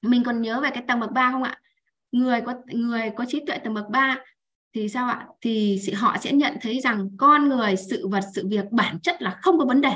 Mình 0.03 0.23
còn 0.25 0.43
nhớ 0.43 0.61
về 0.61 0.71
cái 0.75 0.85
tầng 0.89 1.01
bậc 1.01 1.13
3 1.13 1.31
không 1.31 1.43
ạ? 1.43 1.61
Người 2.13 2.41
có 2.41 2.55
người 2.67 3.11
có 3.17 3.25
trí 3.29 3.45
tuệ 3.47 3.59
tầng 3.59 3.75
bậc 3.75 3.89
3 3.91 4.19
thì 4.75 4.89
sao 4.89 5.09
ạ? 5.09 5.27
Thì 5.41 5.81
họ 5.95 6.17
sẽ 6.21 6.33
nhận 6.33 6.57
thấy 6.61 6.81
rằng 6.81 7.11
con 7.17 7.49
người, 7.49 7.77
sự 7.77 8.09
vật, 8.09 8.25
sự 8.35 8.49
việc 8.49 8.65
bản 8.71 8.99
chất 9.03 9.23
là 9.23 9.39
không 9.43 9.59
có 9.59 9.65
vấn 9.65 9.81
đề. 9.81 9.93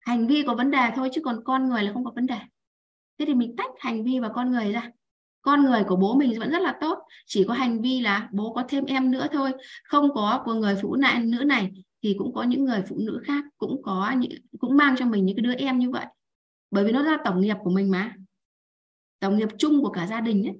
Hành 0.00 0.26
vi 0.26 0.42
có 0.46 0.54
vấn 0.54 0.70
đề 0.70 0.90
thôi 0.96 1.08
chứ 1.12 1.20
còn 1.24 1.44
con 1.44 1.68
người 1.68 1.82
là 1.82 1.92
không 1.92 2.04
có 2.04 2.12
vấn 2.14 2.26
đề. 2.26 2.38
Thế 3.18 3.24
thì 3.26 3.34
mình 3.34 3.56
tách 3.56 3.70
hành 3.78 4.04
vi 4.04 4.18
và 4.18 4.28
con 4.28 4.50
người 4.50 4.72
ra. 4.72 4.90
Con 5.42 5.64
người 5.64 5.84
của 5.84 5.96
bố 5.96 6.14
mình 6.14 6.38
vẫn 6.38 6.50
rất 6.50 6.62
là 6.62 6.76
tốt, 6.80 6.98
chỉ 7.26 7.44
có 7.48 7.54
hành 7.54 7.82
vi 7.82 8.00
là 8.00 8.28
bố 8.32 8.52
có 8.52 8.64
thêm 8.68 8.84
em 8.84 9.10
nữa 9.10 9.26
thôi. 9.32 9.52
Không 9.84 10.14
có 10.14 10.42
của 10.44 10.54
người 10.54 10.76
phụ 10.82 10.96
nữ 11.20 11.44
này 11.44 11.70
thì 12.02 12.14
cũng 12.18 12.34
có 12.34 12.42
những 12.42 12.64
người 12.64 12.82
phụ 12.88 12.96
nữ 12.98 13.22
khác 13.24 13.44
cũng 13.58 13.82
có 13.82 14.12
những, 14.16 14.32
cũng 14.58 14.76
mang 14.76 14.94
cho 14.98 15.06
mình 15.06 15.24
những 15.24 15.36
cái 15.36 15.42
đứa 15.42 15.54
em 15.54 15.78
như 15.78 15.90
vậy. 15.90 16.06
Bởi 16.70 16.84
vì 16.84 16.92
nó 16.92 17.02
là 17.02 17.18
tổng 17.24 17.40
nghiệp 17.40 17.56
của 17.60 17.70
mình 17.70 17.90
mà 17.90 18.14
tổng 19.24 19.38
nghiệp 19.38 19.48
chung 19.58 19.82
của 19.82 19.90
cả 19.90 20.06
gia 20.06 20.20
đình 20.20 20.46
ấy. 20.46 20.54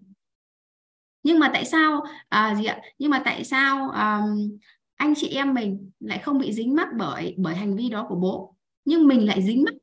Nhưng 1.22 1.38
mà 1.38 1.50
tại 1.54 1.64
sao 1.64 2.02
à, 2.28 2.54
gì 2.54 2.64
ạ? 2.64 2.80
Nhưng 2.98 3.10
mà 3.10 3.22
tại 3.24 3.44
sao 3.44 3.90
à, 3.90 4.22
anh 4.96 5.14
chị 5.16 5.28
em 5.28 5.54
mình 5.54 5.90
lại 6.00 6.18
không 6.18 6.38
bị 6.38 6.52
dính 6.52 6.74
mắc 6.74 6.88
bởi 6.98 7.34
bởi 7.38 7.54
hành 7.54 7.76
vi 7.76 7.88
đó 7.88 8.06
của 8.08 8.14
bố? 8.14 8.56
Nhưng 8.84 9.06
mình 9.06 9.26
lại 9.26 9.42
dính 9.42 9.64
mắc. 9.64 9.74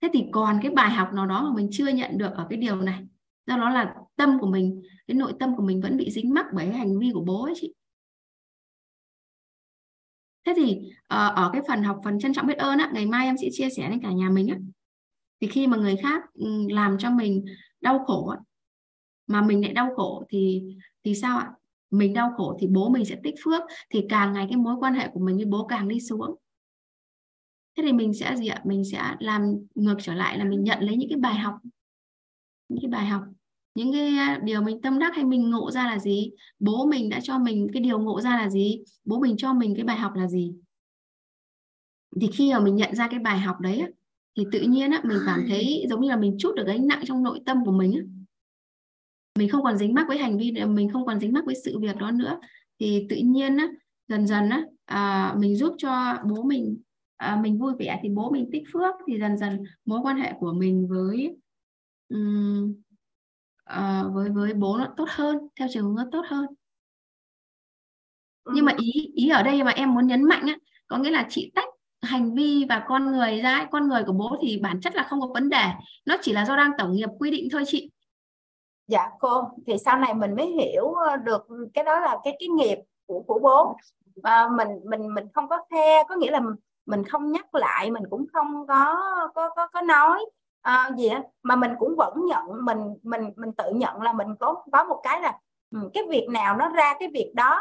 Thế 0.00 0.08
thì 0.12 0.24
còn 0.32 0.58
cái 0.62 0.72
bài 0.72 0.90
học 0.90 1.08
nào 1.14 1.26
đó 1.26 1.42
mà 1.42 1.56
mình 1.56 1.68
chưa 1.72 1.88
nhận 1.88 2.18
được 2.18 2.32
ở 2.34 2.46
cái 2.50 2.58
điều 2.58 2.76
này. 2.76 3.06
Do 3.46 3.56
đó 3.56 3.70
là 3.70 3.94
tâm 4.16 4.38
của 4.40 4.46
mình 4.46 4.82
cái 5.06 5.14
nội 5.14 5.32
tâm 5.40 5.56
của 5.56 5.62
mình 5.62 5.80
vẫn 5.80 5.96
bị 5.96 6.10
dính 6.10 6.34
mắc 6.34 6.46
bởi 6.54 6.66
cái 6.66 6.78
hành 6.78 6.98
vi 6.98 7.10
của 7.14 7.24
bố 7.24 7.44
ấy 7.44 7.54
chị. 7.56 7.74
Thế 10.44 10.52
thì 10.56 10.92
ờ, 11.06 11.32
ở 11.36 11.50
cái 11.52 11.62
phần 11.68 11.82
học 11.82 12.00
phần 12.04 12.18
trân 12.18 12.32
trọng 12.32 12.46
biết 12.46 12.58
ơn 12.58 12.78
á 12.78 12.90
ngày 12.94 13.06
mai 13.06 13.26
em 13.26 13.36
sẽ 13.42 13.48
chia 13.52 13.68
sẻ 13.76 13.90
đến 13.90 14.00
cả 14.02 14.12
nhà 14.12 14.30
mình 14.30 14.48
á. 14.48 14.56
Thì 15.40 15.46
khi 15.46 15.66
mà 15.66 15.76
người 15.76 15.96
khác 15.96 16.22
làm 16.68 16.98
cho 16.98 17.10
mình 17.10 17.44
đau 17.80 18.04
khổ 18.06 18.34
mà 19.26 19.42
mình 19.42 19.62
lại 19.62 19.72
đau 19.72 19.94
khổ 19.96 20.24
thì 20.28 20.62
thì 21.04 21.14
sao 21.14 21.38
ạ? 21.38 21.50
Mình 21.90 22.14
đau 22.14 22.32
khổ 22.36 22.56
thì 22.60 22.66
bố 22.66 22.88
mình 22.88 23.04
sẽ 23.04 23.16
tích 23.22 23.34
phước, 23.44 23.62
thì 23.90 24.06
càng 24.08 24.32
ngày 24.32 24.46
cái 24.50 24.56
mối 24.56 24.76
quan 24.80 24.94
hệ 24.94 25.08
của 25.12 25.20
mình 25.20 25.36
với 25.36 25.44
bố 25.44 25.66
càng 25.66 25.88
đi 25.88 26.00
xuống. 26.00 26.36
Thế 27.76 27.82
thì 27.82 27.92
mình 27.92 28.14
sẽ 28.14 28.36
gì 28.36 28.48
ạ? 28.48 28.62
Mình 28.64 28.82
sẽ 28.92 29.14
làm 29.18 29.42
ngược 29.74 29.96
trở 30.02 30.14
lại 30.14 30.38
là 30.38 30.44
mình 30.44 30.64
nhận 30.64 30.80
lấy 30.80 30.96
những 30.96 31.08
cái 31.08 31.18
bài 31.18 31.34
học. 31.34 31.54
Những 32.68 32.80
cái 32.82 32.90
bài 32.90 33.06
học. 33.06 33.22
Những 33.74 33.92
cái 33.92 34.08
à, 34.08 34.40
điều 34.44 34.62
mình 34.62 34.80
tâm 34.80 34.98
đắc 34.98 35.14
hay 35.14 35.24
mình 35.24 35.50
ngộ 35.50 35.70
ra 35.70 35.86
là 35.86 35.98
gì? 35.98 36.30
Bố 36.58 36.86
mình 36.86 37.08
đã 37.08 37.20
cho 37.22 37.38
mình 37.38 37.68
cái 37.72 37.82
điều 37.82 37.98
ngộ 37.98 38.20
ra 38.20 38.36
là 38.36 38.50
gì? 38.50 38.82
Bố 39.04 39.20
mình 39.20 39.36
cho 39.36 39.52
mình 39.52 39.74
cái 39.76 39.84
bài 39.84 39.96
học 39.96 40.12
là 40.14 40.28
gì? 40.28 40.54
Thì 42.20 42.30
khi 42.32 42.52
mà 42.52 42.60
mình 42.60 42.76
nhận 42.76 42.94
ra 42.94 43.08
cái 43.08 43.20
bài 43.20 43.38
học 43.38 43.60
đấy 43.60 43.92
thì 44.36 44.46
tự 44.52 44.60
nhiên 44.60 44.90
á, 44.90 45.00
mình 45.04 45.18
cảm 45.26 45.44
thấy 45.48 45.86
giống 45.90 46.00
như 46.00 46.08
là 46.08 46.16
mình 46.16 46.36
chút 46.38 46.54
được 46.56 46.64
gánh 46.66 46.86
nặng 46.86 47.02
trong 47.06 47.22
nội 47.22 47.40
tâm 47.46 47.64
của 47.64 47.72
mình 47.72 47.92
á. 47.92 48.00
mình 49.38 49.48
không 49.48 49.62
còn 49.62 49.78
dính 49.78 49.94
mắc 49.94 50.08
với 50.08 50.18
hành 50.18 50.38
vi 50.38 50.52
mình 50.68 50.90
không 50.92 51.06
còn 51.06 51.20
dính 51.20 51.32
mắc 51.32 51.44
với 51.46 51.54
sự 51.64 51.78
việc 51.78 51.96
đó 51.96 52.10
nữa. 52.10 52.40
Thì 52.78 53.06
tự 53.08 53.16
nhiên 53.16 53.56
á, 53.56 53.68
dần 54.08 54.26
dần 54.26 54.48
á, 54.48 54.64
à, 54.84 55.34
mình 55.38 55.56
giúp 55.56 55.74
cho 55.78 56.18
bố 56.28 56.42
mình 56.42 56.82
à, 57.16 57.40
mình 57.42 57.58
vui 57.58 57.72
vẻ 57.78 58.00
thì 58.02 58.08
bố 58.08 58.30
mình 58.30 58.48
tích 58.52 58.62
phước. 58.72 58.94
Thì 59.06 59.18
dần 59.18 59.38
dần 59.38 59.62
mối 59.84 60.00
quan 60.02 60.16
hệ 60.16 60.32
của 60.40 60.52
mình 60.52 60.88
với 60.88 61.36
um, 62.08 62.74
uh, 63.70 64.14
với 64.14 64.30
với 64.30 64.54
bố 64.54 64.78
nó 64.78 64.94
tốt 64.96 65.06
hơn 65.08 65.36
theo 65.56 65.68
chiều 65.70 65.84
hướng 65.84 65.94
nó 65.94 66.08
tốt 66.12 66.22
hơn. 66.28 66.46
Nhưng 68.54 68.64
mà 68.64 68.72
ý 68.78 69.12
ý 69.14 69.28
ở 69.28 69.42
đây 69.42 69.64
mà 69.64 69.70
em 69.70 69.94
muốn 69.94 70.06
nhấn 70.06 70.24
mạnh 70.24 70.46
á 70.46 70.56
có 70.86 70.98
nghĩa 70.98 71.10
là 71.10 71.26
chị 71.30 71.52
tách 71.54 71.68
hành 72.02 72.34
vi 72.34 72.66
và 72.68 72.84
con 72.88 73.12
người 73.12 73.40
ra 73.40 73.66
con 73.70 73.88
người 73.88 74.04
của 74.06 74.12
bố 74.12 74.36
thì 74.42 74.60
bản 74.62 74.80
chất 74.80 74.94
là 74.94 75.02
không 75.02 75.20
có 75.20 75.26
vấn 75.26 75.48
đề. 75.48 75.64
Nó 76.06 76.16
chỉ 76.22 76.32
là 76.32 76.44
do 76.44 76.56
đang 76.56 76.70
tổng 76.78 76.92
nghiệp 76.92 77.08
quy 77.18 77.30
định 77.30 77.48
thôi 77.52 77.62
chị. 77.66 77.90
Dạ 78.86 79.10
cô 79.18 79.50
thì 79.66 79.78
sau 79.78 79.98
này 79.98 80.14
mình 80.14 80.36
mới 80.36 80.46
hiểu 80.46 80.92
ờ, 80.92 81.16
được 81.16 81.46
cái 81.74 81.84
đó 81.84 82.00
là 82.00 82.18
cái 82.24 82.36
cái 82.40 82.48
nghiệp 82.48 82.78
của 83.06 83.22
của 83.26 83.38
bố. 83.38 83.76
À, 84.22 84.48
mình 84.56 84.68
mình 84.84 85.14
mình 85.14 85.24
không 85.34 85.48
có 85.48 85.64
khe 85.70 86.04
có 86.08 86.16
nghĩa 86.16 86.30
là 86.30 86.40
mình 86.86 87.04
không 87.04 87.32
nhắc 87.32 87.54
lại 87.54 87.90
mình 87.90 88.02
cũng 88.10 88.26
không 88.32 88.66
có 88.66 88.96
có 89.34 89.50
có 89.56 89.66
có 89.66 89.80
nói 89.80 90.24
à, 90.62 90.90
gì 90.96 91.08
á 91.08 91.22
mà 91.42 91.56
mình 91.56 91.70
cũng 91.78 91.94
vẫn 91.96 92.26
nhận 92.26 92.64
mình 92.64 92.78
mình 93.02 93.30
mình 93.36 93.52
tự 93.52 93.70
nhận 93.74 94.02
là 94.02 94.12
mình 94.12 94.28
có 94.40 94.64
có 94.72 94.84
một 94.84 95.00
cái 95.02 95.20
là 95.20 95.38
ừ, 95.70 95.90
cái 95.94 96.04
việc 96.10 96.26
nào 96.30 96.56
nó 96.56 96.68
ra 96.68 96.94
cái 97.00 97.08
việc 97.14 97.32
đó 97.34 97.60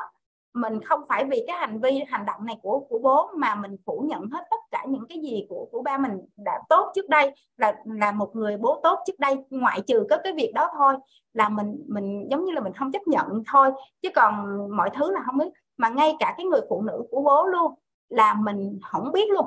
mình 0.54 0.84
không 0.84 1.02
phải 1.10 1.26
vì 1.26 1.44
cái 1.48 1.58
hành 1.58 1.80
vi, 1.82 2.04
hành 2.08 2.26
động 2.26 2.46
này 2.46 2.58
của 2.62 2.80
của 2.80 3.00
bố 3.00 3.30
mà 3.36 3.56
mình 3.56 3.78
phủ 3.86 4.06
nhận 4.10 4.30
hết 4.32 4.44
tất 4.52 4.60
cả 4.72 4.86
những 4.88 5.06
cái 5.10 5.18
gì 5.18 5.46
của 5.50 5.68
của 5.72 5.82
ba 5.82 5.98
mình 5.98 6.12
đã 6.38 6.60
tốt 6.70 6.92
trước 6.96 7.10
đây, 7.10 7.32
là 7.58 7.76
là 7.86 8.12
một 8.12 8.36
người 8.36 8.58
bố 8.58 8.80
tốt 8.84 9.00
trước 9.06 9.20
đây, 9.20 9.36
ngoại 9.50 9.82
trừ 9.88 10.08
có 10.10 10.18
cái 10.24 10.34
việc 10.34 10.52
đó 10.56 10.72
thôi, 10.78 10.94
là 11.34 11.50
mình 11.50 11.84
mình 11.88 12.28
giống 12.32 12.46
như 12.46 12.52
là 12.52 12.62
mình 12.62 12.74
không 12.74 12.92
chấp 12.92 13.08
nhận 13.08 13.44
thôi. 13.52 13.72
Chứ 14.02 14.10
còn 14.16 14.58
mọi 14.78 14.90
thứ 14.94 15.12
là 15.12 15.22
không 15.26 15.38
biết. 15.38 15.50
Mà 15.78 15.90
ngay 15.90 16.16
cả 16.20 16.34
cái 16.38 16.46
người 16.46 16.62
phụ 16.70 16.82
nữ 16.82 17.04
của 17.12 17.22
bố 17.22 17.46
luôn, 17.46 17.74
là 18.10 18.34
mình 18.34 18.80
không 18.84 19.12
biết 19.12 19.30
luôn. 19.32 19.46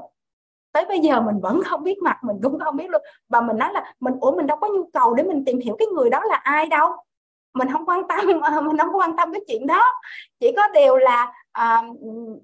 Tới 0.72 0.84
bây 0.88 0.98
giờ 0.98 1.20
mình 1.20 1.40
vẫn 1.40 1.60
không 1.64 1.82
biết 1.82 1.98
mặt, 2.02 2.18
mình 2.24 2.36
cũng 2.42 2.58
không 2.60 2.76
biết 2.76 2.90
luôn. 2.90 3.02
Và 3.28 3.40
mình 3.40 3.58
nói 3.58 3.72
là 3.72 3.94
mình, 4.00 4.14
ủa, 4.20 4.36
mình 4.36 4.46
đâu 4.46 4.58
có 4.60 4.68
nhu 4.68 4.84
cầu 4.92 5.14
để 5.14 5.22
mình 5.22 5.44
tìm 5.44 5.58
hiểu 5.58 5.76
cái 5.78 5.88
người 5.88 6.10
đó 6.10 6.20
là 6.24 6.36
ai 6.36 6.66
đâu 6.66 6.92
mình 7.54 7.72
không 7.72 7.86
quan 7.86 8.08
tâm 8.08 8.18
ờ, 8.42 8.60
mình 8.60 8.78
không 8.78 8.96
quan 8.96 9.16
tâm 9.16 9.32
cái 9.32 9.40
chuyện 9.48 9.66
đó. 9.66 9.84
Chỉ 10.40 10.52
có 10.56 10.68
điều 10.68 10.96
là 10.96 11.32
à, 11.52 11.82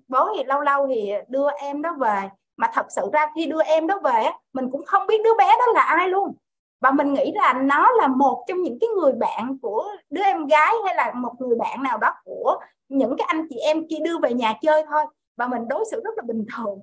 bố 0.09 0.29
thì 0.37 0.45
lâu 0.45 0.61
lâu 0.61 0.87
thì 0.89 1.13
đưa 1.29 1.49
em 1.51 1.83
đó 1.83 1.97
về. 2.01 2.29
Mà 2.57 2.71
thật 2.75 2.87
sự 2.89 3.03
ra 3.13 3.27
khi 3.35 3.47
đưa 3.47 3.63
em 3.63 3.87
đó 3.87 4.01
về 4.05 4.27
mình 4.53 4.71
cũng 4.71 4.85
không 4.87 5.07
biết 5.07 5.21
đứa 5.25 5.35
bé 5.39 5.47
đó 5.47 5.73
là 5.75 5.81
ai 5.81 6.09
luôn. 6.09 6.37
Và 6.81 6.91
mình 6.91 7.15
nghĩ 7.15 7.33
là 7.35 7.53
nó 7.53 7.93
là 7.93 8.07
một 8.07 8.45
trong 8.49 8.63
những 8.63 8.79
cái 8.81 8.89
người 8.89 9.13
bạn 9.13 9.59
của 9.63 9.85
đứa 10.11 10.23
em 10.23 10.47
gái 10.47 10.75
hay 10.85 10.95
là 10.95 11.13
một 11.15 11.35
người 11.39 11.57
bạn 11.59 11.83
nào 11.83 11.99
đó 11.99 12.15
của 12.25 12.59
những 12.89 13.17
cái 13.19 13.27
anh 13.29 13.47
chị 13.51 13.57
em 13.57 13.89
kia 13.89 13.99
đưa 14.05 14.19
về 14.19 14.33
nhà 14.33 14.55
chơi 14.63 14.85
thôi. 14.91 15.05
Và 15.37 15.47
mình 15.47 15.69
đối 15.69 15.85
xử 15.91 16.01
rất 16.05 16.11
là 16.17 16.23
bình 16.27 16.45
thường. 16.57 16.81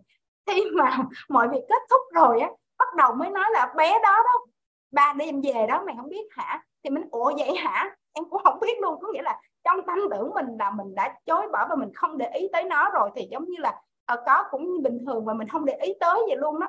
Khi 0.48 0.66
mà 0.74 0.98
mọi 1.30 1.48
việc 1.48 1.62
kết 1.70 1.82
thúc 1.90 2.02
rồi 2.14 2.40
á 2.40 2.50
bắt 2.78 2.96
đầu 2.96 3.14
mới 3.14 3.30
nói 3.30 3.46
là 3.52 3.74
bé 3.78 4.00
đó 4.04 4.16
đó 4.24 4.46
ba 4.92 5.14
đêm 5.18 5.42
về 5.42 5.68
đó 5.68 5.84
mày 5.86 5.96
không 5.98 6.10
biết 6.10 6.28
hả? 6.32 6.64
Thì 6.84 6.90
mình 6.90 7.04
ủa 7.12 7.32
vậy 7.38 7.56
hả? 7.56 7.96
Em 8.16 8.26
cũng 8.30 8.42
không 8.44 8.60
biết 8.60 8.80
luôn 8.82 9.00
có 9.02 9.08
nghĩa 9.14 9.22
là 9.22 9.42
trong 9.64 9.78
tâm 9.88 9.98
tưởng 10.12 10.34
mình 10.34 10.58
là 10.60 10.72
mình 10.72 10.96
đã 10.96 11.20
chối 11.26 11.48
bỏ 11.52 11.68
và 11.70 11.76
mình 11.76 11.94
không 11.96 12.18
để 12.18 12.32
ý 12.34 12.48
tới 12.54 12.64
nó 12.64 12.90
rồi 12.90 13.10
thì 13.16 13.28
giống 13.32 13.46
như 13.46 13.58
là 13.58 13.82
ở 14.06 14.24
có 14.26 14.44
cũng 14.52 14.74
như 14.74 14.80
bình 14.82 15.06
thường 15.06 15.26
mà 15.26 15.34
mình 15.34 15.48
không 15.48 15.66
để 15.66 15.74
ý 15.74 15.94
tới 16.00 16.20
vậy 16.28 16.38
luôn 16.38 16.60
đó 16.60 16.68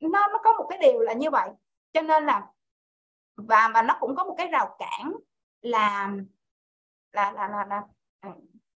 nó 0.00 0.28
nó 0.28 0.38
có 0.44 0.52
một 0.52 0.66
cái 0.68 0.78
điều 0.78 1.00
là 1.00 1.12
như 1.12 1.30
vậy 1.30 1.50
cho 1.92 2.02
nên 2.02 2.26
là 2.26 2.46
và 3.36 3.70
và 3.74 3.82
nó 3.82 3.96
cũng 4.00 4.16
có 4.16 4.24
một 4.24 4.34
cái 4.38 4.46
rào 4.46 4.76
cản 4.78 5.12
là 5.62 6.12
là 7.12 7.32
là 7.32 7.48
là, 7.48 7.66
là 7.68 7.82
à, 8.20 8.30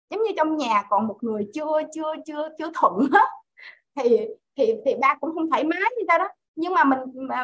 giống 0.09 0.23
như 0.23 0.31
trong 0.37 0.57
nhà 0.57 0.83
còn 0.89 1.07
một 1.07 1.17
người 1.21 1.49
chưa 1.53 1.81
chưa 1.93 2.15
chưa 2.25 2.49
chưa 2.57 2.71
thuận 2.73 2.93
hết 3.13 3.27
thì 3.95 4.27
thì 4.55 4.73
thì 4.85 4.95
ba 5.01 5.15
cũng 5.21 5.33
không 5.33 5.49
thoải 5.49 5.63
mái 5.63 5.91
như 5.97 6.03
ta 6.07 6.17
đó 6.17 6.27
nhưng 6.61 6.73
mà 6.73 6.83
mình 6.83 6.99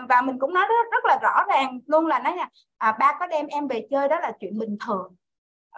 và 0.09 0.21
mình 0.21 0.39
cũng 0.39 0.53
nói 0.53 0.65
rất, 0.69 0.91
rất 0.91 1.05
là 1.05 1.17
rõ 1.21 1.43
ràng 1.47 1.79
luôn 1.87 2.07
là 2.07 2.19
nói 2.19 2.35
là 2.37 2.49
à, 2.77 2.97
ba 2.99 3.17
có 3.19 3.27
đem 3.27 3.47
em 3.47 3.67
về 3.67 3.87
chơi 3.89 4.07
đó 4.07 4.19
là 4.19 4.31
chuyện 4.39 4.59
bình 4.59 4.77
thường. 4.85 5.15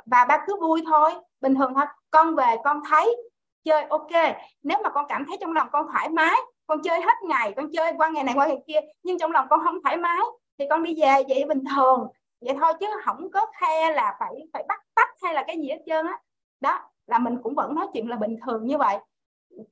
Và 0.05 0.25
ba 0.25 0.43
cứ 0.47 0.55
vui 0.61 0.83
thôi 0.85 1.11
bình 1.41 1.55
thường 1.55 1.73
thôi. 1.75 1.85
Con 2.11 2.35
về 2.35 2.55
con 2.63 2.81
thấy 2.89 3.17
chơi 3.63 3.83
ok. 3.83 4.37
Nếu 4.63 4.77
mà 4.83 4.89
con 4.89 5.05
cảm 5.09 5.25
thấy 5.25 5.37
trong 5.41 5.53
lòng 5.53 5.67
con 5.71 5.87
thoải 5.91 6.09
mái 6.09 6.39
con 6.67 6.81
chơi 6.83 7.01
hết 7.01 7.17
ngày 7.29 7.53
con 7.55 7.69
chơi 7.73 7.93
qua 7.97 8.09
ngày 8.09 8.23
này 8.23 8.35
qua 8.35 8.47
ngày 8.47 8.63
kia 8.67 8.79
nhưng 9.03 9.19
trong 9.19 9.31
lòng 9.31 9.47
con 9.49 9.59
không 9.63 9.83
thoải 9.83 9.97
mái 9.97 10.19
thì 10.57 10.65
con 10.69 10.83
đi 10.83 10.95
về 11.01 11.13
vậy 11.27 11.45
bình 11.47 11.63
thường. 11.75 12.07
Vậy 12.41 12.55
thôi 12.59 12.73
chứ 12.79 12.85
không 13.05 13.31
có 13.31 13.45
khe 13.61 13.93
là 13.93 14.15
phải 14.19 14.35
phải 14.53 14.63
bắt 14.67 14.79
tách 14.95 15.09
hay 15.23 15.33
là 15.33 15.43
cái 15.47 15.57
gì 15.57 15.69
hết 15.69 15.79
trơn 15.85 16.05
á. 16.05 16.19
Đó. 16.61 16.71
đó 16.71 16.89
là 17.07 17.19
mình 17.19 17.37
cũng 17.43 17.55
vẫn 17.55 17.75
nói 17.75 17.87
chuyện 17.93 18.09
là 18.09 18.15
bình 18.15 18.37
thường 18.45 18.65
như 18.65 18.77
vậy. 18.77 18.97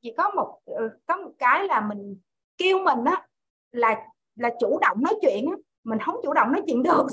Chỉ 0.02 0.14
có 0.18 0.30
một 0.30 0.60
ừ, 0.66 0.90
có 1.06 1.16
một 1.16 1.32
cái 1.40 1.64
là 1.64 1.82
mình 1.82 2.18
kêu 2.58 2.80
mình 2.80 3.06
á 3.06 3.27
là 3.72 4.02
là 4.36 4.50
chủ 4.60 4.80
động 4.82 4.98
nói 5.02 5.14
chuyện 5.22 5.46
á 5.52 5.58
mình 5.84 6.00
không 6.00 6.16
chủ 6.24 6.34
động 6.34 6.52
nói 6.52 6.62
chuyện 6.68 6.84
được. 6.84 7.06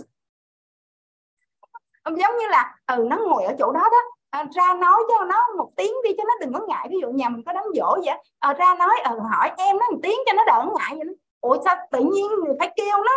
Giống 2.04 2.36
như 2.38 2.48
là 2.50 2.76
ừ 2.86 3.06
nó 3.10 3.16
ngồi 3.16 3.44
ở 3.44 3.54
chỗ 3.58 3.72
đó 3.72 3.80
đó 3.80 3.98
à, 4.30 4.44
ra 4.54 4.74
nói 4.74 5.02
cho 5.08 5.24
nó 5.24 5.46
một 5.56 5.70
tiếng 5.76 5.92
đi 6.04 6.10
cho 6.18 6.24
nó 6.24 6.34
đừng 6.40 6.52
có 6.52 6.66
ngại. 6.66 6.88
Ví 6.90 6.96
dụ 7.02 7.10
nhà 7.10 7.28
mình 7.28 7.42
có 7.46 7.52
đám 7.52 7.64
dỗ 7.74 7.96
vậy 8.04 8.18
à, 8.38 8.52
ra 8.52 8.74
nói 8.78 9.00
ừ, 9.10 9.18
hỏi 9.30 9.50
em 9.56 9.78
nó 9.78 9.90
một 9.90 9.98
tiếng 10.02 10.18
cho 10.26 10.32
nó 10.32 10.44
đỡ 10.44 10.66
ngại 10.78 10.96
vậy 10.96 11.16
ủa 11.40 11.56
sao 11.64 11.76
tự 11.92 11.98
nhiên 11.98 12.26
người 12.44 12.56
phải 12.58 12.72
kêu 12.76 12.96
nó? 12.96 13.12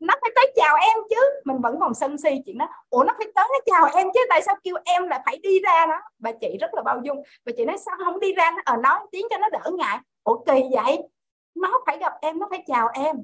Nó 0.00 0.14
phải 0.20 0.30
tới 0.34 0.52
chào 0.56 0.76
em 0.76 0.98
chứ. 1.10 1.16
Mình 1.44 1.60
vẫn 1.60 1.76
còn 1.80 1.94
sân 1.94 2.18
si 2.18 2.30
chuyện 2.46 2.58
đó. 2.58 2.68
Ủa 2.90 3.04
nó 3.04 3.12
phải 3.18 3.26
tới 3.34 3.48
nó 3.52 3.58
chào 3.66 3.90
em 3.94 4.08
chứ 4.14 4.20
tại 4.28 4.42
sao 4.42 4.54
kêu 4.62 4.74
em 4.84 5.08
là 5.08 5.22
phải 5.26 5.38
đi 5.42 5.60
ra 5.60 5.86
đó? 5.86 6.00
Bà 6.18 6.32
chị 6.40 6.56
rất 6.60 6.74
là 6.74 6.82
bao 6.82 7.00
dung. 7.04 7.22
Bà 7.46 7.52
chị 7.56 7.64
nói 7.64 7.78
sao 7.78 7.94
không 8.04 8.20
đi 8.20 8.32
ra? 8.32 8.50
Nó 8.50 8.62
à 8.64 8.76
nói 8.76 8.98
tiếng 9.12 9.26
cho 9.30 9.38
nó 9.38 9.48
đỡ 9.48 9.70
ngại. 9.72 9.98
Ủa 10.24 10.38
kỳ 10.44 10.62
vậy? 10.72 10.98
Nó 11.56 11.80
phải 11.86 11.98
gặp 11.98 12.12
em 12.20 12.38
nó 12.38 12.46
phải 12.50 12.64
chào 12.66 12.88
em. 12.94 13.16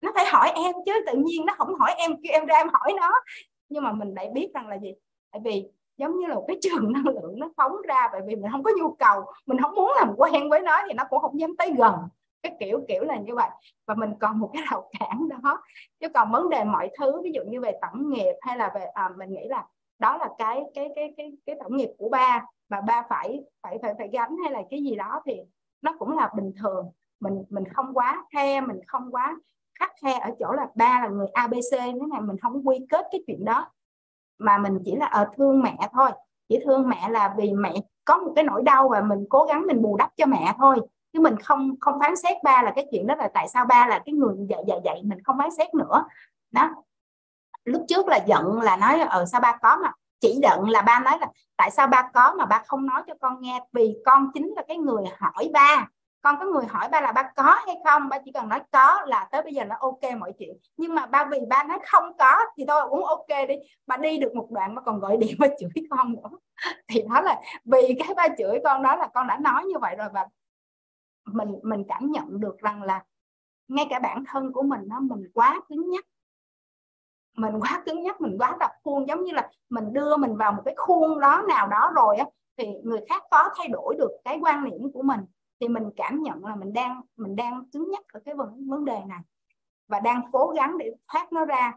Nó 0.00 0.12
phải 0.14 0.24
hỏi 0.26 0.50
em 0.54 0.74
chứ 0.86 0.92
tự 1.06 1.12
nhiên 1.16 1.46
nó 1.46 1.54
không 1.58 1.74
hỏi 1.74 1.94
em 1.98 2.10
kêu 2.22 2.32
em 2.32 2.46
ra 2.46 2.56
em 2.56 2.68
hỏi 2.72 2.92
nó. 2.96 3.10
Nhưng 3.68 3.82
mà 3.84 3.92
mình 3.92 4.14
lại 4.14 4.30
biết 4.34 4.50
rằng 4.54 4.68
là 4.68 4.78
gì? 4.78 4.94
Tại 5.32 5.40
vì 5.44 5.68
giống 5.96 6.18
như 6.18 6.26
là 6.26 6.34
một 6.34 6.44
cái 6.48 6.58
trường 6.62 6.92
năng 6.92 7.04
lượng 7.04 7.38
nó 7.38 7.50
phóng 7.56 7.72
ra 7.88 8.08
bởi 8.12 8.20
vì 8.26 8.36
mình 8.36 8.50
không 8.52 8.62
có 8.62 8.70
nhu 8.78 8.94
cầu 8.94 9.24
mình 9.46 9.58
không 9.62 9.74
muốn 9.74 9.92
làm 9.96 10.14
quen 10.16 10.50
với 10.50 10.60
nó 10.60 10.82
thì 10.88 10.94
nó 10.94 11.04
cũng 11.10 11.20
không 11.20 11.40
dám 11.40 11.56
tới 11.58 11.72
gần. 11.78 11.94
Cái 12.42 12.56
kiểu 12.60 12.84
kiểu 12.88 13.04
là 13.04 13.16
như 13.16 13.34
vậy. 13.34 13.48
Và 13.86 13.94
mình 13.94 14.10
còn 14.20 14.38
một 14.38 14.50
cái 14.52 14.62
rào 14.70 14.90
cản 14.98 15.28
đó 15.28 15.62
chứ 16.00 16.08
còn 16.08 16.32
vấn 16.32 16.48
đề 16.48 16.64
mọi 16.64 16.90
thứ 16.98 17.22
ví 17.22 17.32
dụ 17.34 17.42
như 17.44 17.60
về 17.60 17.72
tổng 17.82 18.10
nghiệp 18.10 18.34
hay 18.40 18.56
là 18.58 18.72
về 18.74 18.84
à, 18.84 19.10
mình 19.16 19.32
nghĩ 19.32 19.48
là 19.48 19.64
đó 19.98 20.16
là 20.16 20.28
cái 20.38 20.62
cái 20.74 20.88
cái 20.96 21.14
cái 21.16 21.32
cái 21.46 21.56
tổng 21.62 21.76
nghiệp 21.76 21.90
của 21.98 22.08
ba. 22.08 22.46
Mà 22.68 22.80
ba 22.80 23.02
phải 23.08 23.44
phải 23.62 23.78
phải 23.82 23.94
phải 23.98 24.08
gánh 24.12 24.36
hay 24.42 24.52
là 24.52 24.62
cái 24.70 24.82
gì 24.82 24.94
đó 24.96 25.22
thì 25.26 25.40
nó 25.82 25.94
cũng 25.98 26.16
là 26.16 26.30
bình 26.36 26.52
thường 26.62 26.90
mình 27.24 27.44
mình 27.50 27.64
không 27.74 27.94
quá 27.94 28.24
khe, 28.32 28.60
mình 28.60 28.80
không 28.86 29.10
quá 29.10 29.36
khắc 29.80 29.90
khe 30.02 30.18
ở 30.18 30.30
chỗ 30.40 30.52
là 30.52 30.66
ba 30.74 31.00
là 31.02 31.08
người 31.08 31.26
abc 31.32 31.70
thế 31.72 31.92
này 32.10 32.20
mình 32.20 32.36
không 32.42 32.68
quy 32.68 32.86
kết 32.90 33.06
cái 33.12 33.22
chuyện 33.26 33.44
đó. 33.44 33.70
Mà 34.38 34.58
mình 34.58 34.78
chỉ 34.84 34.96
là 34.96 35.06
ở 35.06 35.28
thương 35.36 35.62
mẹ 35.62 35.76
thôi. 35.92 36.10
Chỉ 36.48 36.58
thương 36.64 36.88
mẹ 36.88 37.08
là 37.08 37.34
vì 37.36 37.52
mẹ 37.52 37.74
có 38.04 38.16
một 38.16 38.32
cái 38.36 38.44
nỗi 38.44 38.62
đau 38.62 38.88
và 38.88 39.00
mình 39.00 39.26
cố 39.30 39.44
gắng 39.44 39.66
mình 39.66 39.82
bù 39.82 39.96
đắp 39.96 40.10
cho 40.16 40.26
mẹ 40.26 40.54
thôi. 40.58 40.80
Chứ 41.12 41.20
mình 41.20 41.36
không 41.36 41.74
không 41.80 42.00
phán 42.00 42.16
xét 42.16 42.36
ba 42.44 42.62
là 42.62 42.72
cái 42.76 42.86
chuyện 42.90 43.06
đó 43.06 43.14
là 43.14 43.28
tại 43.34 43.48
sao 43.48 43.64
ba 43.64 43.86
là 43.86 44.02
cái 44.04 44.12
người 44.12 44.34
dạy 44.48 44.62
dạy 44.68 44.80
dạy, 44.84 45.02
mình 45.04 45.22
không 45.24 45.38
phán 45.38 45.50
xét 45.50 45.74
nữa. 45.74 46.04
Đó. 46.50 46.70
Lúc 47.64 47.82
trước 47.88 48.08
là 48.08 48.16
giận, 48.26 48.60
là 48.60 48.76
nói 48.76 49.00
ở 49.00 49.24
sao 49.24 49.40
ba 49.40 49.58
có 49.62 49.76
mà 49.82 49.92
chỉ 50.20 50.38
giận 50.42 50.68
là 50.68 50.82
ba 50.82 51.00
nói 51.00 51.18
là 51.20 51.28
tại 51.56 51.70
sao 51.70 51.86
ba 51.86 52.10
có 52.14 52.34
mà 52.38 52.46
ba 52.46 52.62
không 52.66 52.86
nói 52.86 53.02
cho 53.06 53.14
con 53.20 53.40
nghe, 53.40 53.60
vì 53.72 53.96
con 54.04 54.30
chính 54.34 54.52
là 54.56 54.62
cái 54.68 54.76
người 54.76 55.04
hỏi 55.18 55.50
ba 55.52 55.88
con 56.24 56.36
có 56.38 56.46
người 56.46 56.66
hỏi 56.66 56.88
ba 56.88 57.00
là 57.00 57.12
ba 57.12 57.32
có 57.36 57.58
hay 57.66 57.76
không? 57.84 58.08
Ba 58.08 58.18
chỉ 58.24 58.32
cần 58.32 58.48
nói 58.48 58.60
có 58.72 59.02
là 59.06 59.28
tới 59.32 59.42
bây 59.42 59.54
giờ 59.54 59.64
nó 59.64 59.76
ok 59.80 60.00
mọi 60.18 60.32
chuyện. 60.38 60.56
Nhưng 60.76 60.94
mà 60.94 61.06
ba 61.06 61.28
vì 61.30 61.38
ba 61.48 61.64
nói 61.64 61.78
không 61.86 62.16
có 62.18 62.36
thì 62.56 62.64
thôi 62.68 62.82
cũng 62.90 63.04
ok 63.04 63.28
đi. 63.48 63.54
Ba 63.86 63.96
đi 63.96 64.18
được 64.18 64.34
một 64.34 64.48
đoạn 64.50 64.74
mà 64.74 64.82
còn 64.82 65.00
gọi 65.00 65.16
điện, 65.16 65.36
ba 65.38 65.46
chửi 65.60 65.86
con 65.90 66.12
nữa. 66.12 66.28
Thì 66.88 67.02
đó 67.10 67.20
là 67.20 67.40
vì 67.64 67.96
cái 67.98 68.14
ba 68.16 68.28
chửi 68.38 68.58
con 68.64 68.82
đó 68.82 68.96
là 68.96 69.08
con 69.14 69.26
đã 69.26 69.38
nói 69.38 69.64
như 69.64 69.78
vậy 69.78 69.96
rồi 69.96 70.08
và 70.12 70.26
mình 71.24 71.60
mình 71.62 71.84
cảm 71.88 72.10
nhận 72.10 72.40
được 72.40 72.58
rằng 72.58 72.82
là 72.82 73.04
ngay 73.68 73.86
cả 73.90 73.98
bản 73.98 74.24
thân 74.28 74.52
của 74.52 74.62
mình 74.62 74.80
nó 74.86 75.00
mình 75.00 75.30
quá 75.34 75.60
cứng 75.68 75.90
nhắc. 75.90 76.04
Mình 77.36 77.60
quá 77.60 77.82
cứng 77.86 78.02
nhắc, 78.02 78.20
mình 78.20 78.36
quá 78.38 78.56
đập 78.60 78.70
khuôn, 78.84 79.08
giống 79.08 79.24
như 79.24 79.32
là 79.32 79.50
mình 79.70 79.92
đưa 79.92 80.16
mình 80.16 80.36
vào 80.36 80.52
một 80.52 80.62
cái 80.64 80.74
khuôn 80.76 81.20
đó 81.20 81.42
nào 81.48 81.66
đó 81.66 81.92
rồi 81.94 82.16
á, 82.16 82.26
thì 82.56 82.66
người 82.82 83.00
khác 83.08 83.22
có 83.30 83.50
thay 83.56 83.68
đổi 83.68 83.94
được 83.98 84.10
cái 84.24 84.38
quan 84.42 84.64
niệm 84.64 84.92
của 84.92 85.02
mình 85.02 85.20
thì 85.64 85.68
mình 85.68 85.90
cảm 85.96 86.22
nhận 86.22 86.44
là 86.44 86.56
mình 86.56 86.72
đang 86.72 87.00
mình 87.16 87.36
đang 87.36 87.64
cứng 87.72 87.90
nhắc 87.90 88.04
ở 88.12 88.20
cái 88.24 88.34
vấn 88.34 88.68
vấn 88.68 88.84
đề 88.84 89.00
này 89.08 89.20
và 89.88 90.00
đang 90.00 90.22
cố 90.32 90.52
gắng 90.56 90.78
để 90.78 90.92
thoát 91.12 91.32
nó 91.32 91.44
ra. 91.44 91.72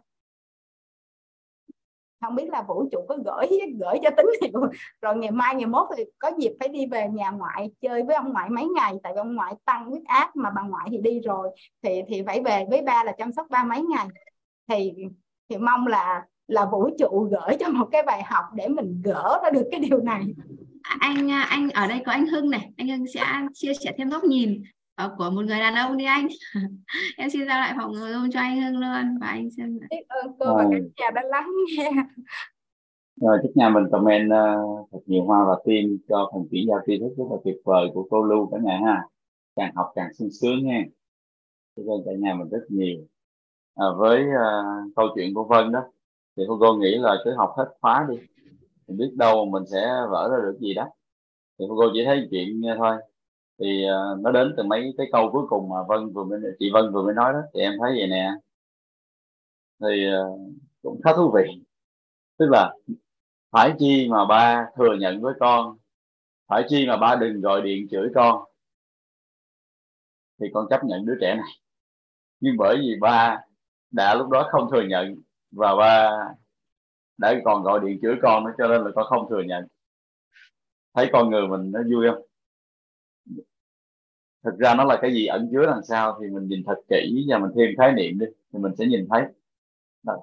Không 2.22 2.36
biết 2.36 2.50
là 2.50 2.62
vũ 2.62 2.90
trụ 2.92 3.06
có 3.10 3.18
gửi 3.26 3.48
gửi 3.80 4.00
cho 4.04 4.10
tín 4.18 4.26
hiệu. 4.42 4.62
Rồi 5.02 5.18
ngày 5.18 5.32
mai, 5.32 5.56
ngày 5.56 5.66
mốt 5.66 5.88
thì 5.98 6.04
có 6.20 6.32
dịp 6.38 6.52
phải 6.60 6.68
đi 6.68 6.88
về 6.88 7.10
nhà 7.10 7.30
ngoại 7.30 7.72
chơi 7.82 8.04
với 8.04 8.16
ông 8.16 8.34
ngoại 8.34 8.50
mấy 8.50 8.68
ngày, 8.76 8.94
tại 9.04 9.14
vì 9.14 9.18
ông 9.18 9.36
ngoại 9.36 9.54
tăng 9.66 9.90
huyết 9.90 10.04
áp 10.06 10.36
mà 10.36 10.50
bà 10.56 10.62
ngoại 10.62 10.88
thì 10.92 10.98
đi 10.98 11.20
rồi. 11.20 11.50
Thì 11.82 12.02
thì 12.08 12.24
phải 12.26 12.42
về 12.42 12.66
với 12.70 12.82
ba 12.82 13.04
là 13.04 13.12
chăm 13.18 13.32
sóc 13.32 13.48
ba 13.50 13.64
mấy 13.64 13.82
ngày. 13.82 14.08
Thì 14.68 14.94
thì 15.50 15.58
mong 15.58 15.88
là 15.88 16.26
là 16.48 16.66
vũ 16.66 16.90
trụ 17.00 17.30
gửi 17.32 17.58
cho 17.60 17.70
một 17.70 17.88
cái 17.92 18.04
bài 18.04 18.24
học 18.24 18.46
để 18.54 18.68
mình 18.68 19.02
gỡ 19.06 19.40
ra 19.44 19.50
được 19.50 19.68
cái 19.72 19.80
điều 19.80 20.00
này 20.00 20.24
anh 21.00 21.30
anh 21.30 21.70
ở 21.70 21.88
đây 21.88 22.02
có 22.06 22.12
anh 22.12 22.28
Hưng 22.28 22.50
này. 22.50 22.72
Anh 22.78 22.88
Hưng 22.88 23.08
sẽ 23.08 23.22
chia 23.54 23.74
sẻ 23.74 23.92
thêm 23.98 24.10
góc 24.10 24.24
nhìn 24.24 24.64
uh, 25.06 25.12
của 25.18 25.30
một 25.30 25.42
người 25.42 25.60
đàn 25.60 25.76
ông 25.76 25.98
đi 25.98 26.06
anh. 26.06 26.28
Em 27.18 27.30
xin 27.30 27.48
giao 27.48 27.60
lại 27.60 27.74
phòng 27.78 27.94
luôn 27.94 28.32
cho 28.32 28.40
anh 28.40 28.62
Hưng 28.62 28.78
luôn 28.78 29.18
và 29.22 29.28
anh 29.28 29.50
xem 29.58 29.80
biết 29.90 30.02
ơn 30.08 30.32
cô 30.40 30.56
và 30.56 30.64
các 30.72 30.82
nhà 30.98 31.12
đã 31.16 31.22
lắng 31.30 31.50
nghe. 31.78 31.92
Rồi 33.22 33.38
chúc 33.44 33.52
nhà 33.56 33.70
mình 33.70 33.84
comment 33.92 34.28
uh, 34.28 34.90
thật 34.92 35.00
nhiều 35.06 35.24
hoa 35.24 35.46
và 35.48 35.56
tim 35.66 35.98
cho 36.10 36.32
phần 36.34 36.48
chuyển 36.52 36.68
giao 36.68 36.80
tri 36.88 37.00
thức 37.00 37.14
rất 37.18 37.26
là 37.32 37.38
tuyệt 37.44 37.58
vời 37.66 37.88
của 37.94 38.08
cô 38.10 38.24
Lưu 38.24 38.50
cả 38.52 38.58
nhà 38.64 38.80
ha. 38.86 39.02
Càng 39.56 39.72
học 39.76 39.92
càng 39.96 40.14
sung 40.14 40.30
sướng 40.42 40.66
nha. 40.66 40.84
Cho 41.76 41.84
nên 41.86 41.98
cả 42.06 42.12
nhà 42.20 42.34
mình 42.34 42.50
rất 42.50 42.66
nhiều. 42.70 42.98
À, 43.76 43.86
với 43.98 44.24
uh, 44.24 44.96
câu 44.96 45.08
chuyện 45.16 45.34
của 45.34 45.44
Vân 45.44 45.72
đó 45.72 45.84
thì 46.38 46.44
cô 46.60 46.74
nghĩ 46.74 46.98
là 46.98 47.16
cứ 47.26 47.34
học 47.38 47.54
hết 47.58 47.66
khóa 47.82 48.08
đi 48.10 48.18
thì 48.88 48.94
biết 48.98 49.12
đâu 49.16 49.46
mình 49.46 49.64
sẽ 49.72 49.88
vỡ 50.12 50.30
ra 50.32 50.38
được 50.46 50.58
gì 50.60 50.74
đó. 50.74 50.90
Thì 51.60 51.66
cô 51.70 51.90
chỉ 51.94 52.06
thấy 52.06 52.28
chuyện 52.32 52.62
thôi. 52.78 52.96
Thì 53.60 53.86
uh, 53.86 54.22
nó 54.22 54.32
đến 54.32 54.54
từ 54.58 54.64
mấy 54.64 54.94
cái 54.98 55.08
câu 55.12 55.30
cuối 55.32 55.44
cùng 55.50 55.70
mà 55.70 55.76
Vân 55.88 56.14
vừa 56.14 56.24
mới 56.24 56.40
chị 56.60 56.72
Vân 56.74 56.92
vừa 56.94 57.04
mới 57.04 57.14
nói 57.14 57.34
đó. 57.34 57.40
Thì 57.54 57.60
em 57.62 57.74
thấy 57.82 57.92
vậy 57.98 58.08
nè. 58.08 58.32
Thì 59.82 60.08
uh, 60.14 60.40
cũng 60.82 61.02
khá 61.04 61.14
thú 61.16 61.32
vị. 61.36 61.44
Tức 62.38 62.46
là 62.50 62.74
phải 63.52 63.74
chi 63.80 64.08
mà 64.10 64.26
ba 64.26 64.66
thừa 64.78 64.96
nhận 65.00 65.22
với 65.22 65.34
con 65.40 65.78
phải 66.48 66.64
chi 66.70 66.88
mà 66.88 66.98
ba 66.98 67.16
đừng 67.16 67.42
gọi 67.42 67.62
điện 67.62 67.88
chửi 67.92 68.10
con 68.16 68.44
thì 70.40 70.48
con 70.54 70.68
chấp 70.70 70.84
nhận 70.84 71.06
đứa 71.06 71.16
trẻ 71.22 71.36
này. 71.36 71.52
Nhưng 72.40 72.56
bởi 72.58 72.78
vì 72.78 72.96
ba 73.02 73.42
đã 73.92 74.16
lúc 74.16 74.30
đó 74.30 74.48
không 74.52 74.70
thừa 74.72 74.84
nhận 74.90 75.16
và 75.52 75.76
ba 75.76 76.12
đã 77.18 77.34
còn 77.46 77.64
gọi 77.64 77.80
điện 77.80 78.00
chửi 78.02 78.16
con 78.22 78.44
nữa 78.44 78.52
cho 78.58 78.68
nên 78.68 78.82
là 78.82 78.92
con 78.96 79.06
không 79.10 79.28
thừa 79.30 79.42
nhận. 79.42 79.68
Thấy 80.94 81.10
con 81.14 81.30
người 81.30 81.48
mình, 81.48 81.72
nó 81.72 81.80
vui 81.92 82.08
không? 82.12 82.22
Thực 84.44 84.58
ra 84.58 84.74
nó 84.76 84.84
là 84.84 85.00
cái 85.02 85.14
gì 85.14 85.26
ẩn 85.26 85.50
chứa 85.52 85.66
đằng 85.66 85.84
sau 85.84 86.18
thì 86.22 86.28
mình 86.30 86.48
nhìn 86.48 86.64
thật 86.66 86.76
kỹ 86.90 87.26
và 87.30 87.38
mình 87.38 87.52
thêm 87.56 87.76
khái 87.78 87.92
niệm 87.92 88.20
đi, 88.20 88.26
thì 88.54 88.60
mình 88.60 88.76
sẽ 88.78 88.86
nhìn 88.86 89.08
thấy. 89.10 89.24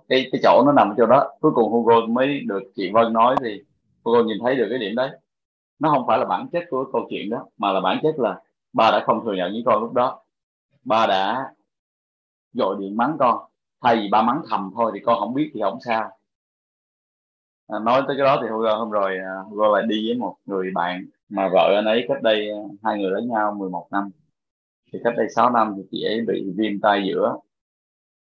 Cái 0.09 0.29
cái 0.33 0.41
chỗ 0.43 0.63
nó 0.67 0.73
nằm 0.73 0.95
chỗ 0.97 1.07
đó. 1.07 1.33
Cuối 1.41 1.53
cùng 1.55 1.73
Hugo 1.73 2.07
mới 2.07 2.41
được 2.41 2.63
chị 2.75 2.91
Vân 2.93 3.13
nói 3.13 3.37
thì 3.41 3.63
Hugo 4.05 4.23
nhìn 4.23 4.39
thấy 4.45 4.57
được 4.57 4.67
cái 4.71 4.79
điểm 4.79 4.95
đấy. 4.95 5.11
Nó 5.79 5.91
không 5.91 6.07
phải 6.07 6.19
là 6.19 6.25
bản 6.25 6.49
chất 6.53 6.65
của 6.71 6.85
câu 6.93 7.07
chuyện 7.11 7.31
đó, 7.31 7.47
mà 7.59 7.73
là 7.73 7.81
bản 7.81 7.99
chất 8.03 8.15
là 8.19 8.41
ba 8.73 8.91
đã 8.91 9.03
không 9.07 9.25
thừa 9.25 9.35
nhận 9.35 9.53
với 9.53 9.63
con 9.67 9.83
lúc 9.83 9.93
đó. 9.93 10.23
Ba 10.85 11.07
đã 11.07 11.53
gọi 12.53 12.77
điện 12.81 12.97
mắng 12.97 13.17
con. 13.19 13.51
Thay 13.83 13.97
vì 13.97 14.09
ba 14.09 14.23
mắng 14.23 14.43
thầm 14.51 14.71
thôi 14.75 14.91
thì 14.95 15.01
con 15.01 15.21
không 15.21 15.35
biết 15.35 15.51
thì 15.55 15.61
không 15.63 15.79
sao 15.85 16.11
à, 17.67 17.79
nói 17.79 18.03
tới 18.07 18.17
cái 18.17 18.25
đó 18.25 18.39
thì 18.43 18.49
Hugo 18.49 18.77
hôm 18.77 18.91
rồi 18.91 19.17
à, 19.19 19.35
Hugo 19.49 19.69
lại 19.69 19.87
đi 19.89 20.09
với 20.09 20.19
một 20.19 20.37
người 20.47 20.71
bạn 20.75 21.05
mà 21.29 21.49
vợ 21.53 21.73
anh 21.77 21.85
ấy 21.85 22.05
cách 22.09 22.23
đây 22.23 22.51
à, 22.51 22.59
hai 22.85 22.99
người 22.99 23.11
lấy 23.11 23.23
nhau 23.23 23.55
11 23.59 23.87
năm. 23.91 24.11
Thì 24.93 24.99
cách 25.05 25.15
đây 25.17 25.27
6 25.37 25.51
năm 25.51 25.75
thì 25.77 25.83
chị 25.91 26.05
ấy 26.05 26.21
bị 26.29 26.53
viêm 26.57 26.81
tai 26.81 27.05
giữa. 27.09 27.37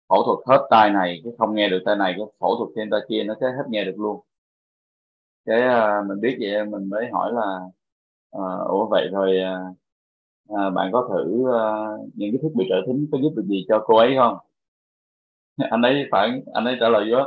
Phẫu 0.09 0.23
thuật 0.25 0.39
hết 0.47 0.67
tai 0.69 0.89
này 0.89 1.21
cái 1.23 1.33
không 1.37 1.55
nghe 1.55 1.69
được 1.69 1.79
tai 1.85 1.95
này 1.95 2.13
cái 2.17 2.25
phẫu 2.39 2.55
thuật 2.57 2.69
thêm 2.75 2.89
tai 2.91 2.99
kia 3.09 3.23
nó 3.23 3.35
cái 3.39 3.51
hết 3.51 3.63
nghe 3.69 3.83
được 3.85 3.95
luôn. 3.97 4.21
Cái 5.45 5.61
uh, 5.61 6.07
mình 6.07 6.21
biết 6.21 6.37
vậy 6.41 6.65
mình 6.65 6.89
mới 6.89 7.09
hỏi 7.11 7.31
là 7.33 7.59
uh, 8.37 8.67
ủa 8.69 8.85
vậy 8.87 9.07
rồi 9.11 9.37
uh, 10.53 10.73
bạn 10.73 10.89
có 10.93 11.09
thử 11.13 11.31
uh, 11.41 12.09
những 12.15 12.31
cái 12.31 12.39
thiết 12.41 12.51
bị 12.55 12.65
trợ 12.69 12.75
thính 12.87 13.07
có 13.11 13.17
giúp 13.21 13.33
được 13.35 13.43
gì 13.45 13.65
cho 13.69 13.83
cô 13.85 13.97
ấy 13.97 14.15
không? 14.17 14.37
Anh 15.71 15.81
ấy 15.81 16.07
phản 16.11 16.41
anh 16.53 16.65
ấy 16.65 16.77
trả 16.79 16.89
lời 16.89 17.11
với 17.11 17.23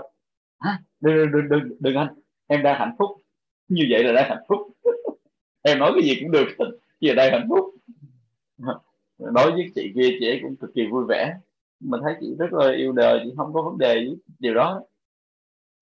đừng, 1.01 1.33
đừng, 1.33 1.49
đừng, 1.49 1.77
đừng 1.81 1.97
anh. 1.97 2.09
Em 2.47 2.63
đang 2.63 2.79
hạnh 2.79 2.95
phúc. 2.99 3.11
Như 3.69 3.87
vậy 3.91 4.05
là 4.05 4.13
đang 4.13 4.29
hạnh 4.29 4.45
phúc. 4.49 4.59
Em 5.63 5.79
nói 5.79 5.93
cái 5.95 6.03
gì 6.09 6.21
cũng 6.21 6.31
được. 6.31 6.47
Giờ 7.01 7.15
đang 7.15 7.33
hạnh 7.33 7.49
phúc. 7.49 7.75
Nói 9.19 9.51
với 9.53 9.73
chị 9.75 9.93
kia 9.95 10.17
chị 10.21 10.29
ấy 10.29 10.41
cũng 10.43 10.57
cực 10.57 10.71
kỳ 10.75 10.87
vui 10.87 11.05
vẻ. 11.09 11.37
Mình 11.81 12.01
thấy 12.05 12.15
chị 12.21 12.35
rất 12.39 12.53
là 12.53 12.73
yêu 12.77 12.93
đời 12.93 13.21
chị 13.25 13.31
không 13.37 13.53
có 13.53 13.63
vấn 13.63 13.79
đề 13.79 13.95
với 13.95 14.17
điều 14.39 14.55
đó 14.55 14.83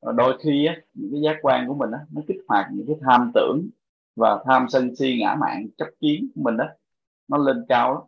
ờ, 0.00 0.12
đôi 0.12 0.38
khi 0.44 0.66
á, 0.66 0.76
những 0.94 1.10
cái 1.12 1.20
giác 1.22 1.38
quan 1.42 1.68
của 1.68 1.74
mình 1.74 1.90
á, 1.90 1.98
nó 2.12 2.22
kích 2.28 2.36
hoạt 2.48 2.66
những 2.72 2.86
cái 2.86 2.96
tham 3.06 3.30
tưởng 3.34 3.68
và 4.16 4.42
tham 4.46 4.66
sân 4.68 4.96
si 4.96 5.18
ngã 5.20 5.36
mạn 5.40 5.66
chấp 5.78 5.88
kiến 6.00 6.28
của 6.34 6.40
mình 6.44 6.56
đó 6.56 6.64
nó 7.28 7.38
lên 7.38 7.64
cao 7.68 7.94
lắm. 7.94 8.02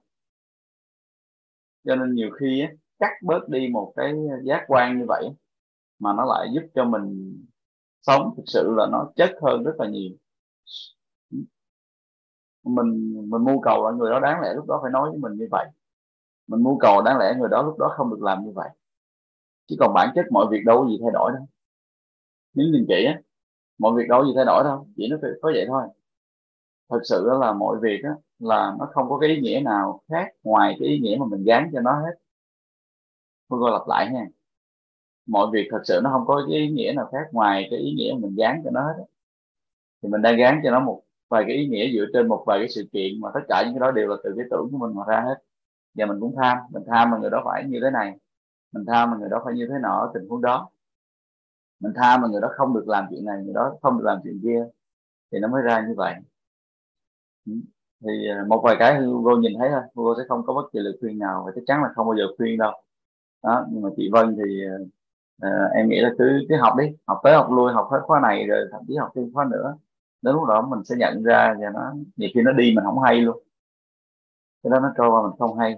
Cho 1.84 1.96
nên 1.96 2.14
nhiều 2.14 2.30
khi 2.30 2.60
á, 2.60 2.72
cắt 2.98 3.10
bớt 3.22 3.48
đi 3.48 3.68
một 3.68 3.92
cái 3.96 4.14
giác 4.44 4.64
quan 4.66 4.98
như 4.98 5.04
vậy 5.08 5.28
mà 5.99 6.12
nó 6.12 6.25
lại 6.25 6.49
giúp 6.55 6.62
cho 6.75 6.84
mình 6.84 7.36
sống. 8.02 8.34
Thực 8.36 8.42
sự 8.47 8.75
là 8.76 8.86
nó 8.92 9.10
chất 9.16 9.31
hơn 9.42 9.65
rất 9.65 9.73
là 9.78 9.89
nhiều. 9.89 10.10
Mình 12.65 13.15
mình 13.31 13.44
mưu 13.44 13.60
cầu 13.60 13.84
là 13.84 13.97
người 13.97 14.10
đó 14.10 14.20
đáng 14.20 14.41
lẽ 14.41 14.55
lúc 14.55 14.66
đó 14.68 14.78
phải 14.83 14.91
nói 14.92 15.10
với 15.10 15.18
mình 15.18 15.33
như 15.39 15.49
vậy. 15.50 15.66
Mình 16.47 16.62
mưu 16.62 16.78
cầu 16.78 17.02
đáng 17.02 17.18
lẽ 17.18 17.34
người 17.39 17.49
đó 17.50 17.62
lúc 17.62 17.78
đó 17.78 17.94
không 17.97 18.10
được 18.10 18.23
làm 18.23 18.44
như 18.44 18.52
vậy. 18.55 18.68
Chứ 19.66 19.76
còn 19.78 19.94
bản 19.94 20.12
chất 20.15 20.26
mọi 20.31 20.47
việc 20.50 20.62
đâu 20.66 20.83
có 20.83 20.89
gì 20.89 20.99
thay 21.02 21.10
đổi 21.15 21.33
đâu. 21.33 21.47
Nếu 22.55 22.66
nhìn 22.73 22.86
kỹ 22.89 23.05
á, 23.07 23.20
mọi 23.78 23.92
việc 23.97 24.08
đâu 24.08 24.20
có 24.20 24.26
gì 24.26 24.33
thay 24.36 24.44
đổi 24.44 24.65
đâu. 24.65 24.89
Chỉ 24.97 25.08
nó 25.10 25.16
có 25.42 25.50
vậy 25.55 25.65
thôi. 25.68 25.83
Thật 26.91 27.00
sự 27.05 27.28
là 27.41 27.52
mọi 27.52 27.76
việc 27.83 28.00
á 28.05 28.10
là 28.39 28.75
nó 28.78 28.89
không 28.92 29.08
có 29.08 29.18
cái 29.18 29.31
ý 29.31 29.41
nghĩa 29.41 29.60
nào 29.65 30.00
khác 30.08 30.28
ngoài 30.42 30.76
cái 30.78 30.89
ý 30.89 30.99
nghĩa 30.99 31.16
mà 31.20 31.26
mình 31.26 31.44
gán 31.44 31.70
cho 31.73 31.81
nó 31.81 31.92
hết. 31.92 32.15
Tôi 33.49 33.60
coi 33.60 33.70
lặp 33.73 33.89
lại 33.89 34.10
nha 34.12 34.26
mọi 35.26 35.46
việc 35.52 35.68
thật 35.70 35.80
sự 35.84 36.00
nó 36.05 36.10
không 36.10 36.26
có 36.26 36.46
cái 36.48 36.58
ý 36.58 36.68
nghĩa 36.68 36.92
nào 36.96 37.08
khác 37.12 37.28
ngoài 37.32 37.66
cái 37.70 37.78
ý 37.78 37.92
nghĩa 37.92 38.14
mình 38.20 38.34
gán 38.36 38.60
cho 38.64 38.70
nó 38.70 38.80
hết 38.80 39.05
thì 40.02 40.08
mình 40.08 40.22
đang 40.22 40.36
gán 40.36 40.60
cho 40.64 40.70
nó 40.70 40.80
một 40.80 41.02
vài 41.28 41.44
cái 41.46 41.56
ý 41.56 41.68
nghĩa 41.68 41.92
dựa 41.92 42.06
trên 42.12 42.28
một 42.28 42.44
vài 42.46 42.58
cái 42.58 42.68
sự 42.68 42.88
kiện 42.92 43.20
mà 43.20 43.30
tất 43.34 43.40
cả 43.48 43.62
những 43.64 43.74
cái 43.74 43.80
đó 43.80 43.90
đều 43.90 44.08
là 44.08 44.16
từ 44.24 44.34
cái 44.36 44.46
tưởng 44.50 44.68
của 44.72 44.78
mình 44.78 44.96
mà 44.96 45.02
ra 45.08 45.20
hết. 45.20 45.42
Và 45.94 46.06
mình 46.06 46.20
cũng 46.20 46.34
tham, 46.36 46.58
mình 46.70 46.82
tham 46.86 47.10
mà 47.10 47.18
người 47.18 47.30
đó 47.30 47.42
phải 47.44 47.64
như 47.64 47.80
thế 47.82 47.90
này, 47.90 48.18
mình 48.72 48.84
tham 48.86 49.10
mà 49.10 49.16
người 49.16 49.28
đó 49.28 49.42
phải 49.44 49.55
như 49.55 49.66
thế 49.70 49.74
nọ 49.82 50.00
ở 50.00 50.10
tình 50.14 50.28
huống 50.28 50.42
đó. 50.42 50.70
Mình 51.80 51.92
tham 51.96 52.20
mà 52.20 52.28
người 52.28 52.40
đó 52.40 52.48
không 52.56 52.74
được 52.74 52.88
làm 52.88 53.06
chuyện 53.10 53.24
này, 53.24 53.42
người 53.44 53.55
đó 53.55 53.74
không 53.82 53.98
được 53.98 54.05
làm 54.05 54.18
chuyện 54.24 54.40
kia, 54.42 54.66
thì 55.32 55.38
nó 55.38 55.48
mới 55.48 55.62
ra 55.62 55.86
như 55.88 55.94
vậy. 55.96 56.14
Ừ. 57.46 57.52
Thì 58.05 58.28
à, 58.30 58.44
một 58.48 58.60
vài 58.64 58.76
cái 58.78 59.00
Hugo 59.00 59.36
nhìn 59.36 59.52
thấy 59.58 59.68
thôi. 59.72 59.82
Hugo 59.94 60.14
sẽ 60.18 60.24
không 60.28 60.42
có 60.46 60.55
bất 60.55 60.72
kỳ 60.72 60.78
lời 60.78 60.96
khuyên 61.00 61.18
nào 61.18 61.42
và 61.46 61.52
chắc 61.55 61.62
chắn 61.66 61.82
là 61.82 61.88
không 61.94 62.06
bao 62.06 62.16
giờ 62.16 62.24
khuyên 62.36 62.58
đâu. 62.58 62.72
Đó, 63.42 63.66
nhưng 63.70 63.82
mà 63.82 63.88
chị 63.96 64.10
Vân 64.12 64.36
thì 64.36 64.64
à, 64.66 64.76
uh, 65.42 65.73
em 65.74 65.89
nghĩ 65.89 66.00
là 66.00 66.10
cứ 66.18 66.40
cứ 66.48 66.56
học 66.56 66.74
đi 66.78 66.84
học 67.06 67.20
tới 67.23 67.34
học 67.34 67.50
lui 67.50 67.73
học 67.73 67.89
hết 67.90 67.98
khóa 68.02 68.20
này 68.20 68.47
rồi 68.47 68.68
thậm 68.73 68.82
chí 68.89 68.97
học 68.97 69.10
thêm 69.15 69.32
khóa 69.34 69.44
nữa. 69.50 69.76
Đến 70.23 70.34
lúc 70.34 70.44
đó 70.48 70.62
mình 70.70 70.84
sẽ 70.84 70.94
nhận 70.98 71.23
ra 71.23 71.55
và 71.60 71.70
nó 71.74 71.92
nhiều 72.16 72.31
khi 72.34 72.42
nó 72.42 72.52
đi 72.52 72.73
mình 72.74 72.84
không 72.84 73.02
hay 73.02 73.20
luôn. 73.20 73.42
Cái 74.62 74.70
đó 74.70 74.81
nó 74.81 74.92
trôi 74.97 75.10
qua 75.10 75.23
mình 75.23 75.39
không 75.39 75.58
hay. 75.58 75.76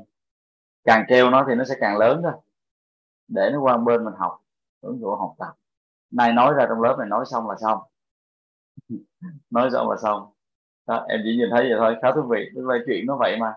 Càng 0.85 1.05
treo 1.09 1.31
nó 1.31 1.45
thì 1.49 1.55
nó 1.55 1.65
sẽ 1.65 1.75
càng 1.81 1.99
lớn 1.99 2.21
thôi. 2.23 2.33
Để 3.29 3.51
nó 3.53 3.61
qua 3.61 3.77
bên 3.77 4.05
mình 4.05 4.15
học 4.19 4.39
ứng 4.81 5.01
dụng 5.01 5.19
học 5.19 5.35
tập. 5.39 5.55
Nay 6.11 6.33
nói 6.33 6.55
ra 6.55 6.67
trong 6.69 6.83
lớp 6.83 6.97
này 6.99 7.09
nói 7.09 7.25
xong 7.27 7.49
là 7.49 7.57
xong. 7.61 7.79
Nói 9.51 9.71
xong 9.73 9.91
là 9.91 9.97
xong. 10.03 10.33
Đó, 10.87 11.05
em 11.09 11.21
chỉ 11.25 11.37
nhìn 11.37 11.49
thấy 11.51 11.63
vậy 11.69 11.79
thôi. 11.79 11.97
Khá 12.03 12.13
thú 12.15 12.23
vị. 12.23 12.51
Cái 12.69 12.79
chuyện 12.87 13.07
nó 13.07 13.17
vậy 13.17 13.37
mà. 13.41 13.55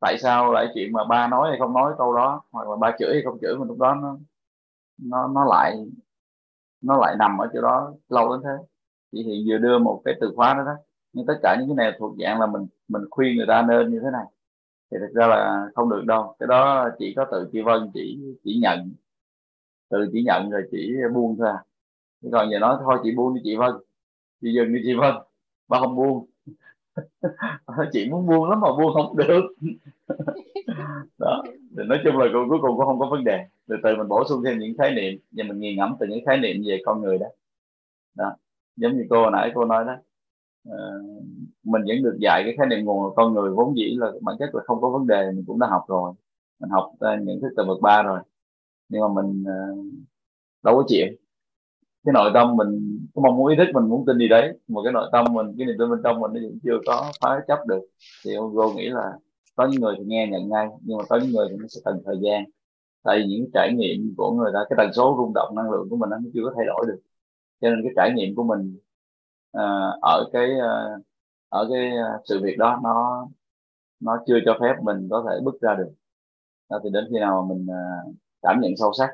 Tại 0.00 0.18
sao 0.18 0.52
lại 0.52 0.68
chuyện 0.74 0.92
mà 0.92 1.04
ba 1.04 1.28
nói 1.28 1.48
hay 1.50 1.58
không 1.58 1.72
nói 1.74 1.94
câu 1.98 2.14
đó 2.16 2.42
hoặc 2.50 2.68
là 2.68 2.76
ba 2.76 2.96
chửi 2.98 3.08
hay 3.12 3.22
không 3.24 3.38
chửi 3.40 3.56
mình 3.56 3.68
lúc 3.68 3.78
đó 3.78 3.94
nó 3.94 4.16
nó 4.98 5.28
nó 5.28 5.44
lại 5.44 5.86
nó 6.82 6.96
lại 6.96 7.16
nằm 7.18 7.38
ở 7.38 7.48
chỗ 7.54 7.60
đó 7.62 7.94
lâu 8.08 8.28
đến 8.32 8.40
thế. 8.44 8.64
Chị 9.12 9.22
hiện 9.22 9.44
vừa 9.48 9.58
đưa 9.58 9.78
một 9.78 10.02
cái 10.04 10.14
từ 10.20 10.32
khóa 10.36 10.54
đó 10.54 10.64
đó. 10.64 10.74
Nhưng 11.12 11.26
tất 11.26 11.34
cả 11.42 11.56
những 11.60 11.68
cái 11.68 11.86
này 11.86 11.98
thuộc 11.98 12.16
dạng 12.24 12.40
là 12.40 12.46
mình 12.46 12.66
mình 12.88 13.02
khuyên 13.10 13.36
người 13.36 13.46
ta 13.48 13.62
nên 13.62 13.92
như 13.92 14.00
thế 14.00 14.10
này. 14.12 14.24
Thì 14.90 14.98
thực 15.00 15.14
ra 15.14 15.26
là 15.26 15.66
không 15.74 15.90
được 15.90 16.04
đâu. 16.06 16.36
Cái 16.38 16.46
đó 16.46 16.90
chỉ 16.98 17.14
có 17.16 17.26
tự 17.32 17.48
chị 17.52 17.62
Vân, 17.62 17.90
chỉ 17.94 18.20
chỉ 18.44 18.58
nhận. 18.62 18.94
Tự 19.90 20.08
chỉ 20.12 20.22
nhận 20.24 20.50
rồi 20.50 20.62
chỉ 20.70 20.92
buông 21.14 21.36
thôi 21.38 21.48
à. 21.48 21.64
còn 22.32 22.50
giờ 22.50 22.58
nói 22.58 22.78
thôi 22.84 22.98
chị 23.04 23.12
buông 23.16 23.34
đi 23.34 23.40
chị 23.44 23.56
Vân. 23.56 23.72
Chị 24.42 24.52
dừng 24.54 24.74
đi 24.74 24.80
chị 24.84 24.94
Vân. 24.94 25.14
Ba 25.68 25.78
không 25.80 25.96
buông. 25.96 26.26
chị 27.92 28.08
muốn 28.10 28.26
buông 28.26 28.50
lắm 28.50 28.60
mà 28.60 28.68
buông 28.78 28.94
không 28.94 29.16
được. 29.16 29.42
Đó 31.18 31.42
thì 31.46 31.84
nói 31.86 31.98
chung 32.04 32.16
là 32.16 32.26
cuối 32.32 32.58
cùng 32.62 32.76
cũng 32.76 32.86
không 32.86 32.98
có 32.98 33.08
vấn 33.10 33.24
đề. 33.24 33.46
Từ 33.68 33.76
từ 33.82 33.96
mình 33.96 34.08
bổ 34.08 34.24
sung 34.28 34.42
thêm 34.44 34.58
những 34.58 34.76
khái 34.78 34.94
niệm 34.94 35.18
và 35.30 35.44
mình 35.44 35.60
nghiền 35.60 35.76
ngẫm 35.76 35.96
từ 36.00 36.06
những 36.06 36.24
khái 36.26 36.38
niệm 36.38 36.62
về 36.66 36.80
con 36.84 37.02
người 37.02 37.18
đó. 37.18 37.26
Đó 38.14 38.36
giống 38.76 38.96
như 38.96 39.04
cô 39.10 39.22
hồi 39.22 39.30
nãy 39.32 39.52
cô 39.54 39.64
nói 39.64 39.84
đó. 39.84 39.96
Uh, 40.68 41.24
mình 41.64 41.82
vẫn 41.86 42.02
được 42.02 42.16
dạy 42.20 42.42
cái 42.44 42.54
khái 42.58 42.66
niệm 42.66 42.84
nguồn 42.84 43.14
con 43.16 43.34
người 43.34 43.50
vốn 43.50 43.76
dĩ 43.76 43.94
là 43.98 44.12
bản 44.20 44.36
chất 44.38 44.54
là 44.54 44.62
không 44.66 44.80
có 44.80 44.90
vấn 44.90 45.06
đề 45.06 45.30
mình 45.30 45.44
cũng 45.46 45.58
đã 45.58 45.66
học 45.66 45.84
rồi. 45.88 46.12
Mình 46.60 46.70
học 46.70 46.92
những 47.00 47.40
thức 47.40 47.48
từ 47.56 47.64
bậc 47.64 47.80
ba 47.80 48.02
rồi. 48.02 48.20
Nhưng 48.88 49.00
mà 49.00 49.22
mình 49.22 49.42
uh, 49.42 49.86
đâu 50.62 50.76
có 50.76 50.84
chịu 50.88 51.06
cái 52.04 52.12
nội 52.12 52.30
tâm 52.34 52.56
mình 52.56 53.00
có 53.14 53.22
mong 53.22 53.36
muốn 53.36 53.46
ý 53.48 53.56
thức 53.56 53.66
mình 53.74 53.88
muốn 53.88 54.06
tin 54.06 54.18
gì 54.18 54.28
đấy 54.28 54.58
mà 54.68 54.80
cái 54.84 54.92
nội 54.92 55.08
tâm 55.12 55.24
mình 55.32 55.46
cái 55.58 55.66
niềm 55.66 55.76
tin 55.78 55.90
bên 55.90 56.00
trong 56.04 56.20
mình 56.20 56.32
nó 56.32 56.40
vẫn 56.48 56.58
chưa 56.64 56.78
có 56.86 57.12
phá 57.20 57.44
chấp 57.48 57.58
được. 57.66 57.80
Thì 58.24 58.34
ông 58.34 58.54
vô 58.54 58.72
nghĩ 58.72 58.88
là 58.88 59.12
có 59.56 59.66
những 59.66 59.80
người 59.80 59.94
thì 59.98 60.04
nghe 60.04 60.28
nhận 60.30 60.48
ngay 60.48 60.68
nhưng 60.80 60.98
mà 60.98 61.04
có 61.08 61.16
những 61.22 61.32
người 61.32 61.46
thì 61.50 61.56
nó 61.60 61.66
sẽ 61.68 61.80
cần 61.84 62.02
thời 62.06 62.16
gian. 62.22 62.44
Tại 63.02 63.18
vì 63.18 63.26
những 63.26 63.50
trải 63.54 63.72
nghiệm 63.76 64.14
của 64.16 64.32
người 64.32 64.50
ta 64.54 64.60
cái 64.70 64.76
tần 64.78 64.92
số 64.92 65.14
rung 65.18 65.32
động 65.34 65.54
năng 65.56 65.70
lượng 65.70 65.86
của 65.90 65.96
mình 65.96 66.10
nó 66.10 66.16
chưa 66.34 66.40
có 66.44 66.52
thay 66.56 66.66
đổi 66.66 66.84
được. 66.88 67.00
Cho 67.60 67.70
nên 67.70 67.80
cái 67.82 67.92
trải 67.96 68.12
nghiệm 68.16 68.34
của 68.34 68.44
mình 68.44 68.78
uh, 69.58 70.00
ở 70.02 70.30
cái 70.32 70.48
uh, 70.58 71.04
ở 71.48 71.68
cái 71.70 71.90
à, 71.96 72.18
sự 72.24 72.40
việc 72.42 72.58
đó 72.58 72.80
nó 72.84 73.28
nó 74.00 74.18
chưa 74.26 74.38
cho 74.44 74.58
phép 74.60 74.74
mình 74.82 75.08
có 75.10 75.24
thể 75.28 75.40
bước 75.44 75.60
ra 75.60 75.74
được. 75.74 75.92
Đó, 76.70 76.80
thì 76.84 76.90
đến 76.90 77.04
khi 77.10 77.18
nào 77.18 77.42
mà 77.42 77.54
mình 77.54 77.66
uh, 77.66 78.14
cảm 78.42 78.60
nhận 78.60 78.72
sâu 78.76 78.92
sắc 78.98 79.10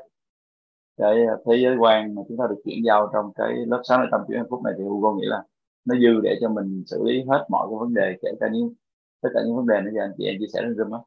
cái 0.97 1.25
ờ, 1.25 1.37
thế 1.45 1.57
giới 1.63 1.77
quan 1.79 2.15
mà 2.15 2.21
chúng 2.27 2.37
ta 2.37 2.45
được 2.49 2.61
chuyển 2.65 2.77
giao 2.85 3.09
trong 3.13 3.31
cái 3.35 3.53
lớp 3.67 3.81
sáng 3.83 4.07
tâm 4.11 4.21
chuyển 4.27 4.37
hạnh 4.37 4.47
phúc 4.49 4.61
này 4.63 4.73
thì 4.77 4.83
Hugo 4.83 5.13
nghĩ 5.13 5.25
là 5.27 5.43
nó 5.85 5.95
dư 5.95 6.21
để 6.23 6.35
cho 6.41 6.49
mình 6.49 6.83
xử 6.87 7.03
lý 7.05 7.23
hết 7.29 7.45
mọi 7.49 7.67
cái 7.69 7.77
vấn 7.79 7.93
đề, 7.93 8.17
kể 8.21 8.29
cả 8.39 8.47
những, 8.53 8.73
tất 9.21 9.29
cả 9.33 9.41
những 9.45 9.55
vấn 9.55 9.67
đề 9.67 9.75
nãy 9.83 9.93
giờ 9.95 10.01
anh 10.01 10.11
chị 10.17 10.25
em 10.25 10.35
chia 10.39 10.47
sẻ 10.53 10.59
trên 10.63 10.73
Zoom 10.73 10.93
á, 10.93 10.99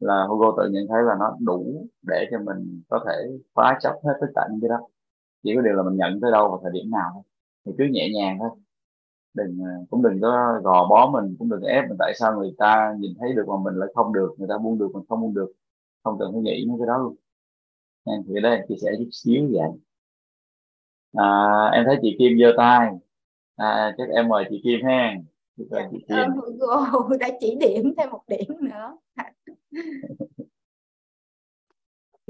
là 0.00 0.26
Hugo 0.28 0.54
tự 0.58 0.70
nhận 0.70 0.86
thấy 0.88 1.02
là 1.02 1.14
nó 1.20 1.36
đủ 1.40 1.86
để 2.02 2.26
cho 2.30 2.38
mình 2.38 2.82
có 2.88 3.04
thể 3.08 3.14
phá 3.54 3.78
chấp 3.82 3.94
hết 4.04 4.12
tất 4.20 4.26
cả 4.34 4.48
những 4.50 4.60
cái 4.60 4.68
đó. 4.68 4.80
Chỉ 5.44 5.52
có 5.56 5.62
điều 5.62 5.74
là 5.74 5.82
mình 5.82 5.96
nhận 5.96 6.20
tới 6.20 6.32
đâu 6.32 6.48
và 6.52 6.58
thời 6.62 6.72
điểm 6.72 6.90
nào 6.90 7.10
thôi, 7.14 7.22
thì 7.66 7.72
cứ 7.78 7.84
nhẹ 7.92 8.08
nhàng 8.14 8.38
thôi. 8.40 8.50
Đừng 9.34 9.58
ờ, 9.64 9.70
cũng 9.90 10.02
đừng 10.02 10.20
có 10.22 10.60
gò 10.64 10.88
bó 10.90 11.10
mình, 11.10 11.36
cũng 11.38 11.50
đừng 11.50 11.62
ép 11.62 11.84
mình 11.88 11.96
tại 11.98 12.12
sao 12.16 12.38
người 12.38 12.54
ta 12.58 12.94
nhìn 12.98 13.12
thấy 13.20 13.32
được 13.32 13.44
mà 13.48 13.54
mình 13.64 13.74
lại 13.74 13.88
không 13.94 14.12
được, 14.12 14.34
người 14.38 14.48
ta 14.48 14.58
buông 14.58 14.78
được 14.78 14.88
mình 14.94 15.04
không 15.08 15.20
buông 15.20 15.34
được. 15.34 15.52
Không 16.04 16.18
cần 16.18 16.32
phải 16.32 16.42
nghĩ 16.42 16.64
những 16.68 16.78
cái 16.78 16.86
đó 16.86 16.98
luôn 16.98 17.16
em 18.04 18.22
thì 18.28 18.34
đây 18.42 18.60
chia 18.68 18.74
sẻ 18.82 18.90
chút 18.98 19.08
xíu 19.12 19.48
vậy. 19.52 19.68
À, 21.12 21.70
em 21.72 21.84
thấy 21.86 21.96
chị 22.02 22.16
Kim 22.18 22.38
giơ 22.38 22.52
tay. 22.56 22.88
À, 23.56 23.94
chắc 23.98 24.08
em 24.16 24.28
mời 24.28 24.44
chị 24.50 24.60
Kim 24.64 24.80
ha. 24.84 25.14
Dạ, 25.56 25.88
chị 25.90 25.98
Kim. 26.08 26.16
Ơn 26.16 27.18
đã 27.20 27.30
chỉ 27.40 27.56
điểm 27.60 27.94
thêm 27.96 28.10
một 28.10 28.22
điểm 28.28 28.56
nữa 28.60 28.96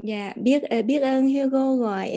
Dạ, 0.05 0.33
biết 0.35 0.63
biết 0.85 0.99
ơn 0.99 1.33
Hugo 1.33 1.75
rồi 1.77 2.07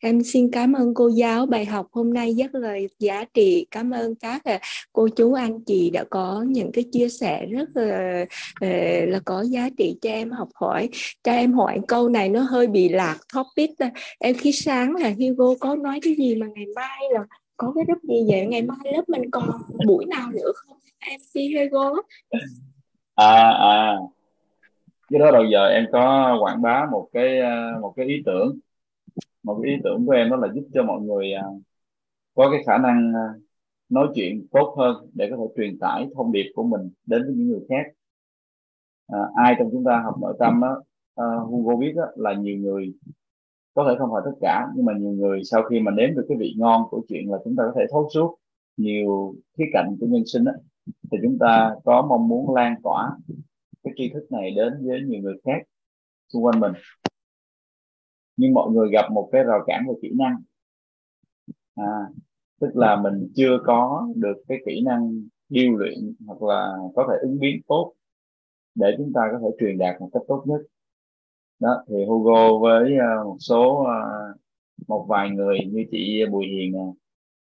em 0.00 0.24
xin 0.24 0.50
cảm 0.50 0.72
ơn 0.72 0.94
cô 0.94 1.08
giáo 1.08 1.46
bài 1.46 1.64
học 1.64 1.86
hôm 1.92 2.14
nay 2.14 2.34
rất 2.38 2.54
là 2.54 2.76
giá 2.98 3.24
trị. 3.34 3.66
Cảm 3.70 3.90
ơn 3.90 4.14
các 4.14 4.42
cô 4.92 5.08
chú 5.08 5.32
anh 5.32 5.64
chị 5.64 5.90
đã 5.90 6.04
có 6.10 6.44
những 6.48 6.72
cái 6.72 6.84
chia 6.92 7.08
sẻ 7.08 7.46
rất 7.46 7.68
là 7.74 8.24
là 9.06 9.20
có 9.24 9.42
giá 9.42 9.68
trị 9.78 9.96
cho 10.02 10.10
em 10.10 10.30
học 10.30 10.48
hỏi. 10.54 10.88
Cho 11.22 11.32
em 11.32 11.52
hỏi 11.52 11.80
câu 11.88 12.08
này 12.08 12.28
nó 12.28 12.40
hơi 12.40 12.66
bị 12.66 12.88
lạc 12.88 13.18
topic. 13.34 13.70
Em 14.18 14.34
khi 14.38 14.52
sáng 14.52 14.94
là 14.94 15.12
Hugo 15.18 15.54
có 15.60 15.76
nói 15.76 15.98
cái 16.02 16.14
gì 16.14 16.34
mà 16.34 16.46
ngày 16.54 16.66
mai 16.76 17.02
là 17.10 17.20
có 17.56 17.72
cái 17.74 17.84
group 17.86 18.02
gì 18.02 18.32
vậy? 18.32 18.46
Ngày 18.46 18.62
mai 18.62 18.92
lớp 18.92 19.08
mình 19.08 19.30
còn 19.30 19.50
buổi 19.86 20.04
nào 20.04 20.30
nữa 20.32 20.52
không? 20.54 20.76
Em 20.98 21.20
xin 21.34 21.52
Hugo. 21.56 21.94
À 23.14 23.50
à 23.50 23.96
cái 25.10 25.20
đó 25.20 25.30
đầu 25.30 25.44
giờ 25.44 25.66
em 25.66 25.86
có 25.92 26.36
quảng 26.40 26.62
bá 26.62 26.86
một 26.92 27.08
cái 27.12 27.38
ờ, 27.40 27.80
một 27.80 27.92
cái 27.96 28.06
ý 28.06 28.22
tưởng. 28.26 28.58
Một 29.42 29.60
cái 29.62 29.72
ý 29.72 29.78
tưởng 29.84 30.06
của 30.06 30.12
em 30.12 30.30
đó 30.30 30.36
là 30.36 30.48
giúp 30.54 30.64
cho 30.74 30.82
mọi 30.82 31.00
người 31.00 31.32
ờ, 31.32 31.48
có 32.34 32.50
cái 32.50 32.62
khả 32.66 32.78
năng 32.78 33.12
ờ, 33.14 33.40
nói 33.88 34.08
chuyện 34.14 34.46
tốt 34.52 34.74
hơn 34.78 35.10
để 35.14 35.28
có 35.30 35.36
thể 35.36 35.44
truyền 35.56 35.78
tải 35.78 36.08
thông 36.14 36.32
điệp 36.32 36.52
của 36.54 36.64
mình 36.64 36.90
đến 37.06 37.22
với 37.22 37.34
những 37.34 37.48
người 37.48 37.60
khác. 37.68 37.92
À, 39.08 39.18
ai 39.34 39.54
trong 39.58 39.68
chúng 39.72 39.84
ta 39.84 40.02
học 40.04 40.14
nội 40.20 40.36
tâm 40.38 40.60
đó 40.60 40.82
uh, 41.20 41.50
Hugo 41.50 41.76
biết 41.76 41.92
đó, 41.96 42.04
là 42.16 42.34
nhiều 42.34 42.56
người 42.56 42.94
có 43.74 43.86
thể 43.88 43.94
không 43.98 44.10
phải 44.12 44.22
tất 44.24 44.38
cả 44.40 44.66
nhưng 44.76 44.84
mà 44.84 44.92
nhiều 44.98 45.10
người 45.10 45.44
sau 45.44 45.62
khi 45.62 45.80
mà 45.80 45.92
nếm 45.92 46.14
được 46.14 46.26
cái 46.28 46.38
vị 46.38 46.54
ngon 46.58 46.82
của 46.90 47.02
chuyện 47.08 47.30
là 47.30 47.38
chúng 47.44 47.56
ta 47.56 47.64
có 47.66 47.72
thể 47.76 47.86
thấu 47.90 48.08
suốt 48.14 48.36
nhiều 48.76 49.34
khía 49.58 49.64
cạnh 49.72 49.96
của 50.00 50.06
nhân 50.06 50.22
sinh 50.26 50.44
đó, 50.44 50.52
thì 50.86 51.18
chúng 51.22 51.38
ta 51.40 51.74
có 51.84 52.06
mong 52.08 52.28
muốn 52.28 52.54
lan 52.54 52.74
tỏa 52.82 53.10
cái 53.84 53.94
tri 53.96 54.10
thức 54.12 54.26
này 54.30 54.50
đến 54.50 54.86
với 54.86 55.00
nhiều 55.02 55.22
người 55.22 55.36
khác 55.44 55.62
xung 56.32 56.44
quanh 56.44 56.60
mình. 56.60 56.72
Nhưng 58.36 58.54
mọi 58.54 58.70
người 58.70 58.90
gặp 58.92 59.12
một 59.12 59.28
cái 59.32 59.44
rào 59.44 59.60
cản 59.66 59.84
về 59.88 59.94
kỹ 60.02 60.10
năng. 60.18 60.36
À, 61.74 62.08
tức 62.60 62.70
là 62.74 62.96
mình 62.96 63.32
chưa 63.34 63.58
có 63.66 64.08
được 64.16 64.36
cái 64.48 64.58
kỹ 64.66 64.80
năng 64.84 65.22
điêu 65.48 65.76
luyện 65.76 66.14
hoặc 66.26 66.42
là 66.42 66.76
có 66.94 67.06
thể 67.10 67.16
ứng 67.22 67.38
biến 67.38 67.60
tốt 67.68 67.92
để 68.74 68.94
chúng 68.98 69.12
ta 69.14 69.20
có 69.32 69.38
thể 69.42 69.56
truyền 69.60 69.78
đạt 69.78 70.00
một 70.00 70.10
cách 70.12 70.22
tốt 70.28 70.42
nhất. 70.46 70.60
Đó 71.60 71.84
thì 71.88 72.04
Hugo 72.04 72.58
với 72.58 72.98
à, 72.98 73.24
một 73.24 73.36
số 73.40 73.84
à, 73.84 74.00
một 74.88 75.06
vài 75.08 75.30
người 75.30 75.58
như 75.72 75.84
chị 75.90 76.24
Bùi 76.30 76.46
Hiền 76.46 76.76
à, 76.76 76.86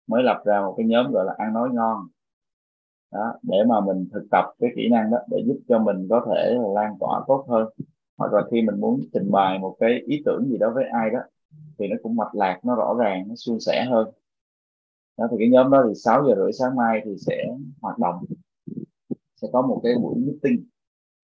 mới 0.07 0.23
lập 0.23 0.41
ra 0.45 0.61
một 0.61 0.73
cái 0.77 0.85
nhóm 0.87 1.11
gọi 1.11 1.25
là 1.25 1.33
ăn 1.37 1.53
nói 1.53 1.69
ngon 1.73 2.07
đó, 3.13 3.33
để 3.43 3.57
mà 3.67 3.79
mình 3.81 4.07
thực 4.13 4.27
tập 4.31 4.45
cái 4.59 4.69
kỹ 4.75 4.89
năng 4.89 5.11
đó 5.11 5.17
để 5.29 5.43
giúp 5.47 5.59
cho 5.67 5.79
mình 5.79 6.07
có 6.09 6.25
thể 6.29 6.55
lan 6.75 6.97
tỏa 6.99 7.23
tốt 7.27 7.45
hơn. 7.49 7.67
Hoặc 8.17 8.33
là 8.33 8.41
khi 8.51 8.61
mình 8.61 8.79
muốn 8.79 9.01
trình 9.13 9.31
bày 9.31 9.59
một 9.59 9.75
cái 9.79 10.01
ý 10.07 10.21
tưởng 10.25 10.45
gì 10.49 10.57
đó 10.57 10.71
với 10.75 10.85
ai 10.93 11.09
đó 11.09 11.19
thì 11.79 11.87
nó 11.87 11.95
cũng 12.03 12.15
mạch 12.15 12.35
lạc 12.35 12.59
nó 12.63 12.75
rõ 12.75 12.95
ràng 12.99 13.25
nó 13.27 13.35
suôn 13.35 13.59
sẻ 13.59 13.85
hơn. 13.89 14.07
Đó 15.17 15.27
thì 15.31 15.37
cái 15.39 15.49
nhóm 15.49 15.71
đó 15.71 15.83
thì 15.87 15.93
6 15.95 16.25
giờ 16.27 16.35
rưỡi 16.35 16.51
sáng 16.51 16.75
mai 16.75 17.01
thì 17.05 17.11
sẽ 17.17 17.45
hoạt 17.81 17.99
động. 17.99 18.25
Sẽ 19.41 19.47
có 19.53 19.61
một 19.61 19.79
cái 19.83 19.93
buổi 20.01 20.15
meeting. 20.15 20.65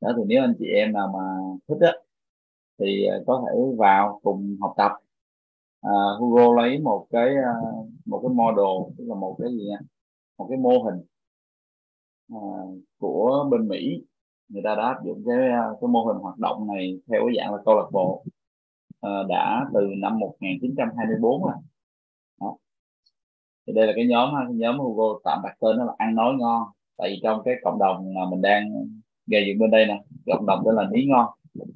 Đó 0.02 0.14
thì 0.18 0.24
nếu 0.28 0.42
anh 0.44 0.54
chị 0.60 0.66
em 0.66 0.94
nào 0.94 1.12
mà 1.14 1.20
thích 1.68 1.88
á 1.88 1.94
thì 2.80 3.06
à, 3.06 3.18
có 3.28 3.46
thể 3.48 3.62
vào 3.78 4.20
cùng 4.24 4.58
học 4.62 4.74
tập. 4.78 4.92
À, 5.82 5.92
Hugo 6.20 6.62
lấy 6.62 6.80
một 6.80 7.08
cái 7.12 7.28
à, 7.36 7.54
một 8.06 8.20
cái 8.24 8.36
model 8.36 8.94
tức 8.98 9.04
là 9.08 9.16
một 9.16 9.36
cái 9.40 9.50
gì 9.52 9.68
nha? 9.70 9.80
Một 10.38 10.48
cái 10.50 10.58
mô 10.58 10.84
hình. 10.84 11.04
À, 12.30 12.38
của 13.00 13.48
bên 13.52 13.68
Mỹ. 13.68 14.04
Người 14.50 14.62
ta 14.66 14.76
đã 14.76 14.84
áp 14.84 14.98
dụng 15.06 15.24
cái 15.28 15.38
à, 15.50 15.64
cái 15.82 15.88
mô 15.88 16.06
hình 16.06 16.18
hoạt 16.18 16.38
động 16.38 16.68
này 16.68 17.00
theo 17.12 17.22
cái 17.28 17.36
dạng 17.38 17.56
là 17.56 17.62
câu 17.66 17.76
lạc 17.76 17.88
bộ 17.92 18.26
à, 19.02 19.10
đã 19.30 19.66
từ 19.74 19.80
năm 19.98 20.20
1924 20.20 21.44
rồi. 21.44 21.54
Đó. 22.42 22.58
thì 23.68 23.74
đây 23.74 23.88
là 23.88 23.94
cái 23.96 24.08
nhóm 24.08 24.36
à, 24.36 24.44
cái 24.48 24.56
nhóm 24.56 24.80
Hugo 24.80 25.20
tạm 25.24 25.40
đặt 25.44 25.56
tên 25.60 25.78
nó 25.78 25.86
là 25.86 25.94
ăn 25.98 26.16
nói 26.16 26.36
ngon. 26.40 26.64
Tại 26.98 27.10
vì 27.10 27.20
trong 27.24 27.42
cái 27.46 27.56
cộng 27.64 27.80
đồng 27.80 28.14
mà 28.14 28.22
mình 28.32 28.42
đang 28.42 28.88
gây 29.28 29.46
dựng 29.48 29.60
bên 29.60 29.72
đây 29.72 29.86
nè 29.86 30.02
cộng 30.26 30.46
đồng 30.46 30.64
tên 30.66 30.76
là 30.76 30.88
ní 30.92 31.06
ngon. 31.06 31.28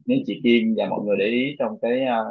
Nếu 0.06 0.18
chị 0.26 0.42
Kim 0.44 0.76
và 0.78 0.86
mọi 0.90 1.00
người 1.06 1.18
để 1.18 1.26
ý 1.26 1.56
trong 1.60 1.80
cái 1.82 2.06
à, 2.06 2.24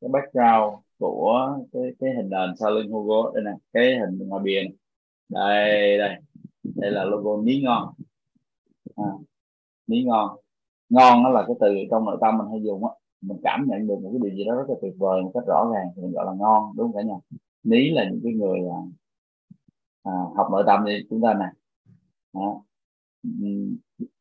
cái 0.00 0.10
background 0.12 0.74
của 0.98 1.58
cái 1.72 1.82
cái 2.00 2.10
hình 2.16 2.30
nền 2.30 2.56
sau 2.60 2.70
lưng 2.70 2.90
Hugo. 2.90 3.32
Đây 3.34 3.44
nè 3.44 3.50
cái 3.72 3.98
hình 3.98 4.28
ngoài 4.28 4.42
bìa 4.44 4.62
này. 4.62 4.72
đây 5.28 5.98
đây 5.98 6.16
đây 6.64 6.90
là 6.90 7.04
logo 7.04 7.42
ní 7.42 7.62
ngon. 7.62 7.94
À, 8.96 9.04
ní 9.86 10.04
ngon. 10.04 10.36
Ngon 10.88 11.22
nó 11.22 11.30
là 11.30 11.44
cái 11.46 11.56
từ 11.60 11.74
trong 11.90 12.04
nội 12.04 12.18
tâm 12.20 12.38
mình 12.38 12.46
hay 12.50 12.62
dùng 12.62 12.84
á. 12.86 12.90
Mình 13.20 13.38
cảm 13.42 13.66
nhận 13.68 13.86
được 13.86 13.96
một 14.02 14.10
cái 14.12 14.20
điều 14.22 14.36
gì 14.38 14.44
đó 14.44 14.54
rất 14.54 14.64
là 14.68 14.74
tuyệt 14.82 14.94
vời 14.98 15.22
một 15.22 15.30
cách 15.34 15.44
rõ 15.46 15.70
ràng 15.74 15.86
thì 15.96 16.02
mình 16.02 16.12
gọi 16.12 16.26
là 16.26 16.32
ngon 16.38 16.72
đúng 16.76 16.92
không 16.92 16.96
cả 16.96 17.02
nhà? 17.02 17.14
Ní 17.64 17.90
là 17.90 18.10
những 18.10 18.20
cái 18.24 18.32
người 18.32 18.58
à, 18.58 18.80
à, 20.02 20.12
học 20.36 20.48
nội 20.50 20.62
tâm 20.66 20.84
thì 20.86 20.92
chúng 21.10 21.20
ta 21.22 21.34
nè. 21.34 21.46
Đó. 22.34 22.62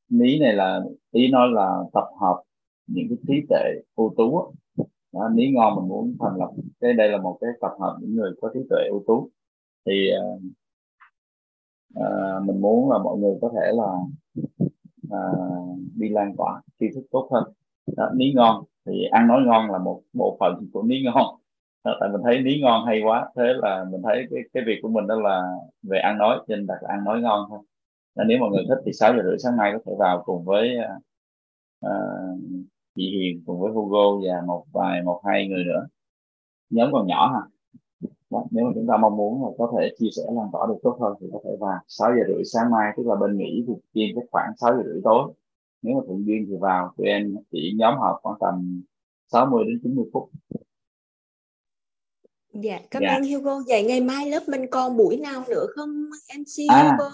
ní 0.10 0.40
này 0.40 0.54
là 0.54 0.82
ý 1.12 1.28
nói 1.32 1.48
là 1.52 1.84
tập 1.94 2.06
hợp 2.22 2.44
những 2.88 3.06
cái 3.10 3.18
trí 3.28 3.46
tuệ 3.50 3.82
ưu 3.96 4.14
tú 4.18 4.54
đó, 5.14 5.30
ní 5.30 5.52
ngon 5.52 5.76
mình 5.76 5.88
muốn 5.90 6.16
thành 6.20 6.36
lập 6.40 6.52
cái 6.80 6.94
đây 6.94 7.10
là 7.10 7.18
một 7.18 7.38
cái 7.42 7.50
tập 7.62 7.72
hợp 7.80 7.98
những 8.02 8.16
người 8.16 8.32
có 8.42 8.52
trí 8.54 8.60
tuệ 8.70 8.80
ưu 8.90 9.04
tú. 9.08 9.30
Thì 9.86 10.10
uh, 10.36 10.42
à, 11.96 12.40
mình 12.46 12.62
muốn 12.62 12.92
là 12.92 12.98
mọi 12.98 13.18
người 13.18 13.36
có 13.42 13.52
thể 13.54 13.72
là 13.74 13.88
à, 15.12 15.20
đi 15.96 16.10
lan 16.10 16.36
tỏa 16.38 16.62
tri 16.80 16.86
thức 16.96 17.04
tốt 17.12 17.30
hơn. 17.32 17.44
Đó, 17.98 18.10
ní 18.16 18.34
ngon 18.36 18.64
thì 18.86 19.06
ăn 19.12 19.28
nói 19.28 19.42
ngon 19.46 19.72
là 19.72 19.78
một 19.78 20.02
bộ 20.14 20.38
phận 20.40 20.70
của 20.74 20.84
ní 20.84 21.04
ngon. 21.04 21.36
Đó, 21.84 21.98
tại 22.00 22.10
mình 22.10 22.22
thấy 22.24 22.42
ní 22.42 22.62
ngon 22.62 22.86
hay 22.86 23.02
quá 23.06 23.30
thế 23.36 23.44
là 23.62 23.86
mình 23.92 24.02
thấy 24.04 24.28
cái 24.32 24.40
cái 24.54 24.64
việc 24.68 24.80
của 24.82 24.90
mình 24.90 25.08
đó 25.08 25.16
là 25.22 25.42
về 25.84 26.00
ăn 26.00 26.18
nói 26.18 26.40
nên 26.48 26.68
đặt 26.68 26.82
ăn 26.88 27.04
nói 27.04 27.22
ngon 27.22 27.46
thôi. 27.50 27.60
Nên 28.16 28.28
nếu 28.28 28.40
mọi 28.40 28.50
người 28.50 28.66
thích 28.70 28.82
thì 28.86 28.92
6 28.94 29.14
giờ 29.14 29.24
rưỡi 29.24 29.38
sáng 29.40 29.58
mai 29.58 29.72
có 29.74 29.80
thể 29.86 29.94
vào 30.00 30.24
cùng 30.26 30.46
với 30.46 30.78
uh, 31.86 32.40
chị 32.96 33.12
Hiền 33.12 33.44
cùng 33.46 33.60
với 33.62 33.72
Hugo 33.72 34.20
và 34.26 34.42
một 34.48 34.66
vài 34.74 35.02
một 35.02 35.22
hai 35.26 35.48
người 35.48 35.64
nữa. 35.64 35.88
Nhóm 36.70 36.90
còn 36.92 37.08
nhỏ 37.08 37.28
ha 37.34 37.53
đó, 38.34 38.46
nếu 38.52 38.66
mà 38.66 38.72
chúng 38.76 38.88
ta 38.88 38.98
mong 38.98 39.18
muốn 39.18 39.44
là 39.44 39.50
có 39.58 39.72
thể 39.78 39.96
chia 40.00 40.10
sẻ 40.16 40.24
lan 40.36 40.48
tỏa 40.54 40.66
được 40.68 40.78
tốt 40.84 40.98
hơn 41.02 41.14
thì 41.22 41.28
có 41.34 41.40
thể 41.44 41.52
vào 41.60 41.80
6 41.88 42.12
giờ 42.18 42.24
rưỡi 42.28 42.44
sáng 42.46 42.72
mai 42.72 42.94
tức 42.98 43.04
là 43.06 43.16
bên 43.16 43.38
Mỹ 43.38 43.66
thì 43.68 43.74
chuyên 43.94 44.16
chắc 44.16 44.24
khoảng 44.32 44.52
6 44.58 44.74
giờ 44.78 44.84
rưỡi 44.86 45.02
tối 45.04 45.34
nếu 45.82 45.96
mà 45.96 46.02
thuận 46.08 46.26
duyên 46.26 46.46
thì 46.50 46.56
vào 46.60 46.94
tụi 46.98 47.08
em 47.08 47.36
chỉ 47.52 47.74
nhóm 47.78 47.94
họp 48.00 48.20
khoảng 48.24 48.38
tầm 48.40 48.84
60 49.32 49.64
đến 49.68 49.80
90 49.84 50.06
phút 50.14 50.30
Dạ, 52.54 52.80
cảm 52.92 53.02
dạ. 53.02 53.10
ơn 53.10 53.24
Hugo. 53.24 53.60
Vậy 53.68 53.84
ngày 53.84 54.02
mai 54.02 54.30
lớp 54.30 54.44
mình 54.48 54.68
còn 54.72 54.98
buổi 54.98 55.18
nào 55.18 55.44
nữa 55.50 55.66
không 55.76 55.90
MC 56.38 56.70
à, 56.70 56.84
Hugo? 56.84 57.10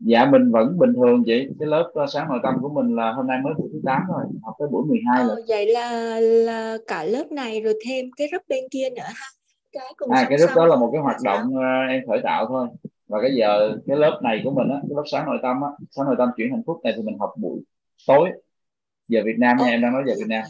Dạ 0.00 0.26
mình 0.32 0.50
vẫn 0.50 0.78
bình 0.78 0.92
thường 0.96 1.22
chị. 1.26 1.48
Cái 1.60 1.68
lớp 1.68 1.92
uh, 2.02 2.10
sáng 2.12 2.28
nội 2.28 2.38
tâm 2.42 2.54
của 2.62 2.68
mình 2.68 2.96
là 2.96 3.12
hôm 3.12 3.26
nay 3.26 3.38
mới 3.44 3.54
buổi 3.58 3.68
thứ 3.72 3.80
8 3.84 4.02
rồi, 4.08 4.24
học 4.42 4.54
tới 4.58 4.68
buổi 4.72 4.84
12 4.86 5.20
ờ, 5.20 5.26
rồi. 5.26 5.42
Vậy 5.48 5.66
là 5.66 6.20
là 6.20 6.78
cả 6.86 7.04
lớp 7.04 7.32
này 7.32 7.60
rồi 7.60 7.74
thêm 7.86 8.06
cái 8.16 8.28
lớp 8.32 8.42
bên 8.48 8.64
kia 8.70 8.90
nữa 8.96 9.02
ha 9.06 9.26
cái 9.72 9.92
cùng 9.96 10.10
à 10.10 10.26
cái 10.28 10.38
lúc 10.38 10.50
đó 10.56 10.66
là 10.66 10.76
một 10.76 10.90
cái 10.92 11.02
hoạt 11.02 11.16
động 11.24 11.40
uh, 11.56 11.90
em 11.90 12.02
khởi 12.08 12.20
tạo 12.22 12.46
thôi. 12.46 12.68
Và 13.08 13.18
cái 13.22 13.30
giờ 13.34 13.76
cái 13.86 13.96
lớp 13.96 14.20
này 14.22 14.40
của 14.44 14.50
mình 14.50 14.68
á 14.68 14.76
cái 14.82 14.96
lớp 14.96 15.02
sáng 15.12 15.26
nội 15.26 15.38
tâm 15.42 15.62
á 15.62 15.68
sáng 15.90 16.06
nội 16.06 16.14
tâm 16.18 16.28
chuyển 16.36 16.50
hạnh 16.50 16.62
phúc 16.66 16.80
này 16.84 16.92
thì 16.96 17.02
mình 17.02 17.18
học 17.18 17.30
buổi 17.36 17.60
tối. 18.06 18.30
Giờ 19.08 19.22
Việt 19.24 19.36
Nam 19.38 19.56
nha 19.56 19.66
em 19.66 19.82
đang 19.82 19.92
nói 19.92 20.02
giờ 20.06 20.14
Việt 20.18 20.28
Nam. 20.28 20.44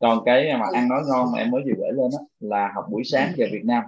còn 0.00 0.24
cái 0.24 0.52
mà 0.58 0.66
ăn 0.74 0.88
nói 0.88 1.02
ngon 1.08 1.32
mà 1.32 1.38
em 1.38 1.50
mới 1.50 1.62
vừa 1.66 1.72
gửi 1.78 1.92
lên 1.92 2.10
á 2.18 2.24
là 2.40 2.72
học 2.74 2.84
buổi 2.90 3.02
sáng 3.04 3.32
giờ 3.36 3.46
Việt 3.52 3.64
Nam. 3.64 3.84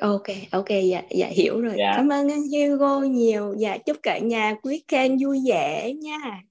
Ok 0.00 0.26
ok 0.50 0.68
dạ 0.90 1.02
dạ 1.10 1.26
hiểu 1.26 1.60
rồi. 1.60 1.74
Dạ. 1.78 1.92
cảm 1.96 2.08
ơn 2.08 2.28
anh 2.28 2.70
Hugo 2.70 3.00
nhiều. 3.00 3.54
Dạ 3.58 3.78
chúc 3.78 3.96
cả 4.02 4.18
nhà 4.18 4.54
quý 4.62 4.84
khen 4.88 5.16
vui 5.22 5.40
vẻ 5.48 5.92
nha. 5.92 6.42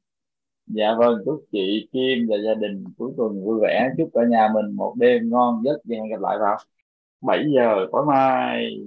Dạ 0.67 0.87
vâng 0.97 1.15
chúc 1.25 1.45
chị 1.51 1.87
Kim 1.91 2.27
và 2.29 2.35
gia 2.45 2.53
đình 2.53 2.83
cuối 2.97 3.11
tuần 3.17 3.43
vui 3.45 3.59
vẻ. 3.61 3.89
Chúc 3.97 4.09
cả 4.13 4.21
nhà 4.29 4.49
mình 4.53 4.75
một 4.75 4.93
đêm 4.97 5.29
ngon 5.29 5.61
giấc. 5.65 5.77
Và 5.83 5.95
hẹn 5.95 6.09
gặp 6.09 6.19
lại 6.21 6.37
vào 6.39 6.57
7 7.21 7.45
giờ 7.55 7.87
tối 7.91 8.05
mai. 8.05 8.79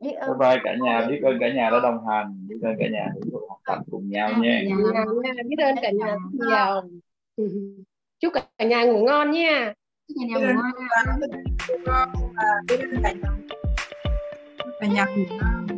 Bye 0.00 0.14
bye 0.38 0.60
cả 0.64 0.76
nhà 0.80 1.06
biết 1.10 1.20
ơn 1.22 1.38
cả 1.40 1.48
nhà 1.54 1.70
đã 1.70 1.80
đồng 1.82 2.06
hành 2.06 2.48
biết 2.48 2.56
ơn 2.62 2.74
cả 2.78 2.84
nhà 2.92 3.06
đã 3.14 3.38
học 3.48 3.58
tập 3.66 3.78
cùng 3.90 4.10
nhau 4.10 4.30
nha. 4.40 4.60
Biết 5.48 5.58
ơn 5.58 5.76
cả 5.82 5.90
nhà. 5.90 6.16
Nhiều 6.32 7.50
chúc 8.20 8.32
cả 8.58 8.64
nhà 8.64 8.84
ngủ 8.84 9.04
ngon 9.04 9.30
nha. 9.30 9.74
Chúc 10.08 10.16
cả 10.34 10.38
nhà 10.38 10.52
ngủ 10.52 10.60
ngon. 10.60 11.20
Cả 14.80 14.86
nhà 14.86 15.04
ngủ 15.04 15.22
ngon 15.40 15.75